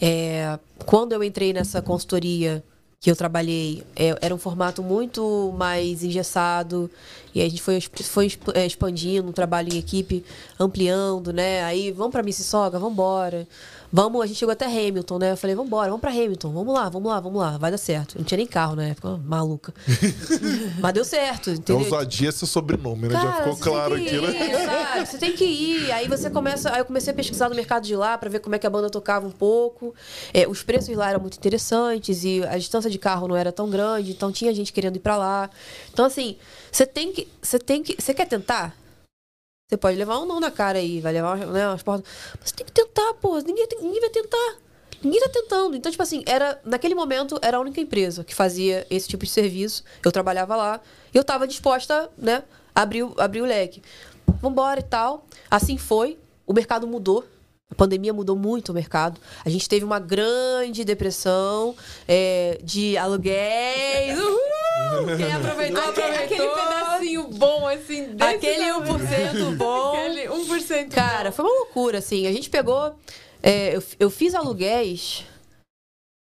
É, 0.00 0.58
quando 0.86 1.12
eu 1.12 1.22
entrei 1.22 1.52
nessa 1.52 1.80
consultoria 1.80 2.62
que 3.04 3.10
eu 3.10 3.16
trabalhei, 3.16 3.82
é, 3.94 4.16
era 4.22 4.34
um 4.34 4.38
formato 4.38 4.82
muito 4.82 5.54
mais 5.58 6.02
engessado 6.02 6.90
E 7.34 7.42
a 7.42 7.48
gente 7.50 7.60
foi, 7.60 7.78
foi 7.78 8.32
é, 8.54 8.64
expandindo 8.64 9.28
o 9.28 9.32
trabalho 9.32 9.74
em 9.74 9.76
equipe, 9.76 10.24
ampliando, 10.58 11.30
né? 11.30 11.62
Aí 11.64 11.92
vamos 11.92 12.12
pra 12.12 12.22
Mississauga, 12.22 12.78
vamos 12.78 12.94
embora. 12.94 13.46
Vamos, 13.96 14.20
a 14.22 14.26
gente 14.26 14.38
chegou 14.38 14.52
até 14.52 14.64
Hamilton, 14.66 15.20
né? 15.20 15.30
Eu 15.30 15.36
falei, 15.36 15.54
vamos 15.54 15.68
embora, 15.68 15.86
vamos 15.86 16.00
pra 16.00 16.10
Hamilton, 16.10 16.50
vamos 16.50 16.74
lá, 16.74 16.88
vamos 16.88 17.08
lá, 17.08 17.20
vamos 17.20 17.38
lá, 17.40 17.56
vai 17.58 17.70
dar 17.70 17.78
certo. 17.78 18.18
Não 18.18 18.24
tinha 18.24 18.38
nem 18.38 18.46
carro 18.46 18.74
na 18.74 18.86
época, 18.86 19.20
maluca. 19.24 19.72
Mas 20.82 20.92
deu 20.92 21.04
certo, 21.04 21.50
Então, 21.50 21.76
entendeu? 21.76 21.94
ousadia 21.96 22.28
é 22.28 22.32
seu 22.32 22.48
sobrenome, 22.48 23.06
né? 23.06 23.14
Já 23.14 23.22
Cara, 23.22 23.36
ficou 23.36 23.52
você 23.54 23.62
tem 23.62 23.72
claro 23.72 23.94
que 23.94 24.06
aqui, 24.08 24.16
ir, 24.16 24.20
né? 24.22 24.64
sabe? 24.66 25.06
Você 25.06 25.18
tem 25.18 25.32
que 25.32 25.44
ir. 25.44 25.92
Aí 25.92 26.08
você 26.08 26.28
começa. 26.28 26.72
Aí 26.72 26.80
eu 26.80 26.84
comecei 26.84 27.12
a 27.12 27.14
pesquisar 27.14 27.48
no 27.48 27.54
mercado 27.54 27.84
de 27.84 27.94
lá 27.94 28.18
pra 28.18 28.28
ver 28.28 28.40
como 28.40 28.56
é 28.56 28.58
que 28.58 28.66
a 28.66 28.70
banda 28.70 28.90
tocava 28.90 29.28
um 29.28 29.30
pouco. 29.30 29.94
É, 30.32 30.48
os 30.48 30.64
preços 30.64 30.96
lá 30.96 31.10
eram 31.10 31.20
muito 31.20 31.36
interessantes 31.38 32.24
e 32.24 32.42
a 32.44 32.58
distância 32.58 32.90
de 32.90 32.98
carro 32.98 33.28
não 33.28 33.36
era 33.36 33.52
tão 33.52 33.70
grande, 33.70 34.10
então 34.10 34.32
tinha 34.32 34.52
gente 34.52 34.72
querendo 34.72 34.96
ir 34.96 35.00
pra 35.00 35.16
lá. 35.16 35.48
Então, 35.92 36.04
assim, 36.04 36.36
você 36.72 36.84
tem 36.84 37.12
que. 37.12 37.28
Você 37.40 37.60
tem 37.60 37.80
que. 37.80 37.94
Você 38.02 38.12
quer 38.12 38.26
tentar? 38.26 38.74
Você 39.66 39.78
pode 39.78 39.96
levar 39.96 40.18
um 40.18 40.26
não 40.26 40.40
na 40.40 40.50
cara 40.50 40.78
aí, 40.78 41.00
vai 41.00 41.12
levar 41.12 41.38
né, 41.38 41.66
umas 41.66 41.82
portas. 41.82 42.06
Mas 42.38 42.50
você 42.50 42.56
tem 42.56 42.66
que 42.66 42.72
tentar, 42.72 43.14
pô. 43.14 43.38
Ninguém, 43.38 43.66
ninguém 43.80 44.00
vai 44.00 44.10
tentar. 44.10 44.56
Ninguém 45.02 45.20
tá 45.20 45.28
tentando. 45.30 45.74
Então, 45.74 45.90
tipo 45.90 46.02
assim, 46.02 46.22
era, 46.26 46.60
naquele 46.64 46.94
momento, 46.94 47.38
era 47.40 47.56
a 47.56 47.60
única 47.60 47.80
empresa 47.80 48.22
que 48.24 48.34
fazia 48.34 48.86
esse 48.90 49.08
tipo 49.08 49.24
de 49.24 49.30
serviço. 49.30 49.82
Eu 50.04 50.12
trabalhava 50.12 50.54
lá. 50.54 50.80
E 51.14 51.16
eu 51.16 51.24
tava 51.24 51.46
disposta, 51.46 52.10
né, 52.16 52.42
a 52.74 52.82
abrir, 52.82 53.08
abrir 53.16 53.40
o 53.40 53.46
leque. 53.46 53.82
Vambora 54.42 54.80
e 54.80 54.82
tal. 54.82 55.26
Assim 55.50 55.78
foi. 55.78 56.18
O 56.46 56.52
mercado 56.52 56.86
mudou. 56.86 57.24
A 57.74 57.76
pandemia 57.76 58.12
mudou 58.12 58.36
muito 58.36 58.68
o 58.68 58.72
mercado. 58.74 59.20
A 59.44 59.50
gente 59.50 59.68
teve 59.68 59.84
uma 59.84 59.98
grande 59.98 60.84
depressão 60.84 61.74
é, 62.06 62.56
de 62.62 62.96
aluguéis. 62.96 64.16
Uhul! 64.22 65.16
Quem 65.16 65.32
aproveitou, 65.32 65.82
Aquele, 65.82 66.06
aproveitou. 66.06 66.24
aquele 66.24 66.48
pedacinho 66.50 67.28
bom, 67.32 67.66
assim, 67.66 68.14
desse 68.14 68.34
Aquele 68.36 68.68
tamanho. 68.68 68.98
1% 68.98 69.54
bom. 69.58 69.92
Aquele 69.92 70.28
1% 70.28 70.88
Cara, 70.90 71.32
foi 71.32 71.44
uma 71.44 71.52
loucura, 71.54 71.98
assim. 71.98 72.28
A 72.28 72.32
gente 72.32 72.48
pegou. 72.48 72.94
é, 73.42 73.74
eu, 73.76 73.82
eu 73.98 74.10
fiz 74.10 74.34
aluguéis. 74.36 75.24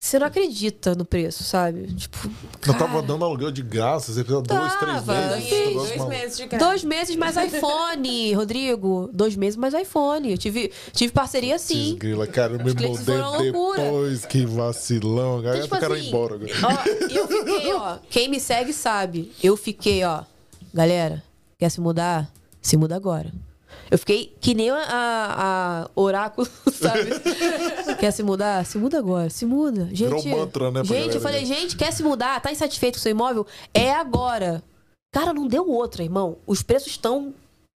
Você 0.02 0.18
não 0.18 0.26
acredita 0.28 0.94
no 0.94 1.04
preço, 1.04 1.44
sabe? 1.44 1.86
Tipo. 1.92 2.26
Não 2.26 2.72
cara, 2.74 2.78
tava 2.78 3.02
dando 3.02 3.22
aluguel 3.22 3.50
de 3.52 3.60
graça, 3.62 4.10
você 4.10 4.24
precisa 4.24 4.40
dois, 4.42 4.74
três 4.76 5.04
meses. 5.04 5.74
dois 5.74 5.96
maluco. 5.96 6.08
meses 6.08 6.36
de 6.38 6.46
graça. 6.46 6.64
Dois 6.64 6.84
meses 6.84 7.16
mais 7.16 7.36
iPhone, 7.36 8.32
Rodrigo. 8.34 9.10
Dois 9.12 9.36
meses 9.36 9.58
mais 9.58 9.74
iPhone. 9.74 10.30
Eu 10.30 10.38
tive, 10.38 10.72
tive 10.92 11.12
parceria 11.12 11.58
sim. 11.58 11.96
grila, 11.96 12.26
cara, 12.26 12.54
eu 12.54 12.58
me 12.58 12.64
mudei 12.64 12.90
depois, 13.44 14.24
que 14.24 14.46
vacilão. 14.46 15.36
Agora 15.38 15.58
Então, 15.58 15.62
tipo 15.64 15.74
eu 15.74 15.80
quero 15.80 15.94
ir 15.94 16.00
assim, 16.00 16.08
embora 16.08 16.34
agora. 16.34 16.52
Ó, 16.64 17.08
eu 17.14 17.28
fiquei, 17.28 17.72
ó. 17.74 17.98
Quem 18.08 18.28
me 18.30 18.40
segue 18.40 18.72
sabe. 18.72 19.30
Eu 19.42 19.54
fiquei, 19.54 20.02
ó. 20.02 20.22
Galera, 20.72 21.22
quer 21.58 21.68
se 21.68 21.78
mudar? 21.78 22.32
Se 22.62 22.74
muda 22.74 22.96
agora. 22.96 23.30
Eu 23.90 23.98
fiquei 23.98 24.34
que 24.40 24.54
nem 24.54 24.70
a, 24.70 24.78
a 24.88 25.90
oráculo, 26.00 26.46
sabe? 26.72 27.10
quer 27.98 28.12
se 28.12 28.22
mudar? 28.22 28.64
Se 28.64 28.78
muda 28.78 28.98
agora. 28.98 29.28
Se 29.30 29.44
muda. 29.44 29.86
Gente, 29.92 30.22
Virou 30.22 30.38
mantra, 30.38 30.70
né, 30.70 30.84
gente, 30.84 31.16
eu 31.16 31.20
falei, 31.20 31.40
né? 31.40 31.46
gente, 31.46 31.76
quer 31.76 31.92
se 31.92 32.02
mudar? 32.02 32.40
Tá 32.40 32.52
insatisfeito 32.52 32.96
com 32.96 33.00
o 33.00 33.02
seu 33.02 33.10
imóvel? 33.10 33.46
É 33.74 33.92
agora. 33.92 34.62
Cara, 35.12 35.32
não 35.32 35.48
deu 35.48 35.68
outra, 35.68 36.04
irmão. 36.04 36.36
Os 36.46 36.62
preços 36.62 36.88
estão 36.92 37.34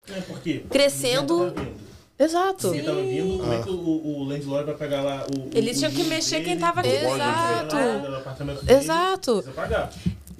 É 0.09 0.21
porque 0.21 0.61
Crescendo. 0.71 1.51
tava 1.51 1.61
vindo. 1.61 1.85
Exato. 2.17 2.69
Ninguém 2.69 2.85
tava 2.85 3.03
vindo, 3.03 3.39
como 3.39 3.53
é 3.53 3.63
que 3.63 3.71
o, 3.71 3.75
o 3.75 4.25
landlord 4.25 4.67
vai 4.67 4.75
pegar 4.77 5.03
lá 5.03 5.27
o. 5.27 5.51
Eles 5.53 5.77
o 5.77 5.79
tinham 5.81 5.93
que 5.93 6.05
mexer 6.05 6.37
dele, 6.37 6.45
quem 6.45 6.59
tava 6.59 6.79
aqui 6.81 6.91
Exato. 6.91 7.75
dele, 7.77 8.07
do 8.07 8.17
apartamento 8.17 8.65
dele, 8.65 8.79
Exato. 8.79 9.45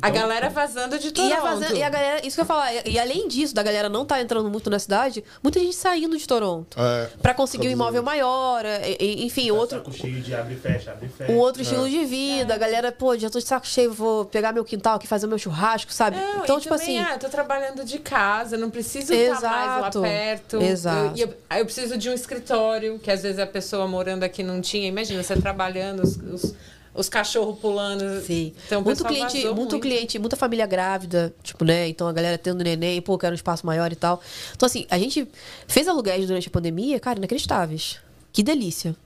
Pagar. 0.01 0.07
A 0.07 0.09
Então, 0.19 0.29
galera 0.29 0.51
vazando 0.51 0.99
de 0.99 1.09
E 1.09 1.13
Toronto. 1.13 1.35
a, 1.35 1.41
vaza- 1.41 1.75
e 1.75 1.83
a 1.83 1.89
galera, 1.89 2.27
isso 2.27 2.37
que 2.37 2.41
eu 2.41 2.45
ia 2.45 2.47
falar, 2.47 2.75
e, 2.75 2.91
e 2.93 2.99
além 2.99 3.29
disso, 3.29 3.55
da 3.55 3.63
galera 3.63 3.89
não 3.89 4.05
tá 4.05 4.21
entrando 4.21 4.51
muito 4.51 4.69
na 4.71 4.79
cidade, 4.79 5.25
muita 5.43 5.59
gente 5.61 5.77
saindo 5.77 6.17
de 6.17 6.27
Toronto. 6.27 6.77
É. 6.81 7.09
Pra 7.23 7.33
conseguir 7.35 7.69
um 7.69 7.71
Todos 7.71 7.81
imóvel 7.83 8.03
maior, 8.03 8.65
e- 8.65 8.97
e- 9.01 9.25
enfim, 9.27 9.49
tá 9.49 9.55
outro, 9.55 9.79
saco 9.79 9.93
cheio 9.93 10.21
de 10.21 10.35
abre 10.35 10.55
e 10.55 10.57
fecha, 10.59 10.93
abre 10.93 11.07
e 11.07 11.09
fecha. 11.09 11.33
um 11.33 11.37
outro 11.39 11.63
estilo 11.63 11.89
de 11.89 12.05
vida. 12.05 12.55
A 12.55 12.59
galera, 12.59 12.93
pô, 12.93 13.17
já 13.17 13.31
tô 13.31 13.39
de 13.39 13.45
saco 13.47 13.67
cheio, 13.67 13.93
vou 13.93 14.25
pegar 14.27 14.53
meu 14.53 14.65
quintal 14.65 14.97
aqui, 14.97 15.07
fazer 15.07 15.27
o 15.27 15.29
meu 15.29 15.39
churrasco, 15.39 15.93
sabe? 15.93 16.17
Não, 16.17 16.43
então, 16.45 16.59
e 16.59 16.61
tipo 16.61 16.77
também, 16.77 16.99
assim. 16.99 17.09
ah, 17.11 17.15
eu 17.15 17.19
tô 17.19 17.29
trabalhando 17.29 17.85
de 17.85 17.99
casa, 17.99 18.57
não 18.57 18.71
preciso 18.71 19.13
estar 19.13 19.41
mais 19.41 19.79
Exato. 19.79 19.99
lá 20.01 20.05
perto. 20.09 20.61
Exato. 20.63 20.99
Eu, 21.07 21.17
e 21.17 21.21
eu, 21.23 21.35
eu 21.59 21.65
preciso 21.65 21.97
de 21.97 22.11
um 22.11 22.13
escritório, 22.15 22.99
que 22.99 23.11
às 23.11 23.23
vezes 23.23 23.39
a 23.39 23.47
pessoa 23.47 23.87
morando 23.87 24.23
aqui 24.25 24.43
não 24.43 24.61
tinha. 24.61 24.87
Imagina, 24.89 25.23
você 25.23 25.37
trabalhando, 25.37 26.03
os, 26.03 26.17
os, 26.17 26.55
os 26.95 27.09
cachorros 27.09 27.59
pulando. 27.59 28.23
Sim. 28.23 28.55
Então, 28.67 28.81
muito 28.81 29.05
cliente, 29.05 29.45
muito, 29.45 29.55
muito. 29.55 29.81
cliente, 29.81 30.19
muita 30.19 30.37
família 30.37 30.67
grávida, 30.67 31.35
tipo, 31.43 31.65
né? 31.65 31.89
Então 31.89 32.07
a 32.07 32.13
galera 32.13 32.39
tendo 32.39 32.63
neném, 32.63 33.03
pô, 33.03 33.19
quero 33.19 33.33
um 33.33 33.35
espaço 33.35 33.67
maior 33.67 33.93
e 33.93 33.97
tal. 33.97 34.21
Então, 34.55 34.67
assim, 34.67 34.87
a 34.89 34.99
gente 34.99 35.29
fez 35.67 35.89
aluguéis 35.89 36.27
durante 36.27 36.49
a 36.49 36.51
pandemia, 36.51 37.01
cara, 37.01 37.19
inacreditáveis. 37.19 37.99
Que 38.33 38.43
delícia. 38.43 38.97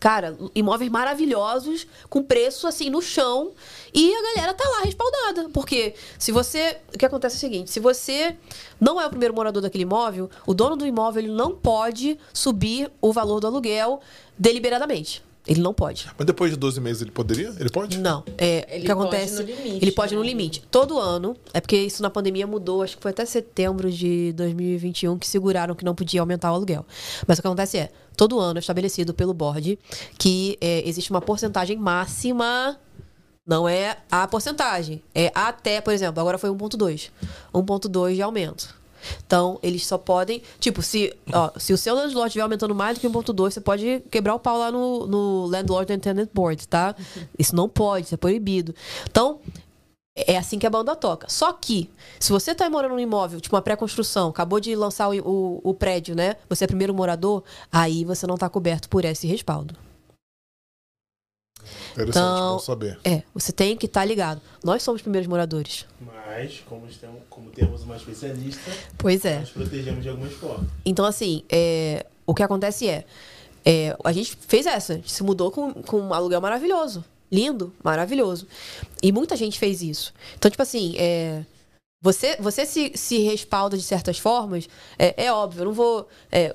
Cara, 0.00 0.36
imóveis 0.54 0.90
maravilhosos, 0.90 1.86
com 2.10 2.22
preço 2.22 2.66
assim 2.66 2.90
no 2.90 3.00
chão, 3.00 3.52
e 3.94 4.14
a 4.14 4.22
galera 4.34 4.52
tá 4.52 4.68
lá 4.68 4.82
respaldada. 4.82 5.48
Porque 5.48 5.94
se 6.18 6.30
você. 6.30 6.76
O 6.94 6.98
que 6.98 7.06
acontece 7.06 7.36
é 7.36 7.38
o 7.38 7.40
seguinte: 7.40 7.70
se 7.70 7.80
você 7.80 8.36
não 8.78 9.00
é 9.00 9.06
o 9.06 9.08
primeiro 9.08 9.34
morador 9.34 9.62
daquele 9.62 9.84
imóvel, 9.84 10.28
o 10.46 10.52
dono 10.52 10.76
do 10.76 10.86
imóvel 10.86 11.22
ele 11.22 11.32
não 11.32 11.52
pode 11.56 12.18
subir 12.34 12.90
o 13.00 13.14
valor 13.14 13.40
do 13.40 13.46
aluguel 13.46 14.00
deliberadamente. 14.38 15.24
Ele 15.46 15.60
não 15.60 15.74
pode. 15.74 16.06
Mas 16.16 16.26
depois 16.26 16.50
de 16.50 16.56
12 16.56 16.80
meses 16.80 17.02
ele 17.02 17.10
poderia? 17.10 17.52
Ele 17.60 17.68
pode? 17.68 17.98
Não. 17.98 18.24
É, 18.38 18.66
Ele 18.70 18.82
o 18.82 18.86
que 18.86 18.92
acontece? 18.92 19.36
pode 19.36 19.52
no 19.52 19.56
limite, 19.56 19.84
ele 19.84 19.92
pode 19.92 20.14
no 20.14 20.20
né? 20.22 20.26
limite. 20.26 20.62
Todo 20.70 20.98
ano. 20.98 21.36
É 21.52 21.60
porque 21.60 21.76
isso 21.76 22.02
na 22.02 22.08
pandemia 22.08 22.46
mudou. 22.46 22.82
Acho 22.82 22.96
que 22.96 23.02
foi 23.02 23.10
até 23.10 23.26
setembro 23.26 23.90
de 23.90 24.32
2021 24.32 25.18
que 25.18 25.26
seguraram 25.26 25.74
que 25.74 25.84
não 25.84 25.94
podia 25.94 26.20
aumentar 26.20 26.50
o 26.50 26.54
aluguel. 26.54 26.86
Mas 27.26 27.38
o 27.38 27.42
que 27.42 27.46
acontece 27.46 27.76
é, 27.76 27.90
todo 28.16 28.40
ano 28.40 28.58
é 28.58 28.60
estabelecido 28.60 29.12
pelo 29.12 29.34
board 29.34 29.78
que 30.18 30.56
é, 30.60 30.88
existe 30.88 31.10
uma 31.10 31.20
porcentagem 31.20 31.76
máxima. 31.76 32.78
Não 33.46 33.68
é 33.68 33.98
a 34.10 34.26
porcentagem. 34.26 35.02
É 35.14 35.30
até, 35.34 35.82
por 35.82 35.92
exemplo, 35.92 36.18
agora 36.20 36.38
foi 36.38 36.48
1,2. 36.48 37.10
1,2 37.52 38.14
de 38.14 38.22
aumento. 38.22 38.74
Então, 39.26 39.58
eles 39.62 39.86
só 39.86 39.98
podem. 39.98 40.42
Tipo, 40.58 40.82
se, 40.82 41.14
ó, 41.32 41.50
se 41.58 41.72
o 41.72 41.78
seu 41.78 41.94
landlord 41.94 42.28
estiver 42.28 42.42
aumentando 42.42 42.74
mais 42.74 42.98
do 42.98 43.00
que 43.00 43.08
1,2, 43.08 43.52
você 43.52 43.60
pode 43.60 44.02
quebrar 44.10 44.34
o 44.34 44.38
pau 44.38 44.58
lá 44.58 44.70
no, 44.70 45.06
no 45.06 45.46
Landlord 45.46 45.92
and 45.92 45.98
Tenant 45.98 46.28
Board, 46.32 46.66
tá? 46.68 46.94
Isso 47.38 47.54
não 47.54 47.68
pode, 47.68 48.06
isso 48.06 48.14
é 48.14 48.18
proibido. 48.18 48.74
Então, 49.08 49.40
é 50.16 50.36
assim 50.36 50.58
que 50.58 50.66
a 50.66 50.70
banda 50.70 50.94
toca. 50.94 51.28
Só 51.28 51.52
que, 51.52 51.90
se 52.20 52.30
você 52.30 52.54
tá 52.54 52.70
morando 52.70 52.92
num 52.92 53.00
imóvel, 53.00 53.40
tipo 53.40 53.56
uma 53.56 53.62
pré-construção, 53.62 54.28
acabou 54.28 54.60
de 54.60 54.74
lançar 54.76 55.08
o, 55.08 55.18
o, 55.18 55.60
o 55.70 55.74
prédio, 55.74 56.14
né? 56.14 56.36
Você 56.48 56.64
é 56.64 56.66
primeiro 56.66 56.94
morador, 56.94 57.42
aí 57.70 58.04
você 58.04 58.26
não 58.26 58.36
tá 58.36 58.48
coberto 58.48 58.88
por 58.88 59.04
esse 59.04 59.26
respaldo. 59.26 59.74
Interessante, 61.92 62.08
Então- 62.18 62.52
bom 62.54 62.58
saber. 62.58 62.98
É, 63.04 63.22
você 63.34 63.52
tem 63.52 63.76
que 63.76 63.86
estar 63.86 64.04
ligado. 64.04 64.40
Nós 64.62 64.82
somos 64.82 65.02
primeiros 65.02 65.26
moradores. 65.28 65.86
Mas, 66.00 66.62
como, 66.68 66.86
estamos, 66.88 67.20
como 67.30 67.50
temos 67.50 67.82
uma 67.82 67.96
especialista, 67.96 68.70
Pois 68.98 69.24
é. 69.24 69.40
nós 69.40 69.50
protegemos 69.50 70.02
de 70.02 70.08
algumas 70.08 70.32
formas. 70.34 70.68
Então, 70.84 71.04
assim, 71.04 71.42
é, 71.50 72.04
o 72.26 72.34
que 72.34 72.42
acontece 72.42 72.88
é, 72.88 73.04
é, 73.64 73.96
A 74.04 74.12
gente 74.12 74.36
fez 74.46 74.66
essa, 74.66 74.92
a 74.94 74.96
gente 74.96 75.10
se 75.10 75.22
mudou 75.22 75.50
com, 75.50 75.72
com 75.72 75.98
um 76.00 76.14
aluguel 76.14 76.40
maravilhoso. 76.40 77.04
Lindo, 77.32 77.72
maravilhoso. 77.82 78.46
E 79.02 79.10
muita 79.10 79.36
gente 79.36 79.58
fez 79.58 79.82
isso. 79.82 80.12
Então, 80.36 80.50
tipo 80.50 80.62
assim, 80.62 80.94
é, 80.98 81.42
você, 82.00 82.36
você 82.38 82.66
se, 82.66 82.92
se 82.94 83.18
respalda 83.18 83.76
de 83.76 83.82
certas 83.82 84.18
formas, 84.18 84.68
é, 84.98 85.24
é 85.24 85.32
óbvio, 85.32 85.62
eu 85.62 85.64
não 85.66 85.72
vou. 85.72 86.06
é, 86.30 86.54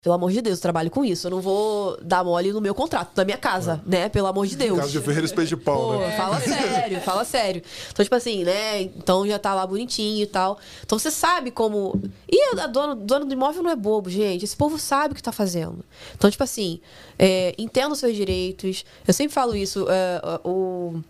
pelo 0.00 0.14
amor 0.14 0.30
de 0.30 0.40
Deus, 0.40 0.58
eu 0.58 0.62
trabalho 0.62 0.90
com 0.90 1.04
isso. 1.04 1.26
Eu 1.26 1.30
não 1.32 1.40
vou 1.40 1.98
dar 2.02 2.22
mole 2.22 2.52
no 2.52 2.60
meu 2.60 2.74
contrato, 2.74 3.10
na 3.16 3.24
minha 3.24 3.36
casa, 3.36 3.82
né? 3.84 4.08
Pelo 4.08 4.28
amor 4.28 4.46
de 4.46 4.56
Deus. 4.56 4.78
Caso 4.78 4.92
de 4.92 5.00
Ferreira 5.00 5.26
Espejo 5.26 5.56
de 5.56 5.62
Pau, 5.62 5.88
Pô, 5.88 5.98
né? 5.98 6.16
fala 6.16 6.40
sério, 6.40 7.00
fala 7.00 7.24
sério. 7.24 7.62
Então, 7.90 8.04
tipo 8.04 8.14
assim, 8.14 8.44
né? 8.44 8.82
Então 8.82 9.26
já 9.26 9.38
tá 9.40 9.52
lá 9.54 9.66
bonitinho 9.66 10.22
e 10.22 10.26
tal. 10.26 10.58
Então 10.84 10.98
você 10.98 11.10
sabe 11.10 11.50
como. 11.50 12.00
E 12.30 12.60
a 12.60 12.66
dona, 12.68 12.94
dono 12.94 13.24
do 13.24 13.32
imóvel 13.32 13.62
não 13.62 13.70
é 13.70 13.76
bobo, 13.76 14.08
gente. 14.08 14.44
Esse 14.44 14.56
povo 14.56 14.78
sabe 14.78 15.12
o 15.12 15.16
que 15.16 15.22
tá 15.22 15.32
fazendo. 15.32 15.84
Então, 16.14 16.30
tipo 16.30 16.44
assim, 16.44 16.80
é, 17.18 17.54
entenda 17.58 17.92
os 17.92 17.98
seus 17.98 18.14
direitos. 18.14 18.84
Eu 19.06 19.12
sempre 19.12 19.34
falo 19.34 19.56
isso. 19.56 19.84
é, 19.90 20.20
o. 20.44 21.00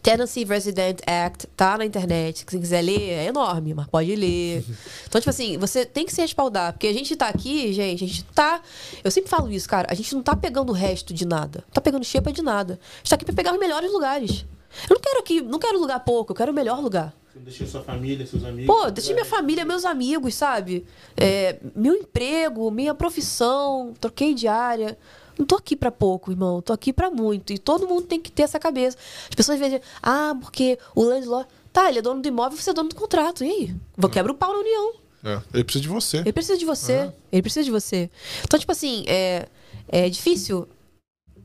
Tenancy 0.00 0.44
Resident 0.44 1.00
Act 1.06 1.46
tá 1.56 1.78
na 1.78 1.84
internet. 1.84 2.40
Se 2.40 2.44
você 2.44 2.58
quiser 2.58 2.82
ler, 2.82 3.10
é 3.10 3.26
enorme, 3.26 3.74
mas 3.74 3.86
pode 3.86 4.14
ler. 4.14 4.64
Então, 5.06 5.20
tipo 5.20 5.30
assim, 5.30 5.58
você 5.58 5.84
tem 5.84 6.06
que 6.06 6.12
se 6.12 6.22
respaldar. 6.22 6.72
Porque 6.72 6.86
a 6.86 6.92
gente 6.92 7.14
tá 7.14 7.28
aqui, 7.28 7.72
gente, 7.72 8.02
a 8.02 8.06
gente 8.06 8.24
tá. 8.24 8.62
Eu 9.04 9.10
sempre 9.10 9.28
falo 9.28 9.52
isso, 9.52 9.68
cara. 9.68 9.86
A 9.90 9.94
gente 9.94 10.14
não 10.14 10.22
tá 10.22 10.34
pegando 10.34 10.70
o 10.70 10.72
resto 10.72 11.12
de 11.12 11.26
nada. 11.26 11.62
Não 11.66 11.72
tá 11.74 11.80
pegando 11.82 12.02
xepa 12.04 12.32
de 12.32 12.40
nada. 12.40 12.80
A 12.82 12.96
gente 12.98 13.10
tá 13.10 13.16
aqui 13.16 13.24
pra 13.26 13.34
pegar 13.34 13.52
os 13.52 13.60
melhores 13.60 13.92
lugares. 13.92 14.46
Eu 14.88 14.94
não 14.94 15.00
quero 15.02 15.18
aqui, 15.18 15.40
não 15.42 15.58
quero 15.58 15.78
lugar 15.78 16.00
pouco, 16.00 16.32
eu 16.32 16.36
quero 16.36 16.50
o 16.50 16.54
melhor 16.54 16.80
lugar. 16.80 17.14
Deixou 17.34 17.66
sua 17.66 17.82
família, 17.82 18.26
seus 18.26 18.44
amigos. 18.44 18.66
Pô, 18.66 18.90
deixei 18.90 19.14
minha 19.14 19.24
família, 19.24 19.64
meus 19.64 19.84
amigos, 19.84 20.34
sabe? 20.34 20.86
É, 21.16 21.58
meu 21.74 21.94
emprego, 21.94 22.70
minha 22.70 22.94
profissão, 22.94 23.94
troquei 23.98 24.34
de 24.34 24.46
área. 24.46 24.98
Não 25.38 25.46
tô 25.46 25.56
aqui 25.56 25.74
pra 25.76 25.90
pouco, 25.90 26.30
irmão. 26.30 26.60
Tô 26.60 26.72
aqui 26.72 26.92
pra 26.92 27.10
muito. 27.10 27.52
E 27.52 27.58
todo 27.58 27.86
mundo 27.86 28.02
tem 28.02 28.20
que 28.20 28.30
ter 28.30 28.42
essa 28.42 28.58
cabeça. 28.58 28.96
As 29.28 29.34
pessoas 29.34 29.58
veem, 29.58 29.80
ah, 30.02 30.36
porque 30.40 30.78
o 30.94 31.02
landlord. 31.02 31.48
Tá, 31.72 31.88
ele 31.88 32.00
é 32.00 32.02
dono 32.02 32.20
do 32.20 32.28
imóvel, 32.28 32.58
você 32.58 32.68
é 32.68 32.74
dono 32.74 32.90
do 32.90 32.94
contrato. 32.94 33.42
E 33.42 33.50
aí? 33.50 33.76
Vou 33.96 34.10
quebra 34.10 34.30
o 34.30 34.34
pau 34.34 34.52
na 34.52 34.58
união. 34.58 34.94
É, 35.24 35.40
ele 35.54 35.64
precisa 35.64 35.82
de 35.82 35.88
você. 35.88 36.16
Ele 36.18 36.32
precisa 36.32 36.58
de 36.58 36.64
você. 36.64 36.92
É. 36.92 37.12
Ele 37.32 37.42
precisa 37.42 37.64
de 37.64 37.70
você. 37.70 38.10
Então, 38.44 38.58
tipo 38.58 38.72
assim, 38.72 39.04
é, 39.06 39.48
é 39.88 40.08
difícil 40.10 40.68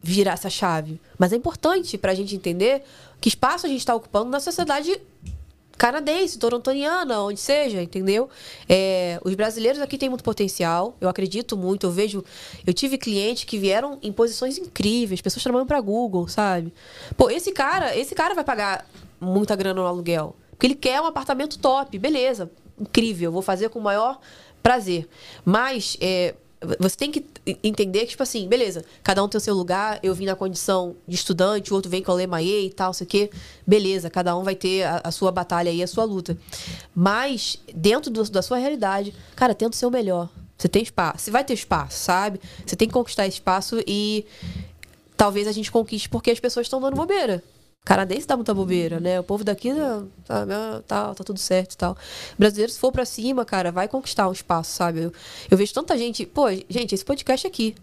virar 0.01 0.33
essa 0.33 0.49
chave. 0.49 0.99
Mas 1.17 1.31
é 1.31 1.35
importante 1.35 1.97
pra 1.97 2.13
gente 2.13 2.35
entender 2.35 2.83
que 3.21 3.29
espaço 3.29 3.65
a 3.65 3.69
gente 3.69 3.79
está 3.79 3.95
ocupando 3.95 4.29
na 4.29 4.39
sociedade 4.39 4.99
canadense, 5.77 6.39
torontoniana, 6.39 7.21
onde 7.21 7.39
seja, 7.39 7.81
entendeu? 7.81 8.29
É, 8.67 9.19
os 9.23 9.35
brasileiros 9.35 9.79
aqui 9.79 9.97
têm 9.97 10.09
muito 10.09 10.23
potencial, 10.23 10.97
eu 10.99 11.07
acredito 11.07 11.55
muito, 11.55 11.85
eu 11.85 11.91
vejo, 11.91 12.23
eu 12.65 12.73
tive 12.73 12.97
clientes 12.97 13.43
que 13.43 13.57
vieram 13.57 13.99
em 14.01 14.11
posições 14.11 14.57
incríveis, 14.57 15.21
pessoas 15.21 15.43
trabalhando 15.43 15.67
para 15.67 15.79
Google, 15.79 16.27
sabe? 16.27 16.73
Pô, 17.15 17.29
esse 17.29 17.51
cara, 17.51 17.95
esse 17.95 18.15
cara 18.15 18.33
vai 18.33 18.43
pagar 18.43 18.85
muita 19.19 19.55
grana 19.55 19.81
no 19.81 19.87
aluguel, 19.87 20.35
porque 20.51 20.65
ele 20.67 20.75
quer 20.75 20.99
um 20.99 21.05
apartamento 21.05 21.59
top, 21.59 21.97
beleza, 21.99 22.51
incrível, 22.79 23.31
vou 23.31 23.41
fazer 23.41 23.69
com 23.69 23.79
o 23.79 23.83
maior 23.83 24.19
prazer. 24.63 25.07
Mas 25.45 25.95
é, 26.01 26.33
você 26.79 26.97
tem 26.97 27.11
que 27.11 27.23
entender 27.63 27.99
que, 28.01 28.07
tipo 28.07 28.23
assim, 28.23 28.47
beleza, 28.47 28.83
cada 29.03 29.23
um 29.23 29.27
tem 29.27 29.37
o 29.37 29.41
seu 29.41 29.53
lugar, 29.53 29.99
eu 30.01 30.13
vim 30.15 30.25
na 30.25 30.35
condição 30.35 30.95
de 31.07 31.15
estudante, 31.15 31.71
o 31.71 31.75
outro 31.75 31.89
vem 31.89 32.01
com 32.01 32.11
a 32.11 32.15
Lemaie 32.15 32.65
e 32.67 32.69
tal, 32.73 32.93
sei 32.93 33.05
o 33.05 33.07
quê. 33.07 33.29
Beleza, 33.65 34.09
cada 34.09 34.35
um 34.35 34.43
vai 34.43 34.55
ter 34.55 34.83
a, 34.83 35.01
a 35.03 35.11
sua 35.11 35.31
batalha 35.31 35.69
aí, 35.69 35.83
a 35.83 35.87
sua 35.87 36.03
luta. 36.03 36.35
Mas, 36.95 37.59
dentro 37.73 38.09
do- 38.09 38.29
da 38.29 38.41
sua 38.41 38.57
realidade, 38.57 39.13
cara, 39.35 39.53
tenta 39.53 39.75
o 39.75 39.91
melhor. 39.91 40.29
Você 40.57 40.67
tem 40.67 40.81
espaço, 40.81 41.25
você 41.25 41.31
vai 41.31 41.43
ter 41.43 41.53
espaço, 41.53 41.99
sabe? 41.99 42.39
Você 42.65 42.75
tem 42.75 42.87
que 42.87 42.93
conquistar 42.93 43.27
esse 43.27 43.35
espaço 43.35 43.79
e 43.85 44.25
talvez 45.15 45.47
a 45.47 45.51
gente 45.51 45.71
conquiste 45.71 46.09
porque 46.09 46.31
as 46.31 46.39
pessoas 46.39 46.65
estão 46.65 46.81
dando 46.81 46.95
bobeira. 46.95 47.43
Canadense 47.87 48.27
dá 48.27 48.35
muita 48.35 48.53
bobeira, 48.53 48.99
né? 48.99 49.17
O 49.17 49.23
povo 49.23 49.45
daqui 49.45 49.71
ah, 49.71 50.03
tá, 50.25 50.43
ah, 50.43 50.81
tá, 50.85 51.15
tá 51.15 51.23
tudo 51.23 51.39
certo 51.39 51.71
e 51.71 51.77
tal. 51.77 51.97
Brasileiro, 52.37 52.69
se 52.69 52.77
for 52.77 52.91
pra 52.91 53.05
cima, 53.05 53.45
cara, 53.45 53.71
vai 53.71 53.87
conquistar 53.87 54.27
um 54.27 54.33
espaço, 54.33 54.75
sabe? 54.75 55.03
Eu, 55.03 55.13
eu 55.49 55.57
vejo 55.57 55.73
tanta 55.73 55.97
gente. 55.97 56.25
Pô, 56.25 56.51
gente, 56.69 56.93
esse 56.93 57.05
podcast 57.05 57.47
aqui. 57.47 57.75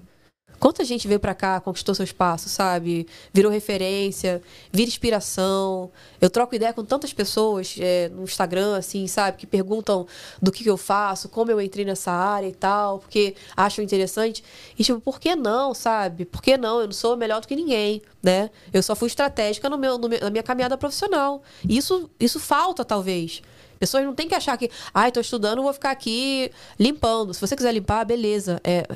Quanta 0.59 0.85
gente 0.85 1.06
veio 1.06 1.20
pra 1.20 1.35
cá, 1.35 1.60
conquistou 1.60 1.94
seu 1.94 2.05
espaço, 2.05 2.48
sabe? 2.48 3.06
Virou 3.32 3.51
referência, 3.52 4.40
vira 4.72 4.89
inspiração. 4.89 5.90
Eu 6.20 6.31
troco 6.31 6.55
ideia 6.55 6.72
com 6.72 6.85
tantas 6.85 7.12
pessoas 7.12 7.76
é, 7.78 8.09
no 8.09 8.22
Instagram, 8.24 8.76
assim, 8.76 9.06
sabe? 9.06 9.36
Que 9.39 9.47
perguntam 9.47 10.06
do 10.40 10.51
que, 10.51 10.62
que 10.64 10.70
eu 10.70 10.76
faço, 10.76 11.28
como 11.28 11.51
eu 11.51 11.60
entrei 11.60 11.85
nessa 11.85 12.12
área 12.12 12.47
e 12.48 12.52
tal, 12.55 12.98
porque 13.01 13.35
acham 13.56 13.85
interessante. 13.85 14.43
E, 14.78 14.82
tipo, 14.85 15.01
por 15.01 15.20
que 15.20 15.36
não, 15.36 15.74
sabe? 15.74 16.24
Por 16.24 16.43
que 16.43 16.56
não? 16.56 16.81
Eu 16.81 16.86
não 16.86 16.93
sou 16.93 17.16
melhor 17.16 17.40
do 17.40 17.47
que 17.48 17.56
ninguém, 17.56 18.01
né? 18.22 18.51
Eu 18.72 18.82
só 18.82 18.94
fui 18.97 19.09
estratégica 19.09 19.68
no 19.68 19.76
meu, 19.76 19.98
no 19.98 20.09
meu- 20.09 20.20
na 20.20 20.31
minha 20.31 20.43
caminhada 20.43 20.78
profissional. 20.78 21.43
E 21.68 21.76
isso, 21.76 22.10
isso 22.18 22.40
falta, 22.40 22.85
talvez. 22.85 23.43
Pessoas 23.78 24.05
não 24.05 24.14
têm 24.14 24.28
que 24.28 24.34
achar 24.34 24.56
que, 24.56 24.70
ai, 24.92 25.10
tô 25.12 25.20
estudando, 25.20 25.62
vou 25.62 25.72
ficar 25.72 25.90
aqui 25.90 26.51
limpando. 26.78 27.32
Se 27.34 27.40
você 27.40 27.55
quiser 27.56 27.72
limpar, 27.72 28.05
beleza. 28.05 28.60
É, 28.64 28.86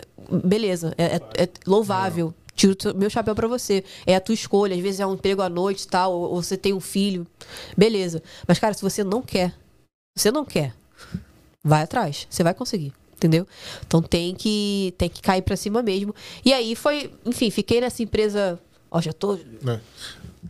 beleza. 0.45 0.95
É, 0.97 1.17
é- 1.17 1.45
é 1.45 1.49
louvável. 1.67 2.35
Tiro 2.55 2.77
meu 2.97 3.09
chapéu 3.09 3.35
pra 3.35 3.47
você. 3.47 3.85
É 4.07 4.17
a 4.17 4.21
tua 4.21 4.35
escolha. 4.35 4.75
Às 4.75 4.81
vezes 4.83 5.01
é 5.01 5.07
um 5.07 5.15
emprego 5.15 5.43
à 5.43 5.49
noite 5.49 5.83
e 5.85 5.89
tal, 5.89 6.13
ou, 6.13 6.31
ou 6.35 6.43
você 6.43 6.57
tem 6.57 6.73
um 6.73 6.81
filho. 6.81 7.27
Beleza. 7.77 8.23
Mas, 8.47 8.59
cara, 8.59 8.75
se 8.75 8.83
você 8.83 9.05
não 9.05 9.23
quer, 9.23 9.55
você 10.17 10.31
não 10.33 10.45
quer, 10.45 10.75
vai 11.63 11.83
atrás. 11.83 12.27
Você 12.29 12.43
vai 12.43 12.55
conseguir. 12.55 12.93
Entendeu? 13.15 13.47
Então 13.85 14.01
tem 14.01 14.33
que, 14.33 14.95
tem 14.97 15.09
que 15.09 15.21
cair 15.21 15.43
pra 15.43 15.57
cima 15.57 15.83
mesmo. 15.83 16.15
E 16.45 16.53
aí 16.53 16.77
foi, 16.77 17.13
enfim, 17.27 17.51
fiquei 17.51 17.81
nessa 17.81 18.01
empresa. 18.03 18.61
Ó, 18.91 19.01
já 19.01 19.13
tô. 19.13 19.39
né? 19.63 19.81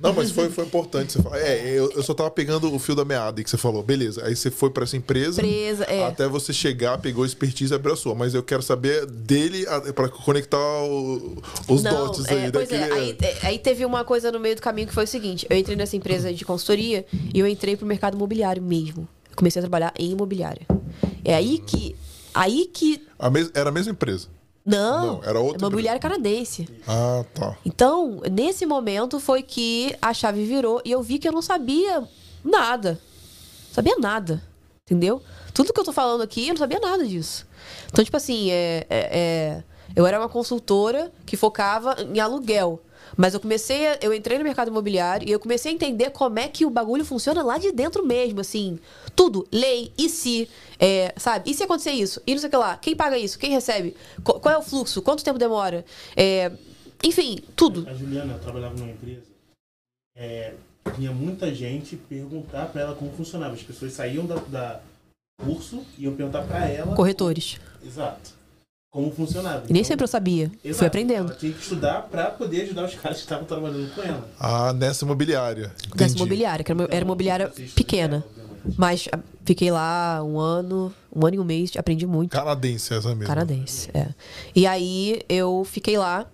Não, 0.00 0.12
mas 0.12 0.30
foi, 0.30 0.48
foi 0.48 0.64
importante. 0.64 1.12
Você 1.12 1.22
falar. 1.22 1.38
É, 1.40 1.70
eu, 1.70 1.90
eu 1.92 2.02
só 2.04 2.14
tava 2.14 2.30
pegando 2.30 2.72
o 2.72 2.78
fio 2.78 2.94
da 2.94 3.04
meada 3.04 3.42
que 3.42 3.50
você 3.50 3.56
falou. 3.56 3.82
Beleza, 3.82 4.24
aí 4.24 4.36
você 4.36 4.48
foi 4.50 4.70
pra 4.70 4.84
essa 4.84 4.96
empresa. 4.96 5.40
Empresa, 5.40 5.84
é. 5.84 6.04
Até 6.06 6.28
você 6.28 6.52
chegar, 6.52 6.98
pegou 6.98 7.24
expertise 7.26 7.72
e 7.72 7.74
abriu 7.74 7.94
a 7.94 7.96
sua. 7.96 8.14
Mas 8.14 8.34
eu 8.34 8.42
quero 8.42 8.62
saber 8.62 9.06
dele 9.06 9.66
a- 9.66 9.80
pra 9.92 10.08
conectar 10.08 10.56
o- 10.84 11.42
os 11.68 11.82
Não, 11.82 12.06
dots 12.06 12.26
é, 12.26 12.44
aí. 12.44 12.52
pois 12.52 12.70
é, 12.70 12.78
daquele- 12.78 13.00
aí, 13.00 13.16
é, 13.20 13.46
aí 13.48 13.58
teve 13.58 13.84
uma 13.84 14.04
coisa 14.04 14.30
no 14.30 14.38
meio 14.38 14.54
do 14.54 14.62
caminho 14.62 14.86
que 14.86 14.94
foi 14.94 15.04
o 15.04 15.08
seguinte: 15.08 15.46
eu 15.50 15.56
entrei 15.56 15.74
nessa 15.76 15.96
empresa 15.96 16.32
de 16.32 16.44
consultoria 16.44 17.04
e 17.34 17.40
eu 17.40 17.46
entrei 17.48 17.76
pro 17.76 17.86
mercado 17.86 18.14
imobiliário 18.14 18.62
mesmo. 18.62 19.08
Eu 19.30 19.36
comecei 19.36 19.58
a 19.58 19.62
trabalhar 19.62 19.92
em 19.98 20.12
imobiliária. 20.12 20.66
É 21.24 21.34
aí 21.34 21.58
que. 21.58 21.96
Aí 22.34 22.66
que. 22.72 23.02
a 23.18 23.28
mes- 23.30 23.50
era 23.54 23.70
a 23.70 23.72
mesma 23.72 23.90
empresa. 23.92 24.28
Não, 24.68 25.06
Não, 25.14 25.24
era 25.24 25.40
outra 25.40 25.58
imobiliária 25.58 25.98
canadense. 26.00 26.68
Ah, 26.86 27.24
tá. 27.34 27.56
Então, 27.64 28.20
nesse 28.30 28.66
momento 28.66 29.18
foi 29.18 29.42
que 29.42 29.96
a 30.00 30.12
chave 30.12 30.44
virou 30.44 30.80
e 30.84 30.90
eu 30.92 31.02
vi 31.02 31.18
que 31.18 31.26
eu 31.26 31.32
não 31.32 31.40
sabia 31.42 32.06
nada. 32.44 33.00
Sabia 33.72 33.96
nada. 33.98 34.42
Entendeu? 34.84 35.22
Tudo 35.54 35.72
que 35.72 35.80
eu 35.80 35.84
tô 35.84 35.92
falando 35.92 36.22
aqui, 36.22 36.48
eu 36.48 36.54
não 36.54 36.58
sabia 36.58 36.78
nada 36.80 37.06
disso. 37.06 37.46
Então, 37.90 38.04
tipo 38.04 38.16
assim, 38.16 38.50
é, 38.50 38.86
é- 38.90 39.08
é- 39.18 39.62
eu 39.96 40.06
era 40.06 40.18
uma 40.18 40.28
consultora 40.28 41.10
que 41.24 41.36
focava 41.36 41.96
em 42.00 42.20
aluguel. 42.20 42.80
Mas 43.16 43.34
eu 43.34 43.40
comecei, 43.40 43.86
a- 43.88 43.98
eu 44.02 44.12
entrei 44.14 44.38
no 44.38 44.44
mercado 44.44 44.68
imobiliário 44.68 45.28
e 45.28 45.32
eu 45.32 45.40
comecei 45.40 45.72
a 45.72 45.74
entender 45.74 46.10
como 46.10 46.38
é 46.38 46.48
que 46.48 46.64
o 46.64 46.70
bagulho 46.70 47.04
funciona 47.04 47.42
lá 47.42 47.58
de 47.58 47.72
dentro 47.72 48.04
mesmo, 48.04 48.40
assim. 48.40 48.78
Tudo, 49.16 49.46
lei, 49.52 49.92
e 49.98 50.08
se, 50.08 50.48
é, 50.78 51.12
sabe? 51.16 51.50
E 51.50 51.54
se 51.54 51.62
acontecer 51.62 51.92
isso? 51.92 52.20
E 52.26 52.32
não 52.32 52.38
sei 52.38 52.48
o 52.48 52.50
que 52.50 52.56
lá. 52.56 52.76
Quem 52.76 52.94
paga 52.94 53.18
isso? 53.18 53.38
Quem 53.38 53.50
recebe? 53.50 53.96
Qu- 54.22 54.38
Qual 54.40 54.54
é 54.54 54.58
o 54.58 54.62
fluxo? 54.62 55.02
Quanto 55.02 55.24
tempo 55.24 55.38
demora? 55.38 55.84
É, 56.16 56.52
enfim, 57.04 57.38
tudo. 57.56 57.86
A 57.88 57.94
Juliana 57.94 58.38
trabalhava 58.38 58.74
numa 58.76 58.90
empresa, 58.90 59.22
é, 60.16 60.54
vinha 60.96 61.12
muita 61.12 61.54
gente 61.54 61.96
perguntar 61.96 62.66
pra 62.66 62.82
ela 62.82 62.94
como 62.94 63.12
funcionava. 63.12 63.54
As 63.54 63.62
pessoas 63.62 63.92
saíam 63.92 64.26
da, 64.26 64.36
da 64.36 64.80
curso 65.44 65.84
e 65.96 66.04
iam 66.04 66.14
perguntar 66.16 66.42
pra 66.42 66.66
ela. 66.68 66.94
Corretores. 66.96 67.58
Exato. 67.84 68.37
Como 68.90 69.10
funcionava. 69.12 69.64
E 69.68 69.72
nem 69.72 69.82
Então, 69.82 69.88
sempre 69.88 70.04
eu 70.04 70.08
sabia. 70.08 70.50
exato, 70.64 70.78
Fui 70.78 70.86
aprendendo. 70.86 71.28
Ela 71.30 71.38
tinha 71.38 71.52
que 71.52 71.60
estudar 71.62 72.02
pra 72.10 72.30
poder 72.30 72.62
ajudar 72.62 72.86
os 72.86 72.94
caras 72.94 73.18
que 73.18 73.24
estavam 73.24 73.44
trabalhando 73.44 73.94
com 73.94 74.02
ela. 74.02 74.26
Ah, 74.40 74.72
nessa 74.72 75.04
imobiliária. 75.04 75.72
Entendi. 75.94 76.16
imobiliária, 76.16 76.64
que 76.64 76.72
era, 76.72 76.84
era 76.84 77.04
imobiliária 77.04 77.52
pequena. 77.74 78.24
Mas 78.76 79.06
ah, 79.12 79.18
fiquei 79.44 79.70
lá 79.70 80.22
um 80.24 80.38
ano, 80.38 80.92
um 81.14 81.26
ano 81.26 81.36
e 81.36 81.38
um 81.38 81.44
mês, 81.44 81.72
aprendi 81.76 82.06
muito. 82.06 82.32
Canadense, 82.32 82.94
essa 82.94 83.08
mesmo. 83.10 83.26
Canadense, 83.26 83.90
é. 83.92 84.08
E 84.54 84.66
aí 84.66 85.20
eu 85.28 85.64
fiquei 85.64 85.98
lá. 85.98 86.26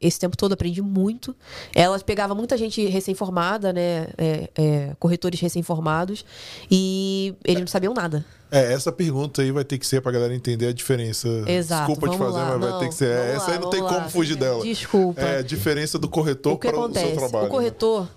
Esse 0.00 0.18
tempo 0.20 0.36
todo 0.36 0.52
aprendi 0.52 0.80
muito. 0.80 1.34
Ela 1.74 1.98
pegava 1.98 2.32
muita 2.32 2.56
gente 2.56 2.86
recém-formada, 2.86 3.72
né? 3.72 4.06
é, 4.16 4.48
é, 4.56 4.96
corretores 4.98 5.40
recém-formados. 5.40 6.24
E 6.70 7.34
eles 7.44 7.60
não 7.60 7.66
sabiam 7.66 7.92
nada. 7.92 8.24
É, 8.50 8.72
essa 8.72 8.90
pergunta 8.90 9.42
aí 9.42 9.50
vai 9.52 9.64
ter 9.64 9.76
que 9.78 9.86
ser 9.86 10.00
pra 10.00 10.10
galera 10.10 10.34
entender 10.34 10.68
a 10.68 10.72
diferença. 10.72 11.28
Exato. 11.46 11.86
Desculpa 11.92 12.08
te 12.12 12.18
fazer, 12.18 12.38
lá. 12.38 12.50
mas 12.52 12.60
vai 12.60 12.70
Não, 12.70 12.78
ter 12.78 12.88
que 12.88 12.94
ser. 12.94 13.14
vamos 13.16 13.34
Essa 13.34 13.46
lá, 13.48 13.52
aí 13.52 13.58
não 13.60 13.70
tem 13.70 13.80
vamos 13.80 13.94
como 13.94 14.04
lá. 14.06 14.10
fugir 14.10 14.36
dela. 14.36 14.62
Desculpa. 14.64 15.20
É 15.20 15.38
a 15.38 15.42
diferença 15.42 15.98
do 15.98 16.08
corretor 16.08 16.54
o 16.54 16.58
para 16.58 16.74
o 16.76 16.84
acontece? 16.84 17.06
seu 17.08 17.16
trabalho. 17.16 17.46
O 17.46 17.50
corretor. 17.50 18.08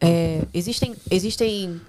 é, 0.00 0.42
existem, 0.54 0.94
existem 1.10 1.80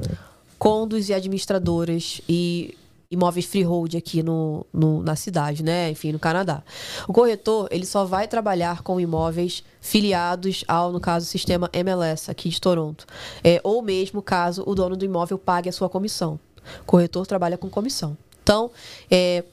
condos 0.60 1.08
e 1.10 1.14
administradoras 1.14 2.22
e 2.28 2.78
imóveis 3.10 3.46
freehold 3.46 3.96
aqui 3.98 4.22
no, 4.24 4.66
no- 4.74 5.02
na 5.02 5.16
cidade, 5.16 5.64
né? 5.64 5.90
Enfim, 5.92 6.12
no 6.14 6.20
Canadá. 6.20 6.62
O 7.08 7.14
corretor, 7.14 7.68
ele 7.72 7.86
só 7.86 8.06
vai 8.06 8.28
trabalhar 8.28 8.82
com 8.84 9.00
imóveis 9.00 9.64
filiados 9.82 10.64
ao, 10.68 10.92
no 10.92 11.00
caso, 11.00 11.26
sistema 11.26 11.70
MLS 11.74 12.30
aqui 12.32 12.48
de 12.50 12.60
Toronto. 12.62 13.06
É, 13.44 13.60
ou 13.64 13.82
mesmo 13.82 14.22
caso 14.22 14.64
o 14.66 14.74
dono 14.76 14.96
do 14.96 15.04
imóvel 15.06 15.38
pague 15.38 15.68
a 15.68 15.72
sua 15.74 15.90
comissão. 15.90 16.40
Corretor 16.86 17.26
trabalha 17.26 17.58
com 17.58 17.70
comissão. 17.70 18.18
Então, 18.44 18.72
é, 19.10 19.44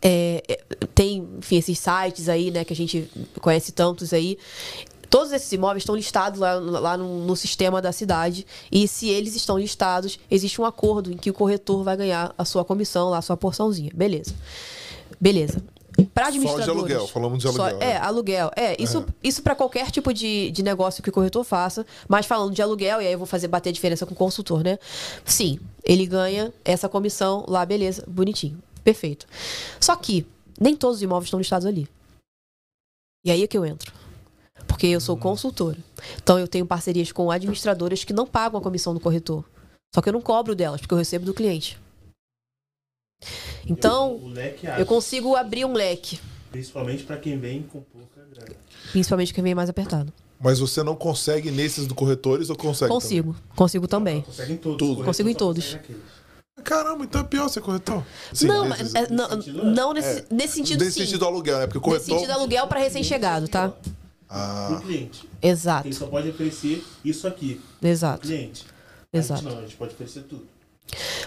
é, 0.00 0.42
é, 0.48 0.56
tem, 0.94 1.28
enfim, 1.38 1.56
esses 1.56 1.78
sites 1.78 2.28
aí, 2.28 2.50
né, 2.50 2.64
que 2.64 2.72
a 2.72 2.76
gente 2.76 3.10
conhece 3.40 3.72
tantos 3.72 4.12
aí. 4.12 4.38
Todos 5.10 5.32
esses 5.32 5.50
imóveis 5.52 5.82
estão 5.82 5.96
listados 5.96 6.38
lá, 6.38 6.54
lá 6.54 6.96
no, 6.96 7.24
no 7.24 7.34
sistema 7.34 7.80
da 7.80 7.92
cidade. 7.92 8.46
E 8.70 8.86
se 8.86 9.08
eles 9.08 9.34
estão 9.34 9.58
listados, 9.58 10.18
existe 10.30 10.60
um 10.60 10.64
acordo 10.64 11.10
em 11.10 11.16
que 11.16 11.30
o 11.30 11.34
corretor 11.34 11.82
vai 11.82 11.96
ganhar 11.96 12.34
a 12.36 12.44
sua 12.44 12.64
comissão, 12.64 13.08
lá, 13.08 13.18
a 13.18 13.22
sua 13.22 13.36
porçãozinha. 13.36 13.90
Beleza. 13.94 14.34
Beleza. 15.20 15.62
Para 16.14 16.26
Só 16.26 16.30
de 16.30 16.36
administradores. 16.38 16.68
aluguel, 16.68 17.08
falamos 17.08 17.38
de 17.38 17.50
só- 17.52 17.62
aluguel. 17.66 17.88
é, 17.88 17.96
aluguel. 17.96 18.50
É, 18.56 18.80
isso, 18.82 19.04
isso 19.22 19.42
para 19.42 19.54
qualquer 19.54 19.90
tipo 19.90 20.12
de, 20.14 20.50
de 20.52 20.62
negócio 20.62 21.02
que 21.02 21.10
o 21.10 21.12
corretor 21.12 21.42
faça. 21.44 21.84
Mas 22.08 22.24
falando 22.26 22.54
de 22.54 22.62
aluguel, 22.62 23.02
e 23.02 23.06
aí 23.06 23.12
eu 23.12 23.18
vou 23.18 23.26
fazer 23.26 23.48
bater 23.48 23.70
a 23.70 23.72
diferença 23.72 24.06
com 24.06 24.14
o 24.14 24.16
consultor, 24.16 24.62
né? 24.62 24.78
Sim, 25.24 25.58
ele 25.82 26.06
ganha 26.06 26.52
essa 26.64 26.88
comissão 26.88 27.44
lá, 27.48 27.66
beleza, 27.66 28.04
bonitinho. 28.06 28.62
Perfeito. 28.84 29.26
Só 29.80 29.96
que 29.96 30.24
nem 30.60 30.76
todos 30.76 30.96
os 30.98 31.02
imóveis 31.02 31.26
estão 31.26 31.38
listados 31.40 31.66
ali. 31.66 31.88
E 33.24 33.30
aí 33.30 33.42
é 33.42 33.46
que 33.46 33.58
eu 33.58 33.66
entro. 33.66 33.92
Porque 34.66 34.86
eu 34.86 35.00
sou 35.00 35.16
consultora. 35.16 35.78
Então 36.22 36.38
eu 36.38 36.46
tenho 36.46 36.64
parcerias 36.66 37.10
com 37.10 37.30
administradoras 37.30 38.04
que 38.04 38.12
não 38.12 38.26
pagam 38.26 38.60
a 38.60 38.62
comissão 38.62 38.94
do 38.94 39.00
corretor. 39.00 39.44
Só 39.94 40.00
que 40.00 40.08
eu 40.08 40.12
não 40.12 40.20
cobro 40.20 40.54
delas, 40.54 40.80
porque 40.80 40.94
eu 40.94 40.98
recebo 40.98 41.24
do 41.24 41.34
cliente. 41.34 41.78
Então, 43.66 44.20
eu 44.62 44.70
abre, 44.72 44.84
consigo 44.84 45.34
abrir 45.36 45.64
um 45.64 45.72
leque. 45.72 46.18
principalmente 46.50 47.04
pra 47.04 47.16
quem 47.16 47.38
vem 47.38 47.62
com 47.62 47.80
pouca 47.80 48.26
grana. 48.32 48.56
Principalmente 48.92 49.34
quem 49.34 49.44
vem 49.44 49.54
mais 49.54 49.68
apertado. 49.68 50.12
Mas 50.40 50.60
você 50.60 50.82
não 50.82 50.94
consegue 50.94 51.50
nesses 51.50 51.86
do 51.86 51.94
corretores 51.94 52.48
ou 52.48 52.56
consegue? 52.56 52.90
Consigo. 52.90 53.34
Consigo 53.56 53.88
também. 53.88 54.22
Consegue 54.22 54.52
em 54.52 54.56
todos. 54.56 54.78
Tudo. 54.78 54.88
Corretor 54.88 55.04
Consigo 55.06 55.28
em 55.28 55.34
todos. 55.34 55.70
também? 55.72 55.96
Caramba, 56.64 57.04
então 57.04 57.20
é 57.20 57.24
pior 57.24 57.48
ser 57.48 57.60
corretor. 57.60 58.04
Sim, 58.32 58.46
não, 58.46 58.68
nesses- 58.68 58.94
é- 58.94 59.08
não, 59.10 59.30
sentido, 59.30 59.64
não 59.64 59.92
nesse, 59.92 60.24
nesse 60.30 60.54
sentido 60.54 60.84
Nesse 60.84 60.92
sim. 60.94 61.00
sentido 61.06 61.20
do 61.20 61.26
aluguel, 61.26 61.58
né? 61.58 61.66
Porque 61.66 61.78
o 61.78 61.80
Nesse 61.92 62.06
corretor. 62.06 62.18
sentido 62.18 62.30
aluguel 62.36 62.66
para 62.66 62.80
recém-chegado, 62.80 63.48
tá? 63.48 63.72
Ah, 64.28 64.66
Pro 64.70 64.80
cliente. 64.86 65.28
Exato. 65.40 65.86
Ele 65.86 65.94
só 65.94 66.06
pode 66.06 66.28
oferecer 66.30 66.84
isso 67.04 67.26
aqui. 67.26 67.60
Exato. 67.82 68.26
Cliente. 68.26 68.66
A 69.12 69.16
Exato. 69.18 69.42
gente 69.42 69.52
não, 69.52 69.58
a 69.58 69.62
gente 69.62 69.76
pode 69.76 69.94
oferecer 69.94 70.22
tudo. 70.22 70.46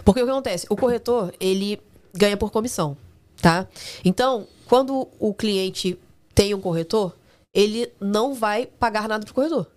Porque 0.03 0.21
o 0.21 0.25
que 0.25 0.31
acontece? 0.31 0.65
O 0.69 0.75
corretor, 0.75 1.33
ele 1.39 1.79
ganha 2.13 2.35
por 2.38 2.51
comissão, 2.51 2.95
tá? 3.41 3.67
Então, 4.03 4.47
quando 4.65 5.07
o 5.19 5.33
cliente 5.33 5.97
tem 6.33 6.53
um 6.53 6.61
corretor, 6.61 7.15
ele 7.53 7.91
não 7.99 8.33
vai 8.33 8.65
pagar 8.65 9.07
nada 9.07 9.25
pro 9.25 9.33
corretor. 9.33 9.67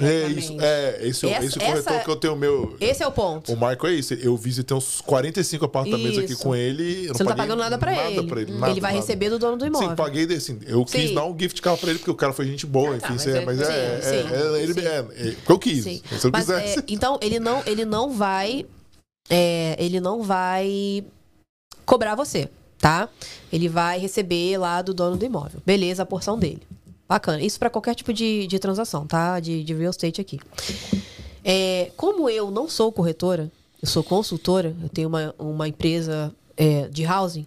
é 0.00 0.28
isso. 0.28 0.56
É, 0.60 0.98
esse, 1.02 1.26
Essa- 1.28 1.44
esse 1.44 1.58
corretor 1.58 1.92
essa- 1.92 2.04
que 2.04 2.08
eu 2.10 2.14
tenho 2.14 2.36
meu. 2.36 2.76
Esse 2.80 3.02
é 3.02 3.06
o 3.06 3.10
ponto. 3.10 3.52
O 3.52 3.56
Marco 3.56 3.84
é 3.88 3.92
isso. 3.92 4.14
Eu 4.14 4.36
visitei 4.36 4.76
uns 4.76 5.00
45 5.00 5.64
apartamentos 5.64 6.18
aqui 6.18 6.34
Isso. 6.34 6.42
com 6.42 6.54
ele. 6.54 7.06
Eu 7.08 7.14
Você 7.14 7.24
não 7.24 7.30
tá 7.30 7.36
pagando 7.36 7.58
nada 7.58 7.76
pra 7.76 7.92
ele. 8.08 8.22
pra 8.28 8.40
ele 8.42 8.52
nada, 8.52 8.72
vai 8.74 8.80
nada. 8.80 8.94
receber 8.94 9.28
do 9.30 9.40
dono 9.40 9.56
do 9.56 9.66
imóvel. 9.66 9.88
Sim, 9.90 9.96
paguei 9.96 10.24
assim. 10.26 10.60
Eu 10.66 10.84
quis 10.84 11.08
Sim. 11.08 11.14
dar 11.16 11.24
um 11.24 11.36
gift 11.36 11.60
card 11.60 11.80
pra 11.80 11.90
ele, 11.90 11.98
porque 11.98 12.12
o 12.12 12.14
cara 12.14 12.32
foi 12.32 12.46
gente 12.46 12.64
boa, 12.64 12.94
Ah, 12.94 13.00
tá, 13.00 13.06
enfim. 13.08 13.12
mas 13.14 13.22
sim, 13.22 13.30
é- 13.30 13.44
mas 13.44 13.60
é, 13.60 13.64
sim, 13.64 13.72
é, 13.72 14.00
sim, 14.02 14.34
é, 14.34 14.62
ele, 14.62 14.80
é, 14.86 14.98
é, 15.30 15.36
eu 15.48 15.58
quis. 15.58 15.82
Sim. 15.82 16.00
Se 16.16 16.26
eu 16.28 16.30
Mas, 16.32 16.46
quisesse. 16.46 16.78
é, 16.78 16.82
então, 16.88 17.18
ele 17.20 17.40
não, 17.40 17.60
ele 17.66 17.84
não 17.84 18.10
vai. 18.12 18.64
É, 19.28 19.76
ele 19.78 20.00
não 20.00 20.22
vai 20.22 21.04
cobrar 21.84 22.14
você, 22.14 22.48
tá? 22.78 23.08
Ele 23.52 23.68
vai 23.68 23.98
receber 23.98 24.58
lá 24.58 24.82
do 24.82 24.94
dono 24.94 25.16
do 25.16 25.24
imóvel. 25.24 25.60
Beleza, 25.64 26.02
a 26.02 26.06
porção 26.06 26.38
dele. 26.38 26.62
Bacana. 27.08 27.42
Isso 27.42 27.58
para 27.58 27.70
qualquer 27.70 27.94
tipo 27.94 28.12
de, 28.12 28.46
de 28.46 28.58
transação, 28.58 29.06
tá? 29.06 29.38
De, 29.38 29.62
de 29.62 29.74
real 29.74 29.90
estate 29.90 30.20
aqui. 30.20 30.40
É, 31.44 31.90
como 31.96 32.28
eu 32.28 32.50
não 32.50 32.68
sou 32.68 32.92
corretora, 32.92 33.50
eu 33.80 33.88
sou 33.88 34.02
consultora, 34.02 34.74
eu 34.82 34.88
tenho 34.88 35.08
uma, 35.08 35.34
uma 35.38 35.68
empresa 35.68 36.32
é, 36.56 36.88
de 36.88 37.04
housing, 37.04 37.46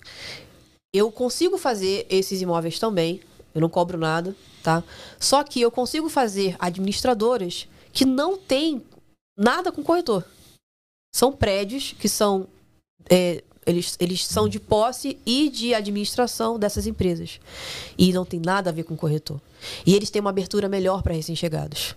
eu 0.93 1.11
consigo 1.11 1.57
fazer 1.57 2.05
esses 2.09 2.41
imóveis 2.41 2.79
também. 2.79 3.19
Eu 3.53 3.61
não 3.61 3.69
cobro 3.69 3.97
nada, 3.97 4.35
tá? 4.61 4.83
Só 5.19 5.43
que 5.43 5.61
eu 5.61 5.71
consigo 5.71 6.09
fazer 6.09 6.55
administradoras 6.59 7.67
que 7.91 8.05
não 8.05 8.37
têm 8.37 8.83
nada 9.37 9.71
com 9.71 9.81
corretor. 9.81 10.25
São 11.15 11.31
prédios 11.31 11.95
que 11.97 12.09
são. 12.09 12.45
é, 13.09 13.41
eles, 13.65 13.95
eles 14.01 14.25
são 14.25 14.49
de 14.49 14.59
posse 14.59 15.17
e 15.25 15.49
de 15.49 15.73
administração 15.73 16.59
dessas 16.59 16.85
empresas. 16.85 17.39
E 17.97 18.11
não 18.11 18.25
tem 18.25 18.37
nada 18.37 18.69
a 18.69 18.73
ver 18.73 18.83
com 18.83 18.97
corretor. 18.97 19.39
E 19.85 19.95
eles 19.95 20.09
têm 20.09 20.19
uma 20.19 20.29
abertura 20.29 20.67
melhor 20.67 21.01
para 21.01 21.13
recém-chegados. 21.13 21.95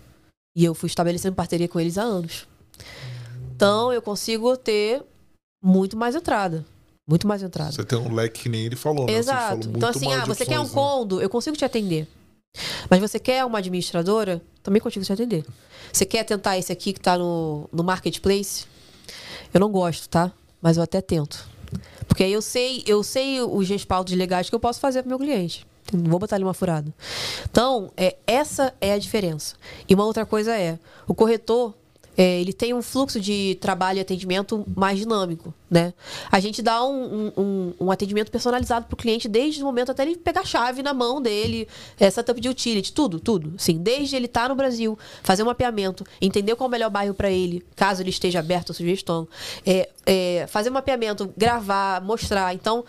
E 0.57 0.65
eu 0.65 0.73
fui 0.73 0.87
estabelecendo 0.87 1.35
parceria 1.35 1.67
com 1.67 1.81
eles 1.81 1.99
há 1.99 2.03
anos. 2.03 2.47
Então 3.57 3.93
eu 3.93 4.01
consigo 4.01 4.57
ter 4.57 5.03
muito 5.61 5.97
mais 5.97 6.15
entrada. 6.15 6.65
Muito 7.05 7.27
mais 7.27 7.43
entrada. 7.43 7.73
Você 7.73 7.83
tem 7.83 7.99
um 7.99 8.15
leque 8.15 8.43
que 8.43 8.49
nem 8.49 8.67
ele 8.67 8.77
falou, 8.77 9.05
né? 9.05 9.15
Exato. 9.15 9.65
falou 9.65 9.77
então, 9.77 9.89
assim, 9.89 10.13
ah, 10.13 10.25
você 10.27 10.47
quer 10.47 10.61
um 10.61 10.63
opções, 10.63 10.77
né? 10.77 10.93
condo, 10.93 11.21
eu 11.21 11.29
consigo 11.29 11.57
te 11.57 11.65
atender. 11.65 12.07
Mas 12.89 13.01
você 13.01 13.19
quer 13.19 13.45
uma 13.45 13.59
administradora, 13.59 14.41
também 14.63 14.81
consigo 14.81 15.05
te 15.05 15.13
atender. 15.13 15.45
Você 15.93 16.07
quer 16.07 16.23
tentar 16.23 16.57
esse 16.57 16.71
aqui 16.71 16.93
que 16.93 17.01
tá 17.01 17.19
no, 17.19 17.69
no 17.73 17.83
marketplace? 17.83 18.78
Eu 19.59 19.61
não 19.61 19.73
gosto, 19.73 20.09
tá? 20.09 20.31
Mas 20.63 20.77
eu 20.77 20.85
até 20.85 21.01
tento. 21.01 21.45
Porque 22.07 22.23
aí 22.23 22.33
eu 22.33 22.41
sei, 22.41 22.85
eu 22.87 23.03
sei 23.03 23.41
os 23.41 23.69
respaldos 23.69 24.15
legais 24.15 24.49
que 24.49 24.55
eu 24.55 24.61
posso 24.61 24.79
fazer 24.79 25.03
pro 25.03 25.09
meu 25.09 25.19
cliente. 25.19 25.67
Não 25.93 26.09
vou 26.09 26.21
botar 26.21 26.37
ali 26.37 26.45
uma 26.45 26.55
furada. 26.55 26.95
Então, 27.51 27.91
é, 27.97 28.17
essa 28.25 28.73
é 28.81 28.93
a 28.93 28.99
diferença. 28.99 29.57
E 29.89 29.97
uma 29.97 30.05
outra 30.05 30.25
coisa 30.25 30.57
é, 30.57 30.79
o 31.09 31.15
corretor, 31.15 31.75
é, 32.21 32.41
ele 32.41 32.53
tem 32.53 32.75
um 32.75 32.83
fluxo 32.83 33.21
de 33.21 33.57
trabalho 33.61 33.99
e 33.99 34.01
atendimento 34.01 34.67
mais 34.77 34.99
dinâmico, 34.99 35.55
né? 35.71 35.95
A 36.33 36.41
gente 36.41 36.61
dá 36.61 36.85
um, 36.85 37.33
um- 37.37 37.75
um- 37.81 37.91
atendimento 37.93 38.29
personalizado 38.29 38.87
para 38.87 38.95
o 38.95 38.97
cliente 38.97 39.29
desde 39.29 39.63
o 39.63 39.65
momento 39.65 39.93
até 39.93 40.03
ele 40.03 40.17
pegar 40.17 40.41
a 40.41 40.45
chave 40.45 40.83
na 40.83 40.93
mão 40.93 41.23
dele, 41.23 41.69
é, 41.97 42.11
setup 42.11 42.41
de 42.41 42.49
utility, 42.49 42.93
tudo, 42.93 43.21
tudo. 43.21 43.53
Sim, 43.57 43.79
desde 43.79 44.17
ele 44.17 44.27
estar 44.27 44.49
no 44.49 44.57
Brasil, 44.57 44.99
fazer 45.23 45.45
um 45.45 45.47
mapeamento, 45.47 46.05
entender 46.21 46.57
qual 46.57 46.67
é 46.67 46.69
o 46.69 46.71
melhor 46.73 46.91
bairro 46.91 47.15
para 47.15 47.31
ele, 47.31 47.65
caso 47.77 48.03
ele 48.03 48.11
esteja 48.11 48.41
aberto 48.41 48.73
à 48.73 48.75
sugestão, 48.75 49.29
é, 49.65 49.89
é, 50.05 50.47
fazer 50.49 50.71
um 50.71 50.73
mapeamento, 50.73 51.33
gravar, 51.37 52.03
mostrar. 52.03 52.53
Então, 52.53 52.85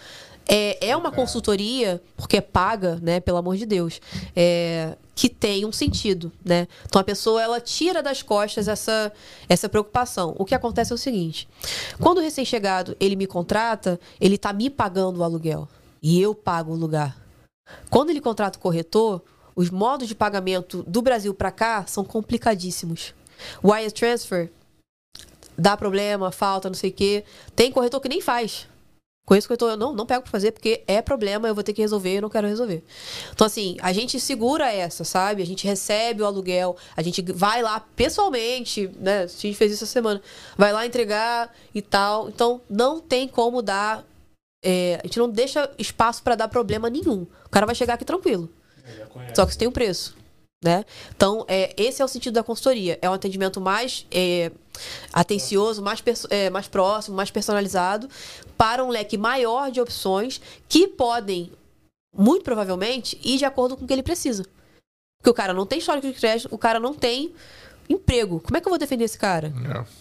é, 0.49 0.89
é 0.89 0.97
uma 0.97 1.11
consultoria, 1.11 2.01
porque 2.17 2.37
é 2.37 2.41
paga, 2.41 2.99
né? 3.01 3.19
Pelo 3.19 3.37
amor 3.37 3.55
de 3.55 3.65
Deus. 3.65 4.01
é, 4.35 4.97
que 5.15 5.27
tem 5.27 5.65
um 5.65 5.71
sentido, 5.71 6.31
né? 6.45 6.65
Então 6.85 7.01
a 7.01 7.03
pessoa 7.03 7.43
ela 7.43 7.59
tira 7.59 8.01
das 8.01 8.21
costas 8.23 8.69
essa, 8.69 9.11
essa 9.49 9.67
preocupação. 9.67 10.33
O 10.39 10.45
que 10.45 10.55
acontece 10.55 10.93
é 10.93 10.95
o 10.95 10.97
seguinte: 10.97 11.47
quando 11.99 12.19
o 12.19 12.21
recém-chegado 12.21 12.95
ele 13.01 13.17
me 13.17 13.27
contrata, 13.27 13.99
ele 14.19 14.37
tá 14.37 14.53
me 14.53 14.69
pagando 14.69 15.19
o 15.19 15.23
aluguel 15.23 15.67
e 16.01 16.21
eu 16.21 16.33
pago 16.33 16.71
o 16.71 16.75
lugar. 16.77 17.17
Quando 17.89 18.11
ele 18.11 18.21
contrata 18.21 18.57
o 18.57 18.61
corretor, 18.61 19.21
os 19.53 19.69
modos 19.69 20.07
de 20.07 20.15
pagamento 20.15 20.83
do 20.83 21.01
Brasil 21.01 21.33
para 21.33 21.51
cá 21.51 21.85
são 21.85 22.05
complicadíssimos. 22.05 23.13
Wire 23.61 23.91
transfer 23.91 24.49
dá 25.59 25.75
problema, 25.75 26.31
falta, 26.31 26.69
não 26.69 26.73
sei 26.73 26.89
o 26.89 26.93
quê. 26.93 27.23
Tem 27.55 27.71
corretor 27.71 27.99
que 27.99 28.09
nem 28.09 28.21
faz. 28.21 28.67
Conheço 29.29 29.47
corretor, 29.47 29.69
eu 29.69 29.77
não, 29.77 29.93
não 29.93 30.07
pego 30.07 30.23
pra 30.23 30.31
fazer 30.31 30.51
porque 30.51 30.81
é 30.87 31.03
problema, 31.03 31.47
eu 31.47 31.53
vou 31.53 31.63
ter 31.63 31.71
que 31.71 31.83
resolver, 31.83 32.17
eu 32.17 32.21
não 32.23 32.31
quero 32.31 32.47
resolver. 32.47 32.83
Então, 33.31 33.45
assim, 33.45 33.77
a 33.79 33.93
gente 33.93 34.19
segura 34.19 34.73
essa, 34.73 35.03
sabe? 35.03 35.43
A 35.43 35.45
gente 35.45 35.67
recebe 35.67 36.23
o 36.23 36.25
aluguel, 36.25 36.75
a 36.97 37.03
gente 37.03 37.21
vai 37.31 37.61
lá 37.61 37.79
pessoalmente, 37.95 38.89
né? 38.99 39.25
A 39.25 39.27
gente 39.27 39.53
fez 39.53 39.71
isso 39.71 39.83
essa 39.83 39.93
semana. 39.93 40.19
Vai 40.57 40.73
lá 40.73 40.83
entregar 40.83 41.55
e 41.75 41.79
tal. 41.79 42.27
Então, 42.27 42.59
não 42.67 42.99
tem 42.99 43.27
como 43.27 43.61
dar. 43.61 44.03
é, 44.65 44.99
a 45.03 45.05
gente 45.05 45.19
não 45.19 45.29
deixa 45.29 45.69
espaço 45.77 46.23
pra 46.23 46.33
dar 46.33 46.47
problema 46.47 46.89
nenhum. 46.89 47.27
O 47.45 47.49
cara 47.51 47.67
vai 47.67 47.75
chegar 47.75 47.93
aqui 47.93 48.05
tranquilo. 48.05 48.49
É. 48.83 49.35
Só 49.35 49.45
que 49.45 49.51
isso 49.51 49.59
tem 49.59 49.67
um 49.67 49.71
preço. 49.71 50.17
Né? 50.65 50.83
Então, 51.15 51.45
é, 51.47 51.71
esse 51.77 52.01
é 52.01 52.05
o 52.05 52.07
sentido 52.07 52.33
da 52.33 52.43
consultoria. 52.43 52.97
É 52.99 53.07
um 53.09 53.13
atendimento 53.13 53.61
mais 53.61 54.05
é, 54.11 54.51
atencioso, 55.13 55.81
mais, 55.81 56.03
é, 56.29 56.49
mais 56.49 56.67
próximo, 56.67 57.15
mais 57.15 57.31
personalizado, 57.31 58.09
para 58.59 58.83
um 58.83 58.89
leque 58.89 59.17
maior 59.17 59.71
de 59.71 59.79
opções 59.79 60.41
que 60.67 60.85
podem, 60.85 61.49
muito 62.13 62.43
provavelmente, 62.43 63.17
ir 63.23 63.37
de 63.37 63.45
acordo 63.45 63.77
com 63.77 63.85
o 63.85 63.87
que 63.87 63.93
ele 63.93 64.03
precisa. 64.03 64.43
Porque 65.17 65.29
o 65.29 65.33
cara 65.33 65.53
não 65.53 65.65
tem 65.65 65.79
histórico 65.79 66.05
de 66.07 66.13
crédito, 66.13 66.53
o 66.53 66.57
cara 66.57 66.77
não 66.77 66.93
tem 66.93 67.33
emprego. 67.89 68.41
Como 68.41 68.57
é 68.57 68.59
que 68.59 68.67
eu 68.67 68.69
vou 68.69 68.77
defender 68.77 69.05
esse 69.05 69.17
cara? 69.17 69.53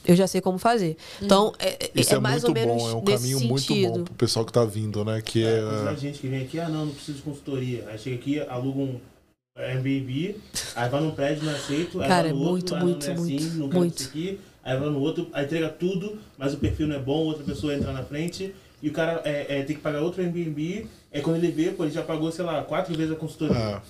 É. 0.05 0.11
Eu 0.13 0.17
já 0.17 0.27
sei 0.27 0.41
como 0.41 0.59
fazer. 0.59 0.97
Então, 1.23 1.55
é, 1.61 1.85
é- 1.87 1.91
Isso 1.95 2.13
é, 2.15 2.17
é 2.17 2.21
mais 2.21 2.43
muito 2.43 2.49
ou 2.49 2.55
menos 2.67 2.83
bom, 2.83 2.91
é 2.91 2.95
um 2.95 3.05
nesse 3.05 3.23
caminho 3.23 3.41
muito 3.49 3.63
sentido. 3.67 3.93
bom 3.93 4.05
pro 4.05 4.15
pessoal 4.15 4.45
que 4.45 4.53
tá 4.53 4.65
vindo, 4.65 5.05
né? 5.05 5.23
Que 5.23 5.45
É, 5.47 5.93
é. 5.93 5.97
gente 5.97 6.19
que 6.19 6.27
vem 6.27 6.43
aqui, 6.43 6.59
ah 6.59 6.69
não, 6.69 6.87
não 6.87 6.93
preciso 6.95 7.19
de 7.19 7.23
consultoria. 7.23 7.85
Aí 7.89 7.97
chega 7.97 8.17
aqui, 8.17 8.41
aluga 8.41 8.81
um 8.81 9.01
Airbnb, 9.57 10.37
aí 10.75 10.89
vai 10.89 11.01
num 11.01 11.11
prédio, 11.13 11.45
não 11.45 11.53
aceito, 11.55 12.01
aí 12.01 12.09
Cara, 12.09 12.29
vai 12.29 12.33
no 12.33 12.45
é 12.45 12.49
outro, 12.49 12.77
muito, 12.77 12.77
aí 12.77 12.83
muito, 12.85 13.07
é 13.11 13.15
muito, 13.15 13.45
assim, 13.45 13.59
muito. 13.59 14.03
aqui, 14.05 14.41
aí 14.69 14.79
vai 14.79 14.89
no 14.91 15.01
outro, 15.01 15.29
aí 15.33 15.45
entrega 15.45 15.69
tudo, 15.69 16.19
mas 16.37 16.53
o 16.53 16.59
perfil 16.59 16.87
não 16.87 16.97
é 16.97 16.99
bom, 16.99 17.25
outra 17.25 17.43
pessoa 17.43 17.75
entra 17.75 17.93
na 17.93 18.03
frente, 18.03 18.55
e 18.83 18.89
o 18.89 18.93
cara 18.93 19.23
é, 19.25 19.61
é, 19.61 19.63
tem 19.63 19.75
que 19.75 19.83
pagar 19.83 20.01
outro 20.01 20.23
Airbnb, 20.23 20.87
é 21.11 21.21
quando 21.21 21.37
ele 21.37 21.51
vê, 21.51 21.71
pô, 21.71 21.85
ele 21.85 21.93
já 21.93 22.03
pagou, 22.03 22.31
sei 22.31 22.45
lá, 22.45 22.63
quatro 22.63 22.95
vezes 22.95 23.13
a 23.13 23.17
consultoria. 23.17 23.57
é. 23.57 23.81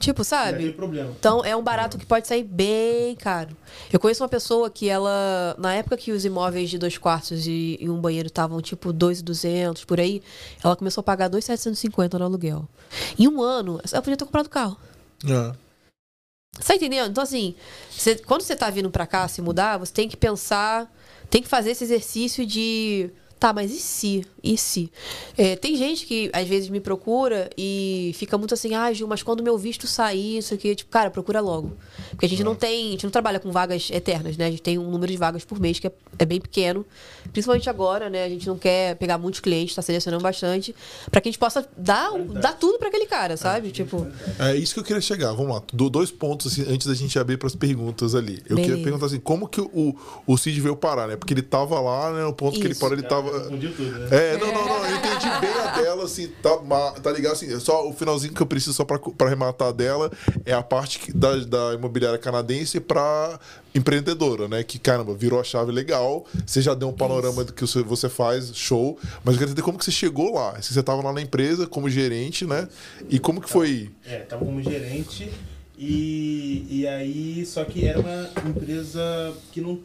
Tipo, 0.00 0.22
É 0.22 0.24
sabe? 0.24 0.54
aquele 0.54 0.72
problema. 0.72 1.10
Então 1.18 1.44
é 1.44 1.54
um 1.54 1.62
barato 1.62 1.98
que 1.98 2.06
pode 2.06 2.26
sair 2.26 2.42
bem 2.42 3.14
caro. 3.16 3.54
Eu 3.92 4.00
conheço 4.00 4.22
uma 4.22 4.30
pessoa 4.30 4.70
que 4.70 4.88
ela, 4.88 5.54
na 5.58 5.74
época 5.74 5.94
que 5.98 6.10
os 6.10 6.24
imóveis 6.24 6.70
de 6.70 6.78
dois 6.78 6.96
quartos 6.96 7.46
e, 7.46 7.76
e 7.78 7.88
um 7.90 8.00
banheiro 8.00 8.28
estavam 8.28 8.62
tipo 8.62 8.94
2,200 8.94 9.84
por 9.84 10.00
aí, 10.00 10.22
ela 10.64 10.74
começou 10.74 11.02
a 11.02 11.04
pagar 11.04 11.28
2,750 11.28 12.18
no 12.18 12.24
aluguel. 12.24 12.66
Em 13.18 13.28
um 13.28 13.42
ano, 13.42 13.78
ela 13.92 14.00
podia 14.00 14.16
ter 14.16 14.24
comprado 14.24 14.48
carro. 14.48 14.78
É. 15.28 15.52
Você 16.58 16.66
tá 16.68 16.74
entendendo? 16.76 17.10
Então, 17.10 17.22
assim, 17.22 17.54
você- 17.90 18.16
quando 18.16 18.42
você 18.42 18.56
tá 18.56 18.68
vindo 18.70 18.90
pra 18.90 19.06
cá 19.06 19.26
se 19.28 19.40
mudar, 19.40 19.78
você 19.78 19.92
tem 19.92 20.08
que 20.08 20.16
pensar, 20.16 20.92
tem 21.30 21.42
que 21.42 21.48
fazer 21.48 21.70
esse 21.70 21.84
exercício 21.84 22.44
de. 22.44 23.10
Tá, 23.38 23.52
mas 23.52 23.70
e 23.70 23.78
se? 23.80 24.26
E 24.42 24.56
se? 24.56 24.90
É, 25.36 25.56
tem 25.56 25.76
gente 25.76 26.06
que 26.06 26.30
às 26.32 26.46
vezes 26.48 26.68
me 26.68 26.80
procura 26.80 27.50
e 27.56 28.12
fica 28.14 28.38
muito 28.38 28.54
assim, 28.54 28.74
ah, 28.74 28.92
Gil, 28.92 29.06
mas 29.06 29.22
quando 29.22 29.42
meu 29.42 29.56
visto 29.58 29.86
sair, 29.86 30.38
isso 30.38 30.54
aqui, 30.54 30.74
tipo, 30.74 30.90
cara, 30.90 31.10
procura 31.10 31.40
logo. 31.40 31.72
Porque 32.10 32.26
a 32.26 32.28
gente 32.28 32.42
não 32.42 32.54
tem, 32.54 32.88
a 32.88 32.90
gente 32.92 33.04
não 33.04 33.10
trabalha 33.10 33.38
com 33.38 33.50
vagas 33.52 33.90
eternas, 33.90 34.36
né? 34.36 34.46
A 34.46 34.50
gente 34.50 34.62
tem 34.62 34.78
um 34.78 34.90
número 34.90 35.10
de 35.12 35.18
vagas 35.18 35.44
por 35.44 35.60
mês 35.60 35.78
que 35.78 35.86
é, 35.86 35.92
é 36.18 36.24
bem 36.24 36.40
pequeno. 36.40 36.84
Principalmente 37.32 37.68
agora, 37.68 38.08
né? 38.10 38.24
A 38.24 38.28
gente 38.28 38.46
não 38.46 38.56
quer 38.58 38.96
pegar 38.96 39.18
muitos 39.18 39.40
clientes, 39.40 39.74
tá 39.74 39.82
selecionando 39.82 40.22
bastante, 40.22 40.74
pra 41.10 41.20
que 41.20 41.28
a 41.28 41.32
gente 41.32 41.38
possa 41.38 41.68
dar, 41.76 42.10
dar 42.40 42.52
tudo 42.54 42.78
pra 42.78 42.88
aquele 42.88 43.06
cara, 43.06 43.36
sabe? 43.36 43.70
Tipo, 43.70 44.06
É 44.38 44.56
isso 44.56 44.74
que 44.74 44.80
eu 44.80 44.84
queria 44.84 45.00
chegar. 45.02 45.32
Vamos 45.32 45.54
lá. 45.54 45.62
Do- 45.72 45.90
dois 45.90 46.10
pontos 46.10 46.52
assim, 46.52 46.62
antes 46.72 46.86
da 46.86 46.94
gente 46.94 47.18
abrir 47.18 47.36
para 47.36 47.46
as 47.46 47.54
perguntas 47.54 48.14
ali. 48.14 48.34
Eu 48.48 48.56
queria 48.56 48.64
Beleza. 48.70 48.82
perguntar 48.82 49.06
assim, 49.06 49.20
como 49.20 49.46
que 49.48 49.60
o, 49.60 49.94
o 50.26 50.36
Cid 50.38 50.60
veio 50.60 50.76
parar, 50.76 51.06
né? 51.08 51.16
Porque 51.16 51.34
ele 51.34 51.42
tava 51.42 51.78
lá, 51.80 52.12
né? 52.12 52.22
No 52.24 52.32
ponto 52.32 52.58
que 52.58 52.64
ele 52.66 52.72
Isso. 52.72 52.80
parou, 52.80 52.96
ele 52.96 53.06
tava. 53.06 53.30
Confundiu 53.40 53.72
tudo, 53.74 53.90
né? 53.98 54.08
É, 54.10 54.29
É, 54.34 54.38
não, 54.38 54.52
não, 54.52 54.66
não, 54.66 54.86
eu 54.86 54.96
entendi 54.96 55.26
bem 55.40 55.50
a 55.50 55.80
dela, 55.80 56.04
assim, 56.04 56.28
tá, 56.42 56.56
tá 57.02 57.10
ligado? 57.12 57.32
Assim, 57.32 57.58
só 57.60 57.88
o 57.88 57.92
finalzinho 57.92 58.32
que 58.32 58.40
eu 58.40 58.46
preciso 58.46 58.72
só 58.74 58.84
pra, 58.84 58.98
pra 58.98 59.26
arrematar 59.26 59.72
dela 59.72 60.10
é 60.44 60.52
a 60.52 60.62
parte 60.62 61.12
da, 61.12 61.36
da 61.36 61.74
imobiliária 61.74 62.18
canadense 62.18 62.80
pra 62.80 63.38
empreendedora, 63.74 64.48
né? 64.48 64.62
Que, 64.62 64.78
caramba, 64.78 65.14
virou 65.14 65.40
a 65.40 65.44
chave 65.44 65.70
legal, 65.72 66.24
você 66.46 66.60
já 66.60 66.74
deu 66.74 66.88
um 66.88 66.92
panorama 66.92 67.44
do 67.44 67.52
que 67.52 67.62
você- 67.66 68.08
faz, 68.08 68.50
show, 68.54 68.98
mas 69.24 69.34
eu 69.34 69.38
quero 69.38 69.50
entender 69.50 69.62
como 69.62 69.78
que 69.78 69.84
você 69.84 69.90
chegou 69.90 70.34
lá. 70.34 70.60
Se 70.60 70.72
você 70.74 70.82
tava 70.82 71.02
lá 71.02 71.12
na 71.12 71.20
empresa 71.20 71.66
como 71.66 71.88
gerente, 71.88 72.44
né? 72.44 72.68
E 73.08 73.18
como 73.18 73.40
que 73.40 73.48
foi... 73.48 73.90
É, 74.04 74.18
tava 74.20 74.44
como 74.44 74.60
gerente 74.62 75.30
e, 75.78 76.66
e 76.68 76.86
aí, 76.86 77.44
só 77.46 77.64
que 77.64 77.86
era 77.86 77.98
uma 78.00 78.30
empresa 78.48 79.32
que 79.52 79.60
não. 79.60 79.80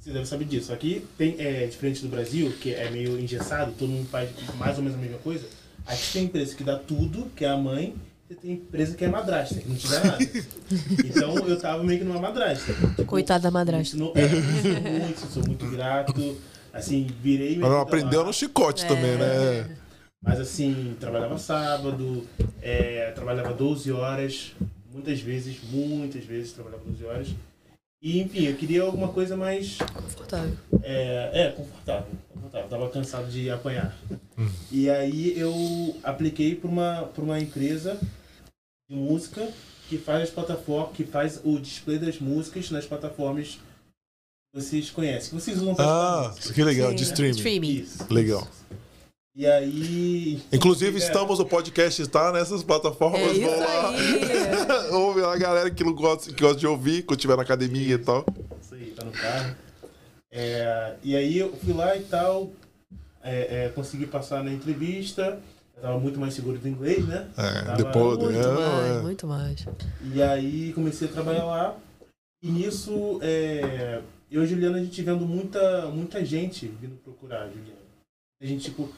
Você 0.00 0.12
deve 0.12 0.26
saber 0.26 0.44
disso. 0.44 0.72
Aqui 0.72 1.04
tem, 1.16 1.36
é 1.38 1.66
diferente 1.66 2.02
do 2.02 2.08
Brasil, 2.08 2.52
que 2.60 2.72
é 2.72 2.90
meio 2.90 3.18
engessado, 3.18 3.72
todo 3.78 3.88
mundo 3.88 4.08
faz 4.08 4.30
mais 4.56 4.76
ou 4.78 4.82
menos 4.84 4.98
a 4.98 5.02
mesma 5.02 5.18
coisa. 5.18 5.44
Aqui 5.86 6.12
tem 6.12 6.24
empresa 6.24 6.54
que 6.54 6.64
dá 6.64 6.76
tudo, 6.78 7.26
que 7.34 7.44
é 7.44 7.48
a 7.48 7.56
mãe, 7.56 7.94
e 8.30 8.34
tem 8.34 8.52
empresa 8.52 8.94
que 8.94 9.04
é 9.04 9.08
madrasta, 9.08 9.56
que 9.56 9.68
não 9.68 9.76
te 9.76 9.88
dá 9.88 10.04
nada. 10.04 10.18
Então 11.04 11.36
eu 11.48 11.58
tava 11.58 11.82
meio 11.82 11.98
que 12.00 12.04
numa 12.04 12.20
madrasta. 12.20 12.72
Tipo, 12.74 13.04
Coitada 13.06 13.44
da 13.44 13.50
madrasta. 13.50 13.96
ensinou- 13.96 14.12
É, 14.14 14.26
me 14.28 14.58
ensinou 14.58 14.82
muito, 15.00 15.20
sou 15.32 15.42
muito 15.46 15.66
grato. 15.66 16.36
Assim, 16.72 17.06
virei 17.22 17.56
Mas 17.56 17.70
não 17.70 17.80
aprendeu 17.80 18.20
lá. 18.20 18.26
no 18.26 18.32
chicote 18.32 18.86
também, 18.86 19.16
né? 19.16 19.76
Mas 20.22 20.38
assim, 20.38 20.94
trabalhava 21.00 21.38
sábado, 21.38 22.24
é, 22.60 23.10
trabalhava 23.14 23.52
12 23.54 23.90
horas, 23.90 24.52
muitas 24.92 25.20
vezes, 25.20 25.56
muitas 25.70 26.24
vezes 26.24 26.52
trabalhava 26.52 26.82
12 26.86 27.04
horas. 27.04 27.28
E 28.00 28.20
enfim, 28.20 28.44
eu 28.46 28.56
queria 28.56 28.82
alguma 28.82 29.08
coisa 29.08 29.36
mais 29.36 29.78
Confortável. 29.78 30.56
é, 30.82 31.30
é, 31.32 31.50
confortável, 31.50 32.06
confortável. 32.32 32.68
Tava 32.68 32.88
cansado 32.90 33.28
de 33.30 33.50
apanhar. 33.50 33.96
E 34.70 34.88
aí 34.88 35.36
eu 35.38 35.96
apliquei 36.04 36.54
para 36.54 36.68
uma, 36.70 37.02
pra 37.12 37.24
uma 37.24 37.40
empresa 37.40 37.98
de 38.88 38.94
música 38.96 39.48
que 39.88 39.98
faz 39.98 40.22
as 40.24 40.30
plataformas, 40.30 40.96
que 40.96 41.04
faz 41.04 41.40
o 41.42 41.58
display 41.58 41.98
das 41.98 42.20
músicas 42.20 42.70
nas 42.70 42.86
plataformas 42.86 43.58
que 44.54 44.60
vocês 44.62 44.90
conhecem, 44.90 45.30
que 45.30 45.34
vocês 45.34 45.60
usam 45.60 45.74
Ah, 45.78 46.32
que 46.54 46.62
legal, 46.62 46.94
de 46.94 47.04
Sim. 47.04 47.10
streaming. 47.12 47.36
Streaming. 47.36 47.74
Isso. 47.80 48.06
Legal. 48.14 48.46
E 49.38 49.46
aí. 49.46 50.42
Inclusive, 50.52 50.98
estamos, 50.98 51.38
o 51.38 51.46
podcast 51.46 52.02
está 52.02 52.32
nessas 52.32 52.64
plataformas. 52.64 53.20
É 53.20 53.40
vão 53.40 53.60
lá. 53.60 53.90
aí. 53.90 54.90
Ouve 54.90 55.20
lá 55.20 55.32
a 55.32 55.38
galera 55.38 55.70
que 55.70 55.84
não 55.84 55.94
gosta, 55.94 56.34
que 56.34 56.42
gosta 56.42 56.58
de 56.58 56.66
ouvir, 56.66 57.04
quando 57.04 57.20
estiver 57.20 57.36
na 57.36 57.44
academia 57.44 57.94
e 57.94 57.98
tal. 57.98 58.26
Isso 58.60 58.74
aí, 58.74 58.90
tá 58.90 59.04
no 59.04 59.12
carro. 59.12 59.54
É, 60.32 60.96
e 61.04 61.14
aí 61.14 61.38
eu 61.38 61.52
fui 61.54 61.72
lá 61.72 61.96
e 61.96 62.00
tal, 62.00 62.50
é, 63.22 63.66
é, 63.66 63.68
consegui 63.68 64.08
passar 64.08 64.42
na 64.42 64.52
entrevista. 64.52 65.40
Eu 65.76 65.82
tava 65.82 66.00
muito 66.00 66.18
mais 66.18 66.34
seguro 66.34 66.58
do 66.58 66.68
inglês, 66.68 67.06
né? 67.06 67.28
É, 67.36 67.62
Tava- 67.62 67.76
depois. 67.76 68.18
Muito 68.18 68.36
é, 68.36 68.52
mais, 68.52 68.90
é. 68.90 69.02
muito 69.02 69.26
mais. 69.28 69.66
E 70.14 70.20
aí 70.20 70.72
comecei 70.72 71.06
a 71.06 71.12
trabalhar 71.12 71.44
lá. 71.44 71.76
E 72.42 72.50
nisso, 72.50 73.20
é, 73.22 74.00
eu 74.32 74.42
e 74.42 74.46
Juliana, 74.48 74.78
a 74.78 74.82
gente 74.82 75.00
vendo 75.00 75.24
muita, 75.24 75.86
muita 75.86 76.24
gente 76.24 76.66
vindo 76.66 76.96
procurar 77.04 77.46
Juliana. 77.46 77.78
A 78.42 78.46
gente, 78.46 78.64
tipo, 78.64 78.88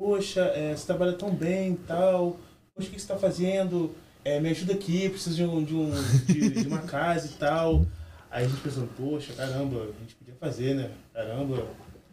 poxa, 0.00 0.40
é, 0.54 0.74
você 0.74 0.86
trabalha 0.86 1.12
tão 1.12 1.30
bem 1.30 1.72
e 1.72 1.76
tal. 1.76 2.38
Poxa, 2.74 2.88
o 2.88 2.90
que 2.90 2.98
você 2.98 3.06
tá 3.06 3.18
fazendo? 3.18 3.94
É, 4.24 4.40
me 4.40 4.48
ajuda 4.48 4.72
aqui, 4.72 5.10
preciso 5.10 5.36
de, 5.36 5.44
um, 5.44 5.62
de, 5.62 5.74
um, 5.74 5.90
de, 6.26 6.50
de 6.62 6.66
uma 6.66 6.80
casa 6.80 7.26
e 7.26 7.36
tal. 7.38 7.84
Aí 8.30 8.46
a 8.46 8.48
gente 8.48 8.60
pensando, 8.62 8.88
poxa, 8.96 9.34
caramba, 9.34 9.82
a 9.82 10.00
gente 10.00 10.14
podia 10.14 10.34
fazer, 10.40 10.74
né? 10.74 10.90
Caramba, 11.12 11.66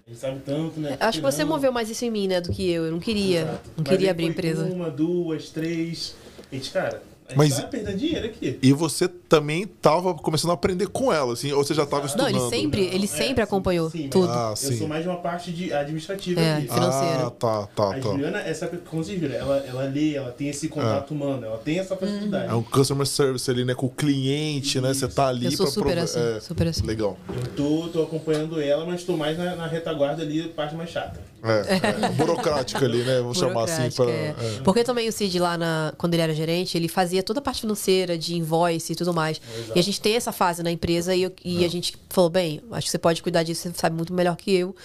a 0.05 0.09
gente 0.09 0.19
sabe 0.19 0.41
tanto, 0.45 0.81
né? 0.81 0.97
Acho 0.99 1.19
que 1.19 1.23
você 1.23 1.45
moveu 1.45 1.72
mais 1.72 1.89
isso 1.89 2.03
em 2.03 2.11
mim, 2.11 2.27
né, 2.27 2.41
do 2.41 2.51
que 2.51 2.69
eu. 2.69 2.85
Eu 2.85 2.91
não 2.91 2.99
queria. 2.99 3.41
Exato. 3.41 3.69
Não 3.69 3.73
Mas 3.77 3.88
queria 3.88 4.11
abrir 4.11 4.26
empresa. 4.26 4.65
Uma, 4.65 4.91
duas, 4.91 5.49
três. 5.49 6.15
A 6.51 6.55
gente, 6.55 6.72
cara, 6.72 7.01
Mas- 7.35 7.55
tá 7.57 7.63
perdendo 7.63 7.97
dinheiro 7.97 8.25
aqui. 8.25 8.57
E 8.61 8.71
você 8.73 9.07
também 9.07 9.65
tava 9.67 10.13
começando 10.13 10.51
a 10.51 10.53
aprender 10.53 10.87
com 10.87 11.11
ela, 11.11 11.33
assim, 11.33 11.51
ou 11.51 11.63
você 11.63 11.73
já 11.73 11.85
tava 11.85 12.01
Não, 12.03 12.05
estudando? 12.07 12.29
ele 12.29 12.49
sempre- 12.49 12.85
ele 12.85 13.07
sempre 13.07 13.43
acompanhou 13.43 13.91
mas 13.93 14.09
tudo. 14.09 14.29
Ah, 14.29 14.49
Eu 14.51 14.55
sim. 14.55 14.77
sou 14.77 14.87
mais 14.87 15.03
de 15.03 15.09
uma 15.09 15.17
parte 15.17 15.51
de 15.51 15.73
administrativa 15.73 16.39
É, 16.39 16.57
aqui. 16.57 16.67
financeira. 16.67 17.27
Ah, 17.27 17.31
tá, 17.31 17.67
tá, 17.75 17.89
A 17.91 17.99
tá. 17.99 18.09
Juliana, 18.09 18.39
essa, 18.39 18.67
como 18.67 19.03
vocês 19.03 19.19
viram, 19.19 19.35
ela, 19.35 19.57
ela 19.67 19.83
lê, 19.83 20.13
ela 20.15 20.31
tem 20.31 20.47
esse 20.49 20.67
contato 20.69 21.11
humano, 21.13 21.45
ela 21.45 21.57
tem 21.57 21.79
essa 21.79 21.95
facilidade. 21.97 22.49
É 22.51 22.53
um 22.55 22.63
customer 22.63 23.05
service 23.05 23.49
ali, 23.51 23.65
né, 23.65 23.73
com 23.75 23.87
o 23.87 23.89
cliente, 23.91 24.79
né? 24.79 24.93
Você 24.93 25.07
tá 25.07 25.27
ali 25.27 25.45
Eu 25.45 25.51
sou 25.51 25.65
pra 25.65 25.73
super 25.73 25.91
prov- 25.91 26.03
assim, 26.03 26.19
é, 26.19 26.39
super 26.39 26.67
assim. 26.67 26.85
Legal. 26.85 27.17
Eu 27.29 27.47
tô, 27.55 27.87
tô 27.89 28.03
acompanhando 28.03 28.61
ela, 28.61 28.85
mas 28.85 29.03
tô 29.03 29.17
mais 29.17 29.37
na, 29.37 29.55
na 29.55 29.67
retaguarda 29.67 30.21
ali, 30.23 30.41
a 30.45 30.49
parte 30.49 30.75
mais 30.75 30.89
chata. 30.89 31.19
É, 31.53 32.06
é, 32.06 32.10
burocrática 32.10 32.86
ali, 32.86 33.03
né? 33.03 33.18
Vamos 33.22 33.38
chamar 33.38 33.64
assim 33.64 33.90
pra. 33.95 34.10
É. 34.11 34.36
é. 34.40 34.61
Porque 34.64 34.84
também 34.84 35.07
o 35.07 35.11
Cid 35.11 35.40
lá 35.40 35.57
na, 35.57 35.94
quando 35.98 36.14
ele 36.14 36.24
era 36.24 36.34
gerente, 36.34 36.78
ele 36.78 36.88
fazia 36.88 37.22
toda 37.24 37.40
a 37.40 37.41
parte 37.41 37.61
financeira, 37.61 38.18
de 38.18 38.36
invoice 38.36 38.94
e 38.94 38.95
tudo 38.95 39.14
mais. 39.14 39.40
E 39.76 39.80
a 39.80 39.84
gente 39.84 39.99
tem 40.02 40.15
essa 40.15 40.32
fase 40.32 40.61
na 40.64 40.72
empresa 40.72 41.15
e, 41.15 41.24
eu- 41.24 41.32
e 41.44 41.64
a 41.65 41.68
gente 41.69 41.95
falou, 42.10 42.30
bem, 42.30 42.61
acho 42.72 42.86
que 42.88 42.91
você 42.91 42.98
pode 42.98 43.22
cuidar 43.22 43.44
disso, 43.44 43.61
você 43.64 43.72
sabe 43.76 43.95
muito 43.95 44.14
melhor 44.14 44.36
que 44.36 44.52
eu. 44.53 44.76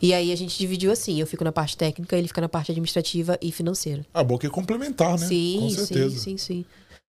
E 0.00 0.12
aí 0.14 0.32
a 0.32 0.36
gente 0.36 0.58
dividiu 0.58 0.90
assim, 0.92 1.20
eu 1.20 1.26
fico 1.26 1.44
na 1.44 1.52
parte 1.52 1.76
técnica, 1.76 2.16
ele 2.16 2.28
fica 2.28 2.40
na 2.40 2.48
parte 2.48 2.70
administrativa 2.72 3.38
e 3.40 3.50
financeira. 3.52 4.04
Ah, 4.12 4.22
bom 4.24 4.36
que 4.38 4.46
é 4.46 4.50
complementar, 4.50 5.18
né? 5.18 5.26
Sim, 5.26 5.58
Com 5.60 5.70
sim, 5.70 5.76
certeza. 5.76 6.18
sim, 6.18 6.36
sim. 6.36 6.64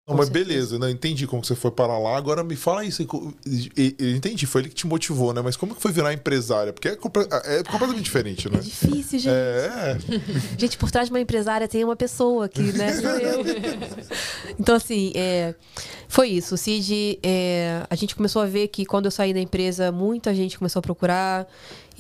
Não, 0.08 0.18
mas 0.18 0.28
certeza. 0.28 0.46
beleza, 0.46 0.80
não 0.80 0.90
entendi 0.90 1.28
como 1.28 1.46
você 1.46 1.54
foi 1.56 1.70
para 1.70 1.98
lá. 1.98 2.18
Agora 2.18 2.44
me 2.44 2.56
fala 2.56 2.84
isso. 2.84 3.04
entendi, 4.00 4.48
foi 4.48 4.62
ele 4.62 4.70
que 4.70 4.76
te 4.76 4.88
motivou, 4.88 5.32
né? 5.32 5.42
Mas 5.42 5.56
como 5.56 5.76
que 5.76 5.82
foi 5.82 5.92
virar 5.92 6.12
empresária? 6.12 6.74
Porque 6.74 6.88
é, 6.88 6.96
comple- 6.96 7.28
é 7.46 7.64
completamente 7.64 8.04
diferente, 8.04 8.50
né? 8.50 8.58
É 8.58 8.62
difícil, 8.62 9.20
gente. 9.20 9.30
É, 9.34 9.98
Gente, 10.58 10.78
por 10.78 10.90
trás 10.90 11.08
de 11.08 11.14
uma 11.14 11.20
empresária 11.20 11.68
tem 11.68 11.84
uma 11.84 11.96
pessoa 11.96 12.50
que, 12.50 12.62
né. 12.62 12.92
Então, 14.60 14.76
assim, 14.76 15.12
é, 15.16 15.54
foi 16.08 16.30
isso. 16.30 16.56
O 16.56 16.58
Cid, 16.58 17.20
é, 17.22 17.84
a 17.90 17.96
gente 17.96 18.16
começou 18.16 18.42
a 18.42 18.46
ver 18.48 18.68
que 18.70 18.86
quando 18.86 19.06
eu 19.06 19.12
saí 19.12 19.34
da 19.34 19.40
empresa, 19.40 19.92
muita 19.92 20.34
gente 20.34 20.58
começou 20.58 20.80
a 20.80 20.84
procurar 20.84 21.48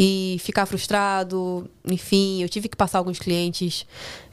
e 0.03 0.38
ficar 0.40 0.65
frustrado. 0.65 1.69
Enfim, 1.86 2.41
eu 2.41 2.49
tive 2.49 2.68
que 2.68 2.76
passar 2.76 2.98
alguns 2.98 3.19
clientes 3.19 3.86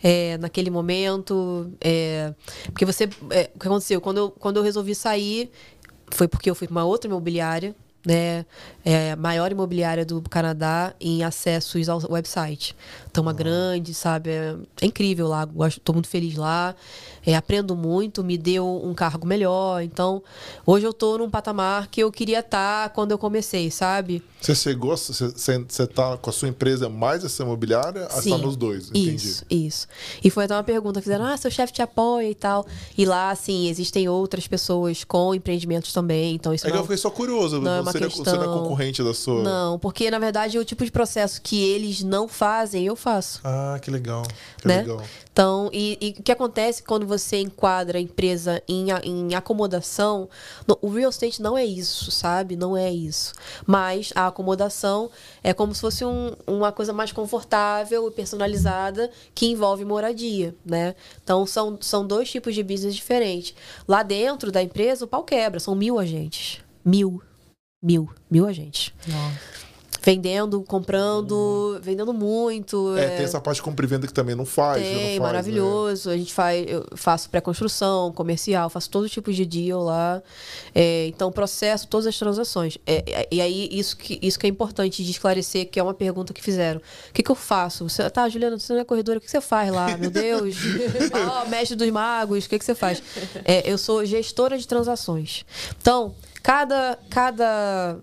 é, 0.03 0.39
naquele 0.39 0.70
momento. 0.70 1.70
é, 1.78 2.32
porque 2.69 2.86
você. 2.86 3.05
é, 3.31 3.51
o 3.55 3.59
que 3.59 3.66
aconteceu? 3.69 4.01
Quando 4.01 4.16
eu, 4.16 4.31
quando 4.31 4.57
eu 4.57 4.62
resolvi 4.62 4.95
sair, 4.95 5.51
foi 6.11 6.27
porque 6.27 6.49
eu 6.49 6.55
fui 6.55 6.66
para 6.66 6.73
uma 6.73 6.85
outra 6.85 7.07
imobiliária, 7.07 7.77
né? 8.07 8.47
É 8.82 9.15
maior 9.15 9.53
imobiliária 9.53 10.07
do 10.07 10.23
Canadá 10.23 10.95
em 10.99 11.23
acessos 11.23 11.86
ao 11.90 12.01
website. 12.11 12.74
Uma 13.20 13.32
grande, 13.32 13.93
sabe? 13.95 14.31
É, 14.31 14.57
é 14.81 14.86
incrível 14.86 15.28
lá, 15.28 15.45
gosto, 15.45 15.81
tô 15.81 15.93
muito 15.93 16.09
feliz 16.09 16.36
lá. 16.36 16.74
É, 17.27 17.35
aprendo 17.36 17.77
muito, 17.77 18.24
me 18.24 18.39
deu 18.39 18.66
um 18.82 18.95
cargo 18.95 19.27
melhor. 19.27 19.82
Então, 19.82 20.23
hoje 20.65 20.86
eu 20.86 20.93
tô 20.95 21.19
num 21.19 21.28
patamar 21.28 21.89
que 21.89 22.01
eu 22.03 22.11
queria 22.11 22.39
estar 22.40 22.89
quando 22.90 23.11
eu 23.12 23.19
comecei, 23.19 23.70
sabe? 23.70 24.23
você 24.40 24.55
chegou, 24.55 24.97
você, 24.97 25.12
você 25.31 25.59
você 25.69 25.86
tá 25.86 26.16
com 26.16 26.31
a 26.31 26.32
sua 26.32 26.49
empresa 26.49 26.89
mais 26.89 27.24
essa 27.24 27.43
imobiliária? 27.43 28.09
ou 28.15 28.23
Sim. 28.23 28.31
tá 28.31 28.39
nos 28.39 28.57
dois? 28.57 28.89
Entendi. 28.90 29.16
Isso, 29.16 29.45
isso. 29.51 29.89
E 30.23 30.31
foi 30.31 30.45
até 30.45 30.55
uma 30.55 30.62
pergunta, 30.62 31.03
fizeram, 31.03 31.24
ah, 31.27 31.36
seu 31.36 31.51
chefe 31.51 31.73
te 31.73 31.82
apoia 31.82 32.31
e 32.31 32.35
tal. 32.36 32.65
E 32.97 33.05
lá, 33.05 33.31
assim, 33.31 33.69
existem 33.69 34.09
outras 34.09 34.47
pessoas 34.47 35.03
com 35.05 35.35
empreendimentos 35.35 35.93
também, 35.93 36.35
então 36.36 36.55
isso 36.55 36.65
É 36.66 36.70
que 36.70 36.73
não... 36.74 36.81
eu 36.82 36.85
fiquei 36.85 36.97
só 36.99 37.11
curioso. 37.11 37.61
não 37.61 37.73
é 37.73 37.82
Você, 37.82 37.82
uma 37.82 37.90
é- 37.90 37.93
você 37.93 37.99
não 37.99 38.07
é 38.07 38.39
questão- 38.39 38.62
concorrente 38.62 39.03
da 39.03 39.12
sua. 39.12 39.43
Não, 39.43 39.78
porque 39.78 40.09
na 40.11 40.19
verdade 40.20 40.57
o 40.59 40.65
tipo 40.65 40.85
de 40.85 40.90
processo 40.93 41.43
que 41.43 41.61
eles 41.62 42.03
não 42.05 42.27
fazem, 42.28 42.86
eu 42.86 42.95
faço. 42.97 43.07
Ah, 43.44 43.78
que 43.80 43.90
legal. 43.90 44.22
Que 44.60 44.68
né? 44.68 44.78
legal. 44.78 45.02
Então, 45.32 45.70
e, 45.72 46.14
o 46.18 46.22
que 46.22 46.32
acontece 46.32 46.82
quando 46.82 47.06
você 47.06 47.39
enquadra 47.40 47.98
a 47.98 48.01
empresa 48.01 48.60
em, 48.68 48.89
em 49.05 49.35
acomodação? 49.35 50.28
no- 50.66 50.78
o 50.82 50.89
real 50.90 51.10
estate 51.10 51.40
não 51.40 51.56
é 51.56 51.64
isso, 51.64 52.10
sabe? 52.10 52.56
Não 52.56 52.76
é 52.76 52.90
isso. 52.93 53.32
Mas 53.66 54.12
a 54.16 54.26
acomodação 54.26 55.10
é 55.43 55.55
como 55.55 55.74
se 55.74 55.80
fosse 55.80 56.05
um- 56.05 56.35
uma 56.47 56.72
coisa 56.72 56.93
mais 56.93 57.12
confortável 57.12 58.09
e 58.09 58.10
personalizada 58.10 59.10
que 59.35 59.47
envolve 59.47 59.85
moradia, 59.85 60.55
né? 60.64 60.94
Então, 61.22 61.47
são, 61.47 61.78
são 61.80 62.06
dois 62.06 62.30
tipos 62.30 62.55
de 62.55 62.62
business 62.62 62.94
diferentes. 62.97 63.55
Lá 63.86 64.02
dentro 64.02 64.51
da 64.51 64.62
empresa, 64.62 65.05
o 65.05 65.09
pau 65.09 65.22
quebra. 65.22 65.60
São 65.60 65.74
mil 65.74 65.98
agentes. 65.98 66.60
Mil. 66.85 67.22
Mil. 67.80 68.10
Mil 68.28 68.44
agentes. 68.47 68.93
Vendendo, 70.09 70.62
comprando, 70.62 71.78
vendendo 71.82 72.14
muito. 72.14 72.97
É, 72.97 73.09
tem 73.09 73.26
essa 73.26 73.39
parte 73.39 73.56
de 73.56 73.62
compra 73.62 73.85
e 73.85 73.89
venda 73.89 74.06
que 74.06 74.12
também 74.14 74.35
não 74.35 74.47
faz. 74.47 74.82
não 74.82 74.90
Tem, 74.90 75.18
faz, 75.18 75.18
maravilhoso. 75.18 76.09
A 76.09 76.16
gente 76.16 76.32
faz, 76.32 76.64
eu 76.66 76.86
faço 76.97 77.28
pré-construção, 77.28 78.10
comercial, 78.12 78.70
faço 78.70 78.89
todo 78.89 79.06
tipo 79.06 79.30
de 79.30 79.44
deal 79.44 79.85
lá. 79.85 80.22
É, 80.74 81.09
então, 81.09 81.30
processo 81.30 81.86
todas 81.89 82.06
as 82.06 82.18
transações. 82.18 82.78
É, 82.86 83.05
é, 83.06 83.28
e 83.30 83.39
aí, 83.39 83.68
isso 83.70 83.98
que, 83.98 84.18
isso 84.22 84.39
que 84.39 84.47
é 84.47 84.48
importante 84.48 85.05
de 85.05 85.10
esclarecer, 85.10 85.68
que 85.68 85.78
é 85.78 85.82
uma 85.82 85.93
pergunta 85.93 86.32
que 86.32 86.43
fizeram. 86.43 86.80
O 87.10 87.12
que, 87.12 87.22
que 87.22 87.30
eu 87.30 87.35
faço? 87.36 87.86
Você, 87.86 88.09
tá, 88.09 88.26
Juliana, 88.30 88.59
você 88.59 88.72
não 88.72 88.80
é 88.80 88.85
corredora, 88.85 89.18
o 89.18 89.20
que 89.20 89.30
você 89.30 89.43
faz 89.43 89.70
lá? 89.70 89.94
Meu 89.98 90.10
Deus! 90.10 90.56
Ó, 91.12 91.44
mestre 91.51 91.76
dos 91.76 91.90
magos, 91.90 92.47
o 92.47 92.48
que, 92.48 92.59
que 92.59 92.64
você 92.64 92.74
faz? 92.74 93.02
É, 93.44 93.70
eu 93.70 93.76
sou 93.76 94.02
gestora 94.06 94.56
de 94.56 94.66
transações. 94.66 95.44
Então, 95.78 96.14
cada, 96.43 96.98
cada, 97.10 97.98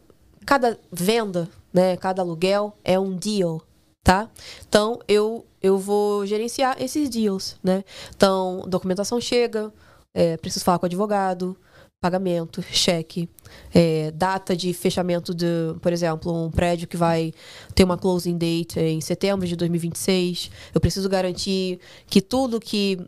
cada 0.45 0.77
venda, 0.91 1.49
né, 1.76 1.98
cada 1.98 2.22
aluguel 2.22 2.74
é 2.86 2.98
um 2.98 3.14
deal. 3.18 3.62
tá? 4.02 4.30
Então, 4.68 5.00
eu, 5.08 5.46
eu 5.62 5.78
vou 5.78 6.26
gerenciar 6.26 6.82
esses 6.82 7.10
deals, 7.10 7.58
né? 7.62 7.84
Então, 8.16 8.64
documentação 8.68 9.20
chega, 9.20 9.74
é, 10.14 10.38
preciso 10.38 10.64
falar 10.64 10.80
com 10.80 10.86
o 10.86 10.88
advogado, 10.88 11.58
pagamento, 12.00 12.62
cheque, 12.72 13.28
é, 13.74 14.12
data 14.12 14.56
de 14.56 14.74
fechamento 14.74 15.34
de, 15.34 15.76
por 15.82 15.92
exemplo, 15.92 16.32
um 16.32 16.52
prédio 16.52 16.88
que 16.88 16.96
vai 16.96 17.34
ter 17.74 17.84
uma 17.84 17.98
closing 17.98 18.38
date 18.38 18.80
em 18.80 19.02
setembro 19.02 19.46
de 19.46 19.56
2026. 19.56 20.52
Eu 20.74 20.80
preciso 20.80 21.10
garantir 21.10 21.80
que 22.08 22.22
tudo 22.22 22.60
que 22.60 23.00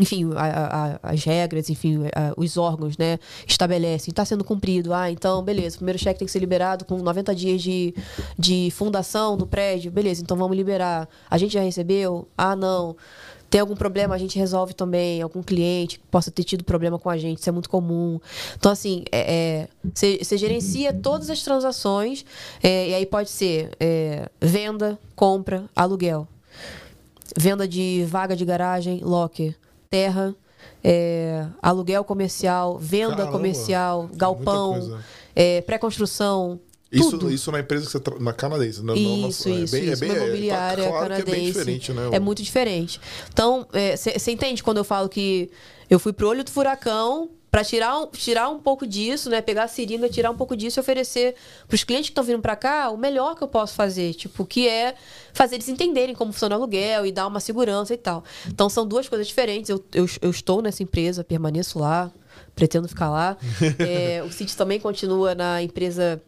enfim, 0.00 0.30
a, 0.34 0.98
a, 1.02 1.10
as 1.12 1.22
regras, 1.24 1.68
enfim, 1.68 2.04
a, 2.14 2.32
os 2.36 2.56
órgãos, 2.56 2.96
né, 2.96 3.18
estabelecem, 3.46 4.10
está 4.10 4.24
sendo 4.24 4.42
cumprido. 4.42 4.94
Ah, 4.94 5.10
então, 5.10 5.42
beleza, 5.42 5.76
o 5.76 5.78
primeiro 5.78 5.98
cheque 5.98 6.18
tem 6.18 6.26
que 6.26 6.32
ser 6.32 6.38
liberado 6.38 6.84
com 6.84 6.96
90 6.98 7.34
dias 7.34 7.60
de, 7.60 7.94
de 8.38 8.70
fundação 8.70 9.36
do 9.36 9.46
prédio, 9.46 9.92
beleza, 9.92 10.22
então 10.22 10.36
vamos 10.36 10.56
liberar. 10.56 11.08
A 11.30 11.36
gente 11.36 11.52
já 11.52 11.60
recebeu? 11.60 12.26
Ah, 12.36 12.56
não. 12.56 12.96
Tem 13.50 13.60
algum 13.60 13.76
problema, 13.76 14.14
a 14.14 14.18
gente 14.18 14.38
resolve 14.38 14.72
também. 14.72 15.20
Algum 15.20 15.42
cliente 15.42 15.98
que 15.98 16.06
possa 16.06 16.30
ter 16.30 16.42
tido 16.42 16.64
problema 16.64 16.98
com 16.98 17.10
a 17.10 17.18
gente, 17.18 17.40
isso 17.40 17.50
é 17.50 17.52
muito 17.52 17.68
comum. 17.68 18.18
Então, 18.56 18.72
assim, 18.72 19.04
você 19.92 20.06
é, 20.06 20.34
é, 20.34 20.38
gerencia 20.38 20.90
todas 20.90 21.28
as 21.28 21.42
transações, 21.42 22.24
é, 22.62 22.88
e 22.88 22.94
aí 22.94 23.04
pode 23.04 23.28
ser 23.28 23.70
é, 23.78 24.30
venda, 24.40 24.98
compra, 25.14 25.64
aluguel. 25.76 26.26
Venda 27.36 27.68
de 27.68 28.06
vaga 28.08 28.34
de 28.34 28.44
garagem, 28.46 29.00
locker 29.02 29.54
terra, 29.92 30.34
é, 30.82 31.46
aluguel 31.60 32.02
comercial, 32.02 32.78
venda 32.78 33.16
Caramba, 33.16 33.32
comercial, 33.32 34.08
galpão, 34.14 34.98
é, 35.36 35.60
pré-construção. 35.60 36.58
Isso, 36.90 37.10
tudo. 37.10 37.30
isso 37.30 37.52
na 37.52 37.60
empresa 37.60 37.84
que 37.84 37.92
você 37.92 38.00
tra... 38.00 38.18
na 38.18 38.32
canadense, 38.32 38.82
não, 38.82 38.94
isso, 38.94 39.08
não, 39.08 39.28
isso, 39.28 39.48
é 39.48 39.52
bem, 39.52 39.92
isso, 39.92 40.04
é 40.04 40.08
bem, 40.08 40.16
imobiliária 40.16 40.82
é, 40.82 40.84
tá 40.84 40.90
claro 40.90 41.08
canadense. 41.08 41.30
É, 41.30 41.34
bem 41.34 41.46
diferente, 41.46 41.92
né? 41.92 42.08
é 42.12 42.18
muito 42.18 42.42
diferente. 42.42 43.00
Então, 43.30 43.66
você 43.70 44.30
é, 44.30 44.32
entende 44.32 44.62
quando 44.62 44.78
eu 44.78 44.84
falo 44.84 45.08
que 45.10 45.50
eu 45.90 45.98
fui 45.98 46.12
pro 46.12 46.28
olho 46.28 46.42
do 46.42 46.50
furacão 46.50 47.30
para 47.52 47.62
tirar 47.62 47.98
um, 47.98 48.06
tirar 48.06 48.48
um 48.48 48.58
pouco 48.58 48.86
disso, 48.86 49.28
né? 49.28 49.42
Pegar 49.42 49.64
a 49.64 49.68
seringa, 49.68 50.08
tirar 50.08 50.30
um 50.30 50.34
pouco 50.34 50.56
disso 50.56 50.78
e 50.78 50.80
oferecer 50.80 51.34
para 51.68 51.74
os 51.74 51.84
clientes 51.84 52.08
que 52.08 52.12
estão 52.12 52.24
vindo 52.24 52.40
para 52.40 52.56
cá 52.56 52.88
o 52.88 52.96
melhor 52.96 53.36
que 53.36 53.44
eu 53.44 53.48
posso 53.48 53.74
fazer, 53.74 54.14
tipo, 54.14 54.46
que 54.46 54.66
é 54.66 54.94
fazer 55.34 55.56
eles 55.56 55.68
entenderem 55.68 56.14
como 56.14 56.32
funciona 56.32 56.56
o 56.56 56.58
aluguel 56.58 57.04
e 57.04 57.12
dar 57.12 57.26
uma 57.26 57.40
segurança 57.40 57.92
e 57.92 57.98
tal. 57.98 58.24
Então 58.48 58.70
são 58.70 58.86
duas 58.86 59.06
coisas 59.06 59.28
diferentes. 59.28 59.68
Eu, 59.68 59.84
eu, 59.92 60.06
eu 60.22 60.30
estou 60.30 60.62
nessa 60.62 60.82
empresa, 60.82 61.22
permaneço 61.22 61.78
lá, 61.78 62.10
pretendo 62.54 62.88
ficar 62.88 63.10
lá. 63.10 63.36
É, 63.78 64.22
o 64.22 64.32
Cid 64.32 64.56
também 64.56 64.80
continua 64.80 65.34
na 65.34 65.62
empresa 65.62 66.22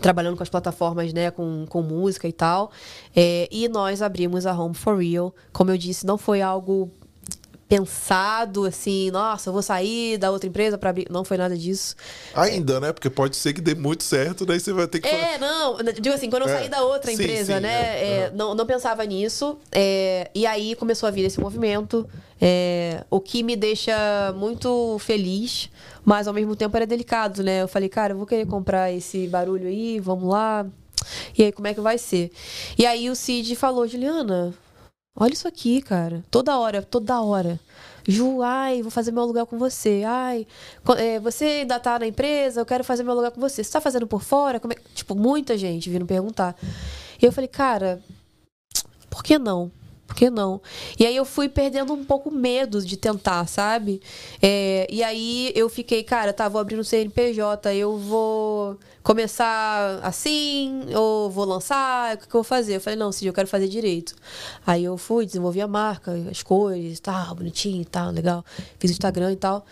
trabalhando 0.00 0.36
com 0.36 0.42
as 0.42 0.48
plataformas, 0.48 1.12
né, 1.12 1.30
com, 1.30 1.66
com 1.68 1.82
música 1.82 2.26
e 2.26 2.32
tal. 2.32 2.72
É, 3.14 3.48
e 3.50 3.68
nós 3.68 4.02
abrimos 4.02 4.44
a 4.44 4.52
Home 4.58 4.74
for 4.74 4.98
Real. 4.98 5.32
Como 5.52 5.70
eu 5.70 5.78
disse, 5.78 6.04
não 6.04 6.18
foi 6.18 6.42
algo 6.42 6.90
pensado 7.68 8.64
assim, 8.64 9.10
nossa, 9.10 9.50
eu 9.50 9.52
vou 9.52 9.62
sair 9.62 10.16
da 10.16 10.30
outra 10.30 10.48
empresa 10.48 10.78
para 10.78 10.90
abrir. 10.90 11.06
Não 11.10 11.22
foi 11.22 11.36
nada 11.36 11.56
disso. 11.56 11.94
Ainda, 12.34 12.74
é. 12.74 12.80
né? 12.80 12.92
Porque 12.92 13.10
pode 13.10 13.36
ser 13.36 13.52
que 13.52 13.60
dê 13.60 13.74
muito 13.74 14.02
certo, 14.02 14.46
daí 14.46 14.58
você 14.58 14.72
vai 14.72 14.88
ter 14.88 15.00
que. 15.00 15.08
É, 15.08 15.38
não, 15.38 15.76
digo 16.00 16.14
assim, 16.14 16.30
quando 16.30 16.42
eu 16.42 16.48
é. 16.48 16.58
saí 16.58 16.68
da 16.68 16.82
outra 16.82 17.10
sim, 17.10 17.22
empresa, 17.22 17.56
sim, 17.56 17.60
né? 17.60 17.70
É. 17.70 18.14
é 18.20 18.32
não, 18.34 18.54
não 18.54 18.64
pensava 18.64 19.04
nisso. 19.04 19.58
É, 19.70 20.30
e 20.34 20.46
aí 20.46 20.74
começou 20.76 21.06
a 21.06 21.10
vir 21.10 21.24
esse 21.24 21.38
movimento, 21.38 22.08
é, 22.40 23.04
o 23.10 23.20
que 23.20 23.42
me 23.42 23.54
deixa 23.54 24.32
muito 24.34 24.98
feliz, 25.00 25.70
mas 26.04 26.26
ao 26.26 26.32
mesmo 26.32 26.56
tempo 26.56 26.74
era 26.74 26.86
delicado, 26.86 27.42
né? 27.42 27.62
Eu 27.62 27.68
falei, 27.68 27.90
cara, 27.90 28.14
eu 28.14 28.16
vou 28.16 28.26
querer 28.26 28.46
comprar 28.46 28.90
esse 28.90 29.26
barulho 29.28 29.68
aí, 29.68 30.00
vamos 30.00 30.30
lá. 30.30 30.66
E 31.36 31.44
aí, 31.44 31.52
como 31.52 31.66
é 31.66 31.74
que 31.74 31.80
vai 31.80 31.98
ser? 31.98 32.30
E 32.76 32.86
aí 32.86 33.10
o 33.10 33.14
Cid 33.14 33.54
falou, 33.56 33.86
Juliana, 33.86 34.54
Olha 35.16 35.32
isso 35.32 35.48
aqui, 35.48 35.82
cara. 35.82 36.24
Toda 36.30 36.58
hora, 36.58 36.82
toda 36.82 37.20
hora. 37.20 37.58
Ju, 38.06 38.40
ai, 38.42 38.80
vou 38.82 38.90
fazer 38.90 39.12
meu 39.12 39.22
aluguel 39.22 39.46
com 39.46 39.58
você. 39.58 40.02
Ai, 40.06 40.46
é, 40.96 41.20
você 41.20 41.44
ainda 41.44 41.78
tá 41.78 41.98
na 41.98 42.06
empresa, 42.06 42.60
eu 42.60 42.66
quero 42.66 42.82
fazer 42.82 43.02
meu 43.02 43.12
aluguel 43.12 43.32
com 43.32 43.40
você. 43.40 43.62
Você 43.62 43.70
tá 43.70 43.80
fazendo 43.80 44.06
por 44.06 44.22
fora? 44.22 44.58
É? 44.58 44.74
Tipo, 44.94 45.14
muita 45.14 45.58
gente 45.58 45.90
vindo 45.90 46.06
perguntar. 46.06 46.56
E 47.20 47.26
eu 47.26 47.32
falei, 47.32 47.48
cara, 47.48 48.00
por 49.10 49.22
que 49.22 49.38
não? 49.38 49.70
Por 50.08 50.16
que 50.16 50.30
não? 50.30 50.58
E 50.98 51.04
aí 51.04 51.14
eu 51.14 51.24
fui 51.26 51.50
perdendo 51.50 51.92
um 51.92 52.02
pouco 52.02 52.30
medo 52.30 52.82
de 52.82 52.96
tentar, 52.96 53.46
sabe? 53.46 54.00
É, 54.40 54.86
e 54.90 55.02
aí 55.04 55.52
eu 55.54 55.68
fiquei, 55.68 56.02
cara, 56.02 56.32
tá, 56.32 56.48
vou 56.48 56.58
abrir 56.58 56.76
no 56.76 56.82
CNPJ, 56.82 57.74
eu 57.74 57.98
vou 57.98 58.78
começar 59.02 60.00
assim, 60.02 60.86
ou 60.94 61.30
vou 61.30 61.44
lançar, 61.44 62.16
o 62.16 62.18
que, 62.20 62.26
que 62.26 62.34
eu 62.34 62.38
vou 62.38 62.44
fazer? 62.44 62.76
Eu 62.76 62.80
falei, 62.80 62.98
não, 62.98 63.12
Cid, 63.12 63.26
eu 63.26 63.34
quero 63.34 63.46
fazer 63.46 63.68
direito. 63.68 64.14
Aí 64.66 64.82
eu 64.82 64.96
fui, 64.96 65.26
desenvolvi 65.26 65.60
a 65.60 65.68
marca, 65.68 66.12
as 66.30 66.42
cores, 66.42 66.98
tal, 67.00 67.34
bonitinho 67.34 67.82
e 67.82 67.84
tal, 67.84 68.10
legal. 68.10 68.42
Fiz 68.78 68.90
o 68.90 68.94
Instagram 68.94 69.32
e 69.32 69.36
tal. 69.36 69.66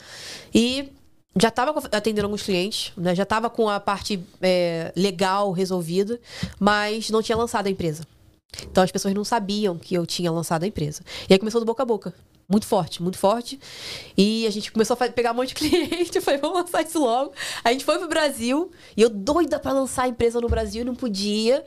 E 0.55 0.93
já 1.35 1.49
estava 1.49 1.81
atendendo 1.93 2.27
alguns 2.27 2.43
clientes, 2.43 2.93
né? 2.95 3.15
já 3.15 3.23
estava 3.23 3.49
com 3.49 3.71
a 3.71 3.81
parte 3.81 4.23
é, 4.43 4.93
legal 4.95 5.51
resolvida, 5.51 6.21
mas 6.61 7.09
não 7.09 7.23
tinha 7.23 7.39
lançado 7.39 7.69
a 7.69 7.71
empresa. 7.71 8.05
Então 8.63 8.83
as 8.83 8.91
pessoas 8.91 9.15
não 9.15 9.25
sabiam 9.25 9.79
que 9.79 9.95
eu 9.95 10.07
tinha 10.07 10.31
lançado 10.31 10.65
a 10.65 10.67
empresa. 10.67 11.03
E 11.29 11.33
aí 11.33 11.39
começou 11.39 11.61
do 11.61 11.67
boca 11.67 11.83
a 11.83 11.87
boca. 11.87 12.15
Muito 12.49 12.65
forte, 12.65 13.03
muito 13.03 13.19
forte. 13.19 13.59
E 14.17 14.47
a 14.47 14.51
gente 14.51 14.71
começou 14.71 14.97
a 15.01 15.09
pegar 15.09 15.33
um 15.33 15.35
monte 15.35 15.49
de 15.49 15.55
cliente. 15.57 16.15
Eu 16.15 16.23
falei, 16.23 16.39
vamos 16.41 16.61
lançar 16.61 16.83
isso 16.83 17.01
logo. 17.01 17.33
A 17.65 17.73
gente 17.73 17.85
foi 17.85 17.99
pro 17.99 18.07
Brasil. 18.07 18.71
E 18.97 19.03
eu 19.03 19.11
doida 19.11 19.59
para 19.59 19.73
lançar 19.73 20.05
a 20.05 20.09
empresa 20.09 20.41
no 20.41 20.49
Brasil, 20.49 20.85
não 20.85 20.95
podia. 20.95 21.65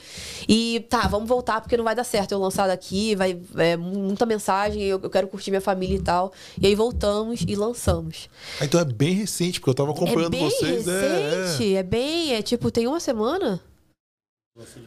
E 0.48 0.86
tá, 0.90 1.06
vamos 1.08 1.28
voltar 1.28 1.60
porque 1.60 1.76
não 1.76 1.84
vai 1.84 1.94
dar 1.94 2.06
certo 2.06 2.32
eu 2.32 2.40
lançar 2.40 2.68
daqui. 2.68 3.14
Vai 3.14 3.38
é, 3.58 3.76
muita 3.76 4.26
mensagem, 4.26 4.82
eu, 4.82 5.02
eu, 5.04 5.10
quero 5.10 5.28
curtir 5.28 5.52
minha 5.52 5.60
família 5.60 5.98
e 5.98 6.02
tal. 6.02 6.32
E 6.62 6.66
aí 6.66 6.76
voltamos 6.76 7.44
e 7.46 7.56
lançamos. 7.56 8.30
Ah, 8.62 8.64
então 8.64 8.80
é 8.80 8.86
bem 8.86 9.16
recente, 9.16 9.60
porque 9.60 9.72
eu 9.72 9.76
tava 9.76 9.92
acompanhando 9.92 10.28
é 10.28 10.40
bem 10.40 10.50
vocês. 10.50 10.86
Recente, 10.86 11.76
é, 11.76 11.80
é 11.80 11.84
bem, 11.84 12.34
é 12.36 12.42
tipo, 12.42 12.72
tem 12.72 12.88
uma 12.88 13.02
semana. 13.02 13.62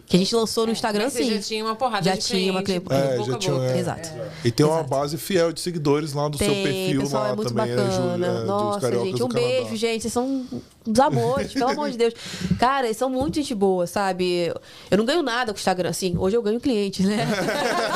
Que 0.07 0.16
a 0.16 0.19
gente 0.19 0.35
lançou 0.35 0.65
no 0.65 0.70
é, 0.70 0.73
Instagram, 0.73 1.11
sim. 1.11 1.35
Já 1.35 1.40
tinha 1.40 1.65
uma 1.65 1.74
porrada 1.74 2.05
já 2.05 2.15
de 2.15 2.23
tinha 2.23 2.53
uma 2.53 2.62
cliente. 2.62 2.86
É, 2.90 3.24
já 3.24 3.39
tinha, 3.39 3.55
é. 3.55 3.78
Exato. 3.78 4.09
E 4.44 4.51
tem 4.51 4.66
uma 4.66 4.82
base 4.82 5.16
fiel 5.16 5.53
de 5.53 5.61
seguidores 5.61 6.12
lá 6.12 6.28
do 6.28 6.39
tem, 6.39 6.49
seu 6.49 6.62
perfil 6.62 7.01
pessoal 7.01 7.23
lá 7.23 7.28
é 7.31 7.36
muito 7.36 7.55
também. 7.55 7.77
Bacana. 7.77 8.27
É, 8.27 8.44
Nossa, 8.44 9.05
gente, 9.05 9.23
um 9.23 9.28
beijo, 9.28 9.77
gente. 9.77 10.03
Vocês 10.03 10.12
são 10.12 10.47
uns 10.87 10.99
amores, 10.99 11.53
pelo 11.53 11.71
amor 11.71 11.91
de 11.91 11.99
Deus. 11.99 12.15
Cara, 12.59 12.87
eles 12.87 12.97
são 12.97 13.09
muito 13.09 13.37
gente 13.37 13.55
boa, 13.55 13.87
sabe? 13.87 14.53
Eu 14.91 14.99
não 14.99 15.05
ganho 15.05 15.23
nada 15.23 15.53
com 15.53 15.57
o 15.57 15.61
Instagram, 15.61 15.91
assim. 15.91 16.17
Hoje 16.19 16.37
eu 16.37 16.43
ganho 16.43 16.61
cliente, 16.61 17.03
né? 17.03 17.27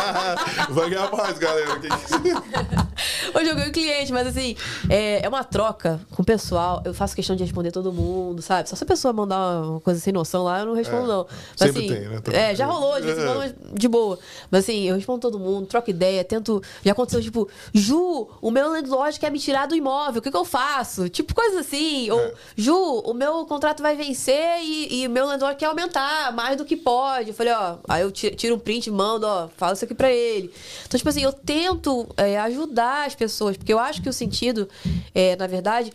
Vai 0.71 0.91
ganhar 0.91 1.11
mais, 1.11 1.39
galera. 1.39 1.67
hoje 3.35 3.51
eu 3.51 3.57
ganho 3.57 3.73
cliente, 3.73 4.13
mas 4.13 4.27
assim, 4.27 4.57
é, 4.89 5.25
é 5.25 5.29
uma 5.29 5.45
troca 5.45 6.01
com 6.15 6.23
o 6.23 6.25
pessoal. 6.25 6.83
Eu 6.85 6.95
faço 6.95 7.15
questão 7.15 7.35
de 7.35 7.43
responder 7.43 7.73
todo 7.73 7.93
mundo, 7.93 8.41
sabe? 8.43 8.69
Só 8.69 8.77
se 8.77 8.85
a 8.85 8.87
pessoa 8.87 9.13
mandar 9.13 9.63
uma 9.63 9.81
coisa 9.81 10.01
sem 10.01 10.13
noção 10.13 10.45
lá, 10.45 10.61
eu 10.61 10.67
não 10.67 10.75
respondo, 10.75 11.05
é, 11.05 11.09
não. 11.09 11.27
Mas, 11.29 11.73
sempre 11.73 11.85
assim, 11.85 11.95
tem, 11.95 12.09
né? 12.09 12.21
É, 12.33 12.55
já 12.55 12.67
rolou, 12.67 13.01
de, 13.01 13.11
é. 13.11 13.55
de 13.73 13.89
boa. 13.89 14.19
Mas 14.51 14.65
assim, 14.65 14.85
eu 14.85 14.95
respondo 14.97 15.21
todo 15.21 15.39
mundo, 15.39 15.67
troco 15.67 15.91
ideia, 15.91 16.25
tento. 16.25 16.63
Já 16.85 16.93
aconteceu, 16.93 17.21
tipo, 17.21 17.49
Ju, 17.73 18.29
o 18.41 18.51
meu 18.51 18.71
landlord 18.71 19.19
quer 19.19 19.31
me 19.31 19.39
tirar 19.39 19.67
do 19.67 19.75
imóvel, 19.75 20.21
o 20.21 20.23
que, 20.23 20.31
que 20.31 20.37
eu 20.37 20.45
faço? 20.45 21.09
Tipo, 21.09 21.35
coisas 21.35 21.61
assim. 21.61 22.11
Ou, 22.11 22.21
é. 22.21 22.35
Ju, 22.77 23.03
o 23.05 23.15
meu 23.15 23.45
contrato 23.47 23.83
vai 23.83 23.97
vencer 23.97 24.63
e, 24.63 25.07
o 25.07 25.11
meu 25.11 25.27
landlord 25.27 25.57
quer 25.57 25.67
aumentar 25.67 26.33
mais 26.33 26.57
do 26.57 26.65
que 26.65 26.77
pode. 26.77 27.31
Eu 27.31 27.35
falei, 27.35 27.53
ó, 27.53 27.79
aí 27.89 28.03
eu 28.03 28.13
tiro 28.13 28.55
um 28.55 28.59
print 28.59 28.91
mando, 28.91 29.27
ó, 29.27 29.49
fala 29.57 29.73
isso 29.73 29.85
aqui 29.85 29.95
pra 29.95 30.11
ele. 30.11 30.53
Então, 30.87 30.99
tipo 30.99 31.09
assim, 31.09 31.23
eu 31.23 31.33
tento 31.33 32.07
é, 32.17 32.39
ajudar 32.41 33.07
as 33.07 33.15
pessoas, 33.15 33.57
porque 33.57 33.73
eu 33.73 33.79
acho 33.79 34.03
que 34.03 34.09
o 34.09 34.13
sentido, 34.13 34.69
é, 35.15 35.37
na 35.37 35.47
verdade, 35.47 35.93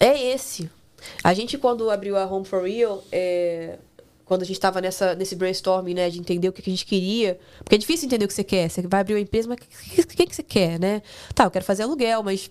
é 0.00 0.32
esse. 0.32 0.70
A 1.22 1.32
gente, 1.32 1.56
quando 1.56 1.90
abriu 1.90 2.16
a 2.16 2.26
Home 2.26 2.44
for 2.44 2.64
Real, 2.64 3.04
é, 3.12 3.78
quando 4.24 4.42
a 4.42 4.44
gente 4.44 4.56
estava 4.56 4.80
nesse 4.80 5.36
brainstorming, 5.36 5.94
né, 5.94 6.10
de 6.10 6.18
entender 6.18 6.48
o 6.48 6.52
que, 6.52 6.60
a 6.60 6.70
gente 6.70 6.84
queria. 6.84 7.38
Porque 7.58 7.76
é 7.76 7.78
difícil 7.78 8.06
entender 8.06 8.24
o 8.24 8.28
que 8.28 8.34
você 8.34 8.44
quer. 8.44 8.68
Você 8.68 8.82
vai 8.82 9.00
abrir 9.00 9.14
uma 9.14 9.20
empresa, 9.20 9.48
mas 9.48 9.58
o 9.58 9.60
que, 9.60 10.16
que, 10.16 10.26
que, 10.26 10.36
você 10.36 10.42
quer, 10.42 10.78
né? 10.78 11.02
Tá, 11.34 11.44
eu 11.44 11.50
quero 11.50 11.64
fazer 11.64 11.84
aluguel, 11.84 12.22
mas 12.22 12.50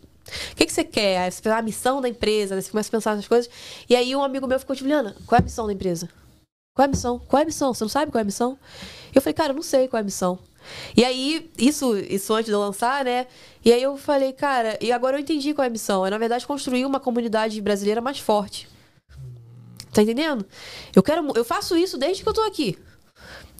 o 0.51 0.55
que, 0.55 0.65
que 0.65 0.73
você 0.73 0.83
quer? 0.83 1.31
Você 1.31 1.41
pensa 1.41 1.57
a 1.57 1.61
missão 1.61 2.01
da 2.01 2.09
empresa, 2.09 2.55
né? 2.55 2.61
você 2.61 2.69
começa 2.69 2.89
a 2.89 2.91
pensar 2.91 3.15
nas 3.15 3.27
coisas. 3.27 3.49
E 3.89 3.95
aí 3.95 4.15
um 4.15 4.23
amigo 4.23 4.47
meu 4.47 4.59
ficou, 4.59 4.75
Juliana, 4.75 5.15
qual 5.25 5.37
é 5.37 5.41
a 5.41 5.43
missão 5.43 5.67
da 5.67 5.73
empresa? 5.73 6.09
Qual 6.75 6.83
é 6.83 6.85
a 6.85 6.91
missão? 6.91 7.19
Qual 7.19 7.39
é 7.39 7.43
a 7.43 7.45
missão? 7.45 7.73
Você 7.73 7.83
não 7.83 7.89
sabe 7.89 8.11
qual 8.11 8.19
é 8.19 8.21
a 8.21 8.25
missão? 8.25 8.57
Eu 9.13 9.21
falei, 9.21 9.33
cara, 9.33 9.51
eu 9.51 9.55
não 9.55 9.63
sei 9.63 9.87
qual 9.87 9.97
é 9.97 10.01
a 10.01 10.03
missão. 10.03 10.37
E 10.95 11.03
aí, 11.03 11.49
isso, 11.57 11.97
isso 11.97 12.33
antes 12.33 12.47
de 12.47 12.51
eu 12.51 12.59
lançar, 12.59 13.05
né? 13.05 13.27
E 13.63 13.71
aí 13.71 13.81
eu 13.81 13.97
falei, 13.97 14.33
cara, 14.33 14.77
e 14.81 14.91
agora 14.91 15.17
eu 15.17 15.21
entendi 15.21 15.53
qual 15.53 15.63
é 15.63 15.67
a 15.67 15.71
missão. 15.71 16.05
É, 16.05 16.09
na 16.09 16.17
verdade, 16.17 16.45
construir 16.45 16.85
uma 16.85 16.99
comunidade 16.99 17.59
brasileira 17.61 18.01
mais 18.01 18.19
forte. 18.19 18.67
Tá 19.93 20.03
entendendo? 20.03 20.45
Eu 20.95 21.01
quero, 21.01 21.25
eu 21.35 21.43
faço 21.43 21.75
isso 21.75 21.97
desde 21.97 22.21
que 22.21 22.29
eu 22.29 22.33
tô 22.33 22.41
aqui. 22.41 22.77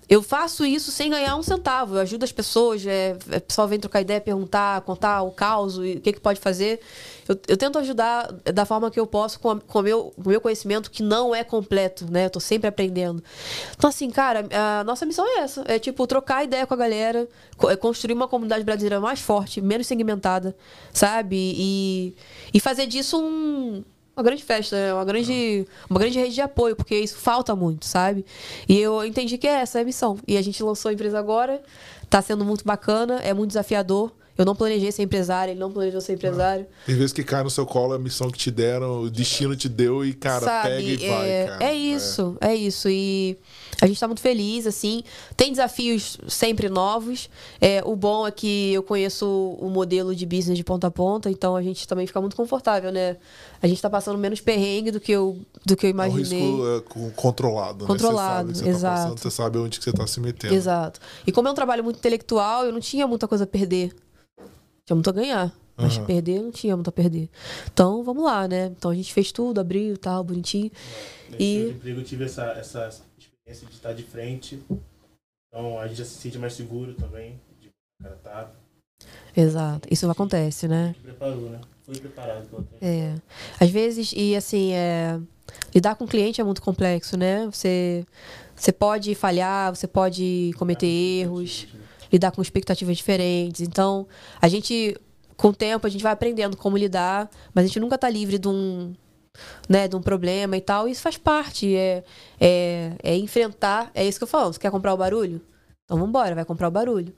Eu 0.09 0.23
faço 0.23 0.65
isso 0.65 0.89
sem 0.89 1.09
ganhar 1.09 1.35
um 1.35 1.43
centavo. 1.43 1.95
Eu 1.95 2.01
ajudo 2.01 2.23
as 2.23 2.31
pessoas, 2.31 2.85
é, 2.85 3.17
o 3.35 3.41
pessoal 3.41 3.67
vem 3.67 3.79
trocar 3.79 3.99
ideia, 3.99 4.21
perguntar, 4.21 4.81
contar 4.81 5.21
o 5.23 5.31
caos, 5.31 5.77
o 5.77 5.81
que, 5.81 6.13
que 6.13 6.19
pode 6.19 6.39
fazer. 6.39 6.79
Eu, 7.27 7.37
eu 7.47 7.57
tento 7.57 7.77
ajudar 7.79 8.31
da 8.53 8.65
forma 8.65 8.89
que 8.89 8.99
eu 8.99 9.05
posso 9.05 9.37
com, 9.39 9.59
com 9.59 9.79
o 9.79 9.81
meu, 9.81 10.13
com 10.15 10.29
meu 10.29 10.39
conhecimento, 10.39 10.89
que 10.89 11.03
não 11.03 11.35
é 11.35 11.43
completo, 11.43 12.09
né? 12.09 12.25
Eu 12.25 12.29
tô 12.29 12.39
sempre 12.39 12.69
aprendendo. 12.69 13.21
Então, 13.75 13.89
assim, 13.89 14.09
cara, 14.09 14.47
a 14.79 14.83
nossa 14.85 15.05
missão 15.05 15.25
é 15.27 15.39
essa. 15.39 15.63
É, 15.67 15.77
tipo, 15.77 16.07
trocar 16.07 16.43
ideia 16.45 16.65
com 16.65 16.73
a 16.73 16.77
galera, 16.77 17.27
é 17.69 17.75
construir 17.75 18.13
uma 18.13 18.29
comunidade 18.29 18.63
brasileira 18.63 19.01
mais 19.01 19.19
forte, 19.19 19.59
menos 19.59 19.87
segmentada, 19.87 20.55
sabe? 20.93 21.35
E, 21.57 22.15
e 22.53 22.59
fazer 22.61 22.87
disso 22.87 23.19
um, 23.21 23.83
uma 24.17 24.23
grande 24.23 24.43
festa, 24.43 24.75
né? 24.75 24.93
uma 24.93 25.05
grande, 25.05 25.67
uma 25.87 25.99
grande 25.99 26.17
rede 26.17 26.33
de 26.33 26.41
apoio, 26.41 26.75
porque 26.75 26.97
isso 26.97 27.17
falta 27.17 27.55
muito, 27.55 27.85
sabe? 27.85 28.25
E 28.67 28.79
eu 28.79 29.05
entendi 29.05 29.37
que 29.37 29.47
é 29.47 29.61
essa 29.61 29.79
a 29.79 29.83
missão. 29.83 30.17
E 30.27 30.35
a 30.37 30.41
gente 30.41 30.61
lançou 30.63 30.89
a 30.89 30.93
empresa 30.93 31.19
agora, 31.19 31.61
tá 32.09 32.19
sendo 32.19 32.43
muito 32.43 32.65
bacana, 32.65 33.19
é 33.19 33.31
muito 33.31 33.49
desafiador. 33.49 34.11
Eu 34.37 34.45
não 34.45 34.55
planejei 34.55 34.91
ser 34.91 35.01
empresário, 35.03 35.51
ele 35.51 35.59
não 35.59 35.71
planejou 35.71 35.99
ser 35.99 36.13
empresário. 36.13 36.67
Tem 36.85 36.95
vezes 36.95 37.11
que 37.11 37.23
cai 37.23 37.43
no 37.43 37.49
seu 37.49 37.65
colo 37.65 37.93
a 37.93 37.99
missão 37.99 38.29
que 38.29 38.37
te 38.37 38.51
deram, 38.51 39.01
o 39.01 39.09
destino 39.09 39.55
te 39.55 39.67
deu 39.67 40.05
e, 40.05 40.13
cara, 40.13 40.45
sabe? 40.45 40.69
pega 40.69 40.81
e 40.83 40.97
vai, 41.09 41.29
é, 41.29 41.45
cara. 41.47 41.63
é 41.65 41.73
isso, 41.73 42.37
é. 42.39 42.55
isso. 42.55 42.87
E 42.89 43.37
a 43.81 43.87
gente 43.87 43.99
tá 43.99 44.07
muito 44.07 44.21
feliz, 44.21 44.67
assim. 44.67 45.03
Tem 45.35 45.51
desafios 45.51 46.19
sempre 46.27 46.69
novos. 46.69 47.29
É, 47.59 47.81
o 47.83 47.95
bom 47.95 48.27
é 48.27 48.31
que 48.31 48.73
eu 48.73 48.83
conheço 48.83 49.25
o 49.59 49.69
modelo 49.69 50.13
de 50.15 50.25
business 50.25 50.57
de 50.57 50.63
ponta 50.63 50.87
a 50.87 50.91
ponta, 50.91 51.29
então 51.31 51.55
a 51.55 51.61
gente 51.63 51.87
também 51.87 52.05
fica 52.05 52.21
muito 52.21 52.35
confortável, 52.35 52.91
né? 52.91 53.17
A 53.61 53.67
gente 53.67 53.81
tá 53.81 53.89
passando 53.89 54.17
menos 54.19 54.39
perrengue 54.39 54.91
do 54.91 54.99
que 54.99 55.11
eu, 55.11 55.39
do 55.65 55.75
que 55.75 55.85
eu 55.85 55.89
É 55.89 55.91
imaginei. 55.91 56.39
risco 56.41 56.67
é, 56.77 56.81
co- 56.81 57.11
controlado, 57.15 57.85
né? 57.85 57.87
Controlado, 57.87 58.53
você 58.53 58.53
sabe 58.53 58.53
o 58.53 58.55
você 58.55 58.63
tá 58.63 58.69
exato. 58.69 58.95
passando, 59.01 59.19
você 59.19 59.31
sabe 59.31 59.57
onde 59.57 59.79
que 59.79 59.83
você 59.83 59.91
tá 59.93 60.05
se 60.05 60.19
metendo. 60.19 60.53
Exato. 60.53 60.99
E 61.25 61.31
como 61.31 61.47
é 61.47 61.51
um 61.51 61.55
trabalho 61.55 61.83
muito 61.83 61.97
intelectual, 61.97 62.65
eu 62.65 62.71
não 62.71 62.79
tinha 62.79 63.07
muita 63.07 63.27
coisa 63.27 63.45
a 63.45 63.47
perder. 63.47 63.91
Tinha 64.87 64.95
muito 64.95 65.09
a 65.09 65.13
ganhar. 65.13 65.53
Mas 65.75 65.95
Aham. 65.97 66.05
perder, 66.07 66.41
não 66.41 66.49
tinha 66.49 66.75
muito 66.75 66.87
a 66.87 66.91
perder. 66.91 67.29
Então, 67.71 68.03
vamos 68.03 68.23
lá, 68.23 68.47
né? 68.47 68.65
Então 68.75 68.89
a 68.89 68.95
gente 68.95 69.13
fez 69.13 69.31
tudo, 69.31 69.59
abriu 69.59 69.93
e 69.93 69.97
tal, 69.97 70.23
bonitinho. 70.23 70.71
Nesse 71.29 71.43
E- 71.43 71.67
e... 71.67 71.69
emprego 71.69 71.99
eu 71.99 72.03
tive 72.03 72.23
essa, 72.25 72.45
essa 72.53 72.89
experiência 73.19 73.67
de 73.67 73.73
estar 73.75 73.93
de 73.93 74.01
frente. 74.01 74.59
Então 75.49 75.79
a 75.79 75.87
gente 75.87 75.97
já 75.99 76.05
se 76.05 76.15
sente 76.15 76.39
mais 76.39 76.53
seguro 76.53 76.95
também. 76.95 77.39
De 77.61 77.69
cara 78.01 78.15
tá. 78.23 78.51
Exato. 79.35 79.87
Isso 79.91 80.09
acontece, 80.09 80.67
né? 80.67 80.95
Preparou, 81.03 81.49
né? 81.51 81.61
Foi 81.83 81.95
preparado 81.99 82.47
pela 82.49 82.65
É. 82.81 83.13
Às 83.59 83.69
vezes, 83.69 84.13
e 84.15 84.35
assim, 84.35 84.73
é, 84.73 85.19
lidar 85.75 85.95
com 85.95 86.05
o 86.05 86.07
cliente 86.07 86.41
é 86.41 86.43
muito 86.43 86.61
complexo, 86.61 87.15
né? 87.15 87.45
Você, 87.45 88.03
você 88.55 88.71
pode 88.71 89.13
falhar, 89.13 89.75
você 89.75 89.87
pode 89.87 90.51
cometer 90.57 90.87
erros, 90.87 91.67
lidar 92.11 92.31
com 92.31 92.41
expectativas 92.41 92.97
diferentes. 92.97 93.61
Então, 93.61 94.07
a 94.41 94.47
gente, 94.47 94.95
com 95.35 95.49
o 95.49 95.53
tempo, 95.53 95.85
a 95.87 95.89
gente 95.89 96.03
vai 96.03 96.11
aprendendo 96.11 96.57
como 96.57 96.77
lidar, 96.77 97.29
mas 97.53 97.65
a 97.65 97.67
gente 97.67 97.79
nunca 97.79 97.97
tá 97.97 98.09
livre 98.09 98.37
de 98.37 98.47
um, 98.47 98.93
né, 99.67 99.87
de 99.87 99.95
um 99.95 100.01
problema 100.01 100.57
e 100.57 100.61
tal. 100.61 100.87
Isso 100.87 101.01
faz 101.01 101.17
parte, 101.17 101.75
é, 101.75 102.03
é, 102.39 102.91
é 103.03 103.15
enfrentar, 103.15 103.91
é 103.93 104.07
isso 104.07 104.19
que 104.19 104.23
eu 104.23 104.27
falo. 104.27 104.53
Você 104.53 104.59
quer 104.59 104.71
comprar 104.71 104.93
o 104.93 104.97
barulho? 104.97 105.41
Então 105.87 105.97
vamos 105.97 106.09
embora, 106.09 106.35
vai 106.35 106.43
comprar 106.43 106.67
o 106.67 106.71
barulho. 106.71 107.13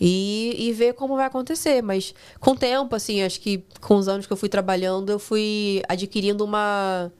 E, 0.00 0.54
e 0.56 0.72
ver 0.72 0.94
como 0.94 1.16
vai 1.16 1.26
acontecer. 1.26 1.82
Mas 1.82 2.14
com 2.38 2.52
o 2.52 2.56
tempo, 2.56 2.94
assim, 2.94 3.22
acho 3.22 3.40
que 3.40 3.64
com 3.80 3.96
os 3.96 4.06
anos 4.06 4.24
que 4.24 4.32
eu 4.32 4.36
fui 4.36 4.48
trabalhando, 4.48 5.10
eu 5.10 5.18
fui 5.18 5.82
adquirindo 5.88 6.44
uma 6.44 7.10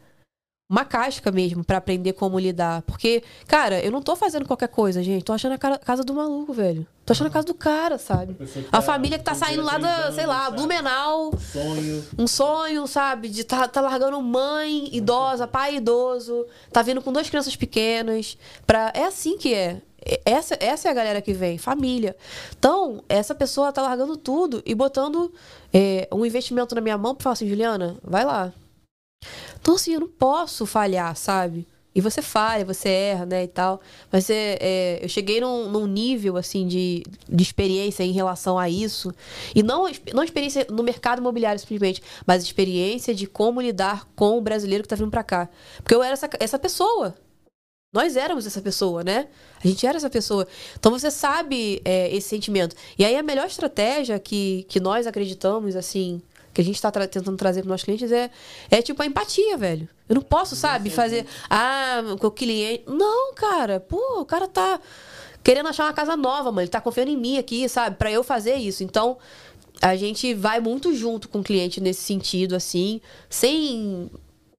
uma 0.74 0.84
casca 0.84 1.30
mesmo 1.30 1.62
pra 1.62 1.76
aprender 1.76 2.12
como 2.14 2.38
lidar. 2.38 2.82
Porque, 2.82 3.22
cara, 3.46 3.78
eu 3.80 3.92
não 3.92 4.02
tô 4.02 4.16
fazendo 4.16 4.44
qualquer 4.44 4.68
coisa, 4.68 5.02
gente. 5.02 5.22
Tô 5.24 5.32
achando 5.32 5.52
a 5.52 5.78
casa 5.78 6.02
do 6.02 6.12
maluco, 6.12 6.52
velho. 6.52 6.84
Tô 7.06 7.12
achando 7.12 7.28
a 7.28 7.30
casa 7.30 7.46
do 7.46 7.54
cara, 7.54 7.96
sabe? 7.96 8.36
A 8.72 8.80
família 8.82 9.18
que 9.18 9.24
tá 9.24 9.34
saindo 9.34 9.62
lá 9.62 9.78
da, 9.78 10.10
sei 10.10 10.26
lá, 10.26 10.50
Blumenau, 10.50 11.32
Sonho. 11.38 12.04
um 12.18 12.26
sonho, 12.26 12.86
sabe? 12.86 13.28
De 13.28 13.44
tá, 13.44 13.68
tá 13.68 13.80
largando 13.80 14.20
mãe 14.20 14.88
idosa, 14.90 15.46
pai 15.46 15.76
idoso, 15.76 16.46
tá 16.72 16.82
vindo 16.82 17.00
com 17.02 17.12
duas 17.12 17.28
crianças 17.28 17.54
pequenas. 17.54 18.36
Pra... 18.66 18.90
É 18.94 19.04
assim 19.04 19.38
que 19.38 19.54
é. 19.54 19.80
É- 20.04 20.20
Essa, 20.24 20.56
essa 20.58 20.88
é 20.88 20.90
a 20.90 20.94
galera 20.94 21.22
que 21.22 21.32
vem, 21.32 21.56
família. 21.56 22.16
Então, 22.58 23.02
essa 23.08 23.34
pessoa 23.34 23.70
tá 23.72 23.80
largando 23.80 24.16
tudo 24.16 24.62
e 24.66 24.74
botando 24.74 25.32
é, 25.72 26.08
um 26.12 26.26
investimento 26.26 26.74
na 26.74 26.80
minha 26.80 26.98
mão 26.98 27.14
pra 27.14 27.22
falar 27.24 27.32
assim, 27.34 27.48
Juliana, 27.48 27.96
vai 28.02 28.24
lá. 28.24 28.52
Então, 29.64 29.76
assim, 29.76 29.94
eu 29.94 30.00
não 30.00 30.08
posso 30.08 30.66
falhar, 30.66 31.16
sabe? 31.16 31.66
E 31.94 32.00
você 32.02 32.20
falha, 32.20 32.66
você 32.66 32.86
erra, 32.86 33.24
né, 33.24 33.44
e 33.44 33.48
tal. 33.48 33.80
Mas 34.12 34.28
é, 34.28 34.58
é, 34.60 34.98
eu 35.02 35.08
cheguei 35.08 35.40
num, 35.40 35.70
num 35.70 35.86
nível, 35.86 36.36
assim, 36.36 36.66
de, 36.66 37.02
de 37.26 37.42
experiência 37.42 38.02
em 38.02 38.12
relação 38.12 38.58
a 38.58 38.68
isso. 38.68 39.10
E 39.54 39.62
não, 39.62 39.86
não 40.12 40.22
experiência 40.22 40.66
no 40.68 40.82
mercado 40.82 41.20
imobiliário, 41.20 41.58
simplesmente, 41.58 42.02
mas 42.26 42.42
experiência 42.42 43.14
de 43.14 43.26
como 43.26 43.58
lidar 43.58 44.06
com 44.14 44.36
o 44.36 44.40
brasileiro 44.42 44.82
que 44.82 44.88
tá 44.88 44.96
vindo 44.96 45.10
pra 45.10 45.24
cá. 45.24 45.48
Porque 45.78 45.94
eu 45.94 46.02
era 46.02 46.12
essa, 46.12 46.28
essa 46.38 46.58
pessoa. 46.58 47.14
Nós 47.90 48.16
éramos 48.16 48.46
essa 48.46 48.60
pessoa, 48.60 49.02
né? 49.02 49.28
A 49.64 49.66
gente 49.66 49.86
era 49.86 49.96
essa 49.96 50.10
pessoa. 50.10 50.46
Então 50.78 50.92
você 50.92 51.10
sabe 51.10 51.80
é, 51.86 52.14
esse 52.14 52.28
sentimento. 52.28 52.76
E 52.98 53.04
aí 53.04 53.16
a 53.16 53.22
melhor 53.22 53.46
estratégia 53.46 54.18
que, 54.18 54.66
que 54.68 54.78
nós 54.78 55.06
acreditamos, 55.06 55.74
assim, 55.74 56.20
que 56.54 56.60
a 56.60 56.64
gente 56.64 56.76
está 56.76 56.90
tentando 56.90 57.36
trazer 57.36 57.62
para 57.62 57.68
nossos 57.68 57.84
clientes 57.84 58.12
é, 58.12 58.30
é 58.70 58.80
tipo 58.80 59.02
a 59.02 59.06
empatia, 59.06 59.58
velho. 59.58 59.88
Eu 60.08 60.14
não 60.14 60.22
posso, 60.22 60.54
sabe, 60.54 60.88
fazer. 60.88 61.26
Ah, 61.50 62.00
com 62.20 62.28
o 62.28 62.30
cliente. 62.30 62.84
Não, 62.86 63.34
cara. 63.34 63.80
Pô, 63.80 64.20
o 64.20 64.24
cara 64.24 64.46
tá 64.46 64.80
querendo 65.42 65.68
achar 65.68 65.84
uma 65.84 65.92
casa 65.92 66.16
nova, 66.16 66.52
mano. 66.52 66.60
Ele 66.60 66.68
tá 66.68 66.80
confiando 66.80 67.10
em 67.10 67.16
mim 67.16 67.38
aqui, 67.38 67.68
sabe? 67.68 67.96
Pra 67.96 68.10
eu 68.10 68.22
fazer 68.22 68.54
isso. 68.54 68.84
Então, 68.84 69.18
a 69.82 69.96
gente 69.96 70.32
vai 70.32 70.60
muito 70.60 70.94
junto 70.94 71.28
com 71.28 71.40
o 71.40 71.44
cliente 71.44 71.80
nesse 71.80 72.02
sentido, 72.02 72.54
assim, 72.54 73.00
sem 73.28 74.10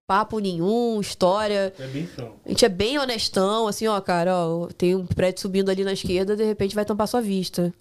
papo 0.07 0.39
nenhum, 0.39 0.99
história. 1.01 1.73
É 1.79 1.87
bem 1.87 2.05
franco. 2.05 2.35
A 2.45 2.49
gente 2.49 2.65
é 2.65 2.69
bem 2.69 2.97
honestão, 2.99 3.67
assim, 3.67 3.87
ó, 3.87 3.99
cara, 4.01 4.35
ó, 4.37 4.67
tem 4.77 4.95
um 4.95 5.05
prédio 5.05 5.41
subindo 5.41 5.69
ali 5.69 5.83
na 5.83 5.93
esquerda, 5.93 6.35
de 6.35 6.43
repente 6.43 6.75
vai 6.75 6.85
tampar 6.85 7.07
sua 7.07 7.21
vista. 7.21 7.73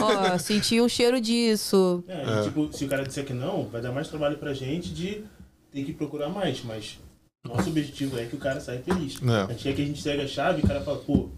ó, 0.00 0.36
senti 0.38 0.80
um 0.80 0.88
cheiro 0.88 1.20
disso. 1.20 2.02
É, 2.08 2.40
e, 2.40 2.44
tipo, 2.44 2.68
se 2.72 2.84
o 2.84 2.88
cara 2.88 3.04
disser 3.04 3.24
que 3.24 3.32
não, 3.32 3.64
vai 3.68 3.80
dar 3.80 3.92
mais 3.92 4.08
trabalho 4.08 4.38
pra 4.38 4.52
gente 4.52 4.90
de 4.92 5.24
ter 5.72 5.84
que 5.84 5.92
procurar 5.92 6.28
mais. 6.28 6.62
Mas 6.64 6.98
nosso 7.46 7.68
objetivo 7.70 8.18
é 8.18 8.24
que 8.24 8.34
o 8.36 8.38
cara 8.38 8.60
saia 8.60 8.80
feliz. 8.82 9.18
É. 9.22 9.42
A 9.42 9.46
gente 9.48 9.62
quer 9.62 9.74
que 9.74 9.82
a 9.82 9.86
gente 9.86 10.02
segue 10.02 10.22
a 10.22 10.28
chave 10.28 10.60
e 10.60 10.64
o 10.64 10.66
cara 10.68 10.80
fala, 10.80 10.98
pô, 10.98 11.28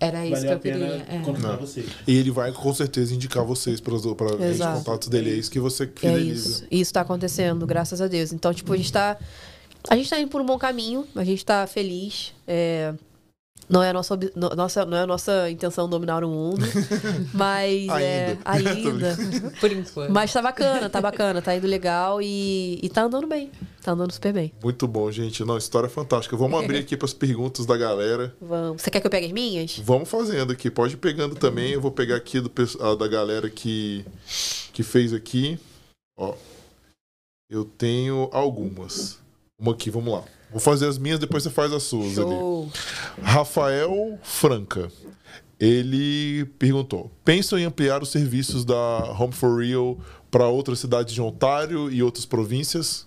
Era 0.00 0.26
isso 0.26 0.34
valeu 0.42 0.46
que 0.46 0.48
a 0.48 0.52
eu 0.52 0.60
pena 0.60 1.04
queria. 1.04 1.84
é. 1.84 1.84
E 2.08 2.16
ele 2.16 2.30
vai 2.30 2.50
com 2.52 2.74
certeza 2.74 3.14
indicar 3.14 3.44
vocês 3.44 3.80
para 3.80 3.94
os 3.94 4.02
contatos 4.04 5.08
dele. 5.08 5.30
É 5.30 5.34
isso 5.34 5.50
que 5.50 5.60
você 5.60 5.84
É 5.84 5.86
fideliza. 5.86 6.48
isso. 6.48 6.66
Isso 6.70 6.92
tá 6.92 7.02
acontecendo, 7.02 7.66
graças 7.66 8.00
a 8.00 8.08
Deus. 8.08 8.32
Então, 8.32 8.52
tipo, 8.52 8.72
a 8.72 8.76
gente 8.76 8.92
tá. 8.92 9.16
A 9.88 9.96
gente 9.96 10.10
tá 10.10 10.18
indo 10.20 10.30
por 10.30 10.40
um 10.40 10.46
bom 10.46 10.58
caminho, 10.58 11.06
a 11.14 11.24
gente 11.24 11.44
tá 11.44 11.66
feliz. 11.66 12.34
É, 12.46 12.92
Não 13.68 13.82
é 13.82 13.90
a 13.90 13.92
nossa, 13.92 14.16
no- 14.34 14.50
nossa, 14.56 14.84
não 14.84 14.96
é 14.96 15.02
a 15.02 15.06
nossa 15.06 15.48
intenção 15.48 15.88
dominar 15.88 16.24
o 16.24 16.28
mundo. 16.28 16.66
Mas 17.32 17.88
é. 18.00 18.36
Ainda. 18.44 19.16
Por 19.60 19.70
enquanto. 19.70 20.10
Mas 20.10 20.32
tá 20.32 20.42
bacana, 20.42 20.90
tá 20.90 21.00
bacana, 21.00 21.40
tá 21.40 21.54
indo 21.54 21.68
legal 21.68 22.20
e, 22.20 22.80
e 22.82 22.88
tá 22.88 23.02
andando 23.04 23.28
bem. 23.28 23.50
Tá 23.82 23.92
andando 23.92 24.12
super 24.12 24.32
bem. 24.32 24.52
Muito 24.62 24.88
bom, 24.88 25.10
gente. 25.12 25.44
Não, 25.44 25.56
história 25.56 25.88
fantástica. 25.88 26.36
Vamos 26.36 26.62
abrir 26.62 26.78
aqui 26.82 26.96
para 26.96 27.06
as 27.06 27.14
perguntas 27.14 27.64
da 27.64 27.76
galera. 27.76 28.34
Vamos. 28.40 28.82
Você 28.82 28.90
quer 28.90 29.00
que 29.00 29.06
eu 29.06 29.10
pegue 29.10 29.26
as 29.26 29.32
minhas? 29.32 29.78
Vamos 29.78 30.08
fazendo 30.08 30.52
aqui. 30.52 30.68
Pode 30.70 30.94
ir 30.94 30.98
pegando 30.98 31.36
também. 31.36 31.70
Eu 31.72 31.80
vou 31.80 31.92
pegar 31.92 32.16
aqui 32.16 32.40
do, 32.40 32.50
ah, 32.80 32.96
da 32.96 33.06
galera 33.06 33.48
que, 33.48 34.04
que 34.72 34.82
fez 34.82 35.12
aqui. 35.14 35.58
Ó. 36.18 36.34
Eu 37.48 37.64
tenho 37.64 38.28
algumas. 38.32 39.18
Uma 39.60 39.72
aqui, 39.72 39.90
vamos 39.90 40.12
lá. 40.12 40.24
Vou 40.50 40.58
fazer 40.58 40.88
as 40.88 40.96
minhas, 40.96 41.18
depois 41.18 41.42
você 41.42 41.50
faz 41.50 41.72
as 41.72 41.82
suas 41.82 42.18
ali. 42.18 42.30
Show. 42.30 42.70
Rafael 43.22 44.18
Franca. 44.22 44.90
Ele 45.60 46.46
perguntou: 46.58 47.10
pensam 47.22 47.58
em 47.58 47.64
ampliar 47.64 48.02
os 48.02 48.08
serviços 48.08 48.64
da 48.64 49.12
Home 49.18 49.32
for 49.32 49.62
Real 49.62 49.98
para 50.30 50.48
outras 50.48 50.78
cidades 50.80 51.12
de 51.12 51.20
Ontário 51.20 51.90
e 51.90 52.02
outras 52.02 52.24
províncias? 52.24 53.06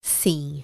Sim, 0.00 0.62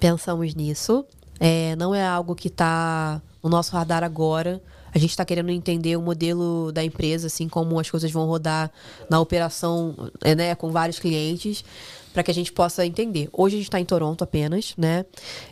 pensamos 0.00 0.54
nisso. 0.54 1.04
É, 1.38 1.76
não 1.76 1.94
é 1.94 2.06
algo 2.06 2.34
que 2.34 2.48
está 2.48 3.20
no 3.42 3.50
nosso 3.50 3.72
radar 3.72 4.02
agora. 4.02 4.62
A 4.92 4.98
gente 4.98 5.10
está 5.10 5.24
querendo 5.24 5.50
entender 5.50 5.96
o 5.96 6.02
modelo 6.02 6.72
da 6.72 6.82
empresa, 6.82 7.28
assim 7.28 7.48
como 7.48 7.78
as 7.78 7.88
coisas 7.88 8.10
vão 8.10 8.26
rodar 8.26 8.70
na 9.08 9.20
operação, 9.20 10.10
é, 10.22 10.34
né, 10.34 10.54
com 10.54 10.70
vários 10.70 10.98
clientes. 10.98 11.64
Para 12.12 12.22
que 12.22 12.30
a 12.30 12.34
gente 12.34 12.52
possa 12.52 12.84
entender. 12.84 13.28
Hoje 13.32 13.56
a 13.56 13.58
gente 13.58 13.68
está 13.68 13.80
em 13.80 13.84
Toronto 13.84 14.22
apenas, 14.22 14.74
né? 14.76 15.04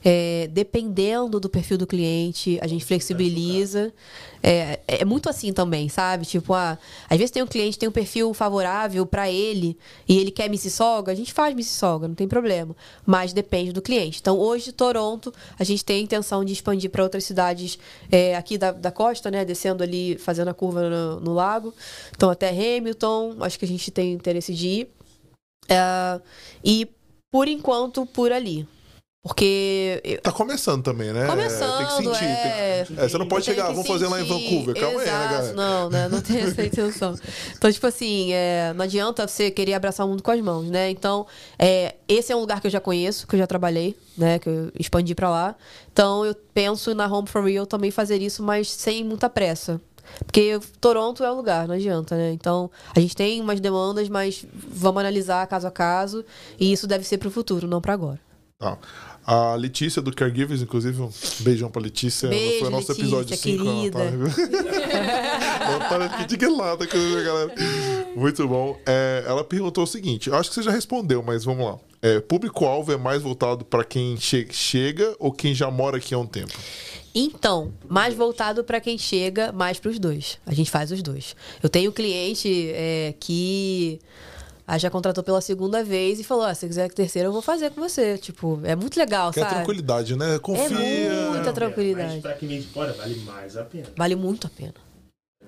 É, 0.04 0.48
dependendo 0.52 1.38
do 1.38 1.48
perfil 1.48 1.78
do 1.78 1.86
cliente, 1.86 2.58
a 2.60 2.66
gente 2.66 2.84
flexibiliza. 2.84 3.92
É, 4.42 4.80
é 4.86 5.04
muito 5.04 5.28
assim 5.28 5.52
também, 5.52 5.88
sabe? 5.88 6.24
Tipo, 6.24 6.54
ah, 6.54 6.78
às 7.08 7.16
vezes 7.16 7.30
tem 7.30 7.42
um 7.42 7.46
cliente 7.46 7.78
tem 7.78 7.88
um 7.88 7.92
perfil 7.92 8.32
favorável 8.32 9.04
para 9.04 9.30
ele 9.30 9.76
e 10.08 10.18
ele 10.18 10.30
quer 10.30 10.48
Mississauga, 10.48 11.12
a 11.12 11.14
gente 11.14 11.32
faz 11.32 11.54
Mississauga, 11.54 12.06
não 12.06 12.14
tem 12.14 12.28
problema. 12.28 12.74
Mas 13.04 13.32
depende 13.32 13.72
do 13.72 13.82
cliente. 13.82 14.20
Então, 14.20 14.38
hoje, 14.38 14.72
Toronto, 14.72 15.32
a 15.58 15.64
gente 15.64 15.84
tem 15.84 15.98
a 15.98 16.02
intenção 16.02 16.44
de 16.44 16.52
expandir 16.52 16.90
para 16.90 17.02
outras 17.02 17.24
cidades 17.24 17.78
é, 18.10 18.36
aqui 18.36 18.58
da, 18.58 18.72
da 18.72 18.90
costa, 18.90 19.30
né? 19.30 19.44
Descendo 19.44 19.82
ali, 19.82 20.16
fazendo 20.18 20.48
a 20.48 20.54
curva 20.54 20.88
no, 20.88 21.20
no 21.20 21.34
lago. 21.34 21.74
Então, 22.14 22.30
até 22.30 22.48
Hamilton, 22.50 23.36
acho 23.40 23.58
que 23.58 23.64
a 23.64 23.68
gente 23.68 23.90
tem 23.90 24.12
interesse 24.12 24.54
de 24.54 24.66
ir. 24.68 24.97
É, 25.68 26.20
e, 26.64 26.88
por 27.30 27.46
enquanto, 27.48 28.06
por 28.06 28.32
ali. 28.32 28.66
Porque. 29.20 30.20
Tá 30.22 30.32
começando 30.32 30.82
também, 30.82 31.12
né? 31.12 31.26
Começando, 31.26 31.76
Tem 31.78 31.86
que 31.86 31.92
sentir. 32.14 32.24
é. 32.24 32.84
tem 32.84 32.96
que- 32.96 33.02
é, 33.02 33.08
você 33.08 33.18
não 33.18 33.26
pode 33.28 33.44
Tem 33.44 33.54
chegar, 33.54 33.68
vamos 33.72 33.86
fazer 33.86 34.06
lá 34.06 34.20
em 34.20 34.26
sentir. 34.26 34.48
Vancouver. 34.48 34.74
Calma 34.80 35.00
aí, 35.00 35.06
né, 35.06 35.12
Exato, 35.12 35.32
galera? 35.34 35.52
Não, 35.54 35.90
né? 35.90 36.08
Não 36.08 36.20
tem 36.22 36.40
essa 36.40 36.64
intenção. 36.64 37.14
Então, 37.54 37.70
tipo 37.70 37.86
assim, 37.86 38.32
é, 38.32 38.72
não 38.74 38.84
adianta 38.84 39.26
você 39.26 39.50
querer 39.50 39.74
abraçar 39.74 40.06
o 40.06 40.08
mundo 40.08 40.22
com 40.22 40.30
as 40.30 40.40
mãos, 40.40 40.70
né? 40.70 40.88
Então, 40.90 41.26
é, 41.58 41.96
esse 42.08 42.32
é 42.32 42.36
um 42.36 42.40
lugar 42.40 42.60
que 42.60 42.68
eu 42.68 42.70
já 42.70 42.80
conheço, 42.80 43.26
que 43.26 43.34
eu 43.34 43.38
já 43.40 43.46
trabalhei, 43.46 43.94
né? 44.16 44.38
Que 44.38 44.48
eu 44.48 44.72
expandi 44.78 45.14
pra 45.14 45.28
lá. 45.28 45.56
Então, 45.92 46.24
eu 46.24 46.34
penso 46.54 46.94
na 46.94 47.06
Home 47.06 47.28
for 47.28 47.42
Real 47.44 47.66
também 47.66 47.90
fazer 47.90 48.22
isso, 48.22 48.42
mas 48.42 48.70
sem 48.70 49.04
muita 49.04 49.28
pressa. 49.28 49.80
Porque 50.24 50.58
Toronto 50.80 51.22
é 51.24 51.30
o 51.30 51.34
lugar, 51.34 51.66
não 51.68 51.74
adianta, 51.74 52.16
né? 52.16 52.32
Então, 52.32 52.70
a 52.94 53.00
gente 53.00 53.16
tem 53.16 53.40
umas 53.40 53.60
demandas, 53.60 54.08
mas 54.08 54.44
vamos 54.52 55.00
analisar 55.00 55.46
caso 55.46 55.66
a 55.66 55.70
caso. 55.70 56.24
E 56.58 56.72
isso 56.72 56.86
deve 56.86 57.04
ser 57.04 57.18
pro 57.18 57.30
futuro, 57.30 57.66
não 57.66 57.80
pra 57.80 57.94
agora. 57.94 58.20
Tá. 58.58 58.76
A 59.24 59.54
Letícia 59.56 60.00
do 60.00 60.10
Caregivers, 60.14 60.62
inclusive, 60.62 61.00
um 61.02 61.10
beijão 61.40 61.70
pra 61.70 61.82
Letícia. 61.82 62.26
Ela 62.28 62.34
Beijo, 62.34 62.60
foi 62.60 62.70
nosso 62.70 62.88
Letícia, 62.88 63.02
episódio 63.02 63.36
5. 63.36 63.62
querida. 63.64 63.98
Ela 65.60 65.78
tá 65.88 66.04
aqui 66.06 66.26
de 66.36 66.44
a 66.44 67.22
galera. 67.22 67.54
Muito 68.16 68.48
bom. 68.48 68.76
É, 68.86 69.24
ela 69.26 69.44
perguntou 69.44 69.84
o 69.84 69.86
seguinte: 69.86 70.28
eu 70.30 70.34
acho 70.34 70.48
que 70.48 70.54
você 70.54 70.62
já 70.62 70.70
respondeu, 70.70 71.22
mas 71.22 71.44
vamos 71.44 71.64
lá. 71.64 71.78
É, 72.00 72.20
Público-alvo 72.20 72.90
é 72.92 72.96
mais 72.96 73.22
voltado 73.22 73.64
pra 73.64 73.84
quem 73.84 74.16
che- 74.16 74.48
chega 74.50 75.14
ou 75.18 75.30
quem 75.32 75.54
já 75.54 75.70
mora 75.70 75.98
aqui 75.98 76.14
há 76.14 76.18
um 76.18 76.26
tempo? 76.26 76.52
Então, 77.20 77.72
mais 77.88 78.14
voltado 78.14 78.62
para 78.62 78.80
quem 78.80 78.96
chega, 78.96 79.50
mais 79.50 79.80
para 79.80 79.90
os 79.90 79.98
dois. 79.98 80.38
A 80.46 80.54
gente 80.54 80.70
faz 80.70 80.92
os 80.92 81.02
dois. 81.02 81.34
Eu 81.60 81.68
tenho 81.68 81.90
cliente 81.90 82.70
é, 82.72 83.12
que 83.18 83.98
ah, 84.64 84.78
já 84.78 84.88
contratou 84.88 85.24
pela 85.24 85.40
segunda 85.40 85.82
vez 85.82 86.20
e 86.20 86.24
falou: 86.24 86.44
ah, 86.44 86.54
se 86.54 86.68
quiser 86.68 86.84
a 86.84 86.88
terceira, 86.88 87.26
eu 87.26 87.32
vou 87.32 87.42
fazer 87.42 87.70
com 87.70 87.80
você. 87.80 88.16
Tipo, 88.18 88.60
é 88.62 88.76
muito 88.76 88.96
legal, 88.96 89.32
Quer 89.32 89.40
sabe? 89.40 89.54
tranquilidade, 89.54 90.14
né? 90.14 90.38
Confia. 90.38 91.30
muita 91.30 91.52
tranquilidade. 91.52 92.12
Mas 92.12 92.22
pra 92.22 92.34
quem 92.34 92.48
vem 92.48 92.60
de 92.60 92.68
fora, 92.68 92.92
vale 92.92 93.16
mais 93.22 93.56
a 93.56 93.64
pena. 93.64 93.86
Vale 93.96 94.14
muito 94.14 94.46
a 94.46 94.50
pena. 94.50 94.74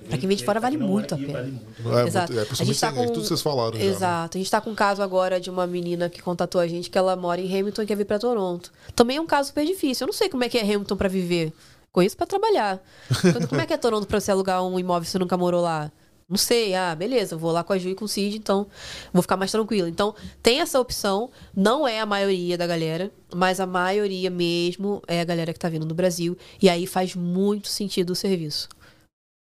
Pra 0.08 0.18
quem 0.18 0.26
vem 0.28 0.36
de 0.36 0.44
fora, 0.44 0.58
vale 0.58 0.76
muito 0.76 1.14
mora 1.14 1.24
a 1.24 1.26
pena. 1.26 1.38
Vale 1.38 1.50
muito. 1.52 1.98
É, 1.98 2.06
Exato. 2.06 2.32
muito- 2.32 2.48
é, 2.48 2.52
A 2.52 2.64
gente 2.64 2.80
tá 2.80 2.92
com- 2.92 3.06
tudo 3.06 3.20
que 3.22 3.28
vocês 3.28 3.42
falaram 3.42 3.72
já. 3.72 3.78
né? 3.78 3.84
Exato. 3.90 4.36
A 4.36 4.40
gente 4.40 4.50
tá 4.50 4.60
com 4.60 4.70
um 4.70 4.74
caso 4.74 5.02
agora 5.02 5.38
de 5.40 5.50
uma 5.50 5.66
menina 5.66 6.08
que 6.08 6.20
contatou 6.20 6.60
a 6.60 6.66
gente 6.66 6.90
que 6.90 6.98
ela 6.98 7.14
mora 7.16 7.40
em 7.40 7.46
Hamilton 7.46 7.82
e 7.82 7.86
quer 7.86 7.96
vir 7.96 8.04
pra 8.06 8.18
Toronto. 8.18 8.72
Também 8.96 9.18
é 9.18 9.20
um 9.20 9.26
caso 9.26 9.48
super 9.48 9.64
difícil. 9.64 10.04
Eu 10.04 10.08
não 10.08 10.14
sei 10.14 10.28
como 10.28 10.42
é 10.42 10.48
que 10.48 10.58
é 10.58 10.62
Hamilton 10.62 10.96
pra 10.96 11.08
viver. 11.08 11.52
Conheço 11.92 12.16
pra 12.16 12.26
trabalhar. 12.26 12.80
Quando- 13.20 13.48
como 13.48 13.60
é 13.60 13.66
que 13.66 13.72
é 13.72 13.76
Toronto 13.76 14.06
pra 14.06 14.20
você 14.20 14.30
alugar 14.30 14.64
um 14.64 14.78
imóvel 14.78 15.04
se 15.04 15.10
você 15.12 15.18
nunca 15.18 15.36
morou 15.36 15.60
lá? 15.62 15.90
Não 16.28 16.36
sei. 16.36 16.74
Ah, 16.76 16.94
beleza. 16.94 17.36
Vou 17.36 17.50
lá 17.50 17.64
com 17.64 17.72
a 17.72 17.78
Ju 17.78 17.88
e 17.88 17.94
com 17.96 18.04
o 18.04 18.08
Cid, 18.08 18.36
então 18.36 18.66
vou 19.12 19.20
ficar 19.20 19.36
mais 19.36 19.50
tranquila. 19.50 19.88
Então, 19.88 20.14
tem 20.40 20.60
essa 20.60 20.78
opção. 20.78 21.28
Não 21.54 21.86
é 21.88 21.98
a 22.00 22.06
maioria 22.06 22.56
da 22.56 22.66
galera, 22.68 23.10
mas 23.34 23.58
a 23.58 23.66
maioria 23.66 24.30
mesmo 24.30 25.02
é 25.08 25.20
a 25.20 25.24
galera 25.24 25.52
que 25.52 25.58
tá 25.58 25.68
vindo 25.68 25.84
do 25.84 25.94
Brasil. 25.94 26.36
E 26.62 26.68
aí 26.68 26.86
faz 26.86 27.16
muito 27.16 27.66
sentido 27.68 28.10
o 28.10 28.14
serviço. 28.14 28.68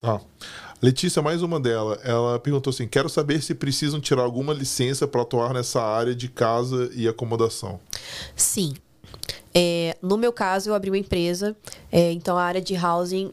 Tá. 0.05 0.20
Letícia, 0.82 1.22
mais 1.22 1.40
uma 1.40 1.59
dela. 1.59 1.98
Ela 2.05 2.39
perguntou 2.39 2.70
assim: 2.70 2.86
quero 2.86 3.09
saber 3.09 3.43
se 3.43 3.55
precisam 3.55 3.98
tirar 3.98 4.22
alguma 4.22 4.52
licença 4.52 5.09
para 5.09 5.22
atuar 5.22 5.55
nessa 5.55 5.81
área 5.81 6.14
de 6.14 6.28
casa 6.28 6.90
e 6.94 7.09
acomodação. 7.09 7.81
Sim. 8.36 8.74
É, 9.55 9.97
no 10.02 10.18
meu 10.18 10.31
caso, 10.31 10.68
eu 10.68 10.74
abri 10.74 10.90
uma 10.90 10.98
empresa, 10.98 11.56
é, 11.90 12.12
então 12.12 12.36
a 12.36 12.43
área 12.43 12.60
de 12.60 12.74
housing 12.74 13.32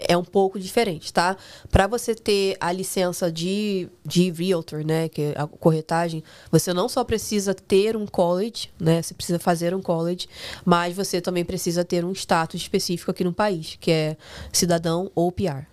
é 0.00 0.16
um 0.16 0.24
pouco 0.24 0.58
diferente, 0.58 1.12
tá? 1.12 1.36
Para 1.70 1.86
você 1.86 2.14
ter 2.14 2.56
a 2.58 2.72
licença 2.72 3.30
de, 3.30 3.86
de 4.04 4.30
realtor, 4.30 4.82
né, 4.82 5.08
que 5.08 5.20
é 5.20 5.34
a 5.36 5.46
corretagem, 5.46 6.24
você 6.50 6.72
não 6.72 6.88
só 6.88 7.04
precisa 7.04 7.54
ter 7.54 7.96
um 7.96 8.06
college, 8.06 8.70
né, 8.80 9.02
você 9.02 9.12
precisa 9.12 9.38
fazer 9.38 9.74
um 9.74 9.82
college, 9.82 10.26
mas 10.64 10.96
você 10.96 11.20
também 11.20 11.44
precisa 11.44 11.84
ter 11.84 12.04
um 12.04 12.12
status 12.12 12.62
específico 12.62 13.10
aqui 13.10 13.22
no 13.22 13.32
país, 13.32 13.76
que 13.78 13.90
é 13.90 14.16
cidadão 14.50 15.10
ou 15.14 15.30
PR. 15.30 15.69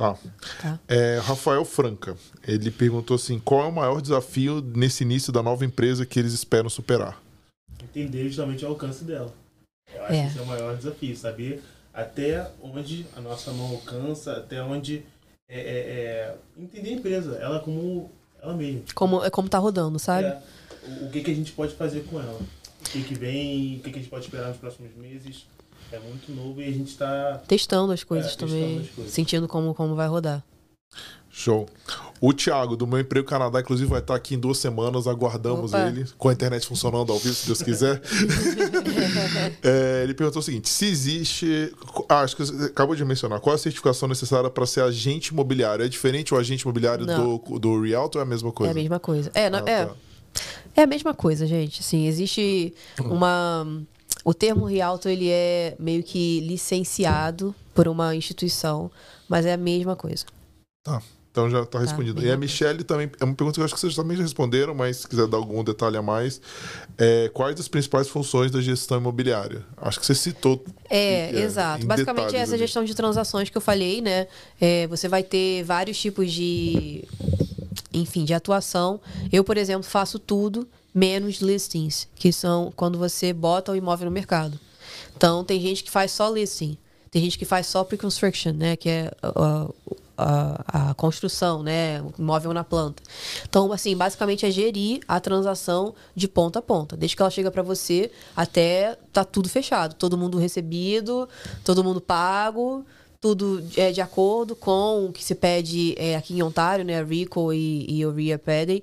Tá. 0.00 0.16
Tá. 0.62 0.80
É, 0.88 1.18
Rafael 1.18 1.62
Franca, 1.62 2.16
ele 2.48 2.70
perguntou 2.70 3.16
assim: 3.16 3.38
qual 3.38 3.64
é 3.64 3.68
o 3.68 3.72
maior 3.72 4.00
desafio 4.00 4.62
nesse 4.62 5.04
início 5.04 5.30
da 5.30 5.42
nova 5.42 5.62
empresa 5.62 6.06
que 6.06 6.18
eles 6.18 6.32
esperam 6.32 6.70
superar? 6.70 7.20
Entender 7.82 8.26
justamente 8.28 8.64
o 8.64 8.68
alcance 8.68 9.04
dela. 9.04 9.30
Eu 9.94 10.02
acho 10.04 10.12
É. 10.14 10.22
que 10.22 10.28
esse 10.28 10.38
é 10.38 10.42
o 10.42 10.46
maior 10.46 10.74
desafio, 10.74 11.14
saber 11.14 11.62
até 11.92 12.50
onde 12.62 13.04
a 13.14 13.20
nossa 13.20 13.52
mão 13.52 13.66
alcança, 13.72 14.32
até 14.32 14.62
onde 14.62 15.02
é, 15.46 15.60
é, 15.60 15.60
é, 15.60 16.34
entender 16.56 16.90
a 16.90 16.92
empresa, 16.94 17.36
ela 17.36 17.60
como 17.60 18.10
ela 18.42 18.54
mesma. 18.54 18.80
Como, 18.94 19.22
é 19.22 19.28
como 19.28 19.50
tá 19.50 19.58
rodando, 19.58 19.98
sabe? 19.98 20.28
É, 20.28 20.42
o, 21.02 21.06
o 21.06 21.10
que, 21.10 21.20
que 21.20 21.30
a 21.30 21.34
gente 21.34 21.52
pode 21.52 21.74
fazer 21.74 22.04
com 22.04 22.18
ela? 22.18 22.40
O 22.40 22.84
que, 22.90 23.02
que 23.02 23.14
vem, 23.14 23.76
o 23.76 23.80
que, 23.82 23.90
que 23.90 23.98
a 23.98 24.00
gente 24.00 24.10
pode 24.10 24.24
esperar 24.24 24.48
nos 24.48 24.56
próximos 24.56 24.94
meses? 24.96 25.44
É 25.92 25.98
muito 25.98 26.30
novo 26.32 26.60
e 26.60 26.64
a 26.68 26.72
gente 26.72 26.90
está. 26.90 27.40
Testando 27.48 27.92
as 27.92 28.04
coisas 28.04 28.32
É, 28.32 28.36
também, 28.36 28.80
as 28.80 28.88
coisas. 28.90 29.12
sentindo 29.12 29.48
como, 29.48 29.74
como 29.74 29.94
vai 29.94 30.06
rodar. 30.08 30.42
Show. 31.32 31.68
O 32.20 32.32
Thiago, 32.32 32.76
do 32.76 32.86
Meu 32.88 32.98
Emprego 32.98 33.26
Canadá, 33.26 33.60
inclusive, 33.60 33.88
vai 33.88 34.00
estar 34.00 34.16
aqui 34.16 34.34
em 34.34 34.38
duas 34.38 34.58
semanas. 34.58 35.06
Aguardamos 35.06 35.72
Opa. 35.72 35.86
ele, 35.86 36.04
com 36.18 36.28
a 36.28 36.32
internet 36.32 36.66
funcionando 36.66 37.12
ao 37.12 37.18
vivo, 37.20 37.34
se 37.34 37.46
Deus 37.46 37.62
quiser. 37.62 38.00
É, 39.62 40.02
ele 40.02 40.14
perguntou 40.14 40.40
o 40.40 40.42
seguinte: 40.42 40.68
se 40.68 40.86
existe. 40.86 41.72
Ah, 42.08 42.20
acho 42.20 42.36
que 42.36 42.44
você 42.44 42.64
acabou 42.66 42.94
de 42.96 43.04
mencionar. 43.04 43.40
Qual 43.40 43.52
é 43.54 43.56
a 43.56 43.58
certificação 43.58 44.08
necessária 44.08 44.48
para 44.50 44.66
ser 44.66 44.82
agente 44.82 45.28
imobiliário? 45.32 45.84
É 45.84 45.88
diferente 45.88 46.34
o 46.34 46.36
agente 46.38 46.62
imobiliário 46.62 47.06
Não. 47.06 47.38
do, 47.38 47.58
do 47.58 47.80
Realtor 47.80 48.20
ou 48.20 48.24
é 48.24 48.26
a 48.26 48.28
mesma 48.28 48.48
É 48.48 48.52
coisa? 48.52 48.70
a 48.72 48.74
mesma 48.74 48.98
coisa. 49.00 49.30
É, 49.34 49.48
na- 49.50 49.58
Ah, 49.58 49.70
é, 49.70 49.84
tá. 49.86 49.94
É 50.76 50.82
a 50.82 50.86
mesma 50.86 51.12
coisa, 51.14 51.46
gente. 51.46 51.80
Assim, 51.80 52.06
existe 52.06 52.74
uma. 53.00 53.66
O 54.24 54.34
termo 54.34 54.64
Rialto 54.64 55.08
ele 55.08 55.28
é 55.30 55.74
meio 55.78 56.02
que 56.02 56.40
licenciado 56.40 57.54
por 57.74 57.88
uma 57.88 58.14
instituição, 58.14 58.90
mas 59.28 59.46
é 59.46 59.54
a 59.54 59.56
mesma 59.56 59.96
coisa. 59.96 60.24
Tá. 60.82 61.02
Então 61.30 61.48
já 61.48 61.62
está 61.62 61.78
respondido. 61.78 62.20
e 62.20 62.24
mesma 62.24 62.34
a 62.34 62.36
Michelle 62.36 62.82
também. 62.82 63.08
É 63.20 63.24
uma 63.24 63.34
pergunta 63.34 63.54
que 63.54 63.60
eu 63.60 63.64
acho 63.64 63.74
que 63.74 63.80
vocês 63.80 63.94
também 63.94 64.16
já 64.16 64.22
responderam, 64.24 64.74
mas 64.74 64.98
se 64.98 65.08
quiser 65.08 65.28
dar 65.28 65.36
algum 65.36 65.62
detalhe 65.62 65.96
a 65.96 66.02
mais. 66.02 66.40
É, 66.98 67.30
quais 67.32 67.58
as 67.60 67.68
principais 67.68 68.08
funções 68.08 68.50
da 68.50 68.60
gestão 68.60 68.98
imobiliária? 68.98 69.64
Acho 69.76 70.00
que 70.00 70.06
você 70.06 70.14
citou. 70.14 70.64
É, 70.88 71.30
É, 71.32 71.40
exato. 71.40 71.86
Basicamente 71.86 72.34
é 72.34 72.40
essa 72.40 72.54
ali. 72.54 72.58
gestão 72.58 72.84
de 72.84 72.94
transações 72.96 73.48
que 73.48 73.56
eu 73.56 73.60
falei, 73.60 74.00
né? 74.00 74.26
É, 74.60 74.88
você 74.88 75.06
vai 75.06 75.22
ter 75.22 75.62
vários 75.62 75.96
tipos 76.00 76.32
de, 76.32 77.04
enfim, 77.92 78.24
de 78.24 78.34
atuação. 78.34 79.00
Eu, 79.32 79.44
por 79.44 79.56
exemplo, 79.56 79.84
faço 79.84 80.18
tudo 80.18 80.66
menos 80.94 81.40
listings, 81.40 82.08
que 82.14 82.32
são 82.32 82.72
quando 82.74 82.98
você 82.98 83.32
bota 83.32 83.72
o 83.72 83.76
imóvel 83.76 84.06
no 84.06 84.10
mercado. 84.10 84.58
Então, 85.16 85.44
tem 85.44 85.60
gente 85.60 85.84
que 85.84 85.90
faz 85.90 86.12
só 86.12 86.28
listing. 86.30 86.76
Tem 87.10 87.22
gente 87.22 87.38
que 87.38 87.44
faz 87.44 87.66
só 87.66 87.82
pre-construction, 87.82 88.52
né? 88.52 88.76
Que 88.76 88.88
é 88.88 89.10
a, 90.20 90.90
a, 90.90 90.94
construção, 90.94 91.62
né? 91.62 92.00
O 92.02 92.12
imóvel 92.18 92.52
na 92.52 92.62
planta. 92.62 93.02
Então, 93.48 93.72
assim, 93.72 93.96
basicamente 93.96 94.46
é 94.46 94.50
gerir 94.50 95.00
a 95.08 95.18
transação 95.18 95.94
de 96.14 96.28
ponta 96.28 96.58
a 96.58 96.62
ponta. 96.62 96.96
Desde 96.96 97.16
que 97.16 97.22
ela 97.22 97.30
chega 97.30 97.50
para 97.50 97.62
você 97.62 98.10
até 98.36 98.96
tá 99.12 99.24
tudo 99.24 99.48
fechado. 99.48 99.94
Todo 99.94 100.16
mundo 100.16 100.38
recebido, 100.38 101.28
todo 101.64 101.82
mundo 101.82 102.00
pago, 102.00 102.84
tudo 103.20 103.62
é, 103.76 103.92
de 103.92 104.00
acordo 104.00 104.56
com 104.56 105.06
o 105.06 105.12
que 105.12 105.22
se 105.22 105.34
pede 105.34 105.94
é, 105.98 106.16
aqui 106.16 106.34
em 106.34 106.42
Ontário, 106.42 106.84
né? 106.84 106.98
A 106.98 107.04
RICO 107.04 107.52
e, 107.52 107.84
e 107.86 108.06
o 108.06 108.12
RIA 108.12 108.38
pedem. 108.38 108.82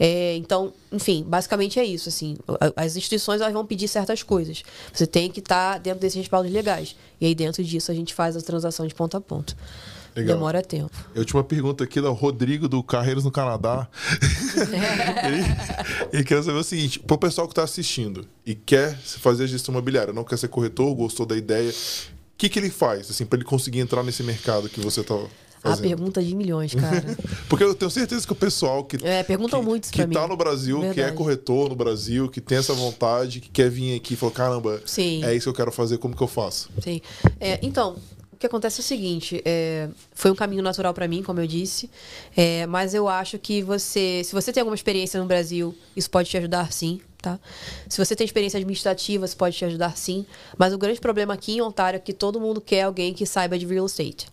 É, 0.00 0.34
então, 0.36 0.72
enfim, 0.90 1.22
basicamente 1.26 1.78
é 1.78 1.84
isso. 1.84 2.08
Assim, 2.08 2.36
as 2.74 2.96
instituições 2.96 3.42
elas 3.42 3.52
vão 3.52 3.66
pedir 3.66 3.86
certas 3.86 4.22
coisas. 4.22 4.62
Você 4.92 5.06
tem 5.06 5.30
que 5.30 5.40
estar 5.40 5.78
dentro 5.78 6.00
desses 6.00 6.16
respaldos 6.16 6.50
legais. 6.50 6.96
E 7.20 7.26
aí, 7.26 7.34
dentro 7.34 7.62
disso, 7.62 7.90
a 7.90 7.94
gente 7.94 8.14
faz 8.14 8.36
a 8.36 8.40
transação 8.40 8.86
de 8.86 8.94
ponta 8.94 9.18
a 9.18 9.20
ponta. 9.20 9.54
Legal. 10.16 10.36
Demora 10.36 10.62
tempo. 10.62 10.92
A 11.14 11.18
última 11.18 11.42
pergunta 11.42 11.82
aqui 11.82 12.00
da 12.00 12.08
Rodrigo 12.08 12.68
do 12.68 12.82
Carreiros 12.84 13.24
no 13.24 13.32
Canadá. 13.32 13.88
ele, 15.26 15.42
ele 16.12 16.24
quer 16.24 16.40
saber 16.42 16.58
o 16.58 16.64
seguinte: 16.64 17.00
pro 17.00 17.18
pessoal 17.18 17.48
que 17.48 17.52
está 17.52 17.64
assistindo 17.64 18.24
e 18.46 18.54
quer 18.54 18.96
fazer 18.96 19.48
gestão 19.48 19.72
imobiliária, 19.72 20.12
não 20.12 20.22
quer 20.22 20.38
ser 20.38 20.46
corretor, 20.48 20.94
gostou 20.94 21.26
da 21.26 21.36
ideia, 21.36 21.68
o 21.68 22.13
que, 22.36 22.48
que 22.48 22.58
ele 22.58 22.70
faz 22.70 23.10
assim, 23.10 23.24
para 23.24 23.38
ele 23.38 23.44
conseguir 23.44 23.80
entrar 23.80 24.02
nesse 24.02 24.22
mercado 24.22 24.68
que 24.68 24.80
você 24.80 25.02
tá. 25.02 25.14
A 25.14 25.70
fazendo? 25.70 25.88
pergunta 25.88 26.22
de 26.22 26.34
milhões, 26.34 26.74
cara. 26.74 27.02
Porque 27.48 27.64
eu 27.64 27.74
tenho 27.74 27.90
certeza 27.90 28.26
que 28.26 28.32
o 28.32 28.36
pessoal 28.36 28.84
que, 28.84 28.98
É, 29.02 29.22
perguntam 29.22 29.60
que, 29.60 29.66
muito 29.66 29.90
que 29.90 30.06
tá 30.08 30.28
no 30.28 30.36
Brasil, 30.36 30.78
que 30.80 30.86
é 30.86 30.92
Verdade. 30.92 31.16
corretor 31.16 31.70
no 31.70 31.74
Brasil, 31.74 32.28
que 32.28 32.38
tem 32.38 32.58
essa 32.58 32.74
vontade, 32.74 33.40
que 33.40 33.48
quer 33.48 33.70
vir 33.70 33.96
aqui 33.96 34.12
e 34.12 34.16
falar, 34.16 34.32
caramba, 34.32 34.82
Sim. 34.84 35.24
é 35.24 35.34
isso 35.34 35.44
que 35.44 35.48
eu 35.48 35.54
quero 35.54 35.72
fazer, 35.72 35.96
como 35.96 36.14
que 36.14 36.22
eu 36.22 36.26
faço? 36.28 36.68
Sim. 36.82 37.00
É, 37.40 37.58
então, 37.62 37.96
o 38.30 38.36
que 38.36 38.44
acontece 38.44 38.80
é 38.80 38.82
o 38.82 38.84
seguinte: 38.84 39.40
é, 39.42 39.88
foi 40.12 40.30
um 40.30 40.34
caminho 40.34 40.62
natural 40.62 40.92
para 40.92 41.08
mim, 41.08 41.22
como 41.22 41.40
eu 41.40 41.46
disse, 41.46 41.88
é, 42.36 42.66
mas 42.66 42.92
eu 42.92 43.08
acho 43.08 43.38
que 43.38 43.62
você, 43.62 44.20
se 44.22 44.34
você 44.34 44.52
tem 44.52 44.60
alguma 44.60 44.74
experiência 44.76 45.18
no 45.18 45.24
Brasil, 45.26 45.74
isso 45.96 46.10
pode 46.10 46.28
te 46.28 46.36
ajudar 46.36 46.70
sim. 46.72 47.00
Tá? 47.24 47.40
Se 47.88 47.96
você 47.96 48.14
tem 48.14 48.26
experiência 48.26 48.58
administrativa, 48.58 49.24
isso 49.24 49.34
pode 49.34 49.56
te 49.56 49.64
ajudar 49.64 49.96
sim. 49.96 50.26
Mas 50.58 50.74
o 50.74 50.78
grande 50.78 51.00
problema 51.00 51.32
aqui 51.32 51.56
em 51.56 51.62
Ontário 51.62 51.96
é 51.96 51.98
que 51.98 52.12
todo 52.12 52.38
mundo 52.38 52.60
quer 52.60 52.82
alguém 52.82 53.14
que 53.14 53.24
saiba 53.24 53.58
de 53.58 53.64
real 53.64 53.86
estate, 53.86 54.26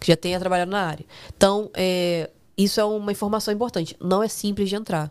que 0.00 0.08
já 0.08 0.16
tenha 0.16 0.40
trabalhado 0.40 0.68
na 0.68 0.82
área. 0.82 1.06
Então, 1.36 1.70
é, 1.72 2.28
isso 2.58 2.80
é 2.80 2.84
uma 2.84 3.12
informação 3.12 3.54
importante. 3.54 3.96
Não 4.00 4.24
é 4.24 4.26
simples 4.26 4.68
de 4.68 4.74
entrar. 4.74 5.08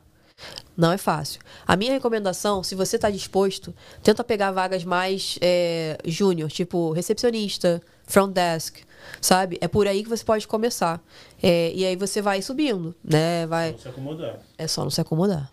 Não 0.75 0.91
é 0.91 0.97
fácil. 0.97 1.39
A 1.65 1.77
minha 1.77 1.93
recomendação, 1.93 2.63
se 2.63 2.75
você 2.75 2.97
está 2.97 3.09
disposto, 3.09 3.73
tenta 4.03 4.25
pegar 4.25 4.51
vagas 4.51 4.83
mais 4.83 5.39
é, 5.39 5.97
júnior, 6.03 6.51
tipo 6.51 6.91
recepcionista, 6.91 7.81
front 8.05 8.33
desk, 8.33 8.79
sabe? 9.21 9.57
É 9.61 9.69
por 9.69 9.87
aí 9.87 10.03
que 10.03 10.09
você 10.09 10.25
pode 10.25 10.45
começar. 10.49 11.01
É, 11.41 11.71
e 11.73 11.85
aí 11.85 11.95
você 11.95 12.21
vai 12.21 12.41
subindo, 12.41 12.93
né? 13.01 13.47
Vai, 13.47 13.71
Não 13.71 13.79
se 13.79 13.87
acomodar. 13.87 14.39
é 14.57 14.67
só 14.67 14.83
não 14.83 14.91
se 14.91 14.99
acomodar. 14.99 15.49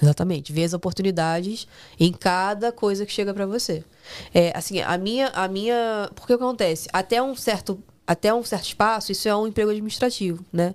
Exatamente. 0.00 0.52
Ver 0.52 0.64
as 0.64 0.72
oportunidades 0.72 1.66
em 1.98 2.12
cada 2.12 2.72
coisa 2.72 3.04
que 3.04 3.12
chega 3.12 3.32
para 3.32 3.46
você. 3.46 3.84
É, 4.32 4.56
assim, 4.56 4.80
a 4.80 4.96
minha, 4.96 5.28
a 5.28 5.46
minha, 5.48 6.10
porque 6.14 6.32
acontece? 6.32 6.88
Até 6.92 7.22
um 7.22 7.34
certo 7.34 7.82
até 8.04 8.34
um 8.34 8.42
certo 8.42 8.64
espaço, 8.64 9.12
isso 9.12 9.28
é 9.28 9.34
um 9.34 9.46
emprego 9.46 9.70
administrativo, 9.70 10.44
né? 10.52 10.74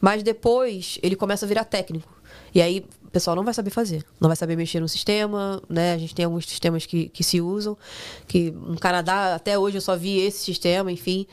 Mas 0.00 0.22
depois 0.22 0.98
ele 1.02 1.14
começa 1.14 1.44
a 1.44 1.48
virar 1.48 1.64
técnico. 1.64 2.10
E 2.54 2.60
aí 2.62 2.84
o 3.04 3.10
pessoal 3.10 3.36
não 3.36 3.44
vai 3.44 3.52
saber 3.52 3.70
fazer. 3.70 4.04
Não 4.20 4.28
vai 4.28 4.36
saber 4.36 4.56
mexer 4.56 4.80
no 4.80 4.88
sistema, 4.88 5.62
né? 5.68 5.92
A 5.92 5.98
gente 5.98 6.14
tem 6.14 6.24
alguns 6.24 6.46
sistemas 6.46 6.86
que, 6.86 7.08
que 7.10 7.22
se 7.22 7.40
usam. 7.40 7.76
Que 8.26 8.50
no 8.50 8.78
Canadá, 8.78 9.34
até 9.34 9.58
hoje, 9.58 9.76
eu 9.76 9.80
só 9.82 9.96
vi 9.96 10.18
esse 10.18 10.38
sistema, 10.38 10.90
enfim, 10.90 11.26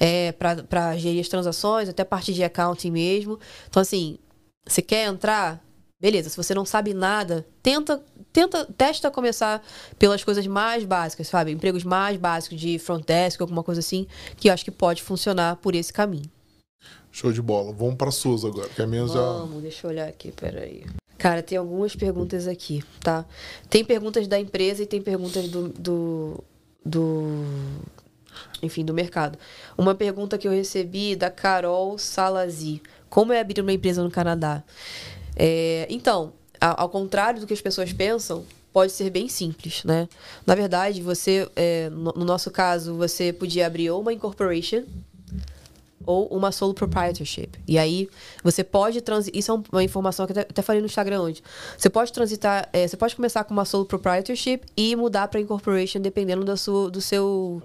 é, 0.00 0.32
para 0.32 0.96
gerir 0.96 1.20
as 1.20 1.28
transações, 1.28 1.88
até 1.88 2.04
parte 2.04 2.32
de 2.32 2.42
accounting 2.42 2.90
mesmo. 2.90 3.38
Então, 3.68 3.80
assim, 3.80 4.18
você 4.66 4.80
quer 4.80 5.06
entrar? 5.06 5.62
Beleza, 5.98 6.28
se 6.28 6.36
você 6.36 6.54
não 6.54 6.66
sabe 6.66 6.92
nada, 6.92 7.46
tenta, 7.62 8.02
tenta, 8.30 8.66
testa 8.66 9.10
começar 9.10 9.64
pelas 9.98 10.22
coisas 10.22 10.46
mais 10.46 10.84
básicas, 10.84 11.26
sabe? 11.26 11.52
Empregos 11.52 11.84
mais 11.84 12.18
básicos 12.18 12.60
de 12.60 12.78
front 12.78 13.04
desk, 13.06 13.40
alguma 13.40 13.62
coisa 13.62 13.80
assim, 13.80 14.06
que 14.36 14.48
eu 14.48 14.52
acho 14.52 14.64
que 14.64 14.70
pode 14.70 15.02
funcionar 15.02 15.56
por 15.56 15.74
esse 15.74 15.90
caminho. 15.90 16.30
Show 17.10 17.32
de 17.32 17.40
bola. 17.40 17.72
Vamos 17.72 17.94
para 17.94 18.10
suas 18.10 18.44
agora, 18.44 18.68
que 18.68 18.82
a 18.82 18.86
minha 18.86 19.06
já. 19.06 19.14
Vamos, 19.14 19.62
deixa 19.62 19.86
eu 19.86 19.90
olhar 19.90 20.06
aqui, 20.06 20.30
peraí. 20.32 20.84
Cara, 21.16 21.42
tem 21.42 21.56
algumas 21.56 21.96
perguntas 21.96 22.46
aqui, 22.46 22.84
tá? 23.00 23.24
Tem 23.70 23.82
perguntas 23.82 24.28
da 24.28 24.38
empresa 24.38 24.82
e 24.82 24.86
tem 24.86 25.00
perguntas 25.00 25.48
do, 25.48 25.70
do, 25.70 26.44
do 26.84 27.42
enfim, 28.62 28.84
do 28.84 28.92
mercado. 28.92 29.38
Uma 29.78 29.94
pergunta 29.94 30.36
que 30.36 30.46
eu 30.46 30.52
recebi 30.52 31.16
da 31.16 31.30
Carol 31.30 31.96
Salazi. 31.96 32.82
Como 33.08 33.32
é 33.32 33.40
abrir 33.40 33.62
uma 33.62 33.72
empresa 33.72 34.02
no 34.02 34.10
Canadá? 34.10 34.62
É, 35.36 35.86
então, 35.90 36.32
ao 36.60 36.88
contrário 36.88 37.40
do 37.40 37.46
que 37.46 37.52
as 37.52 37.60
pessoas 37.60 37.92
pensam, 37.92 38.44
pode 38.72 38.92
ser 38.92 39.10
bem 39.10 39.28
simples, 39.28 39.84
né? 39.84 40.08
Na 40.46 40.54
verdade, 40.54 41.02
você, 41.02 41.48
é, 41.54 41.88
no, 41.90 42.12
no 42.12 42.24
nosso 42.24 42.50
caso, 42.50 42.94
você 42.94 43.32
podia 43.32 43.66
abrir 43.66 43.90
ou 43.90 44.00
uma 44.00 44.12
incorporation 44.12 44.82
ou 46.04 46.26
uma 46.28 46.52
sole 46.52 46.72
proprietorship. 46.72 47.48
E 47.66 47.76
aí 47.78 48.08
você 48.44 48.62
pode 48.62 49.00
transitar. 49.00 49.36
Isso 49.38 49.50
é 49.50 49.54
um- 49.54 49.62
uma 49.72 49.82
informação 49.82 50.24
que 50.24 50.32
até, 50.32 50.42
até 50.42 50.62
falei 50.62 50.80
no 50.80 50.86
Instagram 50.86 51.20
hoje. 51.22 51.42
Você 51.76 51.90
pode 51.90 52.12
transitar. 52.12 52.68
é, 52.72 52.86
você 52.86 52.96
pode 52.96 53.16
começar 53.16 53.42
com 53.44 53.52
uma 53.52 53.64
sole 53.64 53.86
proprietorship 53.86 54.60
e 54.76 54.94
mudar 54.94 55.26
para 55.28 55.40
incorporation 55.40 56.00
dependendo 56.00 56.44
do 56.44 56.56
seu, 56.56 56.90
do 56.90 57.00
seu 57.00 57.60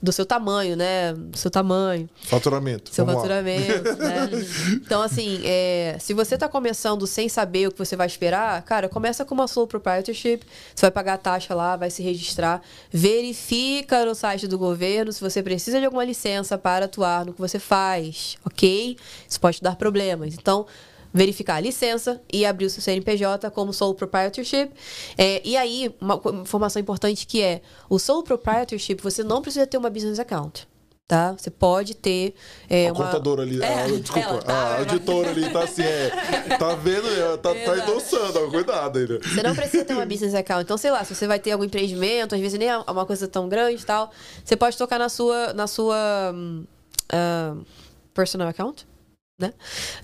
do 0.00 0.12
seu 0.12 0.24
tamanho, 0.24 0.76
né? 0.76 1.12
Do 1.12 1.36
seu 1.36 1.50
tamanho. 1.50 2.08
Faturamento. 2.24 2.94
Seu 2.94 3.04
faturamento, 3.04 3.96
né? 3.96 4.28
Então, 4.84 5.02
assim, 5.02 5.40
é, 5.44 5.96
se 5.98 6.14
você 6.14 6.34
está 6.34 6.48
começando 6.48 7.06
sem 7.06 7.28
saber 7.28 7.68
o 7.68 7.72
que 7.72 7.78
você 7.78 7.96
vai 7.96 8.06
esperar, 8.06 8.62
cara, 8.62 8.88
começa 8.88 9.24
com 9.24 9.34
uma 9.34 9.48
sole 9.48 9.66
proprietorship, 9.66 10.40
você 10.74 10.82
vai 10.82 10.90
pagar 10.90 11.14
a 11.14 11.18
taxa 11.18 11.54
lá, 11.54 11.76
vai 11.76 11.90
se 11.90 12.02
registrar, 12.02 12.62
verifica 12.90 14.04
no 14.04 14.14
site 14.14 14.46
do 14.46 14.58
governo 14.58 15.12
se 15.12 15.20
você 15.20 15.42
precisa 15.42 15.78
de 15.78 15.86
alguma 15.86 16.04
licença 16.04 16.56
para 16.56 16.84
atuar 16.84 17.26
no 17.26 17.32
que 17.32 17.40
você 17.40 17.58
faz, 17.58 18.36
ok? 18.44 18.96
Isso 19.28 19.40
pode 19.40 19.60
dar 19.60 19.76
problemas. 19.76 20.34
Então, 20.34 20.66
verificar 21.12 21.56
a 21.56 21.60
licença 21.60 22.20
e 22.32 22.44
abrir 22.44 22.66
o 22.66 22.70
seu 22.70 22.82
CNPJ 22.82 23.50
como 23.50 23.72
sole 23.72 23.96
proprietorship. 23.96 24.70
É, 25.16 25.40
e 25.44 25.56
aí, 25.56 25.94
uma 26.00 26.20
informação 26.42 26.80
importante 26.80 27.26
que 27.26 27.42
é, 27.42 27.62
o 27.88 27.98
sole 27.98 28.24
proprietorship, 28.24 28.96
você 29.02 29.22
não 29.22 29.42
precisa 29.42 29.66
ter 29.66 29.78
uma 29.78 29.90
business 29.90 30.18
account. 30.18 30.66
Tá? 31.06 31.32
Você 31.32 31.50
pode 31.50 31.94
ter 31.94 32.34
é, 32.68 32.88
a 32.88 32.92
uma... 32.92 33.06
contadora 33.06 33.40
ali, 33.40 33.62
É, 33.62 33.86
desculpa, 33.86 34.28
ela 34.28 34.42
tá, 34.42 34.52
a 34.52 34.78
auditora 34.80 35.30
ali 35.30 35.48
tá 35.48 35.64
assim, 35.64 35.80
é, 35.80 36.10
tá 36.58 36.74
vendo, 36.74 37.08
é, 37.08 37.36
tá, 37.38 37.54
tá 37.54 37.56
Exato. 37.56 37.90
endossando, 37.90 38.38
ó, 38.44 38.50
cuidado 38.50 38.98
ainda. 38.98 39.18
Você 39.18 39.42
não 39.42 39.54
precisa 39.54 39.86
ter 39.86 39.94
uma 39.94 40.04
business 40.04 40.34
account. 40.34 40.64
Então, 40.64 40.76
sei 40.76 40.90
lá, 40.90 41.02
se 41.04 41.14
você 41.14 41.26
vai 41.26 41.38
ter 41.38 41.52
algum 41.52 41.64
empreendimento, 41.64 42.34
às 42.34 42.40
vezes 42.42 42.58
nem 42.58 42.68
é 42.68 42.76
uma 42.76 43.06
coisa 43.06 43.26
tão 43.26 43.48
grande 43.48 43.80
e 43.80 43.86
tal, 43.86 44.10
você 44.44 44.54
pode 44.54 44.76
tocar 44.76 44.98
na 44.98 45.08
sua, 45.08 45.54
na 45.54 45.66
sua 45.66 45.96
hum, 46.34 46.66
ah, 47.10 47.56
personal 48.12 48.48
account. 48.48 48.86
Né? 49.38 49.52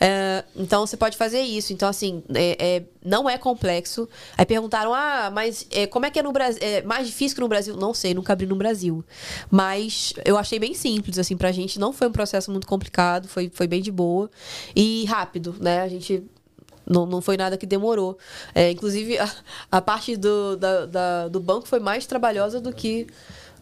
É, 0.01 0.44
então 0.55 0.86
você 0.86 0.97
pode 0.97 1.16
fazer 1.16 1.40
isso. 1.40 1.73
Então, 1.73 1.89
assim, 1.89 2.23
é, 2.32 2.77
é- 2.77 2.82
não 3.05 3.28
é 3.28 3.36
complexo. 3.36 4.09
Aí 4.39 4.47
perguntaram: 4.47 4.94
ah, 4.94 5.28
mas 5.32 5.66
é, 5.73 5.89
como 5.89 6.06
é 6.06 6.11
que 6.11 6.20
é 6.20 6.23
no 6.23 6.31
Brasil? 6.31 6.61
É 6.62 6.82
mais 6.82 7.09
difícil 7.09 7.35
que 7.35 7.40
no 7.40 7.48
Brasil? 7.48 7.77
Não 7.77 7.93
sei, 7.93 8.15
nunca 8.15 8.32
abri 8.32 8.47
no 8.47 8.55
Brasil. 8.55 9.05
Mas 9.51 10.12
eu 10.24 10.39
achei 10.39 10.61
bem 10.61 10.73
simples, 10.73 11.19
assim, 11.19 11.36
pra 11.36 11.51
gente. 11.51 11.81
Não 11.81 11.93
foi 11.93 12.06
um 12.06 12.12
processo 12.12 12.48
muito 12.52 12.66
complicado, 12.69 13.27
foi, 13.27 13.51
foi 13.52 13.66
bem 13.66 13.82
de 13.82 13.90
boa. 13.90 14.31
E 14.74 15.05
rápido, 15.06 15.56
né? 15.59 15.81
A 15.82 15.89
gente 15.89 16.23
não, 16.86 17.05
não 17.05 17.20
foi 17.20 17.36
nada 17.36 17.56
que 17.56 17.66
demorou. 17.66 18.16
É, 18.55 18.70
inclusive, 18.70 19.19
a, 19.19 19.28
a 19.69 19.81
parte 19.82 20.16
do, 20.16 20.56
da- 20.56 20.86
da- 20.86 21.28
do 21.28 21.40
banco 21.40 21.66
foi 21.66 21.81
mais 21.81 22.06
trabalhosa 22.06 22.61
do 22.61 22.73
que 22.73 23.09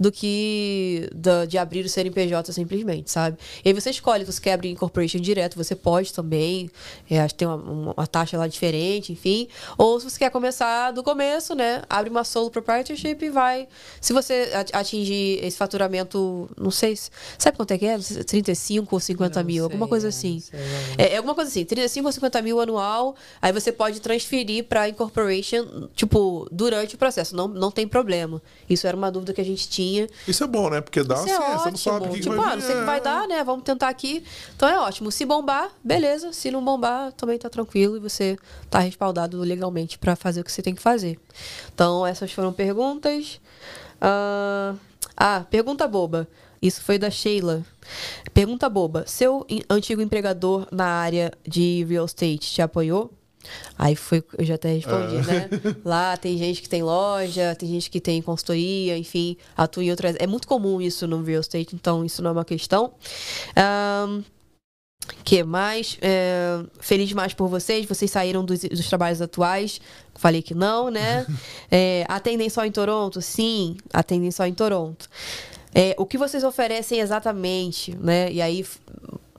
do 0.03 0.11
que 0.11 1.09
da- 1.15 1.45
de 1.45 1.57
abrir 1.57 1.85
o 1.85 1.89
CNPJ 1.89 2.53
simplesmente, 2.53 3.09
sabe? 3.09 3.39
E 3.65 3.69
aí 3.69 3.73
você 3.73 3.91
escolhe, 3.91 4.25
você 4.25 4.41
quer 4.41 4.55
abrir 4.55 4.71
incorporation 4.71 5.21
direto, 5.21 5.57
você 5.57 5.77
pode 5.77 6.13
também, 6.13 6.69
é, 7.09 7.21
acho 7.21 7.35
que 7.35 7.39
tem 7.39 7.47
uma, 7.47 7.55
uma- 7.57 7.95
uma 7.97 8.07
taxa 8.07 8.37
lá 8.37 8.49
diferente, 8.49 9.13
enfim. 9.13 9.47
Ou 9.79 10.01
se 10.01 10.11
você 10.11 10.19
quer 10.19 10.31
começar 10.31 10.91
do 10.91 11.05
começo, 11.05 11.55
né? 11.55 11.83
Abre 11.89 12.11
uma 12.11 12.25
solo 12.25 12.51
proprietorship 12.51 13.17
e 13.25 13.31
vai. 13.31 13.69
Se 14.01 14.13
você 14.13 14.51
atingir 14.73 15.39
esse 15.45 15.57
faturamento, 15.57 16.51
não 16.59 16.73
sei, 16.73 16.97
se- 16.97 17.09
sabe 17.39 17.57
quanto 17.57 17.71
é 17.71 17.79
que 17.79 17.87
é? 17.87 17.97
35 17.99 18.97
ou 18.97 19.01
50 19.01 19.41
Não 19.41 19.47
mil, 19.47 19.63
alguma 19.65 19.85
sei, 19.87 19.89
coisa 19.91 20.07
não 20.07 20.09
assim. 20.09 20.41
sei. 20.41 20.59
É, 20.99 21.13
é 21.13 21.17
alguma 21.19 21.35
coisa 21.37 21.49
assim, 21.49 21.65
35 21.65 22.07
ou 22.09 22.13
50 22.13 22.43
mil 22.43 22.61
anual, 22.61 23.15
aí 23.41 23.53
você 23.53 23.71
pode 23.71 24.01
transferir 24.01 24.65
para 24.65 24.89
incorporation, 24.89 25.89
tipo, 25.95 26.49
durante 26.51 26.97
o 26.97 26.99
processo, 26.99 27.37
não, 27.37 27.47
não 27.47 27.71
tem 27.71 27.87
problema. 27.87 28.43
Isso 28.69 28.85
era 28.87 28.97
uma 28.97 29.11
dúvida 29.13 29.33
que 29.33 29.41
a 29.41 29.45
gente 29.45 29.69
tinha. 29.69 29.92
Isso 30.27 30.45
é 30.45 30.47
bom, 30.47 30.71
né? 30.71 30.81
Porque 30.81 31.03
dá 31.03 31.17
Isso 31.17 31.29
é 31.29 31.39
ótimo. 31.39 31.71
não 31.71 31.77
sabe 31.77 32.07
o 32.07 32.09
que, 32.11 32.15
que 32.17 32.21
tipo, 32.23 32.37
vai 32.37 32.45
ah, 32.45 32.49
vir. 32.51 32.61
não 32.61 32.67
sei 32.67 32.77
que 32.77 32.85
vai 32.85 32.99
é. 32.99 33.01
dar, 33.01 33.29
né? 33.29 33.45
Vamos 33.45 33.65
tentar 33.65 33.89
aqui. 33.89 34.25
Então 34.57 34.69
é 34.69 34.79
ótimo. 34.79 35.11
Se 35.11 35.25
bombar, 35.25 35.71
beleza. 35.83 36.33
Se 36.33 36.51
não 36.51 36.65
bombar, 36.65 37.13
também 37.13 37.39
tá 37.39 37.49
tranquilo 37.49 37.97
e 37.97 38.01
você 38.01 38.37
tá 38.71 38.79
respaldado 38.79 39.39
legalmente 39.41 39.99
para 39.99 40.17
fazer 40.17 40.41
o 40.41 40.45
que 40.45 40.53
você 40.53 40.63
tem 40.63 40.75
que 40.75 40.83
fazer. 40.83 41.19
Então, 41.75 42.07
essas 42.07 42.33
foram 42.33 42.53
perguntas. 42.53 43.41
Ah, 44.01 44.75
ah, 45.17 45.45
pergunta 45.51 45.87
boba. 45.87 46.27
Isso 46.61 46.81
foi 46.81 46.97
da 46.97 47.11
Sheila. 47.11 47.65
Pergunta 48.33 48.69
boba. 48.69 49.05
Seu 49.07 49.47
antigo 49.69 50.01
empregador 50.01 50.67
na 50.71 50.87
área 50.87 51.33
de 51.47 51.85
real 51.89 52.05
estate 52.05 52.39
te 52.39 52.63
apoiou? 52.63 53.13
Aí 53.79 53.97
foi, 53.97 54.23
eu 54.39 54.45
já 54.45 54.55
até 54.55 54.73
respondi, 54.75 55.17
né? 55.27 55.49
Lá 55.85 56.17
tem 56.17 56.37
gente 56.39 56.63
que 56.63 56.69
tem 56.69 56.83
loja, 56.83 57.55
tem 57.55 57.69
gente 57.69 57.91
que 57.91 58.01
tem 58.01 58.23
consultoria, 58.23 58.97
enfim, 58.97 59.37
atua 59.57 59.85
em 59.85 59.91
outras. 59.91 60.17
É 60.19 60.27
muito 60.27 60.47
comum 60.47 60.81
isso 60.81 61.07
no 61.07 61.23
real 61.23 61.41
estate, 61.41 61.75
então 61.75 62.05
isso 62.05 62.23
não 62.23 62.31
é 62.31 62.33
uma 62.33 62.45
questão. 62.45 62.93
Ahn, 63.57 64.23
que 65.25 65.43
mais? 65.43 65.99
É, 66.01 66.63
feliz 66.81 67.09
demais 67.09 67.35
por 67.35 67.49
vocês. 67.49 67.87
Vocês 67.87 68.11
saíram 68.11 68.45
dos, 68.45 68.61
dos 68.61 68.89
trabalhos 68.89 69.21
atuais. 69.21 69.81
Falei 70.15 70.43
que 70.43 70.55
não, 70.55 70.91
né? 70.91 71.27
É, 71.71 72.05
atendem 72.09 72.49
só 72.49 72.65
em 72.65 72.71
Toronto? 72.71 73.21
Sim, 73.21 73.77
atendem 73.93 74.31
só 74.31 74.47
em 74.47 74.55
Toronto. 74.55 75.09
É, 75.75 75.95
o 75.99 76.05
que 76.05 76.19
vocês 76.19 76.45
oferecem 76.45 77.01
exatamente, 77.01 77.97
né? 77.97 78.31
E 78.31 78.43
aí 78.43 78.65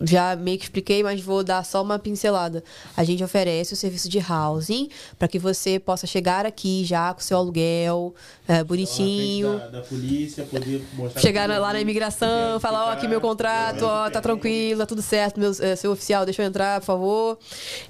já 0.03 0.35
meio 0.35 0.57
que 0.57 0.65
expliquei, 0.65 1.01
mas 1.01 1.21
vou 1.21 1.43
dar 1.43 1.63
só 1.63 1.81
uma 1.81 1.97
pincelada. 1.97 2.63
A 2.95 3.03
gente 3.03 3.23
oferece 3.23 3.73
o 3.73 3.75
serviço 3.75 4.09
de 4.09 4.19
housing 4.19 4.89
para 5.17 5.27
que 5.27 5.39
você 5.39 5.79
possa 5.79 6.05
chegar 6.05 6.45
aqui 6.45 6.83
já 6.83 7.13
com 7.13 7.21
seu 7.21 7.37
aluguel 7.37 8.13
é, 8.47 8.63
bonitinho. 8.63 9.57
Da, 9.57 9.67
da, 9.67 9.81
polícia, 9.81 10.43
poder 10.45 10.83
mostrar. 10.93 11.21
Chegar 11.21 11.59
lá 11.59 11.73
na 11.73 11.81
imigração, 11.81 12.59
falar: 12.59 12.87
Ó, 12.87 12.91
aqui 12.91 13.07
meu 13.07 13.21
contrato, 13.21 13.83
ó, 13.85 14.09
tá 14.09 14.19
tranquilo, 14.19 14.79
tá 14.79 14.85
tudo 14.85 15.01
certo, 15.01 15.39
meu, 15.39 15.51
é, 15.59 15.75
seu 15.75 15.91
oficial, 15.91 16.25
deixa 16.25 16.41
eu 16.41 16.47
entrar, 16.47 16.79
por 16.81 16.85
favor. 16.85 17.39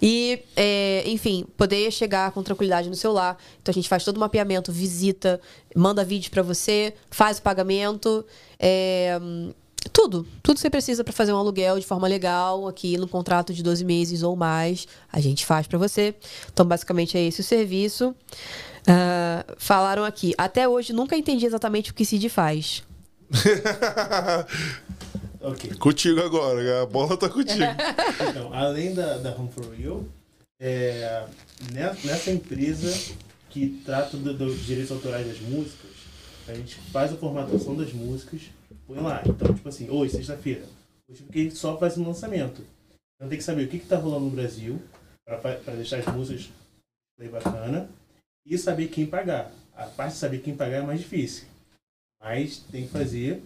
E, 0.01 0.39
é, 0.55 1.03
enfim, 1.07 1.45
poder 1.57 1.91
chegar 1.91 2.31
com 2.31 2.43
tranquilidade 2.43 2.89
no 2.89 2.95
seu 2.95 3.11
lar. 3.11 3.37
Então 3.61 3.71
a 3.71 3.75
gente 3.75 3.89
faz 3.89 4.03
todo 4.03 4.17
o 4.17 4.19
mapeamento, 4.19 4.71
visita, 4.71 5.41
manda 5.75 6.03
vídeo 6.03 6.29
para 6.29 6.43
você, 6.43 6.93
faz 7.09 7.39
o 7.39 7.41
pagamento. 7.41 8.25
É, 8.59 9.19
tudo, 9.93 10.27
tudo 10.41 10.55
que 10.55 10.61
você 10.61 10.71
precisa 10.71 11.03
para 11.03 11.13
fazer 11.13 11.31
um 11.31 11.37
aluguel 11.37 11.79
de 11.79 11.85
forma 11.85 12.07
legal 12.07 12.67
aqui 12.67 12.97
no 12.97 13.07
contrato 13.07 13.53
de 13.53 13.61
12 13.61 13.85
meses 13.85 14.23
ou 14.23 14.35
mais, 14.35 14.87
a 15.11 15.21
gente 15.21 15.45
faz 15.45 15.67
para 15.67 15.77
você. 15.77 16.15
Então, 16.51 16.65
basicamente 16.65 17.15
é 17.15 17.23
esse 17.23 17.41
o 17.41 17.43
serviço. 17.43 18.15
Uh, 18.81 19.53
falaram 19.57 20.03
aqui, 20.03 20.33
até 20.35 20.67
hoje 20.67 20.91
nunca 20.91 21.15
entendi 21.15 21.45
exatamente 21.45 21.91
o 21.91 21.93
que 21.93 22.03
CID 22.03 22.27
faz. 22.27 22.83
okay. 25.39 25.75
Contigo 25.75 26.21
agora, 26.21 26.81
a 26.81 26.85
bola 26.87 27.15
tá 27.15 27.29
contigo. 27.29 27.61
então, 28.29 28.51
além 28.51 28.95
da, 28.95 29.19
da 29.19 29.35
Home 29.35 29.51
for 29.51 29.71
Real, 29.73 30.03
é, 30.59 31.23
nessa 31.71 32.31
empresa 32.31 32.91
que 33.51 33.81
trata 33.85 34.17
dos 34.17 34.37
do 34.37 34.55
direitos 34.55 34.91
autorais 34.91 35.27
das 35.27 35.39
músicas, 35.39 35.91
a 36.47 36.53
gente 36.53 36.75
faz 36.91 37.13
a 37.13 37.15
formatação 37.15 37.75
das 37.75 37.93
músicas 37.93 38.41
põe 38.87 38.99
lá. 38.99 39.21
Então, 39.25 39.53
tipo 39.53 39.67
assim, 39.69 39.89
hoje, 39.89 40.15
sexta-feira, 40.15 40.65
hoje 41.09 41.23
porque 41.23 41.51
só 41.51 41.77
faz 41.77 41.97
um 41.97 42.05
lançamento. 42.05 42.65
Então 43.15 43.29
tem 43.29 43.37
que 43.37 43.43
saber 43.43 43.65
o 43.65 43.67
que 43.67 43.77
está 43.77 43.97
rolando 43.97 44.25
no 44.25 44.31
Brasil 44.31 44.81
para 45.25 45.75
deixar 45.75 45.99
as 45.99 46.07
músicas 46.07 46.49
bem 47.17 47.29
bacana 47.29 47.89
e 48.45 48.57
saber 48.57 48.87
quem 48.87 49.05
pagar. 49.05 49.51
A 49.75 49.85
parte 49.85 50.13
de 50.13 50.19
saber 50.19 50.39
quem 50.39 50.55
pagar 50.55 50.77
é 50.77 50.81
mais 50.81 50.99
difícil. 50.99 51.47
Mas 52.21 52.59
tem 52.59 52.83
que 52.83 52.91
fazer. 52.91 53.41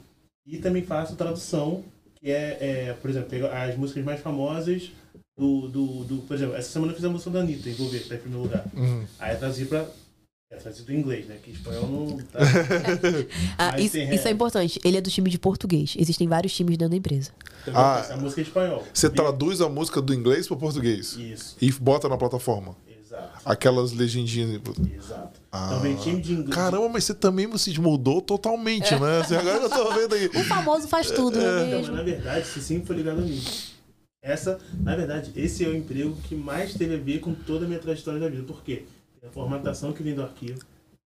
E 0.45 0.57
também 0.59 0.83
faço 0.83 1.15
tradução, 1.15 1.83
que 2.15 2.31
é, 2.31 2.57
é 2.89 2.93
por 2.93 3.09
exemplo, 3.09 3.47
as 3.47 3.75
músicas 3.75 4.03
mais 4.03 4.21
famosas 4.21 4.91
do, 5.37 5.67
do, 5.67 6.03
do, 6.03 6.17
Por 6.23 6.35
exemplo, 6.35 6.55
essa 6.55 6.69
semana 6.69 6.91
eu 6.91 6.95
fiz 6.95 7.05
a 7.05 7.09
música 7.09 7.29
da 7.29 7.39
Anitta, 7.41 7.69
Envolver, 7.69 8.01
que 8.01 8.09
tá 8.09 8.15
em 8.15 8.19
primeiro 8.19 8.43
lugar. 8.43 8.65
Uhum. 8.73 9.05
Aí 9.19 9.33
eu 9.33 9.39
traduzi 9.39 9.65
para 9.65 9.87
é 10.49 10.55
traduzido 10.55 10.93
em 10.93 10.99
inglês, 10.99 11.25
né? 11.25 11.37
Que 11.43 11.51
espanhol 11.51 11.87
não 11.87 12.17
tá. 12.17 12.39
ah, 13.57 13.79
isso, 13.79 13.97
isso, 13.97 14.27
é 14.27 14.31
importante. 14.31 14.79
Ele 14.83 14.97
é 14.97 15.01
do 15.01 15.09
time 15.09 15.29
de 15.29 15.37
português. 15.37 15.93
Existem 15.99 16.25
vários 16.25 16.53
times 16.53 16.77
dentro 16.77 16.91
da 16.91 16.95
empresa. 16.95 17.31
Ah, 17.73 18.13
a 18.13 18.17
música 18.17 18.39
é 18.39 18.43
espanhol. 18.43 18.83
Você 18.93 19.09
traduz 19.09 19.59
a 19.59 19.67
música 19.67 20.01
do 20.01 20.13
inglês 20.13 20.47
para 20.47 20.55
o 20.55 20.59
português. 20.59 21.17
Isso. 21.17 21.57
E 21.59 21.69
bota 21.73 22.07
na 22.07 22.17
plataforma. 22.17 22.77
Exato. 22.87 23.41
Aquelas 23.43 23.91
legendinhas. 23.91 24.61
Exato. 24.95 25.41
Ah. 25.51 25.65
Então 25.67 25.79
vem 25.81 25.95
time 25.97 26.21
de 26.21 26.31
inglês. 26.31 26.55
Caramba, 26.55 26.87
mas 26.87 27.03
você 27.03 27.13
também 27.13 27.45
você 27.45 27.77
mudou 27.77 28.21
totalmente, 28.21 28.93
é. 28.93 28.99
né? 28.99 29.21
Agora 29.37 29.63
eu 29.63 29.69
tô 29.69 29.93
vendo 29.93 30.15
aí. 30.15 30.27
O 30.27 30.43
famoso 30.45 30.87
faz 30.87 31.11
tudo, 31.11 31.37
é. 31.37 31.41
não 31.41 31.49
é 31.49 31.65
mesmo? 31.65 31.67
Então, 31.67 31.81
mas 31.81 31.97
na 31.97 32.03
verdade, 32.03 32.47
você 32.47 32.61
sempre 32.61 32.87
foi 32.87 32.95
ligado 32.95 33.19
a 33.19 33.21
mim. 33.21 33.43
Essa, 34.21 34.59
na 34.79 34.95
verdade, 34.95 35.31
esse 35.35 35.65
é 35.65 35.67
o 35.67 35.75
emprego 35.75 36.15
que 36.23 36.35
mais 36.35 36.73
teve 36.73 36.95
a 36.95 36.97
ver 36.97 37.19
com 37.19 37.33
toda 37.33 37.65
a 37.65 37.67
minha 37.67 37.79
trajetória 37.79 38.19
da 38.19 38.29
vida. 38.29 38.43
Por 38.43 38.63
quê? 38.63 38.85
A 39.25 39.31
formatação 39.31 39.93
que 39.93 40.03
vem 40.03 40.15
do 40.15 40.21
arquivo, 40.21 40.59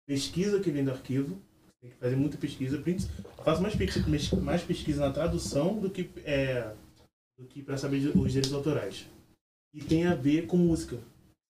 pesquisa 0.06 0.60
que 0.60 0.70
vem 0.70 0.84
do 0.84 0.90
arquivo, 0.90 1.38
tem 1.80 1.90
que 1.90 1.96
fazer 1.96 2.16
muita 2.16 2.38
pesquisa, 2.38 2.82
faço 3.44 3.60
mais 3.60 3.74
pesquisa, 3.74 4.36
mais 4.40 4.62
pesquisa 4.62 5.00
na 5.00 5.12
tradução 5.12 5.78
do 5.78 5.90
que, 5.90 6.08
é, 6.24 6.72
do 7.38 7.44
que 7.46 7.62
para 7.62 7.76
saber 7.76 7.96
os 8.16 8.32
direitos 8.32 8.52
autorais. 8.52 9.06
E 9.74 9.82
tem 9.82 10.06
a 10.06 10.14
ver 10.14 10.46
com 10.46 10.56
música. 10.56 10.98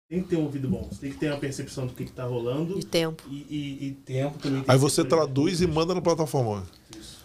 Tem 0.09 0.23
que 0.23 0.29
ter 0.29 0.37
um 0.37 0.45
ouvido 0.45 0.69
bom, 0.69 0.83
você 0.83 1.01
tem 1.01 1.11
que 1.11 1.19
ter 1.19 1.31
uma 1.31 1.39
percepção 1.39 1.87
do 1.87 1.95
que 1.95 2.03
está 2.03 2.25
rolando. 2.25 2.79
E 2.79 2.85
tempo. 2.85 3.23
E, 3.31 3.47
e, 3.49 3.87
e 3.87 3.91
tempo 3.93 4.39
também. 4.39 4.63
Aí 4.69 4.79
você 4.79 5.05
traduz 5.05 5.61
e 5.61 5.67
manda 5.67 5.95
na 5.95 6.03
plataforma. 6.03 6.67
Isso. 6.99 7.25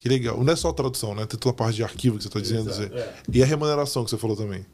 Que 0.00 0.08
legal. 0.08 0.42
Não 0.42 0.52
é 0.52 0.56
só 0.56 0.72
tradução, 0.72 1.14
né? 1.14 1.26
Tem 1.26 1.38
toda 1.38 1.52
a 1.54 1.56
parte 1.56 1.76
de 1.76 1.84
arquivo 1.84 2.16
que 2.16 2.22
você 2.22 2.28
está 2.28 2.40
dizendo. 2.40 2.70
Exato, 2.70 2.96
é. 2.96 3.22
E 3.32 3.42
a 3.42 3.46
remuneração 3.46 4.04
que 4.04 4.10
você 4.10 4.18
falou 4.18 4.36
também. 4.36 4.64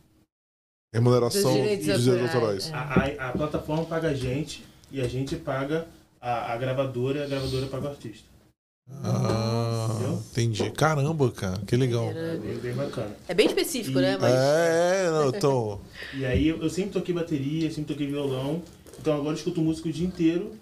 Remuneração 0.93 1.53
dos 1.53 1.63
direitos, 1.63 1.87
dos 1.87 2.05
direitos 2.05 2.35
autorais. 2.35 2.73
A, 2.73 2.79
a, 2.79 3.29
a, 3.29 3.33
plataforma 3.33 3.85
paga 3.85 4.09
a 4.09 4.15
gente 4.15 4.65
e 4.91 5.01
a 5.01 5.09
gente 5.09 5.37
paga 5.37 5.87
a, 6.21 6.53
a 6.53 6.57
gravadora 6.57 7.21
e 7.21 7.23
a 7.25 7.27
gravadora 7.27 7.67
paga 7.67 7.87
o 7.87 7.91
artista. 7.91 8.29
Ah, 8.91 9.89
Entendeu? 9.91 10.23
entendi. 10.31 10.71
Caramba, 10.71 11.31
cara, 11.31 11.59
que 11.67 11.77
legal. 11.77 12.11
É 12.11 12.37
bem, 12.39 12.57
bem 12.57 12.75
bacana. 12.75 13.15
É 13.29 13.35
bem 13.35 13.47
específico, 13.47 14.01
né, 14.01 14.15
e, 14.15 14.17
né? 14.17 14.19
Mas... 14.19 14.35
É, 14.35 15.11
não, 15.11 15.33
tô. 15.33 15.79
e 16.17 16.25
aí 16.25 16.49
eu, 16.49 16.63
eu 16.63 16.71
sempre 16.71 16.93
toquei 16.93 17.15
bateria, 17.15 17.71
sempre 17.71 17.93
toquei 17.93 18.07
violão. 18.07 18.63
Então 18.99 19.15
agora 19.15 19.31
eu 19.31 19.35
escuto 19.35 19.61
música 19.61 19.89
o 19.89 19.93
dia 19.93 20.07
inteiro 20.07 20.53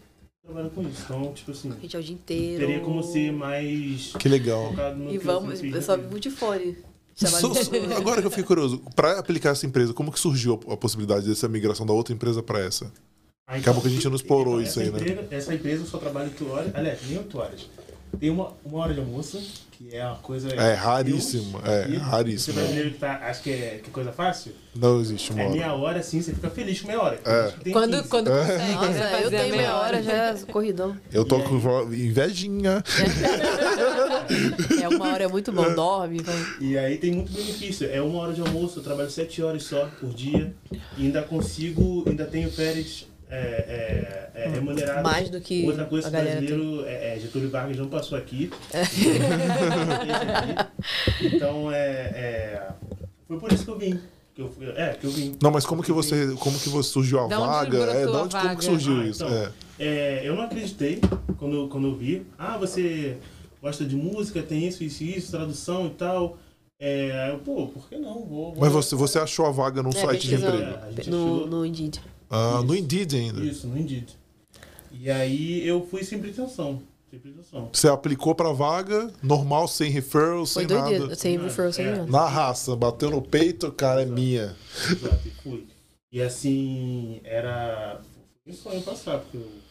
trabalho 0.47 0.71
com 0.71 0.83
isso. 0.83 1.03
Então, 1.05 1.33
tipo 1.33 1.51
assim. 1.51 1.73
A 1.73 1.81
gente 1.81 1.97
é 1.97 1.99
o 1.99 2.03
dia 2.03 2.15
inteiro. 2.15 2.67
Teria 2.67 2.81
como 2.81 3.03
ser 3.03 3.33
mais. 3.33 4.13
Que 4.19 4.29
legal. 4.29 4.73
E 5.11 5.19
vamos, 5.19 5.63
eu 5.63 5.83
só 5.83 5.97
vivo 5.97 6.21
de 6.21 6.31
fone. 6.31 6.77
So, 7.17 7.55
so, 7.55 7.71
agora 7.97 8.21
que 8.21 8.27
eu 8.27 8.31
fiquei 8.31 8.45
curioso, 8.45 8.83
para 8.95 9.19
aplicar 9.19 9.51
essa 9.51 9.65
empresa, 9.65 9.95
como 9.95 10.13
que 10.13 10.21
surgiu 10.21 10.61
a, 10.69 10.75
a 10.75 10.77
possibilidade 10.77 11.27
dessa 11.27 11.49
migração 11.49 11.87
da 11.87 11.93
outra 11.95 12.13
empresa 12.13 12.43
para 12.43 12.61
essa? 12.61 12.93
Ah, 13.49 13.59
então, 13.59 13.73
Acabou 13.73 13.81
que 13.81 13.89
a 13.89 13.91
gente 13.91 14.07
não 14.07 14.17
explorou 14.17 14.61
isso 14.61 14.79
aí, 14.79 14.89
empresa, 14.89 15.23
né? 15.23 15.29
Essa 15.31 15.55
empresa 15.55 15.87
só 15.87 15.97
trabalha 15.97 16.27
8 16.27 16.51
horas, 16.51 16.75
aliás, 16.75 16.99
nem 17.09 17.17
8 17.19 17.39
horas. 17.39 17.71
Tem 18.21 18.29
uma, 18.29 18.53
uma 18.63 18.81
hora 18.81 18.93
de 18.93 19.01
almoço, 19.01 19.41
que 19.77 19.95
é 19.95 20.05
uma 20.07 20.17
coisa. 20.17 20.49
É 20.55 20.73
raríssima. 20.73 21.61
É 21.65 21.97
raríssimo. 21.97 22.55
Você 22.55 22.61
brasileiro 22.61 22.91
que 22.93 22.99
tá, 22.99 23.17
acha 23.17 23.43
que 23.43 23.51
é 23.51 23.81
que 23.83 23.91
coisa 23.91 24.11
fácil? 24.11 24.53
Não 24.75 25.01
existe 25.01 25.33
uma 25.33 25.43
é 25.43 25.45
hora. 25.45 25.55
É 25.55 25.59
meia 25.59 25.75
hora, 25.75 26.03
sim, 26.03 26.23
você 26.23 26.33
fica 26.33 26.49
feliz 26.49 26.81
com 26.81 26.89
meia 26.89 27.03
hora. 27.03 27.21
É. 27.25 27.71
Quando, 27.71 28.03
quando 28.09 28.33
é. 28.33 28.41
consegue. 28.41 28.73
Nossa, 28.73 29.21
eu 29.21 29.31
tenho 29.31 29.57
meia 29.57 29.77
hora, 29.77 30.03
já 30.03 30.13
é 30.13 30.35
corridão. 30.51 30.97
Eu 31.13 31.25
tô 31.25 31.41
com 31.41 31.57
invejinha. 31.93 32.83
É 34.83 34.89
uma 34.89 35.09
hora 35.09 35.25
é 35.25 35.29
muito 35.29 35.53
bom, 35.53 35.75
dorme. 35.75 36.23
Vai. 36.23 36.35
E 36.61 36.79
aí 36.79 36.97
tem 36.97 37.13
muito 37.13 37.33
benefício. 37.33 37.89
É 37.91 38.01
uma 38.01 38.19
hora 38.21 38.33
de 38.33 38.41
almoço, 38.41 38.79
eu 38.79 38.83
trabalho 38.83 39.11
sete 39.11 39.43
horas 39.43 39.63
só 39.65 39.89
por 40.01 40.13
dia. 40.15 40.55
E 40.97 41.07
ainda 41.07 41.23
consigo, 41.23 42.05
ainda 42.07 42.25
tenho 42.25 42.51
férias 42.51 43.07
é, 43.29 44.31
é, 44.35 44.43
é 44.43 44.49
remunerado. 44.49 45.03
Mais 45.03 45.29
do 45.29 45.41
que 45.41 45.67
Outra 45.67 45.85
coisa 45.85 46.11
que 46.11 46.17
o 46.17 46.21
brasileiro, 46.21 46.85
é, 46.87 47.15
é, 47.15 47.19
Getúlio 47.19 47.51
Vargas 47.51 47.77
não 47.77 47.89
passou 47.89 48.17
aqui. 48.17 48.51
É. 48.73 48.83
então, 51.23 51.71
é, 51.73 51.77
é, 51.77 52.69
foi 53.27 53.39
por 53.39 53.53
isso 53.53 53.65
que 53.65 53.71
eu 53.71 53.79
vim. 53.79 54.01
Que 54.35 54.43
eu, 54.43 54.53
é, 54.77 54.95
que 54.95 55.07
eu 55.07 55.11
vim. 55.11 55.37
Não, 55.43 55.51
mas 55.51 55.65
como 55.65 55.83
que 55.83 55.91
você, 55.91 56.35
como 56.39 56.59
que 56.59 56.69
você 56.69 56.91
surgiu 56.91 57.21
a 57.21 57.27
da 57.27 57.39
vaga? 57.39 57.79
É, 57.79 58.05
da 58.05 58.23
onde, 58.23 58.33
vaga? 58.33 58.49
como 58.49 58.59
que 58.59 58.65
surgiu 58.65 59.01
ah, 59.01 59.07
isso? 59.07 59.25
Então, 59.25 59.53
é. 59.79 60.21
eu 60.25 60.37
não 60.37 60.43
acreditei 60.43 61.01
quando, 61.39 61.69
quando 61.69 61.89
eu 61.89 61.97
vi. 61.97 62.27
Ah, 62.39 62.57
você 62.59 63.17
gosta 63.61 63.85
de 63.85 63.97
música, 63.97 64.43
tem 64.43 64.69
isso, 64.69 64.85
isso, 64.85 65.03
isso, 65.03 65.31
tradução 65.33 65.87
e 65.87 65.91
tal. 65.91 66.39
É, 66.79 67.31
eu, 67.33 67.39
pô, 67.39 67.67
por 67.69 67.89
que 67.89 67.97
não? 67.97 68.27
Vou, 68.27 68.53
vou 68.53 68.57
Mas 68.59 68.71
você, 68.71 68.95
você 68.95 69.19
achou 69.19 69.47
a 69.47 69.51
vaga 69.51 69.83
num 69.83 69.91
site 69.91 70.29
de 70.29 70.35
emprego? 70.35 71.11
no, 71.11 71.47
no 71.47 71.67
Indeed. 71.67 71.99
Ah, 72.31 72.63
no 72.65 72.75
Indeed 72.75 73.15
ainda. 73.15 73.45
Isso, 73.45 73.67
no 73.67 73.79
Indeed. 73.79 74.17
E 74.93 75.11
aí 75.11 75.67
eu 75.67 75.87
fui 75.87 76.03
sem 76.03 76.19
pretensão. 76.19 76.83
Sem 77.11 77.19
pretensão. 77.19 77.69
Você 77.73 77.89
aplicou 77.89 78.35
pra 78.35 78.53
vaga, 78.53 79.11
normal, 79.23 79.69
sem 79.69 79.91
referral, 79.91 80.47
Foi 80.47 80.63
sem 80.63 80.67
doideira, 80.67 81.05
nada. 81.05 81.15
Sem 81.15 81.39
referral, 81.39 81.73
sem 81.73 81.87
é. 81.87 81.97
nada. 81.97 82.11
Na 82.11 82.27
raça, 82.27 82.75
bateu 82.75 83.11
no 83.11 83.23
peito, 83.23 83.71
cara, 83.73 84.03
Exato. 84.03 84.13
é 84.13 84.15
minha. 84.15 84.57
Exato, 84.91 85.29
e 85.29 85.31
fui. 85.43 85.67
E 86.13 86.23
assim, 86.23 87.21
era. 87.25 88.01
Foi 88.43 88.53
um 88.53 88.57
sonho 88.57 88.83
passar, 88.83 89.19
porque 89.19 89.39
eu 89.39 89.67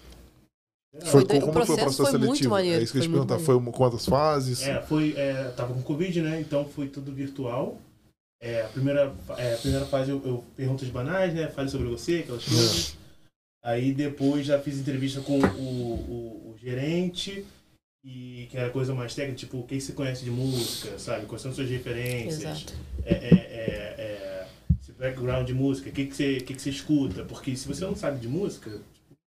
foi, 1.02 1.26
foi, 1.26 1.40
como 1.42 1.54
foi 1.54 1.62
o 1.62 1.66
processo 1.66 2.04
foi 2.04 2.12
seletivo? 2.12 2.50
Maneiro, 2.52 2.80
é 2.80 2.84
isso 2.84 2.94
que 2.94 3.00
eu 3.00 3.02
ia 3.02 3.08
te 3.08 3.12
perguntar. 3.12 3.40
Foi 3.40 3.56
uma, 3.56 3.72
quantas 3.72 4.06
fases? 4.06 4.62
É, 4.64 4.82
foi. 4.82 5.14
É, 5.18 5.52
tava 5.56 5.74
com 5.74 5.82
Covid, 5.82 6.22
né? 6.22 6.40
Então 6.40 6.66
foi 6.66 6.88
tudo 6.88 7.12
virtual. 7.12 7.78
É, 8.42 8.62
a, 8.62 8.68
primeira, 8.68 9.14
é, 9.38 9.54
a 9.54 9.58
primeira 9.58 9.86
fase 9.86 10.12
eu, 10.12 10.22
eu 10.26 10.44
perguntas 10.56 10.88
banais, 10.90 11.34
né? 11.34 11.48
Fale 11.48 11.70
sobre 11.70 11.88
você, 11.88 12.20
aquelas 12.20 12.46
coisas. 12.46 12.98
É. 13.02 13.06
Aí 13.70 13.94
depois 13.94 14.46
já 14.46 14.60
fiz 14.60 14.78
entrevista 14.78 15.22
com 15.22 15.40
o, 15.40 15.44
o, 15.44 16.52
o, 16.52 16.58
gerente, 16.60 17.46
e, 18.04 18.48
que 18.52 18.58
era 18.58 18.70
coisa 18.70 18.94
mais 18.94 19.16
técnica, 19.16 19.40
tipo, 19.40 19.58
o 19.58 19.64
que 19.64 19.82
você 19.82 19.94
conhece 19.94 20.24
de 20.24 20.30
música, 20.30 21.00
sabe? 21.00 21.26
Quais 21.26 21.42
são 21.42 21.52
suas 21.52 21.70
referências? 21.70 22.44
Exato. 22.44 22.74
É, 23.04 23.14
é, 23.14 23.30
é, 23.30 23.96
é, 23.98 24.48
esse 24.80 24.92
background 24.92 25.48
de 25.48 25.54
música, 25.56 25.90
o 25.90 25.92
que, 25.92 26.06
que, 26.06 26.16
você, 26.16 26.36
que, 26.36 26.54
que 26.54 26.62
você 26.62 26.70
escuta? 26.70 27.24
Porque 27.24 27.56
se 27.56 27.68
você 27.68 27.84
não 27.84 27.96
sabe 27.96 28.20
de 28.20 28.28
música, 28.28 28.80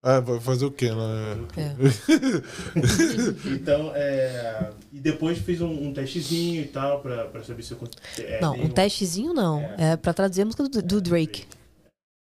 ah, 0.03 0.21
vai 0.21 0.39
fazer 0.39 0.65
o 0.65 0.71
quê, 0.71 0.91
né? 0.91 1.47
É. 1.57 1.75
então, 3.53 3.91
é... 3.95 4.71
E 4.93 5.01
depois 5.01 5.39
fiz 5.39 5.61
um, 5.61 5.89
um, 5.89 5.93
testezinho 5.93 6.63
e 6.63 6.67
tal, 6.67 7.01
pra, 7.01 7.25
pra 7.27 7.43
saber 7.43 7.63
se 7.63 7.73
eu... 7.73 7.79
É, 8.19 8.41
não, 8.41 8.55
um 8.55 8.69
testezinho 8.69 9.35
não. 9.35 9.61
É, 9.77 9.93
é 9.93 9.97
pra 9.97 10.15
traduzir 10.15 10.43
a 10.43 10.45
música 10.45 10.69
do, 10.69 10.83
do 10.83 11.01
Drake. 11.01 11.47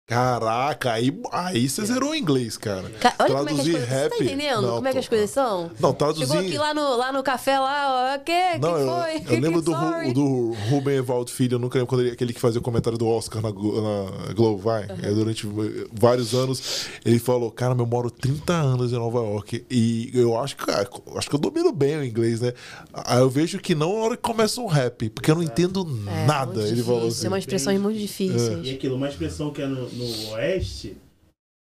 Caraca, 0.07 0.93
aí, 0.93 1.11
aí 1.33 1.67
você 1.67 1.85
zerou 1.85 2.11
o 2.11 2.15
inglês, 2.15 2.55
cara. 2.57 2.89
Ca- 3.01 3.13
Olha 3.19 3.35
como 3.35 3.49
é 3.49 3.53
que 3.53 3.59
as 3.59 3.65
Traduzir 3.65 3.71
coisas. 3.73 3.89
Você 3.89 3.93
tá 4.09 4.15
rap. 4.15 4.23
entendendo 4.23 4.61
Não, 4.61 4.75
como 4.75 4.87
é 4.87 4.91
que 4.93 4.97
as 4.99 5.07
coisas 5.09 5.29
são? 5.29 5.71
Não, 5.81 5.93
traduzir. 5.93 6.25
Chegou 6.27 6.39
aqui 6.39 6.57
lá 6.57 6.73
no, 6.73 6.95
lá 6.95 7.11
no 7.11 7.21
café 7.21 7.59
lá, 7.59 8.13
ó, 8.13 8.15
o 8.15 8.23
quê? 8.23 8.57
Não, 8.61 8.73
Quem 8.73 8.81
eu, 8.83 8.87
foi? 9.25 9.35
eu 9.35 9.41
lembro 9.43 9.61
do, 9.61 9.73
Ru- 9.73 10.13
do 10.13 10.53
Rubem 10.69 10.95
Evaldo 10.95 11.29
Filho, 11.29 11.55
eu 11.55 11.59
nunca 11.59 11.77
lembro 11.77 11.89
quando 11.89 12.01
ele, 12.03 12.11
aquele 12.11 12.31
que 12.31 12.39
fazia 12.39 12.57
o 12.61 12.63
comentário 12.63 12.97
do 12.97 13.05
Oscar 13.05 13.41
na, 13.41 13.49
na 13.49 14.33
Globo, 14.33 14.59
vai. 14.59 14.85
É, 15.03 15.11
durante 15.11 15.45
vários 15.91 16.33
anos, 16.33 16.87
ele 17.03 17.19
falou: 17.19 17.51
Cara, 17.51 17.75
eu 17.77 17.85
moro 17.85 18.09
30 18.09 18.53
anos 18.53 18.93
em 18.93 18.95
Nova 18.95 19.19
York 19.19 19.65
e 19.69 20.09
eu 20.13 20.39
acho 20.39 20.55
que, 20.55 20.65
cara, 20.65 20.89
acho 21.17 21.29
que 21.29 21.35
eu 21.35 21.39
domino 21.39 21.73
bem 21.73 21.97
o 21.97 22.05
inglês, 22.05 22.39
né? 22.39 22.53
Aí 22.93 23.19
eu 23.19 23.29
vejo 23.29 23.59
que 23.59 23.75
não 23.75 23.87
na 23.97 24.03
hora 24.05 24.15
que 24.15 24.23
começa 24.23 24.61
o 24.61 24.67
rap, 24.67 25.09
porque 25.09 25.29
eu 25.29 25.35
não 25.35 25.43
entendo 25.43 25.85
É, 26.07 26.25
nada. 26.25 26.53
muito 26.53 26.61
Ele 26.65 26.81
falou 26.81 26.99
difícil, 27.01 27.07
assim. 27.09 27.21
Tem 27.23 27.29
umas 27.29 27.39
expressões 27.39 27.81
muito 27.81 27.97
E 27.97 28.01
difíceis. 28.03 28.69
aquilo, 28.73 28.95
uma 28.95 29.09
expressão 29.09 29.51
que 29.51 29.61
é 29.61 29.67
no, 29.67 29.96
no 29.97 30.31
oeste, 30.31 30.97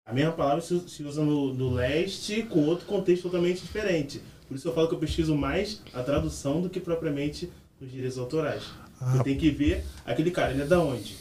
a 0.04 0.12
mesma 0.12 0.32
palavra 0.32 0.60
se, 0.60 0.78
se 0.88 1.02
usa 1.02 1.22
no, 1.22 1.54
no 1.54 1.70
leste 1.70 2.42
com 2.42 2.66
outro 2.66 2.86
contexto 2.86 3.24
totalmente 3.24 3.60
diferente. 3.60 4.20
Por 4.48 4.56
isso 4.56 4.68
eu 4.68 4.74
falo 4.74 4.88
que 4.88 4.94
eu 4.94 4.98
pesquiso 4.98 5.34
mais 5.36 5.80
a 5.94 6.02
tradução 6.02 6.60
do 6.60 6.68
que 6.68 6.80
propriamente 6.80 7.50
os 7.80 7.90
direitos 7.90 8.18
autorais. 8.18 8.64
Ah. 9.00 9.16
Eu 9.16 9.24
tenho 9.24 9.38
que 9.38 9.50
ver 9.50 9.84
aquele 10.04 10.30
cara, 10.30 10.52
ele 10.52 10.62
é 10.62 10.66
da 10.66 10.80
onde? 10.80 11.16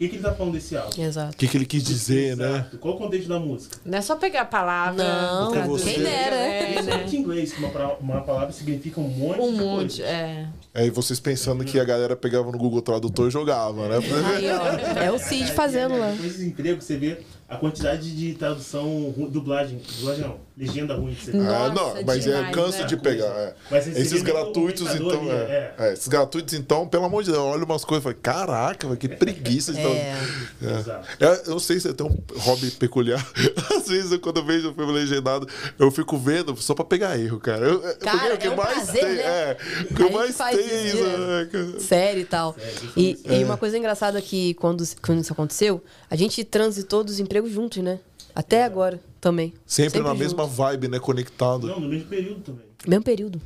O 0.00 0.02
que, 0.02 0.08
que 0.08 0.16
ele 0.16 0.22
tá 0.22 0.32
falando 0.32 0.54
desse? 0.54 0.74
O 0.74 0.82
Exato. 0.98 1.36
que, 1.36 1.46
que 1.46 1.56
ele 1.58 1.66
quis 1.66 1.82
dizer, 1.84 2.34
né? 2.34 2.48
Exato. 2.48 2.78
Qual 2.78 2.94
o 2.94 2.96
contexto 2.96 3.28
da 3.28 3.38
música? 3.38 3.76
Não 3.84 3.98
é 3.98 4.00
só 4.00 4.16
pegar 4.16 4.40
a 4.40 4.44
palavra. 4.46 5.04
Não, 5.04 5.50
traduzir, 5.52 5.92
quem 5.92 6.02
dera. 6.02 6.36
É, 6.36 6.82
né? 6.82 7.06
Em 7.06 7.16
inglês, 7.16 7.52
uma, 7.58 7.68
pra- 7.68 7.96
uma 8.00 8.22
palavra 8.22 8.50
significa 8.50 8.98
um 8.98 9.08
monte 9.08 9.40
Um 9.40 9.52
de 9.52 9.58
monte, 9.58 9.96
coisa. 9.98 10.04
é. 10.04 10.48
Aí 10.72 10.88
vocês 10.88 11.20
pensando 11.20 11.62
que 11.66 11.78
a 11.78 11.84
galera 11.84 12.16
pegava 12.16 12.50
no 12.50 12.56
Google 12.56 12.80
Tradutor 12.80 13.28
e 13.28 13.30
jogava, 13.30 13.88
né? 13.90 13.96
Aí, 14.36 14.48
ó, 14.50 15.00
é 15.02 15.12
o 15.12 15.18
Cid 15.18 15.52
fazendo 15.52 15.98
lá. 15.98 16.12
Depois 16.12 16.40
emprego, 16.42 16.80
você 16.80 16.96
vê 16.96 17.18
a 17.46 17.56
quantidade 17.58 18.10
de 18.16 18.32
tradução, 18.32 19.12
dublagem, 19.30 19.82
dublagem 19.98 20.22
não, 20.24 20.36
legenda 20.60 20.94
ruim 20.94 21.14
que 21.14 21.24
você 21.24 21.32
tem. 21.32 21.40
Ah, 21.40 21.68
Nossa, 21.68 21.74
não, 21.74 22.02
mas 22.04 22.26
é, 22.26 22.30
demais, 22.32 22.54
cansa 22.54 22.78
né? 22.80 22.84
de 22.84 22.96
pegar. 22.98 23.54
é. 23.70 23.78
Esses 23.78 24.12
no 24.12 24.24
gratuitos, 24.24 24.94
então. 24.94 25.20
ali, 25.20 25.30
É, 25.30 25.74
é, 25.78 25.92
esses 25.94 26.06
gratuitos, 26.06 26.52
então, 26.52 26.86
pelo 26.86 27.06
amor 27.06 27.24
de 27.24 27.32
Deus, 27.32 27.42
olha 27.42 27.64
umas 27.64 27.82
coisas 27.82 28.02
e 28.02 28.04
falo, 28.04 28.16
caraca, 28.20 28.94
que 28.96 29.08
preguiça 29.08 29.72
de 29.72 29.80
É. 29.80 30.16
É. 30.62 30.78
Exato. 30.78 31.08
É, 31.18 31.42
eu 31.46 31.52
não 31.52 31.58
sei 31.58 31.80
se 31.80 31.88
eu 31.88 31.94
tenho 31.94 32.10
um 32.10 32.38
hobby 32.40 32.70
peculiar. 32.72 33.26
Às 33.74 33.88
vezes, 33.88 34.18
quando 34.18 34.38
eu 34.38 34.44
vejo 34.44 34.70
o 34.70 34.74
filme 34.74 34.92
legendado, 34.92 35.48
eu 35.78 35.90
fico 35.90 36.18
vendo 36.18 36.54
só 36.60 36.74
pra 36.74 36.84
pegar 36.84 37.18
erro, 37.18 37.40
cara. 37.40 37.64
Eu, 37.66 37.80
Cara, 37.96 38.18
porque 38.18 38.34
o 38.34 38.38
que 38.38 38.46
é 38.46 38.50
um 38.50 38.56
mais 38.56 38.74
prazer, 38.74 39.00
tem, 39.00 39.14
né? 39.14 39.22
é, 39.22 39.56
o 39.90 39.94
que 39.94 40.10
mais 40.10 40.36
faz 40.36 40.56
tem 40.56 40.86
isso 40.86 40.98
é 40.98 41.58
né? 41.58 41.78
Série 41.78 42.20
e 42.20 42.24
tal. 42.24 42.54
E, 42.94 43.18
e 43.24 43.44
uma 43.44 43.56
coisa 43.56 43.78
engraçada 43.78 44.20
que 44.20 44.52
quando, 44.54 44.84
quando 45.00 45.20
isso 45.22 45.32
aconteceu, 45.32 45.82
a 46.10 46.16
gente 46.16 46.44
transitou 46.44 47.02
dos 47.02 47.18
empregos 47.18 47.50
juntos, 47.50 47.82
né? 47.82 47.98
Até 48.34 48.64
agora 48.64 49.00
também. 49.20 49.52
Sempre, 49.66 50.00
na 50.00 50.10
juntos. 50.10 50.20
mesma 50.20 50.46
vibe, 50.46 50.88
né? 50.88 50.98
Conectado. 50.98 51.66
Não, 51.66 51.80
no 51.80 51.88
mesmo 51.88 52.08
período 52.08 52.40
também. 52.40 52.64
Mesmo 52.86 53.04
período. 53.04 53.42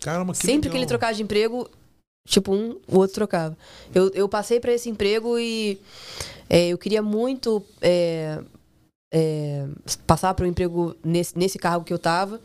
Caramba, 0.00 0.32
que 0.32 0.38
Sempre 0.38 0.54
legal. 0.54 0.70
que 0.72 0.78
ele 0.78 0.86
trocava 0.86 1.14
de 1.14 1.22
emprego, 1.22 1.68
tipo, 2.26 2.52
um, 2.52 2.78
o 2.88 2.98
outro 2.98 3.14
trocava. 3.14 3.56
Eu, 3.94 4.10
eu 4.14 4.28
passei 4.28 4.60
pra 4.60 4.72
esse 4.72 4.88
emprego 4.88 5.38
e 5.38 5.80
é, 6.48 6.68
eu 6.68 6.78
queria 6.78 7.02
muito 7.02 7.62
é, 7.80 8.38
é, 9.12 9.66
passar 10.06 10.34
para 10.34 10.44
um 10.44 10.48
emprego 10.48 10.94
nesse, 11.04 11.38
nesse 11.38 11.58
cargo 11.58 11.84
que 11.84 11.92
eu 11.92 11.98
tava. 11.98 12.40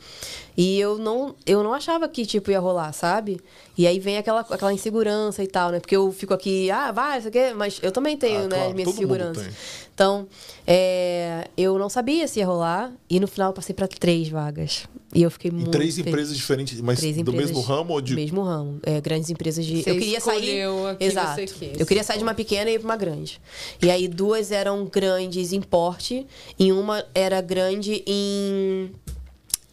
E 0.56 0.80
eu 0.80 0.98
não, 0.98 1.36
eu 1.46 1.64
não 1.64 1.74
achava 1.74 2.08
que, 2.08 2.26
tipo, 2.26 2.52
ia 2.52 2.60
rolar, 2.60 2.94
sabe? 2.94 3.40
E 3.82 3.88
aí 3.88 4.00
vem 4.00 4.16
aquela, 4.16 4.42
aquela 4.42 4.72
insegurança 4.72 5.44
e 5.44 5.48
tal, 5.48 5.72
né? 5.72 5.80
Porque 5.80 5.96
eu 5.96 6.12
fico 6.12 6.36
aqui, 6.36 6.70
ah, 6.70 6.92
vai, 6.92 7.18
isso 7.18 7.30
aqui, 7.30 7.52
mas 7.56 7.80
eu 7.82 7.92
também 7.92 8.16
tenho, 8.16 8.42
Ah, 8.42 8.48
né, 8.48 8.56
claro, 8.58 8.80
inseguranças. 8.82 9.44
tem. 9.44 9.54
Então, 9.96 10.28
é, 10.68 11.48
eu 11.58 11.80
não 11.80 11.90
sabia 11.90 12.28
se 12.28 12.38
ia 12.40 12.46
rolar. 12.46 12.92
E 13.10 13.20
no 13.20 13.28
final 13.28 13.50
eu 13.50 13.54
passei 13.54 13.74
para 13.74 13.88
três 13.88 14.30
vagas. 14.30 14.84
E 15.16 15.24
eu 15.24 15.32
fiquei 15.32 15.50
Em 15.50 15.54
muito 15.56 15.72
três 15.72 15.96
feliz. 15.96 16.08
empresas 16.08 16.38
diferentes, 16.38 16.80
mas 16.80 17.00
Três 17.00 17.16
do 17.16 17.22
empresas- 17.22 17.50
mesmo 17.50 17.62
ramo 17.62 17.94
ou 17.94 18.02
de. 18.02 18.14
Mesmo 18.16 18.44
ramo. 18.44 18.80
É, 18.84 19.02
grandes 19.02 19.32
empresas 19.32 19.66
de. 19.66 19.82
Você 19.82 19.90
eu 19.90 19.96
queria 19.96 20.22
sair. 20.22 20.64
que 21.00 21.04
Exato. 21.04 21.36
você 21.42 21.46
quis. 21.48 21.80
Eu 21.80 21.86
queria 21.88 22.04
sair 22.04 22.18
de 22.20 22.24
uma 22.24 22.36
pequena 22.36 22.70
e 22.70 22.76
ir 22.76 22.80
pra 22.80 22.88
uma 22.88 22.96
grande. 22.98 23.42
E 23.82 23.90
aí 23.90 24.08
duas 24.08 24.52
eram 24.52 24.86
grandes 24.86 25.54
em 25.54 25.62
porte, 25.62 26.26
e 26.60 26.72
uma 26.72 27.04
era 27.16 27.42
grande 27.42 28.04
em 28.06 28.92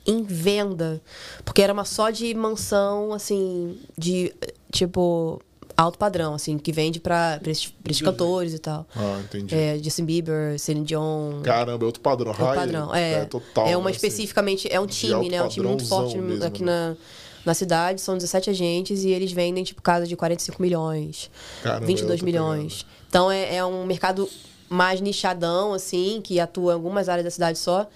em 0.09 0.23
venda, 0.23 1.03
porque 1.45 1.61
era 1.61 1.73
uma 1.73 1.85
só 1.85 2.09
de 2.09 2.33
mansão 2.35 3.13
assim, 3.13 3.79
de 3.97 4.35
tipo 4.73 5.39
alto 5.77 5.97
padrão, 5.97 6.35
assim, 6.35 6.59
que 6.59 6.73
vende 6.73 6.99
pra, 6.99 7.39
pra 7.41 7.53
esses, 7.53 7.67
pra 7.67 7.93
esses 7.93 8.03
cantores 8.03 8.53
e 8.53 8.59
tal. 8.59 8.85
Ah, 8.97 9.21
entendi. 9.23 9.55
É, 9.55 9.79
Justin 9.79 10.07
Bieber, 10.07 10.59
Celine 10.59 10.85
Dion. 10.85 11.41
Caramba, 11.43 11.85
é 11.85 11.87
outro 11.87 12.01
padrão. 12.01 12.33
É 12.33 12.35
o 12.35 12.45
High, 12.47 12.57
padrão, 12.57 12.95
é. 12.95 13.25
total. 13.27 13.69
é 13.69 13.77
uma 13.77 13.85
né, 13.85 13.97
assim. 13.97 14.07
especificamente, 14.07 14.67
é 14.73 14.81
um 14.81 14.87
de 14.87 14.97
time, 14.97 15.29
né? 15.29 15.37
É 15.37 15.43
um 15.43 15.49
time 15.49 15.69
muito 15.69 15.87
forte 15.87 16.19
mesmo, 16.19 16.45
aqui 16.45 16.65
né? 16.65 16.73
na, 16.73 16.97
na 17.45 17.55
cidade. 17.55 18.01
São 18.01 18.17
17 18.17 18.51
agentes 18.51 19.05
e 19.05 19.11
eles 19.11 19.31
vendem, 19.31 19.63
tipo, 19.63 19.81
casa 19.81 20.05
de 20.05 20.17
45 20.17 20.61
milhões, 20.61 21.31
Caramba, 21.63 21.85
é 21.85 21.87
22 21.87 22.11
outra 22.11 22.25
milhões. 22.25 22.85
Então 23.09 23.31
é, 23.31 23.57
é 23.57 23.65
um 23.65 23.87
mercado 23.87 24.29
mais 24.69 25.01
nichadão, 25.01 25.73
assim, 25.73 26.20
que 26.23 26.39
atua 26.39 26.73
em 26.73 26.74
algumas 26.74 27.09
áreas 27.09 27.24
da 27.24 27.31
cidade 27.31 27.59
só. 27.59 27.89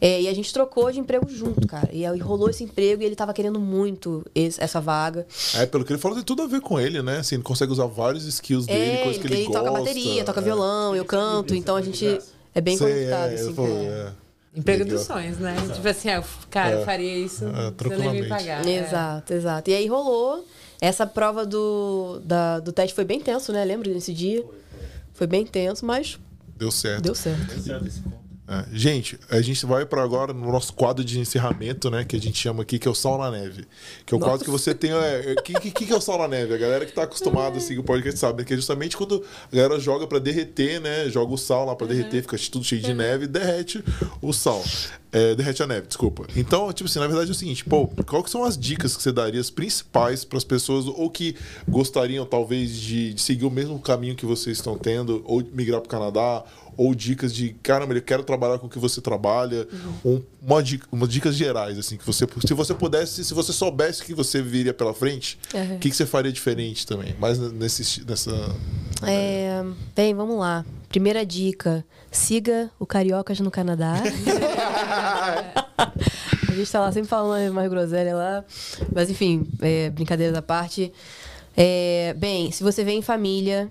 É, 0.00 0.22
e 0.22 0.28
a 0.28 0.34
gente 0.34 0.52
trocou 0.52 0.90
de 0.90 0.98
emprego 1.00 1.28
junto, 1.28 1.66
cara. 1.68 1.88
E 1.92 2.04
aí 2.06 2.18
rolou 2.18 2.48
esse 2.50 2.64
emprego 2.64 3.02
e 3.02 3.06
ele 3.06 3.14
tava 3.16 3.32
querendo 3.34 3.60
muito 3.60 4.24
esse- 4.34 4.62
essa 4.62 4.80
vaga. 4.80 5.26
É, 5.54 5.66
pelo 5.66 5.84
que 5.84 5.92
ele 5.92 6.00
falou, 6.00 6.16
tem 6.16 6.24
tudo 6.24 6.42
a 6.42 6.46
ver 6.46 6.60
com 6.60 6.78
ele, 6.80 7.02
né? 7.02 7.18
Assim, 7.18 7.36
ele 7.36 7.42
consegue 7.44 7.72
usar 7.72 7.86
vários 7.86 8.24
skills 8.26 8.66
dele, 8.66 8.96
é, 8.98 9.02
coisas 9.02 9.20
que 9.20 9.26
ele, 9.26 9.34
ele 9.34 9.44
gosta. 9.46 9.60
toca 9.62 9.70
bateria, 9.78 10.24
toca 10.24 10.40
é. 10.40 10.44
violão, 10.44 10.96
eu 10.96 11.04
canto. 11.04 11.54
Então 11.54 11.76
a 11.76 11.82
gente 11.82 12.18
é 12.54 12.60
bem 12.60 12.76
Sei, 12.76 12.86
conectado, 12.88 13.30
é, 13.30 13.34
assim. 13.34 13.44
ele 13.46 13.54
falou, 13.54 13.78
é. 13.82 14.12
Emprego 14.56 14.84
Legal. 14.84 14.98
dos 14.98 15.06
sonhos, 15.06 15.38
né? 15.38 15.56
Tipo 15.74 15.88
assim, 15.88 16.08
ah, 16.10 16.14
eu- 16.16 16.24
cara, 16.48 16.76
eu 16.76 16.84
faria 16.84 17.16
isso, 17.18 17.44
É, 17.44 17.72
você 17.88 17.96
nem 17.96 18.22
me 18.22 18.28
pagar. 18.28 18.64
é. 18.66 18.70
Exato, 18.78 19.32
exato. 19.34 19.68
E 19.70 19.74
aí 19.74 19.86
rolou. 19.86 20.44
Essa 20.80 21.06
prova 21.06 21.46
do, 21.46 22.20
da- 22.24 22.60
do 22.60 22.70
teste 22.70 22.94
foi 22.94 23.04
bem 23.04 23.18
tenso, 23.18 23.52
né? 23.52 23.64
Lembro 23.64 23.92
desse 23.92 24.12
dia. 24.12 24.42
Foi 24.42 24.54
bem 25.26 25.46
tenso, 25.46 25.84
mas 25.86 26.18
Deu 26.56 26.70
certo. 26.70 27.02
deu 27.02 27.14
certo. 27.14 27.46
Tá 27.54 27.60
certo 27.60 27.86
esse 27.86 28.00
ponto. 28.00 28.23
É. 28.46 28.64
Gente, 28.72 29.18
a 29.30 29.40
gente 29.40 29.64
vai 29.64 29.86
para 29.86 30.02
agora 30.02 30.34
no 30.34 30.52
nosso 30.52 30.74
quadro 30.74 31.02
de 31.02 31.18
encerramento, 31.18 31.90
né? 31.90 32.04
Que 32.04 32.16
a 32.16 32.20
gente 32.20 32.38
chama 32.38 32.62
aqui, 32.62 32.78
que 32.78 32.86
é 32.86 32.90
o 32.90 32.94
Sal 32.94 33.16
na 33.16 33.30
Neve. 33.30 33.66
Que 34.04 34.14
é 34.14 34.16
o 34.16 34.20
Nossa. 34.20 34.32
quadro 34.32 34.44
que 34.44 34.50
você 34.50 34.74
tem. 34.74 34.92
O 34.92 35.00
é, 35.00 35.34
que, 35.42 35.54
que, 35.54 35.86
que 35.86 35.92
é 35.92 35.96
o 35.96 36.00
Sal 36.00 36.18
na 36.18 36.28
Neve? 36.28 36.52
A 36.52 36.58
galera 36.58 36.84
que 36.84 36.92
tá 36.92 37.04
acostumada 37.04 37.56
a 37.56 37.60
seguir 37.60 37.80
o 37.80 37.84
podcast 37.84 38.20
sabe, 38.20 38.38
né? 38.38 38.44
Que 38.44 38.52
é 38.52 38.56
justamente 38.56 38.96
quando 38.96 39.24
a 39.50 39.56
galera 39.56 39.80
joga 39.80 40.06
para 40.06 40.18
derreter, 40.18 40.78
né? 40.78 41.08
Joga 41.08 41.32
o 41.32 41.38
sal 41.38 41.64
lá 41.64 41.74
para 41.74 41.86
derreter, 41.86 42.22
fica 42.22 42.36
tudo 42.50 42.64
cheio 42.64 42.82
de 42.82 42.92
neve 42.92 43.24
e 43.24 43.28
derrete 43.28 43.82
o 44.20 44.32
sal. 44.32 44.62
É, 45.10 45.32
derrete 45.32 45.62
a 45.62 45.66
neve, 45.68 45.86
desculpa. 45.86 46.26
Então, 46.34 46.72
tipo 46.72 46.90
assim, 46.90 46.98
na 46.98 47.06
verdade 47.06 47.30
é 47.30 47.32
o 47.32 47.36
seguinte, 47.36 47.64
pô, 47.64 47.86
qual 48.04 48.20
que 48.20 48.28
são 48.28 48.42
as 48.42 48.58
dicas 48.58 48.96
que 48.96 49.02
você 49.02 49.12
daria, 49.12 49.40
as 49.40 49.48
principais 49.48 50.24
para 50.24 50.36
as 50.36 50.42
pessoas 50.42 50.86
ou 50.86 51.08
que 51.08 51.36
gostariam, 51.68 52.26
talvez, 52.26 52.72
de, 52.72 53.14
de 53.14 53.22
seguir 53.22 53.44
o 53.44 53.50
mesmo 53.50 53.78
caminho 53.78 54.16
que 54.16 54.26
vocês 54.26 54.56
estão 54.56 54.76
tendo, 54.76 55.22
ou 55.24 55.40
migrar 55.52 55.80
para 55.80 55.86
o 55.86 55.88
Canadá, 55.88 56.44
ou 56.76 56.94
dicas 56.94 57.32
de, 57.34 57.54
caramba, 57.62 57.94
eu 57.94 58.02
quero 58.02 58.22
trabalhar 58.22 58.58
com 58.58 58.66
o 58.66 58.70
que 58.70 58.78
você 58.78 59.00
trabalha, 59.00 59.66
um, 60.04 60.20
uma 60.42 60.62
dica, 60.62 60.86
umas 60.92 61.08
dicas 61.08 61.34
gerais, 61.36 61.78
assim, 61.78 61.96
que 61.96 62.04
você, 62.06 62.26
se 62.46 62.54
você 62.54 62.74
pudesse, 62.74 63.24
se 63.24 63.32
você 63.34 63.52
soubesse 63.52 64.02
que 64.04 64.14
você 64.14 64.40
viria 64.42 64.74
pela 64.74 64.92
frente, 64.94 65.38
o 65.52 65.56
Uhum. 65.56 65.78
que, 65.78 65.90
que 65.90 65.96
você 65.96 66.04
faria 66.06 66.32
diferente 66.32 66.86
também? 66.86 67.14
Mais 67.18 67.38
nesse, 67.38 68.04
nessa... 68.06 68.32
É, 69.02 69.62
bem, 69.94 70.14
vamos 70.14 70.38
lá. 70.38 70.64
Primeira 70.88 71.26
dica: 71.26 71.84
siga 72.10 72.70
o 72.78 72.86
Cariocas 72.86 73.40
no 73.40 73.50
Canadá. 73.50 73.94
a 76.48 76.52
gente 76.54 76.70
tá 76.70 76.80
lá 76.80 76.92
sempre 76.92 77.08
falando 77.08 77.52
mais 77.52 77.68
groselha 77.68 78.14
lá. 78.14 78.44
Mas 78.94 79.10
enfim, 79.10 79.46
é, 79.60 79.90
brincadeiras 79.90 80.36
à 80.36 80.42
parte. 80.42 80.92
É, 81.56 82.14
bem, 82.16 82.50
se 82.50 82.62
você 82.62 82.82
vem 82.84 82.98
em 82.98 83.02
família, 83.02 83.70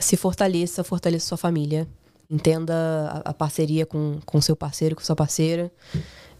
se 0.00 0.16
fortaleça, 0.16 0.82
fortaleça 0.84 1.26
sua 1.28 1.38
família. 1.38 1.86
Entenda 2.30 3.22
a, 3.24 3.30
a 3.30 3.34
parceria 3.34 3.84
com, 3.84 4.18
com 4.24 4.40
seu 4.40 4.54
parceiro, 4.56 4.94
com 4.96 5.02
sua 5.02 5.16
parceira. 5.16 5.70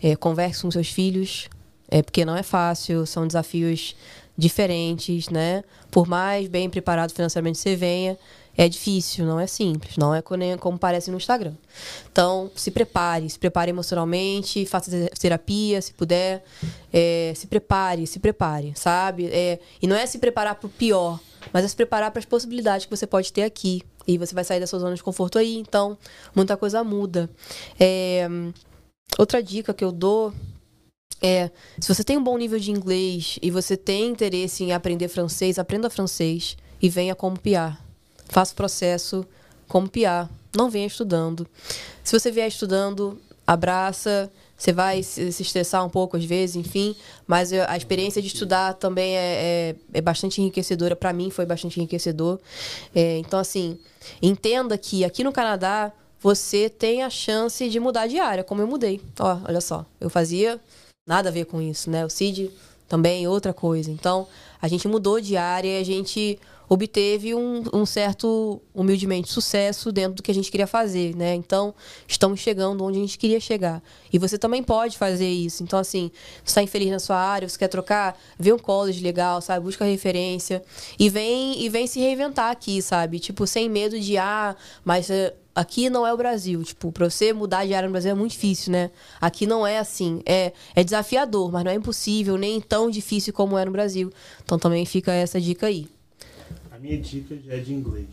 É, 0.03 0.17
converse 0.17 0.63
com 0.63 0.71
seus 0.71 0.89
filhos, 0.89 1.49
é, 1.89 2.01
porque 2.03 2.25
não 2.25 2.35
é 2.37 2.43
fácil, 2.43 3.05
são 3.07 3.27
desafios 3.27 3.95
diferentes, 4.39 5.29
né? 5.29 5.63
Por 5.91 6.07
mais 6.07 6.49
bem 6.49 6.71
preparado 6.71 7.13
financeiramente 7.13 7.59
você 7.59 7.77
venha, 7.77 8.17
é 8.57 8.69
difícil, 8.69 9.27
não 9.27 9.39
é 9.39 9.47
simples, 9.47 9.97
não 9.99 10.15
é 10.15 10.23
como 10.59 10.79
parece 10.79 11.11
no 11.11 11.19
Instagram. 11.19 11.53
Então, 12.11 12.51
se 12.55 12.71
prepare, 12.71 13.29
se 13.29 13.39
prepare 13.39 13.71
emocionalmente, 13.71 14.65
faça 14.65 14.91
te- 14.91 15.11
terapia, 15.21 15.83
se 15.83 15.93
puder, 15.93 16.43
é, 16.93 17.33
se 17.37 17.47
prepare, 17.47 18.07
se 18.07 18.19
prepare, 18.19 18.73
sabe? 18.75 19.27
É, 19.27 19.59
e 19.83 19.87
não 19.87 19.97
é 19.97 20.07
se 20.07 20.19
preparar 20.19 20.55
para 20.55 20.67
o 20.67 20.71
pior, 20.71 21.21
mas 21.53 21.65
é 21.65 21.69
se 21.69 21.77
preparar 21.77 22.11
para 22.11 22.19
as 22.19 22.25
possibilidades 22.25 22.87
que 22.87 22.97
você 22.97 23.07
pode 23.07 23.33
ter 23.33 23.43
aqui. 23.43 23.83
E 24.07 24.19
você 24.19 24.35
vai 24.35 24.45
sair 24.45 24.61
da 24.61 24.67
sua 24.67 24.79
zona 24.79 24.95
de 24.95 25.03
conforto 25.03 25.39
aí, 25.39 25.57
então 25.57 25.97
muita 26.35 26.57
coisa 26.57 26.83
muda. 26.83 27.31
É, 27.79 28.27
outra 29.19 29.43
dica 29.43 29.75
que 29.75 29.85
eu 29.85 29.93
dou 29.93 30.33
é, 31.23 31.51
se 31.79 31.93
você 31.93 32.03
tem 32.03 32.17
um 32.17 32.25
bom 32.25 32.37
nível 32.39 32.59
de 32.59 32.71
inglês 32.71 33.39
e 33.43 33.51
você 33.51 33.77
tem 33.77 34.09
interesse 34.09 34.65
em 34.65 34.73
aprender 34.73 35.09
francês, 35.09 35.59
aprenda 35.59 35.91
francês 35.91 36.57
e 36.81 36.89
venha 36.89 37.15
como 37.15 37.39
PR. 37.39 37.77
Faça 38.27 38.53
o 38.53 38.57
processo 38.57 39.27
como 39.69 39.89
PR. 39.89 40.29
não 40.57 40.71
venha 40.71 40.87
estudando. 40.87 41.47
Se 42.03 42.19
você 42.19 42.31
vier 42.31 42.49
estudando, 42.49 43.21
abraça. 43.47 44.31
Você 44.61 44.75
vai 44.75 45.03
se 45.03 45.23
estressar 45.41 45.83
um 45.87 45.89
pouco 45.89 46.19
às 46.19 46.25
vezes, 46.25 46.55
enfim. 46.55 46.95
Mas 47.27 47.51
a 47.51 47.75
experiência 47.79 48.21
de 48.21 48.29
estudar 48.29 48.75
também 48.75 49.17
é, 49.17 49.21
é, 49.73 49.75
é 49.95 50.01
bastante 50.03 50.43
enriquecedora. 50.43 50.95
Para 50.95 51.15
mim, 51.15 51.31
foi 51.31 51.47
bastante 51.47 51.81
enriquecedor. 51.81 52.39
É, 52.95 53.17
então, 53.17 53.41
assim, 53.41 53.79
entenda 54.21 54.77
que 54.77 55.03
aqui 55.03 55.25
no 55.25 55.33
Canadá 55.33 55.91
você 56.21 56.69
tem 56.69 57.03
a 57.03 57.09
chance 57.09 57.71
de 57.71 57.81
mudar 57.81 58.07
de 58.07 58.19
área, 58.19 58.45
como 58.45 58.61
eu 58.61 58.67
mudei. 58.67 59.01
Ó, 59.19 59.39
olha 59.49 59.63
só, 59.63 59.87
eu 59.99 60.11
fazia 60.11 60.61
nada 61.09 61.31
a 61.31 61.33
ver 61.33 61.47
com 61.47 61.63
isso, 61.63 61.89
né? 61.89 62.05
O 62.05 62.11
Cid 62.11 62.51
também 62.87 63.27
outra 63.27 63.55
coisa. 63.55 63.91
Então, 63.91 64.29
a 64.61 64.69
gente 64.69 64.87
mudou 64.87 65.23
de 65.23 65.39
área 65.39 65.81
a 65.81 65.85
gente 65.85 66.39
obteve 66.71 67.35
um, 67.35 67.65
um 67.75 67.85
certo, 67.85 68.63
humildemente, 68.73 69.29
sucesso 69.29 69.91
dentro 69.91 70.15
do 70.15 70.23
que 70.23 70.31
a 70.31 70.35
gente 70.35 70.53
queria 70.53 70.69
fazer, 70.69 71.17
né? 71.17 71.35
Então, 71.35 71.75
estamos 72.07 72.39
chegando 72.39 72.85
onde 72.85 72.97
a 72.97 73.01
gente 73.01 73.19
queria 73.19 73.41
chegar. 73.41 73.83
E 74.13 74.21
você 74.21 74.39
também 74.39 74.63
pode 74.63 74.97
fazer 74.97 75.29
isso. 75.29 75.65
Então, 75.65 75.81
assim, 75.81 76.13
você 76.45 76.51
está 76.53 76.63
infeliz 76.63 76.93
na 76.93 77.01
sua 77.01 77.17
área, 77.17 77.49
você 77.49 77.59
quer 77.59 77.67
trocar, 77.67 78.17
vê 78.39 78.53
um 78.53 78.59
college 78.59 79.03
legal, 79.03 79.41
sabe? 79.43 79.65
Busca 79.65 79.85
referência 79.85 80.63
e 80.97 81.11
vem, 81.11 81.61
e 81.61 81.69
vem 81.69 81.89
se 81.89 81.99
reinventar 81.99 82.53
aqui, 82.53 82.81
sabe? 82.81 83.19
Tipo, 83.19 83.49
sem 83.49 83.69
medo 83.69 83.99
de, 83.99 84.17
ah, 84.17 84.55
mas 84.85 85.11
eh, 85.11 85.35
aqui 85.53 85.91
não 85.91 86.07
é 86.07 86.15
o 86.15 86.17
Brasil. 86.17 86.63
Tipo, 86.63 86.93
pra 86.93 87.11
você 87.11 87.33
mudar 87.33 87.67
de 87.67 87.75
área 87.75 87.89
no 87.89 87.93
Brasil 87.93 88.13
é 88.13 88.15
muito 88.15 88.31
difícil, 88.31 88.71
né? 88.71 88.93
Aqui 89.21 89.45
não 89.45 89.67
é 89.67 89.81
assim. 89.81 90.23
É, 90.25 90.53
é 90.77 90.85
desafiador, 90.85 91.51
mas 91.51 91.65
não 91.65 91.73
é 91.73 91.75
impossível, 91.75 92.37
nem 92.37 92.61
tão 92.61 92.89
difícil 92.89 93.33
como 93.33 93.59
é 93.59 93.65
no 93.65 93.73
Brasil. 93.73 94.13
Então 94.45 94.57
também 94.57 94.87
fica 94.87 95.11
essa 95.13 95.41
dica 95.41 95.67
aí. 95.67 95.89
A 96.81 96.83
minha 96.83 96.99
dica 96.99 97.37
já 97.37 97.53
é 97.57 97.59
de 97.61 97.75
inglês. 97.75 98.09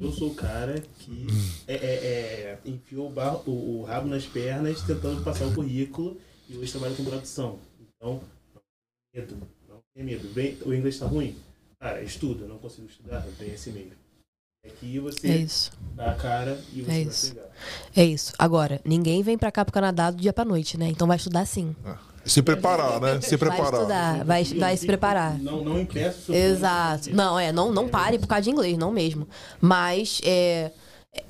Eu 0.00 0.10
sou 0.10 0.30
o 0.30 0.34
cara 0.34 0.80
que 0.98 1.26
é, 1.68 1.74
é, 1.74 1.78
é, 1.94 2.58
enfiou 2.64 3.08
o, 3.08 3.12
bar- 3.12 3.46
o- 3.46 3.80
o 3.80 3.84
rabo 3.84 4.08
nas 4.08 4.24
pernas 4.24 4.80
tentando 4.80 5.22
passar 5.22 5.44
o 5.46 5.54
currículo 5.54 6.18
e 6.48 6.56
hoje 6.56 6.72
trabalho 6.72 6.96
com 6.96 7.04
tradução. 7.04 7.58
Então, 7.80 8.22
não 8.54 8.62
tenha 9.12 9.26
medo. 9.26 9.48
Não 9.68 9.78
tenha 9.94 10.06
medo. 10.06 10.32
Vem, 10.32 10.56
o 10.64 10.72
inglês 10.72 10.94
está 10.94 11.04
ruim? 11.06 11.36
Cara, 11.78 12.02
estuda. 12.02 12.46
Não 12.46 12.56
consigo 12.56 12.86
estudar? 12.88 13.20
Vem 13.38 13.52
esse 13.52 13.68
meio. 13.70 13.92
Aqui 14.66 14.98
você 14.98 15.28
É 15.28 15.36
isso. 15.36 15.70
dá 15.94 16.12
a 16.12 16.14
cara 16.14 16.58
e 16.72 16.80
você 16.80 16.90
É 16.90 16.94
vai 16.94 17.02
isso. 17.02 17.34
pegar. 17.34 17.50
É 17.94 18.04
isso. 18.06 18.32
Agora, 18.38 18.80
ninguém 18.86 19.22
vem 19.22 19.36
pra 19.36 19.52
cá 19.52 19.66
pro 19.66 19.72
Canadá 19.72 20.10
do 20.10 20.16
dia 20.16 20.32
pra 20.32 20.46
noite, 20.46 20.78
né? 20.78 20.88
Então 20.88 21.06
vai 21.06 21.18
estudar 21.18 21.44
sim. 21.44 21.76
Se 22.26 22.42
preparar, 22.42 23.00
né? 23.00 23.20
Se 23.20 23.36
Vai 23.36 23.50
preparar. 23.50 23.80
estudar, 23.80 24.24
vai, 24.24 24.42
E 24.42 24.58
vai 24.58 24.72
eu 24.72 24.76
se 24.76 24.86
preparar. 24.86 25.38
Não, 25.38 25.64
não 25.64 25.80
impeça 25.80 26.18
o 26.18 26.22
seu 26.26 26.34
Exato. 26.34 27.14
Não, 27.14 27.38
é, 27.38 27.52
não, 27.52 27.72
não 27.72 27.88
pare 27.88 28.18
por 28.18 28.26
causa 28.26 28.42
de 28.42 28.50
inglês, 28.50 28.76
não 28.76 28.90
mesmo. 28.90 29.28
Mas 29.60 30.20
é, 30.24 30.72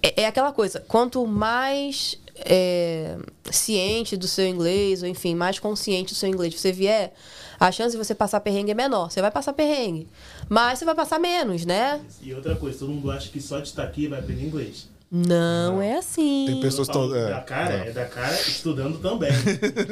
é, 0.02 0.23
é 0.23 0.27
aquela 0.27 0.52
coisa, 0.52 0.82
quanto 0.89 1.27
mais 1.27 2.18
é, 2.36 3.16
ciente 3.51 4.16
do 4.16 4.27
seu 4.27 4.47
inglês, 4.47 5.02
ou 5.02 5.09
enfim, 5.09 5.35
mais 5.35 5.59
consciente 5.59 6.14
do 6.14 6.16
seu 6.16 6.28
inglês 6.28 6.59
você 6.59 6.73
vier, 6.73 7.12
a 7.59 7.70
chance 7.70 7.93
de 7.93 8.02
você 8.02 8.14
passar 8.14 8.40
perrengue 8.40 8.70
é 8.70 8.74
menor. 8.74 9.10
Você 9.10 9.20
vai 9.20 9.31
passar 9.31 9.52
perrengue. 9.52 10.09
Mas 10.48 10.78
você 10.78 10.85
vai 10.85 10.94
passar 10.94 11.18
menos, 11.18 11.64
né? 11.64 12.01
E 12.23 12.32
outra 12.35 12.55
coisa, 12.56 12.78
todo 12.78 12.90
mundo 12.90 13.10
acha 13.10 13.28
que 13.28 13.40
só 13.40 13.60
de 13.60 13.68
estar 13.68 13.85
aqui 13.85 14.09
vai 14.09 14.20
aprender 14.20 14.44
inglês. 14.44 14.89
Não 15.10 15.80
é 15.80 15.98
assim. 15.98 16.46
Tem 16.48 16.60
pessoas 16.60 16.88
Eu 16.88 16.94
falo 16.94 17.10
tão- 17.10 17.16
é, 17.16 17.30
da 17.30 17.40
cara, 17.40 17.74
é. 17.74 17.88
é. 17.88 17.92
da 17.92 18.04
cara 18.06 18.34
estudando 18.40 18.98
também. 18.98 19.30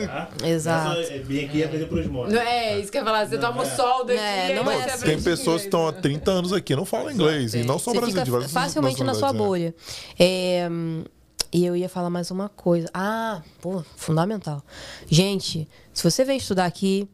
Tá? 0.07 0.29
Exato. 0.45 0.99
É 1.01 1.17
é, 1.17 1.19
Vem 1.21 1.45
aqui 1.45 1.63
aprender 1.63 1.87
por 1.87 1.99
osmose. 2.01 2.35
Não 2.35 2.43
é 2.43 2.81
isso 2.81 2.91
que 2.91 2.99
eu 2.99 3.03
ia 3.03 3.05
falar. 3.05 3.27
Você 3.27 3.37
Não, 3.37 3.49
toma 3.49 3.63
o 3.63 3.65
é. 3.67 3.71
sol 3.77 4.05
daqui. 4.05 4.19
É, 4.19 4.55
não 4.61 4.71
é 4.71 4.85
assim. 4.91 5.05
Tem 5.07 5.23
pessoas 5.23 5.63
que 5.63 5.69
estão 5.69 5.87
há 5.87 5.91
inglês, 5.91 6.03
né? 6.15 6.19
30 6.19 6.31
anos 6.33 6.53
aqui 6.53 6.73
e 6.73 6.77
não 6.77 6.85
falam 6.85 7.13
inglês. 7.13 7.55
E 7.55 7.63
não 7.63 7.79
só 7.79 7.93
Você 7.93 7.99
brasileiro, 8.01 8.25
de 8.25 8.31
fica 8.31 8.49
várias 8.49 8.53
facilmente 8.53 9.05
na 9.05 9.15
sua 9.15 9.33
bolha. 9.33 9.73
É, 10.19 10.69
e 11.53 11.65
eu 11.65 11.77
ia 11.77 11.89
falar 11.89 12.11
mais 12.11 12.33
uma 12.33 12.49
coisa. 12.49 12.89
Ah, 12.93 13.41
pô, 13.63 13.85
fundamental. 13.95 14.65
Gente, 15.09 15.69
se 15.93 16.03
você 16.03 16.25
vem 16.25 16.37
estudar 16.39 16.65
aqui, 16.65 17.09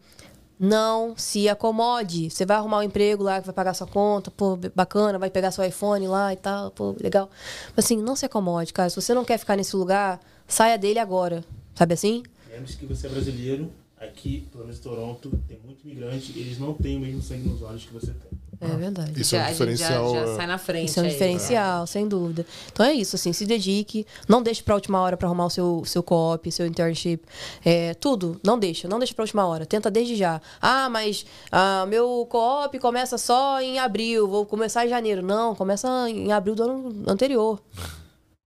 não 0.61 1.17
se 1.17 1.49
acomode. 1.49 2.29
Você 2.29 2.45
vai 2.45 2.59
arrumar 2.59 2.81
um 2.81 2.83
emprego 2.83 3.23
lá 3.23 3.41
que 3.41 3.47
vai 3.47 3.55
pagar 3.55 3.73
sua 3.73 3.87
conta, 3.87 4.31
pô, 4.31 4.59
bacana, 4.75 5.19
vai 5.19 5.31
pegar 5.31 5.51
seu 5.51 5.65
iPhone 5.65 6.07
lá 6.07 6.35
e 6.35 6.37
tal, 6.37 6.71
pô, 6.71 6.95
legal. 7.01 7.31
Mas 7.75 7.87
assim, 7.87 7.97
não 7.97 8.15
se 8.15 8.27
acomode, 8.27 8.75
cara. 8.75 8.91
Se 8.91 8.97
você 8.97 9.15
não 9.15 9.25
quer 9.25 9.39
ficar 9.39 9.57
nesse 9.57 9.75
lugar, 9.75 10.21
saia 10.47 10.77
dele 10.77 10.99
agora. 10.99 11.43
Sabe 11.75 11.95
assim? 11.95 12.23
Lembre-se 12.53 12.77
que 12.77 12.85
você 12.85 13.07
é 13.07 13.11
brasileiro. 13.11 13.73
Aqui, 13.97 14.47
pelo 14.53 14.65
menos 14.65 14.79
em 14.79 14.83
Toronto, 14.83 15.31
tem 15.49 15.59
muito 15.65 15.83
imigrante. 15.83 16.39
Eles 16.39 16.59
não 16.59 16.75
têm 16.75 16.99
o 16.99 17.01
mesmo 17.01 17.23
sangue 17.23 17.49
nos 17.49 17.63
olhos 17.63 17.85
que 17.85 17.93
você 17.93 18.13
tem. 18.13 18.39
É 18.61 18.67
verdade. 18.77 19.19
Isso 19.21 19.35
é 19.35 19.39
um 19.39 19.43
Já- 19.43 19.47
a 19.47 19.49
gente 19.53 19.59
já- 19.59 19.65
diferencial. 19.89 20.15
Já, 20.15 20.21
é. 20.21 20.37
sai 20.37 20.47
na 20.47 20.59
frente. 20.59 20.89
Isso 20.89 21.01
é 21.01 21.03
um 21.03 21.07
aí. 21.07 21.13
diferencial, 21.13 21.87
sem 21.87 22.07
dúvida. 22.07 22.45
Então 22.71 22.85
é 22.85 22.93
isso, 22.93 23.17
assim, 23.17 23.33
se 23.33 23.47
dedique, 23.47 24.07
não 24.29 24.43
deixe 24.43 24.63
pra 24.63 24.75
última 24.75 25.01
hora 25.01 25.17
pra 25.17 25.27
arrumar 25.29 25.47
o 25.47 25.51
seu, 25.51 25.83
seu 25.87 26.03
co-op, 26.03 26.51
seu 26.53 26.67
internship, 26.67 27.23
é, 27.65 27.95
tudo, 27.95 28.39
não 28.45 28.59
deixa, 28.59 28.87
não 28.87 28.99
deixa 28.99 29.15
pra 29.15 29.23
última 29.23 29.47
hora, 29.47 29.65
tenta 29.65 29.91
desde 29.91 30.15
já. 30.15 30.41
Ah, 30.61 30.91
mas 30.91 31.25
ah, 31.51 31.87
meu 31.89 32.27
co-op 32.29 32.79
começa 32.79 33.17
só 33.17 33.61
em 33.63 33.79
abril, 33.79 34.29
vou 34.29 34.45
começar 34.45 34.85
em 34.85 34.89
janeiro. 34.91 35.23
Não, 35.23 35.55
começa 35.55 35.89
em 36.11 36.31
abril 36.33 36.55
do 36.55 36.63
ano 36.63 37.03
anterior. 37.09 37.59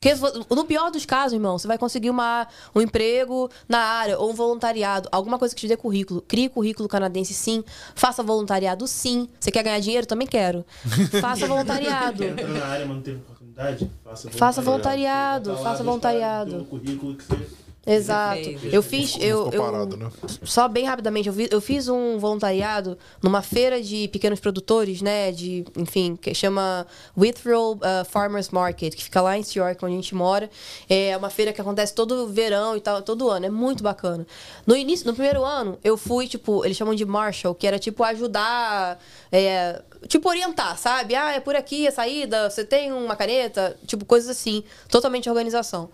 Porque 0.04 0.54
no 0.54 0.64
pior 0.66 0.90
dos 0.90 1.06
casos, 1.06 1.32
irmão, 1.32 1.58
você 1.58 1.66
vai 1.66 1.78
conseguir 1.78 2.10
uma, 2.10 2.46
um 2.74 2.80
emprego 2.82 3.50
na 3.66 3.78
área 3.78 4.18
ou 4.18 4.30
um 4.30 4.34
voluntariado, 4.34 5.08
alguma 5.10 5.38
coisa 5.38 5.54
que 5.54 5.62
te 5.62 5.66
dê 5.68 5.78
currículo. 5.78 6.20
Crie 6.20 6.50
currículo 6.50 6.86
canadense, 6.86 7.32
sim. 7.32 7.64
Faça 7.94 8.22
voluntariado, 8.22 8.86
sim. 8.86 9.26
Você 9.40 9.50
quer 9.50 9.62
ganhar 9.62 9.80
dinheiro? 9.80 10.06
Também 10.06 10.26
quero. 10.26 10.62
Faça 11.22 11.46
voluntariado. 11.46 12.18
Quer 12.18 12.30
entrar 12.32 12.48
na 12.48 12.66
área, 12.66 12.86
mas 12.86 12.96
não 12.96 13.02
teve 13.02 13.16
oportunidade? 13.16 13.90
Faça 14.04 14.30
Faça 14.30 14.60
voluntariado, 14.62 15.50
Tá 15.52 15.56
lá, 15.56 15.62
faça 15.70 15.82
voluntariado. 15.82 16.50
parágrafos 16.50 16.80
do 16.80 16.84
currículo 16.86 17.16
que 17.16 17.24
você... 17.24 17.63
Exato. 17.86 18.40
Eu 18.72 18.82
fiz, 18.82 19.16
eu, 19.20 19.50
eu- 19.52 19.62
parado, 19.62 19.96
né? 19.96 20.10
só 20.42 20.66
bem 20.68 20.84
rapidamente, 20.86 21.28
eu, 21.28 21.32
vi- 21.34 21.48
eu 21.50 21.60
fiz 21.60 21.86
um 21.88 22.18
voluntariado 22.18 22.96
numa 23.22 23.42
feira 23.42 23.82
de 23.82 24.08
pequenos 24.08 24.40
produtores, 24.40 25.02
né, 25.02 25.30
de, 25.30 25.64
enfim, 25.76 26.16
que 26.16 26.32
chama 26.34 26.86
Withrow 27.16 27.74
uh, 27.74 28.04
Farmers 28.06 28.48
Market, 28.50 28.94
que 28.94 29.04
fica 29.04 29.20
lá 29.20 29.36
em 29.38 29.44
York, 29.54 29.84
onde 29.84 29.94
a 29.94 29.96
gente 29.96 30.14
mora. 30.14 30.48
É 30.88 31.14
uma 31.16 31.28
feira 31.28 31.52
que 31.52 31.60
acontece 31.60 31.94
todo 31.94 32.26
verão 32.28 32.76
e 32.76 32.80
tal, 32.80 33.02
todo 33.02 33.28
ano, 33.30 33.46
é 33.46 33.50
muito 33.50 33.82
bacana. 33.82 34.26
No 34.66 34.74
início, 34.76 35.06
no 35.06 35.12
primeiro 35.12 35.44
ano, 35.44 35.78
eu 35.84 35.96
fui, 35.96 36.26
tipo, 36.26 36.64
eles 36.64 36.76
chamam 36.76 36.94
de 36.94 37.04
Marshall, 37.04 37.54
que 37.54 37.66
era 37.66 37.78
tipo 37.78 38.02
ajudar, 38.02 38.98
é, 39.30 39.82
tipo 40.08 40.28
orientar, 40.28 40.78
sabe? 40.78 41.14
Ah, 41.14 41.32
é 41.32 41.40
por 41.40 41.54
aqui 41.54 41.86
a 41.86 41.92
saída, 41.92 42.48
você 42.48 42.64
tem 42.64 42.92
uma 42.92 43.14
caneta, 43.14 43.76
tipo 43.86 44.04
coisas 44.04 44.30
assim, 44.30 44.64
totalmente 44.88 45.28
organização. 45.28 45.90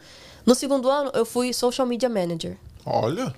No 0.47 0.55
segundo 0.55 0.91
ano, 0.91 1.11
eu 1.15 1.25
fui 1.25 1.53
Social 1.53 1.87
Media 1.87 2.09
Manager. 2.09 2.57
Olha. 2.85 3.35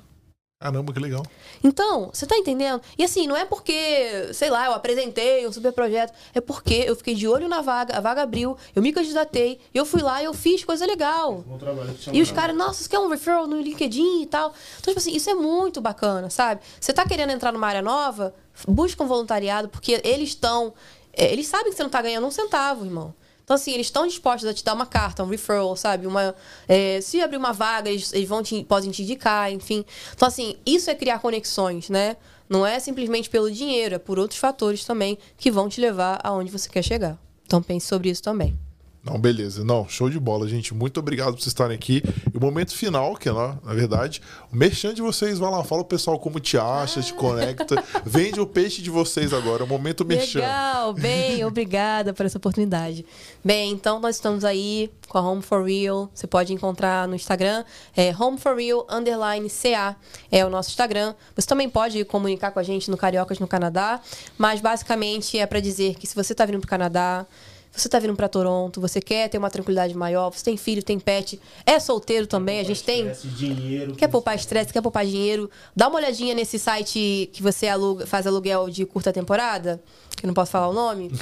Caramba, 0.61 0.93
que 0.93 1.01
legal. 1.01 1.27
Então, 1.65 2.11
você 2.13 2.25
tá 2.25 2.37
entendendo? 2.37 2.81
E 2.97 3.03
assim, 3.03 3.27
não 3.27 3.37
é 3.37 3.45
porque, 3.45 4.33
sei 4.33 4.49
lá, 4.49 4.67
eu 4.67 4.73
apresentei 4.73 5.45
um 5.45 5.51
super 5.51 5.73
projeto. 5.73 6.13
É 6.33 6.41
porque 6.41 6.85
eu 6.87 6.95
fiquei 6.95 7.17
de 7.17 7.27
olho 7.27 7.49
na 7.49 7.61
vaga, 7.61 7.97
a 7.97 8.01
vaga 8.01 8.23
abriu, 8.23 8.57
eu 8.73 8.81
me 8.81 8.93
candidatei, 8.93 9.59
eu 9.75 9.85
fui 9.85 10.01
lá 10.01 10.23
e 10.23 10.27
eu 10.27 10.33
fiz 10.33 10.63
coisa 10.63 10.87
legal. 10.87 11.45
Um 11.51 11.59
trabalho 11.59 11.93
E 12.13 12.23
os 12.23 12.31
caras, 12.31 12.55
nossa, 12.55 12.81
você 12.85 12.89
quer 12.89 13.01
um 13.01 13.09
referral 13.09 13.49
no 13.49 13.61
LinkedIn 13.61 14.23
e 14.23 14.27
tal. 14.27 14.55
Então, 14.79 14.95
tipo 14.95 14.99
assim, 14.99 15.17
isso 15.17 15.29
é 15.29 15.35
muito 15.35 15.81
bacana, 15.81 16.31
sabe? 16.31 16.61
Você 16.81 16.93
tá 16.93 17.05
querendo 17.05 17.31
entrar 17.31 17.51
numa 17.51 17.67
área 17.67 17.83
nova, 17.83 18.33
busca 18.69 19.03
um 19.03 19.09
voluntariado, 19.09 19.69
porque 19.69 20.01
eles 20.05 20.29
estão. 20.29 20.73
é, 21.13 21.33
Eles 21.33 21.49
sabem 21.49 21.71
que 21.73 21.77
você 21.77 21.83
não 21.83 21.91
tá 21.91 22.01
ganhando 22.01 22.25
um 22.25 22.31
centavo, 22.31 22.85
irmão. 22.85 23.13
Então, 23.45 23.55
assim, 23.55 23.73
eles 23.73 23.87
estão 23.87 24.07
dispostos 24.07 24.49
a 24.49 24.55
te 24.55 24.65
dar 24.65 24.75
uma 24.75 24.87
carta, 24.87 25.23
um 25.23 25.29
referral, 25.29 25.75
sabe? 25.77 26.07
Uma, 26.07 26.35
é, 26.69 27.01
se 27.01 27.21
abrir 27.21 27.37
uma 27.37 27.53
vaga, 27.53 27.91
eles, 27.91 28.13
eles 28.13 28.29
vão 28.29 28.43
te, 28.43 28.65
podem 28.65 28.91
te 28.91 29.03
indicar, 29.03 29.53
enfim. 29.53 29.85
Então, 30.15 30.29
assim, 30.29 30.57
isso 30.65 30.91
é 30.91 30.95
criar 30.95 31.19
conexões, 31.19 31.91
né? 31.91 32.17
Não 32.49 32.67
é 32.67 32.79
simplesmente 32.79 33.29
pelo 33.29 33.51
dinheiro, 33.51 33.95
é 33.95 33.99
por 33.99 34.19
outros 34.19 34.39
fatores 34.39 34.85
também 34.85 35.19
que 35.37 35.51
vão 35.51 35.69
te 35.69 35.81
levar 35.81 36.21
aonde 36.23 36.51
você 36.51 36.69
quer 36.69 36.83
chegar. 36.83 37.19
Então, 37.45 37.63
pense 37.63 37.87
sobre 37.87 38.11
isso 38.11 38.23
também. 38.23 38.59
Não, 39.05 39.19
beleza. 39.19 39.65
Não, 39.65 39.89
show 39.89 40.09
de 40.09 40.19
bola, 40.19 40.47
gente. 40.47 40.73
Muito 40.73 41.01
obrigado 41.01 41.33
por 41.33 41.41
vocês 41.41 41.49
estarem 41.49 41.75
aqui. 41.75 42.03
E 42.33 42.37
o 42.37 42.41
momento 42.41 42.73
final, 42.73 43.17
que 43.17 43.29
é, 43.29 43.33
na, 43.33 43.59
na 43.65 43.75
verdade, 43.75 44.23
o 44.53 44.57
merchan 44.57 44.95
de 44.95 45.03
vocês, 45.03 45.41
vai 45.41 45.51
lá, 45.51 45.65
fala 45.65 45.83
o 45.83 45.85
pessoal 45.85 46.21
como 46.21 46.39
te 46.39 46.57
acha, 46.57 47.03
te 47.03 47.13
conecta. 47.13 47.83
Vende 48.07 48.41
o 48.41 48.47
peixe 48.47 48.81
de 48.81 48.91
vocês 48.91 49.33
agora, 49.33 49.65
é 49.65 49.65
o 49.65 49.69
momento 49.69 50.05
merchan. 50.05 50.39
Legal, 50.39 50.93
bem, 50.95 51.45
obrigada 51.45 52.15
por 52.15 52.25
essa 52.25 52.39
oportunidade. 52.39 53.05
Bem, 53.45 53.73
então 53.73 53.99
nós 53.99 54.15
estamos 54.17 54.45
aí 54.45 54.89
com 55.09 55.19
a 55.19 55.21
Home 55.21 55.43
for 55.43 55.65
Real. 55.65 56.09
Você 56.15 56.29
pode 56.29 56.53
encontrar 56.53 57.09
no 57.09 57.17
Instagram, 57.17 57.65
é 57.97 58.15
Home 58.17 58.39
for 58.39 58.57
Real 58.57 58.87
underline 58.89 59.51
CA 59.51 59.97
é 60.31 60.47
o 60.47 60.49
nosso 60.49 60.71
Instagram. 60.71 61.15
Você 61.35 61.49
também 61.49 61.69
pode 61.69 62.05
comunicar 62.05 62.53
com 62.53 62.61
a 62.61 62.63
gente 62.63 62.89
no 62.89 62.97
Cariocas 62.97 63.41
no 63.41 63.49
Canadá, 63.49 64.01
mas 64.39 64.61
basicamente 64.61 65.39
é 65.39 65.47
para 65.47 65.59
dizer 65.59 65.97
que 65.97 66.07
se 66.07 66.15
você 66.15 66.33
está 66.33 66.47
vindo 66.47 66.61
para 66.61 66.67
o 66.67 66.71
Canadá, 66.71 67.27
Você 67.75 67.89
tá 67.89 67.99
vindo 67.99 68.15
para 68.15 68.29
Toronto, 68.29 68.81
você 68.81 69.01
quer 69.01 69.29
ter 69.29 69.39
uma 69.39 69.49
tranquilidade 69.49 69.95
maior, 69.97 70.31
você 70.31 70.45
tem 70.45 70.57
filho, 70.59 70.83
tem 70.83 71.01
pet, 71.01 71.41
é 71.65 71.81
solteiro 71.81 72.27
também, 72.27 72.61
a 72.61 72.65
gente 72.65 72.83
tem. 72.83 73.11
Dinheiro, 73.25 73.95
Quer 73.95 74.09
poupar 74.09 74.37
estresse, 74.37 74.73
quer 74.73 74.83
poupar 74.83 75.07
dinheiro? 75.07 75.51
Dá 75.75 75.89
uma 75.89 75.97
olhadinha 75.99 76.35
nesse 76.35 76.59
site 76.59 77.31
que 77.33 77.43
você 77.43 77.69
aluga, 77.69 78.07
faz 78.07 78.27
aluguel 78.27 78.69
de 78.69 78.85
curta 78.85 79.11
temporada, 79.11 79.83
que 80.15 80.27
eu 80.27 80.29
não 80.29 80.35
posso 80.35 80.51
falar 80.51 80.69
o 80.69 80.75
nome. 80.75 81.09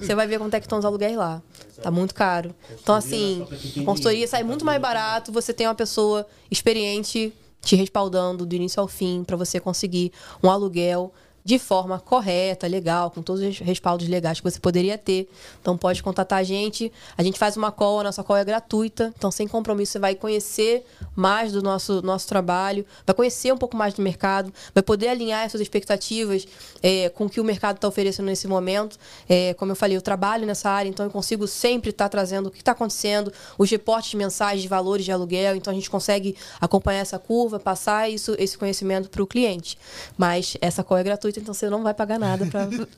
você 0.00 0.14
vai 0.14 0.26
ver 0.28 0.38
quanto 0.38 0.54
é 0.54 0.60
que 0.60 0.66
estão 0.66 0.78
os 0.78 0.84
aluguéis 0.84 1.16
lá. 1.16 1.42
Tá 1.82 1.90
muito 1.90 2.14
caro. 2.14 2.54
Então, 2.80 2.94
assim, 2.94 3.44
a 3.80 3.84
consultoria 3.84 4.26
sai 4.28 4.44
muito 4.44 4.64
mais 4.64 4.80
barato, 4.80 5.32
você 5.32 5.52
tem 5.52 5.66
uma 5.66 5.74
pessoa 5.74 6.26
experiente 6.48 7.32
te 7.60 7.74
respaldando 7.74 8.46
do 8.46 8.54
início 8.54 8.80
ao 8.80 8.86
fim 8.86 9.24
para 9.24 9.36
você 9.36 9.58
conseguir 9.58 10.12
um 10.42 10.48
aluguel 10.48 11.12
de 11.48 11.58
forma 11.58 11.98
correta, 11.98 12.66
legal, 12.66 13.10
com 13.10 13.22
todos 13.22 13.42
os 13.42 13.58
respaldos 13.60 14.06
legais 14.06 14.38
que 14.38 14.44
você 14.44 14.60
poderia 14.60 14.98
ter. 14.98 15.26
Então 15.62 15.78
pode 15.78 16.02
contatar 16.02 16.40
a 16.40 16.42
gente. 16.42 16.92
A 17.16 17.22
gente 17.22 17.38
faz 17.38 17.56
uma 17.56 17.72
call, 17.72 18.00
a 18.00 18.04
nossa 18.04 18.22
call 18.22 18.36
é 18.36 18.44
gratuita. 18.44 19.14
Então, 19.16 19.30
sem 19.30 19.48
compromisso, 19.48 19.92
você 19.92 19.98
vai 19.98 20.14
conhecer 20.14 20.84
mais 21.16 21.50
do 21.50 21.62
nosso, 21.62 22.02
nosso 22.02 22.28
trabalho, 22.28 22.84
vai 23.06 23.16
conhecer 23.16 23.50
um 23.50 23.56
pouco 23.56 23.78
mais 23.78 23.94
do 23.94 24.02
mercado, 24.02 24.52
vai 24.74 24.82
poder 24.82 25.08
alinhar 25.08 25.46
as 25.46 25.52
suas 25.52 25.62
expectativas 25.62 26.46
é, 26.82 27.08
com 27.08 27.24
o 27.24 27.30
que 27.30 27.40
o 27.40 27.44
mercado 27.44 27.76
está 27.76 27.88
oferecendo 27.88 28.26
nesse 28.26 28.46
momento. 28.46 28.98
É, 29.26 29.54
como 29.54 29.72
eu 29.72 29.76
falei, 29.76 29.96
eu 29.96 30.02
trabalho 30.02 30.46
nessa 30.46 30.68
área, 30.68 30.90
então 30.90 31.06
eu 31.06 31.10
consigo 31.10 31.46
sempre 31.46 31.88
estar 31.88 32.04
tá 32.04 32.10
trazendo 32.10 32.48
o 32.48 32.50
que 32.50 32.58
está 32.58 32.72
acontecendo, 32.72 33.32
os 33.56 33.70
reportes 33.70 34.12
mensais 34.12 34.60
de 34.60 34.68
valores 34.68 35.06
de 35.06 35.12
aluguel, 35.12 35.56
então 35.56 35.70
a 35.70 35.74
gente 35.74 35.88
consegue 35.88 36.36
acompanhar 36.60 37.00
essa 37.00 37.18
curva, 37.18 37.58
passar 37.58 38.10
isso, 38.10 38.36
esse 38.38 38.58
conhecimento 38.58 39.08
para 39.08 39.22
o 39.22 39.26
cliente. 39.26 39.78
Mas 40.18 40.58
essa 40.60 40.84
call 40.84 40.98
é 40.98 41.02
gratuita 41.02 41.37
então 41.40 41.54
você 41.54 41.68
não 41.70 41.82
vai 41.82 41.94
pagar 41.94 42.18
nada 42.18 42.46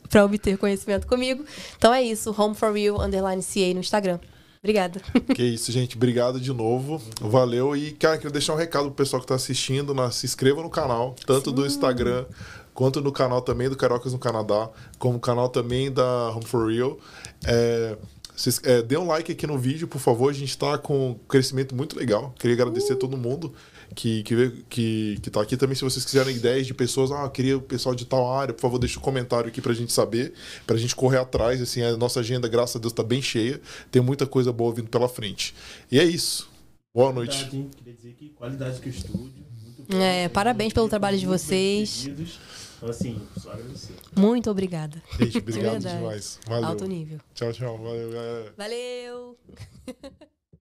para 0.09 0.25
obter 0.25 0.57
conhecimento 0.59 1.07
comigo. 1.07 1.45
Então 1.77 1.93
é 1.93 2.03
isso, 2.03 2.35
Home 2.37 2.55
for 2.55 2.73
Real 2.73 3.01
underline 3.01 3.43
CA 3.43 3.75
no 3.75 3.81
Instagram. 3.81 4.19
Obrigada. 4.63 5.01
Que 5.35 5.43
isso, 5.43 5.73
gente. 5.73 5.97
Obrigado 5.97 6.39
de 6.39 6.53
novo. 6.53 7.01
Valeu. 7.21 7.75
E, 7.75 7.93
cara, 7.93 8.19
quero 8.19 8.33
deixar 8.33 8.53
um 8.53 8.57
recado 8.57 8.87
pro 8.87 8.95
pessoal 8.95 9.21
que 9.21 9.25
está 9.25 9.35
assistindo. 9.35 9.95
Se 10.13 10.27
inscreva 10.27 10.63
no 10.63 10.69
canal, 10.69 11.17
tanto 11.27 11.49
Sim. 11.49 11.57
do 11.57 11.67
Instagram 11.67 12.27
quanto 12.75 13.01
no 13.01 13.11
canal 13.11 13.41
também 13.43 13.69
do 13.69 13.77
Carocas 13.77 14.13
no 14.13 14.19
Canadá, 14.19 14.71
como 14.99 15.15
no 15.15 15.21
canal 15.21 15.49
também 15.49 15.91
da 15.91 16.31
Home 16.31 16.45
for 16.45 16.71
Real. 16.71 16.99
É, 17.45 17.97
vocês, 18.37 18.61
é, 18.65 18.81
dê 18.83 18.97
um 18.97 19.07
like 19.07 19.33
aqui 19.33 19.47
no 19.47 19.59
vídeo, 19.59 19.87
por 19.87 19.99
favor. 19.99 20.31
A 20.31 20.33
gente 20.33 20.51
está 20.51 20.79
com 20.79 21.11
um 21.11 21.15
crescimento 21.15 21.75
muito 21.75 21.97
legal. 21.97 22.35
Queria 22.39 22.55
agradecer 22.55 22.95
a 22.95 22.97
todo 22.97 23.17
mundo 23.17 23.53
que, 23.95 24.23
que, 24.23 24.65
que, 24.69 25.19
que 25.23 25.31
tá 25.31 25.41
aqui 25.41 25.57
também. 25.57 25.75
Se 25.75 25.83
vocês 25.83 26.05
quiserem 26.05 26.37
ideias 26.37 26.67
de 26.67 26.75
pessoas, 26.75 27.11
ah, 27.11 27.25
eu 27.25 27.31
queria 27.31 27.57
o 27.57 27.61
pessoal 27.61 27.95
de 27.95 28.05
tal 28.05 28.33
área, 28.33 28.55
por 28.55 28.61
favor, 28.61 28.79
deixa 28.79 28.99
um 28.99 29.03
comentário 29.03 29.49
aqui 29.49 29.61
pra 29.61 29.73
gente 29.73 29.93
saber, 29.93 30.33
pra 30.67 30.77
gente 30.77 30.95
correr 30.95 31.19
atrás. 31.19 31.61
Assim, 31.61 31.83
a 31.83 31.97
nossa 31.97 32.21
agenda, 32.21 32.49
graças 32.49 32.77
a 32.77 32.79
Deus, 32.79 32.93
tá 32.93 33.03
bem 33.03 33.21
cheia. 33.23 33.61
Tem 33.91 34.01
muita 34.01 34.27
coisa 34.27 34.53
boa 34.53 34.73
vindo 34.73 34.89
pela 34.89 35.09
frente. 35.09 35.55
E 35.91 35.99
é 35.99 36.05
isso. 36.05 36.49
Boa 36.95 37.13
noite. 37.13 37.45
Qualidade, 37.45 37.77
Queria 37.77 37.95
dizer 37.95 38.13
que 38.15 38.29
qualidade 38.31 38.81
que 38.81 38.89
o 38.89 38.91
estúdio. 38.91 39.51
É, 39.91 40.29
parabéns 40.29 40.73
pelo 40.73 40.89
trabalho 40.89 41.19
de 41.19 41.27
vocês. 41.27 42.07
Então, 42.07 42.89
assim, 42.89 43.21
só 43.37 43.53
agradecer. 43.53 43.93
Muito 44.17 44.51
obrigada. 44.51 45.03
Gente, 45.19 45.39
obrigado 45.39 45.81
demais. 45.87 46.39
Valeu. 46.47 46.69
Alto 46.69 46.87
nível. 46.87 47.19
Tchau, 47.35 47.53
tchau. 47.53 47.77
Valeu, 47.79 48.11
galera. 48.11 48.55
Valeu. 48.57 49.39